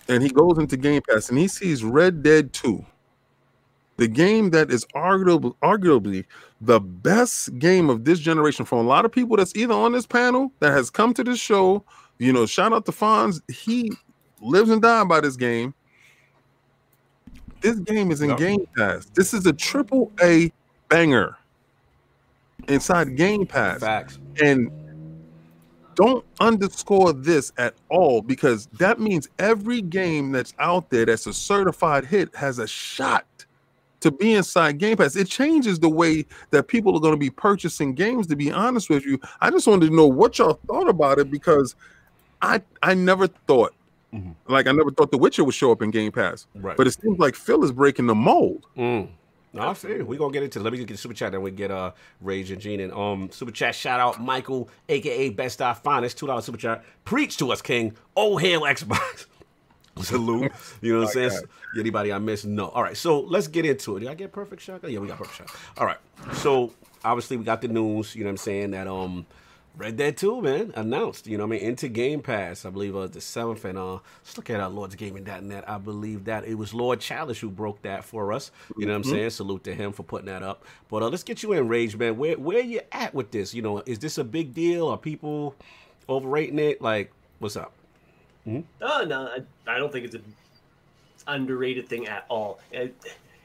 and 0.08 0.22
he 0.22 0.28
goes 0.30 0.58
into 0.58 0.76
Game 0.76 1.02
Pass 1.08 1.28
and 1.28 1.38
he 1.38 1.48
sees 1.48 1.84
Red 1.84 2.22
Dead 2.22 2.52
2, 2.52 2.84
the 3.96 4.08
game 4.08 4.50
that 4.50 4.70
is 4.70 4.84
arguably, 4.94 5.54
arguably 5.62 6.24
the 6.60 6.80
best 6.80 7.58
game 7.58 7.90
of 7.90 8.04
this 8.04 8.18
generation 8.18 8.64
from 8.64 8.78
a 8.78 8.82
lot 8.82 9.04
of 9.04 9.12
people 9.12 9.36
that's 9.36 9.54
either 9.56 9.74
on 9.74 9.92
this 9.92 10.06
panel 10.06 10.52
that 10.60 10.72
has 10.72 10.90
come 10.90 11.14
to 11.14 11.24
this 11.24 11.38
show. 11.38 11.84
You 12.18 12.32
know, 12.32 12.46
shout 12.46 12.72
out 12.72 12.86
to 12.86 12.92
Fonz. 12.92 13.40
He 13.50 13.92
lives 14.40 14.70
and 14.70 14.82
dies 14.82 15.06
by 15.06 15.20
this 15.20 15.36
game. 15.36 15.74
This 17.60 17.78
game 17.78 18.10
is 18.10 18.22
in 18.22 18.30
Yep. 18.30 18.38
Game 18.38 18.66
Pass. 18.76 19.06
This 19.14 19.32
is 19.32 19.46
a 19.46 19.52
triple 19.52 20.10
A 20.22 20.52
banger 20.88 21.36
inside 22.68 23.16
Game 23.16 23.46
Pass. 23.46 23.80
Facts. 23.80 24.18
And 24.42 24.70
don't 25.94 26.24
underscore 26.40 27.12
this 27.12 27.52
at 27.58 27.74
all 27.88 28.22
because 28.22 28.66
that 28.78 28.98
means 29.00 29.28
every 29.38 29.80
game 29.82 30.32
that's 30.32 30.54
out 30.58 30.90
there 30.90 31.06
that's 31.06 31.26
a 31.26 31.32
certified 31.32 32.04
hit 32.04 32.34
has 32.34 32.58
a 32.58 32.66
shot 32.66 33.26
to 34.00 34.10
be 34.10 34.34
inside 34.34 34.78
Game 34.78 34.96
Pass. 34.96 35.14
It 35.14 35.28
changes 35.28 35.78
the 35.78 35.88
way 35.88 36.26
that 36.50 36.66
people 36.66 36.96
are 36.96 37.00
going 37.00 37.14
to 37.14 37.18
be 37.18 37.30
purchasing 37.30 37.94
games, 37.94 38.26
to 38.28 38.36
be 38.36 38.50
honest 38.50 38.90
with 38.90 39.04
you. 39.06 39.20
I 39.40 39.50
just 39.50 39.66
wanted 39.66 39.90
to 39.90 39.94
know 39.94 40.06
what 40.08 40.38
y'all 40.38 40.58
thought 40.66 40.88
about 40.88 41.18
it 41.18 41.30
because 41.30 41.76
I 42.40 42.60
I 42.82 42.94
never 42.94 43.28
thought 43.28 43.72
Mhm. 44.12 44.34
like 44.48 44.66
I 44.66 44.72
never 44.72 44.90
thought 44.90 45.10
The 45.12 45.18
Witcher 45.18 45.44
would 45.44 45.54
show 45.54 45.70
up 45.72 45.82
in 45.82 45.90
Game 45.90 46.10
Pass. 46.12 46.46
Right. 46.56 46.76
But 46.76 46.86
it 46.88 47.00
seems 47.00 47.18
like 47.18 47.34
Phil 47.36 47.62
is 47.64 47.70
breaking 47.72 48.06
the 48.08 48.14
mold. 48.14 48.66
Mm. 48.76 49.08
No, 49.54 49.68
I 49.68 49.74
feel. 49.74 50.04
We're 50.04 50.18
gonna 50.18 50.32
get 50.32 50.42
into 50.42 50.60
let 50.60 50.72
me 50.72 50.78
get 50.78 50.88
the 50.88 50.96
super 50.96 51.14
chat, 51.14 51.32
then 51.32 51.42
we 51.42 51.50
get 51.50 51.70
uh 51.70 51.92
Rage 52.20 52.50
and 52.50 52.60
Gene 52.60 52.80
and 52.80 52.92
um 52.92 53.30
super 53.30 53.52
chat 53.52 53.74
shout 53.74 54.00
out 54.00 54.20
Michael, 54.20 54.70
aka 54.88 55.28
Best 55.30 55.60
Eye 55.60 55.74
Finest, 55.74 56.18
two 56.18 56.26
dollar 56.26 56.40
super 56.40 56.58
chat. 56.58 56.84
Preach 57.04 57.36
to 57.38 57.52
us, 57.52 57.60
King. 57.60 57.94
Oh 58.16 58.36
hail 58.38 58.62
Xbox. 58.62 59.26
Salute. 60.00 60.50
You 60.80 60.94
know 60.94 61.00
what 61.00 61.16
I'm 61.16 61.30
saying? 61.30 61.42
Anybody 61.78 62.12
I 62.14 62.18
missed? 62.18 62.46
No. 62.46 62.68
All 62.68 62.82
right, 62.82 62.96
so 62.96 63.20
let's 63.20 63.46
get 63.46 63.66
into 63.66 63.98
it. 63.98 64.00
Did 64.00 64.08
I 64.08 64.14
get 64.14 64.32
perfect 64.32 64.62
shot? 64.62 64.88
Yeah, 64.88 64.98
we 65.00 65.06
got 65.06 65.18
perfect 65.18 65.36
shot. 65.36 65.54
All 65.76 65.86
right. 65.86 65.98
So 66.36 66.72
obviously 67.04 67.36
we 67.36 67.44
got 67.44 67.60
the 67.60 67.68
news, 67.68 68.14
you 68.14 68.22
know 68.24 68.28
what 68.28 68.32
I'm 68.32 68.36
saying, 68.38 68.70
that 68.70 68.86
um 68.86 69.26
Red 69.74 69.96
Dead 69.96 70.18
2, 70.18 70.42
man, 70.42 70.72
announced, 70.74 71.26
you 71.26 71.38
know 71.38 71.46
what 71.46 71.56
I 71.56 71.58
mean, 71.60 71.68
into 71.68 71.88
Game 71.88 72.20
Pass, 72.20 72.66
I 72.66 72.70
believe 72.70 72.94
uh 72.94 73.06
the 73.06 73.20
7th. 73.20 73.64
And 73.64 73.78
uh 73.78 73.94
let's 73.94 74.36
look 74.36 74.50
at 74.50 74.60
our 74.60 74.70
LordsGaming.net. 74.70 75.68
I 75.68 75.78
believe 75.78 76.24
that 76.26 76.44
it 76.44 76.54
was 76.54 76.74
Lord 76.74 77.00
Chalice 77.00 77.40
who 77.40 77.48
broke 77.48 77.80
that 77.82 78.04
for 78.04 78.32
us. 78.34 78.50
You 78.76 78.84
know 78.84 78.92
what 78.92 78.96
I'm 78.98 79.04
saying? 79.04 79.30
Salute 79.30 79.64
to 79.64 79.74
him 79.74 79.92
for 79.92 80.02
putting 80.02 80.26
that 80.26 80.42
up. 80.42 80.64
But 80.90 81.02
uh, 81.02 81.08
let's 81.08 81.22
get 81.22 81.42
you 81.42 81.52
in 81.52 81.68
Rage, 81.68 81.96
man. 81.96 82.18
Where 82.18 82.38
where 82.38 82.60
you 82.60 82.80
at 82.92 83.14
with 83.14 83.30
this? 83.30 83.54
You 83.54 83.62
know, 83.62 83.82
is 83.86 83.98
this 83.98 84.18
a 84.18 84.24
big 84.24 84.52
deal? 84.52 84.88
Are 84.88 84.98
people 84.98 85.54
overrating 86.06 86.58
it? 86.58 86.82
Like, 86.82 87.10
what's 87.38 87.56
up? 87.56 87.72
Oh 88.46 89.04
no, 89.04 89.28
I, 89.28 89.38
I 89.66 89.78
don't 89.78 89.90
think 89.90 90.04
it's 90.04 90.14
an 90.14 90.34
underrated 91.26 91.88
thing 91.88 92.08
at 92.08 92.26
all. 92.28 92.60
It, 92.72 92.94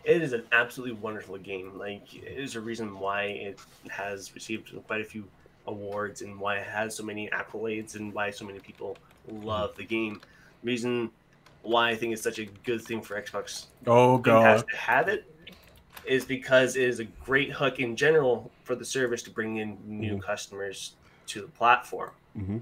it 0.04 0.22
is 0.22 0.34
an 0.34 0.44
absolutely 0.52 0.96
wonderful 0.96 1.38
game. 1.38 1.78
Like, 1.78 2.04
there's 2.24 2.56
a 2.56 2.62
reason 2.62 2.98
why 3.00 3.24
it 3.24 3.60
has 3.90 4.34
received 4.34 4.74
quite 4.88 5.02
a 5.02 5.06
few 5.06 5.26
awards 5.68 6.22
and 6.22 6.40
why 6.40 6.58
it 6.58 6.68
has 6.68 6.96
so 6.96 7.04
many 7.04 7.30
accolades 7.30 7.96
and 7.96 8.14
why 8.14 8.32
so 8.32 8.46
many 8.46 8.60
people 8.60 8.98
love 9.28 9.76
the 9.76 9.84
game. 9.86 10.22
Reason 10.64 11.10
why 11.62 11.90
I 11.90 11.96
think 11.96 12.14
it's 12.14 12.22
such 12.22 12.40
a 12.40 12.46
good 12.64 12.82
thing 12.82 13.02
for 13.02 13.22
Xbox 13.22 13.66
Oh 13.86 14.18
god. 14.18 14.68
to 14.70 14.76
have 14.78 15.08
it 15.10 15.26
is 16.06 16.24
because 16.24 16.76
it 16.78 16.84
is 16.84 17.00
a 17.00 17.06
great 17.06 17.52
hook 17.52 17.80
in 17.80 17.96
general 17.96 18.50
for 18.64 18.76
the 18.76 18.86
service 18.86 19.22
to 19.24 19.30
bring 19.30 19.58
in 19.58 19.78
new 19.86 20.18
customers 20.20 20.94
to 21.28 21.42
the 21.42 21.48
platform. 21.50 22.12
Mhm. 22.38 22.62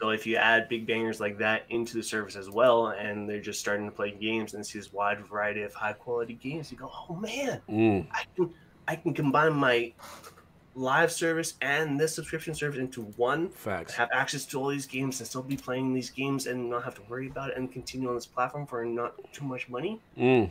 So 0.00 0.08
if 0.08 0.26
you 0.26 0.36
add 0.36 0.68
big 0.68 0.86
bangers 0.86 1.20
like 1.20 1.38
that 1.38 1.64
into 1.68 1.94
the 1.96 2.02
service 2.02 2.34
as 2.34 2.48
well, 2.50 2.88
and 2.88 3.28
they're 3.28 3.38
just 3.40 3.60
starting 3.60 3.84
to 3.86 3.92
play 3.92 4.10
games 4.10 4.54
and 4.54 4.66
see 4.66 4.78
this 4.78 4.92
wide 4.92 5.24
variety 5.26 5.62
of 5.62 5.74
high 5.74 5.92
quality 5.92 6.32
games, 6.34 6.72
you 6.72 6.78
go, 6.78 6.90
oh 7.08 7.14
man, 7.14 7.60
Mm. 7.68 8.06
I 8.10 8.24
can 8.34 8.52
I 8.88 8.96
can 8.96 9.14
combine 9.14 9.52
my 9.52 9.92
live 10.74 11.10
service 11.10 11.54
and 11.60 11.98
this 11.98 12.14
subscription 12.14 12.54
service 12.54 12.78
into 12.78 13.02
one. 13.16 13.48
Facts. 13.50 13.94
Have 13.94 14.08
access 14.12 14.44
to 14.46 14.60
all 14.60 14.68
these 14.68 14.86
games 14.86 15.20
and 15.20 15.26
still 15.28 15.42
be 15.42 15.56
playing 15.56 15.92
these 15.94 16.10
games 16.10 16.46
and 16.46 16.70
not 16.70 16.84
have 16.84 16.94
to 16.94 17.02
worry 17.08 17.26
about 17.28 17.50
it 17.50 17.56
and 17.56 17.70
continue 17.72 18.08
on 18.08 18.14
this 18.14 18.26
platform 18.26 18.66
for 18.66 18.84
not 18.84 19.14
too 19.32 19.44
much 19.44 19.68
money. 19.68 20.00
Mm. 20.16 20.50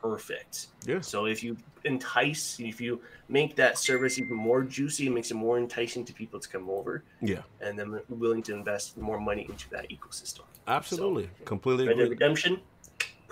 Perfect. 0.00 0.66
Yeah. 0.84 1.00
So 1.00 1.26
if 1.26 1.44
you 1.44 1.56
entice, 1.84 2.58
if 2.58 2.80
you 2.80 3.00
make 3.28 3.54
that 3.56 3.78
service 3.78 4.18
even 4.18 4.34
more 4.36 4.64
juicy, 4.64 5.06
it 5.06 5.10
makes 5.10 5.30
it 5.30 5.34
more 5.34 5.58
enticing 5.58 6.04
to 6.06 6.12
people 6.12 6.40
to 6.40 6.48
come 6.48 6.68
over 6.68 7.04
Yeah. 7.20 7.42
and 7.60 7.78
then 7.78 8.00
willing 8.08 8.42
to 8.44 8.54
invest 8.54 8.98
more 8.98 9.20
money 9.20 9.46
into 9.48 9.70
that 9.70 9.88
ecosystem. 9.90 10.40
Absolutely. 10.66 11.30
Completely 11.44 11.86
Red 11.86 11.98
Dead. 11.98 12.10
Redemption, 12.10 12.60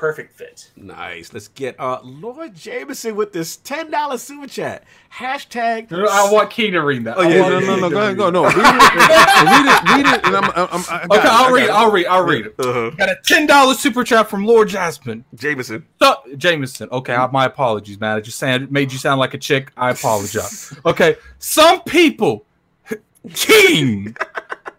perfect 0.01 0.33
fit. 0.33 0.71
Nice. 0.77 1.35
Let's 1.35 1.49
get 1.49 1.79
uh 1.79 2.01
Lord 2.03 2.55
Jameson 2.55 3.15
with 3.17 3.35
this 3.35 3.57
ten 3.57 3.91
dollar 3.91 4.17
super 4.17 4.47
chat. 4.47 4.85
Hashtag. 5.15 5.93
I 5.93 6.33
want 6.33 6.49
King 6.51 6.73
to 6.73 6.81
read 6.81 7.05
that. 7.05 7.19
Oh, 7.19 7.23
yeah, 7.23 7.43
want 7.43 7.67
no, 7.67 7.77
no, 7.77 7.77
no, 7.77 7.91
go 7.91 8.01
ahead, 8.01 8.17
go. 8.17 8.31
No, 8.31 8.45
read 8.45 8.57
it, 8.57 8.63
read 8.65 9.67
it, 9.67 9.91
read 9.91 10.07
it, 10.15 10.25
and 10.25 10.37
I'm, 10.37 10.45
I'm, 10.45 10.69
I'm 10.73 11.11
I 11.13 11.17
got 11.19 11.19
Okay, 11.19 11.19
it, 11.19 11.31
I 11.31 11.35
I'll 11.37 11.45
got 11.45 11.53
read. 11.53 11.63
it. 11.63 11.67
it. 11.67 11.71
I'll 11.73 11.91
read. 11.93 12.07
I'll 12.07 12.25
read 12.25 12.47
it. 12.47 12.55
Uh-huh. 12.59 12.91
Got 12.97 13.11
a 13.11 13.17
ten 13.27 13.47
dollar 13.47 13.75
super 13.75 14.03
chat 14.03 14.31
from 14.31 14.47
Lord 14.47 14.69
Jasmine. 14.71 15.25
Jameson. 15.35 15.85
So, 16.01 16.15
Jameson. 16.39 16.89
Okay, 16.91 17.15
I, 17.15 17.27
my 17.31 17.45
apologies, 17.45 18.01
man. 18.01 18.17
I 18.17 18.21
just 18.21 18.39
sound, 18.39 18.73
made 18.73 18.93
you 18.93 18.99
sound 18.99 19.21
like 19.21 19.35
a 19.35 19.39
chick. 19.39 19.71
I 19.77 19.91
apologize. 19.91 20.75
Okay, 20.87 21.17
some 21.39 21.83
people, 21.83 22.47
King, 23.35 24.17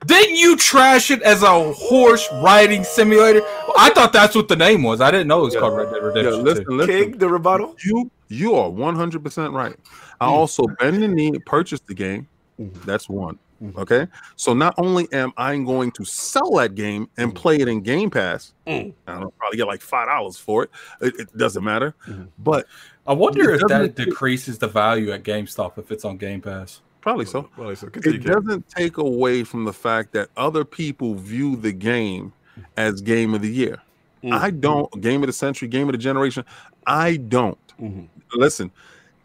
didn't 0.06 0.36
you 0.36 0.58
trash 0.58 1.12
it 1.12 1.22
as 1.22 1.44
a 1.44 1.74
horse 1.74 2.28
riding 2.44 2.84
simulator? 2.84 3.42
I 3.78 3.92
thought 3.94 4.12
that's 4.14 4.36
what 4.36 4.48
the 4.48 4.56
name 4.56 4.84
was. 4.84 5.02
I 5.02 5.12
didn't 5.12 5.28
know 5.28 5.42
it 5.42 5.46
was 5.46 5.56
called 5.56 5.76
Red 5.78 5.86
Dead 5.92 6.02
Yeah, 6.02 6.08
Redemption. 6.08 6.44
listen, 6.44 6.66
listen. 6.78 6.94
King, 7.12 7.18
the 7.18 7.30
rebuttal. 7.30 7.76
You 7.86 8.10
you 8.30 8.56
are 8.56 8.70
one 8.70 8.96
hundred 8.96 9.24
percent 9.24 9.54
right. 9.54 9.76
I 10.20 10.28
Hmm. 10.28 10.34
also 10.34 10.66
bend 10.80 11.02
the 11.04 11.08
knee, 11.08 11.32
purchased 11.46 11.86
the 11.88 11.94
game. 11.94 12.28
Mhm. 12.60 12.84
That's 12.86 13.10
one. 13.10 13.38
Mhm. 13.64 13.78
Okay. 13.78 14.08
So 14.38 14.54
not 14.54 14.74
only 14.78 15.08
am 15.14 15.34
I 15.38 15.56
going 15.58 15.92
to 15.92 16.06
sell 16.06 16.52
that 16.56 16.74
game 16.76 17.10
and 17.18 17.32
Mhm. 17.32 17.36
play 17.36 17.58
it 17.58 17.68
in 17.68 17.82
Game 17.82 18.10
Pass, 18.10 18.54
Mm. 18.66 18.94
I 19.08 19.20
don't 19.20 19.38
probably 19.38 19.58
get 19.58 19.68
like 19.68 19.82
five 19.82 20.08
dollars 20.08 20.38
for 20.38 20.64
it. 20.64 20.70
it. 21.02 21.20
It 21.20 21.38
doesn't 21.38 21.64
matter. 21.64 21.94
But 22.40 22.66
I 23.06 23.14
wonder 23.14 23.52
if 23.52 23.62
that 23.68 23.96
decreases 23.96 24.58
the 24.60 24.68
value 24.68 25.12
at 25.12 25.24
GameStop 25.24 25.78
if 25.78 25.92
it's 25.92 26.06
on 26.06 26.18
Game 26.18 26.42
Pass. 26.42 26.82
Probably 27.02 27.26
so. 27.26 27.50
Well, 27.58 27.76
so 27.76 27.88
continue, 27.88 28.20
It 28.20 28.24
King. 28.24 28.34
doesn't 28.34 28.68
take 28.70 28.98
away 28.98 29.44
from 29.44 29.66
the 29.66 29.74
fact 29.74 30.14
that 30.14 30.30
other 30.38 30.64
people 30.64 31.16
view 31.16 31.56
the 31.56 31.72
game 31.72 32.32
as 32.78 33.02
game 33.02 33.34
of 33.34 33.42
the 33.42 33.52
year. 33.52 33.82
Mm. 34.24 34.34
I 34.34 34.52
don't. 34.52 35.02
Game 35.02 35.24
of 35.24 35.28
the 35.28 35.34
century, 35.34 35.68
game 35.68 35.88
of 35.88 35.94
the 35.94 35.98
generation. 35.98 36.46
I 36.86 37.18
don't. 37.18 37.58
Mhm. 37.82 38.08
Listen, 38.36 38.72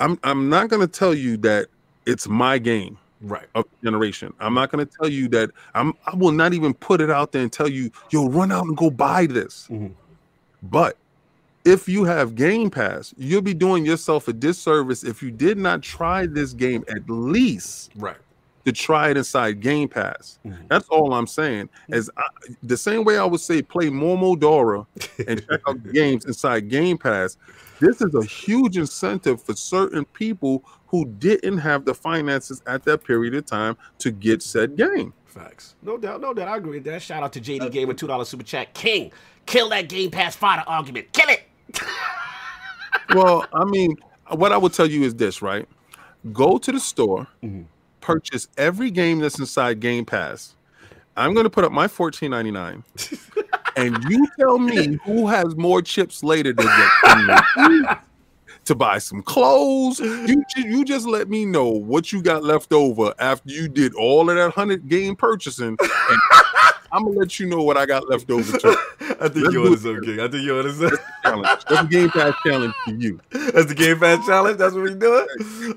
I'm 0.00 0.18
I'm 0.24 0.48
not 0.48 0.68
going 0.68 0.80
to 0.80 0.88
tell 0.88 1.14
you 1.14 1.36
that 1.38 1.66
it's 2.06 2.26
my 2.28 2.58
game 2.58 2.96
Right. 3.20 3.46
of 3.54 3.64
generation. 3.84 4.32
I'm 4.40 4.54
not 4.54 4.70
going 4.70 4.86
to 4.86 4.92
tell 5.00 5.08
you 5.08 5.28
that 5.28 5.50
I'm 5.74 5.92
I 6.06 6.14
will 6.16 6.32
not 6.32 6.54
even 6.54 6.72
put 6.74 7.00
it 7.00 7.10
out 7.10 7.32
there 7.32 7.42
and 7.42 7.52
tell 7.52 7.68
you, 7.68 7.90
yo, 8.10 8.28
run 8.28 8.50
out 8.52 8.64
and 8.64 8.76
go 8.76 8.90
buy 8.90 9.26
this. 9.26 9.68
Mhm. 9.70 9.92
But 10.62 10.96
if 11.66 11.88
you 11.88 12.04
have 12.04 12.34
Game 12.34 12.70
Pass, 12.70 13.12
you'll 13.18 13.42
be 13.42 13.52
doing 13.54 13.84
yourself 13.84 14.28
a 14.28 14.32
disservice 14.32 15.04
if 15.04 15.22
you 15.22 15.30
did 15.30 15.58
not 15.58 15.82
try 15.82 16.24
this 16.26 16.52
game 16.52 16.84
at 16.88 17.08
least 17.10 17.90
Right. 17.96 18.16
to 18.64 18.72
try 18.72 19.10
it 19.10 19.16
inside 19.16 19.60
Game 19.60 19.88
Pass. 19.88 20.38
Mhm. 20.46 20.68
That's 20.68 20.88
all 20.88 21.12
I'm 21.12 21.26
saying. 21.26 21.68
As 21.90 22.08
I, 22.16 22.22
the 22.62 22.76
same 22.76 23.04
way 23.04 23.18
I 23.18 23.24
would 23.24 23.40
say 23.40 23.60
play 23.62 23.88
Momodora 23.88 24.86
and 25.28 25.46
check 25.46 25.60
out 25.68 25.92
games 25.92 26.24
inside 26.24 26.68
Game 26.68 26.96
Pass. 26.98 27.36
This 27.80 28.00
is 28.00 28.14
a 28.14 28.24
huge 28.24 28.78
incentive 28.78 29.42
for 29.42 29.54
certain 29.54 30.04
people 30.06 30.64
who 30.86 31.04
didn't 31.04 31.58
have 31.58 31.84
the 31.84 31.94
finances 31.94 32.62
at 32.66 32.84
that 32.84 33.04
period 33.04 33.34
of 33.34 33.44
time 33.44 33.76
to 33.98 34.10
get 34.10 34.40
said 34.42 34.76
game. 34.76 35.12
Facts. 35.26 35.74
No 35.82 35.98
doubt, 35.98 36.20
no 36.22 36.32
doubt. 36.32 36.48
I 36.48 36.56
agree 36.56 36.78
with 36.78 36.84
that. 36.84 37.02
Shout 37.02 37.22
out 37.22 37.32
to 37.34 37.40
JD 37.40 37.70
Gamer, 37.70 37.92
two 37.92 38.06
dollar 38.06 38.24
super 38.24 38.44
chat. 38.44 38.72
King, 38.72 39.10
kill 39.44 39.68
that 39.70 39.88
Game 39.90 40.10
Pass 40.10 40.34
fighter 40.34 40.62
argument. 40.66 41.12
Kill 41.12 41.28
it. 41.28 41.42
Well, 43.14 43.46
I 43.52 43.64
mean, 43.64 43.96
what 44.30 44.52
I 44.52 44.56
would 44.56 44.72
tell 44.72 44.86
you 44.86 45.02
is 45.04 45.14
this, 45.14 45.40
right? 45.42 45.68
Go 46.32 46.58
to 46.58 46.72
the 46.72 46.80
store, 46.80 47.26
Mhm. 47.42 47.66
purchase 48.00 48.48
every 48.58 48.90
game 48.90 49.20
that's 49.20 49.38
inside 49.38 49.80
Game 49.80 50.04
Pass. 50.04 50.54
I'm 51.16 51.32
going 51.32 51.44
to 51.44 51.50
put 51.50 51.64
up 51.64 51.72
my 51.72 51.86
$14.99, 51.86 52.82
and 53.76 54.04
you 54.10 54.26
tell 54.38 54.58
me 54.58 54.98
who 55.04 55.26
has 55.28 55.56
more 55.56 55.80
chips 55.82 56.22
later 56.22 56.52
to 56.52 56.62
get 56.62 57.98
to 58.64 58.74
buy 58.74 58.98
some 58.98 59.22
clothes. 59.22 60.00
You 60.00 60.42
you 60.56 60.84
just 60.84 61.06
let 61.06 61.28
me 61.30 61.46
know 61.46 61.68
what 61.68 62.12
you 62.12 62.20
got 62.20 62.42
left 62.44 62.72
over 62.72 63.14
after 63.18 63.50
you 63.50 63.68
did 63.68 63.94
all 63.94 64.28
of 64.28 64.36
that 64.36 64.50
hundred 64.52 64.88
game 64.88 65.14
purchasing. 65.16 65.76
And 65.78 66.20
I'm 66.92 67.04
gonna 67.04 67.18
let 67.18 67.38
you 67.40 67.46
know 67.46 67.62
what 67.62 67.76
I 67.76 67.86
got 67.86 68.08
left 68.08 68.30
over 68.30 68.58
too. 68.58 68.76
I 69.20 69.28
think 69.28 69.46
Let's 69.46 69.54
you 69.54 69.64
do 69.64 69.66
on 69.66 69.72
it. 69.72 69.78
something, 69.80 70.02
King. 70.04 70.20
I 70.20 70.28
think 70.28 70.44
you 70.44 70.58
on 70.58 70.72
something. 70.74 70.98
Challenge. 71.22 71.48
That's 71.68 71.80
a 71.82 71.86
Game 71.86 72.10
Pass 72.10 72.34
challenge 72.44 72.74
for 72.84 72.90
you. 72.94 73.20
That's 73.30 73.66
the 73.66 73.74
Game 73.74 73.98
Pass 73.98 74.26
challenge. 74.26 74.58
That's 74.58 74.74
what 74.74 74.82
we 74.84 74.94
doing. 74.94 75.26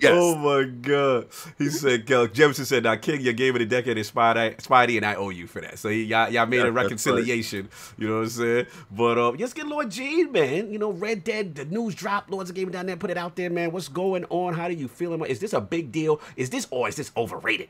Yes. 0.02 0.11
Oh 0.14 0.36
my 0.36 0.64
god. 0.69 1.27
He 1.57 1.69
said, 1.69 2.06
Kel, 2.06 2.27
Jefferson 2.27 2.65
said, 2.65 2.84
"Now, 2.84 2.95
King, 2.95 3.22
your 3.22 3.34
game 3.34 3.56
of 3.56 3.60
the 3.60 3.65
decade 3.65 3.98
is 3.98 4.11
Spidey, 4.11 4.57
Spidey, 4.57 4.98
and 4.98 5.06
I 5.06 5.15
owe 5.15 5.30
you 5.30 5.48
for 5.48 5.61
that." 5.61 5.80
So 5.80 5.90
he, 5.90 6.03
y'all, 6.03 6.30
y'all 6.30 6.45
made 6.45 6.57
Yeah, 6.57 6.64
a 6.64 6.65
that's 6.65 6.76
right. 6.76 6.84
reconciliation. 6.84 7.69
You 7.98 8.07
know 8.07 8.15
what 8.18 8.23
I'm 8.23 8.30
saying? 8.30 8.65
But 8.91 9.18
uh, 9.18 9.31
let's 9.31 9.53
get 9.53 9.68
Lord 9.68 9.90
Gene, 9.91 10.31
man. 10.31 10.72
You 10.72 10.80
know, 10.80 10.91
Red 10.91 11.23
Dead, 11.23 11.56
the 11.56 11.65
news 11.65 11.95
dropped. 11.95 12.30
Lord's 12.30 12.49
of 12.49 12.56
Gaming 12.56 12.72
down 12.72 12.86
there, 12.86 12.98
put 12.98 13.10
it 13.10 13.18
out 13.18 13.36
there, 13.36 13.49
man. 13.49 13.72
What's 13.72 13.88
going 13.88 14.26
on? 14.26 14.53
How 14.53 14.68
do 14.68 14.73
you 14.76 14.88
feel? 14.88 15.22
Is 15.23 15.40
this 15.40 15.53
a 15.53 15.61
big 15.61 15.91
deal? 15.91 16.22
Is 16.36 16.49
this 16.49 16.68
or 16.72 16.88
is 16.88 16.95
this 16.95 17.11
overrated? 17.18 17.69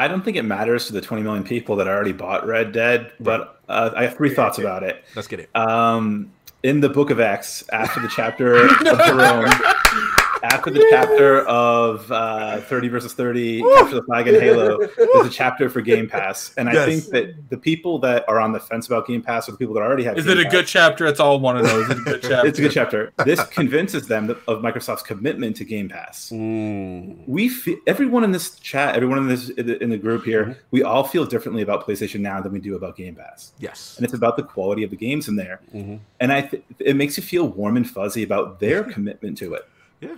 I 0.00 0.08
don't 0.08 0.24
think 0.24 0.38
it 0.38 0.44
matters 0.44 0.86
to 0.86 0.94
the 0.94 1.02
20 1.02 1.22
million 1.22 1.44
people 1.44 1.76
that 1.76 1.86
already 1.86 2.12
bought 2.12 2.46
Red 2.46 2.72
Dead, 2.72 3.12
but 3.20 3.60
uh, 3.68 3.90
I 3.94 4.04
have 4.04 4.16
three 4.16 4.34
thoughts 4.34 4.58
about 4.58 4.82
it. 4.82 5.04
Let's 5.14 5.28
get 5.28 5.40
it. 5.40 5.54
Um, 5.54 6.32
in 6.62 6.80
the 6.80 6.88
Book 6.88 7.10
of 7.10 7.20
X, 7.20 7.64
after 7.70 8.00
the 8.00 8.08
chapter 8.08 8.64
of 8.64 8.78
Jerome, 8.80 9.44
after 10.42 10.70
the 10.70 10.86
chapter 10.90 11.40
of 11.46 12.10
uh, 12.10 12.60
30 12.62 12.88
versus 12.88 13.12
30, 13.14 13.62
after 13.78 13.94
the 13.96 14.02
flag 14.02 14.28
and 14.28 14.36
Halo, 14.40 14.78
there's 14.96 15.26
a 15.26 15.30
chapter 15.30 15.68
for 15.68 15.80
Game 15.80 16.08
Pass. 16.08 16.52
And 16.56 16.68
I 16.68 16.86
think 16.86 17.04
that 17.06 17.50
the 17.50 17.56
people 17.58 17.98
that 18.00 18.24
are 18.28 18.40
on 18.40 18.52
the 18.52 18.60
fence 18.60 18.86
about 18.86 19.06
Game 19.06 19.22
Pass 19.22 19.48
are 19.48 19.52
the 19.52 19.58
people 19.58 19.74
that 19.74 19.82
already 19.82 20.04
have 20.04 20.18
Is 20.18 20.24
Game 20.26 20.38
it 20.38 20.40
a 20.40 20.44
Pass. 20.44 20.52
good 20.52 20.66
chapter? 20.66 21.06
it's 21.06 21.20
all 21.20 21.40
one 21.40 21.56
of 21.56 21.64
those 21.66 21.88
know. 21.88 21.94
Is 21.94 21.98
it 21.98 21.98
a 21.98 22.02
good 22.02 22.22
chapter? 22.30 22.46
It's 22.48 22.58
a 22.58 22.62
good 22.62 22.72
chapter. 22.72 23.12
This 23.24 23.42
convinces 23.44 24.06
them 24.08 24.30
of 24.30 24.58
Microsoft's 24.62 25.02
commitment 25.02 25.56
to 25.56 25.64
Game 25.64 25.88
Pass. 25.88 26.30
Mm. 26.30 27.26
We 27.28 27.48
feel, 27.48 27.78
everyone 27.86 28.24
in 28.24 28.32
this 28.32 28.58
chat, 28.58 28.94
everyone 28.96 29.18
in 29.18 29.28
this 29.28 29.48
in 29.50 29.66
the, 29.66 29.82
in 29.82 29.90
the 29.90 29.98
group 29.98 30.24
here, 30.24 30.58
we 30.70 30.82
all 30.82 31.04
feel 31.04 31.24
differently 31.26 31.62
about 31.62 31.86
PlayStation 31.86 32.20
now 32.20 32.40
than 32.40 32.52
we 32.52 32.60
do 32.60 32.76
about 32.76 32.96
Game 32.96 33.14
Pass, 33.14 33.52
Yes. 33.58 33.94
and 33.96 34.04
it's 34.04 34.14
about 34.14 34.36
the 34.36 34.42
quality 34.42 34.84
of 34.84 34.90
the 34.90 34.96
games 34.96 35.28
in 35.28 35.36
there. 35.36 35.60
Mhm. 35.74 36.00
And 36.20 36.32
I, 36.32 36.42
th- 36.42 36.62
it 36.78 36.96
makes 36.96 37.16
you 37.16 37.22
feel 37.22 37.48
warm 37.48 37.76
and 37.76 37.88
fuzzy 37.88 38.22
about 38.22 38.60
their 38.60 38.82
commitment 38.94 39.38
to 39.38 39.54
it. 39.54 39.68
Yeah. 40.00 40.16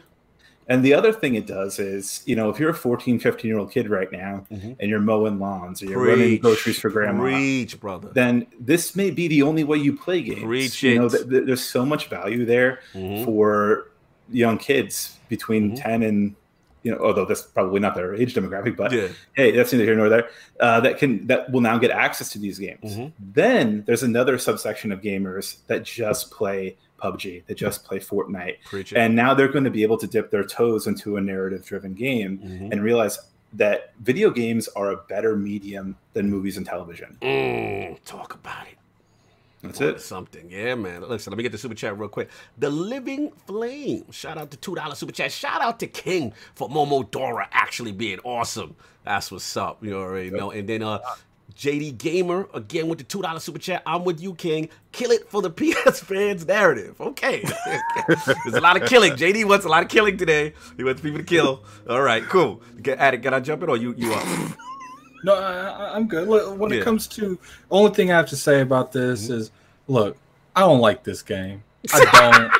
And 0.72 0.82
the 0.82 0.94
other 0.94 1.12
thing 1.12 1.34
it 1.34 1.46
does 1.46 1.78
is, 1.78 2.22
you 2.24 2.34
know, 2.34 2.48
if 2.48 2.58
you're 2.58 2.70
a 2.70 2.74
14, 2.74 3.18
15 3.18 3.46
year 3.48 3.58
old 3.58 3.70
kid 3.70 3.90
right 3.90 4.10
now 4.10 4.46
Mhm. 4.50 4.76
and 4.80 4.88
you're 4.90 5.00
mowing 5.00 5.38
lawns 5.38 5.82
or 5.82 5.86
you're 5.86 6.02
running 6.02 6.38
groceries 6.38 6.78
for 6.78 6.88
grandma, 6.88 7.22
Preach, 7.24 7.78
brother. 7.78 8.08
then 8.14 8.46
this 8.58 8.96
may 8.96 9.10
be 9.10 9.28
the 9.28 9.42
only 9.42 9.64
way 9.64 9.76
you 9.76 9.94
play 9.96 10.22
games. 10.22 10.42
Preach 10.44 10.82
you 10.82 10.94
know, 10.98 11.08
th- 11.10 11.28
th- 11.28 11.44
there's 11.44 11.62
so 11.62 11.84
much 11.84 12.08
value 12.08 12.46
there 12.46 12.78
Mhm. 12.94 13.24
for 13.26 13.88
young 14.30 14.56
kids 14.56 15.18
between 15.28 15.72
Mhm. 15.72 15.82
10 15.82 16.02
and 16.02 16.34
you 16.84 16.90
know 16.90 16.98
although 16.98 17.24
that's 17.26 17.42
probably 17.42 17.78
not 17.78 17.94
their 17.94 18.12
age 18.14 18.34
demographic 18.34 18.76
but 18.76 18.90
Yeah. 18.92 19.06
hey 19.34 19.52
that's 19.52 19.72
neither 19.72 19.84
here 19.84 19.94
nor 19.94 20.08
there 20.08 20.26
uh, 20.58 20.80
that 20.80 20.98
can 20.98 21.26
that 21.28 21.48
will 21.52 21.60
now 21.60 21.76
get 21.78 21.92
access 21.92 22.28
to 22.32 22.38
these 22.40 22.58
games 22.58 22.96
Mhm. 22.96 23.12
then 23.34 23.84
there's 23.86 24.02
another 24.02 24.36
subsection 24.38 24.90
of 24.90 25.00
gamers 25.00 25.58
that 25.68 25.84
just 25.84 26.32
play 26.32 26.76
pubg 27.02 27.42
they 27.46 27.54
just 27.54 27.84
play 27.84 27.98
fortnite 27.98 28.56
Preach 28.64 28.92
and 28.94 29.14
now 29.16 29.34
they're 29.34 29.48
going 29.56 29.64
to 29.64 29.70
be 29.70 29.82
able 29.82 29.98
to 29.98 30.06
dip 30.06 30.30
their 30.30 30.44
toes 30.44 30.86
into 30.86 31.16
a 31.16 31.20
narrative 31.20 31.64
driven 31.64 31.94
game 31.94 32.38
Mhm. 32.38 32.72
and 32.72 32.82
realize 32.82 33.18
that 33.54 33.92
video 34.00 34.30
games 34.30 34.68
are 34.68 34.92
a 34.92 34.96
better 35.08 35.36
medium 35.36 35.96
than 36.14 36.30
movies 36.30 36.56
and 36.56 36.64
television 36.66 37.18
Mm, 37.20 37.98
talk 38.04 38.34
about 38.34 38.66
it. 38.66 38.78
that's 39.62 39.80
it 39.80 40.00
Something, 40.00 40.50
yeah, 40.50 40.74
man. 40.74 41.02
Listen, 41.08 41.30
let 41.30 41.36
me 41.36 41.42
get 41.42 41.52
the 41.52 41.58
super 41.58 41.74
chat 41.74 41.96
real 41.98 42.08
quick. 42.08 42.28
The 42.58 42.68
Living 42.70 43.30
Flame. 43.46 44.10
Shout 44.10 44.36
out 44.38 44.50
to 44.50 44.56
two 44.56 44.74
dollar 44.74 44.94
super 44.96 45.12
chat. 45.12 45.30
Shout 45.30 45.60
out 45.62 45.78
to 45.80 45.86
King 45.86 46.32
for 46.54 46.68
Momodora 46.68 47.46
actually 47.52 47.92
being 47.92 48.18
awesome. 48.24 48.74
That's 49.04 49.30
what's 49.30 49.56
up. 49.56 49.84
You 49.84 49.94
already 49.96 50.30
know. 50.30 50.50
And 50.50 50.68
then 50.68 50.82
uh, 50.82 50.98
JD 51.52 51.98
Gamer 51.98 52.48
again 52.54 52.88
with 52.88 52.98
the 52.98 53.04
two 53.04 53.22
dollar 53.22 53.40
super 53.40 53.58
chat. 53.58 53.82
I'm 53.86 54.04
with 54.04 54.20
you, 54.20 54.34
King. 54.34 54.68
Kill 54.92 55.10
it 55.10 55.28
for 55.30 55.42
the 55.42 55.50
PS 55.50 56.00
fans 56.00 56.46
narrative. 56.46 57.00
Okay, 57.00 57.44
there's 58.08 58.54
a 58.54 58.60
lot 58.60 58.80
of 58.80 58.88
killing. 58.88 59.12
JD 59.12 59.44
wants 59.46 59.64
a 59.64 59.68
lot 59.68 59.82
of 59.82 59.88
killing 59.88 60.16
today. 60.16 60.54
He 60.76 60.84
wants 60.84 61.00
people 61.00 61.18
to 61.18 61.24
kill. 61.24 61.62
All 61.88 62.02
right, 62.02 62.22
cool. 62.24 62.62
Get 62.82 62.98
at 62.98 63.14
it. 63.14 63.22
Can 63.22 63.34
I 63.34 63.40
jump 63.40 63.62
in 63.62 63.68
or 63.70 63.76
you 63.76 63.94
you 63.96 64.12
up? 64.12 64.26
No, 65.24 65.36
I, 65.36 65.94
I'm 65.94 66.08
good. 66.08 66.26
Look, 66.26 66.58
when 66.58 66.72
Yeah. 66.72 66.80
it 66.80 66.84
comes 66.84 67.06
to 67.08 67.38
only 67.70 67.92
thing 67.94 68.10
I 68.10 68.16
have 68.16 68.28
to 68.30 68.36
say 68.36 68.60
about 68.60 68.90
this 68.90 69.28
Mhm. 69.28 69.34
is, 69.34 69.50
look, 69.86 70.16
I 70.56 70.60
don't 70.62 70.80
like 70.80 71.04
this 71.04 71.22
game. 71.22 71.62
I 71.94 72.50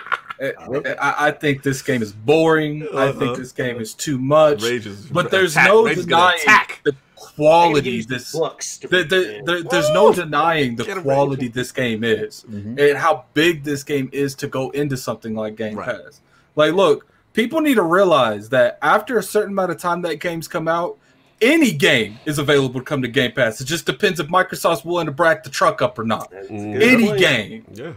don't. 0.40 0.52
I, 0.81 0.94
I- 1.01 1.27
I 1.27 1.31
think 1.32 1.64
this 1.64 1.82
game 1.82 2.01
is 2.02 2.12
boring. 2.12 2.85
I 2.94 3.09
Uh-huh. 3.09 3.19
think 3.19 3.36
this 3.39 3.51
game 3.51 3.81
is 3.81 3.94
too 3.94 4.16
much. 4.16 4.62
Rage 4.62 4.86
is 4.86 5.06
But 5.06 5.32
there's 5.32 5.55
attack. 5.56 5.69
no 5.70 5.89
denying 5.89 6.39
the 6.85 6.93
I 6.93 6.94
quality. 7.35 8.03
This 8.03 8.32
books 8.32 8.78
to 8.78 8.89
there, 8.89 9.05
there, 9.05 9.43
read. 9.44 9.70
there's 9.70 9.90
no 9.90 10.12
denying 10.12 10.77
the 10.77 10.85
quality 11.03 11.49
this 11.49 11.73
game 11.73 12.05
is 12.05 12.44
Mhm. 12.51 12.78
and 12.78 12.99
how 12.99 13.24
big 13.35 13.65
this 13.65 13.82
game 13.85 14.09
is 14.12 14.35
to 14.36 14.47
go 14.49 14.70
into 14.70 14.97
something 14.97 15.35
like 15.35 15.57
Game 15.57 15.77
Right. 15.77 15.86
Pass. 16.05 16.20
Like, 16.57 16.73
look, 16.74 17.07
people 17.32 17.61
need 17.61 17.74
to 17.74 17.82
realize 17.82 18.49
that 18.51 18.78
after 18.82 19.19
a 19.19 19.23
certain 19.23 19.53
amount 19.53 19.70
of 19.70 19.78
time 19.78 20.03
that 20.03 20.16
games 20.20 20.49
come 20.49 20.69
out, 20.69 20.99
any 21.40 21.73
game 21.73 22.19
is 22.27 22.39
available 22.39 22.81
to 22.81 22.85
come 22.85 23.03
to 23.03 23.09
Game 23.09 23.32
Pass. 23.32 23.61
It 23.61 23.65
just 23.65 23.86
depends 23.86 24.20
if 24.20 24.28
Microsoft's 24.28 24.85
willing 24.85 25.07
to 25.07 25.12
back 25.12 25.43
the 25.44 25.51
truck 25.51 25.81
up 25.82 25.99
or 25.99 26.05
not. 26.05 26.31
Mm. 26.32 26.74
good 26.74 26.82
Any 26.82 27.07
point. 27.09 27.19
game. 27.20 27.65
Yeah. 27.73 27.93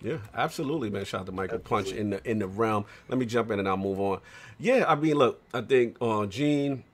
Yeah, 0.00 0.18
absolutely, 0.32 0.90
man. 0.90 1.04
Shout 1.04 1.22
out 1.22 1.26
to 1.26 1.32
Michael 1.32 1.58
Punch 1.58 1.90
in 1.90 2.10
the 2.10 2.20
in 2.30 2.38
the 2.38 2.46
realm. 2.46 2.84
Let 3.08 3.18
me 3.18 3.26
jump 3.26 3.50
in 3.50 3.58
and 3.58 3.68
I'll 3.68 3.76
move 3.76 3.98
on. 3.98 4.20
Yeah, 4.60 4.84
I 4.86 4.94
mean, 4.94 5.16
look, 5.16 5.42
I 5.52 5.60
think 5.60 5.96
uh 6.00 6.24
Gene, 6.26 6.84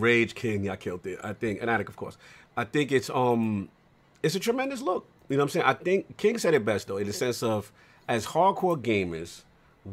Rage 0.00 0.34
King, 0.34 0.68
I 0.68 0.76
killed 0.76 1.06
it. 1.06 1.18
I 1.22 1.32
think, 1.32 1.60
and 1.60 1.70
Addict, 1.70 1.88
of 1.88 1.96
course. 1.96 2.16
I 2.56 2.64
think 2.64 2.92
it's 2.92 3.10
um 3.10 3.68
it's 4.22 4.34
a 4.34 4.40
tremendous 4.40 4.82
look. 4.82 5.06
You 5.28 5.36
know 5.36 5.42
what 5.42 5.46
I'm 5.46 5.50
saying? 5.50 5.66
I 5.66 5.74
think 5.74 6.16
King 6.16 6.38
said 6.38 6.54
it 6.54 6.64
best 6.64 6.88
though, 6.88 6.98
in 6.98 7.06
the 7.06 7.12
sense 7.12 7.42
of 7.42 7.72
as 8.08 8.26
hardcore 8.26 8.76
gamers, 8.80 9.42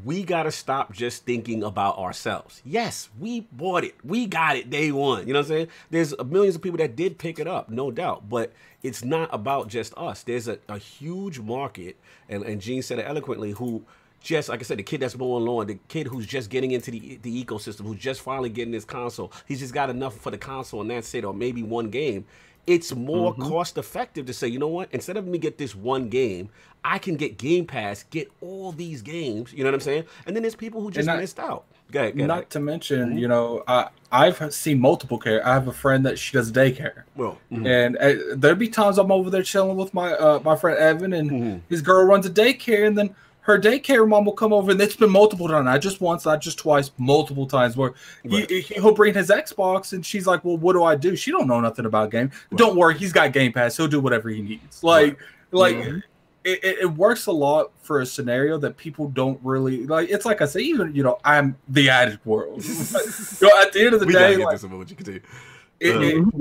we 0.04 0.24
gotta 0.24 0.52
stop 0.52 0.94
just 0.94 1.26
thinking 1.26 1.64
about 1.64 1.98
ourselves. 1.98 2.62
Yes, 2.66 3.10
we 3.20 3.42
bought 3.52 3.84
it. 3.84 3.96
We 4.04 4.28
got 4.28 4.56
it 4.56 4.70
day 4.70 4.92
one. 4.92 5.28
You 5.28 5.34
know 5.34 5.40
what 5.40 5.46
I'm 5.46 5.50
saying? 5.50 5.68
There's 5.90 6.18
millions 6.26 6.56
of 6.56 6.62
people 6.62 6.78
that 6.78 6.96
did 6.96 7.18
pick 7.18 7.40
it 7.40 7.48
up, 7.48 7.70
no 7.70 7.90
doubt. 7.90 8.30
But 8.30 8.54
it's 8.84 9.04
not 9.04 9.30
about 9.34 9.68
just 9.68 9.94
us. 9.98 10.24
There's 10.24 10.48
a, 10.48 10.60
a 10.68 10.78
huge 10.78 11.40
market, 11.40 11.98
and, 12.28 12.44
and 12.44 12.62
Gene 12.62 12.82
said 12.82 13.00
it 13.00 13.06
eloquently, 13.08 13.52
who 13.52 13.84
just 14.22 14.50
like 14.50 14.60
I 14.60 14.64
said, 14.64 14.78
the 14.80 14.84
kid 14.84 15.00
that's 15.02 15.18
mowing 15.18 15.46
lawn, 15.46 15.68
the 15.68 15.80
kid 15.88 16.08
who's 16.08 16.26
just 16.28 16.50
getting 16.50 16.72
into 16.72 16.91
the 16.91 17.20
the 17.22 17.44
ecosystem, 17.46 17.82
who's 17.86 17.98
just 18.00 18.22
finally 18.22 18.50
getting 18.50 18.74
his 18.74 18.86
console. 18.86 19.32
He's 19.48 19.60
just 19.60 19.74
got 19.74 19.90
enough 19.90 20.16
for 20.18 20.32
the 20.32 20.38
console, 20.38 20.82
and 20.82 20.90
that's 20.91 21.14
it, 21.14 21.24
or 21.26 21.34
maybe 21.34 21.64
one 21.64 21.90
game. 21.90 22.26
It's 22.68 22.94
more 22.94 23.34
Mm-hmm. 23.34 23.48
cost 23.50 23.78
effective 23.80 24.26
to 24.28 24.34
say, 24.34 24.48
you 24.48 24.60
know 24.60 24.68
what? 24.68 24.90
Instead 24.91 25.18
of 25.18 25.26
me 25.26 25.38
get 25.40 25.58
this 25.58 25.74
one 25.76 26.08
game, 26.10 26.50
I 26.84 27.00
can 27.00 27.16
get 27.16 27.38
Game 27.40 27.66
Pass, 27.66 28.04
get 28.12 28.30
all 28.41 28.72
these 28.72 29.02
games. 29.02 29.52
You 29.54 29.64
know 29.64 29.70
what 29.70 29.74
I'm 29.76 29.80
saying? 29.80 30.04
And 30.28 30.36
then 30.36 30.44
there's 30.44 30.56
people 30.56 30.82
who 30.82 30.91
just 30.91 31.08
not- 31.08 31.18
missed 31.20 31.40
out. 31.40 31.66
Go 31.91 32.02
ahead, 32.02 32.14
go 32.16 32.20
ahead. 32.20 32.28
Not 32.28 32.50
to 32.52 32.60
mention, 32.60 33.18
you 33.18 33.28
know, 33.28 33.64
I, 33.68 33.88
I've 34.12 34.54
seen 34.54 34.80
multiple 34.80 35.18
care. 35.18 35.44
I 35.48 35.54
have 35.56 35.68
a 35.68 35.74
friend 35.74 36.06
that 36.06 36.20
she 36.20 36.34
does 36.34 36.52
daycare. 36.52 37.02
well, 37.16 37.40
mhm. 37.52 37.66
And 37.68 37.98
uh, 37.98 38.36
there'd 38.36 38.60
be 38.60 38.68
times 38.68 39.00
I'm 39.00 39.12
over 39.12 39.32
there 39.32 39.41
chilling 39.41 39.76
with 39.76 39.91
my 39.91 40.14
uh, 40.14 40.40
my 40.46 40.56
friend 40.56 40.78
Evan, 40.78 41.14
and 41.14 41.32
Mhm. 41.32 41.62
his 41.70 41.82
girl 41.82 42.04
runs 42.06 42.28
a 42.28 42.30
daycare, 42.30 42.86
and 42.86 42.96
then 42.96 43.16
her 43.50 43.60
daycare 43.60 44.08
mom 44.08 44.26
will 44.26 44.34
come 44.34 44.54
over, 44.54 44.72
and 44.72 44.80
it's 44.80 44.96
been 44.96 45.10
multiple 45.10 45.48
times, 45.48 45.66
not 45.66 45.82
just 45.82 46.02
once, 46.02 46.24
not 46.24 46.40
just 46.40 46.60
twice, 46.60 46.92
multiple 47.00 47.48
times, 47.48 47.76
where 47.76 47.94
he, 48.24 48.30
Right. 48.42 48.50
he, 48.50 48.62
he'll 48.62 48.94
bring 48.94 49.16
his 49.16 49.30
Xbox, 49.30 49.92
and 49.94 50.06
she's 50.06 50.28
like, 50.28 50.46
"Well, 50.46 50.58
what 50.58 50.74
do 50.74 50.84
I 50.84 50.96
do?" 50.96 51.16
She 51.16 51.32
don't 51.32 51.48
know 51.48 51.60
nothing 51.60 51.86
about 51.86 52.12
game. 52.12 52.30
Don't 52.56 52.76
worry, 52.78 52.96
he's 52.98 53.12
got 53.12 53.34
Game 53.34 53.52
Pass. 53.52 53.76
He'll 53.76 53.88
do 53.88 54.00
whatever 54.00 54.30
he 54.30 54.42
needs. 54.42 54.84
Like, 54.84 55.18
like. 55.52 55.76
Mm-hmm. 55.76 55.98
It, 56.46 56.64
it, 56.64 56.78
it 56.84 56.86
works 56.86 57.26
a 57.26 57.34
lot 57.34 57.74
for 57.82 58.00
a 58.00 58.06
scenario 58.06 58.58
that 58.60 58.78
people 58.78 59.10
don't 59.10 59.38
really 59.44 59.86
like. 59.86 60.10
It's 60.10 60.26
like 60.26 60.42
I 60.42 60.46
say, 60.46 60.62
even 60.62 60.96
you 60.96 61.04
know, 61.04 61.20
I'm 61.26 61.58
the 61.68 61.90
addict 61.90 62.26
world. 62.26 62.64
you 62.66 62.72
know, 63.42 63.62
at 63.62 63.74
the 63.74 63.82
end 63.84 63.94
of 63.94 64.00
the 64.00 64.06
we 64.06 64.14
day, 64.14 64.38
like, 64.38 64.54
this 64.54 64.64
about 64.64 64.78
what 64.78 64.90
you 64.90 64.96
continue. 64.96 65.20
it, 65.82 66.18
Uh, 66.18 66.40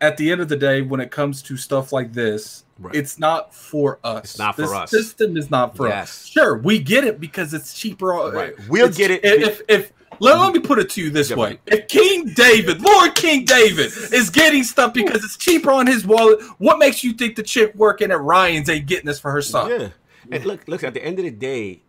at 0.00 0.16
the 0.16 0.30
end 0.30 0.40
of 0.40 0.48
the 0.48 0.56
day, 0.56 0.82
when 0.82 1.00
it 1.00 1.10
comes 1.10 1.42
to 1.42 1.56
stuff 1.56 1.92
like 1.92 2.12
this, 2.12 2.64
Right. 2.78 2.94
it's 2.94 3.18
not 3.18 3.54
for 3.54 3.98
us. 4.04 4.24
It's 4.24 4.38
not 4.38 4.54
for 4.56 4.62
this 4.62 4.72
us. 4.72 4.90
System 4.90 5.36
is 5.36 5.50
not 5.50 5.74
for 5.76 5.88
Yes. 5.88 6.10
us. 6.10 6.26
Sure, 6.26 6.58
we 6.58 6.78
get 6.78 7.04
it 7.04 7.18
because 7.20 7.54
it's 7.54 7.72
cheaper. 7.72 8.12
uh, 8.14 8.30
Right. 8.32 8.54
We'll 8.68 8.90
get 8.90 9.10
it. 9.10 9.24
If, 9.24 9.62
if 9.68 9.92
let, 10.20 10.38
let 10.38 10.52
me 10.52 10.60
put 10.60 10.78
it 10.78 10.90
to 10.90 11.02
you 11.02 11.10
this 11.10 11.30
Yeah, 11.30 11.36
way: 11.36 11.58
if 11.66 11.88
King 11.88 12.26
David, 12.34 12.80
Lord 12.82 13.14
King 13.14 13.44
David, 13.44 13.86
is 14.12 14.30
getting 14.30 14.62
stuff 14.62 14.92
because 14.94 15.24
it's 15.24 15.36
cheaper 15.36 15.70
on 15.72 15.86
his 15.86 16.06
wallet, 16.06 16.40
what 16.58 16.78
makes 16.78 17.02
you 17.02 17.12
think 17.14 17.36
the 17.36 17.42
chick 17.42 17.74
working 17.74 18.10
at 18.10 18.20
Ryan's 18.20 18.68
ain't 18.68 18.86
getting 18.86 19.06
this 19.06 19.18
for 19.18 19.30
her 19.30 19.42
son? 19.42 19.70
Yeah. 19.70 19.88
And 20.30 20.44
look, 20.44 20.66
look. 20.68 20.84
At 20.84 20.92
the 20.94 21.02
end 21.04 21.18
of 21.18 21.24
the 21.24 21.30
day, 21.30 21.82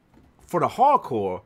for 0.47 0.59
the 0.61 0.67
hardcore, 0.67 1.41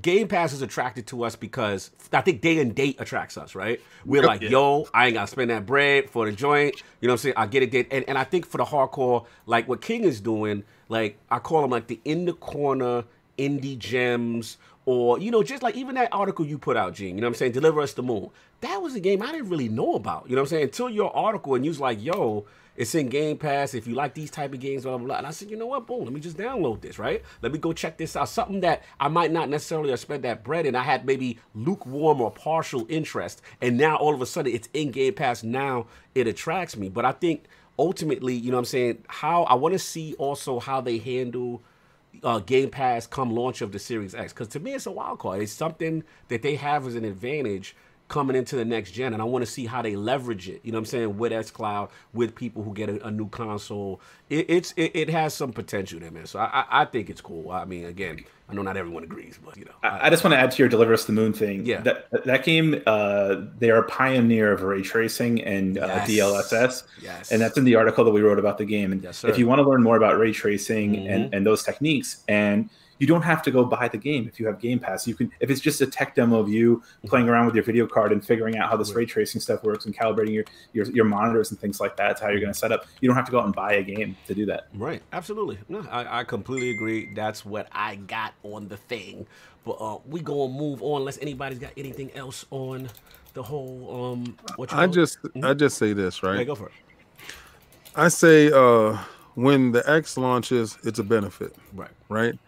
Game 0.00 0.28
Pass 0.28 0.52
is 0.52 0.62
attracted 0.62 1.08
to 1.08 1.24
us 1.24 1.34
because 1.34 1.90
I 2.12 2.20
think 2.20 2.40
day 2.40 2.58
and 2.60 2.74
date 2.74 2.96
attracts 3.00 3.36
us, 3.36 3.54
right? 3.54 3.80
We're 4.04 4.22
like, 4.22 4.40
yo, 4.40 4.86
I 4.94 5.06
ain't 5.06 5.14
gotta 5.14 5.26
spend 5.26 5.50
that 5.50 5.66
bread 5.66 6.08
for 6.08 6.24
the 6.24 6.32
joint. 6.32 6.76
You 7.00 7.08
know 7.08 7.14
what 7.14 7.20
I'm 7.20 7.22
saying? 7.22 7.34
I 7.36 7.46
get 7.46 7.62
it. 7.62 7.70
Date. 7.70 7.88
And, 7.90 8.04
and 8.08 8.16
I 8.16 8.24
think 8.24 8.46
for 8.46 8.58
the 8.58 8.64
hardcore, 8.64 9.26
like 9.44 9.68
what 9.68 9.80
King 9.80 10.04
is 10.04 10.20
doing, 10.20 10.62
like 10.88 11.18
I 11.30 11.40
call 11.40 11.62
them 11.62 11.70
like 11.70 11.88
the 11.88 12.00
in 12.04 12.26
the 12.26 12.32
corner 12.32 13.04
indie 13.38 13.78
gems. 13.78 14.58
Or, 14.88 15.18
you 15.18 15.32
know, 15.32 15.42
just 15.42 15.64
like 15.64 15.74
even 15.74 15.96
that 15.96 16.10
article 16.12 16.46
you 16.46 16.58
put 16.58 16.76
out, 16.76 16.94
Gene, 16.94 17.16
you 17.16 17.20
know 17.20 17.26
what 17.26 17.30
I'm 17.30 17.34
saying? 17.34 17.52
Deliver 17.52 17.80
Us 17.80 17.94
the 17.94 18.04
Moon. 18.04 18.30
That 18.60 18.80
was 18.80 18.94
a 18.94 19.00
game 19.00 19.20
I 19.20 19.32
didn't 19.32 19.48
really 19.48 19.68
know 19.68 19.96
about. 19.96 20.30
You 20.30 20.36
know 20.36 20.42
what 20.42 20.46
I'm 20.46 20.50
saying? 20.50 20.62
Until 20.62 20.88
your 20.88 21.14
article 21.14 21.56
and 21.56 21.64
you 21.64 21.72
was 21.72 21.80
like, 21.80 22.00
yo, 22.00 22.46
it's 22.76 22.94
in 22.94 23.08
Game 23.08 23.38
Pass. 23.38 23.74
If 23.74 23.86
you 23.86 23.94
like 23.94 24.14
these 24.14 24.30
type 24.30 24.52
of 24.52 24.60
games, 24.60 24.82
blah, 24.82 24.96
blah, 24.96 25.06
blah. 25.06 25.16
And 25.18 25.26
I 25.26 25.30
said, 25.30 25.50
you 25.50 25.56
know 25.56 25.66
what? 25.66 25.86
Boom, 25.86 26.04
let 26.04 26.12
me 26.12 26.20
just 26.20 26.36
download 26.36 26.80
this, 26.80 26.98
right? 26.98 27.22
Let 27.42 27.52
me 27.52 27.58
go 27.58 27.72
check 27.72 27.98
this 27.98 28.16
out. 28.16 28.28
Something 28.28 28.60
that 28.60 28.84
I 29.00 29.08
might 29.08 29.32
not 29.32 29.48
necessarily 29.48 29.90
have 29.90 30.00
spent 30.00 30.22
that 30.22 30.44
bread 30.44 30.66
in. 30.66 30.74
I 30.74 30.82
had 30.82 31.06
maybe 31.06 31.38
lukewarm 31.54 32.20
or 32.20 32.30
partial 32.30 32.86
interest. 32.88 33.42
And 33.60 33.76
now 33.76 33.96
all 33.96 34.14
of 34.14 34.22
a 34.22 34.26
sudden 34.26 34.52
it's 34.52 34.68
in 34.74 34.90
Game 34.90 35.14
Pass. 35.14 35.42
Now 35.42 35.86
it 36.14 36.26
attracts 36.26 36.76
me. 36.76 36.88
But 36.88 37.04
I 37.04 37.12
think 37.12 37.44
ultimately, 37.78 38.34
you 38.34 38.50
know 38.50 38.56
what 38.56 38.62
I'm 38.62 38.66
saying? 38.66 39.04
How 39.08 39.44
I 39.44 39.54
want 39.54 39.72
to 39.72 39.78
see 39.78 40.14
also 40.14 40.60
how 40.60 40.80
they 40.80 40.98
handle 40.98 41.62
uh, 42.22 42.38
Game 42.40 42.70
Pass 42.70 43.06
come 43.06 43.30
launch 43.30 43.60
of 43.60 43.72
the 43.72 43.78
Series 43.78 44.14
X. 44.14 44.32
Because 44.32 44.48
to 44.48 44.60
me, 44.60 44.74
it's 44.74 44.86
a 44.86 44.90
wild 44.90 45.18
card. 45.18 45.42
It's 45.42 45.52
something 45.52 46.04
that 46.28 46.42
they 46.42 46.56
have 46.56 46.86
as 46.86 46.94
an 46.94 47.04
advantage 47.04 47.76
coming 48.08 48.36
into 48.36 48.54
the 48.56 48.64
next 48.64 48.92
gen, 48.92 49.12
and 49.12 49.20
I 49.20 49.24
want 49.24 49.44
to 49.44 49.50
see 49.50 49.66
how 49.66 49.82
they 49.82 49.96
leverage 49.96 50.48
it. 50.48 50.60
You 50.62 50.72
know 50.72 50.76
what 50.78 50.82
I'm 50.82 50.86
saying 50.86 51.18
with 51.18 51.32
X 51.32 51.50
Cloud, 51.50 51.90
with 52.12 52.34
people 52.34 52.62
who 52.62 52.72
get 52.72 52.88
a, 52.88 53.06
a 53.06 53.10
new 53.10 53.28
console. 53.28 54.00
It, 54.30 54.46
it's 54.48 54.72
it, 54.76 54.92
it 54.94 55.10
has 55.10 55.34
some 55.34 55.52
potential 55.52 55.98
there, 56.00 56.10
man. 56.10 56.26
So 56.26 56.38
I, 56.38 56.44
I 56.70 56.82
I 56.82 56.84
think 56.84 57.10
it's 57.10 57.20
cool. 57.20 57.50
I 57.50 57.64
mean, 57.64 57.84
again, 57.86 58.24
I 58.48 58.54
know 58.54 58.62
not 58.62 58.76
everyone 58.76 59.02
agrees, 59.04 59.38
but 59.44 59.56
you 59.56 59.64
know, 59.64 59.72
I, 59.82 60.06
I 60.06 60.10
just 60.10 60.22
want 60.24 60.34
to 60.34 60.38
add 60.38 60.50
to 60.52 60.58
your 60.62 60.68
"Deliver 60.68 60.92
Us 60.94 61.04
the 61.04 61.12
Moon" 61.12 61.32
thing. 61.32 61.66
Yeah. 61.66 61.80
that 61.82 62.24
that 62.24 62.44
game, 62.44 62.80
uh, 62.86 63.36
they 63.58 63.70
are 63.70 63.78
a 63.78 63.88
pioneer 63.88 64.52
of 64.52 64.62
ray 64.62 64.82
tracing 64.82 65.42
and 65.42 65.78
uh, 65.78 65.86
Yes. 65.86 66.08
DLSS, 66.10 66.82
yes, 67.02 67.32
and 67.32 67.40
that's 67.40 67.56
in 67.58 67.64
the 67.64 67.74
article 67.74 68.04
that 68.04 68.10
we 68.12 68.20
wrote 68.20 68.38
about 68.38 68.58
the 68.58 68.64
game. 68.64 68.92
And 68.92 69.02
Yes, 69.02 69.24
if 69.24 69.38
you 69.38 69.46
want 69.46 69.60
to 69.60 69.68
learn 69.68 69.82
more 69.82 69.96
about 69.96 70.18
ray 70.18 70.32
tracing 70.32 70.94
Mhm. 70.94 71.10
and 71.12 71.34
and 71.34 71.46
those 71.46 71.62
techniques, 71.64 72.22
and 72.28 72.68
you 72.98 73.06
don't 73.06 73.22
have 73.22 73.42
to 73.42 73.50
go 73.50 73.64
buy 73.64 73.88
the 73.88 73.98
game 73.98 74.26
if 74.26 74.40
you 74.40 74.46
have 74.46 74.58
Game 74.60 74.78
Pass. 74.78 75.06
You 75.06 75.14
can, 75.14 75.30
if 75.40 75.50
it's 75.50 75.60
just 75.60 75.80
a 75.80 75.86
tech 75.86 76.14
demo 76.14 76.38
of 76.38 76.48
you 76.48 76.82
playing 77.06 77.28
around 77.28 77.46
with 77.46 77.54
your 77.54 77.64
video 77.64 77.86
card 77.86 78.12
and 78.12 78.24
figuring 78.24 78.56
out 78.56 78.70
how 78.70 78.76
this 78.76 78.92
ray 78.92 79.04
tracing 79.04 79.40
stuff 79.40 79.62
works 79.64 79.84
and 79.86 79.96
calibrating 79.96 80.32
your 80.32 80.44
your, 80.72 80.86
your 80.86 81.04
monitors 81.04 81.50
and 81.50 81.60
things 81.60 81.80
like 81.80 81.96
that. 81.96 82.12
It's 82.12 82.20
how 82.20 82.28
you're 82.28 82.40
going 82.40 82.52
to 82.52 82.58
set 82.58 82.72
up. 82.72 82.86
You 83.00 83.08
don't 83.08 83.16
have 83.16 83.26
to 83.26 83.32
go 83.32 83.38
out 83.40 83.44
and 83.46 83.54
buy 83.54 83.74
a 83.74 83.82
game 83.82 84.16
to 84.26 84.34
do 84.34 84.46
that. 84.46 84.68
Right, 84.74 85.02
absolutely. 85.12 85.58
No, 85.68 85.86
I, 85.90 86.20
I 86.20 86.24
completely 86.24 86.70
agree. 86.70 87.12
That's 87.14 87.44
what 87.44 87.68
I 87.72 87.96
got 87.96 88.32
on 88.42 88.68
the 88.68 88.76
thing. 88.76 89.26
But 89.64 89.72
uh, 89.80 89.98
we 90.06 90.20
gonna 90.20 90.52
move 90.52 90.82
on. 90.82 91.00
Unless 91.02 91.18
anybody's 91.18 91.58
got 91.58 91.72
anything 91.76 92.12
else 92.14 92.46
on 92.50 92.88
the 93.34 93.42
whole 93.42 94.12
um. 94.14 94.36
What 94.56 94.70
you 94.70 94.78
I 94.78 94.86
call 94.86 94.90
it? 94.90 94.94
just 94.94 95.18
I 95.42 95.54
just 95.54 95.76
say 95.76 95.92
this 95.92 96.22
yeah, 96.22 96.30
right. 96.30 96.46
go 96.46 96.54
for 96.54 96.66
it. 96.66 96.72
I 97.94 98.08
say 98.08 98.50
uh 98.52 98.96
when 99.34 99.72
the 99.72 99.88
X 99.90 100.16
launches, 100.16 100.78
it's 100.84 100.98
a 100.98 101.02
benefit, 101.04 101.54
Right. 101.74 101.90
right? 102.08 102.38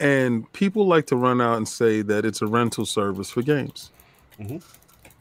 And 0.00 0.50
people 0.52 0.86
like 0.86 1.06
to 1.06 1.16
run 1.16 1.40
out 1.40 1.56
and 1.56 1.68
say 1.68 2.02
that 2.02 2.24
it's 2.24 2.40
a 2.42 2.46
rental 2.46 2.86
service 2.86 3.30
for 3.30 3.42
games. 3.42 3.90
Mhm. 4.40 4.62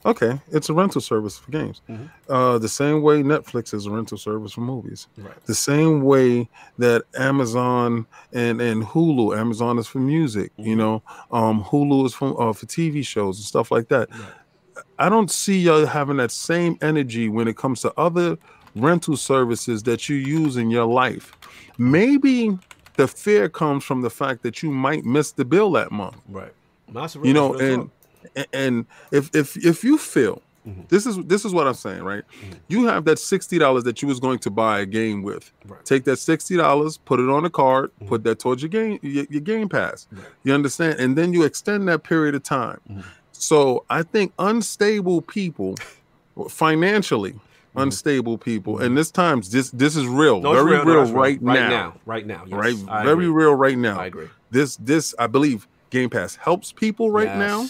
Okay, 0.06 0.40
it's 0.52 0.70
a 0.70 0.74
rental 0.74 1.02
service 1.02 1.38
for 1.38 1.52
games. 1.52 1.82
Mhm. 1.90 2.10
Uh, 2.30 2.58
the 2.60 2.70
same 2.70 3.02
way 3.02 3.24
Netflix 3.24 3.74
is 3.74 3.88
a 3.88 3.91
rental 3.91 4.18
service 4.18 4.54
for 4.54 4.62
movies. 4.62 5.08
Right. 5.18 5.34
The 5.48 5.56
same 5.56 6.02
way 6.04 6.48
that 6.78 7.04
Amazon 7.18 8.06
and 8.32 8.62
and 8.62 8.84
Hulu, 8.84 9.38
Amazon 9.38 9.78
is 9.80 9.88
for 9.88 9.99
music. 9.99 10.52
You 10.58 10.76
Mhm. 10.76 10.78
know, 10.78 11.04
um, 11.32 11.64
Hulu 11.64 12.06
is 12.06 12.14
for 12.14 12.40
uh, 12.41 12.54
for 12.54 12.66
TV 12.68 13.02
shows 13.04 13.38
and 13.38 13.45
stuff 13.45 13.70
like 13.72 13.90
that. 13.90 14.10
Right. 14.12 14.84
I 14.99 15.10
don't 15.10 15.32
see 15.32 15.60
y'all 15.60 15.86
having 15.88 16.18
that 16.18 16.32
same 16.32 16.78
energy 16.82 17.28
when 17.28 17.48
it 17.48 17.58
comes 17.58 17.82
to 17.82 17.91
other 17.98 18.38
rental 18.76 19.18
services 19.18 19.84
that 19.84 20.08
you 20.08 20.16
use 20.16 20.56
in 20.56 20.70
your 20.70 20.86
life. 20.86 21.34
Maybe 21.80 22.58
the 22.98 23.07
fear 23.07 23.48
comes 23.49 23.84
from 23.84 24.02
the 24.02 24.10
fact 24.10 24.44
that 24.44 24.61
you 24.61 24.69
might 24.72 25.06
miss 25.06 25.32
the 25.32 25.45
bill 25.45 25.72
that 25.72 25.91
month. 25.91 26.18
Right. 26.30 26.53
That's 26.90 27.15
You 27.15 27.34
know, 27.34 27.53
and 27.56 27.90
a- 28.36 28.45
and 28.56 28.86
if 29.11 29.30
if 29.36 29.56
if 29.57 29.84
you 29.84 29.98
feel 29.98 30.41
Mhm. 30.68 30.88
this 30.90 31.06
is 31.06 31.18
this 31.26 31.45
is 31.45 31.53
what 31.53 31.65
I'm 31.68 31.74
saying, 31.76 32.03
right? 32.03 32.24
Mhm. 32.41 32.60
You 32.68 32.86
have 32.88 33.06
that 33.06 33.19
sixty 33.19 33.57
dollars 33.57 33.84
that 33.86 34.02
you 34.02 34.07
was 34.07 34.19
going 34.19 34.40
to 34.40 34.49
buy 34.49 34.80
a 34.82 34.86
game 34.86 35.22
with. 35.24 35.52
Right. 35.65 35.84
Take 35.86 36.03
that 36.06 36.18
sixty 36.18 36.57
dollars, 36.57 36.98
put 36.98 37.19
it 37.19 37.30
on 37.30 37.45
a 37.45 37.49
card, 37.49 37.91
Mhm. 38.02 38.07
put 38.07 38.24
that 38.26 38.40
towards 38.40 38.61
your 38.61 38.69
game 38.69 38.99
your, 39.02 39.26
your 39.30 39.41
game 39.41 39.69
pass. 39.69 40.07
Right. 40.11 40.26
You 40.44 40.53
understand? 40.53 40.99
And 40.99 41.18
then 41.18 41.32
you 41.34 41.44
extend 41.44 41.88
that 41.88 42.03
period 42.03 42.36
of 42.36 42.44
time. 42.44 42.80
Mhm. 42.91 43.03
So 43.32 43.86
I 43.90 44.02
think 44.03 44.34
unstable 44.40 45.22
people 45.22 45.76
financially 46.49 47.36
Mm-hmm. 47.78 47.84
unstable 47.84 48.38
people, 48.40 48.80
and 48.80 48.98
this 48.98 49.12
times 49.12 49.52
this 49.52 49.70
this 49.70 49.95
is 49.95 50.08
real, 50.08 50.41
No, 50.41 50.54
very 50.54 50.78
no, 50.78 50.84
real, 50.84 51.04
it's 51.04 51.12
right, 51.12 51.38
right 51.41 51.60
now, 51.60 51.70
now, 51.70 51.94
right 52.08 52.26
now, 52.26 52.44
yes. 52.48 52.58
right, 52.58 52.76
I 52.90 53.04
very 53.04 53.26
agree. 53.26 53.28
real 53.28 53.54
right 53.54 53.78
now. 53.78 53.99
I 53.99 54.08
agree. 54.08 54.30
This 54.49 54.78
this 54.78 55.14
I 55.20 55.28
believe 55.28 55.68
Game 55.91 56.10
Pass 56.10 56.38
helps 56.38 56.72
people 56.72 57.12
right 57.12 57.38
now, 57.38 57.68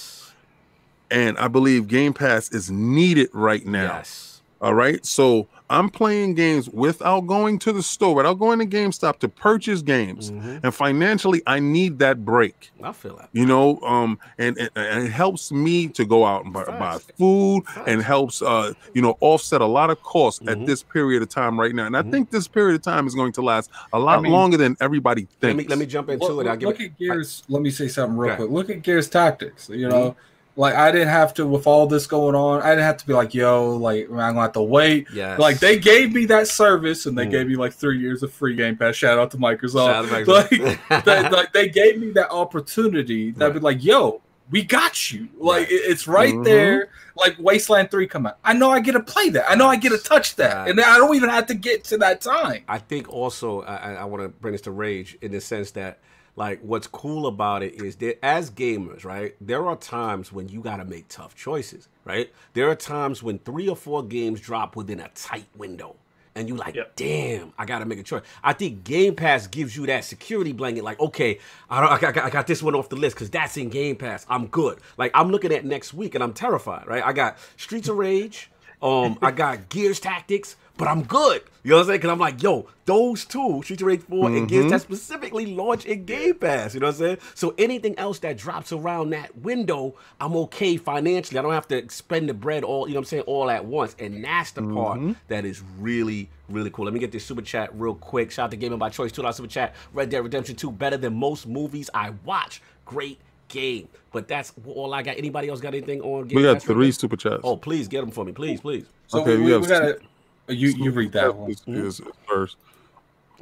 and 1.12 1.38
I 1.38 1.50
believe 1.50 1.88
Game 1.88 2.14
Pass 2.14 2.50
is 2.52 2.72
needed 2.72 3.30
right 3.34 3.66
now. 3.66 3.98
Yes. 3.98 4.42
All 4.62 4.74
right. 4.74 5.06
So 5.06 5.48
I'm 5.70 5.90
playing 5.90 6.36
games 6.36 6.70
without 6.70 7.28
going 7.28 7.60
to 7.60 7.74
the 7.74 7.84
store, 7.84 8.16
without 8.16 8.36
going 8.36 8.60
to 8.60 8.66
GameStop 8.66 9.20
to 9.20 9.28
purchase 9.28 9.82
games. 9.82 10.32
Mhm. 10.32 10.62
And 10.64 10.74
financially, 10.74 11.42
I 11.46 11.60
need 11.60 12.00
that 12.00 12.24
break. 12.24 12.72
I 12.82 12.94
feel 12.94 13.18
that. 13.18 13.28
You 13.34 13.46
know, 13.46 13.80
um, 13.82 14.18
and, 14.38 14.58
and, 14.58 14.70
and 14.76 15.04
it 15.06 15.12
helps 15.12 15.52
me 15.52 15.90
to 15.90 16.06
go 16.06 16.26
out 16.26 16.46
and 16.46 16.54
buy, 16.54 16.64
buy 16.64 16.78
Facts. 16.98 17.08
food 17.20 17.64
and 17.86 18.02
helps 18.02 18.42
uh, 18.42 18.72
you 18.94 19.02
know, 19.02 19.18
offset 19.20 19.60
a 19.60 19.66
lot 19.66 19.90
of 19.90 20.02
costs 20.04 20.42
Mhm. 20.44 20.52
at 20.62 20.66
this 20.66 20.84
period 20.84 21.22
of 21.22 21.28
time 21.30 21.60
right 21.60 21.76
now. 21.76 21.86
And 21.86 21.98
I 21.98 22.02
Mhm. 22.02 22.12
think 22.12 22.30
this 22.32 22.48
period 22.48 22.76
of 22.76 22.82
time 22.82 23.06
is 23.06 23.14
going 23.14 23.34
to 23.34 23.42
last 23.42 23.70
a 23.92 24.00
lot 24.00 24.22
mean- 24.22 24.32
longer 24.32 24.56
than 24.58 24.78
everybody 24.80 25.28
thinks. 25.42 25.44
Let 25.44 25.56
me 25.58 25.64
let 25.68 25.80
me 25.80 25.86
jump 25.86 26.10
into 26.10 26.28
Look, 26.28 26.46
it. 26.46 26.50
I'll 26.50 26.56
give 26.56 26.68
look 26.68 26.80
it. 26.80 26.86
at 26.86 26.98
Gears. 26.98 27.44
let 27.50 27.62
me 27.62 27.72
say 27.72 27.88
something 27.90 28.18
real 28.18 28.32
Okay. 28.32 28.44
quick. 28.44 28.52
Look 28.52 28.70
at 28.70 28.84
Gears 28.84 29.10
tactics. 29.10 29.70
You 29.70 29.90
know, 29.90 30.16
like 30.58 30.74
I 30.76 30.92
didn't 30.92 31.08
have 31.10 31.34
to 31.36 31.48
with 31.48 31.66
all 31.68 31.88
this 31.88 32.08
going 32.08 32.36
on. 32.36 32.62
I 32.64 32.72
didn't 32.72 32.84
have 32.84 32.98
to 32.98 33.08
be 33.08 33.14
like, 33.14 33.34
yo, 33.34 33.76
like 33.78 34.06
I'm 34.10 34.16
gonna 34.18 34.42
have 34.42 34.52
to 34.54 34.62
wait. 34.62 35.08
Yeah. 35.14 35.38
Like 35.38 35.60
they 35.60 35.78
gave 35.80 36.12
me 36.12 36.26
that 36.26 36.48
service, 36.50 37.06
and 37.06 37.18
they 37.18 37.26
Mm. 37.28 37.32
gave 37.32 37.48
me 37.48 37.56
like 37.56 37.74
three 37.74 38.00
years 38.00 38.24
of 38.24 38.34
free 38.34 38.56
Game 38.56 38.76
Pass. 38.76 38.96
Shout 38.96 39.18
out 39.20 39.32
to 39.32 39.38
Microsoft. 39.38 39.86
Shout 39.88 40.06
out 40.12 40.26
to 40.26 40.32
Like, 40.34 40.50
Microsoft. 40.50 41.04
they, 41.06 41.30
like 41.30 41.54
they 41.54 41.70
gave 41.70 42.00
me 42.00 42.10
that 42.12 42.30
opportunity. 42.32 43.32
That'd 43.32 43.54
be 43.54 43.60
like, 43.60 43.84
yo, 43.84 44.22
we 44.50 44.64
got 44.64 45.12
you. 45.12 45.28
Like 45.38 45.68
Right. 45.68 45.68
it's 45.70 46.08
right 46.08 46.34
Mhm. 46.34 46.44
there. 46.44 46.90
Like 47.16 47.36
Wasteland 47.40 47.90
Three 47.92 48.08
come 48.08 48.26
out. 48.28 48.38
I 48.44 48.54
know 48.54 48.70
I 48.72 48.80
get 48.80 48.92
to 48.94 49.00
play 49.00 49.30
that. 49.30 49.50
I 49.50 49.56
know 49.56 49.68
I 49.68 49.76
get 49.76 49.90
to 49.90 49.98
touch 49.98 50.36
that, 50.38 50.56
Right. 50.56 50.70
and 50.70 50.80
I 50.80 50.98
don't 50.98 51.16
even 51.16 51.30
have 51.30 51.48
to 51.48 51.54
get 51.56 51.84
to 51.86 51.98
that 52.00 52.22
time. 52.22 52.64
I 52.68 52.78
think 52.80 53.10
also 53.10 53.62
I, 53.62 53.76
I- 53.76 53.94
I 53.94 54.04
want 54.06 54.24
to 54.24 54.30
bring 54.30 54.52
this 54.54 54.62
to 54.62 54.72
rage 54.72 55.18
in 55.22 55.32
the 55.32 55.42
sense 55.42 55.72
that 55.72 56.00
like 56.38 56.62
what's 56.62 56.88
cool 56.88 57.28
about 57.28 57.64
it 57.64 57.82
is 57.84 57.98
that 57.98 58.24
as 58.24 58.50
gamers, 58.50 59.04
right, 59.04 59.36
there 59.42 59.68
are 59.68 59.76
times 59.76 60.32
when 60.32 60.48
you 60.48 60.62
got 60.62 60.78
to 60.78 60.86
make 60.86 61.10
tough 61.10 61.36
choices, 61.36 61.90
right? 62.06 62.32
There 62.54 62.70
are 62.70 62.76
times 62.76 63.22
when 63.22 63.40
three 63.40 63.68
or 63.68 63.76
four 63.76 64.04
games 64.04 64.40
drop 64.40 64.76
within 64.78 65.02
a 65.02 65.10
tight 65.10 65.48
window. 65.58 65.96
And 66.36 66.48
you 66.48 66.56
like, 66.56 66.76
Yep. 66.76 66.96
damn, 66.96 67.52
I 67.58 67.66
gotta 67.66 67.86
make 67.86 67.98
a 67.98 68.04
choice. 68.04 68.22
I 68.44 68.54
think 68.54 68.84
Game 68.84 69.16
Pass 69.16 69.48
gives 69.48 69.76
you 69.76 69.88
that 69.88 70.04
security 70.04 70.54
blanket. 70.54 70.84
Like, 70.84 71.00
okay, 71.00 71.40
I, 71.68 71.82
don't, 71.82 71.92
I, 71.92 71.98
got, 72.00 72.18
I 72.26 72.30
got 72.30 72.46
this 72.46 72.62
one 72.62 72.76
off 72.76 72.90
the 72.90 72.96
list 72.96 73.16
because 73.16 73.32
that's 73.32 73.58
in 73.58 73.70
Game 73.70 73.96
Pass. 73.96 74.24
I'm 74.30 74.46
good. 74.46 74.78
Like, 74.98 75.10
I'm 75.16 75.32
looking 75.32 75.52
at 75.52 75.66
next 75.66 75.96
week 75.96 76.14
and 76.14 76.24
I'm 76.24 76.34
terrified. 76.34 76.86
Right? 76.86 77.04
I 77.04 77.12
got 77.12 77.40
Streets 77.58 77.90
of 77.90 77.98
Rage. 77.98 78.52
Um, 78.84 79.18
I 79.24 79.32
got 79.32 79.70
Gears 79.70 80.00
Tactics, 80.00 80.56
but 80.78 80.88
I'm 80.88 81.04
good. 81.04 81.42
You 81.64 81.72
know 81.72 81.78
what 81.78 81.82
I'm 81.82 81.88
saying? 81.88 81.98
Because 82.00 82.12
I'm 82.12 82.20
like, 82.20 82.42
yo, 82.42 82.68
those 82.86 83.26
two, 83.26 83.62
Streets 83.64 83.82
of 83.82 83.88
Rage 83.88 84.02
4 84.04 84.30
and 84.30 84.48
Gears, 84.48 84.64
mm-hmm. 84.64 84.72
that 84.72 84.82
specifically 84.82 85.48
launch 85.48 85.86
in 85.86 86.06
Game 86.06 86.36
Pass. 86.36 86.74
You 86.74 86.80
know 86.80 86.88
what 86.88 86.96
I'm 86.96 87.00
saying? 87.00 87.18
So 87.34 87.54
anything 87.58 87.98
else 88.00 88.20
that 88.20 88.38
drops 88.38 88.72
around 88.72 89.10
that 89.10 89.38
window, 89.40 89.96
I'm 90.22 90.36
okay 90.38 90.78
financially. 90.78 91.38
I 91.38 91.42
don't 91.42 91.52
have 91.52 91.68
to 91.70 91.90
spend 91.90 92.30
the 92.30 92.34
bread 92.34 92.64
all, 92.64 92.88
you 92.88 92.94
know 92.94 93.00
what 93.00 93.08
I'm 93.08 93.10
saying, 93.10 93.24
all 93.24 93.50
at 93.50 93.66
once. 93.66 93.96
And 94.00 94.24
that's 94.24 94.52
the 94.52 94.62
part 94.62 95.00
mm-hmm. 95.00 95.14
that 95.28 95.44
is 95.44 95.62
really, 95.78 96.30
really 96.48 96.70
cool. 96.70 96.86
Let 96.86 96.94
me 96.94 97.02
get 97.02 97.12
this 97.12 97.26
super 97.26 97.42
chat 97.42 97.70
real 97.74 97.96
quick. 97.96 98.32
Shout 98.32 98.46
out 98.46 98.52
to 98.52 98.58
Gaming 98.58 98.80
by 98.80 98.90
Choice, 98.90 99.12
$2 99.12 99.34
super 99.34 99.50
chat. 99.50 99.76
Red 99.92 100.10
Dead 100.10 100.24
Redemption 100.24 100.56
2, 100.56 100.72
better 100.72 100.96
than 100.96 101.16
most 101.16 101.48
movies 101.48 101.90
I 101.94 102.12
watch. 102.24 102.62
Great 102.86 103.20
game. 103.48 103.90
But 104.12 104.28
that's 104.28 104.54
all 104.66 104.94
I 104.94 105.04
got. 105.04 105.18
Anybody 105.18 105.50
else 105.50 105.60
got 105.60 105.74
anything 105.74 106.02
on 106.02 106.28
Game 106.28 106.38
we 106.38 106.44
got 106.44 106.56
Pass 106.56 106.64
three 106.64 106.86
now? 106.86 106.92
super 106.92 107.18
chats. 107.18 107.42
Oh, 107.44 107.58
please 107.58 107.88
get 107.88 108.02
them 108.02 108.12
for 108.12 108.24
me. 108.24 108.32
Please, 108.32 108.62
please. 108.62 108.86
So 109.08 109.22
Okay, 109.22 109.36
we, 109.36 109.38
we 109.38 109.46
we, 109.46 109.52
have 109.52 109.62
we 109.62 109.68
gotta. 109.68 110.00
You 110.48 110.70
you 110.70 110.92
read 110.92 111.12
that 111.14 111.36
one. 111.36 111.52
Is- 111.52 111.62
is 111.68 112.02
first. 112.28 112.58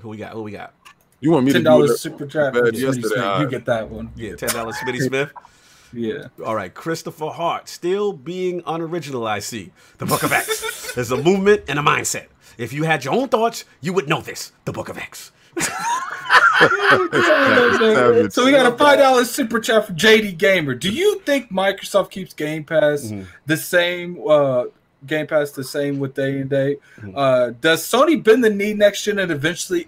Who 0.01 0.09
we 0.09 0.17
got? 0.17 0.33
Who 0.33 0.43
we 0.43 0.51
got? 0.51 0.73
You 1.21 1.31
want 1.31 1.45
me 1.45 1.51
to 1.51 1.59
Ten 1.59 1.63
do 1.63 1.69
dollars 1.69 1.91
it? 1.91 1.97
super 1.99 2.25
chat. 2.27 2.53
bad 2.53 2.75
yesterday, 2.75 3.07
Smith. 3.07 3.17
I- 3.23 3.41
You 3.41 3.49
get 3.49 3.65
that 3.65 3.89
one. 3.89 4.11
Yeah, 4.15 4.35
ten 4.35 4.49
dollars, 4.49 4.75
Smitty 4.77 5.01
Smith. 5.07 5.31
Yeah. 5.93 6.27
All 6.43 6.55
right, 6.55 6.73
Christopher 6.73 7.27
Hart, 7.29 7.69
still 7.69 8.11
being 8.11 8.61
unoriginal. 8.67 9.25
I 9.25 9.39
see. 9.39 9.71
The 9.97 10.05
Book 10.05 10.23
of 10.23 10.33
X. 10.33 10.91
There's 10.93 11.11
a 11.11 11.15
movement 11.15 11.63
and 11.69 11.79
a 11.79 11.81
mindset. 11.81 12.25
If 12.57 12.73
you 12.73 12.83
had 12.83 13.05
your 13.05 13.13
own 13.13 13.29
thoughts, 13.29 13.63
you 13.79 13.93
would 13.93 14.09
know 14.09 14.19
this. 14.19 14.51
The 14.65 14.73
Book 14.73 14.89
of 14.89 14.97
X. 14.97 15.31
So 18.31 18.43
we 18.45 18.51
got 18.51 18.65
a 18.73 18.75
five 18.77 18.99
dollars 18.99 19.29
super 19.31 19.59
chat 19.59 19.85
from 19.85 19.95
JD 19.95 20.37
Gamer. 20.37 20.75
Do 20.75 20.89
you 20.91 21.19
think 21.21 21.51
Microsoft 21.51 22.11
keeps 22.11 22.33
Game 22.33 22.63
Pass 22.63 23.03
Mm-hmm. 23.05 23.23
the 23.45 23.57
same? 23.57 24.19
Uh, 24.27 24.65
Game 25.05 25.27
Pass 25.27 25.51
the 25.51 25.63
same 25.63 25.99
with 25.99 26.13
day 26.13 26.39
and 26.39 26.49
day. 26.49 26.77
Mm-hmm. 26.97 27.11
Uh, 27.15 27.49
does 27.61 27.83
Sony 27.83 28.21
bend 28.21 28.43
the 28.43 28.49
knee 28.49 28.73
next 28.73 29.03
gen 29.03 29.19
and 29.19 29.31
eventually 29.31 29.87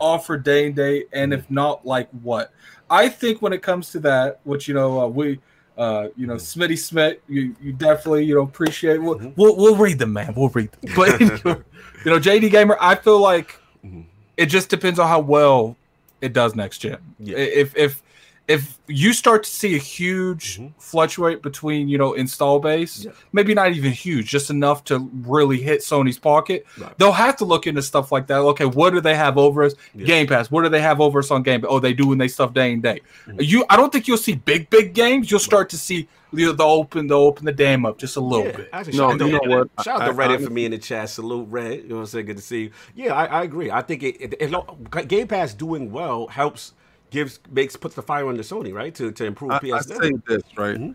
offer 0.00 0.36
day 0.38 0.66
and 0.66 0.76
day? 0.76 1.04
And 1.12 1.32
if 1.32 1.50
not, 1.50 1.86
like 1.86 2.08
what? 2.22 2.52
I 2.88 3.08
think 3.08 3.42
when 3.42 3.52
it 3.52 3.62
comes 3.62 3.90
to 3.92 4.00
that, 4.00 4.40
which 4.44 4.68
you 4.68 4.74
know, 4.74 5.00
uh, 5.00 5.06
we. 5.06 5.40
Uh, 5.78 6.08
you 6.16 6.26
know, 6.26 6.36
Mm-hmm. 6.36 6.62
Smitty 6.62 6.78
Smith, 6.78 7.18
you, 7.28 7.54
you 7.60 7.70
definitely, 7.74 8.24
you 8.24 8.34
know, 8.34 8.40
appreciate. 8.40 8.96
We'll, 8.96 9.18
we'll, 9.36 9.54
we'll 9.56 9.76
read 9.76 9.98
them, 9.98 10.14
man. 10.14 10.32
We'll 10.34 10.48
read 10.48 10.70
them. 10.72 10.92
But 10.96 11.20
you 11.20 12.10
know, 12.10 12.18
JD 12.18 12.50
Gamer, 12.50 12.78
I 12.80 12.94
feel 12.94 13.20
like 13.20 13.60
Mm-hmm. 13.84 14.00
it 14.38 14.46
just 14.46 14.70
depends 14.70 14.98
on 14.98 15.06
how 15.06 15.20
well 15.20 15.76
it 16.22 16.32
does 16.32 16.54
next 16.54 16.78
gen. 16.78 16.96
Yeah. 17.20 17.36
If 17.36 17.76
if 17.76 18.02
if 18.48 18.78
you 18.86 19.12
start 19.12 19.42
to 19.42 19.50
see 19.50 19.74
a 19.74 19.78
huge 19.78 20.60
fluctuate 20.78 21.42
between 21.42 21.88
you 21.88 21.98
know 21.98 22.12
install 22.12 22.60
base, 22.60 23.04
Yeah. 23.04 23.10
maybe 23.32 23.54
not 23.54 23.72
even 23.72 23.90
huge, 23.90 24.28
just 24.28 24.50
enough 24.50 24.84
to 24.84 25.10
really 25.26 25.60
hit 25.60 25.80
Sony's 25.80 26.18
pocket, 26.18 26.64
Right. 26.78 26.96
they'll 26.98 27.10
have 27.12 27.36
to 27.38 27.44
look 27.44 27.66
into 27.66 27.82
stuff 27.82 28.12
like 28.12 28.28
that. 28.28 28.38
Okay, 28.38 28.64
what 28.64 28.92
do 28.92 29.00
they 29.00 29.16
have 29.16 29.36
over 29.36 29.64
us? 29.64 29.74
Yeah. 29.94 30.06
Game 30.06 30.26
Pass. 30.28 30.50
What 30.50 30.62
do 30.62 30.68
they 30.68 30.80
have 30.80 31.00
over 31.00 31.18
us 31.18 31.30
on 31.32 31.42
Game 31.42 31.64
Oh, 31.68 31.80
they 31.80 31.92
do 31.92 32.06
when 32.06 32.18
they 32.18 32.28
stuff 32.28 32.54
day 32.54 32.72
and 32.72 32.82
day. 32.82 33.00
Mm-hmm. 33.26 33.40
You, 33.40 33.64
I 33.68 33.76
don't 33.76 33.92
think 33.92 34.06
you'll 34.06 34.16
see 34.16 34.34
big 34.36 34.70
big 34.70 34.94
games. 34.94 35.30
You'll 35.30 35.40
start 35.40 35.68
to 35.70 35.78
see 35.78 36.06
you 36.32 36.46
know, 36.46 36.52
the 36.52 36.64
open, 36.64 37.06
the 37.06 37.14
open 37.18 37.46
the 37.46 37.52
dam 37.52 37.86
up 37.86 37.98
just 37.98 38.16
a 38.16 38.20
little 38.20 38.46
Yeah, 38.46 38.56
bit. 38.56 38.68
actually, 38.72 38.98
No, 38.98 39.10
shout 39.10 39.20
out 39.22 39.26
you 39.28 39.38
to- 39.40 39.48
know 39.48 39.58
what? 39.58 39.84
Shout 39.84 40.02
out 40.02 40.06
to 40.06 40.12
Reddit 40.12 40.40
I- 40.40 40.44
for 40.44 40.50
me 40.50 40.64
in 40.66 40.70
the 40.72 40.78
chat. 40.78 41.08
Salute 41.08 41.46
Red. 41.50 41.82
You 41.82 41.88
know 41.88 41.94
what 41.96 42.00
I'm 42.02 42.06
saying? 42.06 42.26
Good 42.26 42.36
to 42.36 42.42
see 42.42 42.62
you. 42.64 42.70
Yeah, 42.94 43.14
I, 43.14 43.24
I 43.26 43.42
agree. 43.44 43.70
I 43.70 43.80
think 43.82 44.02
it, 44.02 44.16
it, 44.20 44.34
it- 44.40 45.08
Game 45.08 45.26
Pass 45.28 45.54
doing 45.54 45.90
well 45.90 46.26
helps 46.28 46.74
gives 47.10 47.40
makes 47.50 47.76
puts 47.76 47.94
the 47.94 48.02
fire 48.02 48.28
under 48.28 48.42
Sony 48.42 48.74
right 48.74 48.94
to 48.94 49.12
to 49.12 49.24
improve 49.24 49.52
I, 49.52 49.56
I 49.56 49.78
PS. 49.78 49.88
say 49.88 50.12
this 50.26 50.42
right. 50.56 50.76
Mm-hmm. 50.76 50.92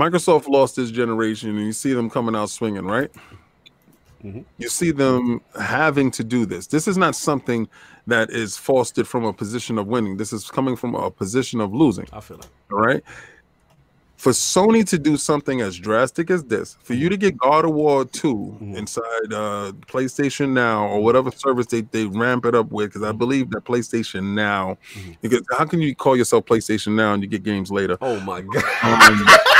Microsoft 0.00 0.48
lost 0.48 0.76
this 0.76 0.90
generation, 0.90 1.50
and 1.50 1.60
you 1.60 1.72
see 1.72 1.92
them 1.92 2.08
coming 2.08 2.34
out 2.34 2.48
swinging, 2.48 2.86
right? 2.86 3.10
Mm-hmm. 4.24 4.40
You 4.58 4.68
see 4.68 4.92
them 4.92 5.40
having 5.60 6.10
to 6.12 6.24
do 6.24 6.46
this. 6.46 6.66
This 6.66 6.88
is 6.88 6.96
not 6.96 7.14
something 7.14 7.68
that 8.06 8.30
is 8.30 8.56
fostered 8.56 9.06
from 9.06 9.24
a 9.24 9.32
position 9.32 9.78
of 9.78 9.86
winning. 9.86 10.16
This 10.16 10.32
is 10.32 10.50
coming 10.50 10.76
from 10.76 10.94
a 10.94 11.10
position 11.10 11.60
of 11.60 11.74
losing. 11.74 12.06
I 12.12 12.20
feel 12.20 12.38
like 12.38 12.48
All 12.72 12.78
right. 12.78 13.02
For 14.20 14.32
Sony 14.32 14.86
to 14.90 14.98
do 14.98 15.16
something 15.16 15.62
as 15.62 15.78
drastic 15.78 16.30
as 16.30 16.44
this, 16.44 16.76
for 16.82 16.92
you 16.92 17.08
to 17.08 17.16
get 17.16 17.38
God 17.38 17.64
of 17.64 17.72
War 17.72 18.04
2 18.04 18.58
inside 18.60 19.32
uh, 19.32 19.72
PlayStation 19.86 20.50
Now 20.50 20.86
or 20.88 21.02
whatever 21.02 21.30
service 21.30 21.64
they, 21.68 21.80
they 21.80 22.04
ramp 22.04 22.44
it 22.44 22.54
up 22.54 22.70
with, 22.70 22.90
because 22.90 23.02
I 23.02 23.12
believe 23.12 23.48
that 23.52 23.64
PlayStation 23.64 24.34
Now, 24.34 24.76
because 25.22 25.40
how 25.56 25.64
can 25.64 25.80
you 25.80 25.94
call 25.94 26.18
yourself 26.18 26.44
PlayStation 26.44 26.96
Now 26.96 27.14
and 27.14 27.22
you 27.22 27.30
get 27.30 27.44
games 27.44 27.70
later? 27.70 27.96
Oh 28.02 28.20
my 28.20 28.42
god. 28.42 28.62
Um, 28.82 29.24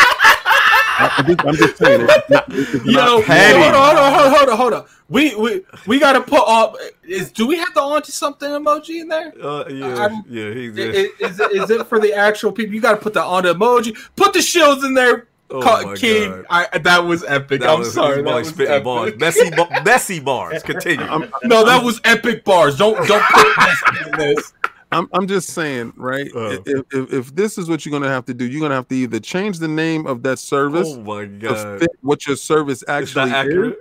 I, 1.00 1.10
I 1.18 1.22
think, 1.22 1.44
I'm 1.46 1.54
just 1.54 1.76
saying. 1.78 2.00
It, 2.02 2.10
it, 2.10 2.44
it's 2.48 2.84
Yo, 2.84 2.92
not- 2.92 3.24
hold 3.24 3.74
on, 3.74 3.74
hold 3.74 3.74
on, 3.74 4.12
hold 4.12 4.26
on, 4.26 4.30
hold 4.32 4.48
on, 4.50 4.56
hold 4.56 4.72
on. 4.74 4.84
We 5.08 5.34
we 5.34 5.62
we 5.86 5.98
gotta 5.98 6.20
put 6.20 6.42
up. 6.46 6.76
Is 7.02 7.32
do 7.32 7.46
we 7.46 7.56
have 7.56 7.74
the 7.74 7.80
onto 7.80 8.12
something 8.12 8.48
emoji 8.48 9.00
in 9.00 9.08
there? 9.08 9.32
Uh, 9.42 9.64
yeah, 9.68 9.86
I'm- 9.98 10.24
yeah, 10.28 10.50
he's 10.52 10.78
I- 10.78 10.82
i- 10.82 11.26
Is, 11.28 11.40
it, 11.40 11.52
is 11.52 11.70
it 11.70 11.86
for 11.88 11.98
the 11.98 12.12
actual 12.14 12.52
people? 12.52 12.74
You 12.74 12.80
got 12.80 12.92
to 12.92 12.98
put 12.98 13.14
the 13.14 13.22
on 13.22 13.42
emoji. 13.44 13.96
Put 14.16 14.32
the 14.34 14.42
shields 14.42 14.84
in 14.84 14.94
there. 14.94 15.26
Oh 15.52 15.60
Ca- 15.60 15.82
my 15.82 15.96
King, 15.96 16.30
God. 16.30 16.46
I, 16.72 16.78
that 16.78 17.04
was 17.04 17.24
epic. 17.24 17.62
That 17.62 17.70
I'm 17.70 17.80
was, 17.80 17.92
sorry. 17.92 18.22
That 18.22 18.24
That 18.26 18.34
was 18.36 18.48
spitting 18.50 18.72
epic. 18.72 18.84
bars. 18.84 19.16
Messy, 19.16 19.50
ba- 19.56 19.82
messy 19.84 20.20
bars. 20.20 20.62
Continue. 20.62 21.04
I'm, 21.06 21.28
No, 21.42 21.64
that 21.64 21.82
was 21.82 22.00
epic 22.04 22.44
bars. 22.44 22.76
Don't 22.78 22.94
don't 23.08 23.24
put 23.24 23.46
this 23.56 23.82
in 24.06 24.16
this. 24.18 24.52
I'm, 24.92 25.08
I'm 25.12 25.26
just 25.26 25.50
saying, 25.50 25.92
right? 25.96 26.28
Uh. 26.34 26.58
if, 26.66 26.84
if, 26.92 27.12
if 27.12 27.34
this 27.34 27.58
is 27.58 27.68
what 27.68 27.84
you're 27.86 27.90
going 27.90 28.02
to 28.02 28.08
have 28.08 28.24
to 28.26 28.34
do, 28.34 28.44
you're 28.46 28.60
going 28.60 28.70
to 28.70 28.76
have 28.76 28.88
to 28.88 28.94
either 28.96 29.20
change 29.20 29.58
the 29.58 29.68
name 29.68 30.06
of 30.06 30.22
that 30.24 30.38
service 30.38 30.88
oh 30.90 31.00
my 31.02 31.24
god. 31.26 31.80
fit 31.80 31.90
what 32.00 32.26
your 32.26 32.36
service 32.36 32.82
actually 32.88 33.26
is. 33.26 33.32
accurate. 33.32 33.78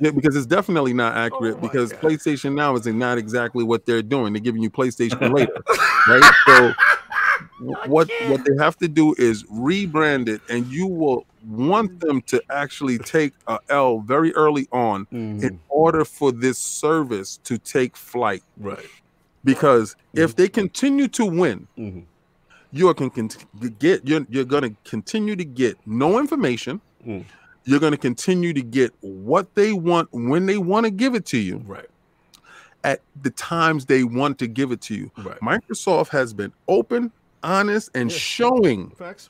Yeah, 0.00 0.10
because 0.10 0.36
it's 0.36 0.46
definitely 0.46 0.92
not 0.92 1.16
accurate 1.26 1.56
Oh 1.58 1.60
because 1.60 1.92
God. 1.92 2.00
PlayStation 2.02 2.54
Now 2.54 2.74
is 2.76 2.84
not 2.86 3.16
exactly 3.16 3.64
what 3.64 3.86
they're 3.86 4.02
doing. 4.02 4.32
They're 4.32 4.42
giving 4.42 4.62
you 4.62 4.70
PlayStation 4.80 5.32
later, 5.32 5.52
right? 6.08 6.34
So 6.46 6.74
what 7.86 8.10
what 8.26 8.44
they 8.44 8.62
have 8.62 8.76
to 8.78 8.88
do 8.88 9.14
is 9.18 9.44
rebrand 9.44 10.28
it, 10.28 10.40
and 10.50 10.66
you 10.66 10.86
will 10.86 11.24
want 11.46 12.00
them 12.00 12.20
to 12.22 12.42
actually 12.50 12.98
take 12.98 13.32
a 13.46 13.58
L 13.68 14.00
very 14.00 14.34
early 14.34 14.66
on 14.72 15.06
Mm-hmm. 15.06 15.44
in 15.44 15.60
order 15.68 16.04
for 16.04 16.32
this 16.32 16.58
service 16.58 17.38
to 17.44 17.56
take 17.58 17.96
flight. 17.96 18.42
Right. 18.58 18.84
Because 19.44 19.96
if 20.14 20.34
they 20.36 20.48
continue 20.48 21.08
to 21.08 21.24
win, 21.26 21.68
Mhm. 21.78 22.04
you 22.72 22.92
can, 22.94 23.10
can 23.10 23.28
get 23.78 24.06
you're, 24.06 24.26
you're 24.28 24.44
going 24.44 24.62
to 24.62 24.74
continue 24.90 25.36
to 25.36 25.44
get 25.44 25.76
no 25.86 26.18
information 26.18 26.80
Mm. 27.06 27.24
you're 27.64 27.80
going 27.80 27.92
to 27.92 27.98
continue 27.98 28.52
to 28.54 28.62
get 28.62 28.92
what 29.00 29.54
they 29.54 29.72
want 29.74 30.08
when 30.12 30.46
they 30.46 30.56
want 30.56 30.84
to 30.84 30.90
give 30.90 31.14
it 31.14 31.26
to 31.26 31.38
you 31.38 31.62
Right. 31.66 31.86
at 32.82 33.00
the 33.22 33.30
times 33.30 33.84
they 33.86 34.04
want 34.04 34.38
to 34.38 34.46
give 34.46 34.72
it 34.72 34.80
to 34.82 34.94
you. 34.94 35.10
Right. 35.18 35.38
Microsoft 35.40 36.08
has 36.08 36.32
been 36.32 36.52
open, 36.66 37.12
honest, 37.42 37.90
and 37.94 38.10
Yeah. 38.10 38.16
showing 38.18 38.90
Facts. 38.90 39.28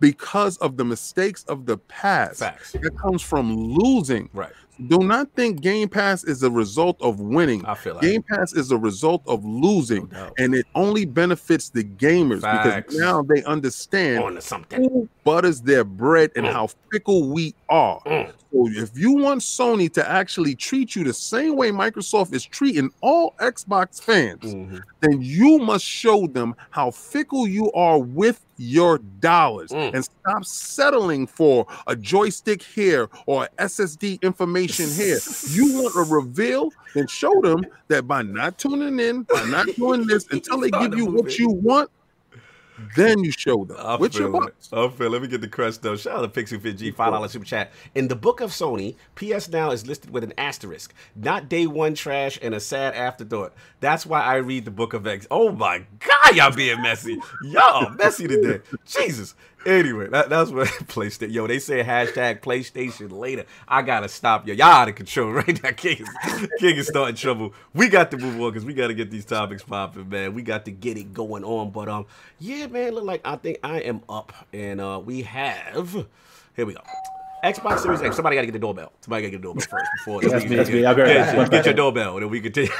because 0.00 0.56
of 0.58 0.76
the 0.76 0.84
mistakes 0.84 1.44
of 1.48 1.64
the 1.66 1.78
past. 1.78 2.40
Facts. 2.40 2.74
It 2.74 2.96
comes 2.98 3.22
from 3.22 3.54
losing. 3.56 4.28
Right. 4.34 4.52
Do 4.86 4.98
not 5.00 5.32
think 5.34 5.60
Game 5.60 5.88
Pass 5.88 6.22
is 6.22 6.42
a 6.44 6.50
result 6.50 6.96
of 7.02 7.18
winning. 7.18 7.64
I 7.66 7.74
feel 7.74 7.94
like 7.94 8.02
Game 8.02 8.22
Pass 8.22 8.52
is 8.52 8.70
a 8.70 8.76
result 8.76 9.22
of 9.26 9.44
losing, 9.44 10.08
No 10.12 10.30
and 10.38 10.54
it 10.54 10.66
only 10.76 11.04
benefits 11.04 11.68
the 11.70 11.82
gamers 11.82 12.42
Facts. 12.42 12.86
because 12.94 13.00
now 13.00 13.22
they 13.22 13.42
understand 13.42 14.38
who 14.74 15.08
butters 15.24 15.60
their 15.62 15.82
bread 15.82 16.30
and 16.36 16.46
Mm. 16.46 16.52
how 16.52 16.68
fickle 16.92 17.28
we 17.28 17.54
are. 17.68 18.00
Mm. 18.06 18.32
So 18.52 18.66
if 18.70 18.96
you 18.98 19.12
want 19.12 19.42
Sony 19.42 19.92
to 19.92 20.08
actually 20.08 20.54
treat 20.54 20.96
you 20.96 21.04
the 21.04 21.12
same 21.12 21.54
way 21.56 21.70
Microsoft 21.70 22.32
is 22.32 22.44
treating 22.44 22.90
all 23.02 23.34
Xbox 23.40 24.00
fans, 24.02 24.40
Mhm. 24.42 24.80
then 25.00 25.20
you 25.20 25.58
must 25.58 25.84
show 25.84 26.26
them 26.26 26.54
how 26.70 26.90
fickle 26.90 27.46
you 27.46 27.70
are 27.72 27.98
with 27.98 28.40
your 28.56 28.98
dollars 29.20 29.70
Mm. 29.70 29.94
and 29.94 30.04
stop 30.04 30.44
settling 30.44 31.26
for 31.26 31.66
a 31.86 31.94
joystick 31.94 32.62
here 32.62 33.08
or 33.26 33.48
SSD 33.58 34.18
information 34.22 34.90
here. 34.90 35.18
You 35.50 35.82
want 35.82 35.94
a 35.94 36.02
reveal? 36.12 36.72
Then 36.94 37.06
show 37.06 37.40
them 37.42 37.64
that 37.88 38.08
by 38.08 38.22
not 38.22 38.58
tuning 38.58 38.98
in, 38.98 39.22
by 39.24 39.44
not 39.44 39.66
doing 39.76 40.06
this 40.06 40.26
until 40.30 40.58
they 40.60 40.70
give 40.70 40.96
you 40.96 41.04
what 41.04 41.38
you 41.38 41.50
want, 41.50 41.90
then 42.96 43.22
you 43.24 43.30
show 43.30 43.64
them 43.64 43.76
I 43.78 43.96
with 43.96 44.14
your 44.14 44.30
bucks. 44.30 44.70
I 44.72 44.88
feel. 44.88 45.10
Let 45.10 45.22
me 45.22 45.28
get 45.28 45.40
the 45.40 45.48
crest 45.48 45.82
though. 45.82 45.96
Shout 45.96 46.18
out 46.18 46.22
to 46.22 46.28
Pixie 46.28 46.58
Fit 46.58 46.76
G, 46.76 46.90
five 46.90 47.12
dollar 47.12 47.28
super 47.28 47.44
chat. 47.44 47.72
In 47.94 48.08
the 48.08 48.16
book 48.16 48.40
of 48.40 48.50
Sony, 48.50 48.96
PS 49.14 49.48
Now 49.48 49.70
is 49.70 49.86
listed 49.86 50.10
with 50.10 50.24
an 50.24 50.32
asterisk, 50.38 50.94
not 51.16 51.48
day 51.48 51.66
one 51.66 51.94
trash 51.94 52.38
and 52.40 52.54
a 52.54 52.60
sad 52.60 52.94
afterthought. 52.94 53.52
That's 53.80 54.06
why 54.06 54.22
I 54.22 54.36
read 54.36 54.64
the 54.64 54.70
book 54.70 54.94
of 54.94 55.06
X. 55.06 55.26
Oh 55.30 55.52
my 55.52 55.84
God, 56.00 56.36
y'all 56.36 56.54
being 56.54 56.82
messy. 56.82 57.18
Y'all 57.44 57.90
messy 57.90 58.26
today. 58.28 58.60
Jesus. 58.86 59.34
Anyway, 59.66 60.08
that, 60.08 60.28
that's 60.30 60.50
what 60.50 60.66
PlayStation. 60.86 61.32
Yo, 61.32 61.46
they 61.46 61.58
say 61.58 61.82
hashtag 61.82 62.40
PlayStation 62.40 63.10
later. 63.12 63.44
I 63.66 63.82
gotta 63.82 64.08
stop 64.08 64.46
you. 64.46 64.54
Y'all 64.54 64.66
out 64.66 64.88
of 64.88 64.94
control 64.94 65.32
right 65.32 65.62
now. 65.62 65.72
King 65.72 65.98
is, 66.02 66.48
King 66.58 66.76
is 66.76 66.86
starting 66.86 67.16
trouble. 67.16 67.52
We 67.74 67.88
got 67.88 68.10
to 68.12 68.18
move 68.18 68.40
on 68.40 68.50
because 68.52 68.64
we 68.64 68.72
got 68.74 68.86
to 68.88 68.94
get 68.94 69.10
these 69.10 69.24
topics 69.24 69.62
popping, 69.62 70.08
man. 70.08 70.32
We 70.34 70.42
got 70.42 70.64
to 70.66 70.70
get 70.70 70.96
it 70.96 71.12
going 71.12 71.44
on. 71.44 71.70
But 71.70 71.88
um, 71.88 72.06
yeah, 72.38 72.66
man. 72.68 72.92
Look 72.94 73.04
like 73.04 73.20
I 73.24 73.36
think 73.36 73.58
I 73.64 73.80
am 73.80 74.02
up, 74.08 74.32
and 74.52 74.80
uh, 74.80 75.00
we 75.04 75.22
have. 75.22 76.06
Here 76.56 76.64
we 76.66 76.74
go. 76.74 76.80
Xbox 77.44 77.80
Series 77.80 78.00
X. 78.02 78.16
Somebody 78.16 78.34
got 78.36 78.42
to 78.42 78.46
get 78.46 78.52
the 78.52 78.58
doorbell. 78.58 78.92
Somebody 79.00 79.22
got 79.22 79.26
to 79.26 79.30
get 79.32 79.38
the 79.38 79.42
doorbell 79.42 79.66
first 79.70 79.90
before 79.98 80.20
That's 80.22 80.44
me, 80.44 80.56
that's 80.56 80.70
me. 80.70 80.84
I'll 80.84 80.94
be 80.94 81.02
right 81.02 81.10
Yeah, 81.14 81.24
back. 81.24 81.30
so 81.32 81.36
One 81.38 81.48
get 81.50 81.64
your 81.66 81.74
doorbell, 81.74 82.14
and 82.14 82.22
then 82.22 82.30
we 82.30 82.40
continue. 82.40 82.70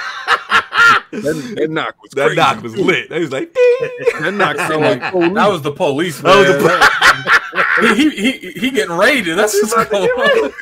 That, 1.10 1.54
that 1.56 1.70
knock 1.70 2.02
was 2.02 2.10
that 2.12 2.26
crazy. 2.26 2.36
knock 2.36 2.62
was 2.62 2.76
lit. 2.76 3.08
They 3.08 3.20
was 3.20 3.32
like, 3.32 3.52
ding. 3.54 3.90
That 4.20 4.34
knock 4.34 4.56
sounded 4.58 5.00
like 5.00 5.34
That 5.34 5.48
was 5.48 5.62
the 5.62 5.72
police, 5.72 6.20
That 6.20 6.36
was 6.36 6.48
man. 6.48 6.80
the 6.80 7.94
he, 7.96 8.10
he, 8.10 8.32
he, 8.32 8.50
he 8.52 8.70
getting 8.70 8.96
raided. 8.96 9.38
That's 9.38 9.54
what's 9.54 9.88
going 9.88 10.10
on. 10.10 10.52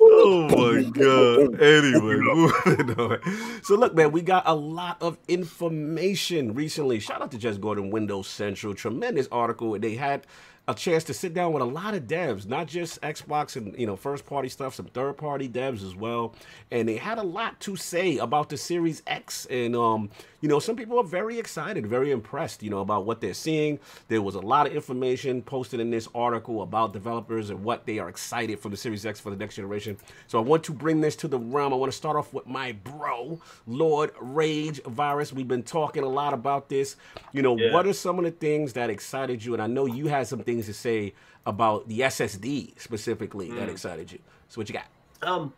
oh 0.00 0.48
my 0.48 0.82
god. 0.90 1.60
Anyway, 1.60 2.16
moving 2.66 2.98
on. 2.98 3.62
So 3.62 3.74
look, 3.74 3.94
man, 3.94 4.12
we 4.12 4.22
got 4.22 4.44
a 4.46 4.54
lot 4.54 4.96
of 5.02 5.18
information 5.28 6.54
recently. 6.54 7.00
Shout 7.00 7.22
out 7.22 7.30
to 7.32 7.38
Jez 7.38 7.58
Corden, 7.58 7.90
Windows 7.90 8.26
Central. 8.28 8.74
Tremendous 8.74 9.28
article. 9.32 9.78
They 9.78 9.94
had 9.96 10.26
a 10.72 10.74
chance 10.74 11.04
to 11.04 11.14
sit 11.14 11.34
down 11.34 11.52
with 11.52 11.62
a 11.62 11.66
lot 11.66 11.94
of 11.94 12.04
devs, 12.04 12.46
not 12.46 12.66
just 12.66 13.00
Xbox 13.02 13.56
and 13.56 13.78
you 13.78 13.86
know 13.86 13.96
first 13.96 14.26
party 14.26 14.48
stuff, 14.48 14.74
some 14.74 14.86
third 14.86 15.16
party 15.16 15.48
devs 15.48 15.84
as 15.84 15.94
well. 15.94 16.34
And 16.70 16.88
they 16.88 16.96
had 16.96 17.18
a 17.18 17.22
lot 17.22 17.60
to 17.60 17.76
say 17.76 18.18
about 18.18 18.48
the 18.48 18.56
Series 18.56 19.02
X. 19.06 19.46
And 19.46 19.76
um, 19.76 20.10
you 20.42 20.48
know, 20.48 20.58
some 20.58 20.74
people 20.74 20.98
are 20.98 21.04
very 21.04 21.38
excited, 21.38 21.86
very 21.86 22.10
impressed, 22.10 22.64
you 22.64 22.68
know, 22.68 22.80
about 22.80 23.06
what 23.06 23.20
they're 23.20 23.32
seeing. 23.32 23.78
There 24.08 24.20
was 24.20 24.34
a 24.34 24.40
lot 24.40 24.66
of 24.66 24.74
information 24.74 25.40
posted 25.40 25.78
in 25.78 25.90
this 25.90 26.08
article 26.16 26.62
about 26.62 26.92
developers 26.92 27.48
and 27.50 27.62
what 27.62 27.86
they 27.86 28.00
are 28.00 28.08
excited 28.08 28.58
for 28.58 28.68
the 28.68 28.76
Series 28.76 29.06
X 29.06 29.20
for 29.20 29.30
the 29.30 29.36
next 29.36 29.54
generation. 29.54 29.96
So 30.26 30.38
I 30.40 30.42
want 30.42 30.64
to 30.64 30.72
bring 30.72 31.00
this 31.00 31.14
to 31.16 31.28
the 31.28 31.38
realm. 31.38 31.72
I 31.72 31.76
want 31.76 31.92
to 31.92 31.96
start 31.96 32.16
off 32.16 32.34
with 32.34 32.48
my 32.48 32.72
bro, 32.72 33.40
Lord 33.68 34.10
Rage 34.20 34.82
Virus. 34.82 35.32
We've 35.32 35.46
been 35.46 35.62
talking 35.62 36.02
a 36.02 36.08
lot 36.08 36.34
about 36.34 36.68
this. 36.68 36.96
You 37.32 37.42
know, 37.42 37.56
Yeah. 37.56 37.72
what 37.72 37.86
are 37.86 37.92
some 37.92 38.18
of 38.18 38.24
the 38.24 38.32
things 38.32 38.72
that 38.72 38.90
excited 38.90 39.44
you? 39.44 39.52
And 39.54 39.62
I 39.62 39.68
know 39.68 39.86
you 39.86 40.08
had 40.08 40.26
some 40.26 40.40
things 40.40 40.66
to 40.66 40.74
say 40.74 41.14
about 41.46 41.86
the 41.86 42.00
SSD 42.02 42.74
specifically 42.78 43.48
that 43.52 43.68
excited 43.68 44.10
you. 44.10 44.18
So 44.48 44.60
what 44.60 44.68
you 44.68 44.72
got? 44.74 44.86
Um, 45.22 45.52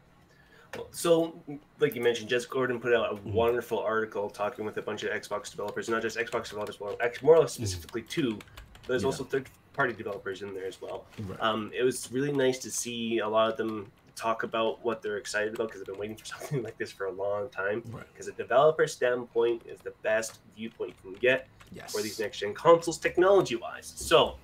so 0.91 1.41
like 1.85 1.95
you 1.95 2.03
mentioned, 2.03 2.31
Jez 2.31 2.49
Corden 2.49 2.81
put 2.81 2.95
out 2.95 3.13
a 3.13 3.15
Mm-hmm. 3.15 3.33
wonderful 3.33 3.79
article 3.79 4.29
talking 4.31 4.65
with 4.65 4.77
a 4.79 4.83
bunch 4.83 5.03
of 5.05 5.11
Xbox 5.11 5.51
developers, 5.51 5.89
not 5.89 6.03
just 6.03 6.17
Xbox 6.19 6.49
developers, 6.49 6.81
well, 6.81 6.97
more 7.23 7.37
or 7.37 7.41
less 7.41 7.53
specifically 7.53 8.03
two. 8.03 8.39
But 8.83 8.89
there's. 8.89 9.03
Yeah. 9.03 9.07
also 9.07 9.25
third-party 9.25 9.93
developers 9.95 10.43
in 10.43 10.53
there 10.55 10.67
as 10.67 10.81
well. 10.81 11.05
Right. 11.21 11.41
Um, 11.41 11.71
it 11.75 11.83
was 11.83 12.11
really 12.11 12.33
nice 12.33 12.59
to 12.61 12.71
see 12.71 13.19
a 13.19 13.29
lot 13.29 13.51
of 13.51 13.57
them 13.57 13.91
talk 14.17 14.43
about 14.45 14.85
what 14.85 15.03
they're 15.03 15.17
excited 15.19 15.55
about 15.55 15.69
because 15.69 15.81
I've 15.83 15.87
been 15.87 15.99
waiting 15.99 16.17
for 16.17 16.25
something 16.35 16.63
like 16.63 16.77
this 16.79 16.91
for 16.91 17.07
a 17.07 17.13
long 17.13 17.49
time. 17.51 17.83
Right. 17.91 18.05
Because 18.13 18.29
a 18.29 18.33
developer 18.33 18.87
standpoint 18.87 19.63
is 19.67 19.79
the 19.81 19.93
best 20.03 20.39
viewpoint 20.57 20.95
you 21.05 21.11
can 21.13 21.21
get 21.21 21.47
Yes. 21.73 21.93
for 21.93 22.03
these 22.03 22.19
next 22.21 22.39
gen 22.39 22.55
consoles 22.55 22.99
technology 22.99 23.57
wise. 23.57 23.93
So 23.97 24.37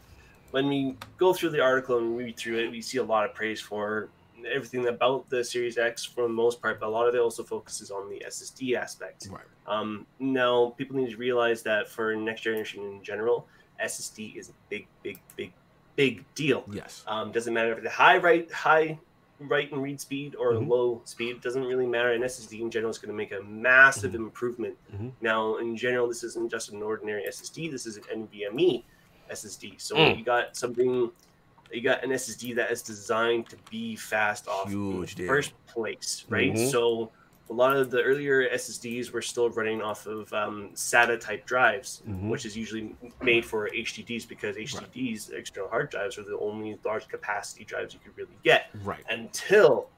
when 0.50 0.68
we 0.68 0.96
go 1.16 1.32
through 1.32 1.50
the 1.50 1.60
article 1.60 1.98
and 1.98 2.16
read 2.16 2.36
through 2.36 2.58
it, 2.58 2.70
we 2.70 2.80
see 2.82 2.98
a 2.98 3.04
lot 3.04 3.24
of 3.24 3.34
praise 3.34 3.60
for 3.60 4.08
everything 4.46 4.86
about 4.88 5.28
the 5.30 5.42
Series 5.44 5.78
X 5.78 6.04
for 6.04 6.22
the 6.24 6.28
most 6.28 6.60
part, 6.62 6.80
but 6.80 6.86
a 6.86 6.90
lot 6.90 7.08
of 7.08 7.14
it 7.14 7.20
also 7.20 7.42
focuses 7.42 7.90
on 7.90 8.08
the 8.08 8.22
SSD 8.26 8.74
aspect. 8.76 9.28
Right. 9.30 9.42
Um, 9.66 10.06
now, 10.18 10.74
people 10.78 10.96
need 10.96 11.10
to 11.10 11.16
realize 11.16 11.62
that 11.62 11.88
for 11.88 12.14
next 12.16 12.42
generation 12.42 12.82
in 12.84 13.02
general, 13.02 13.46
SSD 13.82 14.36
is 14.36 14.50
a 14.50 14.52
big, 14.68 14.86
big, 15.02 15.18
big, 15.36 15.52
big 15.96 16.24
deal. 16.34 16.64
Yes. 16.72 17.04
Um, 17.06 17.32
doesn't 17.32 17.52
matter 17.54 17.72
if 17.76 17.82
the 17.82 17.90
high 17.90 18.18
write, 18.18 18.50
high 18.52 18.98
write 19.38 19.72
and 19.72 19.82
read 19.82 19.98
speed 19.98 20.34
or 20.36 20.52
Mhm. 20.52 20.68
low 20.68 21.00
speed 21.06 21.40
doesn't 21.40 21.64
really 21.64 21.86
matter. 21.86 22.12
An 22.12 22.22
SSD 22.22 22.60
in 22.60 22.70
general 22.70 22.90
is 22.90 22.98
going 22.98 23.08
to 23.08 23.14
make 23.16 23.32
a 23.32 23.42
massive 23.42 24.12
Mhm. 24.12 24.16
improvement. 24.16 24.76
Mhm. 24.94 25.12
Now, 25.22 25.56
in 25.56 25.76
general, 25.78 26.08
this 26.08 26.22
isn't 26.24 26.50
just 26.50 26.70
an 26.72 26.82
ordinary 26.82 27.24
SSD. 27.26 27.68
This 27.70 27.86
is 27.86 27.96
an 27.96 28.04
NVMe 28.12 28.84
SSD. 29.30 29.74
So 29.78 29.96
Mm. 29.96 30.18
you 30.18 30.24
got 30.24 30.56
something. 30.56 31.10
You 31.72 31.82
got 31.82 32.02
an 32.04 32.10
SSD 32.10 32.54
that 32.56 32.70
is 32.70 32.82
designed 32.82 33.48
to 33.50 33.56
be 33.70 33.96
fast 33.96 34.48
off 34.48 34.66
in 34.66 34.72
Huge 34.72 35.14
the 35.14 35.26
first 35.26 35.52
place, 35.66 36.24
right? 36.28 36.52
Mhm. 36.52 36.70
So 36.70 37.10
a 37.48 37.52
lot 37.52 37.76
of 37.76 37.90
the 37.90 38.02
earlier 38.02 38.48
SSDs 38.48 39.10
were 39.12 39.22
still 39.22 39.50
running 39.50 39.82
off 39.82 40.06
of 40.06 40.32
um, 40.32 40.70
SATA 40.74 41.18
type 41.20 41.46
drives, 41.46 42.02
Mhm. 42.08 42.28
which 42.28 42.44
is 42.46 42.56
usually 42.56 42.94
made 43.22 43.44
for 43.44 43.68
HDDs 43.74 44.24
because 44.26 44.56
HDDs, 44.56 45.30
external 45.30 45.68
hard 45.68 45.90
drives, 45.90 46.16
are 46.18 46.22
the 46.22 46.38
only 46.38 46.78
large 46.84 47.08
capacity 47.08 47.64
drives 47.64 47.92
you 47.94 48.00
could 48.00 48.16
really 48.16 48.36
get 48.44 48.66
Right. 48.84 49.04
until 49.10 49.88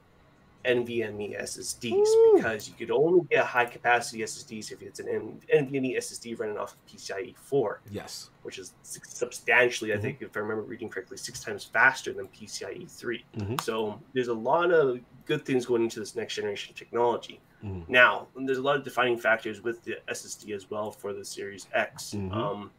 NVMe 0.65 1.39
SSDs 1.41 2.35
because 2.35 2.67
you 2.69 2.75
could 2.75 2.91
only 2.91 3.25
get 3.29 3.45
high 3.45 3.65
capacity 3.65 4.19
SSDs 4.23 4.71
if 4.71 4.81
it's 4.81 4.99
an 4.99 5.07
NVMe 5.53 5.97
SSD 5.97 6.39
running 6.39 6.57
off 6.57 6.73
of 6.73 6.85
PCIe 6.85 7.35
4, 7.37 7.81
Yes. 7.91 8.29
which 8.43 8.57
is 8.59 8.73
substantially, 8.83 9.91
Mhm. 9.91 9.97
I 9.97 10.01
think, 10.01 10.21
if 10.21 10.35
I 10.37 10.39
remember 10.39 10.63
reading 10.63 10.89
correctly, 10.89 11.17
six 11.17 11.39
times 11.43 11.63
faster 11.65 12.13
than 12.13 12.27
PCIe 12.29 12.85
3. 12.89 13.25
Mhm. 13.35 13.61
So 13.61 14.01
there's 14.13 14.29
a 14.29 14.33
lot 14.33 14.71
of 14.71 14.99
good 15.25 15.45
things 15.45 15.65
going 15.65 15.83
into 15.83 15.99
this 15.99 16.15
next 16.15 16.35
generation 16.35 16.73
technology. 16.75 17.39
Mhm. 17.63 17.87
Now, 17.89 18.27
there's 18.35 18.57
a 18.57 18.61
lot 18.61 18.75
of 18.77 18.83
defining 18.83 19.17
factors 19.17 19.61
with 19.61 19.83
the 19.83 19.97
SSD 20.09 20.53
as 20.53 20.69
well 20.69 20.91
for 20.91 21.13
the 21.13 21.23
Series 21.25 21.67
X. 21.73 22.13
Mhm. 22.13 22.33
Um, 22.33 22.71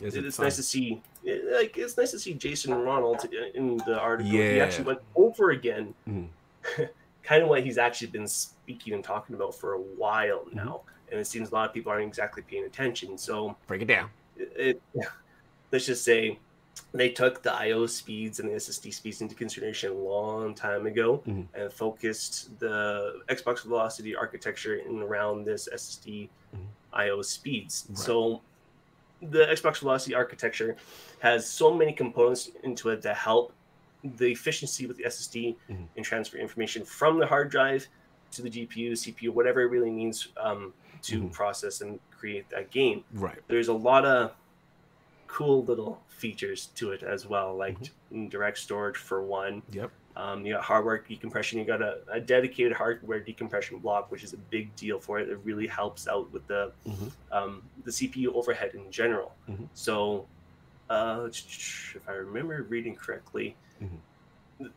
it- 0.00 0.14
it 0.14 0.24
it's 0.26 0.38
nice 0.38 0.56
to 0.56 0.62
see, 0.62 1.02
like 1.24 1.76
it's 1.78 1.96
nice 1.96 2.10
to 2.12 2.18
see 2.18 2.34
Jason 2.34 2.74
Ronald 2.74 3.24
in 3.54 3.78
the 3.78 3.98
article. 3.98 4.30
He 4.30 4.60
actually 4.60 4.84
went 4.84 5.00
over 5.16 5.50
again, 5.50 5.94
Mhm. 6.06 6.28
kind 7.22 7.42
of 7.42 7.48
what 7.48 7.62
he's 7.64 7.78
actually 7.78 8.08
been 8.08 8.26
speaking 8.26 8.92
and 8.94 9.02
talking 9.04 9.34
about 9.34 9.54
for 9.54 9.74
a 9.74 9.80
while 9.80 10.44
Mm-hmm. 10.46 10.56
now, 10.56 10.82
and 11.10 11.20
it 11.20 11.26
seems 11.26 11.50
a 11.50 11.54
lot 11.54 11.68
of 11.68 11.74
people 11.74 11.90
aren't 11.92 12.06
exactly 12.06 12.42
paying 12.42 12.64
attention. 12.64 13.16
So 13.18 13.56
Break 13.66 13.82
it 13.82 13.86
down. 13.86 14.10
it, 14.36 14.80
it 14.94 15.08
let's 15.72 15.86
just 15.86 16.04
say 16.04 16.38
they 16.92 17.08
took 17.08 17.42
the 17.42 17.52
I/O 17.52 17.86
speeds 17.86 18.38
and 18.40 18.48
the 18.50 18.54
SSD 18.54 18.92
speeds 18.92 19.20
into 19.22 19.34
consideration 19.34 19.90
a 19.92 19.94
long 19.94 20.54
time 20.54 20.86
ago 20.86 21.22
Mhm. 21.26 21.46
and 21.54 21.72
focused 21.72 22.58
the 22.58 23.20
Xbox 23.28 23.62
Velocity 23.62 24.14
architecture 24.14 24.76
in 24.76 25.00
around 25.00 25.44
this 25.44 25.68
SSD 25.72 26.28
Mhm. 26.54 26.66
I/O 26.92 27.22
speeds. 27.22 27.86
Right. 27.88 27.98
So 27.98 28.42
the 29.22 29.46
Xbox 29.46 29.78
Velocity 29.78 30.14
architecture 30.14 30.76
has 31.20 31.48
so 31.48 31.72
many 31.72 31.92
components 31.92 32.50
into 32.62 32.90
it 32.90 33.00
that 33.02 33.16
help 33.16 33.52
the 34.16 34.30
efficiency 34.32 34.86
with 34.86 34.96
the 34.96 35.04
SSD 35.04 35.56
Mhm. 35.68 35.88
and 35.96 36.04
transfer 36.04 36.36
information 36.38 36.84
from 36.84 37.18
the 37.18 37.26
hard 37.26 37.50
drive 37.50 37.86
to 38.32 38.42
the 38.42 38.50
GPU, 38.50 38.92
CPU, 38.92 39.30
whatever 39.32 39.60
it 39.62 39.66
really 39.66 39.90
means 39.90 40.28
um, 40.36 40.72
to 41.02 41.22
Mhm. 41.22 41.32
process 41.32 41.80
and 41.80 42.00
create 42.10 42.48
that 42.50 42.70
game 42.70 43.04
Right. 43.12 43.38
there's 43.48 43.68
a 43.68 43.72
lot 43.74 44.04
of 44.04 44.34
cool 45.26 45.64
little 45.64 46.02
features 46.08 46.66
to 46.76 46.92
it 46.92 47.02
as 47.02 47.26
well, 47.26 47.54
like 47.56 47.78
Mm-hmm. 47.78 48.28
direct 48.28 48.58
storage 48.58 48.96
for 48.96 49.22
one. 49.22 49.62
Yep. 49.70 49.90
Um, 50.16 50.46
you 50.46 50.54
got 50.54 50.64
hardware 50.64 50.96
decompression. 50.98 51.58
You 51.58 51.66
got 51.66 51.82
a, 51.82 51.98
a 52.10 52.20
dedicated 52.20 52.72
hardware 52.72 53.20
decompression 53.20 53.78
block, 53.80 54.10
which 54.10 54.24
is 54.24 54.32
a 54.32 54.38
big 54.38 54.74
deal 54.74 54.98
for 54.98 55.18
it. 55.20 55.28
It 55.28 55.38
really 55.44 55.66
helps 55.66 56.08
out 56.08 56.32
with 56.32 56.46
the 56.46 56.72
Mhm. 56.86 57.12
um, 57.32 57.62
the 57.84 57.90
CPU 57.92 58.32
overhead 58.34 58.74
in 58.74 58.90
general. 58.90 59.34
Mhm. 59.46 59.68
So, 59.74 60.26
uh, 60.88 61.28
if 61.28 62.08
I 62.08 62.12
remember 62.12 62.62
reading 62.62 62.94
correctly, 62.96 63.56
Mhm. 63.82 64.70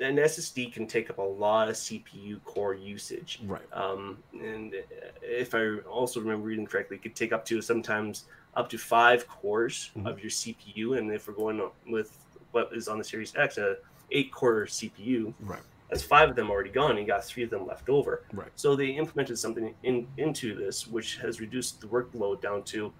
an 0.00 0.16
SSD 0.18 0.70
can 0.72 0.86
take 0.86 1.08
up 1.08 1.18
a 1.18 1.22
lot 1.22 1.68
of 1.68 1.76
CPU 1.76 2.38
core 2.44 2.74
usage. 2.74 3.40
Right. 3.44 3.62
Um, 3.72 4.22
and 4.32 4.74
if 5.22 5.54
I 5.54 5.78
also 5.88 6.20
remember 6.20 6.46
reading 6.46 6.66
correctly, 6.66 6.96
it 6.96 7.02
could 7.02 7.14
take 7.14 7.32
up 7.32 7.44
to 7.46 7.62
sometimes 7.62 8.26
up 8.54 8.68
to 8.70 8.78
five 8.78 9.26
cores 9.28 9.92
Mhm. 9.96 10.10
of 10.10 10.20
your 10.20 10.30
CPU. 10.30 10.94
And 10.94 11.10
if 11.12 11.26
we're 11.28 11.34
going 11.34 11.70
with 11.86 12.18
what 12.50 12.70
is 12.74 12.88
on 12.88 12.98
the 12.98 13.04
Series 13.04 13.34
X, 13.36 13.56
a 13.56 13.78
eight 14.10 14.30
core 14.32 14.66
CPU, 14.66 15.32
Right. 15.40 15.62
that's 15.88 16.02
five 16.02 16.28
of 16.28 16.36
them 16.36 16.50
already 16.50 16.70
gone. 16.70 16.98
You 16.98 17.06
got 17.06 17.24
three 17.24 17.44
of 17.44 17.50
them 17.50 17.64
left 17.64 17.88
over. 17.88 18.24
Right. 18.32 18.50
So 18.56 18.76
they 18.76 18.88
implemented 18.90 19.38
something 19.38 19.74
in 19.84 20.08
into 20.18 20.54
this, 20.54 20.86
which 20.88 21.16
has 21.18 21.40
reduced 21.40 21.80
the 21.80 21.86
workload 21.86 22.40
down 22.42 22.64
to 22.64 22.92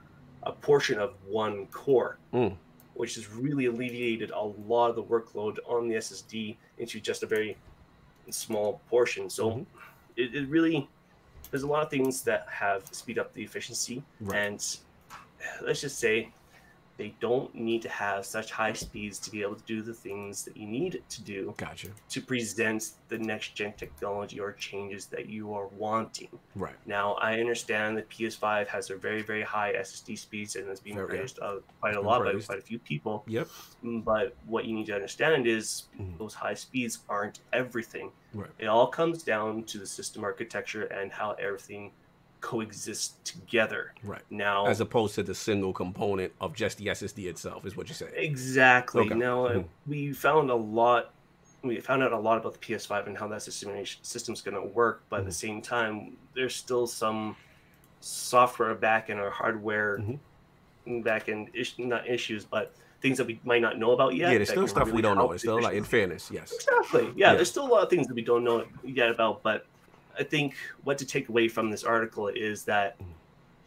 a 0.45 0.53
portion 0.53 0.99
of 0.99 1.15
one 1.27 1.67
core, 1.67 2.19
Mm. 2.33 2.57
Which 2.95 3.15
has 3.17 3.29
really 3.29 3.67
alleviated 3.67 4.31
a 4.31 4.41
lot 4.41 4.89
of 4.91 4.97
the 4.97 5.03
workload 5.03 5.59
on 5.67 5.89
the 5.89 5.97
SSD 5.97 6.57
into 6.79 7.01
just 7.01 7.23
a 7.23 7.27
very 7.27 7.57
small 8.31 8.81
portion. 8.89 9.29
So 9.29 9.51
Mhm. 9.51 9.67
it, 10.17 10.35
it 10.35 10.49
really 10.49 10.89
there's 11.51 11.63
a 11.63 11.67
lot 11.69 11.85
of 11.85 11.91
things 11.91 12.23
that 12.23 12.49
have 12.49 12.87
speed 12.93 13.19
up 13.19 13.33
the 13.33 13.43
efficiency 13.43 14.03
Right. 14.21 14.39
and 14.47 14.77
let's 15.63 15.81
just 15.81 15.99
say 15.99 16.33
they 16.97 17.13
don't 17.21 17.53
need 17.55 17.83
to 17.83 17.89
have 17.89 18.25
such 18.25 18.53
high 18.53 18.73
speeds 18.73 19.19
to 19.19 19.31
be 19.31 19.43
able 19.43 19.57
to 19.57 19.65
do 19.65 19.83
the 19.83 19.93
things 19.93 20.45
that 20.45 20.57
you 20.57 20.67
need 20.67 21.03
to 21.09 21.23
do 21.23 21.53
Gotcha. 21.57 21.89
to 22.09 22.21
present 22.21 22.93
the 23.09 23.19
next 23.19 23.55
gen 23.57 23.73
technology 23.77 24.39
or 24.39 24.53
changes 24.53 25.07
that 25.07 25.29
you 25.29 25.53
are 25.55 25.67
wanting. 25.69 26.29
Right. 26.55 26.77
Now, 26.87 27.15
I 27.15 27.41
understand 27.41 27.97
that 27.97 28.09
PS5 28.11 28.69
has 28.69 28.91
a 28.91 28.97
very, 28.97 29.23
very 29.23 29.43
high 29.43 29.73
SSD 29.75 30.17
speeds 30.17 30.55
and 30.57 30.69
has 30.69 30.79
been 30.81 30.95
Very, 30.95 31.09
praised 31.09 31.39
uh, 31.43 31.57
quite 31.81 31.97
a 31.97 32.01
lot 32.01 32.21
praised. 32.23 32.47
by 32.47 32.55
quite 32.55 32.59
a 32.63 32.67
few 32.67 32.79
people. 32.79 33.25
Yep. 33.27 33.49
But 33.83 34.37
what 34.47 34.65
you 34.65 34.75
need 34.75 34.87
to 34.87 34.95
understand 34.95 35.47
is 35.47 35.85
Mhm. 35.99 36.17
those 36.19 36.35
high 36.35 36.55
speeds 36.55 37.01
aren't 37.09 37.41
everything. 37.53 38.13
Right. 38.33 38.51
It 38.59 38.67
all 38.67 38.87
comes 38.87 39.23
down 39.23 39.65
to 39.65 39.79
the 39.79 39.87
system 39.87 40.23
architecture 40.25 40.85
and 40.85 41.11
how 41.13 41.33
everything 41.33 41.93
coexists 42.45 43.15
together. 43.25 43.95
Right. 44.03 44.21
Now, 44.29 44.67
As 44.67 44.81
opposed 44.81 45.15
to 45.15 45.23
the 45.23 45.35
single 45.35 45.73
component 45.73 46.31
of 46.43 46.55
just 46.55 46.77
the 46.77 46.87
SSD 46.89 47.27
itself, 47.27 47.65
is 47.65 47.75
what 47.75 47.89
you're 47.89 47.95
saying. 47.97 48.13
Exactly. 48.15 49.07
Okay. 49.07 49.15
Now 49.15 49.47
uh, 49.47 49.53
Mhm. 49.55 49.65
we 49.87 50.13
found 50.13 50.51
a 50.51 50.55
lot. 50.55 51.15
We 51.63 51.81
found 51.81 52.03
out 52.03 52.13
a 52.13 52.19
lot 52.19 52.37
about 52.37 52.53
the 52.53 52.59
PS5 52.59 53.07
and 53.07 53.17
how 53.17 53.27
that 53.29 53.41
system 53.43 53.71
system's 54.03 54.43
going 54.43 54.57
to 54.57 54.69
work, 54.75 55.03
but 55.09 55.21
at 55.21 55.25
the 55.25 55.31
Mhm. 55.31 55.35
same 55.47 55.63
time, 55.63 56.19
there's 56.35 56.55
still 56.55 56.87
some 56.87 57.35
software 58.01 58.75
backend 58.75 59.17
or 59.17 59.31
hardware 59.31 59.99
Mhm. 60.01 60.19
backend 61.03 61.49
is- 61.55 61.79
not 61.79 62.07
issues, 62.07 62.45
but 62.45 62.75
things 63.01 63.17
that 63.17 63.27
we 63.27 63.41
might 63.45 63.63
not 63.63 63.79
know 63.79 63.93
about 63.93 64.15
yet. 64.15 64.31
yeah, 64.33 64.37
there's 64.39 64.51
still 64.51 64.63
can 64.65 64.69
stuff 64.69 64.91
we 64.93 65.01
don't 65.01 65.17
know. 65.17 65.33
It's 65.33 65.43
the 65.43 65.49
still 65.49 65.63
like, 65.63 65.75
in 65.77 65.85
fairness, 65.85 66.31
yes. 66.31 66.53
Exactly. 66.53 67.05
Yeah, 67.05 67.13
Yeah. 67.31 67.35
there's 67.37 67.51
still 67.51 67.67
a 67.67 67.73
lot 67.75 67.83
of 67.85 67.89
things 67.91 68.07
that 68.07 68.15
we 68.15 68.23
don't 68.23 68.45
know 68.45 68.67
yet 68.83 69.09
about, 69.11 69.43
but 69.43 69.65
I 70.19 70.23
think 70.25 70.55
what 70.85 70.99
to 70.99 71.07
take 71.07 71.29
away 71.29 71.49
from 71.49 71.71
this 71.71 71.85
article 71.85 72.29
is 72.29 72.65
that 72.65 72.97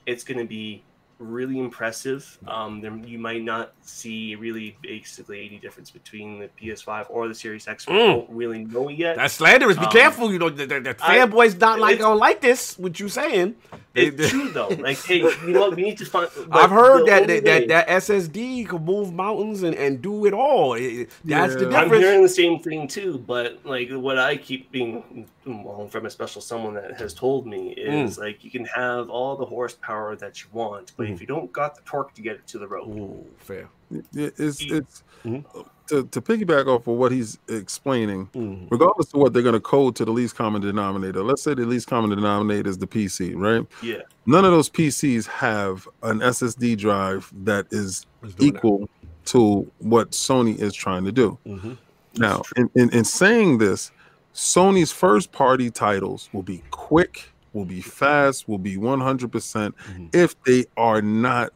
it's 0.05 0.23
going 0.23 0.37
to 0.39 0.45
be 0.45 0.83
really 1.19 1.57
impressive. 1.57 2.37
Um, 2.47 2.79
there, 2.79 2.95
you 2.95 3.17
might 3.17 3.41
not 3.43 3.73
see 3.81 4.35
really 4.35 4.77
basically 4.83 5.47
any 5.47 5.57
difference 5.57 5.89
between 5.89 6.37
the 6.37 6.47
PS5 6.61 7.07
or 7.09 7.27
the 7.27 7.33
Series 7.33 7.67
X. 7.67 7.87
We 7.87 7.95
Mm. 7.95 8.05
don't 8.05 8.29
really 8.29 8.65
know 8.65 8.87
yet. 8.89 9.15
That's 9.15 9.33
slanderous. 9.33 9.77
Be 9.79 9.85
Um, 9.85 9.91
careful. 9.91 10.31
You 10.31 10.37
know, 10.37 10.49
the, 10.49 10.67
the, 10.67 10.79
the 10.79 10.93
fanboys 10.93 11.59
not 11.59 11.79
like 11.79 11.97
gonna 11.97 12.13
like 12.13 12.39
this. 12.41 12.77
What 12.77 12.99
you 12.99 13.09
saying? 13.09 13.55
They- 13.93 14.05
it's 14.09 14.29
true 14.29 14.49
though. 14.49 14.67
Like, 14.67 15.03
hey, 15.03 15.21
you 15.41 15.47
know? 15.53 15.71
We 15.71 15.81
need 15.81 15.97
to 15.97 16.05
find. 16.05 16.29
I've 16.51 16.69
heard 16.69 17.07
that 17.07 17.25
that, 17.25 17.43
that 17.45 17.67
that 17.69 17.87
SSD 17.87 18.67
can 18.69 18.85
move 18.85 19.11
mountains 19.11 19.63
and, 19.63 19.73
and 19.73 19.99
do 19.99 20.27
it 20.27 20.33
all. 20.35 20.75
It- 20.75 21.09
that's 21.25 21.55
the 21.55 21.61
difference. 21.61 21.93
I'm 21.93 21.99
hearing 21.99 22.21
the 22.21 22.29
same 22.29 22.59
thing 22.59 22.87
too, 22.87 23.17
but 23.25 23.65
like 23.65 23.89
what 23.89 24.19
I 24.19 24.37
keep 24.37 24.71
being 24.71 25.25
well, 25.47 25.87
from 25.87 26.05
a 26.05 26.09
special 26.09 26.41
someone 26.41 26.73
that 26.75 26.97
has 26.99 27.13
told 27.13 27.47
me 27.47 27.75
Mm. 27.77 28.05
is 28.05 28.17
like 28.17 28.43
you 28.43 28.51
can 28.51 28.65
have 28.65 29.09
all 29.09 29.35
the 29.35 29.45
horsepower 29.45 30.15
that 30.17 30.41
you 30.41 30.47
want, 30.51 30.93
but 30.97 31.07
Mm. 31.07 31.13
if 31.13 31.21
you 31.21 31.27
don't 31.27 31.51
got 31.51 31.75
the 31.75 31.81
torque 31.81 32.13
to 32.15 32.21
get 32.21 32.35
it 32.35 32.47
to 32.47 32.57
the 32.59 32.67
road, 32.67 32.87
Ooh, 32.89 33.25
fair. 33.37 33.69
Yeah, 33.89 34.29
It's 34.37 34.61
it's 34.61 35.03
Mhm. 35.25 35.43
to, 35.87 36.03
to 36.03 36.21
piggyback 36.21 36.67
off 36.67 36.87
of 36.87 36.97
what 36.97 37.11
he's 37.13 37.39
explaining. 37.47 38.27
Mhm. 38.35 38.67
Regardless 38.69 39.13
of 39.13 39.21
what 39.21 39.31
they're 39.33 39.41
going 39.41 39.53
to 39.53 39.59
code 39.61 39.95
to 39.95 40.05
the 40.05 40.11
least 40.11 40.35
common 40.35 40.61
denominator, 40.61 41.23
let's 41.23 41.41
say 41.41 41.53
the 41.53 41.65
least 41.65 41.87
common 41.87 42.09
denominator 42.09 42.69
is 42.69 42.77
the 42.77 42.87
PC, 42.87 43.33
right? 43.35 43.65
yeah, 43.81 44.01
None 44.25 44.43
of 44.43 44.51
those 44.51 44.69
PCs 44.69 45.25
have 45.27 45.87
an 46.03 46.21
SSD 46.21 46.75
drive 46.75 47.31
that 47.45 47.67
is 47.71 48.05
Let's 48.21 48.35
that. 48.35 48.43
equal 48.43 48.89
to 49.25 49.71
what 49.79 50.11
Sony 50.11 50.59
is 50.59 50.73
trying 50.73 51.05
to 51.05 51.11
do. 51.13 51.37
Mhm. 51.47 51.77
Now, 52.17 52.41
in, 52.57 52.69
in, 52.75 52.89
in 52.89 53.03
saying 53.05 53.59
this, 53.59 53.91
Sony's 54.37 54.91
first 54.91 55.31
party 55.31 55.71
titles 55.71 56.29
will 56.31 56.43
be 56.43 56.61
quick, 56.69 57.31
will 57.53 57.65
be 57.65 57.81
fast, 57.81 58.47
will 58.47 58.59
be 58.59 58.77
100% 58.77 59.75
Mhm. 59.75 60.09
if 60.13 60.41
they 60.43 60.65
are 60.77 61.01
not 61.01 61.51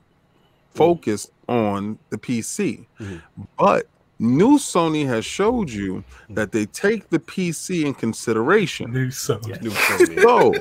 focused 0.74 1.32
on 1.48 2.00
the 2.10 2.18
PC. 2.18 2.88
Mhm. 3.00 3.22
But 3.60 3.86
new 4.18 4.58
Sony 4.58 5.06
has 5.06 5.24
showed 5.26 5.70
you 5.70 6.04
that 6.32 6.52
they 6.52 6.66
take 6.66 7.08
the 7.12 7.20
PC 7.20 7.86
in 7.86 7.94
consideration. 7.94 8.92
New 8.92 9.12
so. 9.12 9.40
New 9.62 9.70
Sony. 9.70 10.22
So 10.24 10.54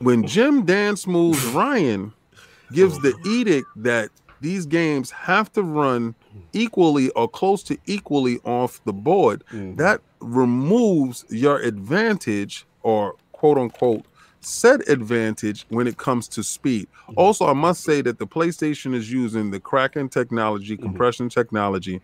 when 0.00 0.26
Jim 0.26 0.64
Dance 0.64 1.06
Moves 1.06 1.44
Ryan 1.46 2.12
gives 2.72 2.98
the 3.02 3.14
edict 3.24 3.68
that 3.76 4.10
these 4.40 4.66
games 4.66 5.12
have 5.12 5.52
to 5.52 5.62
run 5.62 6.16
equally 6.52 7.10
or 7.10 7.28
close 7.28 7.62
to 7.64 7.76
equally 7.86 8.38
off 8.44 8.80
the 8.84 8.92
board, 8.92 9.42
Mhm. 9.52 9.76
that 9.76 10.00
removes 10.20 11.24
your 11.30 11.58
advantage 11.58 12.66
or 12.82 13.14
quote 13.32 13.58
unquote 13.58 14.04
said 14.44 14.82
advantage 14.88 15.64
when 15.68 15.86
it 15.86 15.96
comes 15.98 16.26
to 16.26 16.42
speed. 16.42 16.88
Also, 17.16 17.46
I 17.46 17.52
must 17.52 17.84
say 17.84 18.02
that 18.02 18.18
the 18.18 18.26
PlayStation 18.26 18.92
is 18.92 19.12
using 19.12 19.52
the 19.52 19.60
Kraken 19.60 20.08
technology, 20.08 20.76
compression 20.76 21.28
technology, 21.28 22.00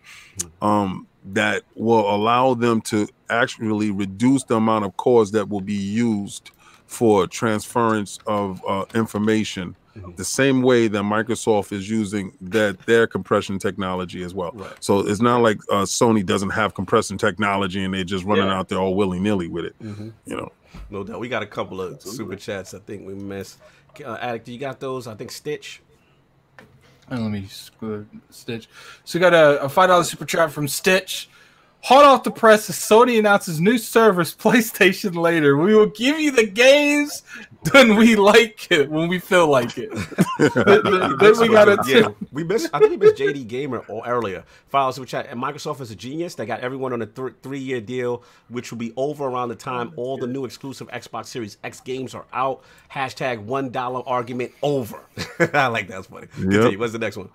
um, 0.61 1.05
that 1.33 1.63
will 1.75 2.09
allow 2.15 2.53
them 2.53 2.79
to 2.81 3.07
actually 3.29 3.91
reduce 3.91 4.43
the 4.45 4.55
amount 4.55 4.85
of 4.85 4.95
cores 4.95 5.31
that 5.31 5.49
will 5.49 5.59
be 5.61 5.73
used 5.73 6.51
for 6.87 7.27
transference 7.27 8.19
of 8.25 8.61
uh, 8.67 8.85
information. 8.95 9.75
Mhm. 9.97 10.15
The 10.15 10.25
same 10.25 10.61
way 10.61 10.87
that 10.87 11.01
Microsoft 11.03 11.71
is 11.71 11.89
using 11.89 12.31
that 12.41 12.79
their 12.85 13.07
compression 13.07 13.57
technology 13.59 14.23
as 14.23 14.33
well. 14.33 14.51
Right. 14.53 14.71
So 14.79 14.99
it's 14.99 15.21
not 15.21 15.41
like 15.41 15.57
uh, 15.71 15.83
Sony 15.83 16.25
doesn't 16.25 16.51
have 16.51 16.73
compression 16.73 17.17
technology 17.17 17.83
and 17.83 17.93
they're 17.93 18.03
just 18.03 18.23
running 18.23 18.45
Yeah. 18.45 18.57
out 18.59 18.69
there 18.69 18.77
all 18.79 18.95
willy 18.95 19.19
nilly 19.19 19.47
with 19.47 19.65
it. 19.65 19.75
Mhm. 19.81 20.13
You 20.25 20.37
know, 20.37 20.51
No 20.91 21.03
doubt. 21.03 21.19
We 21.19 21.27
got 21.29 21.41
a 21.43 21.47
couple 21.47 21.81
of 21.81 22.01
super 22.01 22.35
chats. 22.35 22.73
I 22.73 22.79
think 22.79 23.05
we 23.05 23.13
missed. 23.15 23.57
Uh, 24.05 24.17
Addict, 24.21 24.47
you 24.47 24.59
got 24.59 24.79
those? 24.79 25.07
I 25.07 25.15
think 25.15 25.31
Stitch. 25.31 25.81
And 27.09 27.23
let 27.23 27.31
me 27.31 27.47
screw 27.49 28.05
Stitch. 28.29 28.69
So 29.03 29.17
we 29.17 29.21
got 29.21 29.33
a, 29.33 29.61
a 29.63 29.69
five 29.69 29.89
dollar 29.89 30.03
super 30.03 30.25
chat 30.25 30.51
from 30.51 30.67
Stitch. 30.67 31.29
Hot 31.81 32.03
off 32.03 32.23
the 32.23 32.31
press, 32.31 32.69
as 32.69 32.75
Sony 32.75 33.17
announces 33.17 33.61
new 33.61 33.77
service 33.77 34.35
PlayStation 34.39 35.15
later. 35.15 35.55
We 35.55 35.73
will 35.73 35.87
give 35.87 36.19
you 36.19 36.31
the 36.31 36.45
games 36.45 37.23
when 37.71 37.95
we 37.95 38.15
like 38.17 38.69
it, 38.69 38.89
when 38.91 39.07
we 39.07 39.17
feel 39.19 39.47
like 39.47 39.77
it. 39.77 39.89
then, 40.39 41.17
then 41.17 41.39
we 41.39 41.47
got 41.47 41.69
a 41.69 41.81
yeah, 41.87 42.09
we 42.33 42.43
missed. 42.43 42.69
I 42.73 42.79
think 42.79 42.91
we 42.91 42.97
missed 42.97 43.15
JD 43.15 43.47
Gamer 43.47 43.79
or 43.87 44.05
earlier. 44.05 44.43
File 44.67 44.91
super 44.91 45.07
chat. 45.07 45.27
And 45.29 45.41
Microsoft 45.41 45.79
is 45.79 45.89
a 45.89 45.95
genius. 45.95 46.35
They 46.35 46.45
got 46.45 46.59
everyone 46.59 46.91
on 46.91 47.01
a 47.01 47.05
th- 47.05 47.33
three-year 47.41 47.79
deal, 47.79 48.23
which 48.49 48.71
will 48.71 48.77
be 48.77 48.91
over 48.97 49.25
around 49.25 49.47
the 49.49 49.55
time 49.55 49.93
all 49.95 50.17
the 50.17 50.27
new 50.27 50.43
exclusive 50.43 50.89
Xbox 50.89 51.27
Series 51.27 51.57
X 51.63 51.79
games 51.79 52.13
are 52.13 52.25
out. 52.33 52.61
Hashtag 52.91 53.39
one 53.39 53.69
dollar 53.69 54.03
argument 54.05 54.51
over. 54.61 54.99
I 55.53 55.67
like 55.67 55.87
that. 55.87 55.95
That's 55.95 56.07
funny. 56.07 56.27
Continue. 56.27 56.77
What's 56.77 56.91
the 56.91 56.99
next 56.99 57.15
one? 57.15 57.29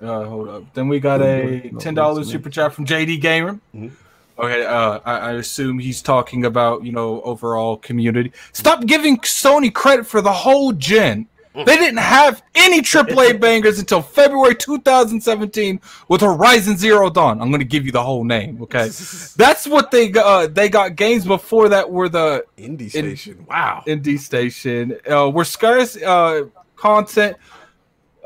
Uh, 0.00 0.24
hold 0.24 0.48
up. 0.48 0.74
Then 0.74 0.88
we 0.88 1.00
got 1.00 1.22
a 1.22 1.70
ten 1.78 1.94
dollars 1.94 2.30
super 2.30 2.50
chat 2.50 2.74
from 2.74 2.84
JD 2.84 3.20
Gamer. 3.20 3.58
Mhm. 3.74 3.92
Okay, 4.38 4.66
uh, 4.66 5.00
I, 5.06 5.18
I 5.18 5.32
assume 5.32 5.78
he's 5.78 6.02
talking 6.02 6.44
about 6.44 6.84
you 6.84 6.92
know 6.92 7.22
overall 7.22 7.78
community. 7.78 8.32
Stop 8.52 8.84
giving 8.84 9.16
Sony 9.18 9.72
credit 9.72 10.06
for 10.06 10.20
the 10.20 10.32
whole 10.32 10.72
gen. 10.72 11.26
They 11.64 11.78
didn't 11.78 12.00
have 12.00 12.42
any 12.54 12.82
AAA 12.82 13.40
bangers 13.40 13.78
until 13.78 14.02
February 14.02 14.54
2017 14.54 15.80
with 16.06 16.20
Horizon 16.20 16.76
Zero 16.76 17.08
Dawn. 17.08 17.40
I'm 17.40 17.48
going 17.48 17.60
to 17.60 17.64
give 17.66 17.86
you 17.86 17.92
the 17.92 18.02
whole 18.02 18.24
name. 18.24 18.60
Okay, 18.64 18.88
that's 19.36 19.66
what 19.66 19.90
they 19.90 20.10
got. 20.10 20.26
Uh, 20.26 20.46
they 20.48 20.68
got 20.68 20.96
games 20.96 21.24
before 21.24 21.70
that 21.70 21.90
were 21.90 22.10
the 22.10 22.44
Indie 22.58 22.90
Station. 22.90 23.46
wow. 23.48 23.82
indie 23.86 24.18
station. 24.18 24.98
Uh, 25.10 25.30
were 25.30 25.44
scarce 25.46 25.96
uh, 25.96 26.42
content 26.76 27.38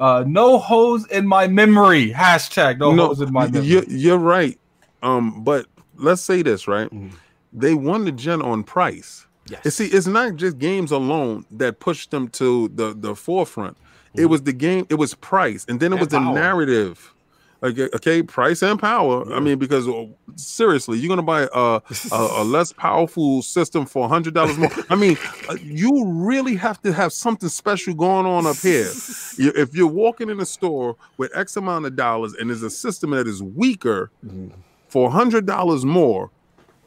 Uh, 0.00 0.24
no 0.26 0.58
holes 0.58 1.06
in 1.08 1.26
my 1.26 1.46
memory. 1.46 2.10
Hashtag 2.10 2.78
no, 2.78 2.92
No, 2.92 3.06
holes 3.06 3.20
in 3.20 3.32
my 3.32 3.46
memory. 3.48 3.66
you're, 3.68 3.84
you're 3.84 4.18
right. 4.18 4.58
Um, 5.02 5.44
but 5.44 5.66
let's 5.96 6.22
say 6.22 6.42
this 6.42 6.66
right. 6.66 6.90
Mhm. 6.90 7.12
They 7.52 7.74
won 7.74 8.04
the 8.06 8.12
gen 8.12 8.40
on 8.42 8.62
price. 8.64 9.26
Yes. 9.48 9.60
You 9.64 9.70
see, 9.70 9.86
it's 9.86 10.06
not 10.06 10.36
just 10.36 10.58
games 10.58 10.90
alone 10.92 11.44
that 11.50 11.80
pushed 11.80 12.10
them 12.12 12.28
to 12.28 12.68
the 12.74 12.94
the 12.98 13.14
forefront. 13.14 13.76
It 14.14 14.26
was 14.26 14.42
the 14.42 14.52
game. 14.52 14.86
It 14.88 14.94
was 14.96 15.14
price, 15.14 15.64
and 15.68 15.78
then 15.80 15.92
it 15.92 15.96
And 15.96 16.00
was 16.00 16.08
the 16.08 16.18
power. 16.18 16.34
narrative. 16.34 17.12
Okay, 17.62 17.89
okay, 17.94 18.22
price 18.22 18.62
and 18.62 18.80
power. 18.80 19.30
I 19.34 19.39
mean, 19.40 19.58
because 19.58 19.86
uh, 19.86 20.06
seriously, 20.36 20.98
you're 20.98 21.10
gonna 21.10 21.20
buy 21.22 21.42
a 21.52 21.80
a, 22.12 22.40
a 22.40 22.44
less 22.56 22.72
powerful 22.72 23.42
system 23.42 23.84
for 23.84 24.08
hundred 24.08 24.32
dollars 24.34 24.56
more. 24.56 24.70
I 24.89 24.94
mean, 24.94 25.18
uh, 25.48 25.56
you 25.62 26.06
really 26.06 26.56
have 26.56 26.80
to 26.82 26.92
have 26.92 27.12
something 27.12 27.50
special 27.50 27.92
going 27.94 28.24
on 28.26 28.47
up 28.47 28.56
here. 28.56 28.90
If 29.39 29.74
you're 29.74 29.86
walking 29.86 30.28
in 30.30 30.40
a 30.40 30.47
store 30.47 30.97
with 31.18 31.30
X 31.36 31.56
amount 31.56 31.86
of 31.86 31.97
dollars 31.97 32.34
and 32.34 32.48
there's 32.50 32.62
a 32.62 32.70
system 32.70 33.10
that 33.10 33.26
is 33.26 33.42
weaker 33.42 34.10
Mhm. 34.26 34.52
for 34.89 35.10
hundred 35.10 35.44
dollars 35.47 35.84
more, 35.84 36.30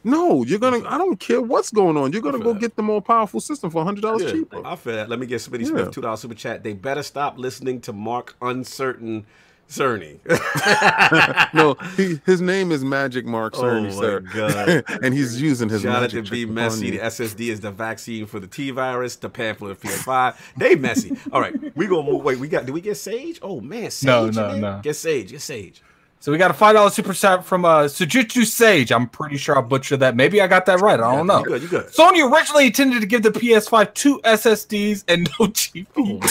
no, 0.04 0.44
you're 0.44 0.60
gonna. 0.60 0.82
I 0.88 0.98
don't 0.98 1.20
care 1.20 1.42
what's 1.42 1.72
going 1.72 1.98
on. 1.98 2.12
You're 2.14 2.22
gonna 2.22 2.40
go 2.40 2.54
that. 2.54 2.60
get 2.62 2.76
the 2.76 2.84
more 2.84 3.02
powerful 3.02 3.40
system 3.40 3.70
for 3.70 3.84
hundred 3.84 4.02
dollars 4.02 4.24
Yeah, 4.24 4.32
cheaper. 4.32 4.66
I 4.66 4.76
feel 4.76 4.94
that. 4.96 5.08
Let 5.10 5.20
me 5.20 5.26
get 5.28 5.40
Smitty 5.42 5.62
Yeah. 5.62 5.68
Smith 5.68 5.92
two 5.92 6.02
dollars 6.02 6.20
super 6.22 6.34
chat. 6.36 6.64
They 6.64 6.74
better 6.74 7.04
stop 7.04 7.38
listening 7.38 7.80
to 7.82 7.94
Mark 7.94 8.36
Uncertain 8.42 9.26
Cerny. 9.74 10.20
no, 11.54 11.74
he, 11.98 12.20
his 12.26 12.42
name 12.42 12.72
is 12.72 12.86
Magic 12.86 13.26
Mark 13.26 13.58
Oh 13.58 13.64
Cerny, 13.64 13.86
my 13.86 13.90
sir, 13.90 14.20
God. 14.20 14.84
and 15.04 15.14
he's 15.14 15.42
using 15.42 15.68
his 15.68 15.82
Jonathan 15.82 16.02
magic 16.02 16.24
B. 16.26 16.30
trick 16.30 16.44
upon 16.44 16.56
Messy. 16.56 16.92
The 16.92 17.00
SSD 17.00 17.50
is 17.50 17.60
the 17.60 17.72
vaccine 17.72 18.28
for 18.28 18.40
the 18.40 18.48
T 18.48 18.70
virus. 18.70 19.16
The 19.16 19.30
pamphlet 19.30 19.78
for 19.80 19.88
PS5. 19.88 20.38
They 20.58 20.76
messy. 20.76 21.18
All 21.32 21.42
right, 21.42 21.56
we 21.76 21.88
gonna 21.88 22.10
move. 22.10 22.24
Wait, 22.24 22.38
we 22.38 22.48
got. 22.48 22.66
Did 22.66 22.74
we 22.74 22.82
get 22.82 22.98
Sage? 22.98 23.40
Oh 23.42 23.62
man, 23.62 23.90
Sage. 23.90 24.06
No, 24.06 24.26
no, 24.30 24.52
there? 24.52 24.62
no. 24.62 24.80
Get 24.84 24.96
Sage. 24.96 25.32
Get 25.32 25.42
Sage. 25.42 25.82
So 26.24 26.32
we 26.32 26.38
got 26.38 26.52
a 26.52 26.54
five 26.54 26.76
dollar 26.76 26.90
super 26.90 27.12
chat 27.12 27.44
from 27.44 27.66
uh 27.66 27.84
Sujitsu 27.84 28.46
Sage. 28.46 28.94
I'm 28.94 29.10
pretty 29.10 29.36
sure 29.36 29.58
I 29.58 29.62
butchered 29.62 30.00
that. 30.00 30.16
Maybe 30.16 30.40
I 30.40 30.48
got 30.48 30.66
that 30.68 30.80
right. 30.80 30.98
I 30.98 31.18
don't 31.18 31.28
know. 31.28 31.40
You 31.40 31.46
good? 31.46 31.62
You 31.64 31.68
good? 31.68 31.88
Sony 31.88 32.26
originally 32.26 32.68
intended 32.68 33.02
to 33.02 33.06
give 33.06 33.24
the 33.24 33.30
PS5 33.30 33.94
two 33.94 34.22
SSDs 34.22 35.04
and 35.10 35.30
no 35.38 35.48
GPU. 35.48 36.22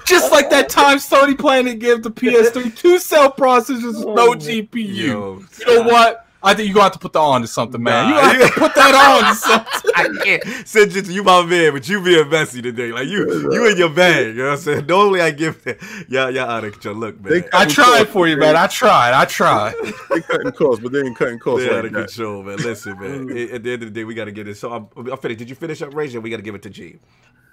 Just 0.06 0.32
like 0.32 0.48
that 0.48 0.70
time 0.70 0.96
Sony 0.96 1.38
planned 1.38 1.66
to 1.66 1.74
give 1.74 2.02
the 2.02 2.10
PS3 2.10 2.74
two 2.74 2.98
cell 2.98 3.30
processors, 3.30 4.02
no 4.02 4.30
GPU. 4.30 4.72
Yo, 4.74 5.44
you 5.58 5.66
know 5.66 5.82
what? 5.82 6.26
I 6.42 6.54
think 6.54 6.66
you're 6.68 6.74
gonna 6.74 6.84
have 6.84 6.92
to 6.92 6.98
put 6.98 7.12
that 7.12 7.18
on 7.20 7.42
to 7.42 7.46
something, 7.46 7.82
man. 7.82 8.08
You 8.08 8.14
Nah, 8.14 8.20
gonna 8.20 8.38
have 8.44 8.54
to 8.54 8.60
put 8.60 8.74
that 8.74 8.94
on 8.94 9.28
to 9.30 9.34
something. 9.34 9.90
I 9.94 10.08
can't 10.24 10.66
send 10.68 10.94
you 10.94 11.02
to 11.02 11.12
you, 11.12 11.22
my 11.22 11.44
man, 11.44 11.72
but 11.72 11.88
you 11.88 12.02
being 12.02 12.28
messy 12.30 12.62
today. 12.62 12.92
Like 12.92 13.08
you, 13.08 13.50
you 13.52 13.66
in 13.70 13.76
your 13.76 13.90
bag. 13.90 14.28
You 14.28 14.32
know 14.34 14.44
what 14.44 14.52
I'm 14.52 14.58
saying? 14.58 14.86
Normally 14.86 15.20
I 15.20 15.30
give 15.32 15.62
y'all, 16.08 16.30
y'all 16.30 16.48
out 16.48 16.64
of 16.64 16.72
control. 16.72 16.94
Look, 16.96 17.20
man. 17.20 17.44
I 17.52 17.66
tried 17.66 18.08
for 18.08 18.26
you, 18.26 18.36
man. 18.36 18.56
I 18.56 18.66
tried. 18.68 19.12
I 19.12 19.24
tried. 19.26 19.74
They 20.10 20.20
cutting 20.22 20.52
costs, 20.52 20.82
but 20.82 20.92
they 20.92 21.00
ain't 21.00 21.16
cutting 21.16 21.38
costs 21.38 21.64
They 21.66 21.70
out 21.70 21.76
like 21.84 21.84
of 21.86 21.92
that. 21.92 22.08
control, 22.08 22.42
man. 22.42 22.56
Listen, 22.58 22.98
man. 22.98 23.30
At- 23.30 23.50
At 23.50 23.62
the 23.62 23.72
end 23.72 23.82
of 23.82 23.92
the 23.92 24.00
day, 24.00 24.04
we 24.04 24.14
got 24.14 24.24
to 24.26 24.32
get 24.32 24.48
it. 24.48 24.56
So 24.56 24.72
I'm, 24.72 24.88
I'm 24.96 25.18
finished. 25.18 25.38
Did 25.40 25.50
you 25.50 25.56
finish 25.56 25.82
up, 25.82 25.94
Rachel? 25.94 26.22
We 26.22 26.30
got 26.30 26.36
to 26.36 26.42
give 26.42 26.54
it 26.54 26.62
to 26.62 26.70
Gene. 26.70 27.00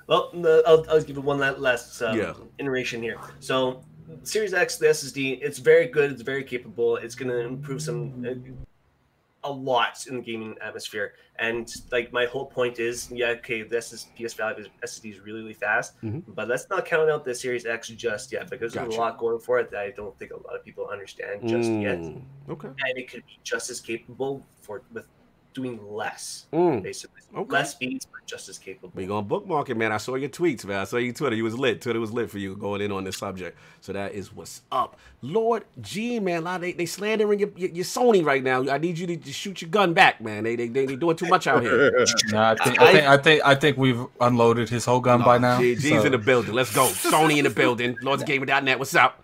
Well, 0.07 0.29
the, 0.33 0.63
I'll, 0.65 0.85
I'll 0.89 1.01
give 1.01 1.17
it 1.17 1.23
one 1.23 1.39
last 1.39 2.01
um, 2.01 2.17
Yeah. 2.17 2.33
iteration 2.59 3.01
here. 3.01 3.17
So, 3.41 3.83
Series 4.23 4.53
X, 4.53 4.77
the 4.77 4.85
SSD, 4.87 5.39
it's 5.41 5.57
very 5.59 5.87
good. 5.87 6.11
It's 6.13 6.21
very 6.21 6.45
capable. 6.45 6.95
It's 6.95 7.13
going 7.15 7.29
to 7.29 7.39
improve 7.41 7.81
some 7.81 8.25
uh, 8.25 8.33
a 9.47 9.51
lot 9.51 10.05
in 10.07 10.15
the 10.17 10.21
gaming 10.21 10.55
atmosphere. 10.61 11.13
And 11.39 11.71
like 11.91 12.11
my 12.11 12.25
whole 12.25 12.45
point 12.45 12.79
is, 12.79 13.09
yeah, 13.11 13.29
okay, 13.39 13.61
this 13.63 13.93
is 13.93 14.07
PS5 14.17 14.59
is 14.59 14.67
SSD 14.83 15.11
is 15.13 15.19
really, 15.19 15.41
really 15.41 15.53
fast, 15.53 15.99
Mhm. 16.01 16.23
but 16.27 16.47
let's 16.47 16.67
not 16.69 16.85
count 16.85 17.09
out 17.09 17.23
the 17.25 17.35
Series 17.35 17.65
X 17.65 17.87
just 17.89 18.31
yet 18.31 18.49
because 18.49 18.73
there's 18.73 18.95
a 18.95 18.99
lot 18.99 19.17
going 19.17 19.39
for 19.39 19.59
it 19.59 19.69
that 19.71 19.81
I 19.81 19.91
don't 19.91 20.17
think 20.19 20.31
a 20.31 20.35
lot 20.47 20.55
of 20.55 20.63
people 20.63 20.87
understand 20.87 21.47
just 21.47 21.69
yet. 21.71 21.99
Mm, 21.99 22.21
Okay. 22.49 22.67
And 22.69 22.97
it 22.97 23.09
could 23.11 23.25
be 23.25 23.39
just 23.43 23.69
as 23.69 23.79
capable 23.81 24.45
for 24.61 24.81
with 24.93 25.07
doing 25.57 25.79
less, 25.91 26.45
Mm. 26.53 26.83
basically. 26.83 27.21
Okay. 27.35 27.51
Less 27.51 27.73
beats, 27.73 28.05
but 28.05 28.25
just 28.25 28.47
as 28.47 28.57
capable. 28.57 28.91
We 28.95 29.05
gonna 29.05 29.21
bookmark 29.23 29.69
it, 29.69 29.75
man. 29.75 29.91
I 29.91 29.97
saw 29.97 30.15
your 30.15 30.29
tweets, 30.29 30.63
man. 30.65 30.79
I 30.79 30.83
saw 30.85 30.97
your 30.97 31.13
Twitter. 31.13 31.35
You 31.35 31.43
was 31.43 31.57
lit. 31.57 31.81
Twitter 31.81 31.99
was 31.99 32.11
lit 32.13 32.29
for 32.29 32.37
you 32.37 32.55
going 32.55 32.79
in 32.81 32.91
on 32.91 33.03
this 33.03 33.17
subject. 33.17 33.57
So 33.81 33.91
that 33.93 34.13
is 34.13 34.33
what's 34.33 34.61
up, 34.71 34.97
Lord 35.21 35.65
G, 35.81 36.19
man. 36.19 36.43
Lot 36.43 36.61
they 36.61 36.71
they 36.73 36.85
slandering 36.85 37.39
your, 37.39 37.49
your, 37.55 37.69
your 37.69 37.85
Sony 37.85 38.23
right 38.23 38.43
now. 38.43 38.69
I 38.69 38.77
need 38.77 38.97
you 38.97 39.07
to 39.07 39.15
just 39.17 39.39
shoot 39.39 39.61
your 39.61 39.69
gun 39.69 39.93
back, 39.93 40.21
man. 40.21 40.43
They 40.43 40.55
they 40.55 40.67
they, 40.67 40.85
they 40.85 40.95
doing 40.95 41.15
too 41.17 41.27
much 41.27 41.47
out 41.47 41.61
here. 41.63 42.05
Nah, 42.31 42.51
I 42.51 42.55
think 42.63 42.79
I 42.81 42.91
think 42.93 43.07
I 43.07 43.17
think 43.17 43.41
I 43.45 43.55
think 43.55 43.77
we've 43.77 44.05
unloaded 44.21 44.69
his 44.69 44.85
whole 44.85 44.99
gun 45.01 45.21
by 45.23 45.37
now. 45.37 45.59
G, 45.59 45.75
G's 45.75 45.89
so- 45.89 46.03
in 46.05 46.11
the 46.11 46.17
building. 46.17 46.53
Let's 46.53 46.73
go. 46.73 46.85
Sony 46.87 47.37
in 47.37 47.43
the 47.43 47.49
building. 47.49 47.95
LordsGamer.net. 48.03 48.79
What's 48.79 48.95
up? 48.95 49.23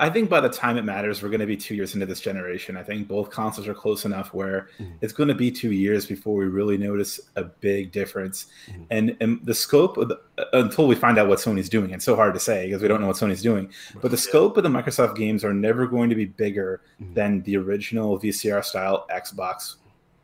I 0.00 0.08
think 0.08 0.30
by 0.30 0.40
the 0.40 0.48
time 0.48 0.76
it 0.78 0.84
matters, 0.84 1.22
we're 1.22 1.28
going 1.28 1.40
to 1.40 1.46
be 1.46 1.56
two 1.56 1.74
years 1.74 1.94
into 1.94 2.06
this 2.06 2.20
generation. 2.20 2.76
I 2.76 2.84
think 2.84 3.08
both 3.08 3.30
consoles 3.30 3.66
are 3.66 3.74
close 3.74 4.04
enough 4.04 4.32
where 4.32 4.68
Mhm. 4.78 4.92
it's 5.00 5.12
going 5.12 5.28
to 5.28 5.34
be 5.34 5.50
two 5.50 5.72
years 5.72 6.06
before 6.06 6.36
we 6.36 6.44
really 6.46 6.78
notice 6.78 7.18
a 7.34 7.42
big 7.42 7.90
difference. 7.90 8.46
Mhm. 8.68 8.86
And, 8.90 9.16
and 9.20 9.40
the 9.44 9.54
scope 9.54 9.96
of 9.96 10.08
the, 10.08 10.20
uh, 10.38 10.44
until 10.52 10.86
we 10.86 10.94
find 10.94 11.18
out 11.18 11.26
what 11.28 11.40
Sony's 11.40 11.68
doing, 11.68 11.90
it's 11.90 12.04
so 12.04 12.14
hard 12.14 12.32
to 12.34 12.40
say 12.40 12.66
because 12.66 12.80
we 12.80 12.86
don't 12.86 13.00
know 13.00 13.08
what 13.08 13.16
Sony's 13.16 13.42
doing. 13.42 13.70
But 14.00 14.12
the 14.12 14.16
scope 14.16 14.56
of 14.56 14.62
the 14.62 14.68
Microsoft 14.68 15.16
games 15.16 15.42
are 15.44 15.52
never 15.52 15.86
going 15.88 16.10
to 16.10 16.16
be 16.16 16.26
bigger 16.26 16.80
Mhm. 17.02 17.14
than 17.14 17.42
the 17.42 17.56
original 17.56 18.16
VCR 18.18 18.62
style 18.62 19.04
Xbox 19.10 19.76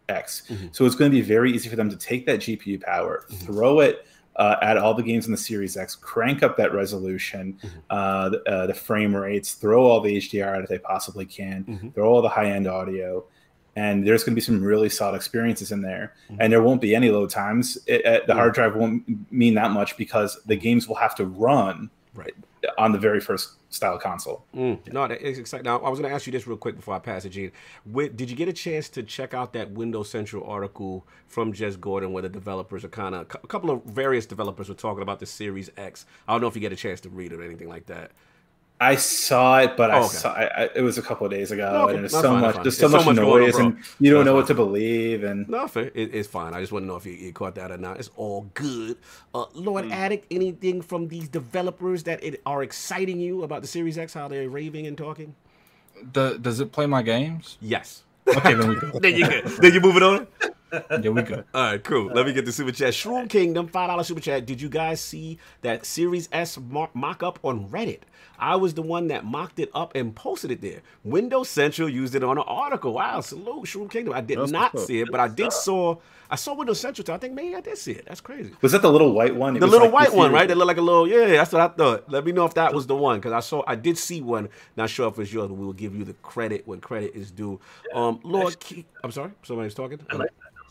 X. 0.09 0.43
Mhm. 0.49 0.69
So 0.73 0.85
it's 0.87 0.95
going 0.95 1.11
to 1.11 1.15
be 1.17 1.23
very 1.23 1.51
easy 1.51 1.69
for 1.69 1.77
them 1.77 1.91
to 1.91 1.97
take 1.97 2.27
that 2.27 2.39
GPU 2.41 2.79
power, 2.79 3.25
Mhm. 3.29 3.37
throw 3.47 3.81
it 3.81 4.07
uh, 4.37 4.57
at 4.63 4.77
all 4.77 4.95
the 4.95 5.03
games 5.03 5.27
in 5.27 5.33
the 5.33 5.39
Series 5.39 5.77
X, 5.77 5.95
crank 5.95 6.43
up 6.43 6.57
that 6.57 6.73
resolution, 6.75 7.57
Mhm. 7.63 7.69
uh, 7.91 8.29
the, 8.31 8.43
uh, 8.51 8.67
the 8.67 8.75
frame 8.75 9.15
rates, 9.15 9.55
throw 9.55 9.85
all 9.85 10.01
the 10.01 10.17
HDR 10.17 10.61
that 10.61 10.69
they 10.69 10.79
possibly 10.79 11.25
can, 11.25 11.65
Mhm. 11.65 11.95
throw 11.95 12.09
all 12.09 12.23
the 12.23 12.29
high 12.29 12.51
end 12.51 12.67
audio, 12.67 13.25
and 13.77 14.07
there's 14.07 14.23
going 14.25 14.33
to 14.33 14.37
be 14.37 14.41
some 14.41 14.63
really 14.63 14.89
solid 14.89 15.17
experiences 15.17 15.73
in 15.73 15.83
there. 15.83 16.13
Mhm. 16.31 16.37
And 16.41 16.53
there 16.53 16.63
won't 16.63 16.81
be 16.81 16.95
any 16.95 17.11
load 17.11 17.31
times. 17.31 17.79
It, 17.87 18.05
uh, 18.07 18.21
the 18.27 18.35
hard 18.35 18.55
drive 18.55 18.77
won't 18.77 19.03
mean 19.33 19.55
that 19.55 19.71
much 19.71 19.97
because 19.97 20.41
the 20.47 20.57
games 20.57 20.89
will 20.89 20.97
have 20.97 21.15
to 21.17 21.25
run 21.27 21.91
Right. 22.15 22.35
On 22.79 22.93
the 22.93 22.99
very 22.99 23.21
first 23.21 23.55
style 23.71 23.99
console. 23.99 24.45
Mm, 24.55 24.93
no, 24.93 25.07
that 25.09 25.21
is 25.21 25.39
exciting. 25.39 25.65
Now, 25.65 25.79
I 25.79 25.89
was 25.89 25.99
going 25.99 26.09
to 26.09 26.15
ask 26.15 26.27
you 26.27 26.33
this 26.33 26.47
real 26.47 26.57
quick 26.57 26.77
before 26.77 26.95
I 26.95 26.99
pass 26.99 27.25
it, 27.25 27.31
Gene. 27.31 27.53
Did 27.93 28.31
you 28.31 28.37
get 28.37 28.49
a 28.49 28.53
chance 28.53 28.89
to 28.91 29.03
check 29.03 29.35
out 29.35 29.53
that 29.55 29.73
Windows 29.73 30.09
Central 30.09 30.45
article 30.45 31.07
from 31.27 31.53
Jez 31.53 31.77
Corden 31.77 32.13
where 32.13 32.23
the 32.23 32.29
developers 32.29 32.85
are 32.85 32.89
kind 32.89 33.15
of, 33.15 33.23
a 33.23 33.47
couple 33.47 33.71
of 33.71 33.83
various 33.85 34.27
developers 34.27 34.69
were 34.69 34.75
talking 34.75 35.03
about 35.03 35.19
the 35.19 35.27
Series 35.27 35.71
X? 35.77 36.07
I 36.29 36.33
don't 36.33 36.41
know 36.41 36.47
if 36.47 36.55
you 36.55 36.61
get 36.61 36.73
a 36.73 36.77
chance 36.77 37.01
to 37.03 37.09
read 37.09 37.33
it 37.33 37.41
or 37.41 37.43
anything 37.43 37.69
like 37.69 37.87
that. 37.87 38.13
I 38.85 38.97
saw 38.97 39.59
it, 39.61 39.77
but 39.77 39.91
Oh, 39.91 39.95
I 39.95 39.99
okay. 40.01 40.09
saw 40.09 40.33
I, 40.33 40.45
I, 40.45 40.69
it 40.75 40.83
was 40.83 40.99
a 40.99 41.03
couple 41.03 41.27
of 41.27 41.33
days 41.33 41.51
ago, 41.51 41.71
No, 41.73 41.89
and 41.89 42.01
there's 42.01 42.13
so 42.13 42.23
fine, 42.23 42.41
much 42.43 42.57
there's 42.63 42.77
so 42.79 42.89
so 42.89 42.97
much 42.97 43.07
much 43.07 43.17
going 43.17 43.33
on, 43.33 43.41
noise, 43.41 43.57
and 43.59 43.77
you 44.01 44.11
don't 44.11 44.21
That's 44.21 44.27
know 44.27 44.33
fine. 44.33 44.37
what 44.37 44.47
to 44.49 44.55
believe. 44.55 45.25
And 45.25 45.49
No, 45.49 45.67
fair. 45.69 45.91
It, 45.95 46.15
it's 46.15 46.29
fine. 46.29 46.55
I 46.55 46.61
just 46.61 46.73
want 46.73 46.83
to 46.85 46.87
know 46.87 46.97
if 46.97 47.07
you, 47.07 47.13
you 47.13 47.33
caught 47.33 47.55
that 47.57 47.71
or 47.71 47.79
not. 47.79 47.99
It's 47.99 48.11
all 48.17 48.51
good. 48.55 48.97
Uh, 49.35 49.47
Lord 49.55 49.85
Mm. 49.87 49.93
Addict, 49.93 50.27
anything 50.31 50.83
from 50.83 51.09
these 51.09 51.29
developers 51.29 52.03
that 52.05 52.23
it, 52.23 52.41
are 52.47 52.63
exciting 52.63 53.19
you 53.21 53.43
about 53.43 53.63
the 53.63 53.69
Series 53.69 53.97
X, 53.99 54.15
how 54.15 54.29
they're 54.29 54.49
raving 54.49 54.87
and 54.87 54.97
talking? 54.99 55.35
Do- 56.13 56.39
does 56.39 56.61
it 56.61 56.73
play 56.73 56.87
my 56.87 57.03
games? 57.03 57.57
Yes. 57.61 58.03
Okay, 58.27 58.55
then 58.55 58.69
we 58.69 58.77
go. 58.77 58.91
then 59.01 59.15
you 59.17 59.27
good. 59.29 59.45
then 59.61 59.73
you 59.75 59.81
moving 59.81 60.03
on? 60.03 60.27
Yeah, 60.91 61.11
we 61.11 61.23
go. 61.23 61.45
All 61.55 61.63
right, 61.63 61.83
cool. 61.85 62.07
Let 62.07 62.27
me 62.27 62.33
get 62.33 62.45
the 62.45 62.53
super 62.53 62.73
chat. 62.73 62.93
Shroom 62.93 63.29
Kingdom, 63.29 63.69
five 63.69 63.89
dollar 63.89 64.05
super 64.05 64.21
chat. 64.21 64.47
Did 64.47 64.61
you 64.61 64.69
guys 64.69 65.01
see 65.01 65.39
that 65.63 65.85
Series 65.87 66.29
S 66.33 66.59
mo- 66.59 66.91
mock 66.95 67.23
up 67.23 67.39
on 67.43 67.69
Reddit? 67.69 68.01
I 68.39 68.57
was 68.57 68.75
the 68.75 68.83
one 68.83 69.07
that 69.09 69.25
mocked 69.25 69.61
it 69.61 69.71
up 69.75 69.95
and 69.95 70.15
posted 70.15 70.51
it 70.51 70.61
there. 70.61 70.81
Windows 71.05 71.49
Central 71.49 71.89
used 71.89 72.15
it 72.17 72.25
on 72.25 72.37
an 72.37 72.45
article. 72.47 72.95
Wow, 72.95 73.21
salute 73.21 73.65
Shroom 73.67 73.89
Kingdom. 73.91 74.13
I 74.15 74.21
did 74.21 74.39
That's 74.39 74.51
not 74.51 74.75
what's 74.75 74.87
see 74.87 75.01
it, 75.01 75.11
but 75.11 75.21
I 75.21 75.29
did 75.29 75.53
saw. 75.53 75.97
I 76.31 76.37
saw 76.37 76.55
Windows 76.55 76.81
Central. 76.81 77.09
I 77.15 77.19
think 77.19 77.35
maybe 77.35 77.55
I 77.55 77.61
did 77.61 77.79
see 77.79 77.93
it. 77.93 78.07
That's 78.07 78.21
crazy. 78.21 78.51
was 78.61 78.73
that 78.73 78.83
the 78.83 78.91
little 78.91 79.13
white 79.13 79.37
one? 79.37 79.57
It 79.57 79.61
The 79.61 79.67
little 79.67 79.87
like 79.87 79.95
white 79.95 80.05
this 80.07 80.15
one, 80.17 80.33
right? 80.33 80.49
That 80.49 80.57
looked 80.57 80.67
like 80.69 80.79
a 80.79 80.83
little. 80.83 81.07
Yeah, 81.07 81.27
that's 81.29 81.53
what 81.53 81.63
I 81.63 81.69
thought. 81.69 82.11
Let 82.11 82.25
me 82.25 82.33
know 82.33 82.45
if 82.45 82.55
that 82.55 82.75
was 82.75 82.87
the 82.87 82.97
one 82.97 83.19
because 83.19 83.33
I 83.33 83.41
saw. 83.41 83.63
I 83.67 83.77
did 83.77 83.97
see 83.99 84.21
one. 84.21 84.49
Not 84.77 84.91
sure 84.91 85.09
if 85.09 85.19
it's 85.19 85.33
yours. 85.33 85.49
But 85.49 85.55
we 85.55 85.67
will 85.67 85.73
give 85.73 85.95
you 85.95 86.05
the 86.05 86.15
credit 86.15 86.67
when 86.67 86.81
credit 86.81 87.13
is 87.15 87.31
due. 87.31 87.61
Um, 87.95 88.19
Lord, 88.25 88.59
Ke- 88.59 88.85
I'm 89.05 89.13
sorry. 89.13 89.31
Somebody's 89.45 89.75
talking. 89.75 90.01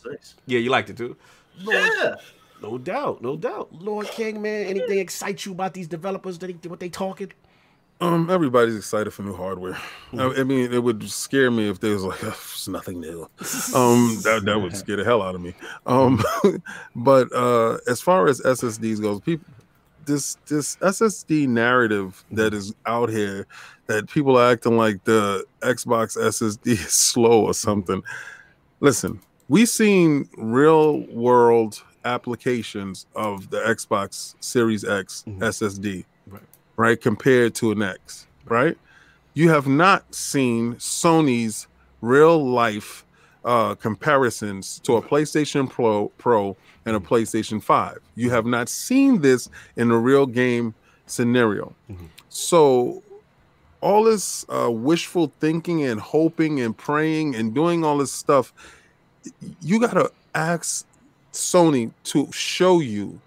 I 0.06 0.10
like 0.10 0.10
that. 0.10 0.10
That 0.10 0.10
was 0.10 0.16
nice. 0.20 0.36
Yeah, 0.46 0.60
you 0.60 0.70
liked 0.70 0.90
it 0.90 0.98
too. 0.98 1.16
Lord, 1.62 1.90
Yeah. 2.02 2.16
no 2.62 2.78
doubt, 2.78 3.22
no 3.22 3.36
doubt. 3.38 3.70
Lord 3.74 4.08
King, 4.08 4.42
man, 4.42 4.66
anything 4.68 5.00
excite 5.00 5.46
you 5.46 5.52
about 5.52 5.74
these 5.74 5.88
developers? 5.88 6.38
That 6.40 6.62
they, 6.62 6.70
what 6.70 6.80
they 6.80 6.90
talking? 6.90 7.32
Um, 8.02 8.30
everybody's 8.30 8.76
excited 8.76 9.12
for 9.12 9.22
new 9.22 9.36
hardware. 9.36 9.78
I, 10.18 10.26
I 10.40 10.44
mean, 10.44 10.74
it 10.74 10.84
would 10.84 11.10
scare 11.10 11.50
me 11.52 11.70
if 11.70 11.80
there 11.80 11.94
was 11.94 12.04
like, 12.04 12.22
"Ugh, 12.24 12.34
it's 12.54 12.68
nothing 12.68 13.00
new. 13.00 13.30
Um, 13.74 14.18
that 14.24 14.42
that 14.46 14.60
would 14.62 14.76
scare 14.76 14.98
the 14.98 15.06
hell 15.06 15.22
out 15.22 15.36
of 15.36 15.42
me. 15.42 15.54
Um, 15.86 16.22
but 16.96 17.32
uh, 17.34 17.78
as 17.88 18.02
far 18.02 18.28
as 18.28 18.42
SSDs 18.42 19.02
goes, 19.02 19.22
people, 19.22 19.46
this 20.06 20.36
this 20.48 20.76
SSD 20.78 21.48
narrative 21.48 22.26
that 22.32 22.54
is 22.54 22.74
out 22.86 23.08
here, 23.10 23.48
that 23.88 24.10
people 24.10 24.38
are 24.38 24.52
acting 24.52 24.76
like 24.76 25.02
the 25.06 25.46
Xbox 25.62 26.18
SSD 26.18 26.68
is 26.74 26.92
slow 26.92 27.46
or 27.46 27.54
something. 27.54 28.04
Listen, 28.82 29.22
we 29.50 29.66
seen 29.66 30.28
real 30.38 31.02
world 31.08 31.84
applications 32.06 33.06
of 33.16 33.50
the 33.50 33.60
Xbox 33.60 34.36
Series 34.40 34.84
X 34.84 35.24
Mhm. 35.28 35.42
SSD. 35.42 36.06
Right. 36.28 36.42
right, 36.76 37.00
compared 37.02 37.54
to 37.56 37.72
an 37.72 37.82
X, 37.82 38.28
right? 38.46 38.78
You 39.34 39.50
have 39.50 39.68
not 39.68 40.14
seen 40.14 40.76
Sony's 40.76 41.68
real 42.02 42.44
life 42.44 43.06
uh, 43.46 43.76
comparisons 43.76 44.80
to 44.84 44.96
a 44.96 45.02
PlayStation 45.02 45.70
Pro, 45.70 46.08
Pro 46.18 46.56
and 46.86 46.96
a 46.96 47.00
PlayStation 47.00 47.62
5. 47.62 47.98
You 48.16 48.30
have 48.30 48.46
not 48.46 48.70
seen 48.70 49.22
this 49.22 49.50
in 49.76 49.92
a 49.92 49.98
real 49.98 50.26
game 50.26 50.74
scenario. 51.08 51.76
So 52.30 53.04
all 53.82 54.06
this 54.06 54.46
uh, 54.48 54.72
wishful 54.72 55.32
thinking 55.42 55.84
and 55.84 56.00
hoping 56.00 56.62
and 56.62 56.76
praying 56.78 57.36
and 57.36 57.54
doing 57.54 57.84
all 57.84 57.98
this 57.98 58.14
stuff, 58.14 58.54
you 59.62 59.80
got 59.80 59.94
to 59.94 60.12
ask 60.36 60.86
Sony 61.32 61.92
to 62.06 62.32
show 62.32 62.80
you 62.80 63.20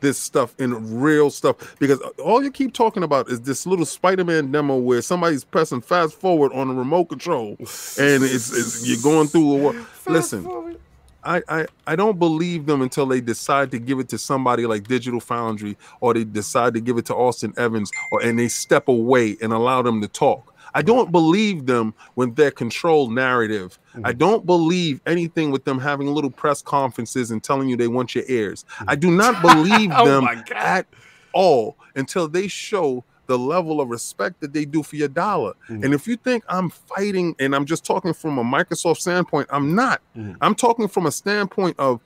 this 0.00 0.18
stuff 0.18 0.54
in 0.60 1.00
real 1.00 1.30
stuff 1.30 1.76
because 1.78 2.00
all 2.22 2.42
you 2.42 2.50
keep 2.52 2.72
talking 2.72 3.02
about 3.02 3.28
is 3.28 3.40
this 3.40 3.66
little 3.66 3.84
Spider-Man 3.84 4.52
demo 4.52 4.76
where 4.76 5.02
somebody's 5.02 5.44
pressing 5.44 5.80
fast 5.80 6.14
forward 6.14 6.52
on 6.52 6.70
a 6.70 6.74
remote 6.74 7.06
control 7.06 7.56
and 7.58 8.22
it's, 8.22 8.56
it's 8.56 8.86
you're 8.86 9.02
going 9.02 9.26
through 9.26 9.52
a 9.52 9.56
war. 9.56 9.86
Listen, 10.06 10.76
I, 11.24 11.42
I 11.48 11.66
I 11.86 11.96
don't 11.96 12.18
believe 12.18 12.66
them 12.66 12.80
until 12.80 13.06
they 13.06 13.20
decide 13.20 13.70
to 13.72 13.78
give 13.78 13.98
it 13.98 14.08
to 14.10 14.18
somebody 14.18 14.66
like 14.66 14.86
Digital 14.86 15.20
Foundry 15.20 15.76
or 16.00 16.14
they 16.14 16.24
decide 16.24 16.74
to 16.74 16.80
give 16.80 16.96
it 16.96 17.06
to 17.06 17.14
Austin 17.14 17.52
Evans 17.56 17.90
or 18.12 18.22
and 18.22 18.38
they 18.38 18.48
step 18.48 18.88
away 18.88 19.36
and 19.42 19.52
allow 19.52 19.82
them 19.82 20.00
to 20.00 20.08
talk. 20.08 20.54
I 20.74 20.82
don't 20.82 21.10
believe 21.12 21.66
them 21.66 21.94
when 22.14 22.34
they're 22.34 22.50
controlled 22.50 23.12
narrative. 23.12 23.78
I 24.04 24.12
don't 24.12 24.46
believe 24.46 25.00
anything 25.06 25.50
with 25.50 25.64
them 25.64 25.78
having 25.78 26.08
little 26.08 26.30
press 26.30 26.62
conferences 26.62 27.30
and 27.30 27.42
telling 27.42 27.68
you 27.68 27.76
they 27.76 27.88
want 27.88 28.14
your 28.14 28.24
ears. 28.28 28.64
I 28.86 28.94
do 28.94 29.10
not 29.10 29.40
believe 29.42 29.90
Oh 29.94 30.04
them 30.04 30.28
at 30.54 30.86
all 31.32 31.76
until 31.96 32.28
they 32.28 32.48
show 32.48 33.04
the 33.26 33.38
level 33.38 33.80
of 33.80 33.88
respect 33.90 34.40
that 34.40 34.52
they 34.54 34.64
do 34.64 34.82
for 34.82 34.96
your 34.96 35.08
dollar. 35.08 35.52
And 35.68 35.92
if 35.92 36.06
you 36.08 36.16
think 36.16 36.44
I'm 36.48 36.70
fighting 36.70 37.34
and 37.38 37.54
I'm 37.54 37.66
just 37.66 37.84
talking 37.84 38.14
from 38.14 38.38
a 38.38 38.44
Microsoft 38.44 38.98
standpoint, 38.98 39.48
I'm 39.50 39.74
not. 39.74 40.00
Mhm. 40.16 40.36
I'm 40.40 40.54
talking 40.54 40.88
from 40.88 41.04
a 41.06 41.10
standpoint 41.12 41.76
of 41.78 42.00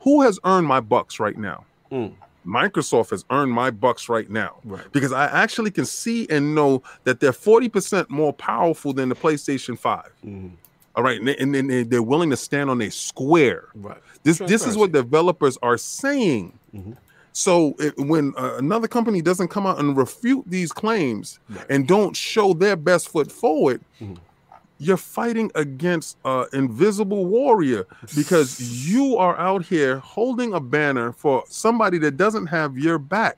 who 0.00 0.20
has 0.22 0.38
earned 0.44 0.66
my 0.66 0.80
bucks 0.80 1.18
right 1.18 1.38
now. 1.38 1.64
Mm. 1.90 2.12
Microsoft 2.46 3.10
has 3.10 3.24
earned 3.30 3.52
my 3.52 3.70
bucks 3.70 4.08
right 4.08 4.28
now 4.30 4.56
Right. 4.64 4.84
because 4.92 5.12
I 5.12 5.26
actually 5.26 5.70
can 5.70 5.86
see 5.86 6.26
and 6.28 6.54
know 6.54 6.82
that 7.04 7.20
they're 7.20 7.32
40% 7.32 8.10
more 8.10 8.32
powerful 8.32 8.92
than 8.92 9.08
the 9.08 9.14
PlayStation 9.14 9.78
5. 9.78 10.10
Mhm. 10.24 10.50
All 10.96 11.02
right. 11.02 11.20
And, 11.20 11.54
and 11.56 11.90
they're 11.90 12.02
willing 12.02 12.30
to 12.30 12.36
stand 12.36 12.70
on 12.70 12.80
a 12.82 12.90
square. 12.90 13.68
Right. 13.74 13.98
This 14.22 14.38
this 14.38 14.66
is 14.66 14.76
what 14.76 14.92
developers 14.92 15.58
are 15.62 15.76
saying. 15.76 16.58
Mhm. 16.74 16.96
So 17.32 17.74
it, 17.80 17.94
when 17.98 18.32
uh, 18.36 18.54
another 18.58 18.86
company 18.86 19.20
doesn't 19.20 19.48
come 19.48 19.66
out 19.66 19.80
and 19.80 19.96
refute 19.96 20.44
these 20.46 20.70
claims 20.70 21.40
Right. 21.50 21.66
and 21.68 21.88
don't 21.88 22.14
show 22.16 22.54
their 22.54 22.76
best 22.76 23.08
foot 23.08 23.32
forward, 23.32 23.80
Mhm. 24.00 24.18
You're 24.78 24.96
fighting 24.96 25.50
against 25.54 26.16
an 26.24 26.46
invisible 26.52 27.26
warrior 27.26 27.86
because 28.16 28.60
you 28.88 29.16
are 29.16 29.36
out 29.38 29.64
here 29.64 29.98
holding 29.98 30.52
a 30.52 30.60
banner 30.60 31.12
for 31.12 31.44
somebody 31.48 31.96
that 31.98 32.16
doesn't 32.16 32.46
have 32.46 32.76
your 32.76 32.98
back. 32.98 33.36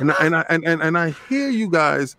and, 0.00 0.12
I- 0.12 0.16
and, 0.20 0.36
I, 0.36 0.44
and, 0.50 0.64
and, 0.64 0.82
and 0.82 0.98
I 0.98 1.10
hear 1.28 1.48
you 1.48 1.68
guys 1.70 2.16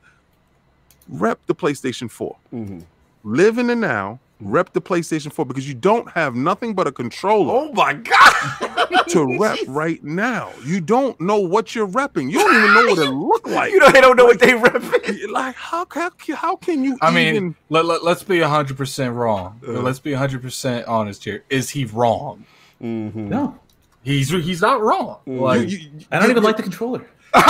rep 1.08 1.40
the 1.46 1.54
PlayStation 1.56 2.10
4 2.10 2.36
Mhm. 2.54 2.84
live 3.24 3.58
in 3.60 3.68
the 3.68 3.76
now, 3.76 4.20
rep 4.42 4.74
the 4.74 4.82
PlayStation 4.82 5.32
4 5.32 5.46
because 5.46 5.68
you 5.68 5.74
don't 5.74 6.10
have 6.12 6.36
nothing 6.36 6.74
but 6.74 6.88
a 6.88 6.92
controller 6.92 7.54
Oh 7.54 7.72
my 7.74 7.94
God! 7.94 9.06
to 9.08 9.38
rep 9.40 9.60
right 9.68 10.04
now. 10.04 10.52
You 10.66 10.82
don't 10.82 11.20
know 11.22 11.40
what 11.40 11.74
you're 11.76 11.88
repping. 11.88 12.32
You 12.32 12.40
don't 12.40 12.56
even 12.56 12.74
know 12.74 12.88
what 12.90 13.00
it 13.00 13.12
look 13.12 13.48
like. 13.48 13.72
you 13.72 13.80
know 13.80 13.92
they 13.92 14.02
don't 14.02 14.16
know 14.18 14.26
what 14.26 14.40
they 14.40 14.54
rep. 14.54 14.82
like 15.30 15.56
how 15.56 15.86
how, 15.92 16.12
how 16.36 16.56
can 16.58 16.84
you 16.84 16.98
I 17.02 17.12
mean, 17.12 17.36
even 17.36 17.56
let, 17.70 17.86
let, 17.86 18.04
us 18.06 18.24
be 18.24 18.38
100% 18.40 19.16
wrong. 19.16 19.60
Uh. 19.68 19.72
let's 19.82 20.00
be 20.00 20.12
100% 20.12 20.88
honest 20.88 21.24
here. 21.24 21.44
Is 21.50 21.70
he 21.70 21.86
wrong? 21.86 22.46
Mm-hmm. 22.82 23.30
No, 23.30 23.58
He's 24.04 24.30
he's 24.30 24.62
not 24.62 24.82
wrong. 24.82 25.20
Mm. 25.26 25.40
Like, 25.40 25.70
you- 25.70 25.78
you- 25.78 25.90
I 26.12 26.20
don't 26.20 26.30
even 26.30 26.44
like 26.44 26.58
the 26.58 26.64
controller. 26.64 27.06
and 27.36 27.44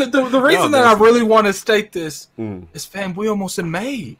the, 0.00 0.06
the, 0.10 0.28
the 0.28 0.40
reason 0.40 0.70
that 0.72 0.84
I 0.86 0.94
really 0.94 1.22
want 1.22 1.46
to 1.46 1.52
state 1.52 1.92
this 1.92 2.28
Mm. 2.38 2.66
is 2.72 2.84
fam, 2.84 3.14
we 3.14 3.28
almost 3.28 3.58
in 3.58 3.70
May. 3.70 4.18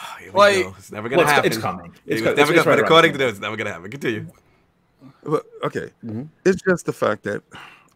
Here 0.20 0.32
we 0.32 0.38
Like- 0.38 0.62
go. 0.64 0.74
it's 0.78 0.92
never 0.92 1.08
gonna 1.08 1.22
Well, 1.22 1.32
happen. 1.32 1.50
it's 1.52 1.60
coming. 1.60 1.92
It's, 2.06 2.20
It's, 2.20 2.20
co- 2.22 2.26
never 2.28 2.32
it's- 2.32 2.48
gonna, 2.48 2.58
it's 2.58 2.66
right 2.66 2.76
but 2.76 2.84
according 2.84 3.12
to 3.12 3.18
corner. 3.18 3.26
them, 3.26 3.28
it's 3.34 3.40
never 3.40 3.56
gonna 3.56 3.72
happen. 3.72 3.90
Continue. 3.90 4.26
but, 5.22 5.44
okay. 5.64 5.90
Mhm. 6.04 6.28
It's 6.44 6.62
just 6.62 6.86
the 6.86 6.92
fact 6.92 7.22
that 7.24 7.42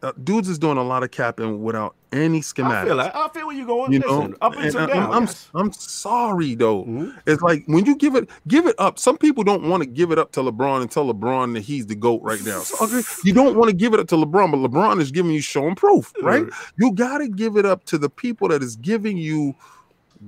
uh, 0.02 0.12
dudes 0.22 0.50
is 0.50 0.58
doing 0.58 0.76
a 0.76 0.82
lot 0.82 1.02
of 1.02 1.10
capping 1.10 1.62
without 1.62 1.94
any 2.12 2.40
schematics. 2.40 2.66
I 2.66 2.82
schematics. 2.82 2.86
feel 2.88 2.96
that. 2.98 3.16
I 3.16 3.28
feel 3.28 3.46
where 3.46 3.56
you're 3.56 3.66
going. 3.66 3.90
you 3.92 4.00
Listen, 4.00 4.30
know, 4.32 4.36
up 4.42 4.52
and, 4.54 4.64
and 4.66 4.76
I- 4.76 4.86
down. 4.86 4.98
I'm, 5.06 5.12
I'm, 5.12 5.22
yes. 5.24 5.48
I'm 5.54 5.72
sorry 5.72 6.54
though. 6.54 6.84
Mhm. 6.84 7.14
It's 7.26 7.40
like 7.40 7.64
when 7.66 7.86
you 7.86 7.96
give 7.96 8.14
it, 8.14 8.28
give 8.46 8.66
it 8.66 8.74
up. 8.78 8.98
Some 8.98 9.16
people 9.16 9.44
don't 9.44 9.62
want 9.66 9.82
to 9.82 9.88
give 9.88 10.10
it 10.12 10.18
up 10.18 10.30
to 10.32 10.40
LeBron 10.40 10.82
and 10.82 10.90
tell 10.90 11.06
LeBron 11.12 11.54
that 11.54 11.60
he's 11.62 11.86
the 11.86 11.94
goat 11.94 12.20
right 12.22 12.42
now. 12.44 12.58
So, 12.60 12.84
okay, 12.84 13.00
you 13.24 13.32
don't 13.32 13.56
want 13.56 13.70
to 13.70 13.74
give 13.76 13.94
it 13.94 14.00
up 14.00 14.08
to 14.08 14.16
LeBron, 14.16 14.50
but 14.50 14.58
LeBron 14.70 15.00
is 15.00 15.10
giving 15.10 15.32
you 15.32 15.40
showing 15.40 15.74
proof, 15.74 16.12
right? 16.22 16.44
You 16.76 16.92
got 16.92 17.18
to 17.18 17.28
give 17.28 17.56
it 17.56 17.64
up 17.64 17.84
to 17.84 17.96
the 17.96 18.10
people 18.10 18.48
that 18.48 18.62
is 18.62 18.76
giving 18.76 19.16
you 19.16 19.54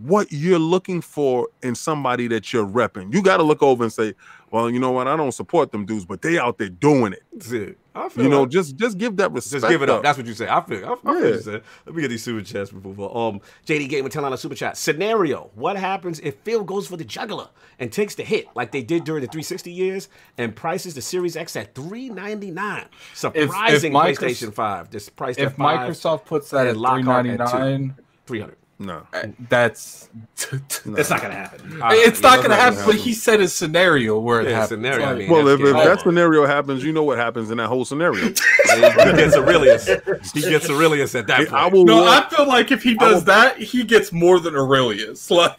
what 0.03 0.31
you're 0.31 0.59
looking 0.59 1.01
for 1.01 1.49
in 1.63 1.75
somebody 1.75 2.29
that 2.29 2.53
you're 2.53 2.67
repping. 2.67 3.13
You 3.15 3.23
got 3.23 3.39
to 3.39 3.43
look 3.43 3.63
over 3.63 3.83
and 3.85 3.93
say, 3.93 4.15
well, 4.51 4.71
you 4.71 4.79
know 4.79 4.91
what? 4.93 5.09
I 5.09 5.17
don't 5.17 5.33
support 5.33 5.73
them 5.73 5.87
dudes, 5.87 6.05
but 6.05 6.23
they 6.23 6.39
out 6.39 6.59
there 6.59 6.69
doing 6.69 7.13
it. 7.15 7.23
That's 7.33 7.51
it. 7.53 7.79
I 7.95 8.09
feel 8.11 8.25
You 8.25 8.31
know, 8.31 8.41
that. 8.43 8.51
just 8.51 8.77
just 8.77 8.99
give 8.99 9.17
that 9.17 9.33
respect. 9.33 9.63
Just 9.63 9.71
give 9.71 9.81
it 9.83 9.89
up. 9.89 9.97
up. 9.99 10.03
That's 10.03 10.19
what 10.19 10.27
you 10.27 10.35
say. 10.35 10.47
I 10.49 10.61
feel. 10.63 10.85
I, 10.87 10.93
I 10.93 10.97
feel 11.15 11.21
Yeah. 11.23 11.35
you 11.37 11.41
said. 11.41 11.63
Let 11.87 11.95
me 11.95 12.03
get 12.03 12.09
these 12.09 12.23
super 12.23 12.43
chats 12.45 12.71
before. 12.71 13.17
Um, 13.17 13.41
JD 13.67 13.89
Gamer 13.89 14.09
ten 14.11 14.23
a 14.25 14.37
super 14.37 14.55
chat. 14.55 14.77
Scenario: 14.77 15.51
What 15.55 15.77
happens 15.77 16.21
if 16.21 16.37
Phil 16.45 16.63
goes 16.63 16.87
for 16.87 16.99
the 16.99 17.05
juggler 17.05 17.49
and 17.79 17.91
takes 17.91 18.15
the 18.15 18.23
hit 18.23 18.49
like 18.55 18.71
they 18.73 18.83
did 18.83 19.05
during 19.05 19.23
the 19.23 19.29
360 19.29 19.73
years 19.73 20.09
and 20.37 20.55
prices 20.55 20.95
the 20.95 21.01
Series 21.01 21.37
X 21.37 21.57
at 21.57 21.75
399? 21.75 22.85
Surprising 23.15 23.93
Micros- 23.95 24.17
PlayStation 24.19 24.53
5. 24.55 24.91
This 24.91 25.09
price 25.09 25.39
If 25.39 25.53
at 25.53 25.57
five, 25.57 25.91
Microsoft 25.91 26.27
puts 26.27 26.51
that 26.51 26.67
at 26.67 26.77
Lockhart 26.77 27.27
at 27.27 27.39
two. 27.39 27.47
399, 27.47 27.95
300. 28.27 28.57
No. 28.79 29.07
that's 29.49 30.09
It's 30.53 30.85
not 31.11 31.23
gonna 31.23 31.35
happen. 31.35 31.81
it's 31.83 32.21
not 32.23 32.37
gonna 32.37 32.49
not 32.51 32.59
happen. 32.59 32.79
gonna 32.81 32.87
But 32.93 32.97
he 32.97 33.15
said 33.15 33.41
a 33.41 33.49
scenario 33.49 34.19
where 34.19 34.41
it 34.43 34.49
Yeah, 34.49 34.61
happens. 34.61 34.69
scenario, 34.69 35.07
I 35.07 35.15
mean. 35.15 35.31
Well, 35.31 35.49
if, 35.49 35.61
if 35.61 35.73
that 35.73 36.01
scenario 36.03 36.47
happens, 36.47 36.85
you 36.85 36.93
know 36.93 37.03
what 37.05 37.19
happens 37.19 37.51
in 37.51 37.57
that 37.59 37.69
whole 37.69 37.85
scenario. 37.85 38.25
he 38.27 38.33
gets 38.35 39.37
Aurelius. 39.37 39.87
He 40.35 40.41
gets 40.43 40.69
Aurelius 40.69 41.15
at 41.15 41.27
that 41.29 41.39
point. 41.49 41.53
I 41.53 41.67
will. 41.69 41.85
No, 41.85 42.03
walk- 42.03 42.33
I 42.33 42.37
feel 42.37 42.47
like 42.47 42.71
if 42.71 42.83
he 42.83 42.95
does 42.95 43.25
that, 43.25 43.59
he 43.59 43.83
gets 43.85 44.13
more 44.13 44.41
than 44.41 44.55
Aurelius. 44.57 45.31
Like, 45.37 45.59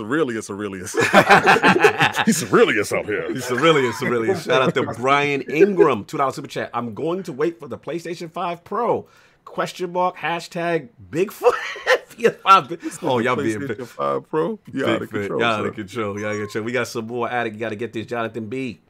Aurelius, 0.00 0.50
Aurelius. 0.50 0.92
He's 2.24 2.42
Aurelius 2.52 2.92
out 2.92 3.04
here. 3.06 3.32
He's 3.32 3.50
Aurelius, 3.52 4.02
Aurelius. 4.02 4.44
Shout 4.44 4.62
out 4.62 4.74
to 4.74 4.82
Brian 4.94 5.42
Ingram, 5.42 6.04
two 6.06 6.16
dollars 6.16 6.34
super 6.36 6.48
chat. 6.48 6.70
I'm 6.74 6.94
going 6.94 7.22
to 7.24 7.32
wait 7.32 7.58
for 7.60 7.68
the 7.68 7.78
PlayStation 7.78 8.30
5 8.30 8.64
Pro. 8.64 9.06
Question 9.54 9.92
mark 9.92 10.16
hashtag 10.16 10.88
Bigfoot. 11.10 11.52
PS5. 12.10 12.98
Oh, 13.04 13.18
y'all 13.20 13.36
being 13.36 13.60
big, 13.60 13.78
PlayStation 13.78 13.86
5 13.86 14.28
Pro. 14.28 14.58
Y'all 14.72 14.88
out 14.90 15.02
of 15.02 15.10
fit. 15.10 15.20
control. 15.20 15.40
Y'all 15.40 15.48
out 15.52 15.66
of 15.66 15.74
control. 15.76 16.18
Y'all 16.20 16.28
out 16.30 16.34
of 16.34 16.40
control. 16.40 16.64
We 16.64 16.72
got 16.72 16.88
some 16.88 17.06
more 17.06 17.30
addict. 17.30 17.54
You 17.54 17.60
got 17.60 17.68
to 17.68 17.76
get 17.76 17.92
this 17.92 18.06
Jonathan 18.06 18.46
B. 18.48 18.80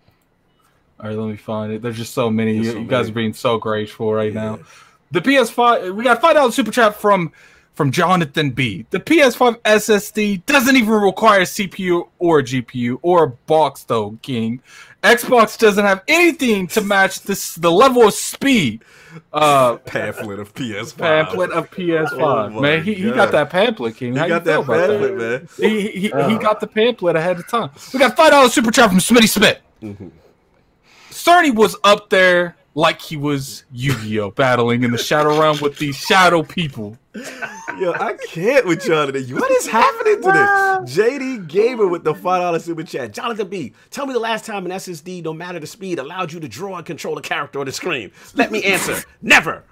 all 0.99 1.09
right, 1.09 1.19
let 1.19 1.29
me 1.29 1.37
find 1.37 1.71
it. 1.71 1.83
There's 1.83 1.99
just 1.99 2.15
so 2.15 2.31
many. 2.31 2.55
There's 2.55 2.67
You, 2.67 2.73
so 2.73 2.79
you 2.79 2.87
guys 2.87 3.05
many. 3.07 3.11
are 3.11 3.15
being 3.15 3.33
so 3.35 3.59
graceful 3.59 4.11
right 4.15 4.33
now. 4.33 4.61
The 5.11 5.21
PS5, 5.21 5.95
we 5.95 6.03
got 6.03 6.23
five 6.23 6.35
dollars 6.35 6.55
super 6.55 6.71
chat 6.71 6.95
from 6.97 7.31
from 7.75 7.91
Jonathan 7.91 8.51
B. 8.51 8.87
The 8.91 9.01
PS5 9.01 9.59
SSD 9.63 10.47
doesn't 10.47 10.77
even 10.77 10.93
require 10.95 11.43
CPU 11.43 12.09
or 12.19 12.41
GPU 12.41 12.99
or 13.03 13.25
a 13.25 13.29
box 13.31 13.85
though, 13.85 14.19
King. 14.23 14.61
Xbox 15.03 15.59
doesn't 15.59 15.85
have 15.85 16.03
anything 16.09 16.67
to 16.69 16.81
match 16.81 17.21
this 17.23 17.57
the 17.57 17.71
level 17.71 18.07
of 18.09 18.15
speed. 18.15 18.83
Uh, 19.33 19.77
Pamphlet 19.77 20.41
of 20.41 20.55
PS5. 20.55 20.97
pamphlet 20.97 21.51
of 21.53 21.71
PS5. 21.71 22.13
Oh 22.21 22.61
man, 22.61 22.83
he, 22.83 22.95
he 22.95 23.11
got 23.13 23.31
that 23.33 23.51
pamphlet, 23.51 23.97
King. 23.97 24.15
You 24.15 24.21
How 24.21 24.29
got 24.29 24.47
you 24.47 24.53
feel 24.53 24.63
that 24.65 24.73
about 24.73 24.89
pamphlet, 24.89 25.17
man. 25.17 25.49
He 25.57 25.81
he, 25.83 25.91
he, 25.91 26.01
he 26.01 26.39
got 26.39 26.59
the 26.61 26.67
pamphlet 26.67 27.17
ahead 27.17 27.39
of 27.39 27.47
time. 27.47 27.71
We 27.93 27.99
got 27.99 28.17
five 28.17 28.31
dollars 28.31 28.53
super 28.55 28.71
chat 28.71 28.89
from 28.89 28.99
Smitty 28.99 29.29
Smith. 29.29 29.59
Cerny 31.11 31.55
was 31.55 31.77
up 31.85 32.11
there 32.11 32.57
like 32.75 33.01
he 33.01 33.17
was 33.17 33.65
Yu-Gi-Oh 33.73 34.33
battling 34.33 34.83
in 34.83 34.91
the 34.91 34.99
shadow 34.99 35.41
realm 35.41 35.59
with 35.61 35.79
these 35.79 35.97
shadow 35.97 36.43
people. 36.43 36.99
Yo, 37.79 37.93
I 37.93 38.15
can't 38.29 38.67
with 38.67 38.85
y'all 38.87 39.07
today. 39.07 39.33
What 39.33 39.51
is 39.53 39.67
happening 39.69 40.17
today? 40.17 40.47
JD 40.85 41.47
Gamer 41.47 41.87
with 41.87 42.03
the 42.03 42.15
five 42.15 42.41
dollar 42.41 42.59
super 42.59 42.83
chat. 42.83 43.13
Jonathan 43.13 43.49
B, 43.49 43.73
tell 43.91 44.07
me 44.07 44.13
the 44.13 44.19
last 44.19 44.45
time 44.45 44.67
an 44.67 44.73
SSD, 44.73 45.23
no 45.23 45.33
matter 45.33 45.61
the 45.61 45.67
speed, 45.67 46.01
allowed 46.01 46.33
you 46.33 46.41
to 46.41 46.49
draw 46.49 46.77
and 46.77 46.87
control 46.87 47.17
a 47.17 47.23
character 47.23 47.61
on 47.61 47.67
the 47.67 47.73
screen. 47.73 48.11
Let 48.35 48.51
me 48.51 48.65
answer. 48.65 49.03
Never. 49.23 49.63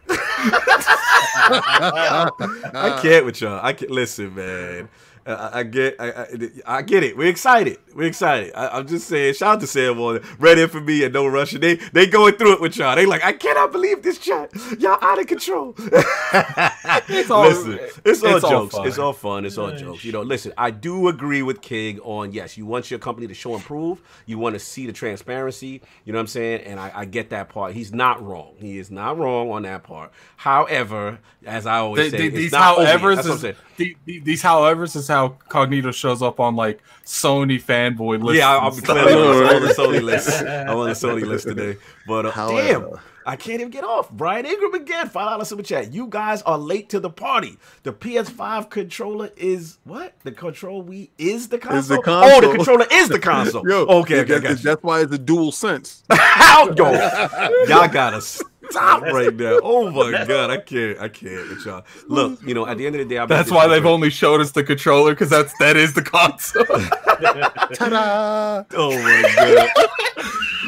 I 2.79 3.01
can't 3.03 3.25
with 3.25 3.41
y'all. 3.41 3.59
I 3.63 3.73
can't 3.73 3.91
listen, 3.91 4.35
man. 4.35 4.89
I, 5.27 5.61
I 5.61 5.63
get, 5.63 5.97
I, 6.01 6.11
I, 6.11 6.27
I, 6.67 6.83
get 6.83 7.05
it. 7.05 7.17
We're 7.17 7.29
excited. 7.29 7.79
We're 7.95 8.09
excited. 8.09 8.53
I, 8.55 8.79
am 8.79 8.87
just 8.87 9.07
saying. 9.09 9.35
Shout 9.35 9.57
out 9.57 9.61
to 9.61 9.67
Sam 9.67 10.01
on 10.01 10.21
Red 10.39 10.71
for 10.71 10.81
me 10.81 11.05
and 11.05 11.13
No 11.13 11.27
Russian. 11.27 11.61
They 11.61 11.75
they 11.75 12.07
going 12.07 12.35
through 12.35 12.55
it 12.55 12.61
with 12.61 12.77
y'all. 12.77 12.97
They 12.97 13.07
like, 13.07 13.25
I 13.25 13.33
cannot 13.33 13.73
believe 13.73 14.03
this 14.03 14.19
chat. 14.19 14.51
Y'all 14.79 14.99
out 15.03 15.21
of 15.21 15.27
control. 15.27 15.75
it's 15.79 17.31
all, 17.31 17.49
listen, 17.49 17.79
it's 18.05 18.23
all 18.23 18.37
it's 18.37 18.49
jokes. 18.49 18.75
All 18.75 18.87
it's 18.87 18.99
all 18.99 19.13
fun. 19.13 19.45
It's 19.45 19.59
all 19.59 19.73
jokes. 19.73 20.05
You 20.05 20.13
know, 20.13 20.23
listen. 20.23 20.53
I 20.57 20.71
do 20.71 21.09
agree 21.09 21.43
with 21.43 21.61
King 21.61 22.01
on 22.01 22.33
yes. 22.33 22.57
You 22.57 22.67
want 22.67 22.91
your 22.91 23.01
company 23.01 23.27
to 23.27 23.35
show 23.35 23.55
improve. 23.55 24.01
You 24.27 24.39
want 24.39 24.55
to 24.55 24.59
see 24.59 24.87
the 24.87 24.93
transparency. 24.93 25.83
You 26.05 26.13
know 26.13 26.19
what 26.19 26.23
I'm 26.23 26.27
saying? 26.29 26.63
And 26.63 26.81
I, 26.81 26.93
I 26.95 27.05
get 27.05 27.31
that 27.31 27.49
part. 27.49 27.75
He's 27.75 27.93
not 27.93 28.23
wrong. 28.23 28.55
He 28.59 28.79
is 28.79 28.91
not 28.91 29.19
wrong 29.19 29.51
on 29.51 29.63
that 29.63 29.83
part. 29.83 30.13
However, 30.37 31.19
as 31.47 31.67
I 31.67 31.79
always 31.79 32.11
the, 32.11 32.19
say, 32.19 32.29
the, 32.29 32.37
these 32.37 32.55
however 32.55 33.13
is 33.13 33.43
the, 33.77 33.97
these 34.07 34.43
however 34.43 34.85
is 34.85 35.09
how 35.09 35.37
Cognito 35.49 35.93
shows 35.93 36.23
up 36.23 36.41
on 36.41 36.57
like 36.57 36.83
Sony 37.05 37.61
fanboy 37.91 38.23
list. 38.23 38.39
Yeah, 38.39 38.59
I'm 38.59 38.73
clearly 38.73 39.13
on 39.55 39.63
the 39.63 39.75
Sony 39.75 40.03
list. 40.03 40.43
I'm 40.43 40.77
on 40.77 40.89
the 40.89 40.95
Sony 40.95 41.23
list 41.23 41.47
today. 41.47 41.77
But 42.07 42.27
uh, 42.27 42.49
damn. 42.49 42.99
I 43.25 43.37
can't 43.37 43.61
even 43.61 43.71
get 43.71 43.85
off. 43.85 44.11
Brian 44.11 44.47
Ingram 44.47 44.75
again, 44.75 45.09
five 45.09 45.31
dollars 45.31 45.49
super 45.49 45.63
chat. 45.63 45.93
You 45.93 46.07
guys 46.09 46.43
are 46.43 46.59
late 46.59 46.89
to 46.91 47.01
the 47.01 47.11
party. 47.11 47.59
The 47.83 47.93
PS5 47.93 48.71
controller 48.71 49.31
is 49.37 49.79
what? 49.85 50.15
The 50.25 50.33
control 50.33 50.83
we 50.83 51.11
is 51.19 51.49
the 51.49 51.59
console. 51.59 51.79
Is 51.79 51.89
the 51.89 52.03
console. 52.03 52.31
Oh, 52.31 52.41
the 52.41 52.57
controller 52.57 52.87
is 52.91 53.09
the 53.09 53.19
console. 53.19 53.63
Yo, 53.69 53.85
okay, 54.01 54.21
okay, 54.21 54.39
that's, 54.39 54.63
that's 54.63 54.83
why 54.83 55.03
it's 55.03 55.13
a 55.13 55.19
dual 55.19 55.53
sense. 55.53 56.03
How 56.11 56.67
yo, 56.71 56.93
y'all 57.69 57.89
gotta 57.89 58.21
stop 58.21 59.03
right 59.03 59.35
now. 59.35 59.61
Oh 59.63 59.91
my 59.91 60.25
god, 60.25 60.51
I 60.51 60.59
can't, 60.59 60.99
I 60.99 61.09
can't 61.09 61.49
with 61.49 61.65
y'all. 61.65 61.85
Look, 62.09 62.43
you 62.43 62.55
know, 62.55 62.67
at 62.67 62.79
the 62.79 62.87
end 62.87 62.97
of 62.97 63.07
the 63.07 63.15
day, 63.15 63.19
I 63.19 63.27
that's 63.27 63.51
why 63.51 63.69
they've 63.69 63.87
only 63.87 64.11
showed 64.11 64.41
us 64.41 64.53
the 64.53 64.65
controller 64.65 65.13
because 65.13 65.31
that's 65.31 65.57
that 65.59 65.77
is 65.77 65.95
the 65.95 66.03
console. 66.03 66.65
Ta-da! 67.75 68.65
Oh 68.75 68.99
my 69.03 69.35
god. 69.37 69.89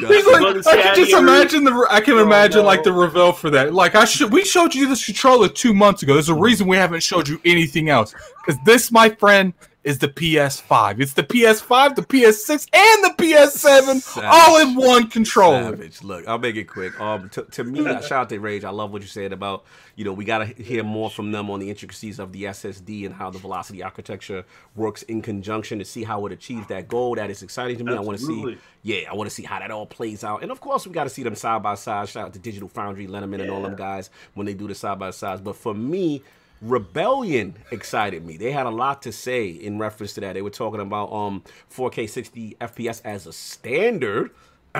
Like, 0.01 0.67
I 0.67 0.81
can 0.81 0.95
just 0.95 1.13
imagine 1.13 1.63
the. 1.63 1.87
I 1.89 2.01
can 2.01 2.15
oh, 2.15 2.23
imagine 2.23 2.59
oh, 2.59 2.63
no. 2.63 2.67
like 2.67 2.83
the 2.83 2.91
reveal 2.91 3.31
for 3.31 3.49
that. 3.51 3.73
Like 3.73 3.95
I 3.95 4.03
should, 4.05 4.31
we 4.31 4.43
showed 4.43 4.75
you 4.75 4.87
this 4.87 5.05
controller 5.05 5.47
two 5.47 5.73
months 5.73 6.03
ago. 6.03 6.13
There's 6.13 6.29
a 6.29 6.33
mm. 6.33 6.41
reason 6.41 6.67
we 6.67 6.75
haven't 6.75 7.01
showed 7.01 7.29
you 7.29 7.39
anything 7.45 7.89
else 7.89 8.13
because 8.45 8.61
this, 8.65 8.91
my 8.91 9.09
friend, 9.09 9.53
is 9.85 9.99
the 9.99 10.07
PS5. 10.07 10.99
It's 10.99 11.13
the 11.13 11.23
PS5, 11.23 11.95
the 11.95 12.01
PS6, 12.01 12.67
and 12.73 13.03
the 13.03 13.23
PS7 13.23 14.01
Savage. 14.01 14.23
all 14.25 14.59
in 14.59 14.75
one 14.75 15.07
controller. 15.07 15.63
Savage. 15.63 16.01
Look, 16.01 16.27
I'll 16.27 16.39
make 16.39 16.55
it 16.55 16.63
quick. 16.63 16.99
Um, 16.99 17.29
to, 17.29 17.43
to 17.43 17.63
me, 17.63 17.83
shout 17.83 18.11
out 18.11 18.29
to 18.29 18.39
Rage. 18.39 18.63
I 18.63 18.71
love 18.71 18.91
what 18.91 19.03
you 19.03 19.07
said 19.07 19.31
about 19.31 19.63
you 19.95 20.03
know 20.03 20.11
we 20.11 20.25
got 20.25 20.39
to 20.39 20.45
hear 20.45 20.83
more 20.83 21.11
from 21.11 21.31
them 21.31 21.51
on 21.51 21.59
the 21.59 21.69
intricacies 21.69 22.17
of 22.17 22.33
the 22.33 22.45
SSD 22.45 23.05
and 23.05 23.13
how 23.13 23.29
the 23.29 23.37
velocity 23.37 23.83
architecture 23.83 24.43
works 24.75 25.03
in 25.03 25.21
conjunction 25.21 25.77
to 25.77 25.85
see 25.85 26.03
how 26.03 26.25
it 26.25 26.31
achieves 26.31 26.65
that 26.67 26.87
goal. 26.87 27.13
That 27.13 27.29
is 27.29 27.43
exciting 27.43 27.77
to 27.77 27.83
me. 27.83 27.93
Absolutely. 27.93 28.03
I 28.03 28.07
want 28.07 28.19
to 28.19 28.57
see, 28.57 28.61
yeah, 28.81 29.11
I 29.11 29.13
want 29.13 29.29
to 29.29 29.35
see 29.35 29.43
how 29.43 29.59
that 29.59 29.69
all 29.69 29.85
plays 29.85 30.23
out. 30.23 30.41
And 30.41 30.51
of 30.51 30.59
course, 30.61 30.87
we 30.87 30.93
got 30.93 31.03
to 31.03 31.11
see 31.11 31.21
them 31.21 31.35
side 31.35 31.61
by 31.61 31.75
side. 31.75 32.09
Shout 32.09 32.25
out 32.25 32.33
to 32.33 32.39
Digital 32.39 32.69
Foundry, 32.69 33.05
Lennon, 33.05 33.31
yeah. 33.33 33.41
and 33.41 33.51
all 33.51 33.61
them 33.61 33.75
guys 33.75 34.09
when 34.33 34.47
they 34.47 34.55
do 34.55 34.67
the 34.67 34.73
side 34.73 34.97
by 34.97 35.11
sides. 35.11 35.41
But 35.41 35.55
for 35.55 35.75
me 35.75 36.23
Rebellion 36.61 37.55
excited 37.71 38.25
me. 38.25 38.37
They 38.37 38.51
had 38.51 38.65
a 38.65 38.71
lot 38.71 39.01
to 39.03 39.11
say 39.11 39.49
in 39.49 39.77
reference 39.77 40.13
to 40.13 40.21
that. 40.21 40.33
They 40.33 40.41
were 40.41 40.49
talking 40.49 40.81
about 40.81 41.11
um 41.11 41.43
4K 41.71 42.09
60 42.09 42.57
FPS 42.59 43.01
as 43.05 43.27
a 43.27 43.33
standard. 43.33 44.31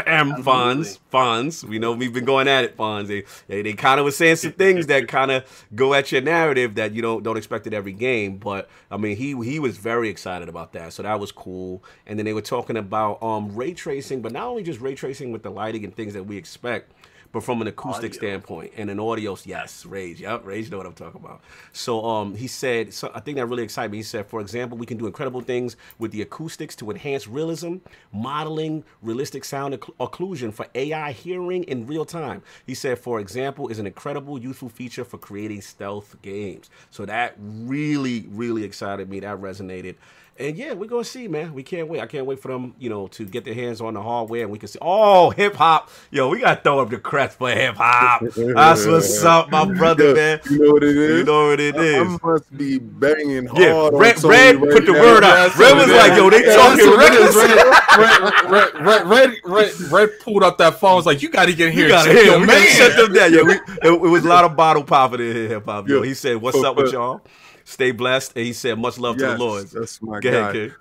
M 0.06 0.44
funds, 0.44 1.00
funds. 1.10 1.64
We 1.64 1.80
know 1.80 1.94
we've 1.94 2.14
been 2.14 2.26
going 2.26 2.48
at 2.50 2.66
it, 2.66 2.76
funds. 2.76 3.08
They 3.08 3.24
they, 3.48 3.62
they 3.62 3.74
kind 3.74 4.00
of 4.00 4.04
were 4.04 4.12
saying 4.12 4.38
some 4.38 4.52
things 4.52 4.88
that 4.88 5.08
kind 5.08 5.32
of 5.32 5.66
go 5.74 5.94
at 5.94 6.12
your 6.12 6.22
narrative 6.22 6.76
that 6.76 6.94
you 6.94 7.02
don't 7.02 7.24
don't 7.24 7.38
expect 7.38 7.66
it 7.66 7.74
every 7.74 7.94
game. 7.94 8.38
But 8.38 8.70
I 8.92 8.98
mean, 8.98 9.16
he 9.16 9.42
he 9.44 9.60
was 9.60 9.78
very 9.78 10.10
excited 10.10 10.50
about 10.50 10.74
that, 10.74 10.92
so 10.94 11.04
that 11.04 11.20
was 11.20 11.32
cool. 11.32 11.82
And 12.06 12.20
then 12.20 12.26
they 12.26 12.34
were 12.34 12.42
talking 12.42 12.76
about 12.78 13.24
um 13.24 13.56
ray 13.56 13.74
tracing, 13.74 14.22
but 14.22 14.34
not 14.34 14.48
only 14.48 14.64
just 14.64 14.82
ray 14.82 14.96
tracing 14.96 15.32
with 15.32 15.44
the 15.44 15.50
lighting 15.50 15.86
and 15.86 15.96
things 15.96 16.14
that 16.14 16.24
we 16.24 16.36
expect, 16.36 16.92
but 17.36 17.44
from 17.44 17.62
an 17.62 17.68
acoustic 17.68 18.12
audio. 18.12 18.18
standpoint 18.18 18.72
and 18.78 18.90
an 18.90 18.98
audio, 18.98 19.36
yes, 19.44 19.86
Rage, 19.86 20.22
yep, 20.22 20.46
Rage 20.46 20.72
know 20.72 20.78
what 20.78 20.86
I'm 20.86 20.94
talking 20.94 21.20
about. 21.20 21.42
So 21.74 22.06
um, 22.06 22.34
he 22.34 22.48
said, 22.48 22.94
so 22.94 23.12
I 23.14 23.20
think 23.20 23.36
that 23.36 23.46
really 23.48 23.64
excited 23.64 23.92
me. 23.92 23.98
He 23.98 24.04
said, 24.04 24.26
for 24.26 24.40
example, 24.40 24.78
we 24.78 24.86
can 24.86 24.98
do 24.98 25.06
incredible 25.06 25.42
things 25.42 25.76
with 26.00 26.14
the 26.14 26.22
acoustics 26.22 26.78
to 26.78 26.90
enhance 26.90 27.28
realism, 27.28 27.80
modeling 28.14 28.86
realistic 29.02 29.44
sound 29.44 29.74
occlusion 30.00 30.54
for 30.54 30.66
AI 30.76 31.12
hearing 31.12 31.66
in 31.66 31.86
real 31.86 32.06
time. 32.06 32.42
He 32.66 32.74
said, 32.74 33.00
for 33.00 33.20
example, 33.20 33.68
is 33.68 33.80
an 33.80 33.86
incredible 33.86 34.40
useful 34.40 34.70
feature 34.70 35.04
for 35.04 35.18
creating 35.18 35.60
stealth 35.60 36.16
games. 36.22 36.70
So 36.90 37.06
that 37.06 37.36
really, 37.38 38.28
really 38.30 38.64
excited 38.64 39.10
me. 39.10 39.20
That 39.20 39.42
resonated. 39.42 39.96
And 40.38 40.58
yeah, 40.58 40.74
we're 40.74 40.90
gonna 40.90 41.06
see, 41.06 41.30
man. 41.30 41.54
We 41.54 41.64
can't 41.64 41.88
wait. 41.88 42.02
I 42.02 42.08
can't 42.08 42.26
wait 42.26 42.42
for 42.42 42.52
them, 42.52 42.76
you 42.78 42.90
know, 42.90 43.08
to 43.08 43.24
get 43.24 43.46
their 43.46 43.54
hands 43.54 43.80
on 43.80 43.94
the 43.94 44.02
hardware 44.02 44.42
and 44.42 44.52
we 44.52 44.60
can 44.60 44.68
see. 44.68 44.78
Oh, 44.82 45.30
hip 45.30 45.56
hop, 45.56 45.90
yo, 46.12 46.28
we 46.28 46.42
gotta 46.42 46.60
throw 46.60 46.82
up 46.82 46.90
the 46.90 46.98
crest 46.98 47.38
for 47.38 47.50
hip 47.50 47.76
hop. 47.76 48.22
That's 48.36 48.86
what's 48.86 49.24
up, 49.24 49.50
my 49.50 49.64
brother, 49.64 50.14
man. 50.14 50.42
You 50.50 50.60
know 50.60 50.74
what 50.74 50.84
it 50.84 50.98
is? 50.98 51.20
You 51.20 51.24
know 51.24 51.48
what 51.48 51.60
it 51.62 51.76
is? 51.78 51.96
I 51.96 52.18
must 52.22 52.58
be 52.58 52.80
banging 52.80 53.46
hard. 53.46 53.62
Yeah, 53.62 53.90
Red, 53.94 54.22
Red 54.26 54.56
right 54.60 54.72
put 54.74 54.86
the 54.86 54.92
now. 54.92 55.02
word 55.02 55.24
out. 55.24 55.58
Red 55.58 55.78
was 55.78 55.88
like, 55.88 56.18
yo, 56.18 56.30
they 56.30 56.46
yeah, 56.46 56.56
talking 56.56 56.98
reckless. 56.98 57.36
Red, 57.38 58.52
Red, 58.52 58.74
Red, 58.82 59.08
Red, 59.08 59.36
Red, 59.46 59.80
Red, 59.90 60.20
pulled 60.20 60.44
up 60.44 60.58
that 60.58 60.82
phone. 60.82 60.98
Was 60.98 61.06
like, 61.06 61.22
you 61.22 61.30
gotta 61.30 61.54
get 61.54 61.74
here. 61.74 61.84
You 61.84 61.90
gotta 61.90 62.12
hear, 62.12 62.46
man. 62.46 62.68
Shut 62.72 62.98
them 62.98 63.14
down. 63.14 63.34
Yeah, 63.34 63.44
we, 63.44 63.54
it, 63.84 63.84
it, 63.84 64.02
was 64.02 64.26
a 64.26 64.28
lot 64.28 64.44
of 64.44 64.58
bottle 64.58 64.84
popping 64.84 65.22
in 65.22 65.34
here, 65.34 65.48
hip 65.48 65.66
hop. 65.66 65.88
Yo, 65.88 66.02
he 66.02 66.14
said, 66.14 66.42
"What's 66.42 66.62
up 66.62 66.76
with 66.76 66.92
y'all?" 66.92 67.22
Stay 67.66 67.92
blessed. 67.92 68.32
And 68.38 68.46
he 68.46 68.54
said, 68.54 68.80
much 68.80 68.98
love 68.98 69.20
yes, 69.20 69.32
to 69.34 69.38
the 69.38 69.44
Lord. 69.44 69.68
That's 69.68 70.02
my 70.02 70.22
Go 70.22 70.32
guy. 70.32 70.50
Ahead, 70.50 70.76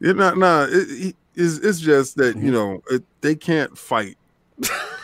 yeah, 0.00 0.12
nah, 0.12 0.34
nah. 0.34 0.66
It, 0.70 1.16
it's, 1.34 1.58
it's 1.58 1.80
just 1.80 2.16
that, 2.16 2.36
you 2.36 2.42
mm-hmm. 2.42 2.52
know, 2.52 2.82
it, 2.90 3.02
they 3.22 3.34
can't 3.34 3.76
fight 3.76 4.16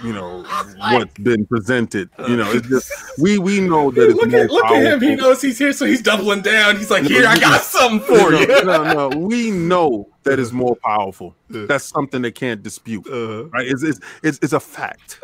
you 0.03 0.13
know 0.13 0.43
what's 0.79 1.15
been 1.19 1.47
presented. 1.47 2.09
You 2.27 2.37
know, 2.37 2.51
it's 2.53 2.69
just 2.69 2.91
we 3.19 3.39
we 3.39 3.61
know 3.61 3.91
that 3.91 4.11
it's 4.11 4.15
look, 4.15 4.33
at, 4.33 4.51
look 4.51 4.65
at 4.67 4.85
him. 4.85 5.01
He 5.01 5.15
knows 5.15 5.43
he's 5.43 5.59
here, 5.59 5.73
so 5.73 5.85
he's 5.85 6.03
doubling 6.03 6.43
down. 6.43 6.77
He's 6.77 6.91
like, 6.91 7.05
"Here, 7.05 7.27
I 7.27 7.39
got 7.39 7.61
something 7.63 8.01
for 8.01 8.33
you." 8.33 8.47
no, 8.65 9.09
no, 9.09 9.19
we 9.19 9.51
know 9.51 10.09
that 10.25 10.39
is 10.39 10.53
more 10.53 10.77
powerful. 10.77 11.35
That's 11.49 11.85
something 11.85 12.23
they 12.23 12.31
can't 12.31 12.63
dispute, 12.63 13.07
uh-huh. 13.07 13.45
right? 13.47 13.67
It's, 13.67 13.83
it's 13.83 14.01
it's 14.23 14.39
it's 14.43 14.53
a 14.53 14.61
fact, 14.61 15.21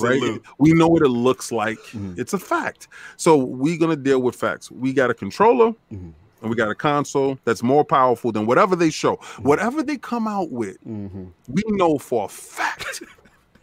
right? 0.00 0.40
We 0.58 0.72
know 0.72 0.88
what 0.88 1.02
it 1.02 1.08
looks 1.08 1.50
like. 1.50 1.78
Mm-hmm. 1.78 2.14
It's 2.20 2.34
a 2.34 2.38
fact. 2.38 2.88
So 3.16 3.36
we're 3.36 3.78
gonna 3.78 3.96
deal 3.96 4.20
with 4.20 4.36
facts. 4.36 4.70
We 4.70 4.92
got 4.92 5.10
a 5.10 5.14
controller. 5.14 5.72
Mm-hmm 5.92 6.10
and 6.42 6.48
we 6.48 6.56
got 6.56 6.70
a 6.70 6.74
console 6.74 7.38
that's 7.44 7.62
more 7.62 7.84
powerful 7.84 8.32
than 8.32 8.46
whatever 8.46 8.74
they 8.74 8.88
show. 8.88 9.16
Mm-hmm. 9.16 9.42
Whatever 9.42 9.82
they 9.82 9.98
come 9.98 10.26
out 10.26 10.50
with, 10.50 10.82
mm-hmm. 10.84 11.26
we 11.48 11.62
know 11.68 11.98
for 11.98 12.24
a 12.24 12.28
fact 12.28 13.02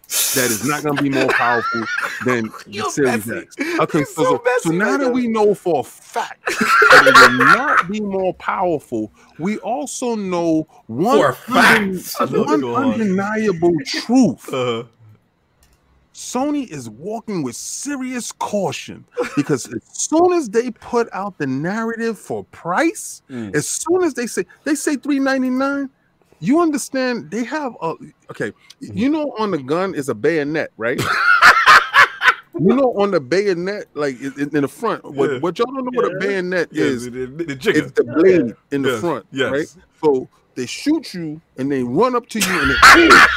that 0.08 0.50
is 0.50 0.66
not 0.66 0.84
going 0.84 0.96
to 0.96 1.04
be 1.04 1.10
more 1.10 1.28
powerful 1.28 1.84
than 2.24 2.50
the 2.68 2.90
Series 2.90 3.30
X. 3.30 3.56
Okay, 3.80 4.04
so, 4.06 4.24
so, 4.24 4.44
so 4.60 4.70
now 4.70 4.92
right 4.92 5.00
that 5.00 5.08
now. 5.08 5.12
we 5.12 5.28
know 5.28 5.54
for 5.54 5.82
a 5.82 5.84
fact 5.84 6.46
that 6.46 7.04
it 7.08 7.32
will 7.32 7.46
not 7.46 7.90
be 7.90 8.00
more 8.00 8.34
powerful, 8.36 9.12
we 9.38 9.58
also 9.60 10.16
know 10.16 10.66
one, 10.88 11.20
one 11.20 12.64
undeniable 12.64 13.74
truth. 13.86 14.54
Uh-huh. 14.54 14.84
Sony 16.14 16.68
is 16.68 16.90
walking 16.90 17.44
with 17.44 17.56
serious 17.56 18.32
caution 18.32 19.06
because 19.36 19.72
as 19.72 19.84
soon 19.92 20.34
as 20.34 20.50
they 20.50 20.72
put 20.72 21.08
out 21.14 21.38
the 21.38 21.46
narrative 21.46 22.18
for 22.18 22.44
price, 22.46 23.22
mm. 23.30 23.54
as 23.56 23.68
soon 23.68 24.04
as 24.04 24.16
they 24.16 24.26
say 24.26 24.44
they 24.64 24.74
say 24.74 24.96
399 24.96 25.92
you 26.40 26.62
understand 26.62 27.30
they 27.32 27.44
have 27.44 27.76
a 27.82 27.96
okay 28.30 28.52
you 28.80 29.10
know 29.10 29.34
on 29.40 29.52
the 29.52 29.58
gun 29.58 29.96
is 29.96 30.10
a 30.10 30.16
bayonet 30.16 30.72
right 30.78 31.00
you 32.60 32.76
know 32.76 32.94
on 32.98 33.12
the 33.12 33.20
bayonet 33.20 33.86
like 33.94 34.20
in, 34.22 34.56
in 34.56 34.62
the 34.62 34.68
front 34.68 35.04
what, 35.04 35.32
yeah. 35.32 35.40
what 35.40 35.58
y'all 35.58 35.72
don't 35.74 35.86
know 35.86 35.92
yeah. 35.94 36.02
what 36.02 36.16
a 36.16 36.20
bayonet 36.20 36.68
yeah, 36.72 36.84
is 36.84 37.06
the, 37.06 37.26
the, 37.26 37.44
the 37.44 37.70
it's 37.70 37.92
the 37.92 38.04
blade 38.04 38.56
in 38.72 38.82
the 38.82 38.90
yes. 38.92 39.00
front 39.00 39.26
yes. 39.32 39.52
right 39.52 39.76
so 40.02 40.28
they 40.56 40.66
shoot 40.66 41.14
you 41.14 41.40
and 41.58 41.72
they 41.72 41.84
run 41.84 42.16
up 42.16 42.28
to 42.28 42.40
you 42.40 42.46
and 42.50 42.72
they 42.72 43.10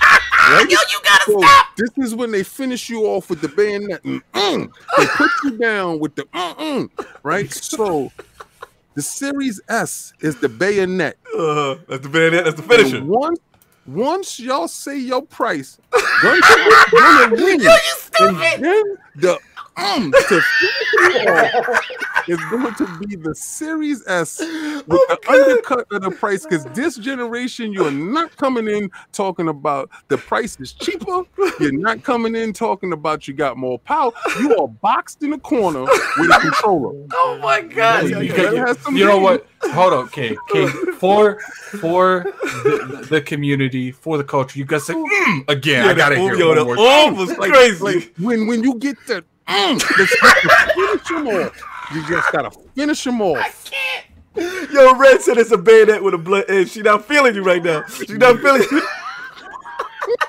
right? 0.49 0.71
Yo, 0.71 0.79
you 0.91 1.01
gotta 1.05 1.25
so 1.27 1.39
stop. 1.39 1.67
This 1.77 1.91
is 1.99 2.15
when 2.15 2.31
they 2.31 2.43
finish 2.43 2.89
you 2.89 3.05
off 3.05 3.31
with 3.31 3.41
the 3.41 3.49
bayonet. 3.49 4.03
Mm-mm. 4.03 4.73
They 4.97 5.07
put 5.07 5.31
you 5.45 5.59
down 5.59 5.99
with 5.99 6.15
the 6.15 6.25
mm-mm, 6.25 6.91
right? 7.23 7.53
So 7.53 8.11
the 8.95 9.03
Series 9.03 9.61
S 9.69 10.13
is 10.21 10.37
the 10.37 10.49
bayonet. 10.49 11.17
Uh, 11.37 11.77
that's 11.89 12.03
the 12.03 12.09
bayonet. 12.09 12.45
That's 12.45 12.57
the 12.57 12.63
finisher. 12.63 12.97
And 12.99 13.09
once, 13.09 13.41
once 13.87 14.41
y'all 14.41 14.69
say 14.69 14.99
your 14.99 15.23
price, 15.23 15.79
gonna, 16.23 16.41
gonna 16.91 17.35
win. 17.35 17.61
Yo, 17.61 17.71
you 17.71 17.79
stupid. 17.97 18.37
And 18.37 18.65
then 18.65 18.83
the 19.17 19.39
mm 19.81 20.13
to 20.29 20.41
finish 20.41 21.23
it 21.23 21.69
off 21.69 21.81
is 22.29 22.39
going 22.51 22.75
to 22.75 22.99
be 22.99 23.17
the 23.17 23.35
Series 23.35 24.07
S 24.07 24.39
with 24.41 24.87
the 24.87 25.19
undercut 25.29 25.87
of 25.91 26.03
the 26.03 26.11
price. 26.11 26.45
Because 26.45 26.65
this 26.67 26.97
generation, 26.97 27.73
you're 27.73 27.91
not 27.91 28.37
coming 28.37 28.69
in 28.69 28.91
talking 29.13 29.49
about 29.49 29.91
the 30.09 30.19
price 30.19 30.59
is 30.61 30.73
cheaper. 30.73 31.25
You're 31.59 31.73
not 31.73 32.03
coming 32.05 32.37
in 32.37 32.53
talking 32.53 32.93
about 32.93 33.27
you 33.27 33.35
got 33.35 33.57
more 33.57 33.79
power. 33.79 34.13
You 34.39 34.57
are 34.59 34.69
boxed 34.69 35.23
in 35.23 35.33
a 35.33 35.39
corner 35.39 35.83
with 35.83 36.31
a 36.31 36.39
controller. 36.41 37.07
Oh 37.23 37.39
my 37.43 37.61
god! 37.61 38.09
You, 38.09 38.17
You 38.21 38.23
you- 38.23 38.37
gotta 38.37 38.59
have 38.59 38.81
some 38.83 38.97
you 38.97 39.05
know 39.05 39.19
what? 39.19 39.47
Hold 39.73 39.93
on, 39.93 40.09
King. 40.09 40.37
King 40.49 40.69
for 40.99 41.41
for 41.81 42.25
the, 42.65 43.07
the 43.09 43.21
community, 43.21 43.91
for 43.93 44.17
the 44.19 44.25
culture. 44.25 44.59
You 44.59 44.65
gotta 44.65 44.85
say 44.85 44.95
mm, 44.95 45.49
again. 45.49 45.89
I 45.89 45.95
gotta 45.95 46.17
hear 46.19 46.35
it 46.35 46.39
Yo, 46.39 46.49
one 46.49 46.59
the 46.59 46.65
more 46.65 46.77
oh 46.79 47.13
was 47.15 47.37
Like- 47.37 47.53
crazy. 47.53 47.83
like, 47.83 48.15
when 48.19 48.47
when 48.47 48.63
you 48.63 48.79
get 48.79 48.97
the 49.07 49.25
mm, 49.51 49.83
finish 49.83 51.09
them 51.09 51.29
off. 51.29 51.63
You 51.95 52.07
just 52.09 52.33
gotta 52.33 52.51
finish 52.75 53.05
them 53.05 53.21
off. 53.21 53.71
Yo, 54.37 54.97
Red 54.97 55.21
said 55.21 55.39
it's 55.39 55.51
a 55.51 55.59
bayonet 55.59 56.03
with 56.03 56.15
a 56.15 56.19
blunt 56.19 56.47
edge. 56.49 56.71
She 56.71 56.83
not 56.83 57.05
feeling 57.05 57.35
you 57.35 57.43
right 57.43 57.63
now. 57.63 57.85
She 57.87 58.15
not 58.15 58.39
feeling 58.41 58.63
you. 58.71 58.83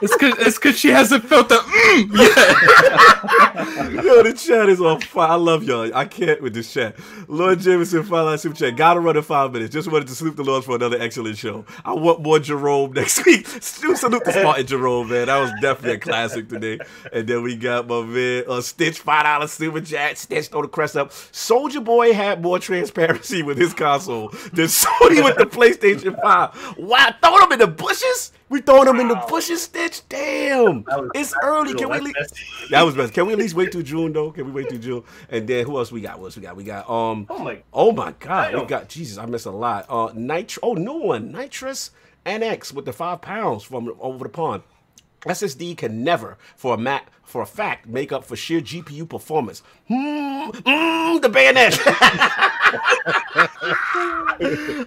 It's 0.02 0.16
cause 0.18 0.34
it's 0.40 0.58
cause 0.58 0.78
she 0.78 0.90
hasn't 0.90 1.26
felt 1.26 1.50
the 1.50 1.56
mm 1.56 2.18
yet. 2.18 4.04
Yo, 4.04 4.24
the 4.24 4.34
chat 4.34 4.70
is 4.70 4.82
on 4.82 5.00
fire. 5.02 5.30
I 5.30 5.36
love 5.36 5.64
y'all. 5.64 5.94
I 5.96 6.06
can't 6.06 6.42
with 6.42 6.54
this 6.54 6.74
chat. 6.74 6.96
Lord 7.28 7.60
Jameson, 7.60 8.04
five 8.04 8.26
line 8.26 8.38
super 8.38 8.56
chat. 8.56 8.76
Gotta 8.76 9.00
run 9.00 9.16
in 9.16 9.24
five 9.24 9.54
minutes. 9.54 9.74
Just 9.74 9.92
wanted 9.92 10.08
to 10.08 10.16
salute 10.16 10.36
the 10.36 10.44
Lord 10.44 10.64
for 10.64 10.76
another 10.76 10.98
excellent 11.00 11.38
show. 11.38 11.66
I 11.86 11.94
want 11.94 12.22
more 12.22 12.40
Jerome 12.40 12.94
next 12.96 13.26
week. 13.26 13.48
Still 13.48 13.96
salute 13.96 14.24
the 14.26 14.32
Spartan 14.32 14.66
Jerome, 14.66 15.10
man. 15.10 15.28
That 15.28 15.40
was 15.40 15.52
definitely 15.62 15.98
a 15.98 16.00
classic 16.00 16.50
today. 16.50 16.80
And 17.14 17.28
then 17.28 17.44
we 17.44 17.56
got 17.56 17.88
my 17.88 18.02
man 18.02 18.44
uh, 18.48 18.62
Stitch, 18.62 19.00
five 19.00 19.24
dollar 19.24 19.48
super 19.48 19.82
chat. 19.82 20.18
Stitch 20.18 20.48
throw 20.48 20.64
the 20.64 20.68
crest 20.68 20.98
up. 20.98 21.12
Soldier 21.32 21.82
Boy 21.82 22.14
had 22.14 22.42
more 22.42 22.60
transparency 22.60 23.44
with 23.44 23.58
his 23.58 23.74
console 23.74 24.30
than 24.54 24.66
Sony 24.66 25.24
with 25.24 25.38
the 25.38 25.46
PlayStation 25.46 26.20
5. 26.22 26.78
Wow, 26.78 27.16
throw 27.22 27.40
them 27.40 27.52
in 27.54 27.60
the 27.60 27.68
bushes? 27.68 28.32
We 28.52 28.60
throwing 28.60 28.84
them 28.84 29.00
in 29.00 29.08
the 29.08 29.16
bushes, 29.30 29.62
Stitch? 29.62 30.02
Damn. 30.10 30.84
It's 31.16 31.34
early. 31.42 31.74
Can 31.74 31.88
we 31.90 32.02
messy. 32.02 32.44
That 32.70 32.82
was 32.82 32.96
best. 32.96 33.14
Can 33.14 33.26
we 33.26 33.32
at 33.32 33.40
least 33.40 33.56
wait 33.56 33.72
till 33.72 33.82
June 33.82 34.12
though? 34.12 34.32
Can 34.32 34.46
we 34.46 34.52
wait 34.52 34.70
till 34.70 34.78
June? 34.78 35.04
And 35.30 35.48
then 35.48 35.66
who 35.66 35.78
else 35.78 35.90
we 35.90 36.02
got? 36.02 36.20
What 36.20 36.26
else 36.26 36.36
we 36.36 36.42
got? 36.44 36.58
We 36.58 36.66
got 36.66 36.90
um 36.90 37.28
Oh 37.30 37.40
my. 37.40 37.64
oh 37.72 37.94
my 37.94 38.14
god, 38.20 38.54
we 38.54 38.66
got 38.66 38.90
Jesus, 38.90 39.18
I 39.18 39.26
missed 39.26 39.46
a 39.46 39.52
lot. 39.52 39.86
Uh 39.88 40.12
nitro 40.14 40.60
oh 40.64 40.74
new 40.74 40.98
one, 41.00 41.32
nitrous 41.32 41.92
NX 42.26 42.74
with 42.74 42.84
the 42.84 42.92
five 42.92 43.22
pounds 43.22 43.64
from 43.64 43.94
over 44.02 44.26
the 44.26 44.30
pond. 44.30 44.64
SSD 45.22 45.78
can 45.78 46.04
never, 46.04 46.38
for 46.56 46.74
a 46.74 46.78
Mac, 46.78 47.12
for 47.24 47.42
a 47.42 47.46
fact, 47.46 47.88
make 47.88 48.12
up 48.12 48.26
for 48.26 48.36
sheer 48.36 48.60
GPU 48.60 49.08
performance. 49.08 49.62
Hmm, 49.88 50.50
mm, 50.50 51.22
the 51.22 51.30
bayonet. 51.30 51.80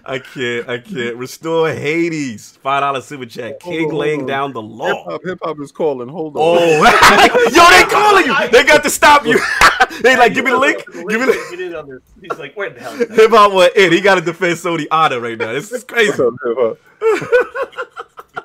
I 0.06 0.18
can't, 0.18 0.68
I 0.68 0.78
can't. 0.78 1.16
Restore 1.16 1.70
Hades. 1.70 2.58
Five 2.62 2.82
dollar 2.82 3.00
super 3.00 3.26
chat. 3.26 3.60
King 3.60 3.90
laying 3.92 4.26
down 4.26 4.52
the 4.52 4.60
Hip 4.62 4.70
law. 4.70 5.04
hop, 5.04 5.22
hip 5.24 5.38
hop 5.42 5.60
is 5.60 5.72
calling. 5.72 6.08
Hold 6.08 6.36
on. 6.36 6.42
Oh, 6.42 6.58
yo, 7.52 7.70
they 7.70 7.84
calling 7.90 8.26
you. 8.26 8.50
They 8.50 8.64
got 8.64 8.82
to 8.82 8.90
stop 8.90 9.24
you. 9.24 9.38
they 10.02 10.16
like, 10.16 10.34
give 10.34 10.44
me 10.44 10.50
the 10.50 10.58
link. 10.58 10.84
Give 10.86 11.20
me 11.20 11.26
the 11.26 11.46
Get 11.50 11.60
in 11.60 11.74
on 11.74 11.88
this. 11.88 12.00
He's 12.20 12.38
like, 12.38 12.56
where 12.56 12.70
the 12.70 12.80
hell? 12.80 12.92
Is 12.94 13.08
that? 13.08 13.16
hip 13.16 13.30
hop 13.30 13.52
went 13.52 13.76
in. 13.76 13.92
He 13.92 14.00
got 14.00 14.16
to 14.16 14.20
defend 14.20 14.56
Sony 14.58 14.86
honor 14.90 15.20
right 15.20 15.38
now. 15.38 15.52
This 15.52 15.70
is 15.72 15.84
crazy. 15.84 16.10
What's 16.10 16.20
up, 16.20 16.34
hip 16.44 16.78
hop? 17.00 18.43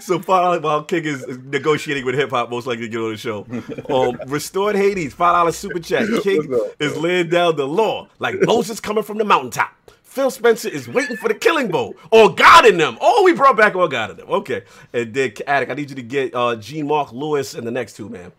So 0.00 0.18
while, 0.20 0.60
while 0.60 0.82
King 0.84 1.04
is 1.04 1.26
negotiating 1.44 2.04
with 2.04 2.14
hip 2.14 2.30
hop, 2.30 2.50
most 2.50 2.66
likely 2.66 2.84
to 2.84 2.88
get 2.88 3.00
on 3.00 3.10
the 3.12 3.16
show. 3.16 3.46
Um, 3.88 4.18
restored 4.30 4.76
Hades, 4.76 5.14
five 5.14 5.34
dollar 5.34 5.52
super 5.52 5.78
chat. 5.78 6.06
King 6.22 6.58
is 6.78 6.96
laying 6.96 7.28
down 7.28 7.56
the 7.56 7.66
law 7.66 8.08
like 8.18 8.36
Moses 8.42 8.80
coming 8.80 9.02
from 9.04 9.18
the 9.18 9.24
mountaintop. 9.24 9.72
Phil 10.02 10.30
Spencer 10.30 10.68
is 10.70 10.88
waiting 10.88 11.16
for 11.16 11.28
the 11.28 11.34
killing 11.34 11.68
bow 11.68 11.94
or 12.10 12.34
God 12.34 12.64
in 12.64 12.78
them. 12.78 12.96
Oh, 13.02 13.22
we 13.24 13.34
brought 13.34 13.56
back 13.56 13.74
all 13.76 13.86
God 13.86 14.10
in 14.12 14.16
them. 14.16 14.30
Okay. 14.30 14.62
And 14.94 15.12
then 15.12 15.32
Addict, 15.46 15.70
I 15.70 15.74
need 15.74 15.90
you 15.90 15.96
to 15.96 16.02
get 16.02 16.34
uh, 16.34 16.56
Gene 16.56 16.86
Mark 16.86 17.12
Lewis 17.12 17.54
and 17.54 17.66
the 17.66 17.70
next 17.70 17.96
two, 17.96 18.08
man. 18.08 18.32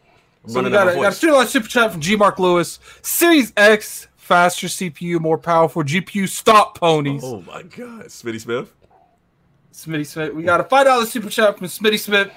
I'm 0.43 0.49
So 0.49 0.63
we 0.63 0.69
got 0.71 0.87
a, 0.87 0.91
of 0.91 0.95
got 0.95 1.01
a 1.01 1.09
voice. 1.09 1.17
student 1.17 1.47
super 1.49 1.67
chat 1.67 1.91
from 1.91 2.01
G 2.01 2.15
Mark 2.15 2.39
Lewis. 2.39 2.79
Series 3.03 3.53
X, 3.55 4.07
faster 4.15 4.65
CPU, 4.67 5.19
more 5.19 5.37
powerful 5.37 5.83
GPU. 5.83 6.27
Stop 6.27 6.79
ponies. 6.79 7.21
Oh 7.23 7.41
my 7.41 7.61
God, 7.61 8.05
Smitty 8.05 8.41
Smith. 8.41 8.73
Smitty 9.77 10.07
Smith. 10.07 10.33
We 10.33 10.41
got 10.41 10.59
a 10.59 10.63
five 10.63 10.85
dollar 10.87 11.05
super 11.05 11.29
chat 11.29 11.57
from 11.57 11.67
Smitty 11.67 11.99
Smith. 11.99 12.31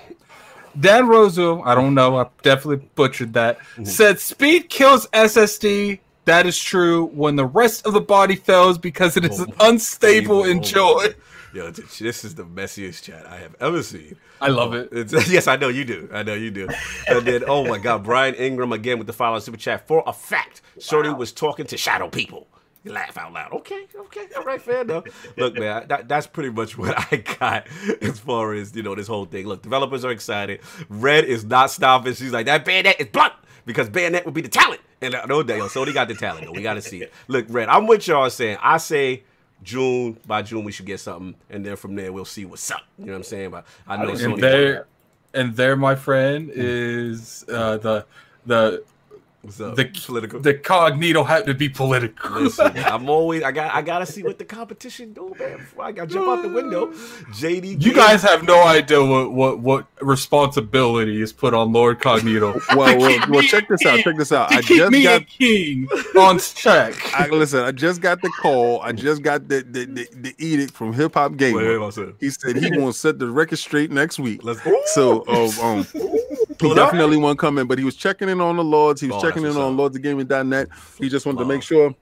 Dan 0.79 1.07
Rozo, 1.07 1.63
I 1.67 1.75
don't 1.75 1.95
know, 1.95 2.17
I 2.19 2.27
definitely 2.43 2.87
butchered 2.95 3.33
that. 3.33 3.59
Mm-hmm. 3.59 3.85
Said 3.85 4.21
speed 4.21 4.69
kills 4.69 5.07
SSD. 5.09 6.01
That 6.27 6.47
is 6.47 6.59
true 6.59 7.07
when 7.07 7.37
the 7.37 7.47
rest 7.47 7.87
of 7.87 7.95
the 7.95 8.01
body 8.01 8.37
fails 8.37 8.77
because 8.79 9.17
it 9.17 9.25
is 9.25 9.41
Oh 9.41 9.47
unstable 9.59 10.43
God. 10.43 10.51
enjoy. 10.51 11.07
Yo, 11.55 11.71
this 11.73 12.25
is 12.25 12.35
the 12.37 12.45
messiest 12.45 13.03
chat 13.03 13.27
I 13.27 13.39
have 13.39 13.57
ever 13.59 13.83
seen. 13.83 14.17
I 14.41 14.49
love 14.49 14.75
it. 14.75 14.91
It's, 14.93 15.13
yes, 15.31 15.49
I 15.49 15.57
know 15.57 15.69
you 15.69 15.85
do. 15.85 16.09
I 16.13 16.23
know 16.23 16.35
you 16.35 16.51
do. 16.53 16.69
And 17.09 17.27
then, 17.27 17.43
oh 17.49 17.67
my 17.67 17.79
God, 17.79 18.05
Brian 18.05 18.35
Ingram 18.37 18.73
again 18.73 18.99
with 18.99 19.09
the 19.09 19.13
follow 19.13 19.39
super 19.41 19.57
chat. 19.57 19.89
For 19.89 20.05
a 20.07 20.13
fact, 20.13 20.61
Sony 20.79 21.17
was 21.17 21.33
talking 21.33 21.67
to 21.67 21.77
shadow 21.77 22.09
people. 22.09 22.47
You 22.83 22.93
laugh 22.93 23.19
out 23.19 23.33
loud. 23.33 23.53
Okay, 23.53 23.87
okay, 23.95 24.27
all 24.37 24.45
right, 24.45 24.61
fair 24.61 24.81
enough. 24.81 25.05
Look, 25.37 25.59
man, 25.59 25.87
that, 25.89 26.09
that's 26.09 26.27
pretty 26.27 26.49
much 26.51 26.79
what 26.79 27.13
I 27.13 27.17
got 27.17 27.67
as 28.01 28.19
far 28.19 28.55
as 28.55 28.75
you 28.75 28.83
know 28.83 28.95
this 28.95 29.07
whole 29.07 29.27
thing. 29.27 29.47
Look, 29.47 29.63
developers 29.63 30.05
are 30.05 30.11
excited. 30.11 30.61
Red 30.89 31.25
is 31.25 31.45
not 31.45 31.71
stopping. 31.71 32.15
She's 32.15 32.33
like 32.33 32.47
that 32.47 32.65
bayonet 32.65 32.99
is 32.99 33.09
blunt 33.09 33.35
because 33.67 33.91
bayonet 33.91 34.25
would 34.25 34.35
be 34.35 34.41
the 34.41 34.49
talent. 34.49 34.81
And 35.03 35.15
I 35.15 35.25
know 35.27 35.43
that 35.43 35.57
yo, 35.57 35.67
Sony 35.67 35.93
got 35.93 36.09
the 36.09 36.15
talent. 36.15 36.47
Though. 36.47 36.53
We 36.53 36.63
got 36.63 36.75
to 36.75 36.83
see 36.83 37.03
it. 37.03 37.13
Look, 37.29 37.47
Red, 37.49 37.69
I'm 37.69 37.87
with 37.87 38.07
y'all 38.07 38.31
saying. 38.31 38.59
I 38.63 38.79
say. 38.79 39.25
June 39.63 40.19
by 40.27 40.41
June 40.41 40.65
we 40.65 40.73
should 40.73 40.87
get 40.87 41.01
something, 41.01 41.35
and 41.51 41.67
then 41.67 41.77
from 41.77 41.95
there 41.95 42.15
we'll 42.15 42.25
see 42.25 42.47
what's 42.47 42.71
up. 42.71 42.81
You 42.99 43.05
know 43.05 43.13
what 43.13 43.19
I'm 43.19 43.23
saying? 43.25 43.51
But 43.51 43.67
I 43.87 43.99
know 43.99 44.09
And 44.09 44.19
Sony. 44.19 44.33
And 44.33 44.43
there, 44.43 44.87
and 45.35 45.55
there, 45.55 45.77
my 45.77 45.95
friend, 45.97 46.51
is 46.51 47.45
uh, 47.47 47.77
the 47.77 48.07
the 48.47 48.83
What's 49.43 49.59
up? 49.59 49.75
the 49.75 49.87
political. 49.87 50.41
the 50.41 50.53
cognito 50.53 51.27
had 51.27 51.47
to 51.47 51.55
be 51.55 51.71
political. 51.71 52.31
Listen, 52.43 52.73
I'm 52.77 53.09
always 53.09 53.43
I 53.43 53.53
got 53.53 53.75
I 53.75 53.81
gotta 53.81 54.05
see 54.05 54.23
what 54.23 54.39
the 54.39 54.45
competition 54.45 55.15
do, 55.15 55.35
man. 55.39 55.57
Before 55.57 55.85
I 55.85 55.93
gotta 55.93 56.13
jump 56.13 56.29
out 56.29 56.43
the 56.43 56.51
window. 56.51 56.89
JD, 56.89 57.83
You 57.83 57.95
guys 57.95 58.23
have 58.23 58.43
no 58.43 58.63
idea 58.63 59.03
what 59.03 59.33
what 59.33 59.59
what 59.61 59.87
responsibility 60.03 61.23
is 61.23 61.33
put 61.33 61.55
on 61.55 61.73
Lord 61.73 62.01
Cognito. 62.01 62.61
Well, 62.81 62.99
well, 62.99 63.19
well, 63.29 63.43
check 63.43 63.69
this 63.69 63.85
out. 63.85 63.99
Check 64.01 64.17
this 64.17 64.33
out. 64.33 64.53
I 64.53 64.61
just 64.61 64.93
me 64.93 65.03
got 65.03 65.23
a 65.23 65.25
king 65.25 65.89
on 66.17 66.39
check. 66.39 66.95
I, 67.19 67.29
listen, 67.29 67.61
I 67.61 67.73
just 67.73 68.01
got 68.01 68.23
the 68.23 68.31
call. 68.41 68.81
I 68.81 68.93
just 68.93 69.23
got 69.23 69.49
the 69.49 69.63
the, 69.63 69.87
the, 69.87 70.09
the 70.15 70.35
edict 70.39 70.73
from 70.73 70.93
Hip 70.93 71.15
Hop 71.15 71.37
Gamer. 71.37 71.91
He 72.21 72.31
said 72.31 72.57
he 72.57 72.71
gonna 72.71 72.93
set 72.93 73.19
the 73.19 73.29
record 73.29 73.59
straight 73.59 73.91
next 73.91 74.19
week. 74.19 74.45
Let's 74.45 74.61
So 74.95 75.27
um, 75.27 75.51
um 75.61 75.87
he 76.61 76.75
definitely 76.75 77.17
won't 77.17 77.39
come 77.39 77.59
in, 77.59 77.67
but 77.67 77.79
he 77.79 77.85
was 77.85 77.97
checking 77.97 78.29
in 78.29 78.41
on 78.41 78.57
the 78.57 78.65
Lords. 78.65 79.01
He 79.01 79.09
was 79.09 79.17
Oh, 79.17 79.27
checking 79.27 79.45
in 79.45 79.57
on 79.57 79.77
what's 79.77 79.97
lordsofgaming.net. 79.99 80.69
He 80.99 81.09
just 81.09 81.27
wanted 81.27 81.39
to 81.39 81.45
make 81.47 81.63
sure 81.63 81.95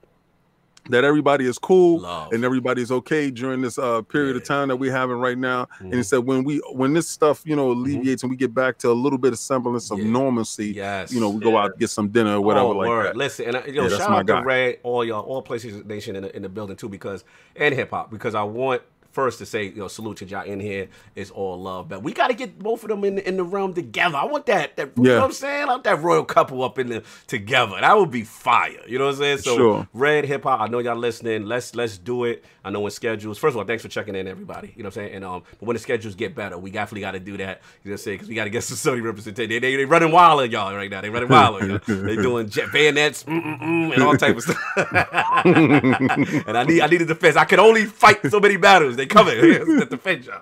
that 0.89 1.03
everybody 1.03 1.45
is 1.45 1.59
cool 1.59 1.99
Love. 1.99 2.31
and 2.31 2.43
everybody's 2.43 2.89
okay 2.89 3.29
during 3.29 3.61
this 3.61 3.77
uh 3.77 4.01
period 4.03 4.35
of 4.35 4.43
time 4.43 4.69
that 4.69 4.77
we're 4.77 4.91
having 4.91 5.17
right 5.17 5.37
now. 5.37 5.67
And 5.79 5.93
he 5.93 5.99
Mhm. 5.99 6.05
said 6.05 6.17
when 6.19 6.43
we 6.43 6.57
when 6.71 6.93
this 6.93 7.07
stuff 7.07 7.41
you 7.45 7.55
know 7.55 7.71
alleviates 7.71 8.23
and 8.23 8.29
we 8.31 8.35
get 8.37 8.53
back 8.55 8.77
to 8.79 8.89
a 8.89 8.93
little 8.93 9.19
bit 9.19 9.33
of 9.33 9.39
semblance 9.39 9.91
of 9.91 9.99
Yeah. 9.99 10.05
normalcy, 10.07 10.67
Yes. 10.71 11.11
you 11.11 11.19
know, 11.19 11.29
we 11.29 11.41
go 11.41 11.57
out 11.57 11.71
and 11.71 11.79
get 11.79 11.89
some 11.89 12.07
dinner 12.09 12.35
or 12.37 12.41
whatever 12.41 12.67
oh, 12.67 12.69
like 12.71 12.87
word. 12.87 13.05
that. 13.07 13.17
Listen, 13.17 13.47
and 13.49 13.57
I, 13.57 13.65
yo, 13.65 13.83
Yeah, 13.83 13.97
shout 13.97 14.09
out 14.09 14.17
to 14.27 14.33
guy. 14.33 14.41
Red, 14.41 14.77
all 14.83 15.03
y'all, 15.05 15.21
all 15.25 15.43
PlayStation 15.43 15.85
Nation 15.85 16.15
in 16.15 16.23
the, 16.23 16.35
in 16.35 16.41
the 16.41 16.49
building 16.49 16.75
too, 16.77 16.89
because 16.89 17.23
and 17.55 17.75
hip 17.75 17.91
hop, 17.91 18.09
because 18.09 18.33
I 18.33 18.43
want 18.43 18.81
first 19.19 19.37
to 19.39 19.45
say, 19.45 19.65
you 19.65 19.75
know, 19.75 19.87
salute 19.89 20.15
to 20.17 20.25
y'all 20.25 20.45
in 20.45 20.61
here. 20.61 20.87
It's 21.13 21.29
all 21.29 21.59
love, 21.59 21.89
but 21.89 22.01
we 22.01 22.13
got 22.13 22.27
to 22.29 22.33
get 22.33 22.57
both 22.57 22.83
of 22.83 22.89
them 22.89 23.03
in 23.03 23.15
the, 23.15 23.27
in 23.27 23.35
the 23.35 23.43
realm 23.43 23.73
together. 23.73 24.15
I 24.15 24.23
want 24.23 24.45
that, 24.45 24.77
that 24.77 24.91
you 24.95 25.03
know 25.03 25.09
Yeah. 25.09 25.17
what 25.17 25.25
I'm 25.25 25.31
saying? 25.33 25.63
I 25.63 25.71
want 25.71 25.83
that 25.83 26.01
royal 26.01 26.23
couple 26.23 26.63
up 26.63 26.79
in 26.79 26.87
the 26.87 27.03
together. 27.27 27.75
That 27.81 27.97
would 27.97 28.11
be 28.11 28.23
fire. 28.23 28.79
You 28.87 28.97
know 28.97 29.07
what 29.07 29.15
I'm 29.15 29.19
saying? 29.19 29.37
So 29.39 29.57
Sure. 29.57 29.87
Red 29.93 30.23
hip 30.23 30.43
hop, 30.43 30.61
I 30.61 30.67
know 30.67 30.79
y'all 30.79 30.95
listening. 30.95 31.45
Let's 31.45 31.75
let's 31.75 31.97
do 31.97 32.23
it. 32.23 32.45
I 32.63 32.69
know 32.69 32.79
when 32.81 32.91
schedules. 32.91 33.37
First 33.37 33.53
of 33.53 33.57
all, 33.57 33.65
thanks 33.65 33.83
for 33.83 33.89
checking 33.89 34.15
in, 34.15 34.25
everybody. 34.27 34.73
You 34.77 34.83
know 34.83 34.87
what 34.87 34.97
I'm 34.97 35.03
saying? 35.03 35.15
And 35.15 35.25
um, 35.25 35.43
but 35.59 35.63
when 35.67 35.75
the 35.75 35.79
schedules 35.79 36.15
get 36.15 36.33
better, 36.35 36.57
we 36.57 36.71
definitely 36.71 37.01
got 37.01 37.11
to 37.11 37.19
do 37.19 37.35
that. 37.37 37.61
You 37.83 37.89
know 37.89 37.93
what 37.93 37.99
I'm 38.01 38.03
saying? 38.03 38.17
Because 38.17 38.29
we 38.29 38.35
got 38.35 38.45
to 38.45 38.49
get 38.49 38.63
some 38.63 38.77
Sony 38.77 39.03
representation. 39.03 39.49
They, 39.49 39.59
they, 39.59 39.75
they 39.75 39.85
running 39.85 40.11
wild 40.11 40.39
on 40.41 40.51
y'all 40.51 40.73
right 40.75 40.89
now. 40.89 41.01
They 41.01 41.09
running 41.09 41.29
wild 41.29 41.61
on 41.61 41.69
y'all. 41.69 41.79
They 41.87 42.15
doing 42.21 42.49
jet 42.49 42.71
bayonets 42.71 43.23
mm, 43.23 43.43
mm, 43.43 43.59
mm, 43.61 43.93
and 43.93 44.03
all 44.03 44.15
type 44.15 44.37
of 44.37 44.43
stuff. 44.43 44.57
and 45.45 46.57
I 46.57 46.63
need 46.63 46.81
I 46.81 46.87
need 46.87 47.01
a 47.01 47.05
defense. 47.05 47.35
I 47.35 47.45
can 47.45 47.59
only 47.59 47.85
fight 47.85 48.19
so 48.29 48.39
many 48.39 48.57
battles. 48.57 48.95
They 48.95 49.05
coming 49.09 49.35
to 49.35 49.85
defend 49.85 50.25
y'all. 50.25 50.41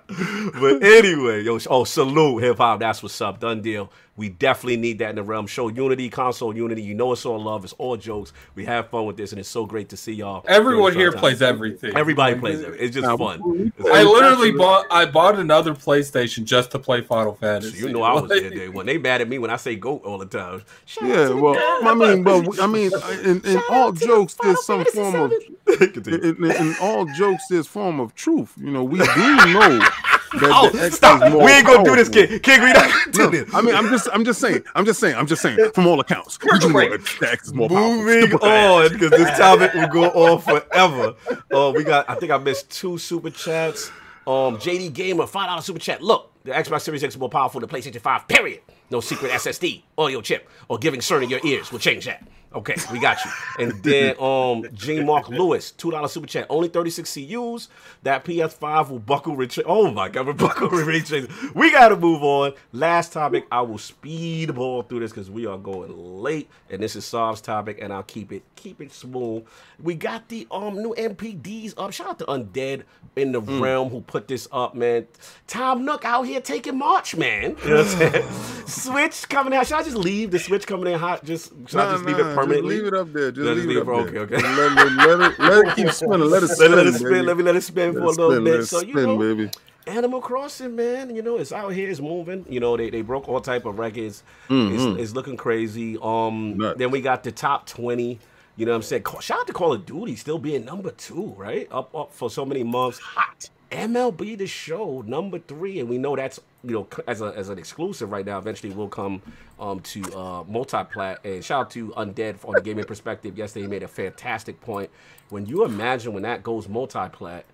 But 0.60 0.82
anyway, 0.82 1.42
yo, 1.42 1.58
oh 1.68 1.84
salute 1.84 2.42
hip 2.42 2.58
hop. 2.58 2.80
That's 2.80 3.02
what's 3.02 3.20
up. 3.20 3.40
Done 3.40 3.62
deal. 3.62 3.90
We 4.18 4.28
definitely 4.28 4.76
need 4.76 4.98
that 4.98 5.10
in 5.10 5.16
the 5.16 5.22
realm. 5.22 5.46
Show 5.46 5.68
unity, 5.68 6.10
console 6.10 6.54
unity. 6.54 6.82
You 6.82 6.94
know 6.94 7.12
it's 7.12 7.24
all 7.24 7.42
love. 7.42 7.64
It's 7.64 7.72
all 7.74 7.96
jokes. 7.96 8.32
We 8.56 8.64
have 8.66 8.88
fun 8.90 9.06
with 9.06 9.16
this, 9.16 9.30
and 9.32 9.38
it's 9.40 9.48
so 9.48 9.64
great 9.64 9.88
to 9.90 9.96
see 9.96 10.12
y'all. 10.12 10.44
Everyone 10.48 10.92
here 10.92 11.12
Showtime. 11.12 11.16
plays 11.18 11.40
everything. 11.40 11.96
Everybody 11.96 12.32
Like, 12.34 12.40
plays 12.40 12.60
it. 12.60 12.74
It's 12.80 12.94
just 12.94 13.06
Now, 13.06 13.16
fun. 13.16 13.72
It's 13.78 13.88
I 13.88 14.02
all- 14.04 14.12
literally 14.12 14.50
bought 14.50 14.86
I 14.90 15.06
bought 15.06 15.38
another 15.38 15.72
PlayStation 15.72 16.44
just 16.44 16.72
to 16.72 16.78
play 16.78 17.00
Final 17.00 17.34
Fantasy. 17.34 17.78
you 17.78 17.90
know 17.92 18.02
I 18.02 18.12
was 18.12 18.22
Like, 18.28 18.40
there 18.42 18.50
day 18.50 18.68
one. 18.68 18.86
They 18.86 18.98
mad 18.98 19.20
at 19.20 19.28
me 19.28 19.38
when 19.38 19.50
I 19.50 19.56
say 19.56 19.76
goat 19.76 20.02
all 20.04 20.18
the 20.18 20.26
time. 20.26 20.62
Shout 20.84 21.08
Yeah, 21.08 21.28
well, 21.30 21.54
guys. 21.54 21.62
I 21.84 21.94
mean, 21.94 22.24
but 22.24 22.60
I 22.60 22.66
mean, 22.66 22.90
in, 23.24 23.40
in 23.46 23.60
all 23.70 23.92
jokes, 23.92 24.34
Final 24.34 24.52
there's 24.54 24.66
some 24.66 24.84
Fantasy 24.84 24.96
form 24.98 25.14
of 25.14 25.32
in, 26.12 26.44
in, 26.44 26.50
in 26.50 26.76
all 26.80 27.06
jokes, 27.16 27.44
there's 27.48 27.68
form 27.68 28.00
of 28.00 28.14
truth. 28.16 28.52
You 28.58 28.72
know, 28.72 28.82
we 28.82 28.98
do 28.98 29.04
know 29.04 29.78
that 29.78 30.17
Oh, 30.34 30.70
the 30.70 30.90
stop! 30.90 31.20
We 31.32 31.50
ain't 31.50 31.66
gonna 31.66 31.84
do 31.84 31.96
this, 31.96 32.08
powerful. 32.08 32.26
kid. 32.28 32.42
Kid, 32.42 32.60
we 32.62 32.72
not 32.72 32.90
gonna 32.90 33.12
do 33.12 33.18
No, 33.24 33.30
this. 33.30 33.54
I 33.54 33.60
mean, 33.62 33.74
I'm 33.74 33.88
just, 33.88 34.08
I'm 34.12 34.24
just 34.24 34.40
saying, 34.40 34.62
I'm 34.74 34.84
just 34.84 35.00
saying, 35.00 35.16
I'm 35.16 35.26
just 35.26 35.42
saying. 35.42 35.70
From 35.74 35.86
all 35.86 35.98
accounts, 36.00 36.38
we 36.42 36.58
do 36.58 36.72
know 36.72 36.96
the 36.96 37.28
X 37.30 37.46
is 37.48 37.54
more. 37.54 37.68
Moving 37.68 38.32
as. 38.32 38.42
on 38.42 38.92
because 38.92 39.10
this 39.10 39.38
topic 39.38 39.74
will 39.74 39.88
go 39.88 40.10
on 40.10 40.40
forever. 40.40 41.14
Oh, 41.50 41.72
we 41.72 41.84
got. 41.84 42.08
I 42.10 42.14
think 42.16 42.32
I 42.32 42.38
missed 42.38 42.70
two 42.70 42.98
super 42.98 43.30
chats. 43.30 43.90
Um, 44.26 44.58
JD 44.58 44.92
Gamer, 44.92 45.26
five 45.26 45.48
dollar 45.48 45.62
super 45.62 45.78
chat. 45.78 46.02
Look, 46.02 46.30
the 46.44 46.50
Xbox 46.52 46.82
Series 46.82 47.02
X 47.02 47.14
is 47.14 47.18
more 47.20 47.30
powerful 47.30 47.60
than 47.60 47.68
the 47.68 47.74
PlayStation 47.74 48.00
Five. 48.00 48.28
Period. 48.28 48.60
No 48.90 49.00
secret 49.00 49.32
SSD, 49.32 49.82
audio 49.96 50.20
chip, 50.20 50.48
or 50.68 50.78
giving 50.78 51.00
CERN 51.00 51.24
in 51.24 51.30
your 51.30 51.40
ears 51.44 51.70
will 51.70 51.78
change 51.78 52.06
that. 52.06 52.26
Okay, 52.54 52.76
we 52.90 52.98
got 52.98 53.18
you. 53.24 53.30
And 53.58 53.72
then 53.82 54.14
um, 54.18 54.64
G 54.72 55.00
Mark 55.00 55.28
Lewis, 55.28 55.70
two 55.70 55.90
dollar 55.90 56.08
super 56.08 56.26
chat. 56.26 56.46
Only 56.48 56.68
thirty 56.68 56.88
six 56.90 57.12
CUs. 57.12 57.68
That 58.04 58.24
PS5 58.24 58.88
will 58.90 58.98
buckle 59.00 59.36
retrace. 59.36 59.66
Oh 59.68 59.90
my 59.90 60.08
god, 60.08 60.26
will 60.26 60.32
buckle 60.34 60.68
retrace. 60.70 61.26
We 61.54 61.70
got 61.70 61.88
to 61.88 61.96
move 61.96 62.22
on. 62.22 62.54
Last 62.72 63.12
topic. 63.12 63.46
I 63.52 63.60
will 63.60 63.76
speedball 63.76 64.88
through 64.88 65.00
this 65.00 65.10
because 65.10 65.30
we 65.30 65.44
are 65.44 65.58
going 65.58 65.94
late, 66.22 66.48
and 66.70 66.82
this 66.82 66.96
is 66.96 67.04
Saab's 67.04 67.42
topic, 67.42 67.78
and 67.82 67.92
I'll 67.92 68.02
keep 68.02 68.32
it 68.32 68.42
keep 68.56 68.80
it 68.80 68.92
smooth. 68.92 69.44
We 69.78 69.94
got 69.94 70.28
the 70.28 70.46
um 70.50 70.76
new 70.76 70.94
NPDs 70.96 71.74
up. 71.76 71.92
Shout 71.92 72.08
out 72.08 72.18
to 72.20 72.24
Undead 72.26 72.84
in 73.14 73.32
the 73.32 73.40
realm 73.40 73.90
who 73.90 74.00
put 74.00 74.26
this 74.26 74.48
up, 74.52 74.74
man. 74.74 75.06
Tom 75.46 75.84
Nook 75.84 76.04
out 76.06 76.22
here 76.22 76.40
taking 76.40 76.78
March, 76.78 77.14
man. 77.14 77.56
You 77.62 77.70
know 77.70 77.76
what 77.82 77.92
I'm 77.92 78.12
saying? 78.12 78.66
Switch 78.78 79.28
coming 79.28 79.52
out. 79.54 79.66
Should 79.66 79.76
I 79.78 79.82
just 79.82 79.96
leave 79.96 80.30
the 80.30 80.38
Switch 80.38 80.66
coming 80.66 80.92
in 80.92 80.98
hot? 80.98 81.24
Just 81.24 81.52
should 81.68 81.80
I 81.80 81.84
Nah, 81.86 81.92
just 81.92 82.04
leave 82.04 82.18
nah, 82.18 82.30
it 82.30 82.34
permanently? 82.34 82.76
leave 82.76 82.86
it 82.86 82.94
up 82.94 83.12
there. 83.12 83.30
Just, 83.32 83.44
Just 83.46 83.56
leave, 83.58 83.68
leave 83.68 83.76
it 83.76 83.80
up 83.80 83.86
there. 83.86 84.22
okay, 84.22 84.34
okay. 84.36 84.42
Let, 84.42 84.72
let, 84.72 85.18
let 85.18 85.30
it, 85.32 85.38
let 85.38 85.66
it 85.68 85.76
keep 85.76 85.90
spinning. 85.90 86.20
Let 86.30 86.42
it 86.42 86.46
Let, 86.46 86.56
spin. 86.56 86.72
let 86.72 86.86
it 86.86 86.94
spin. 86.94 87.10
baby. 87.10 87.22
Let 87.26 87.36
me 87.36 87.42
let 87.42 87.56
it 87.56 87.62
spin 87.62 87.92
for 87.92 88.00
Let 88.00 88.06
a 88.06 88.10
it 88.10 88.16
little 88.16 88.32
spin, 88.32 88.44
bit. 88.44 88.50
let 88.52 88.60
it 88.60 88.66
So 88.66 88.80
you 88.80 88.92
spin, 88.92 89.04
know, 89.04 89.18
baby. 89.18 89.50
Animal 89.86 90.20
Crossing, 90.20 90.76
man, 90.76 91.16
you 91.16 91.22
know, 91.22 91.38
it's 91.38 91.50
out 91.50 91.70
here, 91.72 91.88
it's 91.88 92.00
moving. 92.00 92.44
You 92.48 92.60
know, 92.60 92.76
they, 92.76 92.90
they 92.90 93.00
broke 93.00 93.26
all 93.28 93.40
type 93.40 93.64
of 93.64 93.78
records. 93.78 94.22
Mhm. 94.50 94.74
It's, 94.74 95.00
it's 95.02 95.12
looking 95.14 95.36
crazy. 95.38 95.96
Um, 96.02 96.58
Nuts. 96.58 96.78
then 96.78 96.90
we 96.90 97.00
got 97.00 97.22
the 97.24 97.32
top 97.32 97.66
twenty. 97.66 98.18
You 98.56 98.66
know 98.66 98.72
what 98.72 98.76
I'm 98.76 98.82
saying? 98.82 99.04
Shout 99.20 99.40
out 99.40 99.46
to 99.46 99.52
Call 99.52 99.72
of 99.72 99.86
Duty 99.86 100.16
still 100.16 100.38
being 100.38 100.64
number 100.64 100.90
two, 100.90 101.32
right? 101.38 101.68
Up 101.70 101.94
up 101.94 102.12
for 102.12 102.28
so 102.28 102.44
many 102.44 102.64
months. 102.64 102.98
Hot. 102.98 103.48
MLB 103.70 104.38
the 104.38 104.46
show 104.46 105.02
number 105.06 105.38
three, 105.38 105.78
and 105.78 105.88
we 105.88 105.98
know 105.98 106.16
that's 106.16 106.40
you 106.64 106.72
know 106.72 106.88
as 107.06 107.20
a 107.20 107.26
as 107.36 107.48
an 107.50 107.58
exclusive 107.58 108.10
right 108.10 108.24
now. 108.24 108.38
Eventually, 108.38 108.72
will 108.72 108.88
come 108.88 109.20
um 109.60 109.80
to 109.80 110.02
uh 110.16 110.44
multi-plat. 110.44 111.20
And 111.24 111.44
shout 111.44 111.66
out 111.66 111.70
to 111.72 111.88
Undead 111.90 112.44
on 112.46 112.54
the 112.54 112.62
gaming 112.62 112.84
perspective. 112.84 113.36
Yesterday, 113.36 113.62
he 113.64 113.68
made 113.68 113.82
a 113.82 113.88
fantastic 113.88 114.60
point. 114.60 114.90
When 115.28 115.44
you 115.44 115.64
imagine 115.64 116.14
when 116.14 116.22
that 116.22 116.42
goes 116.42 116.68
multi-plat, 116.68 117.44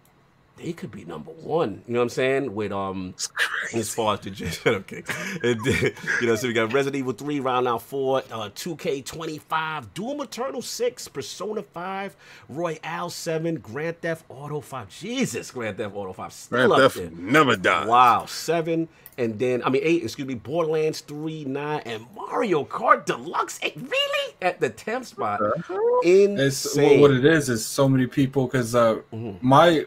they 0.57 0.73
could 0.73 0.91
be 0.91 1.05
number 1.05 1.31
one. 1.33 1.83
You 1.87 1.95
know 1.95 1.99
what 2.01 2.05
I'm 2.05 2.09
saying? 2.11 2.55
With 2.55 2.71
um, 2.73 3.15
as 3.73 3.93
far 3.93 4.15
as 4.15 4.21
the 4.21 4.35
shut 4.35 4.75
up, 4.75 4.87
King. 4.87 5.05
And 5.43 5.65
you 6.21 6.27
know, 6.27 6.37
so 6.37 6.47
we 6.47 6.53
got 6.53 6.73
Resident 6.73 6.97
Evil 7.01 7.13
3, 7.13 7.41
Round 7.41 7.67
Out 7.67 7.83
4, 7.83 8.19
uh, 8.31 8.49
2K25, 8.51 9.95
Doom 9.95 10.21
Eternal 10.21 10.63
6, 10.63 11.09
Persona 11.09 11.63
5, 11.63 12.17
Royal 12.49 13.11
7, 13.11 13.57
Grand 13.57 14.01
Theft 14.01 14.25
Auto 14.29 14.61
5. 14.61 14.89
Jesus, 14.89 15.51
Grand 15.51 15.77
Theft 15.77 15.95
Auto 15.95 16.13
5 16.13 16.33
still 16.33 16.57
Grand 16.69 16.73
up 16.73 16.93
Theft 16.93 16.97
there. 16.97 17.11
never 17.11 17.57
dies. 17.57 17.87
Wow, 17.89 18.27
seven, 18.27 18.89
and 19.19 19.39
then 19.39 19.63
I 19.65 19.71
mean 19.71 19.83
eight. 19.85 20.03
Excuse 20.03 20.27
me, 20.27 20.35
Borderlands 20.35 21.01
three, 21.01 21.45
nine, 21.45 21.83
and 21.85 22.07
Mario 22.17 22.65
Kart 22.65 23.05
Deluxe. 23.07 23.59
Eight, 23.63 23.77
really 23.77 24.35
at 24.43 24.61
the 24.61 24.71
tenth 24.71 25.07
spot. 25.09 25.41
It's 26.03 26.65
Insane. 26.67 27.01
what 27.01 27.11
it 27.13 27.25
is 27.25 27.49
is 27.49 27.65
so 27.65 27.89
many 27.89 28.07
people 28.07 28.47
because 28.47 28.75
uh, 28.75 28.97
Mhm. 29.13 29.41
my 29.43 29.87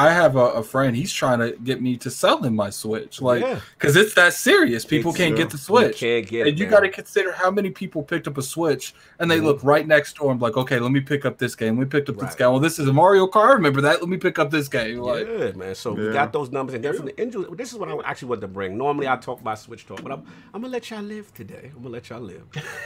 I 0.00 0.12
have 0.12 0.36
a, 0.36 0.46
a 0.50 0.62
friend. 0.62 0.94
He's 0.94 1.12
trying 1.12 1.40
to 1.40 1.56
get 1.64 1.82
me 1.82 1.96
to 1.98 2.10
sell 2.10 2.40
him 2.42 2.54
my 2.54 2.70
Switch, 2.70 3.20
like 3.20 3.42
Yeah. 3.42 3.58
because 3.76 3.96
it's 3.96 4.14
that 4.14 4.32
serious. 4.32 4.84
People 4.84 5.10
It's- 5.10 5.26
can't 5.26 5.36
get 5.36 5.50
the 5.50 5.56
You 5.56 5.62
Switch, 5.62 5.96
can't 5.98 6.26
get 6.26 6.46
and 6.46 6.50
it, 6.50 6.58
you 6.58 6.66
got 6.66 6.80
to 6.80 6.88
consider 6.88 7.32
how 7.32 7.50
many 7.50 7.70
people 7.70 8.02
picked 8.04 8.28
up 8.28 8.38
a 8.38 8.42
Switch 8.42 8.94
and 9.18 9.30
they 9.30 9.38
Mhm. 9.40 9.44
look 9.44 9.64
right 9.64 9.86
next 9.86 10.16
door 10.16 10.30
and 10.30 10.38
be 10.38 10.44
like, 10.44 10.56
okay, 10.56 10.78
let 10.78 10.92
me 10.92 11.00
pick 11.00 11.24
up 11.24 11.38
this 11.38 11.54
game. 11.54 11.76
We 11.76 11.84
picked 11.84 12.06
pick 12.06 12.14
up 12.16 12.20
this 12.20 12.30
Right. 12.30 12.38
game. 12.38 12.50
Well, 12.50 12.60
this 12.60 12.78
is 12.78 12.86
a 12.88 12.92
Mario 12.92 13.26
Kart. 13.26 13.54
Remember 13.54 13.80
that? 13.80 14.00
Let 14.00 14.08
me 14.08 14.16
pick 14.16 14.38
up 14.38 14.50
this 14.50 14.68
game. 14.68 14.98
Like, 14.98 15.26
yeah, 15.26 15.52
man. 15.52 15.74
So 15.74 15.92
we 15.92 16.12
got 16.12 16.32
those 16.32 16.50
numbers, 16.50 16.74
and 16.74 16.84
then 16.84 16.94
from 16.94 17.06
the 17.06 17.20
injury, 17.20 17.44
this 17.52 17.72
is 17.72 17.78
what 17.78 17.88
I 17.88 17.96
actually 18.08 18.28
wanted 18.28 18.40
to 18.42 18.48
bring. 18.48 18.76
Normally, 18.78 19.08
I 19.08 19.16
talk 19.16 19.40
about 19.40 19.58
Switch 19.58 19.86
talk, 19.86 20.02
but 20.02 20.12
I'm, 20.12 20.22
I'm 20.54 20.62
gonna 20.62 20.72
let 20.72 20.88
y'all 20.90 21.02
live 21.02 21.32
today. 21.34 21.70
I'm 21.74 21.82
gonna 21.82 21.90
let 21.94 22.08
y'all 22.10 22.20
live. 22.20 22.42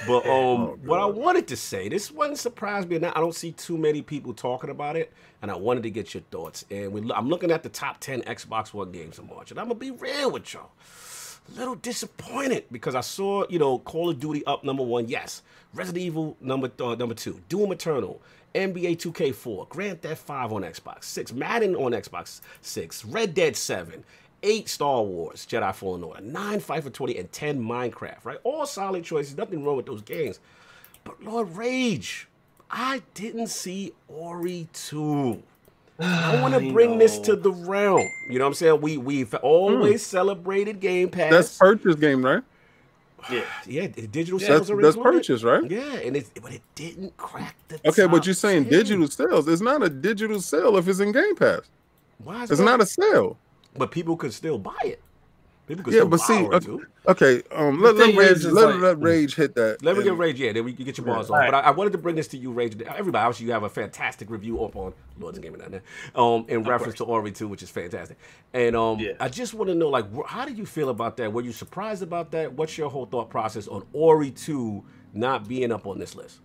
But 0.07 0.27
um, 0.27 0.79
what 0.87 1.01
I 1.01 1.07
wanted 1.07 1.47
to 1.49 1.57
say, 1.57 1.89
this 1.89 2.11
one 2.11 2.37
surprised 2.37 2.89
me, 2.89 2.97
and 2.97 3.07
I 3.07 3.13
don't 3.15 3.35
see 3.35 3.53
too 3.53 3.77
many 3.79 4.03
people 4.03 4.33
talking 4.35 4.71
about 4.71 4.97
it, 4.97 5.13
and 5.43 5.51
I 5.51 5.57
wanted 5.57 5.83
to 5.85 5.91
get 5.91 6.15
your 6.15 6.23
thoughts. 6.31 6.65
And 6.71 6.93
we, 6.93 7.11
I'm 7.13 7.29
looking 7.29 7.51
at 7.51 7.63
the 7.63 7.69
top 7.69 7.99
ten 8.01 8.23
Xbox 8.23 8.73
One 8.73 8.91
games 8.93 9.19
in 9.19 9.27
March, 9.29 9.51
and 9.51 9.61
I'm 9.61 9.67
gonna 9.67 9.75
be 9.79 9.91
real 9.91 10.31
with 10.31 10.55
y'all. 10.55 10.71
A 11.49 11.59
little 11.59 11.75
disappointed 11.75 12.65
because 12.71 12.95
I 12.95 13.01
saw, 13.01 13.45
you 13.49 13.59
know, 13.59 13.79
Call 13.79 14.11
of 14.11 14.21
Duty 14.21 14.45
up 14.47 14.65
number 14.65 14.83
one. 14.83 15.09
Yes, 15.09 15.43
Resident 15.75 16.05
Evil 16.05 16.37
number 16.41 16.71
uh, 16.81 16.95
number 16.95 17.15
two, 17.15 17.41
Doom 17.49 17.73
Eternal, 17.73 18.21
NBA 18.55 18.99
2K4, 18.99 19.69
Grand 19.69 20.03
Theft 20.03 20.23
5 20.25 20.53
on 20.53 20.63
Xbox 20.63 21.05
6, 21.05 21.33
Madden 21.33 21.75
on 21.75 21.93
Xbox 21.93 22.41
6, 22.61 23.05
Red 23.07 23.35
Dead 23.35 23.57
7, 23.57 24.05
8 24.43 24.69
Star 24.69 25.03
Wars, 25.03 25.47
Jedi 25.47 25.75
Fallen 25.75 26.05
Order, 26.05 26.21
9 26.21 26.61
FIFA 26.61 26.93
20, 26.93 27.19
and 27.19 27.33
10 27.33 27.63
Minecraft, 27.63 28.25
right? 28.25 28.39
All 28.45 28.67
solid 28.67 29.05
choices, 29.05 29.37
nothing 29.37 29.65
wrong 29.65 29.77
with 29.77 29.87
those 29.87 30.03
games. 30.03 30.41
But 31.05 31.23
Lord 31.23 31.57
Rage, 31.57 32.29
I 32.71 33.03
didn't 33.15 33.49
see 33.49 33.93
Ori 34.09 34.69
2. 34.73 35.43
I 35.99 36.41
want 36.43 36.55
to 36.55 36.73
bring 36.73 36.99
this 36.99 37.19
to 37.21 37.37
the 37.37 37.53
realm. 37.53 38.09
You 38.29 38.39
know 38.39 38.45
what 38.45 38.49
I'm 38.49 38.55
saying? 38.55 38.81
We 38.81 38.97
we've 38.97 39.31
hmm. 39.31 39.37
always 39.43 40.05
celebrated 40.05 40.81
Game 40.81 41.09
Pass. 41.09 41.31
That's 41.31 41.59
purchase 41.59 41.97
game, 41.97 42.25
right? 42.25 42.43
Yeah. 43.31 43.45
yeah, 43.67 43.87
the 43.87 44.09
digital 44.09 44.41
That's 44.41 44.49
sales 44.49 44.71
are 44.71 44.83
that's 44.83 44.97
purchase, 44.97 45.45
right? 45.45 45.71
Yeah, 45.71 45.95
and 45.99 46.17
it 46.17 46.29
but 46.43 46.53
it 46.53 46.63
didn't 46.75 47.17
crack 47.17 47.55
the. 47.69 47.81
Okay, 47.89 48.07
but 48.07 48.27
you're 48.27 48.35
saying 48.35 48.65
10. 48.65 48.73
digital 48.73 49.07
sales. 49.07 49.47
It's 49.47 49.63
not 49.63 49.83
a 49.83 49.89
digital 49.89 50.41
sale 50.41 50.77
if 50.77 50.89
it's 50.89 50.99
in 50.99 51.13
Game 51.13 51.37
Pass. 51.37 51.61
Why 52.19 52.43
is 52.43 52.51
It's 52.51 52.59
that? 52.59 52.65
not 52.65 52.81
a 52.81 52.87
sale. 52.87 53.39
But 53.75 53.91
people 53.91 54.17
could 54.17 54.33
still 54.33 54.59
buy 54.59 54.79
it. 54.85 55.01
People 55.73 55.85
could 55.85 55.95
Yeah, 55.95 56.05
but 56.05 56.21
see, 56.21 56.47
okay, 56.47 56.77
okay, 57.09 57.43
um, 57.51 57.81
let, 57.81 57.97
let 57.97 58.15
rage 58.15 58.31
is, 58.33 58.45
is 58.45 58.53
let, 58.53 58.67
like- 58.75 58.81
let 58.83 59.01
rage 59.01 59.35
hit 59.37 59.55
that. 59.55 59.83
Let 59.83 59.97
me 59.97 60.05
get 60.05 60.15
Rage, 60.19 60.39
yeah, 60.39 60.53
then 60.53 60.65
we 60.67 60.75
can 60.75 60.85
get 60.85 60.99
your 60.99 61.07
balls 61.07 61.31
Yeah. 61.31 61.37
on. 61.37 61.47
But 61.51 61.55
I, 61.55 61.61
I 61.61 61.71
wanted 61.71 61.93
to 61.93 61.99
bring 61.99 62.15
this 62.15 62.29
to 62.29 62.37
you, 62.37 62.53
Rage. 62.53 62.79
Everybody, 62.83 63.23
obviously, 63.25 63.47
you 63.47 63.53
have 63.53 63.63
a 63.63 63.71
fantastic 63.71 64.29
review 64.29 64.63
up 64.63 64.77
on 64.77 64.93
Lords 65.19 65.39
and 65.39 65.43
Gaming 65.43 65.61
down 65.61 65.71
there, 65.71 65.83
um, 66.15 66.45
in 66.49 66.63
reference 66.65 66.97
to 66.97 67.05
Ori 67.05 67.33
2, 67.33 67.49
which 67.49 67.63
is 67.63 67.71
fantastic. 67.71 68.19
And 68.53 68.77
um, 68.77 68.99
Yeah. 68.99 69.13
I 69.19 69.31
just 69.31 69.55
want 69.55 69.69
to 69.71 69.75
know, 69.75 69.89
like, 69.89 70.15
wh- 70.15 70.27
how 70.29 70.45
did 70.45 70.59
you 70.59 70.67
feel 70.67 70.91
about 70.91 71.17
that? 71.17 71.33
Were 71.33 71.41
you 71.41 71.53
surprised 71.53 72.03
about 72.03 72.33
that? 72.33 72.53
What's 72.53 72.77
your 72.77 72.91
whole 72.91 73.07
thought 73.07 73.31
process 73.31 73.67
on 73.67 73.87
Ori 73.95 74.31
2 74.31 74.85
not 75.15 75.49
being 75.49 75.73
up 75.73 75.87
on 75.87 75.99
this 75.99 76.15
list? 76.15 76.41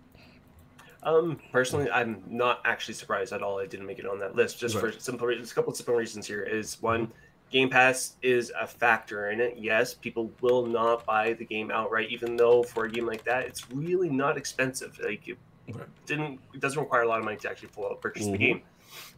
Um, 1.02 1.38
personally, 1.52 1.90
I'm 1.90 2.22
not 2.26 2.60
actually 2.64 2.94
surprised 2.94 3.32
at 3.34 3.42
all. 3.42 3.58
I 3.60 3.66
didn't 3.66 3.86
make 3.86 3.98
it 3.98 4.06
on 4.06 4.18
that 4.20 4.34
list. 4.34 4.58
Just 4.58 4.74
Right. 4.76 4.94
for 4.94 4.98
simple, 5.00 5.26
reasons. 5.26 5.52
a 5.52 5.54
couple 5.54 5.70
of 5.70 5.76
simple 5.76 5.94
reasons 5.94 6.26
here. 6.26 6.42
Is 6.42 6.80
one, 6.82 7.12
Game 7.50 7.70
Pass 7.70 8.16
is 8.22 8.52
a 8.60 8.66
factor 8.66 9.30
in 9.30 9.40
it. 9.40 9.56
Yes, 9.58 9.94
people 9.94 10.30
will 10.42 10.66
not 10.66 11.04
buy 11.06 11.32
the 11.32 11.44
game 11.44 11.70
outright, 11.70 12.10
even 12.10 12.36
though 12.36 12.62
for 12.62 12.84
a 12.84 12.90
game 12.90 13.06
like 13.06 13.24
that, 13.24 13.46
it's 13.46 13.70
really 13.70 14.10
not 14.10 14.36
expensive. 14.36 14.98
Like 15.02 15.26
it 15.28 15.38
Right. 15.70 15.86
didn't, 16.06 16.40
it 16.54 16.60
doesn't 16.60 16.80
require 16.80 17.02
a 17.02 17.08
lot 17.08 17.18
of 17.18 17.24
money 17.26 17.36
to 17.38 17.50
actually 17.50 17.68
full 17.68 17.86
out 17.86 18.00
purchase 18.00 18.26
Mhm. 18.26 18.32
the 18.32 18.38
game. 18.38 18.62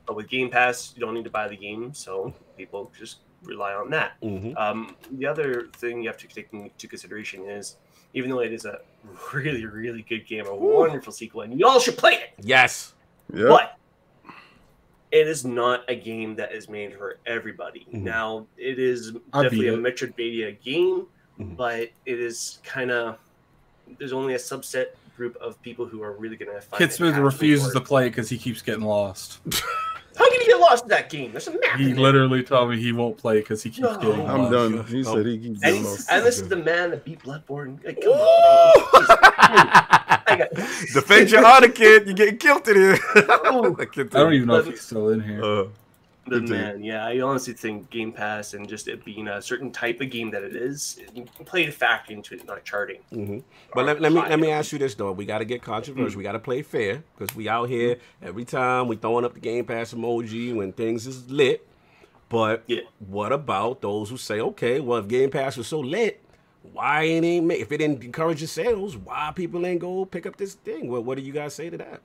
But 0.04 0.16
with 0.16 0.28
Game 0.28 0.50
Pass, 0.50 0.92
you 0.96 1.00
don't 1.00 1.14
need 1.14 1.22
to 1.24 1.30
buy 1.30 1.46
the 1.46 1.56
game, 1.56 1.94
so 1.94 2.34
people 2.56 2.90
just 2.98 3.18
rely 3.44 3.72
on 3.74 3.88
that. 3.90 4.20
Mm-hmm. 4.20 4.56
Um, 4.56 4.96
the 5.12 5.26
other 5.26 5.68
thing 5.76 6.02
you 6.02 6.08
have 6.08 6.18
to 6.18 6.26
take 6.26 6.48
into 6.52 6.88
consideration 6.88 7.48
is, 7.48 7.76
even 8.14 8.30
though 8.30 8.40
it 8.40 8.52
is 8.52 8.64
a 8.64 8.80
really, 9.32 9.64
really 9.64 10.02
good 10.02 10.26
game, 10.26 10.46
a 10.46 10.54
wonderful 10.54 11.12
sequel, 11.12 11.42
and 11.42 11.58
you 11.58 11.66
all 11.66 11.78
should 11.78 11.96
play 11.96 12.14
it, 12.14 12.30
Yes. 12.40 12.94
Yeah. 13.32 13.46
but 13.48 13.76
it 15.12 15.26
is 15.26 15.44
not 15.44 15.82
a 15.88 15.94
game 15.96 16.36
that 16.36 16.52
is 16.52 16.68
made 16.68 16.96
for 16.96 17.18
everybody. 17.26 17.86
Mhm. 17.92 18.02
Now, 18.02 18.46
it 18.56 18.78
is 18.78 19.12
I 19.32 19.42
definitely 19.42 19.68
a. 19.68 19.76
Metroidvania 19.76 20.60
game, 20.62 21.06
Mhm. 21.38 21.56
but 21.56 21.80
it 22.06 22.20
is 22.20 22.58
kind 22.64 22.90
of 22.90 23.18
there's 23.98 24.12
only 24.12 24.34
a 24.34 24.38
subset 24.38 24.86
group 25.16 25.34
of 25.36 25.60
people 25.62 25.84
who 25.84 26.00
are 26.02 26.12
really 26.12 26.36
going 26.36 26.50
to 26.54 26.60
find 26.60 26.78
Kid 26.78 26.90
it 26.90 26.92
Smith 26.92 27.16
refuses 27.16 27.72
to 27.72 27.80
play 27.80 28.08
because 28.08 28.28
he 28.28 28.38
keeps 28.38 28.62
getting 28.62 28.84
lost. 28.84 29.40
How 30.20 30.28
can 30.30 30.40
you 30.40 30.46
get 30.48 30.60
lost 30.60 30.82
in 30.84 30.90
that 30.90 31.08
game. 31.08 31.32
There's 31.32 31.48
a 31.48 31.52
map. 31.52 31.78
He 31.78 31.84
in 31.84 31.94
there. 31.96 32.00
literally 32.04 32.42
told 32.42 32.68
me 32.70 32.78
he 32.78 32.92
won't 32.92 33.16
play 33.16 33.40
because 33.40 33.62
he 33.62 33.70
keeps 33.70 33.80
No. 33.88 33.96
getting 33.98 34.28
I'm 34.28 34.50
done. 34.52 34.84
He 34.84 35.02
said 35.02 35.24
he 35.24 35.38
keeps 35.38 35.62
And, 35.62 35.62
getting 35.62 35.84
lost. 35.84 36.10
and 36.10 36.26
this 36.26 36.38
is 36.40 36.48
the 36.48 36.56
man 36.56 36.90
that 36.90 37.04
beat 37.06 37.20
Bloodborne. 37.22 37.82
Like, 37.82 38.02
come 38.02 38.12
on. 38.12 38.84
I 40.26 40.36
got, 40.36 40.50
Defend 40.94 41.30
your 41.30 41.44
honor, 41.46 41.68
kid. 41.68 42.04
You're 42.06 42.14
getting 42.14 42.36
killed 42.36 42.68
in 42.68 42.76
here. 42.76 42.98
I 43.16 43.38
don't 44.10 44.32
even 44.34 44.46
know 44.48 44.56
if 44.58 44.66
he's 44.66 44.82
still 44.82 45.08
in 45.08 45.20
here. 45.22 45.42
Uh, 45.42 45.64
the 46.30 46.40
man, 46.40 46.82
yeah. 46.82 47.04
I 47.06 47.20
honestly 47.20 47.52
think 47.54 47.90
Game 47.90 48.12
Pass 48.12 48.54
and 48.54 48.68
just 48.68 48.88
it 48.88 49.04
being 49.04 49.28
a 49.28 49.42
certain 49.42 49.70
type 49.70 50.00
of 50.00 50.10
game 50.10 50.30
that 50.30 50.42
it 50.42 50.54
is, 50.56 50.98
you 51.14 51.26
can 51.36 51.44
play 51.44 51.66
a 51.66 51.72
factor 51.72 52.12
into 52.12 52.34
it, 52.34 52.46
not 52.46 52.64
charting. 52.64 53.00
mhm. 53.12 53.42
But 53.74 53.84
let, 53.86 54.00
let 54.00 54.12
me 54.12 54.20
let 54.20 54.38
me 54.40 54.50
ask 54.50 54.72
you 54.72 54.78
this 54.78 54.94
though. 54.94 55.12
We 55.12 55.26
got 55.26 55.38
to 55.38 55.44
get 55.44 55.62
controversial. 55.62 56.18
We 56.18 56.24
got 56.24 56.32
to 56.32 56.38
play 56.38 56.62
fair 56.62 57.02
because 57.16 57.34
we 57.36 57.48
out 57.48 57.68
here 57.68 57.96
every 58.22 58.44
time 58.44 58.88
we 58.88 58.96
throwing 58.96 59.24
up 59.24 59.34
the 59.34 59.40
Game 59.40 59.64
Pass 59.64 59.92
emoji 59.92 60.54
when 60.54 60.72
things 60.72 61.06
is 61.06 61.30
lit. 61.30 61.66
But 62.28 62.62
Yeah. 62.66 62.82
what 63.00 63.32
about 63.32 63.80
those 63.82 64.08
who 64.10 64.16
say, 64.16 64.40
okay, 64.40 64.78
well 64.80 65.00
if 65.00 65.08
Game 65.08 65.30
Pass 65.30 65.56
was 65.56 65.66
so 65.66 65.80
lit, 65.80 66.22
why 66.72 67.02
ain't 67.02 67.24
it 67.24 67.60
if 67.60 67.72
it 67.72 67.78
didn't 67.78 68.04
encourage 68.04 68.40
the 68.40 68.46
sales, 68.46 68.96
why 68.96 69.32
people 69.34 69.64
ain't 69.66 69.80
go 69.80 70.04
pick 70.04 70.26
up 70.26 70.36
this 70.36 70.54
thing? 70.54 70.90
What 70.90 71.04
what 71.04 71.16
do 71.18 71.22
you 71.24 71.32
guys 71.32 71.54
say 71.54 71.70
to 71.70 71.78
that? 71.78 72.02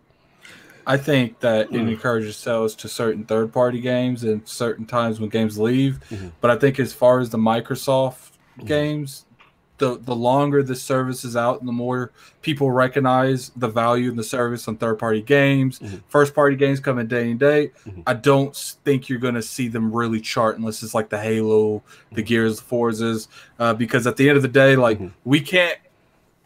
I 0.87 0.97
think 0.97 1.39
that 1.39 1.71
it 1.71 1.75
encourages 1.81 2.35
sales 2.37 2.75
to 2.75 2.87
certain 2.87 3.25
third 3.25 3.51
party 3.51 3.79
games 3.81 4.23
and 4.23 4.47
certain 4.47 4.85
times 4.85 5.19
when 5.19 5.29
games 5.29 5.57
leave. 5.57 5.99
Mhm. 6.11 6.31
But 6.41 6.51
I 6.51 6.55
think 6.57 6.79
as 6.79 6.93
far 6.93 7.19
as 7.19 7.29
the 7.29 7.37
Microsoft 7.37 8.31
games, 8.65 9.25
the 9.77 9.97
the 10.01 10.15
longer 10.15 10.63
the 10.63 10.75
service 10.75 11.25
is 11.25 11.35
out 11.35 11.59
and 11.59 11.67
the 11.67 11.73
more 11.73 12.11
people 12.41 12.71
recognize 12.71 13.51
the 13.57 13.67
value 13.67 14.09
in 14.09 14.15
the 14.15 14.23
service 14.23 14.69
on 14.69 14.77
third 14.77 14.97
party 14.97 15.21
games, 15.21 15.79
Mhm. 15.79 16.01
first 16.07 16.33
party 16.33 16.55
games 16.55 16.79
coming 16.79 17.07
day 17.07 17.29
and 17.31 17.39
day, 17.39 17.71
Mhm. 17.85 18.03
I 18.07 18.13
don't 18.13 18.55
think 18.85 19.09
you're 19.09 19.19
going 19.19 19.33
to 19.35 19.41
see 19.41 19.67
them 19.67 19.91
really 19.91 20.21
chart 20.21 20.57
unless 20.57 20.81
it's 20.81 20.93
like 20.93 21.09
the 21.09 21.17
Halo, 21.19 21.83
the 22.13 22.21
Gears, 22.21 22.61
the 22.61 22.63
Forzas, 22.65 23.27
uh, 23.59 23.73
because 23.73 24.07
at 24.07 24.15
the 24.15 24.29
end 24.29 24.37
of 24.37 24.43
the 24.43 24.47
day, 24.47 24.77
like 24.77 24.99
Mhm. 24.99 25.11
we 25.25 25.41
can't 25.41 25.77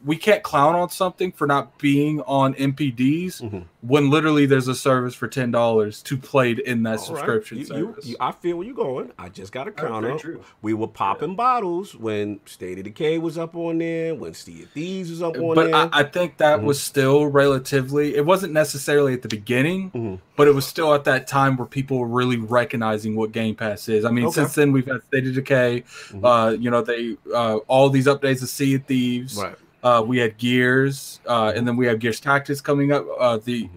we 0.05 0.15
can't 0.15 0.43
clown 0.43 0.75
on 0.75 0.89
something 0.89 1.31
for 1.31 1.45
not 1.45 1.77
being 1.77 2.21
on 2.21 2.53
NPDs 2.55 3.41
Mhm. 3.41 3.63
when 3.81 4.09
literally 4.09 4.45
there's 4.45 4.67
a 4.69 4.75
service 4.75 5.13
for 5.13 5.27
ten 5.27 5.51
dollars 5.51 6.01
to 6.03 6.17
played 6.17 6.59
in 6.59 6.83
that 6.83 6.89
All 6.89 6.95
right. 6.97 7.05
subscription 7.05 7.57
You- 7.57 7.63
you- 7.63 7.67
service. 7.67 8.05
you- 8.07 8.15
I 8.19 8.31
feel 8.31 8.57
where 8.57 8.65
you're 8.65 8.75
going. 8.75 9.11
I 9.19 9.29
just 9.29 9.51
got 9.51 9.67
a 9.67 9.71
counter. 9.71 10.17
true. 10.17 10.41
We 10.61 10.73
were 10.73 10.87
popping 10.87 11.35
bottles 11.35 11.95
when 11.95 12.39
State 12.45 12.77
of 12.77 12.85
Decay 12.85 13.17
was 13.17 13.37
up 13.37 13.55
on 13.55 13.79
there, 13.79 14.15
when 14.15 14.33
Sea 14.33 14.63
of 14.63 14.69
Thieves 14.69 15.09
was 15.09 15.21
up 15.21 15.37
on 15.37 15.55
but 15.55 15.65
there. 15.65 15.75
I, 15.75 15.89
I 15.91 16.03
think 16.03 16.37
that 16.37 16.59
Mhm. 16.61 16.63
was 16.63 16.79
still 16.81 17.25
relatively. 17.27 18.15
It 18.15 18.25
wasn't 18.25 18.53
necessarily 18.53 19.13
at 19.13 19.21
the 19.21 19.27
beginning, 19.27 19.91
Mhm. 19.91 20.19
but 20.37 20.47
it 20.47 20.55
was 20.55 20.65
still 20.65 20.93
at 20.93 21.03
that 21.03 21.27
time 21.27 21.57
where 21.57 21.67
people 21.67 21.97
were 21.99 22.07
really 22.07 22.37
recognizing 22.37 23.15
what 23.15 23.31
Game 23.31 23.55
Pass 23.55 23.89
is. 23.89 24.05
I 24.05 24.11
mean, 24.11 24.25
Okay. 24.25 24.35
since 24.35 24.55
then 24.55 24.71
we've 24.71 24.85
had 24.87 25.03
State 25.03 25.27
of 25.27 25.35
Decay. 25.35 25.83
Mhm. 26.11 26.19
Uh, 26.23 26.51
you 26.51 26.69
know, 26.71 26.81
they 26.81 27.17
uh, 27.33 27.57
all 27.67 27.89
these 27.89 28.05
updates 28.07 28.41
of 28.41 28.49
Sea 28.49 28.75
of 28.75 28.85
Thieves. 28.85 29.35
right. 29.37 29.55
Uh, 29.83 30.03
we 30.05 30.17
had 30.17 30.37
Gears, 30.37 31.19
uh, 31.27 31.53
and 31.55 31.67
then 31.67 31.77
we 31.77 31.85
have 31.87 31.99
Gears 31.99 32.19
Tactics 32.19 32.59
coming 32.61 32.91
up. 32.91 33.05
Uh, 33.19 33.37
the 33.37 33.63
Mhm. 33.63 33.69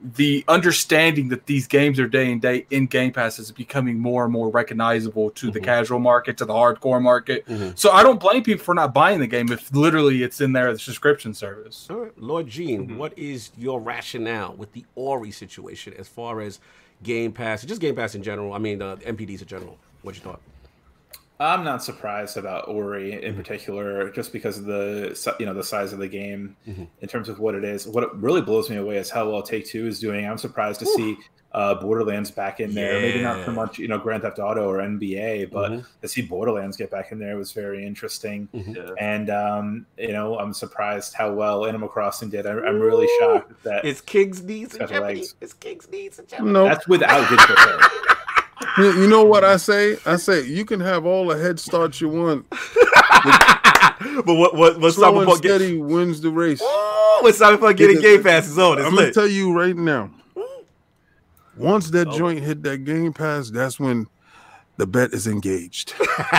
the 0.00 0.44
understanding 0.46 1.28
that 1.28 1.46
these 1.46 1.66
games 1.66 1.98
are 1.98 2.06
day 2.06 2.30
and 2.30 2.40
day 2.40 2.64
in 2.70 2.86
Game 2.86 3.10
Pass 3.12 3.40
is 3.40 3.50
becoming 3.50 3.98
more 3.98 4.22
and 4.22 4.32
more 4.32 4.48
recognizable 4.48 5.28
to 5.30 5.50
the 5.50 5.58
Mhm. 5.58 5.64
casual 5.64 5.98
market, 5.98 6.36
to 6.36 6.44
the 6.44 6.52
hardcore 6.52 7.02
market. 7.02 7.44
Mhm. 7.48 7.76
So 7.76 7.90
I 7.90 8.04
don't 8.04 8.20
blame 8.20 8.44
people 8.44 8.64
for 8.64 8.76
not 8.76 8.94
buying 8.94 9.18
the 9.18 9.26
game 9.26 9.50
if 9.50 9.74
literally 9.74 10.22
it's 10.22 10.40
in 10.40 10.52
there, 10.52 10.66
their 10.66 10.78
subscription 10.78 11.34
service. 11.34 11.88
All 11.90 11.96
right, 11.96 12.12
Lord 12.16 12.46
Gene, 12.46 12.86
Mhm. 12.90 12.96
what 12.96 13.12
is 13.18 13.50
your 13.58 13.80
rationale 13.80 14.54
with 14.56 14.72
the 14.72 14.84
Ori 14.94 15.32
situation 15.32 15.92
as 15.98 16.06
far 16.06 16.40
as 16.40 16.60
Game 17.02 17.32
Pass, 17.32 17.64
just 17.64 17.80
Game 17.80 17.96
Pass 17.96 18.14
in 18.14 18.22
general? 18.22 18.52
I 18.52 18.58
mean, 18.58 18.80
uh, 18.80 18.98
NPDs 19.04 19.42
in 19.42 19.48
general. 19.48 19.78
What 20.02 20.14
you 20.14 20.20
thought? 20.20 20.40
I'm 21.40 21.62
not 21.62 21.84
surprised 21.84 22.36
about 22.36 22.66
Ori 22.68 23.12
Mm-hmm. 23.12 23.24
in 23.24 23.34
particular, 23.36 24.10
just 24.10 24.32
because 24.32 24.58
of 24.58 24.64
the 24.64 25.36
you 25.38 25.46
know 25.46 25.54
the 25.54 25.62
size 25.62 25.92
of 25.92 25.98
the 26.00 26.08
game 26.08 26.56
Mhm. 26.68 26.88
in 27.00 27.08
terms 27.08 27.28
of 27.28 27.38
what 27.38 27.54
it 27.54 27.64
is. 27.64 27.86
What 27.86 28.02
it 28.04 28.10
really 28.14 28.40
blows 28.42 28.68
me 28.68 28.76
away 28.76 28.96
is 28.96 29.08
how 29.10 29.30
well 29.30 29.42
Take 29.42 29.66
Two 29.66 29.86
is 29.86 30.00
doing. 30.00 30.26
I'm 30.26 30.38
surprised 30.38 30.80
to 30.80 30.86
see 30.86 31.16
uh, 31.52 31.74
Borderlands 31.76 32.30
back 32.30 32.60
in 32.60 32.74
there. 32.74 33.00
Maybe 33.00 33.22
not 33.22 33.46
so 33.46 33.52
much 33.52 33.78
you 33.78 33.88
know 33.88 33.98
Grand 33.98 34.22
Theft 34.22 34.38
Auto 34.38 34.68
or 34.68 34.78
NBA, 34.82 35.46
but 35.50 35.70
Mhm. 35.72 35.86
to 36.02 36.08
see 36.08 36.22
Borderlands 36.22 36.76
get 36.76 36.90
back 36.90 37.10
in 37.12 37.18
there 37.18 37.36
was 37.38 37.52
very 37.52 37.86
interesting. 37.86 38.48
Mhm. 38.54 38.76
Yeah. 38.76 38.90
And 38.98 39.30
um, 39.30 39.86
you 39.96 40.12
know, 40.12 40.38
I'm 40.38 40.52
surprised 40.52 41.14
how 41.14 41.32
well 41.32 41.64
Animal 41.66 41.88
Crossing 41.88 42.28
did. 42.30 42.46
I, 42.46 42.50
I'm 42.50 42.80
really 42.80 43.08
shocked 43.20 43.62
that 43.62 43.84
It's 43.84 44.00
King's 44.00 44.42
Needs 44.42 44.74
in 44.74 44.80
Got 44.80 44.88
Jeopardy. 44.90 45.14
legs. 45.20 45.34
It's 45.40 45.52
King's 45.54 45.88
Needs 45.88 46.18
in 46.18 46.26
Jeopardy. 46.26 46.50
No, 46.50 46.64
that's 46.64 46.86
without 46.88 47.28
digital 47.30 47.56
sales. 47.56 47.82
you, 48.78 49.02
you 49.02 49.08
know 49.08 49.24
what 49.24 49.44
I 49.44 49.56
say? 49.56 49.98
I 50.06 50.16
say 50.16 50.44
you 50.46 50.64
can 50.64 50.80
have 50.80 51.04
all 51.06 51.26
the 51.28 51.36
head 51.36 51.58
starts 51.60 52.00
you 52.00 52.08
want. 52.08 52.48
but 52.50 54.34
what 54.34 54.54
what 54.54 54.80
what 54.80 54.92
Slow 54.94 55.18
and 55.20 55.28
Cyberpunk 55.28 55.42
get? 55.42 55.60
steady 55.60 55.78
wins 55.78 56.20
the 56.20 56.30
race. 56.30 56.60
Oh, 56.62 57.20
when 57.22 57.32
Cyberpunk 57.32 57.76
getting 57.76 58.00
Game 58.00 58.22
Pass 58.22 58.46
is 58.48 58.58
on, 58.58 58.78
it's 58.78 58.86
I'm 58.86 58.94
gonna 58.94 59.12
tell 59.12 59.26
you 59.28 59.52
right 59.52 59.76
now. 59.76 60.10
Once 61.56 61.90
that 61.90 62.08
Oh. 62.08 62.16
joint 62.16 62.40
hit 62.40 62.62
that 62.62 62.84
Game 62.84 63.12
Pass, 63.12 63.50
that's 63.50 63.80
when 63.80 64.06
the 64.76 64.86
bet 64.86 65.12
is 65.12 65.26
engaged. 65.26 65.92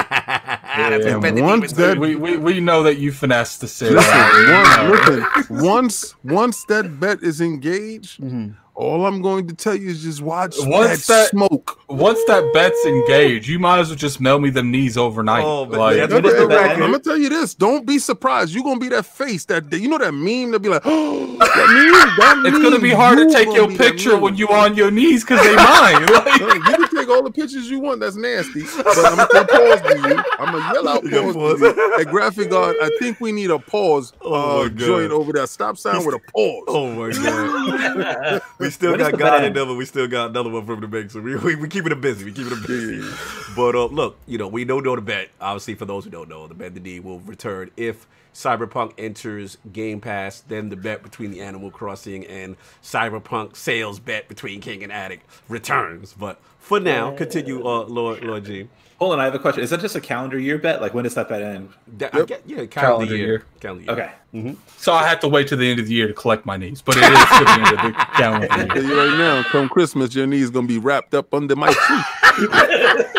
That's 0.79 1.05
And 1.05 1.41
once 1.41 1.73
that- 1.73 1.95
doing. 1.95 1.99
We, 1.99 2.15
we, 2.15 2.37
we 2.37 2.59
know 2.61 2.83
that 2.83 2.97
you 2.99 3.11
finessed 3.11 3.59
the 3.59 3.67
city. 3.77 3.95
Listen, 3.95 4.89
once, 4.89 5.09
listen, 5.35 5.57
once 5.61 6.15
once 6.23 6.63
that 6.65 6.99
bet 7.01 7.21
is 7.21 7.41
engaged, 7.41 8.21
mm-hmm. 8.21 8.51
All 8.79 9.05
I'm 9.05 9.21
going 9.21 9.45
to 9.47 9.53
tell 9.53 9.75
you 9.75 9.89
is 9.89 10.03
just 10.03 10.21
watch 10.21 10.55
Once 10.59 11.05
that, 11.07 11.13
that- 11.13 11.29
smoke. 11.31 11.77
Once 11.89 12.19
that 12.27 12.49
bet's 12.53 12.85
engaged, 12.85 13.47
you 13.47 13.59
might 13.59 13.79
as 13.79 13.89
well 13.89 13.97
just 13.97 14.21
mail 14.21 14.39
me 14.39 14.51
them 14.51 14.71
knees 14.71 14.95
overnight. 14.95 15.43
Oh, 15.43 15.65
but 15.65 15.79
like, 15.79 15.97
that's 15.97 16.13
What 16.13 16.23
what 16.23 16.33
is 16.33 16.39
the 16.39 16.47
the? 16.47 16.59
I'm 16.59 16.79
gonna 16.79 16.99
tell 16.99 17.17
you 17.17 17.27
this. 17.29 17.55
Don't 17.55 17.85
be 17.85 17.99
surprised. 17.99 18.53
You're 18.53 18.63
gonna 18.63 18.79
be 18.79 18.87
that 18.89 19.05
face 19.05 19.43
that 19.45 19.73
you 19.73 19.89
know 19.89 19.97
that 19.97 20.13
meme 20.13 20.51
that 20.51 20.59
be 20.59 20.69
like, 20.69 20.83
oh, 20.85 21.25
that 21.39 22.37
meme, 22.37 22.43
that 22.43 22.53
it's 22.53 22.63
gonna 22.63 22.79
be 22.79 22.91
hard 22.91 23.17
to 23.17 23.29
take 23.33 23.53
your 23.53 23.67
picture 23.75 24.17
when 24.17 24.37
you 24.37 24.47
on 24.47 24.75
your 24.75 24.91
knees 24.91 25.23
because 25.25 25.41
they 25.41 25.55
mine. 25.55 26.07
Like, 26.19 26.39
you 26.39 26.87
can 26.87 26.88
take 26.99 27.09
all 27.09 27.23
the 27.23 27.31
pictures 27.31 27.69
you 27.69 27.79
want. 27.79 27.99
That's 27.99 28.15
nasty. 28.15 28.63
But 28.83 29.05
I'm 29.05 29.17
gonna 29.17 29.45
pause 29.47 29.81
to 29.81 29.97
you. 30.09 30.23
I'm 30.39 30.51
gonna 30.53 30.73
yell 30.73 30.87
out 30.87 31.03
You 31.03 31.09
pause. 31.11 31.35
pause. 31.35 31.59
To 31.59 31.65
you. 31.67 31.97
Hey, 31.97 32.03
graphic 32.05 32.49
guard, 32.49 32.75
I 32.81 32.89
think 32.99 33.19
we 33.19 33.31
need 33.31 33.51
a 33.51 33.59
pause. 33.59 34.13
Oh, 34.21 34.33
uh, 34.33 34.63
my 34.63 34.69
God. 34.69 34.77
joint 34.77 35.11
over 35.11 35.31
there. 35.33 35.47
Stop 35.47 35.77
sign 35.77 36.05
with 36.05 36.15
a 36.15 36.19
pause. 36.19 36.63
Oh 36.67 36.91
my 36.91 37.11
god. 37.11 38.41
we 38.59 38.69
still 38.69 38.91
When 38.91 39.01
is 39.01 39.09
got 39.09 39.19
God 39.19 39.31
bet 39.39 39.43
in 39.45 39.53
there, 39.53 39.65
we 39.65 39.85
still 39.85 40.07
got 40.07 40.29
another 40.31 40.49
one 40.49 40.65
from 40.65 40.81
the 40.81 40.87
bank. 40.87 41.11
So 41.11 41.19
we 41.21 41.35
we, 41.35 41.55
we 41.55 41.67
keeping 41.67 41.91
it 41.91 42.01
busy. 42.01 42.25
We 42.25 42.31
keeping 42.31 42.53
it 42.57 42.67
busy. 42.67 43.07
But 43.55 43.75
uh, 43.75 43.85
look, 43.85 44.17
you 44.27 44.37
know, 44.37 44.47
we 44.47 44.65
don't 44.65 44.83
know 44.83 44.95
the 44.95 45.01
bet. 45.01 45.29
Obviously, 45.41 45.75
for 45.75 45.85
those 45.85 46.03
who 46.03 46.09
don't 46.11 46.29
know, 46.29 46.47
the 46.47 46.53
bet 46.53 46.73
the 46.73 46.79
D 46.79 46.99
will 46.99 47.19
return 47.21 47.71
if 47.77 48.07
Cyberpunk 48.33 48.93
enters 48.97 49.57
Game 49.73 49.99
Pass. 50.01 50.41
Then 50.41 50.69
the 50.69 50.75
bet 50.75 51.03
between 51.03 51.31
the 51.31 51.41
Animal 51.41 51.71
Crossing 51.71 52.25
and 52.25 52.55
Cyberpunk 52.83 53.55
sales 53.55 53.99
bet 53.99 54.27
between 54.27 54.61
King 54.61 54.83
and 54.83 54.91
Addict 54.91 55.23
returns. 55.47 56.13
But 56.13 56.39
for 56.59 56.79
now, 56.79 57.15
continue, 57.15 57.65
uh, 57.67 57.83
Lord 57.85 58.23
Lord 58.23 58.45
G. 58.45 58.67
Hold 58.99 59.13
on, 59.13 59.19
I 59.21 59.23
have 59.25 59.33
a 59.35 59.39
question. 59.39 59.63
Is 59.63 59.69
that 59.69 59.79
just 59.79 59.95
a 59.95 60.01
calendar 60.01 60.37
year 60.37 60.57
bet? 60.57 60.81
Like 60.81 60.93
when 60.93 61.05
does 61.05 61.15
that 61.15 61.29
bet 61.29 61.41
end? 61.41 61.69
That, 61.99 62.13
I 62.13 62.17
Yep. 62.19 62.27
get, 62.27 62.43
yeah, 62.45 62.55
calendar, 62.65 62.69
Calendar 62.69 63.15
year. 63.15 63.27
year. 63.27 63.43
Calendar 63.61 63.83
year. 63.95 64.13
Okay. 64.33 64.55
so 64.77 64.91
I 64.93 65.07
have 65.07 65.21
to 65.21 65.29
wait 65.29 65.47
to 65.47 65.55
the 65.55 65.71
end 65.71 65.79
of 65.79 65.87
the 65.87 65.93
year 65.93 66.07
to 66.07 66.13
collect 66.13 66.45
my 66.45 66.57
knees, 66.57 66.81
but 66.81 66.97
it 66.97 67.03
is 67.03 67.09
to 67.09 67.43
the 67.45 67.51
end 67.51 67.67
of 67.67 67.81
the 67.81 67.91
calendar 68.15 68.47
year. 68.87 68.97
right 69.09 69.17
now, 69.17 69.43
come 69.43 69.69
Christmas, 69.69 70.13
your 70.13 70.27
knees 70.27 70.49
gonna 70.49 70.67
be 70.67 70.77
wrapped 70.79 71.13
up 71.13 71.33
under 71.33 71.55
my 71.55 71.71
tree. 71.71 72.47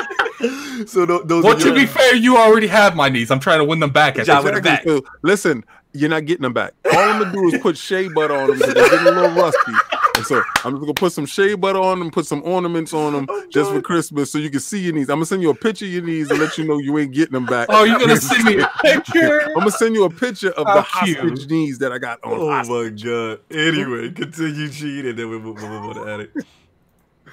So 0.86 1.04
th- 1.06 1.22
those 1.26 1.44
Well, 1.44 1.58
to 1.58 1.66
your- 1.66 1.74
be 1.74 1.86
fair, 1.86 2.14
you 2.16 2.36
already 2.36 2.66
have 2.66 2.96
my 2.96 3.08
knees. 3.08 3.30
I'm 3.30 3.40
trying 3.40 3.58
to 3.58 3.64
win 3.64 3.80
them 3.80 3.90
back 3.90 4.18
at 4.18 4.26
Job 4.26 4.44
this 4.44 4.52
with 4.54 4.62
the 4.62 4.68
point. 4.70 4.84
back. 4.84 4.88
So, 4.88 5.02
listen, 5.22 5.64
you're 5.92 6.08
not 6.08 6.24
getting 6.24 6.42
them 6.42 6.52
back. 6.54 6.72
All 6.90 6.98
I'm 6.98 7.20
gonna 7.20 7.32
do 7.32 7.48
is 7.54 7.60
put 7.60 7.76
shea 7.76 8.08
butter 8.08 8.34
on 8.34 8.48
them 8.48 8.58
because 8.58 8.74
they're 8.74 8.88
getting 8.88 9.08
a 9.08 9.10
little 9.10 9.30
rusty. 9.30 9.72
And 10.16 10.26
so 10.26 10.36
I'm 10.64 10.72
just 10.74 10.80
gonna 10.80 10.94
put 10.94 11.12
some 11.12 11.26
shea 11.26 11.54
butter 11.54 11.78
on 11.78 11.98
them, 11.98 12.10
put 12.10 12.26
some 12.26 12.42
ornaments 12.44 12.92
on 12.94 13.12
them 13.12 13.26
just 13.50 13.70
for 13.72 13.80
Christmas, 13.82 14.30
so 14.30 14.38
you 14.38 14.50
can 14.50 14.60
see 14.60 14.78
your 14.80 14.92
knees. 14.94 15.08
I'm 15.10 15.16
gonna 15.16 15.26
send 15.26 15.42
you 15.42 15.50
a 15.50 15.54
picture 15.54 15.84
of 15.84 15.90
your 15.90 16.02
knees 16.02 16.30
and 16.30 16.38
let 16.38 16.56
you 16.58 16.64
know 16.64 16.78
you 16.78 16.96
ain't 16.98 17.12
getting 17.12 17.32
them 17.32 17.46
back. 17.46 17.66
Oh, 17.70 17.84
you're 17.84 17.98
gonna 17.98 18.16
send 18.16 18.44
me 18.44 18.60
a 18.60 18.70
picture? 18.84 19.42
I'm 19.48 19.54
gonna 19.54 19.70
send 19.70 19.94
you 19.94 20.04
a 20.04 20.10
picture 20.10 20.50
of 20.52 20.66
How 20.66 20.76
the 20.76 20.86
cute. 21.04 21.18
hostage 21.18 21.50
knees 21.50 21.78
that 21.78 21.92
I 21.92 21.98
got 21.98 22.18
on. 22.24 22.32
Oh 22.32 22.50
hostage. 22.50 23.04
my 23.04 23.10
god. 23.10 23.38
Anyway, 23.50 24.10
continue 24.10 24.68
cheating, 24.70 25.10
and 25.10 25.18
then 25.18 25.28
we'll 25.28 25.40
move 25.40 25.62
on 25.62 25.94
to 25.94 26.00
the 26.04 26.10
Addict. 26.12 26.36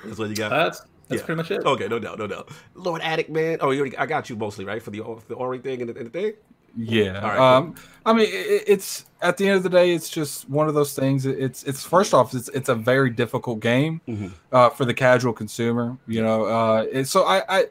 That's 0.05 0.17
what 0.19 0.29
you 0.29 0.35
got. 0.35 0.49
That's 0.49 0.81
that's 1.07 1.21
Yeah. 1.21 1.25
pretty 1.25 1.37
much 1.37 1.51
it. 1.51 1.65
Okay, 1.65 1.87
no 1.87 1.99
doubt, 1.99 2.19
no 2.19 2.27
doubt. 2.27 2.49
Lord 2.75 3.01
Addict, 3.01 3.29
man. 3.29 3.57
Oh, 3.61 3.71
you 3.71 3.81
already, 3.81 3.97
I 3.97 4.05
got 4.05 4.29
you 4.29 4.35
mostly, 4.35 4.65
right? 4.65 4.81
For 4.81 4.91
the 4.91 5.01
the 5.27 5.35
Ori 5.35 5.59
thing 5.59 5.81
and 5.81 5.89
the, 5.89 5.95
and 5.97 6.07
the 6.07 6.09
thing? 6.11 6.33
Yeah. 6.75 7.19
All 7.21 7.29
right, 7.29 7.57
um, 7.57 7.75
I 8.05 8.13
mean, 8.13 8.27
it, 8.29 8.63
it's 8.67 9.05
at 9.21 9.37
the 9.37 9.47
end 9.47 9.57
of 9.57 9.63
the 9.63 9.69
day, 9.69 9.93
it's 9.95 10.09
just 10.09 10.47
one 10.47 10.67
of 10.67 10.75
those 10.75 10.93
things. 10.93 11.25
It- 11.25 11.39
It's 11.39 11.63
it's 11.63 11.83
first 11.83 12.13
off, 12.13 12.33
it's 12.35 12.49
it's 12.49 12.69
a 12.69 12.75
very 12.75 13.09
difficult 13.09 13.59
game 13.61 14.01
Mhm. 14.07 14.31
uh, 14.51 14.69
for 14.69 14.85
the 14.85 14.93
casual 14.93 15.33
consumer. 15.33 15.97
You 16.07 16.21
know, 16.21 16.45
uh, 16.45 17.03
so 17.03 17.23
I, 17.23 17.41
I 17.49 17.65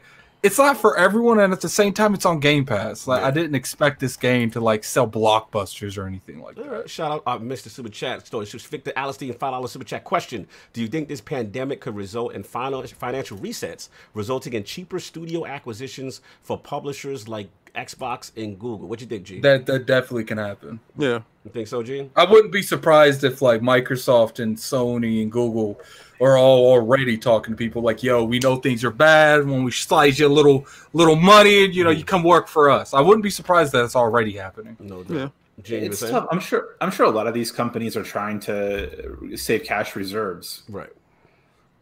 it's 0.47 0.58
not 0.58 0.76
for 0.76 0.97
everyone, 0.97 1.41
and 1.41 1.52
at 1.52 1.60
the 1.60 1.68
same 1.68 1.92
time, 1.92 2.15
it's 2.15 2.25
on 2.25 2.39
Game 2.39 2.65
Pass. 2.65 3.08
Like 3.08 3.23
I 3.23 3.33
didn't 3.33 3.57
expect 3.57 3.99
this 3.99 4.16
game 4.16 4.49
to 4.52 4.60
like 4.60 4.84
sell 4.84 5.08
blockbusters 5.08 5.99
or 5.99 6.07
anything 6.07 6.41
like 6.41 6.55
that. 6.55 6.70
right, 6.70 6.89
shout 6.89 7.10
out, 7.10 7.23
uh, 7.26 7.39
Mr. 7.39 7.68
Super 7.68 7.89
Chat. 7.89 8.25
Story. 8.25 8.47
Victor 8.47 8.92
Alistair, 8.94 9.33
five 9.33 9.52
dollar 9.52 9.66
Super 9.66 9.84
Chat 9.84 10.05
question: 10.05 10.47
Do 10.73 10.81
you 10.81 10.86
think 10.86 11.08
this 11.08 11.20
pandemic 11.20 11.81
could 11.81 11.97
result 11.97 12.33
in 12.33 12.44
final 12.44 12.83
financial 12.84 13.36
resets, 13.39 13.89
resulting 14.15 14.52
in 14.52 14.62
cheaper 14.62 15.00
studio 15.00 15.44
acquisitions 15.47 16.20
for 16.42 16.57
publishers 16.57 17.26
like 17.26 17.49
Xbox 17.76 18.32
and 18.36 18.58
Google? 18.58 18.88
What 18.88 19.00
you 19.00 19.06
think, 19.06 19.24
G? 19.24 19.40
That 19.40 19.66
that 19.66 19.86
definitely 19.86 20.24
can 20.24 20.38
happen. 20.38 20.80
Yeah. 20.96 21.20
you 21.44 21.50
think 21.52 21.68
so, 21.68 21.82
G? 21.82 22.10
I 22.16 22.24
wouldn't 22.24 22.52
be 22.52 22.62
surprised 22.62 23.22
if 23.24 23.42
like 23.42 23.60
Microsoft 23.60 24.40
and 24.42 24.56
Sony 24.56 25.22
and 25.22 25.30
Google 25.30 25.78
are 26.20 26.38
all 26.38 26.66
already 26.72 27.18
talking 27.18 27.52
to 27.52 27.58
people 27.58 27.82
like, 27.82 28.02
"Yo, 28.02 28.24
we 28.24 28.38
know 28.38 28.56
things 28.56 28.82
are 28.84 28.90
bad. 28.90 29.46
When 29.46 29.62
we 29.64 29.70
slice 29.70 30.18
you 30.18 30.26
a 30.26 30.28
little 30.28 30.66
little 30.94 31.16
money, 31.16 31.66
you 31.66 31.84
know, 31.84 31.90
you 31.90 32.05
come 32.05 32.22
work 32.22 32.48
for 32.48 32.70
us." 32.70 32.94
I 32.94 33.00
wouldn't 33.00 33.22
be 33.22 33.30
surprised 33.30 33.72
that 33.72 33.84
it's 33.84 33.96
already 33.96 34.32
happening. 34.32 34.76
No, 34.80 35.05
Yeah. 35.08 35.18
doubt. 35.18 35.32
G, 35.62 35.76
you 35.76 35.86
It's 35.86 36.00
tough. 36.00 36.26
I'm 36.30 36.40
sure. 36.40 36.76
I'm 36.80 36.90
sure 36.90 37.06
a 37.06 37.10
lot 37.10 37.26
of 37.26 37.34
these 37.34 37.50
companies 37.52 37.96
are 37.96 38.02
trying 38.02 38.40
to 38.40 39.36
save 39.36 39.64
cash 39.64 39.94
reserves. 39.96 40.62
Right. 40.68 40.92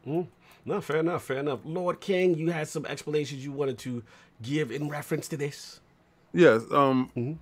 Mm. 0.07 0.27
No, 0.65 0.81
fair 0.81 0.99
enough. 0.99 1.25
Fair 1.25 1.39
enough. 1.39 1.61
Lord 1.65 2.01
King, 2.01 2.37
you 2.37 2.51
had 2.51 2.69
some 2.69 2.87
explanations 2.87 3.45
you 3.45 3.53
wanted 3.53 3.79
to 3.79 4.03
give 4.43 4.71
in 4.71 4.89
reference 4.89 5.29
to 5.29 5.37
this. 5.37 5.81
Yes. 6.35 6.65
Um, 6.71 7.11
Mhm. 7.17 7.39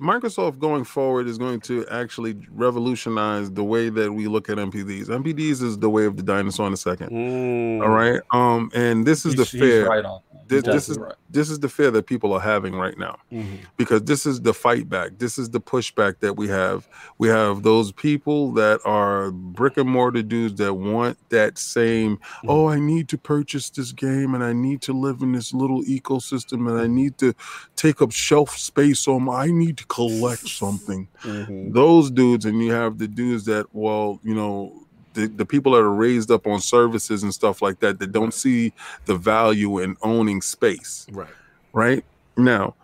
Microsoft 0.00 0.58
going 0.58 0.84
forward 0.84 1.26
is 1.28 1.38
going 1.38 1.60
to 1.60 1.86
actually 1.88 2.36
revolutionize 2.50 3.50
the 3.52 3.62
way 3.64 3.88
that 3.90 4.12
we 4.12 4.26
look 4.26 4.48
at 4.48 4.56
NPDs. 4.58 5.06
NPDs 5.06 5.62
is 5.62 5.78
the 5.78 5.88
way 5.88 6.04
of 6.04 6.16
the 6.16 6.22
dinosaur 6.22 6.66
in 6.66 6.72
a 6.72 6.76
second. 6.76 7.10
Mm. 7.10 7.82
All 7.82 7.90
right. 7.90 8.20
Um, 8.32 8.70
and 8.74 9.06
this 9.06 9.24
is 9.24 9.34
He's, 9.34 9.50
the 9.50 9.58
fear. 9.58 9.88
right 9.88 10.04
This, 10.48 10.62
this 10.64 10.88
is 10.88 10.98
right. 10.98 11.14
this 11.30 11.48
is 11.48 11.60
the 11.60 11.68
fear 11.68 11.90
that 11.92 12.06
people 12.06 12.32
are 12.32 12.40
having 12.40 12.74
right 12.74 12.98
now 12.98 13.16
Mhm. 13.32 13.60
because 13.76 14.02
this 14.02 14.26
is 14.26 14.42
the 14.42 14.52
fight 14.52 14.88
back. 14.90 15.12
This 15.18 15.38
is 15.38 15.48
the 15.50 15.60
pushback 15.60 16.18
that 16.20 16.34
we 16.36 16.48
have. 16.48 16.86
We 17.18 17.28
have 17.28 17.62
those 17.62 17.92
people 17.92 18.52
that 18.52 18.80
are 18.84 19.30
brick 19.30 19.76
and 19.78 19.88
mortar 19.88 20.22
dudes 20.22 20.56
that 20.56 20.74
want 20.74 21.16
that 21.30 21.56
same, 21.56 22.18
oh, 22.46 22.66
I 22.66 22.78
need 22.78 23.08
to 23.08 23.18
purchase 23.18 23.70
this 23.70 23.92
game 23.92 24.34
and 24.34 24.44
I 24.44 24.52
need 24.52 24.82
to 24.82 24.92
live 24.92 25.22
in 25.22 25.32
this 25.32 25.54
little 25.54 25.82
ecosystem 25.84 26.68
and 26.68 26.78
I 26.78 26.88
need 26.88 27.16
to 27.18 27.32
take 27.76 28.02
up 28.02 28.12
shelf 28.12 28.58
space 28.58 29.08
on 29.08 29.24
my, 29.24 29.44
I 29.44 29.46
need 29.50 29.76
to 29.78 29.83
collect 29.88 30.48
something. 30.48 31.08
Mhm. 31.22 31.72
Those 31.72 32.10
dudes, 32.10 32.44
and 32.44 32.62
you 32.62 32.72
have 32.72 32.98
the 32.98 33.08
dudes 33.08 33.44
that, 33.46 33.66
well, 33.72 34.20
you 34.24 34.34
know, 34.34 34.72
the, 35.14 35.26
the 35.28 35.46
people 35.46 35.72
that 35.72 35.78
are 35.78 35.94
raised 35.94 36.30
up 36.32 36.46
on 36.46 36.60
services 36.60 37.22
and 37.22 37.32
stuff 37.32 37.62
like 37.62 37.78
that 37.80 37.98
that 38.00 38.10
don't 38.12 38.34
see 38.34 38.72
the 39.06 39.14
value 39.16 39.78
in 39.78 39.96
owning 40.02 40.42
space 40.42 41.06
Right. 41.12 41.28
right 41.72 42.04
now 42.36 42.74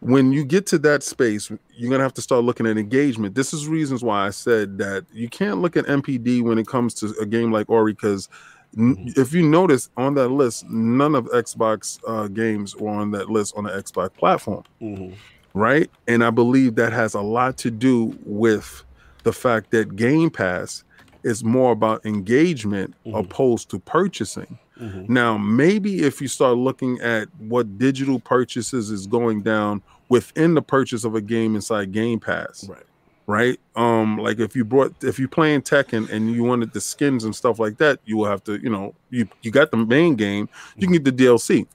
when 0.00 0.30
you 0.30 0.44
get 0.44 0.66
to 0.66 0.78
that 0.80 1.02
space 1.02 1.48
you're 1.48 1.88
going 1.88 1.98
to 1.98 2.02
have 2.04 2.12
to 2.14 2.20
start 2.20 2.44
looking 2.44 2.66
at 2.66 2.76
engagement 2.76 3.34
this 3.34 3.54
is 3.54 3.66
reasons 3.66 4.04
why 4.04 4.26
i 4.26 4.28
said 4.30 4.76
that 4.76 5.06
you 5.14 5.30
can't 5.30 5.62
look 5.62 5.78
at 5.78 5.86
npd 5.86 6.42
when 6.42 6.58
it 6.58 6.66
comes 6.66 6.92
to 6.92 7.14
a 7.22 7.24
game 7.26 7.50
like 7.50 7.70
ori 7.70 7.94
because 7.94 8.28
Mhm. 8.76 9.16
if 9.16 9.32
you 9.32 9.42
notice 9.48 9.88
on 9.96 10.12
that 10.16 10.28
list 10.28 10.68
none 10.68 11.14
of 11.14 11.24
xbox 11.28 11.98
uh, 12.06 12.28
games 12.28 12.76
were 12.76 12.90
on 12.90 13.12
that 13.12 13.30
list 13.30 13.54
on 13.56 13.64
the 13.64 13.70
xbox 13.70 14.12
platform 14.12 14.62
Mhm. 14.82 15.14
Right 15.58 15.90
and 16.06 16.22
i 16.24 16.30
believe 16.30 16.74
that 16.76 16.92
has 16.92 17.14
a 17.14 17.20
lot 17.20 17.56
to 17.58 17.70
do 17.70 18.16
with 18.24 18.84
the 19.24 19.32
fact 19.32 19.70
that 19.72 19.96
game 19.96 20.30
pass 20.30 20.84
is 21.24 21.42
more 21.42 21.72
about 21.72 22.04
engagement 22.06 22.94
Mhm. 23.04 23.18
opposed 23.18 23.68
to 23.70 23.78
purchasing 23.80 24.58
Mhm. 24.80 25.08
now, 25.08 25.36
maybe 25.36 26.02
if 26.04 26.20
you 26.22 26.28
start 26.28 26.56
looking 26.56 27.00
at 27.00 27.26
what 27.40 27.78
digital 27.78 28.20
purchases 28.20 28.90
is 28.92 29.08
going 29.08 29.42
down 29.42 29.82
within 30.08 30.54
the 30.54 30.62
purchase 30.62 31.02
of 31.04 31.16
a 31.16 31.20
game 31.20 31.56
inside 31.56 31.90
Game 31.90 32.20
Pass, 32.20 32.68
Right. 32.68 32.86
right? 33.26 33.60
Um, 33.74 34.18
like 34.18 34.38
if 34.38 34.54
you 34.54 34.64
brought 34.64 34.94
if 35.02 35.18
you're 35.18 35.26
playing 35.40 35.62
Tekken 35.62 36.08
and 36.12 36.30
you 36.30 36.44
wanted 36.44 36.72
the 36.74 36.80
skins 36.80 37.24
and 37.24 37.34
stuff 37.34 37.58
like 37.58 37.78
that, 37.78 37.98
you 38.04 38.16
will 38.16 38.26
have 38.26 38.44
to, 38.44 38.52
you 38.62 38.70
know, 38.70 38.94
you 39.10 39.26
you 39.42 39.50
got 39.50 39.72
the 39.72 39.76
main 39.78 40.14
game, 40.14 40.48
you 40.76 40.86
can 40.86 40.92
get 40.92 41.04
the 41.04 41.10
DLC. 41.12 41.66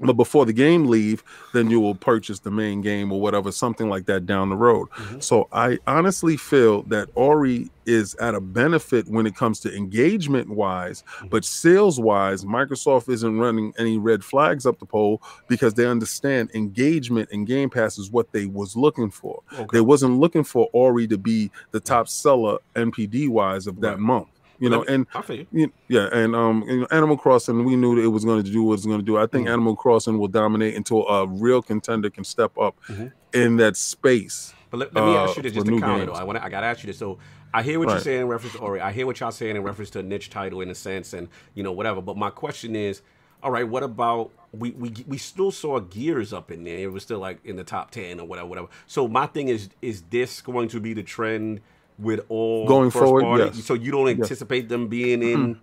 But 0.00 0.12
before 0.12 0.46
the 0.46 0.52
game 0.52 0.86
leave, 0.86 1.24
then 1.52 1.70
you 1.70 1.80
will 1.80 1.94
purchase 1.96 2.38
the 2.40 2.50
main 2.52 2.80
game 2.82 3.10
or 3.10 3.20
whatever, 3.20 3.50
something 3.50 3.88
like 3.88 4.06
that 4.06 4.26
down 4.26 4.48
the 4.48 4.56
road. 4.56 4.88
Mhm. 4.90 5.22
So 5.22 5.48
I 5.52 5.78
honestly 5.88 6.36
feel 6.36 6.82
that 6.84 7.08
Ori 7.16 7.68
is 7.84 8.14
at 8.16 8.34
a 8.34 8.40
benefit 8.40 9.08
when 9.08 9.26
it 9.26 9.34
comes 9.34 9.58
to 9.60 9.74
engagement 9.74 10.50
wise, 10.50 11.02
but 11.30 11.44
sales 11.44 11.98
wise, 11.98 12.44
Microsoft 12.44 13.08
isn't 13.08 13.38
running 13.38 13.72
any 13.78 13.96
red 13.98 14.22
flags 14.22 14.66
up 14.66 14.78
the 14.78 14.84
pole 14.86 15.20
because 15.48 15.74
they 15.74 15.86
understand 15.86 16.50
engagement 16.54 17.28
and 17.32 17.46
Game 17.46 17.70
Pass 17.70 17.98
is 17.98 18.10
what 18.10 18.30
they 18.32 18.46
was 18.46 18.76
looking 18.76 19.10
for. 19.10 19.40
Okay. 19.54 19.66
They 19.72 19.80
wasn't 19.80 20.18
looking 20.20 20.44
for 20.44 20.68
Ori 20.72 21.08
to 21.08 21.18
be 21.18 21.50
the 21.72 21.80
top 21.80 22.08
seller 22.08 22.58
NPD 22.76 23.26
wise 23.28 23.66
of 23.66 23.80
that 23.80 23.92
Right. 23.92 23.98
month. 24.00 24.28
You 24.60 24.70
know, 24.70 24.84
and 24.88 25.06
you. 25.52 25.72
yeah, 25.88 26.08
and 26.12 26.34
um, 26.34 26.64
you 26.66 26.80
know, 26.80 26.86
Animal 26.90 27.16
Crossing, 27.16 27.64
we 27.64 27.76
knew 27.76 27.94
that 27.96 28.02
it 28.02 28.08
was 28.08 28.24
going 28.24 28.42
to 28.42 28.50
do 28.50 28.62
what 28.64 28.74
it's 28.74 28.86
going 28.86 28.98
to 28.98 29.04
do. 29.04 29.16
I 29.16 29.26
think 29.26 29.46
Mhm. 29.46 29.52
Animal 29.52 29.76
Crossing 29.76 30.18
will 30.18 30.26
dominate 30.28 30.74
until 30.74 31.06
a 31.08 31.26
real 31.28 31.62
contender 31.62 32.10
can 32.10 32.24
step 32.24 32.56
up 32.58 32.76
Mhm. 32.88 33.12
in 33.32 33.56
that 33.58 33.76
space. 33.76 34.52
But 34.70 34.78
let, 34.78 34.94
let 34.94 35.04
me 35.04 35.16
uh, 35.16 35.22
ask 35.24 35.36
you 35.36 35.42
this 35.44 35.52
for 35.52 35.56
just 35.60 35.66
to 35.66 35.72
new 35.72 35.80
counter 35.80 36.06
though. 36.06 36.12
I 36.12 36.24
want 36.24 36.38
I 36.42 36.48
got 36.48 36.60
to 36.62 36.66
ask 36.66 36.82
you 36.82 36.88
this. 36.88 36.98
So 36.98 37.18
I 37.54 37.62
hear 37.62 37.78
what 37.78 37.88
you're 37.88 38.00
saying 38.00 38.22
in 38.22 38.28
reference 38.28 38.54
to 38.56 38.60
Ori. 38.60 38.80
I 38.80 38.92
hear 38.92 39.06
what 39.06 39.18
y'all 39.20 39.30
saying 39.30 39.56
in 39.56 39.62
reference 39.62 39.90
to 39.90 40.00
a 40.00 40.02
niche 40.02 40.28
title 40.28 40.60
in 40.60 40.70
a 40.70 40.74
sense, 40.74 41.12
and 41.12 41.28
you 41.54 41.62
know 41.62 41.72
whatever. 41.72 42.02
But 42.02 42.16
my 42.16 42.28
question 42.30 42.74
is, 42.76 43.00
all 43.42 43.50
right, 43.50 43.66
what 43.66 43.82
about 43.84 44.30
we 44.52 44.72
we 44.72 44.92
we 45.06 45.16
still 45.18 45.50
saw 45.52 45.78
Gears 45.78 46.32
up 46.32 46.50
in 46.50 46.64
there. 46.64 46.78
It 46.78 46.92
was 46.92 47.04
still 47.04 47.20
like 47.20 47.38
in 47.44 47.56
the 47.56 47.64
top 47.64 47.92
ten 47.92 48.18
or 48.20 48.26
whatever, 48.26 48.48
whatever. 48.48 48.68
So 48.86 49.06
my 49.08 49.26
thing 49.26 49.48
is, 49.48 49.70
is 49.80 50.02
this 50.10 50.40
going 50.42 50.68
to 50.68 50.80
be 50.80 50.92
the 50.94 51.02
trend 51.04 51.60
with 51.98 52.20
all 52.28 52.66
Going 52.66 52.90
forward, 52.90 53.22
party? 53.22 53.44
yes. 53.44 53.64
So 53.64 53.74
you 53.74 53.90
don't 53.90 54.08
anticipate 54.08 54.68
them 54.68 54.88
being 54.88 55.22
in? 55.22 55.58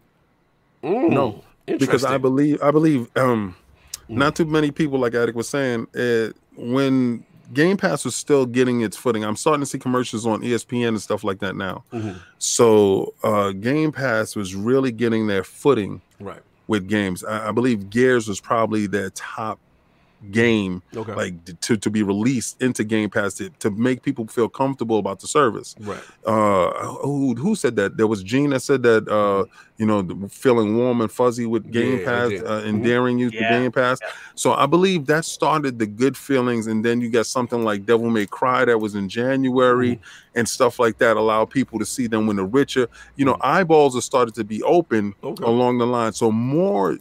Mm, 0.84 1.10
No, 1.10 1.44
because 1.66 2.04
I 2.06 2.18
believe 2.18 2.62
I 2.62 2.72
believe 2.72 3.10
um 3.18 3.56
Mm. 4.10 4.18
not 4.18 4.36
too 4.36 4.46
many 4.46 4.70
people 4.70 5.00
like 5.00 5.16
Addict 5.16 5.36
was 5.36 5.50
saying 5.50 5.88
uh, 5.98 6.28
when 6.56 7.26
Game 7.54 7.76
Pass 7.76 8.06
was 8.06 8.16
still 8.16 8.46
getting 8.46 8.82
its 8.82 8.96
footing. 8.96 9.24
I'm 9.26 9.36
starting 9.36 9.62
to 9.62 9.66
see 9.66 9.80
commercials 9.80 10.28
on 10.28 10.42
ESPN 10.44 10.90
and 10.90 11.02
stuff 11.02 11.24
like 11.24 11.40
that 11.40 11.56
now. 11.56 11.84
Mhm. 11.92 12.20
So 12.38 13.14
uh 13.24 13.52
Game 13.52 13.92
Pass 13.92 14.36
was 14.36 14.54
really 14.54 14.92
getting 14.92 15.26
their 15.26 15.44
footing 15.44 16.02
right. 16.20 16.42
with 16.68 16.88
games. 16.88 17.24
I, 17.24 17.50
I 17.50 17.52
believe 17.52 17.90
Gears 17.90 18.28
was 18.28 18.40
probably 18.40 18.86
their 18.86 19.10
top 19.12 19.58
game 20.32 20.82
Okay. 20.96 21.14
like 21.14 21.60
to, 21.62 21.78
to 21.78 21.90
be 21.90 22.02
released 22.04 22.62
into 22.62 22.84
Game 22.84 23.10
Pass 23.10 23.36
to, 23.36 23.50
to 23.60 23.70
make 23.72 24.02
people 24.02 24.26
feel 24.28 24.50
comfortable 24.50 24.98
about 24.98 25.20
the 25.20 25.28
service. 25.28 25.76
right. 25.82 26.02
Uh, 26.26 26.72
who 27.04 27.36
who 27.36 27.56
said 27.56 27.76
that? 27.76 27.98
There 27.98 28.08
was 28.08 28.24
Gene 28.24 28.50
that 28.52 28.62
said 28.62 28.84
that. 28.84 29.08
Uh, 29.08 29.46
you 29.78 29.86
know, 29.86 30.08
feeling 30.30 30.78
warm 30.78 31.02
and 31.02 31.12
fuzzy 31.12 31.46
with 31.46 31.70
Game 31.70 31.98
Yeah, 32.00 32.04
I 32.04 32.06
Pass, 32.06 32.30
did. 32.30 32.46
uh, 32.48 32.62
endearing 32.64 33.20
you 33.20 33.30
to 33.30 33.38
Game 33.38 33.74
Pass. 33.74 34.00
So 34.34 34.54
I 34.54 34.68
believe 34.68 35.06
that 35.08 35.26
started 35.26 35.80
the 35.80 35.86
good 35.86 36.16
feelings, 36.16 36.68
and 36.68 36.86
then 36.86 37.02
you 37.02 37.10
got 37.10 37.26
something 37.26 37.62
like 37.62 37.86
Devil 37.86 38.10
May 38.10 38.26
Cry 38.26 38.64
that 38.64 38.80
was 38.80 38.96
in 38.96 39.10
January 39.10 40.00
and 40.34 40.48
stuff 40.48 40.80
like 40.80 40.98
that. 41.00 41.18
Allow 41.18 41.44
people 41.44 41.78
to 41.80 41.86
see 41.86 42.08
them 42.08 42.26
when 42.26 42.38
the 42.38 42.46
richer, 42.46 42.88
you 43.18 43.26
know, 43.26 43.36
eyeballs 43.42 43.96
have 43.96 44.06
started 44.06 44.34
to 44.36 44.46
be 44.46 44.64
open 44.64 45.14
Okay. 45.22 45.44
along 45.44 45.80
the 45.80 45.86
line. 45.88 46.14
So 46.14 46.32
more 46.32 46.98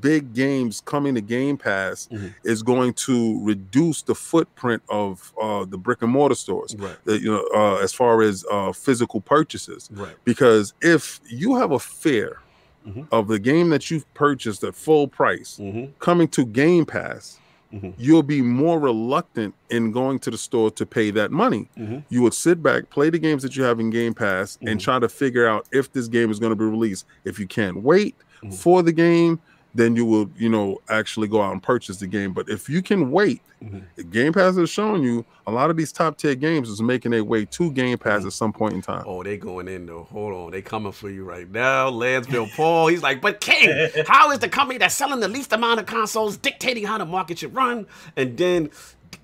big 0.00 0.32
games 0.34 0.82
coming 0.84 1.14
to 1.14 1.20
Game 1.20 1.56
Pass 1.56 2.08
Mhm. 2.10 2.34
is 2.42 2.62
going 2.62 2.94
to 2.94 3.44
reduce 3.44 4.02
the 4.02 4.14
footprint 4.14 4.82
of 4.88 5.32
uh, 5.40 5.64
the 5.64 5.76
brick 5.78 6.02
and 6.02 6.10
mortar 6.10 6.34
stores. 6.34 6.74
Right. 6.78 6.96
uh, 7.06 7.12
You 7.12 7.32
know, 7.32 7.48
uh, 7.54 7.76
as 7.82 7.92
far 7.92 8.22
as 8.22 8.44
uh, 8.50 8.72
physical 8.72 9.20
purchases, 9.20 9.90
Right. 9.92 10.14
because 10.24 10.72
if 10.80 11.20
you 11.28 11.56
have 11.56 11.70
a 11.70 11.78
fear 11.78 12.38
Mhm. 12.86 13.06
of 13.12 13.28
the 13.28 13.38
game 13.38 13.70
that 13.70 13.90
you've 13.90 14.12
purchased 14.14 14.62
at 14.64 14.74
full 14.74 15.06
price 15.08 15.58
Mm-hmm. 15.60 15.92
coming 16.00 16.28
to 16.28 16.44
Game 16.46 16.84
Pass, 16.86 17.38
Mhm. 17.72 17.92
you'll 17.98 18.22
be 18.22 18.40
more 18.40 18.78
reluctant 18.78 19.54
in 19.68 19.90
going 19.90 20.18
to 20.20 20.30
the 20.30 20.38
store 20.38 20.70
to 20.70 20.86
pay 20.86 21.10
that 21.10 21.30
money. 21.32 21.68
Mhm. 21.78 22.04
You 22.08 22.22
would 22.22 22.34
sit 22.34 22.62
back, 22.62 22.88
play 22.90 23.10
the 23.10 23.18
games 23.18 23.42
that 23.42 23.56
you 23.56 23.64
have 23.64 23.80
in 23.80 23.90
Game 23.90 24.14
Pass, 24.14 24.56
and 24.62 24.78
Mhm. 24.78 24.82
try 24.82 24.98
to 24.98 25.08
figure 25.08 25.46
out 25.46 25.66
if 25.72 25.92
this 25.92 26.06
game 26.08 26.30
is 26.30 26.38
going 26.38 26.50
to 26.52 26.56
be 26.56 26.64
released. 26.64 27.04
If 27.24 27.38
you 27.38 27.46
can't 27.46 27.82
wait 27.82 28.14
for 28.52 28.82
the 28.82 28.92
game, 28.92 29.40
then 29.74 29.96
you 29.96 30.04
will, 30.06 30.30
you 30.36 30.48
know, 30.48 30.78
actually 30.88 31.26
go 31.28 31.42
out 31.42 31.52
and 31.52 31.62
purchase 31.62 31.96
the 31.98 32.06
game. 32.06 32.32
But 32.32 32.48
if 32.48 32.68
you 32.68 32.80
can 32.82 33.10
wait, 33.10 33.40
Mhm. 33.62 33.82
the 33.96 34.04
Game 34.04 34.32
Pass 34.32 34.56
has 34.56 34.68
shown 34.70 35.02
you 35.02 35.24
a 35.46 35.50
lot 35.50 35.70
of 35.70 35.76
these 35.76 35.90
top 35.90 36.18
tier 36.18 36.34
games 36.34 36.68
is 36.68 36.82
making 36.82 37.12
their 37.12 37.24
way 37.24 37.44
to 37.46 37.70
Game 37.72 37.96
Pass 37.98 38.22
Mhm. 38.22 38.26
at 38.26 38.32
some 38.34 38.52
point 38.52 38.74
in 38.74 38.82
time. 38.82 39.04
Oh, 39.06 39.22
they 39.22 39.36
going 39.36 39.68
in 39.68 39.86
though. 39.86 40.06
Hold 40.12 40.34
on, 40.34 40.50
they 40.52 40.60
coming 40.62 40.92
for 40.92 41.08
you 41.10 41.24
right 41.24 41.50
now. 41.50 41.88
Lansville 41.88 42.48
Paul, 42.54 42.88
he's 42.88 43.02
like, 43.02 43.20
but 43.22 43.40
King, 43.40 43.70
how 44.06 44.30
is 44.32 44.40
the 44.40 44.48
company 44.48 44.78
that's 44.78 44.94
selling 44.94 45.20
the 45.20 45.28
least 45.28 45.52
amount 45.52 45.80
of 45.80 45.86
consoles 45.86 46.36
dictating 46.36 46.84
how 46.84 46.98
the 46.98 47.06
market 47.06 47.38
should 47.38 47.54
run? 47.54 47.86
And 48.16 48.36
then 48.36 48.70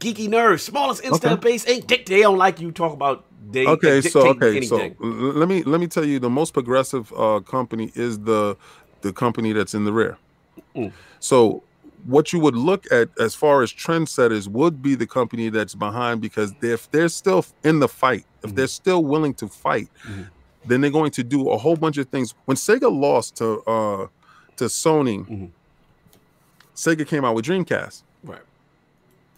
Geeky 0.00 0.28
Nerds, 0.28 0.60
smallest 0.60 1.02
install 1.04 1.34
Okay. 1.34 1.50
base, 1.50 1.68
ain't 1.68 1.86
dick. 1.86 2.06
They 2.06 2.22
don't 2.22 2.38
like 2.38 2.60
you 2.60 2.72
talk 2.72 2.92
about 2.94 3.24
they 3.52 3.66
okay 3.66 4.00
they 4.00 4.08
so 4.08 4.20
okay 4.28 4.60
so 4.62 4.76
anything. 4.78 4.96
l- 5.02 5.08
let 5.10 5.48
me 5.48 5.62
let 5.64 5.80
me 5.80 5.86
tell 5.86 6.04
you 6.04 6.18
the 6.18 6.30
most 6.30 6.52
progressive 6.54 7.12
uh 7.16 7.40
company 7.40 7.90
is 7.94 8.20
the 8.20 8.56
the 9.02 9.12
company 9.12 9.52
that's 9.52 9.74
in 9.74 9.84
the 9.84 9.92
rear 9.92 10.16
Mm. 10.76 10.92
so 11.18 11.62
what 12.06 12.32
you 12.32 12.38
would 12.40 12.56
look 12.56 12.90
at 12.90 13.08
as 13.18 13.34
far 13.34 13.62
as 13.62 13.70
trendsetters 13.72 14.48
would 14.48 14.80
be 14.80 14.94
the 14.94 15.06
company 15.06 15.50
that's 15.50 15.74
behind 15.74 16.20
because 16.22 16.54
if 16.62 16.90
they're 16.90 17.08
still 17.10 17.44
in 17.62 17.78
the 17.80 17.88
fight, 17.88 18.24
if 18.42 18.50
Mhm. 18.50 18.54
they're 18.56 18.66
still 18.68 19.04
willing 19.04 19.34
to 19.34 19.48
fight, 19.48 19.88
Mhm. 20.08 20.28
then 20.66 20.80
they're 20.80 20.90
going 20.90 21.10
to 21.10 21.22
do 21.22 21.50
a 21.50 21.58
whole 21.58 21.76
bunch 21.76 21.98
of 21.98 22.08
things. 22.08 22.34
When 22.46 22.56
Sega 22.56 22.90
lost 22.90 23.36
to 23.36 23.60
uh 23.66 24.06
to 24.56 24.64
Sony, 24.64 25.26
Mhm. 25.28 25.50
Sega 26.74 27.06
came 27.06 27.24
out 27.24 27.34
with 27.34 27.44
Dreamcast. 27.44 28.02
Right. 28.24 28.40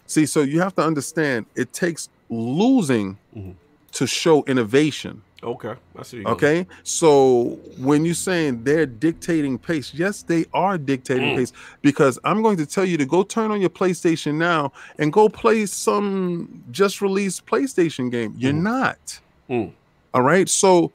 See, 0.07 0.25
so 0.25 0.41
you 0.41 0.61
have 0.61 0.75
to 0.75 0.83
understand 0.85 1.45
it 1.55 1.73
takes 1.73 2.07
losing 2.29 3.17
Mhm. 3.35 3.55
to 3.93 4.07
show 4.07 4.43
innovation. 4.45 5.21
Okay. 5.43 5.75
I 5.97 6.03
see. 6.03 6.17
you're 6.17 6.23
going. 6.23 6.35
Okay, 6.35 6.67
so 6.83 7.59
when 7.77 8.05
you're 8.05 8.13
saying 8.15 8.63
they're 8.63 8.85
dictating 8.85 9.57
pace, 9.57 9.93
yes, 9.93 10.23
they 10.23 10.45
are 10.53 10.77
dictating 10.77 11.35
Mm. 11.35 11.37
pace 11.37 11.53
because 11.81 12.17
I'm 12.23 12.41
going 12.41 12.57
to 12.57 12.65
tell 12.65 12.85
you 12.85 12.97
to 12.97 13.05
go 13.05 13.23
turn 13.23 13.51
on 13.51 13.59
your 13.61 13.69
PlayStation 13.69 14.35
now 14.35 14.71
and 14.99 15.11
go 15.11 15.27
play 15.29 15.65
some 15.65 16.63
just 16.71 17.01
released 17.01 17.45
PlayStation 17.45 18.09
game. 18.09 18.33
You're 18.37 18.53
Mm. 18.53 18.61
not. 18.63 19.19
Mm. 19.49 19.71
All 20.13 20.21
right, 20.21 20.47
so 20.47 20.91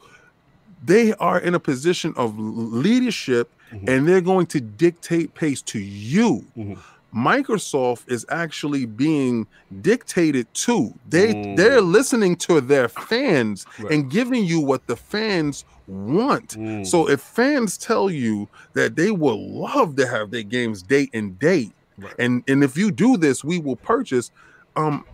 they 0.85 1.13
are 1.15 1.39
in 1.41 1.55
a 1.55 1.61
position 1.61 2.15
of 2.17 2.39
leadership 2.39 3.51
Mhm. 3.73 3.89
and 3.89 4.09
they're 4.09 4.21
going 4.23 4.47
to 4.47 4.61
dictate 4.61 5.35
pace 5.35 5.61
to 5.63 5.79
you. 5.79 6.45
Mhm. 6.57 6.79
Microsoft 7.15 8.11
is 8.11 8.27
actually 8.29 8.85
being 8.85 9.47
dictated 9.81 10.47
to. 10.55 10.93
They 11.09 11.33
Mm. 11.35 11.57
they're 11.57 11.81
listening 11.81 12.37
to 12.37 12.61
their 12.61 12.89
fans 12.89 13.65
Right. 13.79 13.93
and 13.93 14.11
giving 14.11 14.45
you 14.45 14.61
what 14.61 14.87
the 14.87 14.97
fans 14.97 15.65
want. 15.87 16.51
Mm. 16.57 16.87
So 16.87 17.09
if 17.09 17.21
fans 17.21 17.79
tell 17.79 18.11
you 18.11 18.49
that 18.75 18.97
they 18.97 19.11
will 19.11 19.41
love 19.61 19.97
to 19.97 20.07
have 20.07 20.31
their 20.31 20.43
games 20.43 20.83
date 20.83 21.11
and 21.15 21.39
date, 21.39 21.73
Right. 21.97 22.13
and 22.19 22.43
and 22.47 22.63
if 22.63 22.77
you 22.77 22.91
do 22.91 23.17
this, 23.17 23.43
we 23.43 23.59
will 23.59 23.77
purchase. 23.77 24.31
Um, 24.77 25.05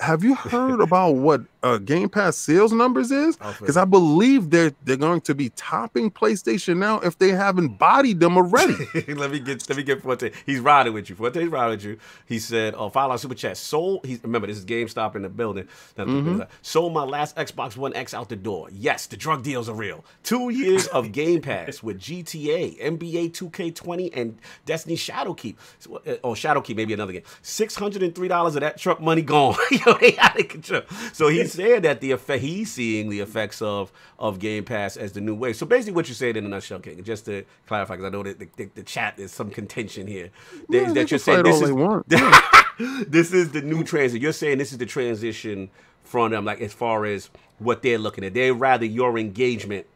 have 0.00 0.24
you 0.24 0.34
heard 0.52 0.80
about 0.80 1.12
what 1.12 1.42
uh, 1.74 1.78
Game 1.78 2.08
Pass 2.08 2.36
sales 2.36 2.72
numbers 2.72 3.10
is? 3.10 3.36
Because 3.36 3.76
I 3.76 3.84
believe 3.84 4.50
they're 4.50 4.72
they're 4.84 4.96
going 4.96 5.20
to 5.22 5.34
be 5.34 5.50
topping 5.50 6.10
PlayStation 6.10 6.76
now 6.78 7.00
if 7.00 7.18
they 7.18 7.30
haven't 7.30 7.78
bodied 7.78 8.20
them 8.20 8.36
already. 8.36 8.74
let 9.14 9.30
me 9.30 9.38
get 9.40 9.68
let 9.68 9.76
me 9.76 9.82
get 9.82 10.02
Fuente. 10.02 10.32
He's 10.44 10.60
riding 10.60 10.92
with 10.92 11.08
you. 11.10 11.16
Fuente's 11.16 11.48
riding 11.48 11.70
with 11.70 11.84
you. 11.84 11.98
He 12.26 12.38
said, 12.38 12.74
"Oh, 12.76 12.88
file 12.90 13.10
our 13.10 13.18
super 13.18 13.34
chat. 13.34 13.56
Sold. 13.56 14.04
He's 14.06 14.22
remember 14.22 14.46
this 14.46 14.58
is 14.58 14.64
GameStop 14.64 15.16
in 15.16 15.22
the 15.22 15.28
building. 15.28 15.68
Mm-hmm. 15.96 16.42
Sold 16.62 16.92
my 16.92 17.02
last 17.02 17.36
Xbox 17.36 17.76
One 17.76 17.94
X 17.94 18.14
out 18.14 18.28
the 18.28 18.36
door. 18.36 18.68
Yes, 18.72 19.06
the 19.06 19.16
drug 19.16 19.42
deals 19.42 19.68
are 19.68 19.74
real. 19.74 20.04
Two 20.22 20.50
years 20.50 20.86
of 20.88 21.12
Game 21.12 21.40
Pass 21.42 21.82
with 21.82 21.98
GTA, 21.98 22.80
NBA 22.80 23.32
2K20, 23.32 24.10
and 24.14 24.38
Destiny 24.64 24.96
Shadowkeep. 24.96 25.56
Uh, 25.92 26.14
Oh, 26.24 26.32
Shadowkeep, 26.32 26.76
maybe 26.76 26.94
another 26.94 27.12
game. 27.12 27.22
Six 27.42 27.74
hundred 27.76 28.02
and 28.02 28.14
three 28.14 28.28
dollars 28.28 28.54
of 28.56 28.60
that 28.62 28.78
truck 28.78 29.00
money 29.00 29.22
gone. 29.22 29.56
Yo, 29.70 29.94
they 29.94 30.16
out 30.18 30.38
of 30.38 30.48
control. 30.48 30.82
So 31.12 31.28
he's 31.28 31.55
saying 31.56 31.82
that 31.82 32.00
the 32.00 32.12
effect 32.12 32.42
he's 32.42 32.72
seeing 32.72 33.08
the 33.08 33.20
effects 33.20 33.60
of 33.60 33.92
of 34.18 34.38
Game 34.38 34.64
Pass 34.64 34.96
as 34.96 35.12
the 35.12 35.20
new 35.20 35.34
way. 35.34 35.52
So 35.52 35.66
basically, 35.66 35.94
what 35.94 36.08
you're 36.08 36.14
saying 36.14 36.36
in 36.36 36.44
a 36.44 36.48
nutshell, 36.48 36.80
King, 36.80 37.02
just 37.04 37.24
to 37.26 37.44
clarify, 37.66 37.96
because 37.96 38.06
I 38.06 38.10
know 38.10 38.22
that 38.22 38.38
the, 38.38 38.48
the, 38.56 38.70
the 38.74 38.82
chat 38.82 39.18
is 39.18 39.32
some 39.32 39.50
contention 39.50 40.06
here. 40.06 40.30
That, 40.68 40.76
Yeah, 40.76 40.86
they 40.88 40.92
that 40.94 41.10
you're 41.10 41.18
saying 41.18 41.42
this 41.44 41.62
is 41.62 43.06
this 43.08 43.32
is 43.32 43.50
the 43.52 43.62
new 43.62 43.84
transition. 43.84 44.22
You're 44.22 44.32
saying 44.32 44.58
this 44.58 44.72
is 44.72 44.78
the 44.78 44.86
transition 44.86 45.70
from 46.04 46.30
them, 46.30 46.44
like 46.44 46.60
as 46.60 46.72
far 46.72 47.04
as 47.04 47.30
what 47.58 47.82
they're 47.82 47.98
looking 47.98 48.24
at. 48.24 48.34
They 48.34 48.52
rather 48.52 48.84
your 48.84 49.18
engagement 49.18 49.86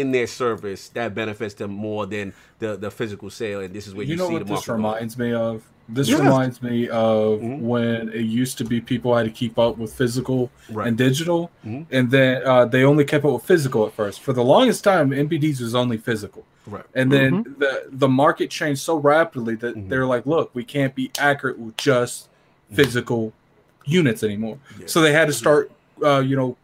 in 0.00 0.10
their 0.10 0.26
service 0.26 0.88
that 0.90 1.14
benefits 1.14 1.54
them 1.54 1.70
more 1.70 2.06
than 2.06 2.32
the 2.58 2.76
the 2.76 2.90
physical 2.90 3.30
sale. 3.30 3.60
And 3.60 3.72
this 3.72 3.86
is 3.86 3.94
where 3.94 4.04
you, 4.04 4.12
you 4.12 4.16
know 4.16 4.26
see 4.28 4.32
what 4.34 4.38
the 4.40 4.44
this 4.46 4.66
market. 4.66 4.66
going. 4.66 4.76
reminds 4.78 5.18
me 5.18 5.32
of? 5.32 5.62
This 5.88 6.08
Yes. 6.08 6.18
reminds 6.20 6.62
me 6.62 6.88
of 6.88 7.40
Mhm. 7.40 7.60
when 7.60 8.08
it 8.08 8.22
used 8.22 8.56
to 8.58 8.64
be 8.64 8.80
people 8.80 9.14
had 9.14 9.24
to 9.26 9.30
keep 9.30 9.58
up 9.58 9.76
with 9.76 9.92
physical 9.92 10.50
Right. 10.70 10.88
and 10.88 10.96
digital, 10.96 11.50
Mhm. 11.64 11.84
and 11.90 12.10
then 12.10 12.42
uh, 12.46 12.64
they 12.64 12.82
only 12.84 13.04
kept 13.04 13.24
up 13.24 13.32
with 13.34 13.44
physical 13.44 13.86
at 13.86 13.92
first. 13.92 14.20
For 14.22 14.32
the 14.32 14.42
longest 14.42 14.82
time, 14.82 15.12
NPDs 15.12 15.60
was 15.60 15.74
only 15.74 15.98
physical, 15.98 16.44
Right. 16.66 16.84
and 16.94 17.12
then 17.12 17.54
the 17.58 17.84
the 17.92 18.08
market 18.08 18.48
changed 18.50 18.80
so 18.80 18.96
rapidly 18.96 19.54
that 19.56 19.74
Mhm. 19.76 19.88
they're 19.90 20.06
like, 20.06 20.24
"Look, 20.26 20.50
we 20.54 20.64
can't 20.64 20.94
be 20.94 21.10
accurate 21.18 21.58
with 21.58 21.76
just 21.76 22.28
physical 22.72 23.32
units 23.84 24.22
anymore." 24.24 24.58
Yeah. 24.80 24.86
So 24.86 25.00
they 25.02 25.12
had 25.12 25.26
to 25.26 25.34
start, 25.34 25.70
uh, 26.02 26.20
you 26.20 26.34
know, 26.34 26.56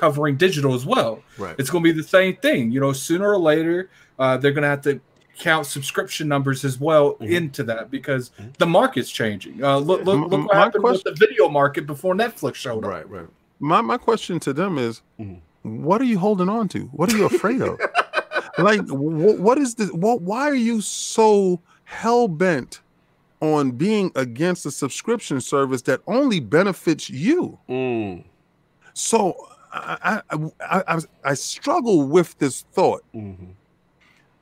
covering 0.00 0.36
digital 0.36 0.74
as 0.74 0.86
well. 0.86 1.20
Right. 1.38 1.56
It's 1.58 1.70
going 1.70 1.82
to 1.82 1.92
be 1.92 1.98
the 2.00 2.06
same 2.06 2.36
thing. 2.36 2.70
You 2.70 2.78
know, 2.80 2.92
sooner 2.92 3.28
or 3.32 3.38
later, 3.38 3.90
uh, 4.20 4.36
they're 4.36 4.52
going 4.52 4.62
to 4.62 4.68
have 4.68 4.82
to 4.82 5.00
count 5.38 5.66
subscription 5.66 6.28
numbers 6.28 6.64
as 6.64 6.78
well 6.80 7.14
Mhm. 7.16 7.30
into 7.30 7.62
that 7.64 7.90
because 7.90 8.30
Mhm. 8.40 8.56
the 8.58 8.66
market's 8.66 9.10
changing. 9.10 9.62
Uh, 9.64 9.78
look, 9.78 10.04
look, 10.04 10.20
look 10.30 10.30
what 10.30 10.54
my 10.54 10.54
happened 10.54 10.82
question- 10.84 11.02
with 11.10 11.18
the 11.18 11.26
video 11.26 11.48
market 11.48 11.86
before 11.86 12.14
Netflix 12.14 12.54
showed 12.54 12.84
up. 12.84 12.90
Right. 12.90 13.10
Right. 13.10 13.26
my 13.58 13.80
my 13.80 13.96
question 13.96 14.38
to 14.40 14.52
them 14.52 14.76
is, 14.78 15.00
Mhm. 15.18 15.40
what 15.62 15.98
are 16.00 16.04
you 16.04 16.18
holding 16.18 16.48
on 16.48 16.68
to? 16.68 16.80
What 16.92 17.12
are 17.12 17.16
you 17.16 17.24
afraid 17.24 17.62
of? 17.62 17.78
like, 18.58 18.86
wh- 18.88 19.40
what 19.40 19.56
is 19.58 19.74
the? 19.76 19.86
What? 19.86 20.20
Why 20.22 20.48
are 20.48 20.54
you 20.70 20.80
so 20.82 21.60
hell 21.84 22.28
bent 22.28 22.80
on 23.40 23.70
being 23.72 24.10
against 24.14 24.64
a 24.66 24.70
subscription 24.70 25.40
service 25.40 25.82
that 25.82 26.00
only 26.06 26.38
benefits 26.40 27.08
you? 27.10 27.58
Mm. 27.68 28.24
So 28.94 29.34
I 29.76 30.22
I 30.30 30.84
I, 30.88 30.98
I, 31.24 31.34
struggle 31.34 32.06
with 32.08 32.36
this 32.38 32.64
thought 32.72 33.02
Mhm. 33.14 33.50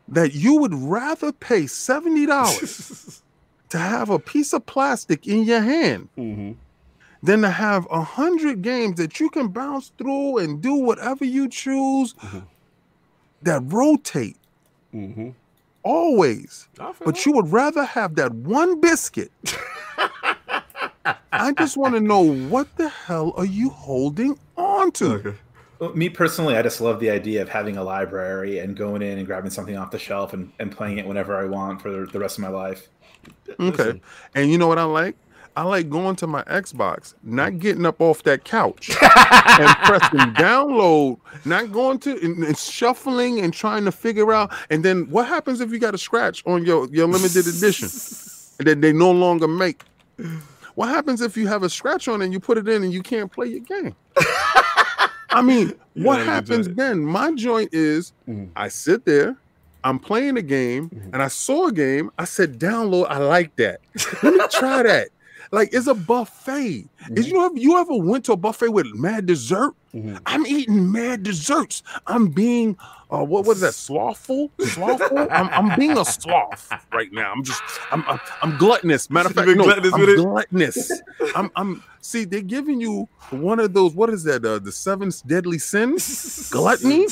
that 0.08 0.34
you 0.34 0.56
would 0.60 0.74
rather 0.74 1.32
pay 1.32 1.66
seventy 1.66 2.26
dollars 2.26 3.22
to 3.70 3.78
have 3.78 4.10
a 4.10 4.18
piece 4.18 4.52
of 4.52 4.64
plastic 4.66 5.26
in 5.26 5.42
your 5.44 5.60
hand 5.60 6.08
Mhm. 6.16 6.56
than 7.22 7.42
to 7.42 7.50
have 7.50 7.86
a 7.90 8.02
hundred 8.02 8.62
games 8.62 8.96
that 8.98 9.18
you 9.18 9.28
can 9.30 9.48
bounce 9.48 9.92
through 9.98 10.38
and 10.38 10.60
do 10.62 10.74
whatever 10.74 11.24
you 11.24 11.48
choose 11.48 12.14
Mhm. 12.14 12.44
that 13.42 13.62
rotate 13.66 14.36
Mhm. 14.94 15.34
always. 15.82 16.68
But 16.76 16.98
that. 17.04 17.26
you 17.26 17.32
would 17.32 17.50
rather 17.52 17.84
have 17.84 18.14
that 18.16 18.32
one 18.32 18.80
biscuit. 18.80 19.32
I 21.32 21.52
just 21.58 21.76
want 21.76 21.94
to 21.94 22.00
know 22.00 22.22
what 22.22 22.76
the 22.76 22.88
hell 22.88 23.32
are 23.36 23.44
you 23.44 23.68
holding 23.70 24.38
on 24.84 24.92
to? 24.92 25.06
Okay. 25.14 25.34
Me 25.94 26.08
personally, 26.08 26.56
I 26.56 26.62
just 26.62 26.80
love 26.80 27.00
the 27.00 27.10
idea 27.10 27.42
of 27.42 27.48
having 27.48 27.76
a 27.76 27.84
library 27.84 28.60
and 28.60 28.76
going 28.76 29.02
in 29.02 29.18
and 29.18 29.26
grabbing 29.26 29.50
something 29.50 29.76
off 29.76 29.90
the 29.90 29.98
shelf 29.98 30.32
and, 30.32 30.52
and 30.58 30.70
playing 30.70 30.98
it 30.98 31.06
whenever 31.06 31.36
I 31.36 31.44
want 31.44 31.82
for 31.82 31.90
the, 31.90 32.06
the 32.06 32.18
rest 32.18 32.38
of 32.38 32.42
my 32.42 32.48
life. 32.48 32.88
Okay. 33.60 33.70
Listen. 33.70 34.00
And 34.34 34.50
you 34.50 34.56
know 34.56 34.68
what 34.68 34.78
I 34.78 34.84
like? 34.84 35.16
I 35.56 35.62
like 35.62 35.88
going 35.88 36.16
to 36.16 36.26
my 36.26 36.42
Xbox, 36.44 37.14
not 37.22 37.60
getting 37.60 37.86
up 37.86 38.00
off 38.00 38.24
that 38.24 38.44
couch 38.44 38.90
and 39.02 39.76
pressing 39.84 40.34
download, 40.34 41.18
not 41.44 41.70
going 41.70 42.00
to 42.00 42.18
and, 42.24 42.42
and 42.42 42.58
shuffling 42.58 43.40
and 43.40 43.52
trying 43.52 43.84
to 43.84 43.92
figure 43.92 44.32
out. 44.32 44.52
And 44.70 44.84
then 44.84 45.08
what 45.10 45.28
happens 45.28 45.60
if 45.60 45.70
you 45.70 45.78
got 45.78 45.94
a 45.94 45.98
scratch 45.98 46.42
on 46.44 46.64
your, 46.64 46.88
your 46.88 47.06
limited 47.06 47.46
edition 47.46 47.88
that 48.58 48.80
they 48.80 48.92
no 48.92 49.12
longer 49.12 49.46
make? 49.46 49.84
What 50.74 50.88
happens 50.88 51.20
if 51.20 51.36
you 51.36 51.46
have 51.46 51.62
a 51.62 51.70
scratch 51.70 52.08
on 52.08 52.20
it 52.20 52.24
and 52.24 52.32
you 52.32 52.40
put 52.40 52.58
it 52.58 52.68
in 52.68 52.82
and 52.82 52.92
you 52.92 53.02
can't 53.02 53.30
play 53.30 53.46
your 53.46 53.60
game? 53.60 53.94
I 55.34 55.42
mean, 55.42 55.72
You 55.96 56.04
what 56.06 56.18
happens 56.26 56.68
then? 56.68 57.04
My 57.04 57.32
joint 57.34 57.68
is 57.72 58.12
Mhm. 58.28 58.48
I 58.56 58.66
sit 58.68 59.04
there, 59.04 59.36
I'm 59.84 59.98
playing 60.00 60.36
a 60.38 60.42
game, 60.42 60.88
Mhm. 60.90 61.10
and 61.12 61.22
I 61.22 61.28
saw 61.28 61.66
a 61.68 61.72
game. 61.72 62.10
I 62.18 62.24
said, 62.24 62.58
download. 62.58 63.06
I 63.08 63.18
like 63.18 63.54
that. 63.56 63.80
Let 64.22 64.34
me 64.34 64.40
try 64.50 64.82
that. 64.82 65.08
Like 65.54 65.68
it's 65.72 65.86
a 65.86 65.94
buffet. 65.94 66.88
Is 67.10 67.28
you 67.28 67.34
know 67.34 67.46
if 67.46 67.52
you 67.54 67.78
ever 67.78 67.94
went 67.94 68.24
to 68.24 68.32
a 68.32 68.36
buffet 68.36 68.70
with 68.70 68.86
mad 68.94 69.26
dessert? 69.26 69.72
Mhm. 69.94 70.20
I'm 70.26 70.44
eating 70.48 70.90
mad 70.90 71.22
desserts. 71.22 71.84
I'm 72.08 72.26
being 72.26 72.76
uh 73.08 73.22
what 73.22 73.46
was 73.46 73.60
that 73.60 73.74
slothful? 73.74 74.50
Slothful? 74.58 75.28
I'm, 75.30 75.48
I'm 75.50 75.78
being 75.78 75.96
a 75.96 76.04
sloth 76.04 76.72
right 76.92 77.12
now. 77.12 77.30
I'm 77.30 77.44
just 77.44 77.62
I'm 77.92 78.04
I'm, 78.08 78.18
I'm 78.42 78.58
gluttonous. 78.58 79.08
Matter 79.10 79.28
of 79.28 79.36
fact, 79.36 79.46
no, 79.46 79.62
gluttonous 79.62 79.92
I'm 79.94 80.16
gluttonous. 80.16 81.02
I'm 81.36 81.52
I'm 81.54 81.84
see 82.00 82.24
they're 82.24 82.40
giving 82.40 82.80
you 82.80 83.08
one 83.30 83.60
of 83.60 83.74
those 83.74 83.94
what 83.94 84.10
is 84.10 84.24
that 84.24 84.44
uh, 84.44 84.58
the 84.58 84.72
seven 84.72 85.12
deadly 85.24 85.58
sins? 85.58 86.50
Gluttony? 86.50 87.06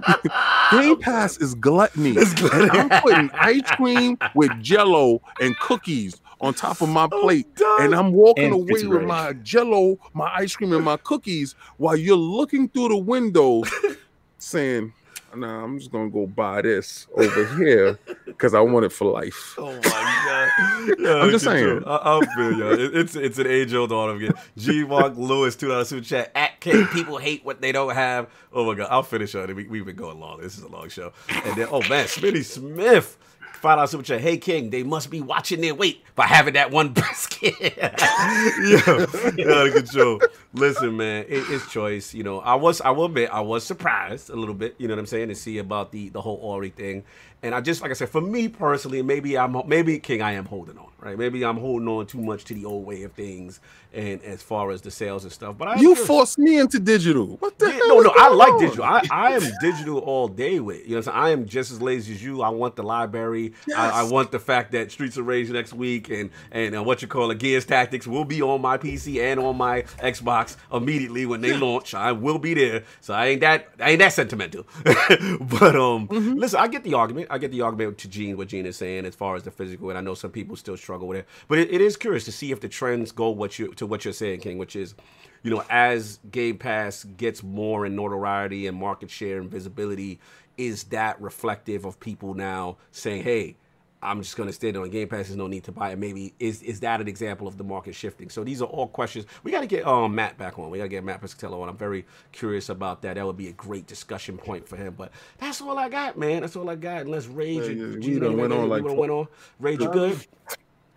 Game 0.70 0.98
Pass 0.98 1.38
is 1.38 1.54
gluttony. 1.54 2.18
And 2.18 2.70
I'm 2.70 3.00
putting 3.00 3.30
ice 3.32 3.70
cream 3.76 4.18
with 4.34 4.50
jello 4.60 5.22
and 5.40 5.56
cookies 5.58 6.20
on 6.40 6.54
top 6.54 6.80
of 6.80 6.88
my 6.88 7.08
oh, 7.10 7.22
plate. 7.22 7.46
And 7.80 7.94
I'm 7.94 8.12
walking 8.12 8.46
And 8.46 8.54
away 8.54 8.86
with 8.86 9.02
my 9.02 9.32
jello, 9.34 9.98
my 10.14 10.30
ice 10.34 10.54
cream, 10.56 10.72
and 10.72 10.84
my 10.84 10.96
cookies 10.98 11.54
while 11.76 11.96
you're 11.96 12.16
looking 12.16 12.68
through 12.68 12.88
the 12.88 12.96
window 12.96 13.62
saying, 14.38 14.92
Nah, 15.36 15.62
I'm 15.62 15.78
just 15.78 15.92
gonna 15.92 16.08
go 16.08 16.26
buy 16.26 16.62
this 16.62 17.06
over 17.14 17.46
here 17.58 17.98
because 18.24 18.54
I 18.54 18.60
want 18.60 18.86
it 18.86 18.92
for 18.92 19.12
life. 19.12 19.54
Oh 19.58 19.74
my 19.74 19.82
god! 19.82 20.98
Yo, 20.98 21.20
I'm 21.20 21.30
just 21.30 21.44
saying. 21.44 21.82
I, 21.86 21.96
I 21.96 22.20
feel 22.34 22.52
you. 22.56 22.72
It, 22.72 22.96
it's 22.96 23.14
it's 23.14 23.38
an 23.38 23.46
age 23.46 23.74
old 23.74 23.92
order 23.92 24.16
again. 24.16 24.32
G 24.56 24.84
Mark 24.84 25.16
Lewis, 25.16 25.54
two 25.54 25.68
dollars 25.68 25.88
super 25.88 26.04
chat. 26.04 26.32
At 26.34 26.60
K, 26.60 26.84
people 26.92 27.18
hate 27.18 27.44
what 27.44 27.60
they 27.60 27.72
don't 27.72 27.94
have. 27.94 28.30
Oh 28.54 28.64
my 28.64 28.74
god! 28.74 28.88
I'll 28.90 29.02
finish 29.02 29.34
on 29.34 29.50
it. 29.50 29.54
We, 29.54 29.66
we've 29.66 29.84
been 29.84 29.96
going 29.96 30.18
long. 30.18 30.40
This 30.40 30.56
is 30.56 30.64
a 30.64 30.68
long 30.68 30.88
show. 30.88 31.12
And 31.28 31.56
then 31.56 31.68
oh 31.70 31.82
man, 31.88 32.06
Smitty 32.06 32.44
Smith. 32.44 33.18
Find 33.60 33.80
out 33.80 33.90
super 33.90 34.04
chat. 34.04 34.20
Hey 34.20 34.38
King, 34.38 34.70
they 34.70 34.84
must 34.84 35.10
be 35.10 35.20
watching 35.20 35.60
their 35.60 35.74
weight 35.74 36.04
by 36.14 36.26
having 36.26 36.54
that 36.54 36.70
one 36.70 36.88
biscuit. 36.94 37.54
yeah, 37.60 38.82
out 38.86 39.66
of 39.66 39.74
control. 39.74 40.20
Listen, 40.52 40.96
man, 40.96 41.24
it, 41.28 41.44
it's 41.50 41.70
choice. 41.70 42.14
You 42.14 42.22
know, 42.22 42.38
I 42.40 42.54
was, 42.54 42.80
I 42.80 42.90
will 42.90 43.06
admit, 43.06 43.30
I 43.32 43.40
was 43.40 43.64
surprised 43.64 44.30
a 44.30 44.36
little 44.36 44.54
bit. 44.54 44.76
You 44.78 44.86
know 44.88 44.94
what 44.94 45.00
I'm 45.00 45.06
saying 45.06 45.28
to 45.28 45.34
see 45.34 45.58
about 45.58 45.90
the 45.92 46.08
the 46.10 46.20
whole 46.20 46.38
Ori 46.40 46.70
thing. 46.70 47.04
And 47.42 47.54
I 47.54 47.60
just 47.60 47.82
like 47.82 47.90
I 47.90 47.94
said, 47.94 48.08
for 48.08 48.20
me 48.20 48.48
personally, 48.48 49.00
maybe 49.02 49.38
I'm 49.38 49.56
maybe 49.66 49.98
King, 50.00 50.22
I 50.22 50.32
am 50.32 50.44
holding 50.46 50.76
on, 50.76 50.88
right? 51.00 51.16
Maybe 51.16 51.44
I'm 51.44 51.56
holding 51.58 51.86
on 51.88 52.06
too 52.06 52.20
much 52.20 52.44
to 52.46 52.54
the 52.54 52.64
old 52.64 52.84
way 52.84 53.04
of 53.04 53.12
things, 53.12 53.60
and 53.92 54.20
as 54.24 54.42
far 54.42 54.72
as 54.72 54.82
the 54.82 54.90
sales 54.90 55.22
and 55.22 55.32
stuff. 55.32 55.56
But 55.56 55.68
I 55.68 55.76
you 55.76 55.94
forced 55.94 56.36
me 56.38 56.58
into 56.58 56.80
digital. 56.80 57.36
What 57.36 57.56
the 57.60 57.66
yeah, 57.66 57.72
hell? 57.74 57.88
no, 57.88 58.00
no, 58.00 58.12
I 58.16 58.28
like 58.30 58.54
on? 58.54 58.60
digital. 58.60 58.84
I, 58.84 59.02
I 59.12 59.30
am 59.34 59.42
digital 59.60 59.98
all 60.00 60.26
day 60.26 60.58
with. 60.58 60.82
You 60.82 60.90
know, 60.90 60.96
what 60.96 61.08
I'm 61.08 61.12
saying? 61.14 61.16
I 61.16 61.30
am 61.30 61.46
just 61.46 61.70
as 61.70 61.80
lazy 61.80 62.12
as 62.14 62.22
you. 62.24 62.42
I 62.42 62.48
want 62.48 62.74
the 62.74 62.82
library. 62.82 63.52
Yes. 63.68 63.78
I, 63.78 64.00
I 64.00 64.02
want 64.02 64.32
the 64.32 64.40
fact 64.40 64.72
that 64.72 64.90
Streets 64.90 65.16
of 65.16 65.26
Rage 65.28 65.48
next 65.50 65.72
week 65.72 66.08
and 66.10 66.30
and 66.50 66.76
uh, 66.76 66.82
what 66.82 67.02
you 67.02 67.08
call 67.08 67.30
it, 67.30 67.38
Gears 67.38 67.64
Tactics 67.66 68.08
will 68.08 68.24
be 68.24 68.42
on 68.42 68.60
my 68.60 68.78
PC 68.78 69.20
and 69.22 69.38
on 69.38 69.56
my 69.56 69.82
Xbox 70.02 70.56
immediately 70.72 71.24
when 71.24 71.40
they 71.40 71.56
launch. 71.56 71.94
I 71.94 72.10
will 72.10 72.40
be 72.40 72.54
there. 72.54 72.82
So 73.00 73.14
I 73.14 73.26
ain't 73.28 73.42
that 73.42 73.68
I 73.78 73.90
ain't 73.90 74.00
that 74.00 74.12
sentimental. 74.12 74.66
but 74.84 75.76
um, 75.76 76.08
Mm-hmm. 76.08 76.34
listen, 76.34 76.58
I 76.58 76.68
get 76.68 76.82
the 76.84 76.94
argument. 76.94 77.27
I 77.30 77.38
get 77.38 77.50
the 77.50 77.62
argument 77.62 77.98
to 77.98 78.08
Gene 78.08 78.36
what 78.36 78.48
Gene 78.48 78.66
is 78.66 78.76
saying 78.76 79.06
as 79.06 79.14
far 79.14 79.36
as 79.36 79.42
the 79.42 79.50
physical, 79.50 79.90
and 79.90 79.98
I 79.98 80.00
know 80.00 80.14
some 80.14 80.30
people 80.30 80.56
still 80.56 80.76
struggle 80.76 81.08
with 81.08 81.18
it. 81.18 81.26
But 81.48 81.58
it, 81.58 81.72
it 81.72 81.80
is 81.80 81.96
curious 81.96 82.24
to 82.24 82.32
see 82.32 82.52
if 82.52 82.60
the 82.60 82.68
trends 82.68 83.12
go 83.12 83.30
what 83.30 83.58
you 83.58 83.72
to 83.74 83.86
what 83.86 84.04
you're 84.04 84.14
saying, 84.14 84.40
King, 84.40 84.58
which 84.58 84.76
is 84.76 84.94
you 85.42 85.50
know, 85.50 85.64
as 85.70 86.18
Game 86.30 86.58
Pass 86.58 87.04
gets 87.04 87.42
more 87.42 87.86
in 87.86 87.94
notoriety 87.94 88.66
and 88.66 88.76
market 88.76 89.10
share 89.10 89.38
and 89.38 89.50
visibility, 89.50 90.18
is 90.56 90.84
that 90.84 91.20
reflective 91.20 91.84
of 91.84 92.00
people 92.00 92.34
now 92.34 92.76
saying, 92.90 93.22
"Hey, 93.22 93.56
I'm 94.00 94.22
just 94.22 94.36
going 94.36 94.48
to 94.48 94.52
stand 94.52 94.76
on 94.76 94.88
Game 94.90 95.08
Pass. 95.08 95.26
There's 95.26 95.36
no 95.36 95.46
need 95.48 95.64
to 95.64 95.72
buy 95.72 95.90
it." 95.90 95.98
Maybe 95.98 96.34
is 96.38 96.62
is 96.62 96.80
that 96.80 97.00
an 97.00 97.08
example 97.08 97.48
of 97.48 97.58
the 97.58 97.64
market 97.64 97.94
shifting? 97.94 98.30
So 98.30 98.44
these 98.44 98.62
are 98.62 98.66
all 98.66 98.86
questions. 98.88 99.26
We 99.42 99.50
got 99.50 99.60
to 99.60 99.66
get 99.66 99.86
um, 99.86 100.14
Matt 100.14 100.38
back 100.38 100.58
on. 100.58 100.70
We 100.70 100.78
got 100.78 100.84
to 100.84 100.88
get 100.88 101.02
Matt 101.04 101.20
Piscatello 101.20 101.60
on. 101.62 101.68
I'm 101.68 101.76
very 101.76 102.06
curious 102.32 102.68
about 102.68 103.02
that. 103.02 103.14
That 103.16 103.26
would 103.26 103.36
be 103.36 103.48
a 103.48 103.52
great 103.52 103.86
discussion 103.86 104.38
point 104.38 104.68
for 104.68 104.76
him. 104.76 104.94
But 104.96 105.10
that's 105.38 105.60
all 105.60 105.78
I 105.78 105.88
got, 105.88 106.16
man. 106.16 106.42
That's 106.42 106.54
all 106.56 106.70
I 106.70 106.76
got. 106.76 107.02
Unless 107.02 107.26
Rage, 107.26 107.56
Yeah, 107.56 107.62
or 107.64 107.70
yeah, 107.72 107.94
we 107.96 108.00
Gene, 108.00 108.20
done 108.20 108.36
went 108.36 108.52
on 108.52 108.60
you 108.62 108.66
like 108.66 108.82
wanna 108.82 108.94
four- 108.94 109.00
went 109.00 109.12
on. 109.12 109.28
Rage, 109.58 109.80
you 109.80 109.90
good? 109.90 110.26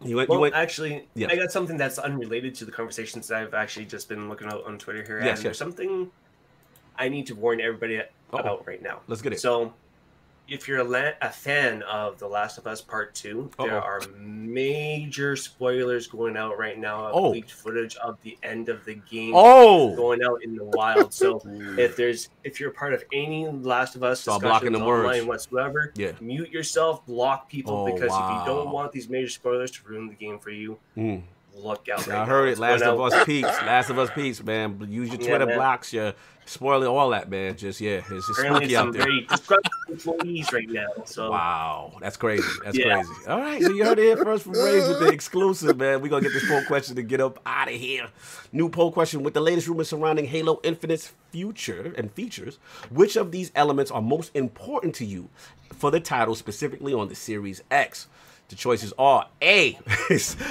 You 0.03 0.15
went. 0.17 0.29
Well, 0.29 0.37
you 0.39 0.41
went. 0.41 0.55
actually, 0.55 1.07
Yeah. 1.15 1.27
I 1.29 1.35
got 1.35 1.51
something 1.51 1.77
that's 1.77 1.99
unrelated 1.99 2.55
to 2.55 2.65
the 2.65 2.71
conversations 2.71 3.27
that 3.27 3.41
I've 3.41 3.53
actually 3.53 3.85
just 3.85 4.09
been 4.09 4.29
looking 4.29 4.47
out 4.47 4.65
on 4.65 4.77
Twitter 4.79 5.03
here. 5.03 5.17
Yes, 5.19 5.27
and 5.27 5.37
yes. 5.37 5.43
there's 5.43 5.57
something 5.57 6.09
I 6.97 7.09
need 7.09 7.27
to 7.27 7.35
warn 7.35 7.61
everybody 7.61 7.99
Uh-oh. 7.99 8.37
about 8.37 8.67
right 8.67 8.81
now. 8.81 9.01
Let's 9.07 9.21
get 9.21 9.33
it. 9.33 9.39
So, 9.39 9.73
if 10.47 10.67
you're 10.67 10.79
a, 10.79 11.13
a 11.21 11.29
fan 11.29 11.81
of 11.83 12.17
The 12.19 12.27
Last 12.27 12.57
of 12.57 12.67
Us 12.67 12.81
Part 12.81 13.13
2, 13.15 13.51
there 13.59 13.77
Uh-oh. 13.79 13.87
are 13.87 14.01
major 14.17 15.35
spoilers 15.35 16.07
going 16.07 16.35
out 16.35 16.57
right 16.57 16.77
now 16.77 17.05
of 17.07 17.15
Oh. 17.15 17.29
leaked 17.29 17.51
footage 17.51 17.95
of 17.97 18.17
the 18.21 18.37
end 18.43 18.67
of 18.69 18.83
the 18.85 18.95
game 18.95 19.33
oh, 19.35 19.95
going 19.95 20.21
out 20.23 20.43
in 20.43 20.55
the 20.55 20.65
wild. 20.65 21.13
So, 21.13 21.41
if 21.77 21.95
there's 21.95 22.29
if 22.43 22.59
you're 22.59 22.71
part 22.71 22.93
of 22.93 23.03
any 23.13 23.47
Last 23.47 23.95
of 23.95 24.03
Us 24.03 24.25
blocking 24.25 24.41
discussions 24.41 24.79
the 24.79 24.85
words. 24.85 25.05
online 25.05 25.27
whatsoever, 25.27 25.93
Yeah. 25.95 26.11
mute 26.19 26.49
yourself, 26.49 27.05
block 27.05 27.49
people 27.49 27.77
Oh, 27.77 27.85
because 27.85 28.11
if 28.11 28.29
you 28.29 28.41
don't 28.45 28.71
want 28.71 28.91
these 28.91 29.09
major 29.09 29.29
spoilers 29.29 29.71
to 29.71 29.87
ruin 29.87 30.07
the 30.09 30.15
game 30.15 30.39
for 30.39 30.49
you, 30.51 30.77
Mm. 30.97 31.23
Look 31.55 31.87
out. 31.89 32.07
I 32.07 32.19
right 32.19 32.27
heard 32.27 32.45
now. 32.45 32.51
it. 32.51 32.57
Last 32.59 32.81
of 32.83 32.99
Us 33.01 33.25
peeps. 33.25 33.47
Last 33.47 33.89
of 33.89 33.99
Us 33.99 34.09
peeps, 34.13 34.43
man. 34.43 34.85
Use 34.89 35.09
your 35.09 35.17
Twitter 35.17 35.45
man. 35.45 35.57
blocks, 35.57 35.93
your 35.93 36.13
spoiling 36.45 36.87
all 36.87 37.09
that, 37.11 37.29
man. 37.29 37.55
Just 37.55 37.79
yeah, 37.81 38.01
it's 38.09 38.27
just 38.27 38.29
Apparently, 38.39 38.65
spooky 38.69 38.75
out 38.75 38.93
there. 38.93 39.03
very 39.03 39.27
employees 39.89 40.51
right 40.51 40.69
now. 40.69 40.87
So 41.05 41.31
Wow, 41.31 41.93
that's 42.01 42.17
crazy. 42.17 42.43
That's 42.63 42.77
Yeah. 42.77 43.01
crazy. 43.03 43.27
All 43.27 43.39
right, 43.39 43.61
so 43.61 43.71
you 43.71 43.85
heard 43.85 43.99
it 43.99 44.03
here 44.03 44.17
first 44.17 44.43
from 44.43 44.53
Rage 44.53 44.87
with 44.87 44.99
the 44.99 45.07
exclusive, 45.13 45.77
man. 45.77 46.01
We're 46.01 46.09
gonna 46.09 46.23
get 46.23 46.33
this 46.33 46.47
poll 46.47 46.63
question 46.65 46.95
to 46.95 47.03
get 47.03 47.21
up 47.21 47.39
out 47.45 47.67
of 47.67 47.75
here. 47.75 48.07
New 48.51 48.69
poll 48.69 48.91
question 48.91 49.23
with 49.23 49.33
the 49.33 49.41
latest 49.41 49.67
rumors 49.67 49.89
surrounding 49.89 50.25
Halo 50.25 50.59
Infinite's 50.63 51.11
future 51.31 51.93
and 51.97 52.11
features. 52.11 52.57
Which 52.89 53.15
of 53.15 53.31
these 53.31 53.51
elements 53.55 53.91
are 53.91 54.01
most 54.01 54.31
important 54.35 54.95
to 54.95 55.05
you 55.05 55.29
for 55.77 55.91
the 55.91 55.99
title, 55.99 56.35
specifically 56.35 56.93
on 56.93 57.07
the 57.07 57.15
Series 57.15 57.61
X? 57.69 58.07
The 58.51 58.57
choices 58.57 58.93
are 58.99 59.27
A. 59.41 59.79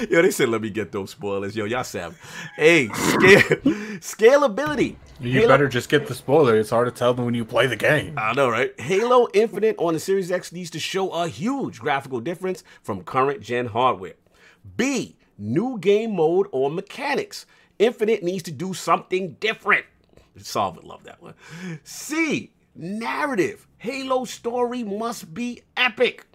Yo, 0.09 0.21
they 0.23 0.31
said 0.31 0.49
let 0.49 0.61
me 0.61 0.71
get 0.71 0.91
those 0.91 1.11
spoilers. 1.11 1.55
Yo, 1.55 1.65
y'all 1.65 1.83
savage. 1.83 2.17
A. 2.57 2.87
Scale, 2.89 3.41
scalability. 4.01 4.95
You 5.19 5.33
Halo- 5.33 5.47
better 5.47 5.67
just 5.67 5.87
get 5.87 6.07
the 6.07 6.15
spoiler. 6.15 6.57
It's 6.57 6.71
hard 6.71 6.87
to 6.87 6.91
tell 6.91 7.13
them 7.13 7.25
when 7.25 7.35
you 7.35 7.45
play 7.45 7.67
the 7.67 7.75
game. 7.75 8.15
I 8.17 8.33
know, 8.33 8.49
right? 8.49 8.77
Halo 8.81 9.27
Infinite 9.35 9.75
on 9.77 9.93
the 9.93 9.99
Series 9.99 10.31
X 10.31 10.51
needs 10.51 10.71
to 10.71 10.79
show 10.79 11.11
a 11.11 11.27
huge 11.27 11.79
graphical 11.79 12.19
difference 12.19 12.63
from 12.81 13.03
current 13.03 13.41
gen 13.41 13.67
hardware. 13.67 14.15
B, 14.77 15.15
new 15.37 15.77
game 15.77 16.15
mode 16.15 16.47
or 16.51 16.71
mechanics. 16.71 17.45
Infinite 17.77 18.23
needs 18.23 18.41
to 18.43 18.51
do 18.51 18.73
something 18.73 19.33
different. 19.39 19.85
Solve 20.37 20.77
it, 20.77 20.83
love 20.85 21.03
that 21.03 21.21
one. 21.21 21.35
C, 21.83 22.51
narrative. 22.73 23.67
Halo 23.77 24.25
story 24.25 24.83
must 24.83 25.35
be 25.35 25.61
epic. 25.77 26.25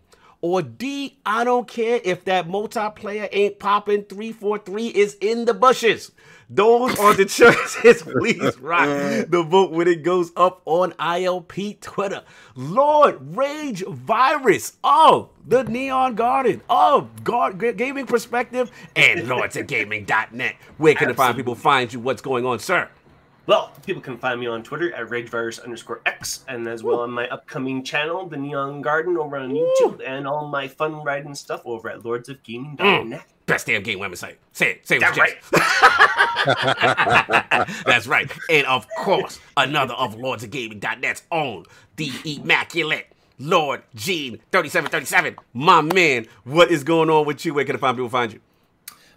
Or 0.41 0.63
D, 0.63 1.19
I 1.25 1.45
don't 1.45 1.67
care 1.67 2.01
if 2.05 2.25
that 2.25 2.49
multiplayer 2.49 3.29
ain't 3.33 3.59
popping. 3.59 4.05
343 4.05 4.89
is 4.89 5.17
in 5.21 5.45
the 5.45 5.55
bushes. 5.55 6.13
Those 6.49 6.97
are 6.99 7.15
the 7.15 7.25
choices. 7.25 8.03
Please 8.21 8.59
rock 8.61 8.87
the 9.29 9.43
vote 9.43 9.73
when 9.73 9.89
it 9.89 10.03
goes 10.03 10.31
up 10.37 10.63
on 10.65 10.93
ILP 10.93 11.81
Twitter. 11.81 12.23
Lord 12.55 13.37
Rage 13.37 13.85
Virus 13.85 14.77
of 14.85 15.31
the 15.47 15.65
Neon 15.65 16.15
Garden 16.15 16.63
of 16.71 17.25
Guard 17.25 17.59
Gaming 17.77 18.07
Perspective 18.07 18.71
and 18.95 19.27
Lords 19.29 19.57
of 19.57 19.67
Gaming.net. 19.67 20.57
Where 20.79 20.95
can 20.95 21.09
the 21.09 21.15
fine 21.15 21.35
people 21.35 21.55
find 21.55 21.93
you? 21.93 21.99
What's 22.01 22.23
going 22.23 22.47
on, 22.47 22.59
sir? 22.61 22.89
Well, 23.47 23.71
people 23.85 24.03
can 24.03 24.19
find 24.19 24.41
me 24.41 24.49
on 24.49 24.65
Twitter 24.65 24.93
at 24.93 25.09
ragevirus 25.09 25.63
underscore 25.63 26.01
X, 26.05 26.45
and 26.49 26.67
as 26.67 26.83
well 26.83 27.01
on 27.01 27.13
my 27.13 27.29
upcoming 27.29 27.85
channel, 27.85 28.27
The 28.27 28.37
Neon 28.37 28.83
Garden, 28.83 29.17
over 29.17 29.37
on 29.37 29.51
YouTube, 29.51 30.03
and 30.05 30.27
all 30.27 30.49
my 30.49 30.67
fun 30.67 31.05
writing 31.05 31.35
stuff 31.35 31.63
over 31.65 31.89
at 31.89 32.01
lordsofgaming.net. 32.01 33.21
Mm. 33.21 33.23
Best 33.47 33.69
damn 33.69 33.85
game 33.85 34.01
website. 34.01 34.35
Say 34.53 34.73
it. 34.73 34.89
Say 34.89 34.97
it. 34.97 35.01
That's 35.01 35.17
chest. 35.17 35.37
That's 37.87 38.09
right. 38.09 38.29
And 38.51 38.67
of 38.67 38.89
course, 38.99 39.39
another 39.57 39.95
of 39.95 40.17
Lords 40.17 40.43
of 40.43 40.51
Gaming.net's 40.51 41.23
own, 41.31 41.65
the 41.95 42.11
immaculate 42.25 43.07
Lord 43.39 43.83
Gene 43.95 44.41
3737. 44.51 45.37
My 45.53 45.83
man, 45.83 46.27
what 46.43 46.73
is 46.73 46.83
going 46.83 47.11
on 47.11 47.25
with 47.27 47.45
you? 47.45 47.55
Where 47.55 47.65
can 47.65 47.75
the 47.75 47.79
fine 47.79 47.95
people 47.95 48.09
find 48.09 48.33
you? 48.33 48.41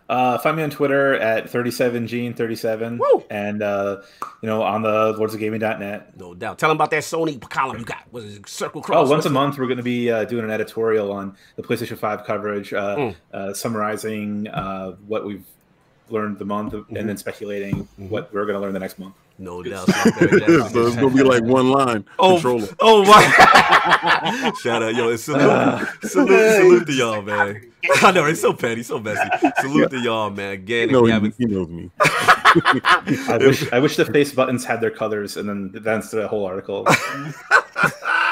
Uh, 0.10 0.40
find 0.40 0.58
me 0.58 0.64
on 0.64 0.72
Twitter 0.72 1.14
at 1.16 1.52
37gene37 1.52 2.98
Woo! 2.98 3.24
and 3.30 3.62
uh, 3.62 4.02
you 4.42 4.48
know 4.48 4.64
on 4.64 4.82
the 4.82 5.14
lordsofgaming.net. 5.14 6.18
No 6.18 6.34
doubt. 6.34 6.58
Tell 6.58 6.70
them 6.70 6.78
about 6.78 6.90
that 6.92 7.04
Sony 7.04 7.40
column 7.50 7.78
you 7.80 7.86
got. 7.86 8.12
Was 8.12 8.26
it 8.38 8.50
Circle 8.50 8.82
Cross? 8.82 9.08
Oh, 9.08 9.12
once 9.12 9.26
a 9.26 9.30
month 9.30 9.58
we're 9.58 9.66
going 9.68 9.78
to 9.78 9.84
be 9.84 10.10
uh, 10.10 10.26
doing 10.26 10.44
an 10.44 10.52
editorial 10.52 11.12
on 11.12 11.36
the 11.58 11.62
PlayStation 11.64 11.98
5 11.98 12.26
coverage, 12.26 12.74
uh, 12.74 12.96
Mm. 12.96 13.16
uh, 13.34 13.54
summarizing 13.54 14.48
uh, 14.48 14.92
what 15.08 15.26
we've 15.26 15.46
learned 16.10 16.40
the 16.40 16.46
month 16.46 16.74
Mm-hmm. 16.74 16.96
and 16.96 17.08
then 17.08 17.18
speculating 17.18 17.88
what 17.98 18.34
we're 18.34 18.46
going 18.46 18.56
to 18.56 18.60
learn 18.62 18.74
the 18.74 18.80
next 18.80 18.98
month. 18.98 19.14
No 19.40 19.64
doubt. 19.64 19.88
So 19.88 19.94
it's 20.22 20.96
gonna 20.96 21.10
be 21.16 21.24
like 21.24 21.44
one 21.44 21.70
line. 21.72 22.06
Oh, 22.20 22.34
Controller. 22.34 22.68
oh 22.82 23.06
my! 23.06 24.54
Shout 24.62 24.84
out, 24.84 24.94
yo! 24.94 25.10
and 25.10 25.20
Salute, 25.20 25.42
uh, 25.42 25.86
salute, 26.02 26.56
salute 26.58 26.88
to 26.88 26.94
y'all, 26.94 27.22
man. 27.22 27.72
I 28.04 28.12
know 28.12 28.26
it's 28.26 28.42
so 28.42 28.52
petty, 28.52 28.84
so 28.84 29.00
messy. 29.00 29.30
Salute 29.62 29.92
to 29.92 30.00
y'all, 30.02 30.30
man. 30.30 30.52
Again, 30.52 30.90
if 30.90 30.92
No, 30.92 31.00
you 31.00 31.06
he, 31.06 31.12
haven't 31.14 31.36
he 31.38 31.46
knows 31.46 31.70
me. 31.70 31.90
I 32.04 33.38
wish 33.40 33.72
I 33.72 33.80
wish 33.80 33.96
the 33.96 34.04
face 34.06 34.34
buttons 34.34 34.66
had 34.66 34.82
their 34.82 34.92
colors, 34.92 35.38
and 35.38 35.48
then 35.48 35.72
that's 35.84 36.12
the 36.12 36.28
whole 36.28 36.46
article. 36.46 36.86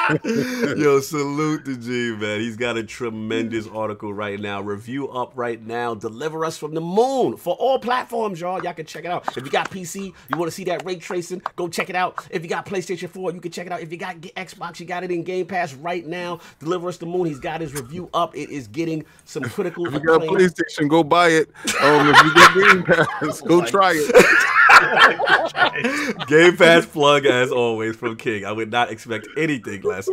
Yo, 0.24 1.00
salute 1.00 1.64
to 1.66 1.76
G, 1.76 2.16
man. 2.16 2.40
He's 2.40 2.56
got 2.56 2.78
a 2.78 2.82
tremendous 2.82 3.66
article 3.66 4.12
right 4.12 4.40
now. 4.40 4.60
Review 4.62 5.08
up 5.10 5.32
right 5.34 5.64
now. 5.64 5.94
Deliver 5.94 6.44
us 6.44 6.56
from 6.56 6.72
the 6.74 6.80
moon 6.80 7.36
for 7.36 7.54
all 7.56 7.78
platforms, 7.78 8.40
y'all. 8.40 8.62
Y'all 8.62 8.72
can 8.72 8.86
check 8.86 9.04
it 9.04 9.10
out. 9.10 9.36
If 9.36 9.44
you 9.44 9.50
got 9.50 9.70
PC, 9.70 10.06
you 10.30 10.38
want 10.38 10.50
to 10.50 10.54
see 10.54 10.64
that 10.64 10.84
ray 10.84 10.96
tracing, 10.96 11.42
go 11.56 11.68
check 11.68 11.90
it 11.90 11.96
out. 11.96 12.26
If 12.30 12.42
you 12.42 12.48
got 12.48 12.64
PlayStation 12.64 13.10
4, 13.10 13.32
you 13.32 13.40
can 13.40 13.52
check 13.52 13.66
it 13.66 13.72
out. 13.72 13.82
If 13.82 13.92
you 13.92 13.98
got 13.98 14.16
Xbox, 14.16 14.80
you 14.80 14.86
got 14.86 15.04
it 15.04 15.10
in 15.10 15.24
Game 15.24 15.46
Pass 15.46 15.74
right 15.74 16.06
now. 16.06 16.40
Deliver 16.58 16.88
us 16.88 16.96
the 16.96 17.06
moon. 17.06 17.26
He's 17.26 17.40
got 17.40 17.60
his 17.60 17.74
review 17.74 18.08
up. 18.14 18.34
It 18.34 18.48
is 18.48 18.66
getting 18.68 19.04
some 19.26 19.42
critical 19.44 19.86
If 19.86 19.92
you 19.92 20.00
got. 20.00 20.22
PlayStation, 20.22 20.88
go 20.88 21.04
buy 21.04 21.28
it. 21.28 21.48
Um, 21.80 22.08
if 22.08 22.22
you 22.22 22.34
got 22.34 22.54
Game 22.54 22.82
Pass, 22.84 23.40
go 23.42 23.64
try 23.64 23.92
it. 23.94 24.44
Game 26.26 26.56
Pass 26.56 26.86
plug 26.86 27.26
as 27.26 27.50
always 27.50 27.96
from 27.96 28.16
King. 28.16 28.44
I 28.44 28.52
would 28.52 28.70
not 28.70 28.90
expect 28.90 29.28
anything 29.36 29.82
less. 29.82 30.08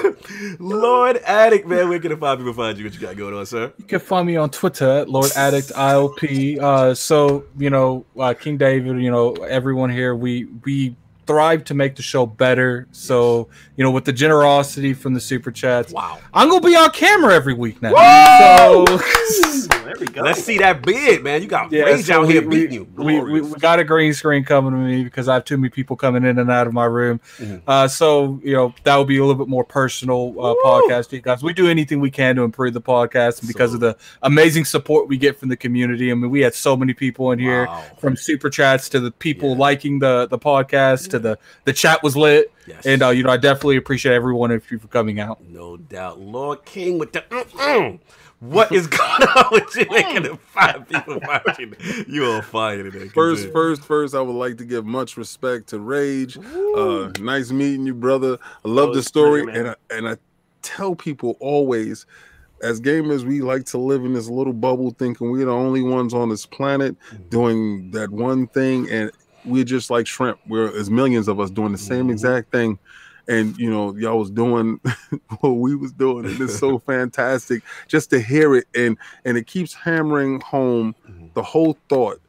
Lord 0.58 1.16
Addict, 1.18 1.66
man, 1.66 1.88
where 1.88 1.98
can 1.98 2.10
the 2.10 2.16
five 2.16 2.38
people 2.38 2.52
find 2.52 2.76
you? 2.78 2.84
What 2.84 2.94
you 2.94 3.00
got 3.00 3.16
going 3.16 3.34
on, 3.34 3.46
sir? 3.46 3.72
You 3.78 3.84
can 3.84 4.00
find 4.00 4.26
me 4.26 4.36
on 4.36 4.50
Twitter 4.50 5.04
Lord 5.06 5.30
Addict 5.36 5.68
ILP. 5.68 6.58
Uh, 6.60 6.94
so 6.94 7.44
you 7.58 7.70
know, 7.70 8.04
uh, 8.18 8.34
King 8.34 8.56
David, 8.56 9.00
you 9.02 9.10
know, 9.10 9.32
everyone 9.34 9.90
here, 9.90 10.14
we 10.14 10.46
we 10.64 10.96
thrive 11.26 11.62
to 11.64 11.74
make 11.74 11.94
the 11.94 12.02
show 12.02 12.26
better. 12.26 12.88
So, 12.90 13.48
you 13.76 13.84
know, 13.84 13.92
with 13.92 14.04
the 14.04 14.12
generosity 14.12 14.94
from 14.94 15.14
the 15.14 15.20
super 15.20 15.52
chats, 15.52 15.92
Wow. 15.92 16.18
I'm 16.34 16.48
gonna 16.48 16.60
be 16.60 16.74
on 16.74 16.90
camera 16.90 17.34
every 17.34 17.54
week 17.54 17.80
now. 17.80 17.92
Woo! 17.92 18.98
So 18.98 19.68
there 19.90 20.00
we 20.00 20.06
go. 20.12 20.22
Let's 20.22 20.42
see 20.44 20.58
that 20.58 20.82
bid, 20.82 21.22
man. 21.22 21.42
You 21.42 21.48
got 21.48 21.72
yeah, 21.72 21.84
Rage 21.84 22.04
so 22.04 22.20
out 22.20 22.26
we, 22.26 22.32
here 22.34 22.42
we, 22.48 22.48
beating 22.56 22.72
you. 22.74 22.88
we, 22.96 23.20
we, 23.20 23.40
we 23.40 23.58
got 23.58 23.78
a 23.78 23.84
green 23.84 24.14
screen 24.14 24.44
coming 24.44 24.70
to 24.72 24.76
me 24.78 25.04
because 25.04 25.28
I 25.28 25.34
have 25.34 25.44
too 25.44 25.56
many 25.56 25.70
people 25.70 25.96
coming 25.96 26.24
in 26.24 26.38
and 26.38 26.50
out 26.50 26.66
of 26.66 26.72
my 26.72 26.84
room. 26.84 27.20
Mhm. 27.38 27.62
Uh, 27.66 27.88
so 27.88 28.40
you 28.44 28.54
know 28.54 28.74
that 28.84 28.96
will 28.96 29.04
be 29.04 29.18
a 29.18 29.24
little 29.24 29.34
bit 29.42 29.48
more 29.48 29.64
personal 29.64 30.34
uh, 30.38 30.54
podcast 30.64 31.10
you 31.12 31.20
guys. 31.20 31.42
We 31.42 31.52
do 31.52 31.68
anything 31.68 32.00
we 32.00 32.10
can 32.10 32.36
to 32.36 32.42
improve 32.42 32.74
the 32.74 32.80
podcast, 32.80 33.40
and 33.40 33.48
because 33.48 33.74
of 33.74 33.80
the 33.80 33.96
amazing 34.22 34.64
support 34.64 35.08
we 35.08 35.16
get 35.16 35.38
from 35.38 35.48
the 35.48 35.56
community. 35.56 36.10
I 36.10 36.14
mean, 36.14 36.30
we 36.30 36.40
had 36.40 36.54
so 36.54 36.76
many 36.76 36.94
people 36.94 37.32
in 37.32 37.38
here 37.38 37.66
Wow. 37.66 37.84
from 37.98 38.16
super 38.16 38.48
chats 38.50 38.88
to 38.90 39.00
the 39.00 39.10
people 39.10 39.50
Yeah. 39.52 39.58
liking 39.58 39.98
the 39.98 40.26
the 40.30 40.38
podcast 40.38 41.10
to 41.10 41.18
the 41.18 41.38
the 41.64 41.72
chat 41.72 42.02
was 42.02 42.16
lit, 42.16 42.52
Yes. 42.66 42.86
and 42.86 43.02
uh, 43.02 43.08
you 43.10 43.22
know 43.24 43.30
I 43.30 43.36
definitely 43.36 43.76
appreciate 43.76 44.14
everyone 44.14 44.50
of 44.52 44.70
you 44.70 44.78
for 44.78 44.88
coming 44.88 45.18
out. 45.20 45.42
No 45.44 45.76
doubt. 45.76 46.20
Lord 46.20 46.64
King 46.64 46.98
with 46.98 47.12
the 47.12 47.22
mm-mm. 47.22 47.98
What 48.40 48.72
is 48.72 48.86
going 48.86 49.22
on 49.22 49.44
with 49.52 49.76
you 49.76 49.86
making 49.90 50.22
the 50.22 50.38
five 50.46 50.88
people 50.88 51.20
watching? 51.26 51.74
You 52.08 52.24
on 52.26 52.42
fire 52.42 52.82
today. 52.82 53.08
First, 53.08 53.44
Good. 53.44 53.52
first, 53.52 53.82
first, 53.84 54.14
I 54.14 54.20
would 54.22 54.32
like 54.34 54.56
to 54.58 54.64
give 54.64 54.86
much 54.86 55.16
respect 55.16 55.68
to 55.68 55.78
Rage. 55.78 56.38
Uh, 56.38 57.12
nice 57.20 57.50
meeting 57.52 57.84
you, 57.86 57.94
brother. 57.94 58.38
I 58.64 58.68
love 58.68 58.90
Oh, 58.90 58.94
the 58.94 59.02
story, 59.02 59.44
pleasure, 59.44 59.58
and 59.60 59.68
I 59.68 59.74
and 59.96 60.08
I 60.08 60.16
tell 60.62 60.94
people 60.94 61.36
always, 61.40 62.06
as 62.62 62.80
gamers, 62.80 63.24
we 63.24 63.42
like 63.42 63.64
to 63.66 63.78
live 63.78 64.04
in 64.06 64.14
this 64.14 64.28
little 64.28 64.54
bubble, 64.54 64.90
thinking 64.98 65.30
we're 65.30 65.44
the 65.44 65.52
only 65.52 65.82
ones 65.82 66.14
on 66.14 66.30
this 66.30 66.46
planet 66.46 66.96
doing 67.28 67.90
that 67.90 68.10
one 68.10 68.46
thing, 68.46 68.88
and 68.90 69.10
we're 69.44 69.64
just 69.64 69.90
like 69.90 70.06
shrimp. 70.06 70.38
We're 70.46 70.72
there's 70.72 70.90
millions 70.90 71.28
of 71.28 71.40
us 71.40 71.50
doing 71.50 71.72
the 71.72 71.78
same 71.78 72.08
Mhm. 72.08 72.12
exact 72.12 72.52
thing. 72.52 72.78
And 73.30 73.56
you 73.56 73.70
know, 73.70 73.94
y'all 73.96 74.18
was 74.18 74.30
doing 74.30 74.80
what 75.40 75.50
we 75.50 75.74
was 75.76 75.92
doing, 75.92 76.26
and 76.26 76.40
it's 76.40 76.58
so 76.58 76.78
fantastic 76.92 77.62
just 77.88 78.10
to 78.10 78.20
hear 78.20 78.56
it, 78.56 78.66
and 78.74 78.98
and 79.24 79.38
it 79.38 79.46
keeps 79.46 79.72
hammering 79.72 80.40
home 80.40 80.94
Mhm. 81.08 81.32
the 81.34 81.42
whole 81.42 81.78
thought 81.88 82.20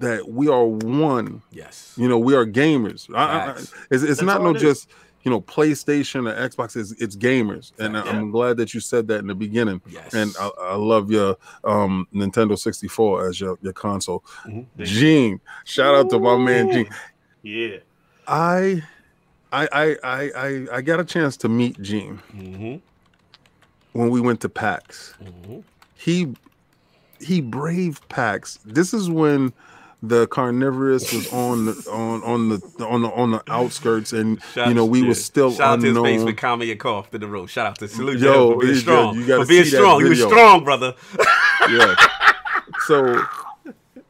that 0.00 0.28
we 0.28 0.48
are 0.48 0.64
one. 0.66 1.40
Yes. 1.52 1.94
You 1.96 2.08
know, 2.08 2.18
we 2.18 2.34
are 2.34 2.44
gamers. 2.44 3.08
I- 3.14 3.22
I- 3.22 3.50
it's 3.52 3.72
it's 3.90 4.00
That's 4.02 4.22
not 4.22 4.42
no 4.42 4.50
it 4.50 4.56
is. 4.56 4.62
just 4.62 4.90
you 5.22 5.30
know 5.30 5.40
PlayStation 5.40 6.28
or 6.30 6.48
Xbox. 6.48 6.76
It's, 6.76 6.92
it's 7.00 7.16
gamers, 7.16 7.72
and 7.78 7.94
Yeah. 7.94 8.02
I'm 8.02 8.30
glad 8.30 8.56
that 8.58 8.74
you 8.74 8.80
said 8.80 9.06
that 9.08 9.20
in 9.20 9.28
the 9.28 9.34
beginning. 9.34 9.80
Yes. 9.88 10.12
And 10.12 10.34
I, 10.40 10.50
I 10.60 10.74
love 10.74 11.10
your 11.10 11.36
um, 11.64 12.06
Nintendo 12.14 12.58
64 12.58 13.28
as 13.28 13.40
your, 13.40 13.58
your 13.62 13.72
console. 13.72 14.22
Mhm. 14.44 14.66
Gene, 14.82 15.40
shout 15.64 15.94
out 15.94 16.10
to 16.10 16.18
my 16.18 16.36
man 16.36 16.70
Gene. 16.72 16.88
Yeah. 17.42 17.76
I, 18.28 18.82
I, 19.52 19.68
I, 19.72 19.96
I, 20.02 20.30
I, 20.36 20.66
I 20.76 20.80
got 20.82 21.00
a 21.00 21.04
chance 21.04 21.36
to 21.38 21.48
meet 21.48 21.80
Gene 21.80 22.20
Mhm. 22.36 22.80
when 23.92 24.10
we 24.10 24.20
went 24.20 24.40
to 24.42 24.48
PAX. 24.48 25.14
Mhm. 25.22 25.62
He, 25.94 26.34
he 27.20 27.40
braved 27.40 28.08
PAX. 28.08 28.58
This 28.64 28.92
is 28.92 29.08
when 29.08 29.52
the 30.02 30.26
coronavirus 30.28 31.14
was 31.14 31.32
on 31.32 31.64
the 31.66 31.72
on 31.90 32.22
on 32.22 32.48
the 32.50 32.84
on 32.86 33.02
the 33.02 33.08
on 33.08 33.30
the 33.30 33.42
outskirts, 33.50 34.12
and 34.12 34.40
Shout- 34.52 34.68
you 34.68 34.74
know 34.74 34.84
we 34.84 35.02
were 35.02 35.14
still 35.14 35.50
Shout 35.52 35.78
out 35.78 35.80
to 35.80 35.86
his 35.94 35.98
face 35.98 36.22
with 36.22 36.36
calming 36.36 36.68
your 36.68 36.76
cough 36.76 37.14
in 37.14 37.20
the 37.22 37.26
road. 37.26 37.46
Shout 37.46 37.66
out 37.66 37.78
to 37.78 37.88
salute 37.88 38.18
Yo, 38.20 38.52
for 38.52 38.60
being 38.60 38.74
strong. 38.74 39.14
good. 39.16 39.26
You 39.28 39.40
for 39.40 39.46
being 39.46 39.64
strong. 39.64 40.00
You 40.00 40.08
were 40.10 40.14
strong, 40.16 40.64
brother. 40.64 40.94
yeah. 41.70 41.94
So, 42.86 43.20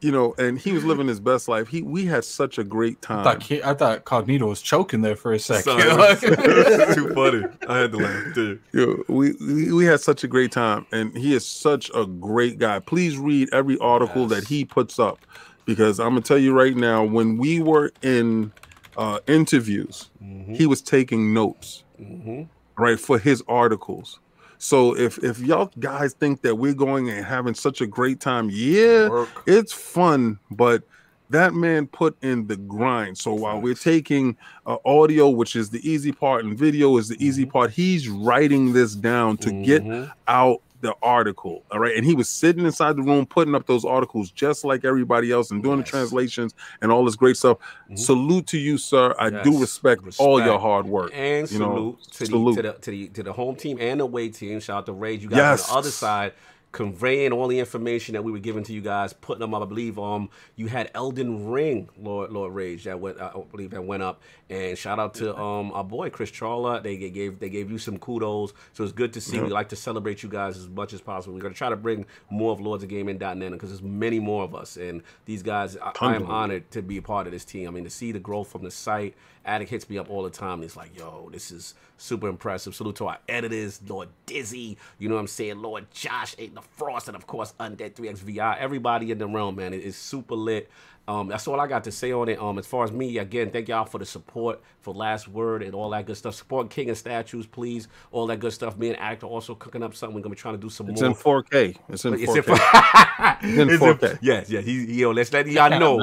you 0.02 0.12
know, 0.12 0.34
and 0.39 0.58
he 0.58 0.73
was 0.73 0.84
living 0.84 1.07
his 1.08 1.20
best 1.20 1.49
life. 1.49 1.68
He 1.68 1.83
we 1.83 2.05
had 2.07 2.25
such 2.25 2.58
a 2.58 2.65
great 2.65 2.99
I 3.05 3.07
time. 3.07 3.25
thought 3.25 3.41
Ki- 3.41 3.62
I 3.62 3.75
thought 3.75 4.05
Cognito 4.05 4.47
was 4.49 4.60
choking 4.62 5.00
there 5.00 5.16
for 5.16 5.33
a 5.33 5.39
second. 5.39 5.65
Son, 5.65 6.16
too 6.94 7.12
funny. 7.15 7.44
I 7.68 7.78
had 7.78 7.92
to 7.92 7.99
laugh 7.99 8.34
too. 8.34 8.60
Yo, 8.73 9.02
we, 9.08 9.33
we 9.41 9.73
we 9.73 9.84
had 9.86 10.00
such 10.00 10.23
a 10.25 10.28
great 10.28 10.52
time, 10.52 10.86
and 10.92 11.16
he 11.16 11.34
is 11.34 11.47
such 11.47 11.91
a 11.94 12.07
great 12.07 12.58
guy. 12.58 12.78
Please 12.78 13.16
read 13.16 13.49
every 13.52 13.78
article 13.78 14.23
Yes. 14.23 14.31
that 14.31 14.44
he 14.49 14.65
puts 14.65 14.99
up, 14.99 15.18
because 15.65 15.99
I'm 15.99 16.10
gonna 16.10 16.20
tell 16.20 16.39
you 16.39 16.52
right 16.52 16.76
now, 16.76 17.02
when 17.05 17.39
we 17.39 17.60
were 17.60 17.91
in 18.02 18.52
uh, 18.97 19.20
interviews, 19.26 20.10
Mm-hmm. 20.23 20.55
he 20.55 20.66
was 20.66 20.83
taking 20.83 21.33
notes, 21.33 21.84
hmm 21.99 22.42
right, 22.78 22.99
for 23.00 23.18
his 23.18 23.42
articles. 23.49 24.18
So 24.59 24.97
if 24.97 25.18
if 25.23 25.39
y'all 25.41 25.70
guys 25.78 26.15
think 26.15 26.43
that 26.43 26.55
we're 26.57 26.75
going 26.75 27.10
and 27.10 27.25
having 27.25 27.55
such 27.55 27.81
a 27.81 27.86
great 27.86 28.20
time, 28.20 28.49
yeah, 28.52 29.09
Work. 29.09 29.28
it's 29.47 29.73
fun, 29.73 30.39
but 30.51 30.83
that 31.31 31.55
man 31.55 31.89
put 31.89 32.17
in 32.23 32.47
the 32.47 32.57
grind. 32.57 33.18
So 33.18 33.35
while 33.35 33.60
we're 33.60 33.75
taking 33.75 34.36
uh, 34.65 34.76
audio, 34.85 35.28
which 35.28 35.57
is 35.57 35.70
the 35.70 35.81
easy 35.89 36.12
part, 36.12 36.44
and 36.44 36.57
video 36.57 36.97
is 36.99 37.09
the 37.09 37.17
easy 37.25 37.43
Mm-hmm. 37.43 37.51
part, 37.51 37.70
he's 37.73 38.09
writing 38.09 38.73
this 38.73 38.94
down 38.94 39.36
to 39.39 39.51
get 39.51 39.83
Mhm. 39.85 40.10
out 40.28 40.62
the 40.81 40.95
article. 41.03 41.65
All 41.71 41.79
right. 41.81 41.97
And 41.97 42.05
he 42.05 42.15
was 42.15 42.29
sitting 42.29 42.65
inside 42.65 42.97
the 42.97 43.03
room 43.03 43.25
putting 43.27 43.55
up 43.55 43.67
those 43.67 43.85
articles 43.85 44.31
just 44.31 44.65
like 44.65 44.85
everybody 44.85 45.33
else 45.33 45.51
and 45.51 45.63
doing 45.63 45.79
Yes. 45.79 45.87
the 45.87 45.91
translations 45.91 46.55
and 46.83 46.93
all 46.93 47.05
this 47.05 47.17
great 47.17 47.37
stuff. 47.37 47.59
Mhm. 47.91 47.99
Salute 47.99 48.47
to 48.49 48.59
you, 48.59 48.77
sir. 48.79 49.15
I 49.19 49.31
do 49.31 49.53
Yes. 49.53 49.61
respect, 49.61 50.03
all 50.19 50.41
your 50.41 50.59
hard 50.59 50.87
work. 50.87 51.11
And 51.15 51.43
you 51.51 51.59
salute, 51.59 51.75
know, 51.75 51.99
to, 52.13 52.27
salute. 52.27 52.57
The, 52.57 52.63
to 52.63 52.69
the 52.73 52.79
to 52.81 52.91
the 52.91 53.09
to 53.09 53.23
the 53.23 53.33
home 53.33 53.57
team 53.57 53.79
and 53.81 54.01
the 54.01 54.05
away 54.05 54.29
team. 54.29 54.61
Shout 54.61 54.79
out 54.79 54.87
to 54.87 54.93
Rage. 54.93 55.23
You 55.23 55.29
guys 55.31 55.39
Yes. 55.39 55.69
on 55.71 55.75
the 55.75 55.79
other 55.79 55.91
side 55.91 56.33
conveying 56.73 57.33
all 57.33 57.49
the 57.49 57.59
information 57.59 58.12
that 58.12 58.23
we 58.23 58.31
were 58.31 58.39
giving 58.39 58.62
to 58.65 58.73
you 58.73 58.81
guys, 58.83 59.12
putting 59.12 59.41
them 59.41 59.55
up. 59.55 59.62
I 59.62 59.67
believe 59.67 59.99
um 59.99 60.28
you 60.57 60.67
had 60.67 60.91
Elden 60.95 61.49
Ring, 61.49 61.89
Lord 61.99 62.31
Lord 62.31 62.53
Rage 62.53 62.85
that 62.85 63.01
went 63.01 63.20
I 63.20 63.33
believe 63.51 63.70
that 63.70 63.85
went 63.85 64.03
up. 64.03 64.20
And 64.51 64.77
shout 64.77 64.99
out 64.99 65.15
to 65.15 65.36
um 65.36 65.73
our 65.73 65.85
boy 65.85 66.11
Chris 66.11 66.31
Charla. 66.31 66.83
They 66.83 66.97
gave 66.97 67.39
they 67.39 67.49
gave 67.49 67.70
you 67.70 67.78
some 67.78 67.99
kudos. 67.99 68.53
So 68.73 68.85
it's 68.85 68.93
good 68.93 69.12
to 69.15 69.20
see. 69.20 69.41
We 69.41 69.49
like 69.51 69.70
to 69.70 69.77
celebrate 69.77 70.23
you 70.23 70.28
guys 70.28 70.59
as 70.59 70.69
much 70.69 70.93
as 70.93 71.01
possible. 71.01 71.35
We're 71.35 71.41
gonna 71.41 71.55
try 71.55 71.70
to 71.70 71.77
bring 71.77 72.05
more 72.31 72.53
of 72.53 72.61
Lords 72.61 72.83
of 72.83 72.91
Gaming.net 72.91 73.53
because 73.53 73.70
there's 73.70 73.83
many 73.83 74.19
more 74.20 74.45
of 74.45 74.55
us. 74.55 74.77
And 74.77 75.03
these 75.25 75.43
guys 75.43 75.77
I, 75.78 75.93
I 76.01 76.15
am 76.15 76.27
honored 76.27 76.70
to 76.73 76.83
be 76.83 76.99
a 76.99 77.03
part 77.03 77.27
of 77.27 77.33
this 77.33 77.45
team. 77.45 77.69
I 77.69 77.70
mean 77.70 77.85
to 77.85 77.91
see 77.91 78.12
the 78.12 78.20
growth 78.20 78.49
from 78.49 78.65
the 78.65 78.70
site. 78.70 79.15
Addict 79.47 79.70
hits 79.70 79.89
me 79.89 79.97
up 79.97 80.10
all 80.10 80.23
the 80.23 80.31
time. 80.31 80.60
He's 80.60 80.76
like, 80.76 80.99
yo, 80.99 81.31
this 81.33 81.50
is 81.50 81.75
super 81.99 82.28
impressive. 82.28 82.75
Salute 82.75 82.97
to 82.97 83.07
our 83.07 83.18
editors, 83.28 83.81
Lord 83.86 84.08
Dizzy, 84.26 84.76
you 84.99 85.08
know 85.08 85.15
what 85.15 85.23
I'm 85.23 85.26
saying? 85.28 85.62
Lord 85.62 85.91
Josh, 85.92 86.34
Ain't 86.39 86.55
the 86.55 86.62
Frost, 86.62 87.08
and 87.08 87.16
of 87.16 87.26
course, 87.26 87.55
Undead 87.60 87.94
3XVI. 87.94 88.58
Everybody 88.58 89.12
in 89.12 89.18
the 89.18 89.26
realm, 89.28 89.57
man, 89.57 89.73
it 89.73 89.83
is 89.83 89.97
super 89.97 90.34
lit. 90.34 90.68
Um, 91.09 91.28
that's 91.28 91.47
all 91.47 91.60
I 91.60 91.67
got 91.68 91.85
to 91.85 91.93
say 91.93 92.10
on 92.12 92.28
it. 92.28 92.41
Um, 92.41 92.59
as 92.59 92.67
far 92.67 92.83
as 92.85 92.91
me, 92.91 93.18
again, 93.18 93.51
thank 93.51 93.68
y'all 93.68 93.85
for 93.85 93.99
the 93.99 94.05
support, 94.07 94.60
for 94.81 94.93
last 94.93 95.28
word 95.28 95.62
and 95.62 95.75
all 95.75 95.91
that 95.91 96.05
good 96.07 96.17
stuff. 96.17 96.35
Support 96.35 96.70
King 96.70 96.89
and 96.89 96.99
statues, 96.99 97.47
please. 97.47 97.86
All 98.10 98.26
that 98.26 98.41
good 98.41 98.52
stuff. 98.52 98.76
Me 98.76 98.89
and 98.89 98.99
Actor 98.99 99.26
also 99.26 99.55
cooking 99.55 99.83
up 99.85 99.94
something. 99.94 100.15
We're 100.17 100.23
gonna 100.23 100.35
be 100.35 100.41
trying 100.41 100.55
to 100.55 100.60
do 100.60 100.68
some 100.68 100.89
It's 100.91 101.01
more. 101.01 101.10
in 101.10 101.15
4K. 101.17 101.76
It's 101.91 102.05
in 102.05 102.15
It's 102.15 102.23
in 102.23 102.28
4K. 102.28 102.44
for- 102.44 103.47
It's 103.47 103.59
in 103.59 103.70
It's 103.70 103.83
4K. 103.83 104.18
Yes, 104.20 104.51
yes. 104.51 104.65
He, 104.65 104.86
he, 104.86 105.01
yo, 105.01 105.12
let's 105.12 105.33
let 105.33 105.47
y'all 105.47 105.70
know. 105.78 106.01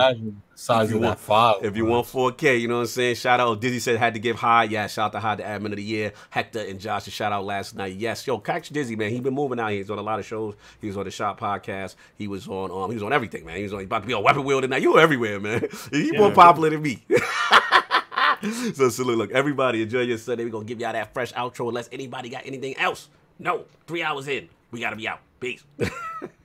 size 0.56 0.86
If 0.86 0.92
you 0.92 0.98
of 0.98 1.04
want- 1.04 1.18
that 1.18 1.24
file. 1.24 1.60
If 1.64 1.76
you 1.76 1.86
want 1.86 2.08
4K, 2.08 2.62
you 2.62 2.68
know 2.70 2.76
what 2.76 2.82
I'm 2.82 2.88
saying? 2.88 3.16
Shout 3.16 3.40
out. 3.42 3.60
Dizzy 3.60 3.80
said 3.80 3.98
had 3.98 4.14
to 4.14 4.20
give 4.22 4.38
high. 4.38 4.64
Yeah, 4.66 4.88
shout 4.88 5.08
out 5.08 5.12
to 5.14 5.20
High, 5.20 5.36
the 5.36 5.44
admin 5.44 5.68
of 5.72 5.76
the 5.78 5.84
year. 5.84 6.14
Hector 6.30 6.60
and 6.62 6.80
Josh, 6.80 7.08
a 7.08 7.12
shout 7.12 7.32
out 7.34 7.44
last 7.44 7.76
night. 7.76 7.96
Yes, 7.96 8.26
yo, 8.26 8.38
catch 8.38 8.70
Dizzy, 8.70 8.96
man. 8.96 9.10
He 9.12 9.20
been 9.20 9.34
moving 9.34 9.60
out 9.60 9.70
here. 9.72 9.80
He's 9.80 9.90
on 9.90 9.98
a 10.00 10.02
lot 10.02 10.20
of 10.20 10.26
shows. 10.26 10.56
He 10.80 10.88
was 10.88 10.96
on 10.96 11.04
the 11.04 11.12
Shop 11.12 11.38
podcast. 11.40 11.96
He 12.18 12.28
was 12.30 12.48
on 12.48 12.72
um, 12.72 12.90
he 12.90 12.96
was 12.96 13.04
on 13.04 13.12
everything, 13.12 13.46
man. 13.46 13.58
He 13.58 13.64
was 13.64 13.74
on 13.74 13.80
he 13.80 13.86
about 13.86 14.02
to 14.04 14.08
be 14.08 14.14
on 14.14 14.24
Weapon 14.24 14.44
Wheel 14.46 14.62
tonight. 14.62 14.82
You 14.82 14.93
everywhere, 15.00 15.40
man. 15.40 15.68
He 15.92 16.12
more 16.12 16.32
popular 16.32 16.70
than 16.70 16.82
me. 16.82 17.04
so 18.74 18.90
salute. 18.90 19.18
Look, 19.18 19.32
everybody 19.32 19.82
enjoy 19.82 20.02
your 20.02 20.18
Sunday. 20.18 20.44
We're 20.46 20.52
gonna 20.52 20.66
give 20.66 20.80
y'all 20.80 20.94
that 20.94 21.14
fresh 21.14 21.34
outro 21.34 21.68
unless 21.70 21.90
anybody 21.92 22.30
got 22.30 22.46
anything 22.46 22.78
else. 22.78 23.10
No, 23.40 23.66
three 23.88 24.04
hours 24.04 24.28
in. 24.28 24.50
We 24.72 24.80
gotta 24.80 24.96
be 24.96 25.08
out. 25.08 25.20
Peace. 25.40 25.64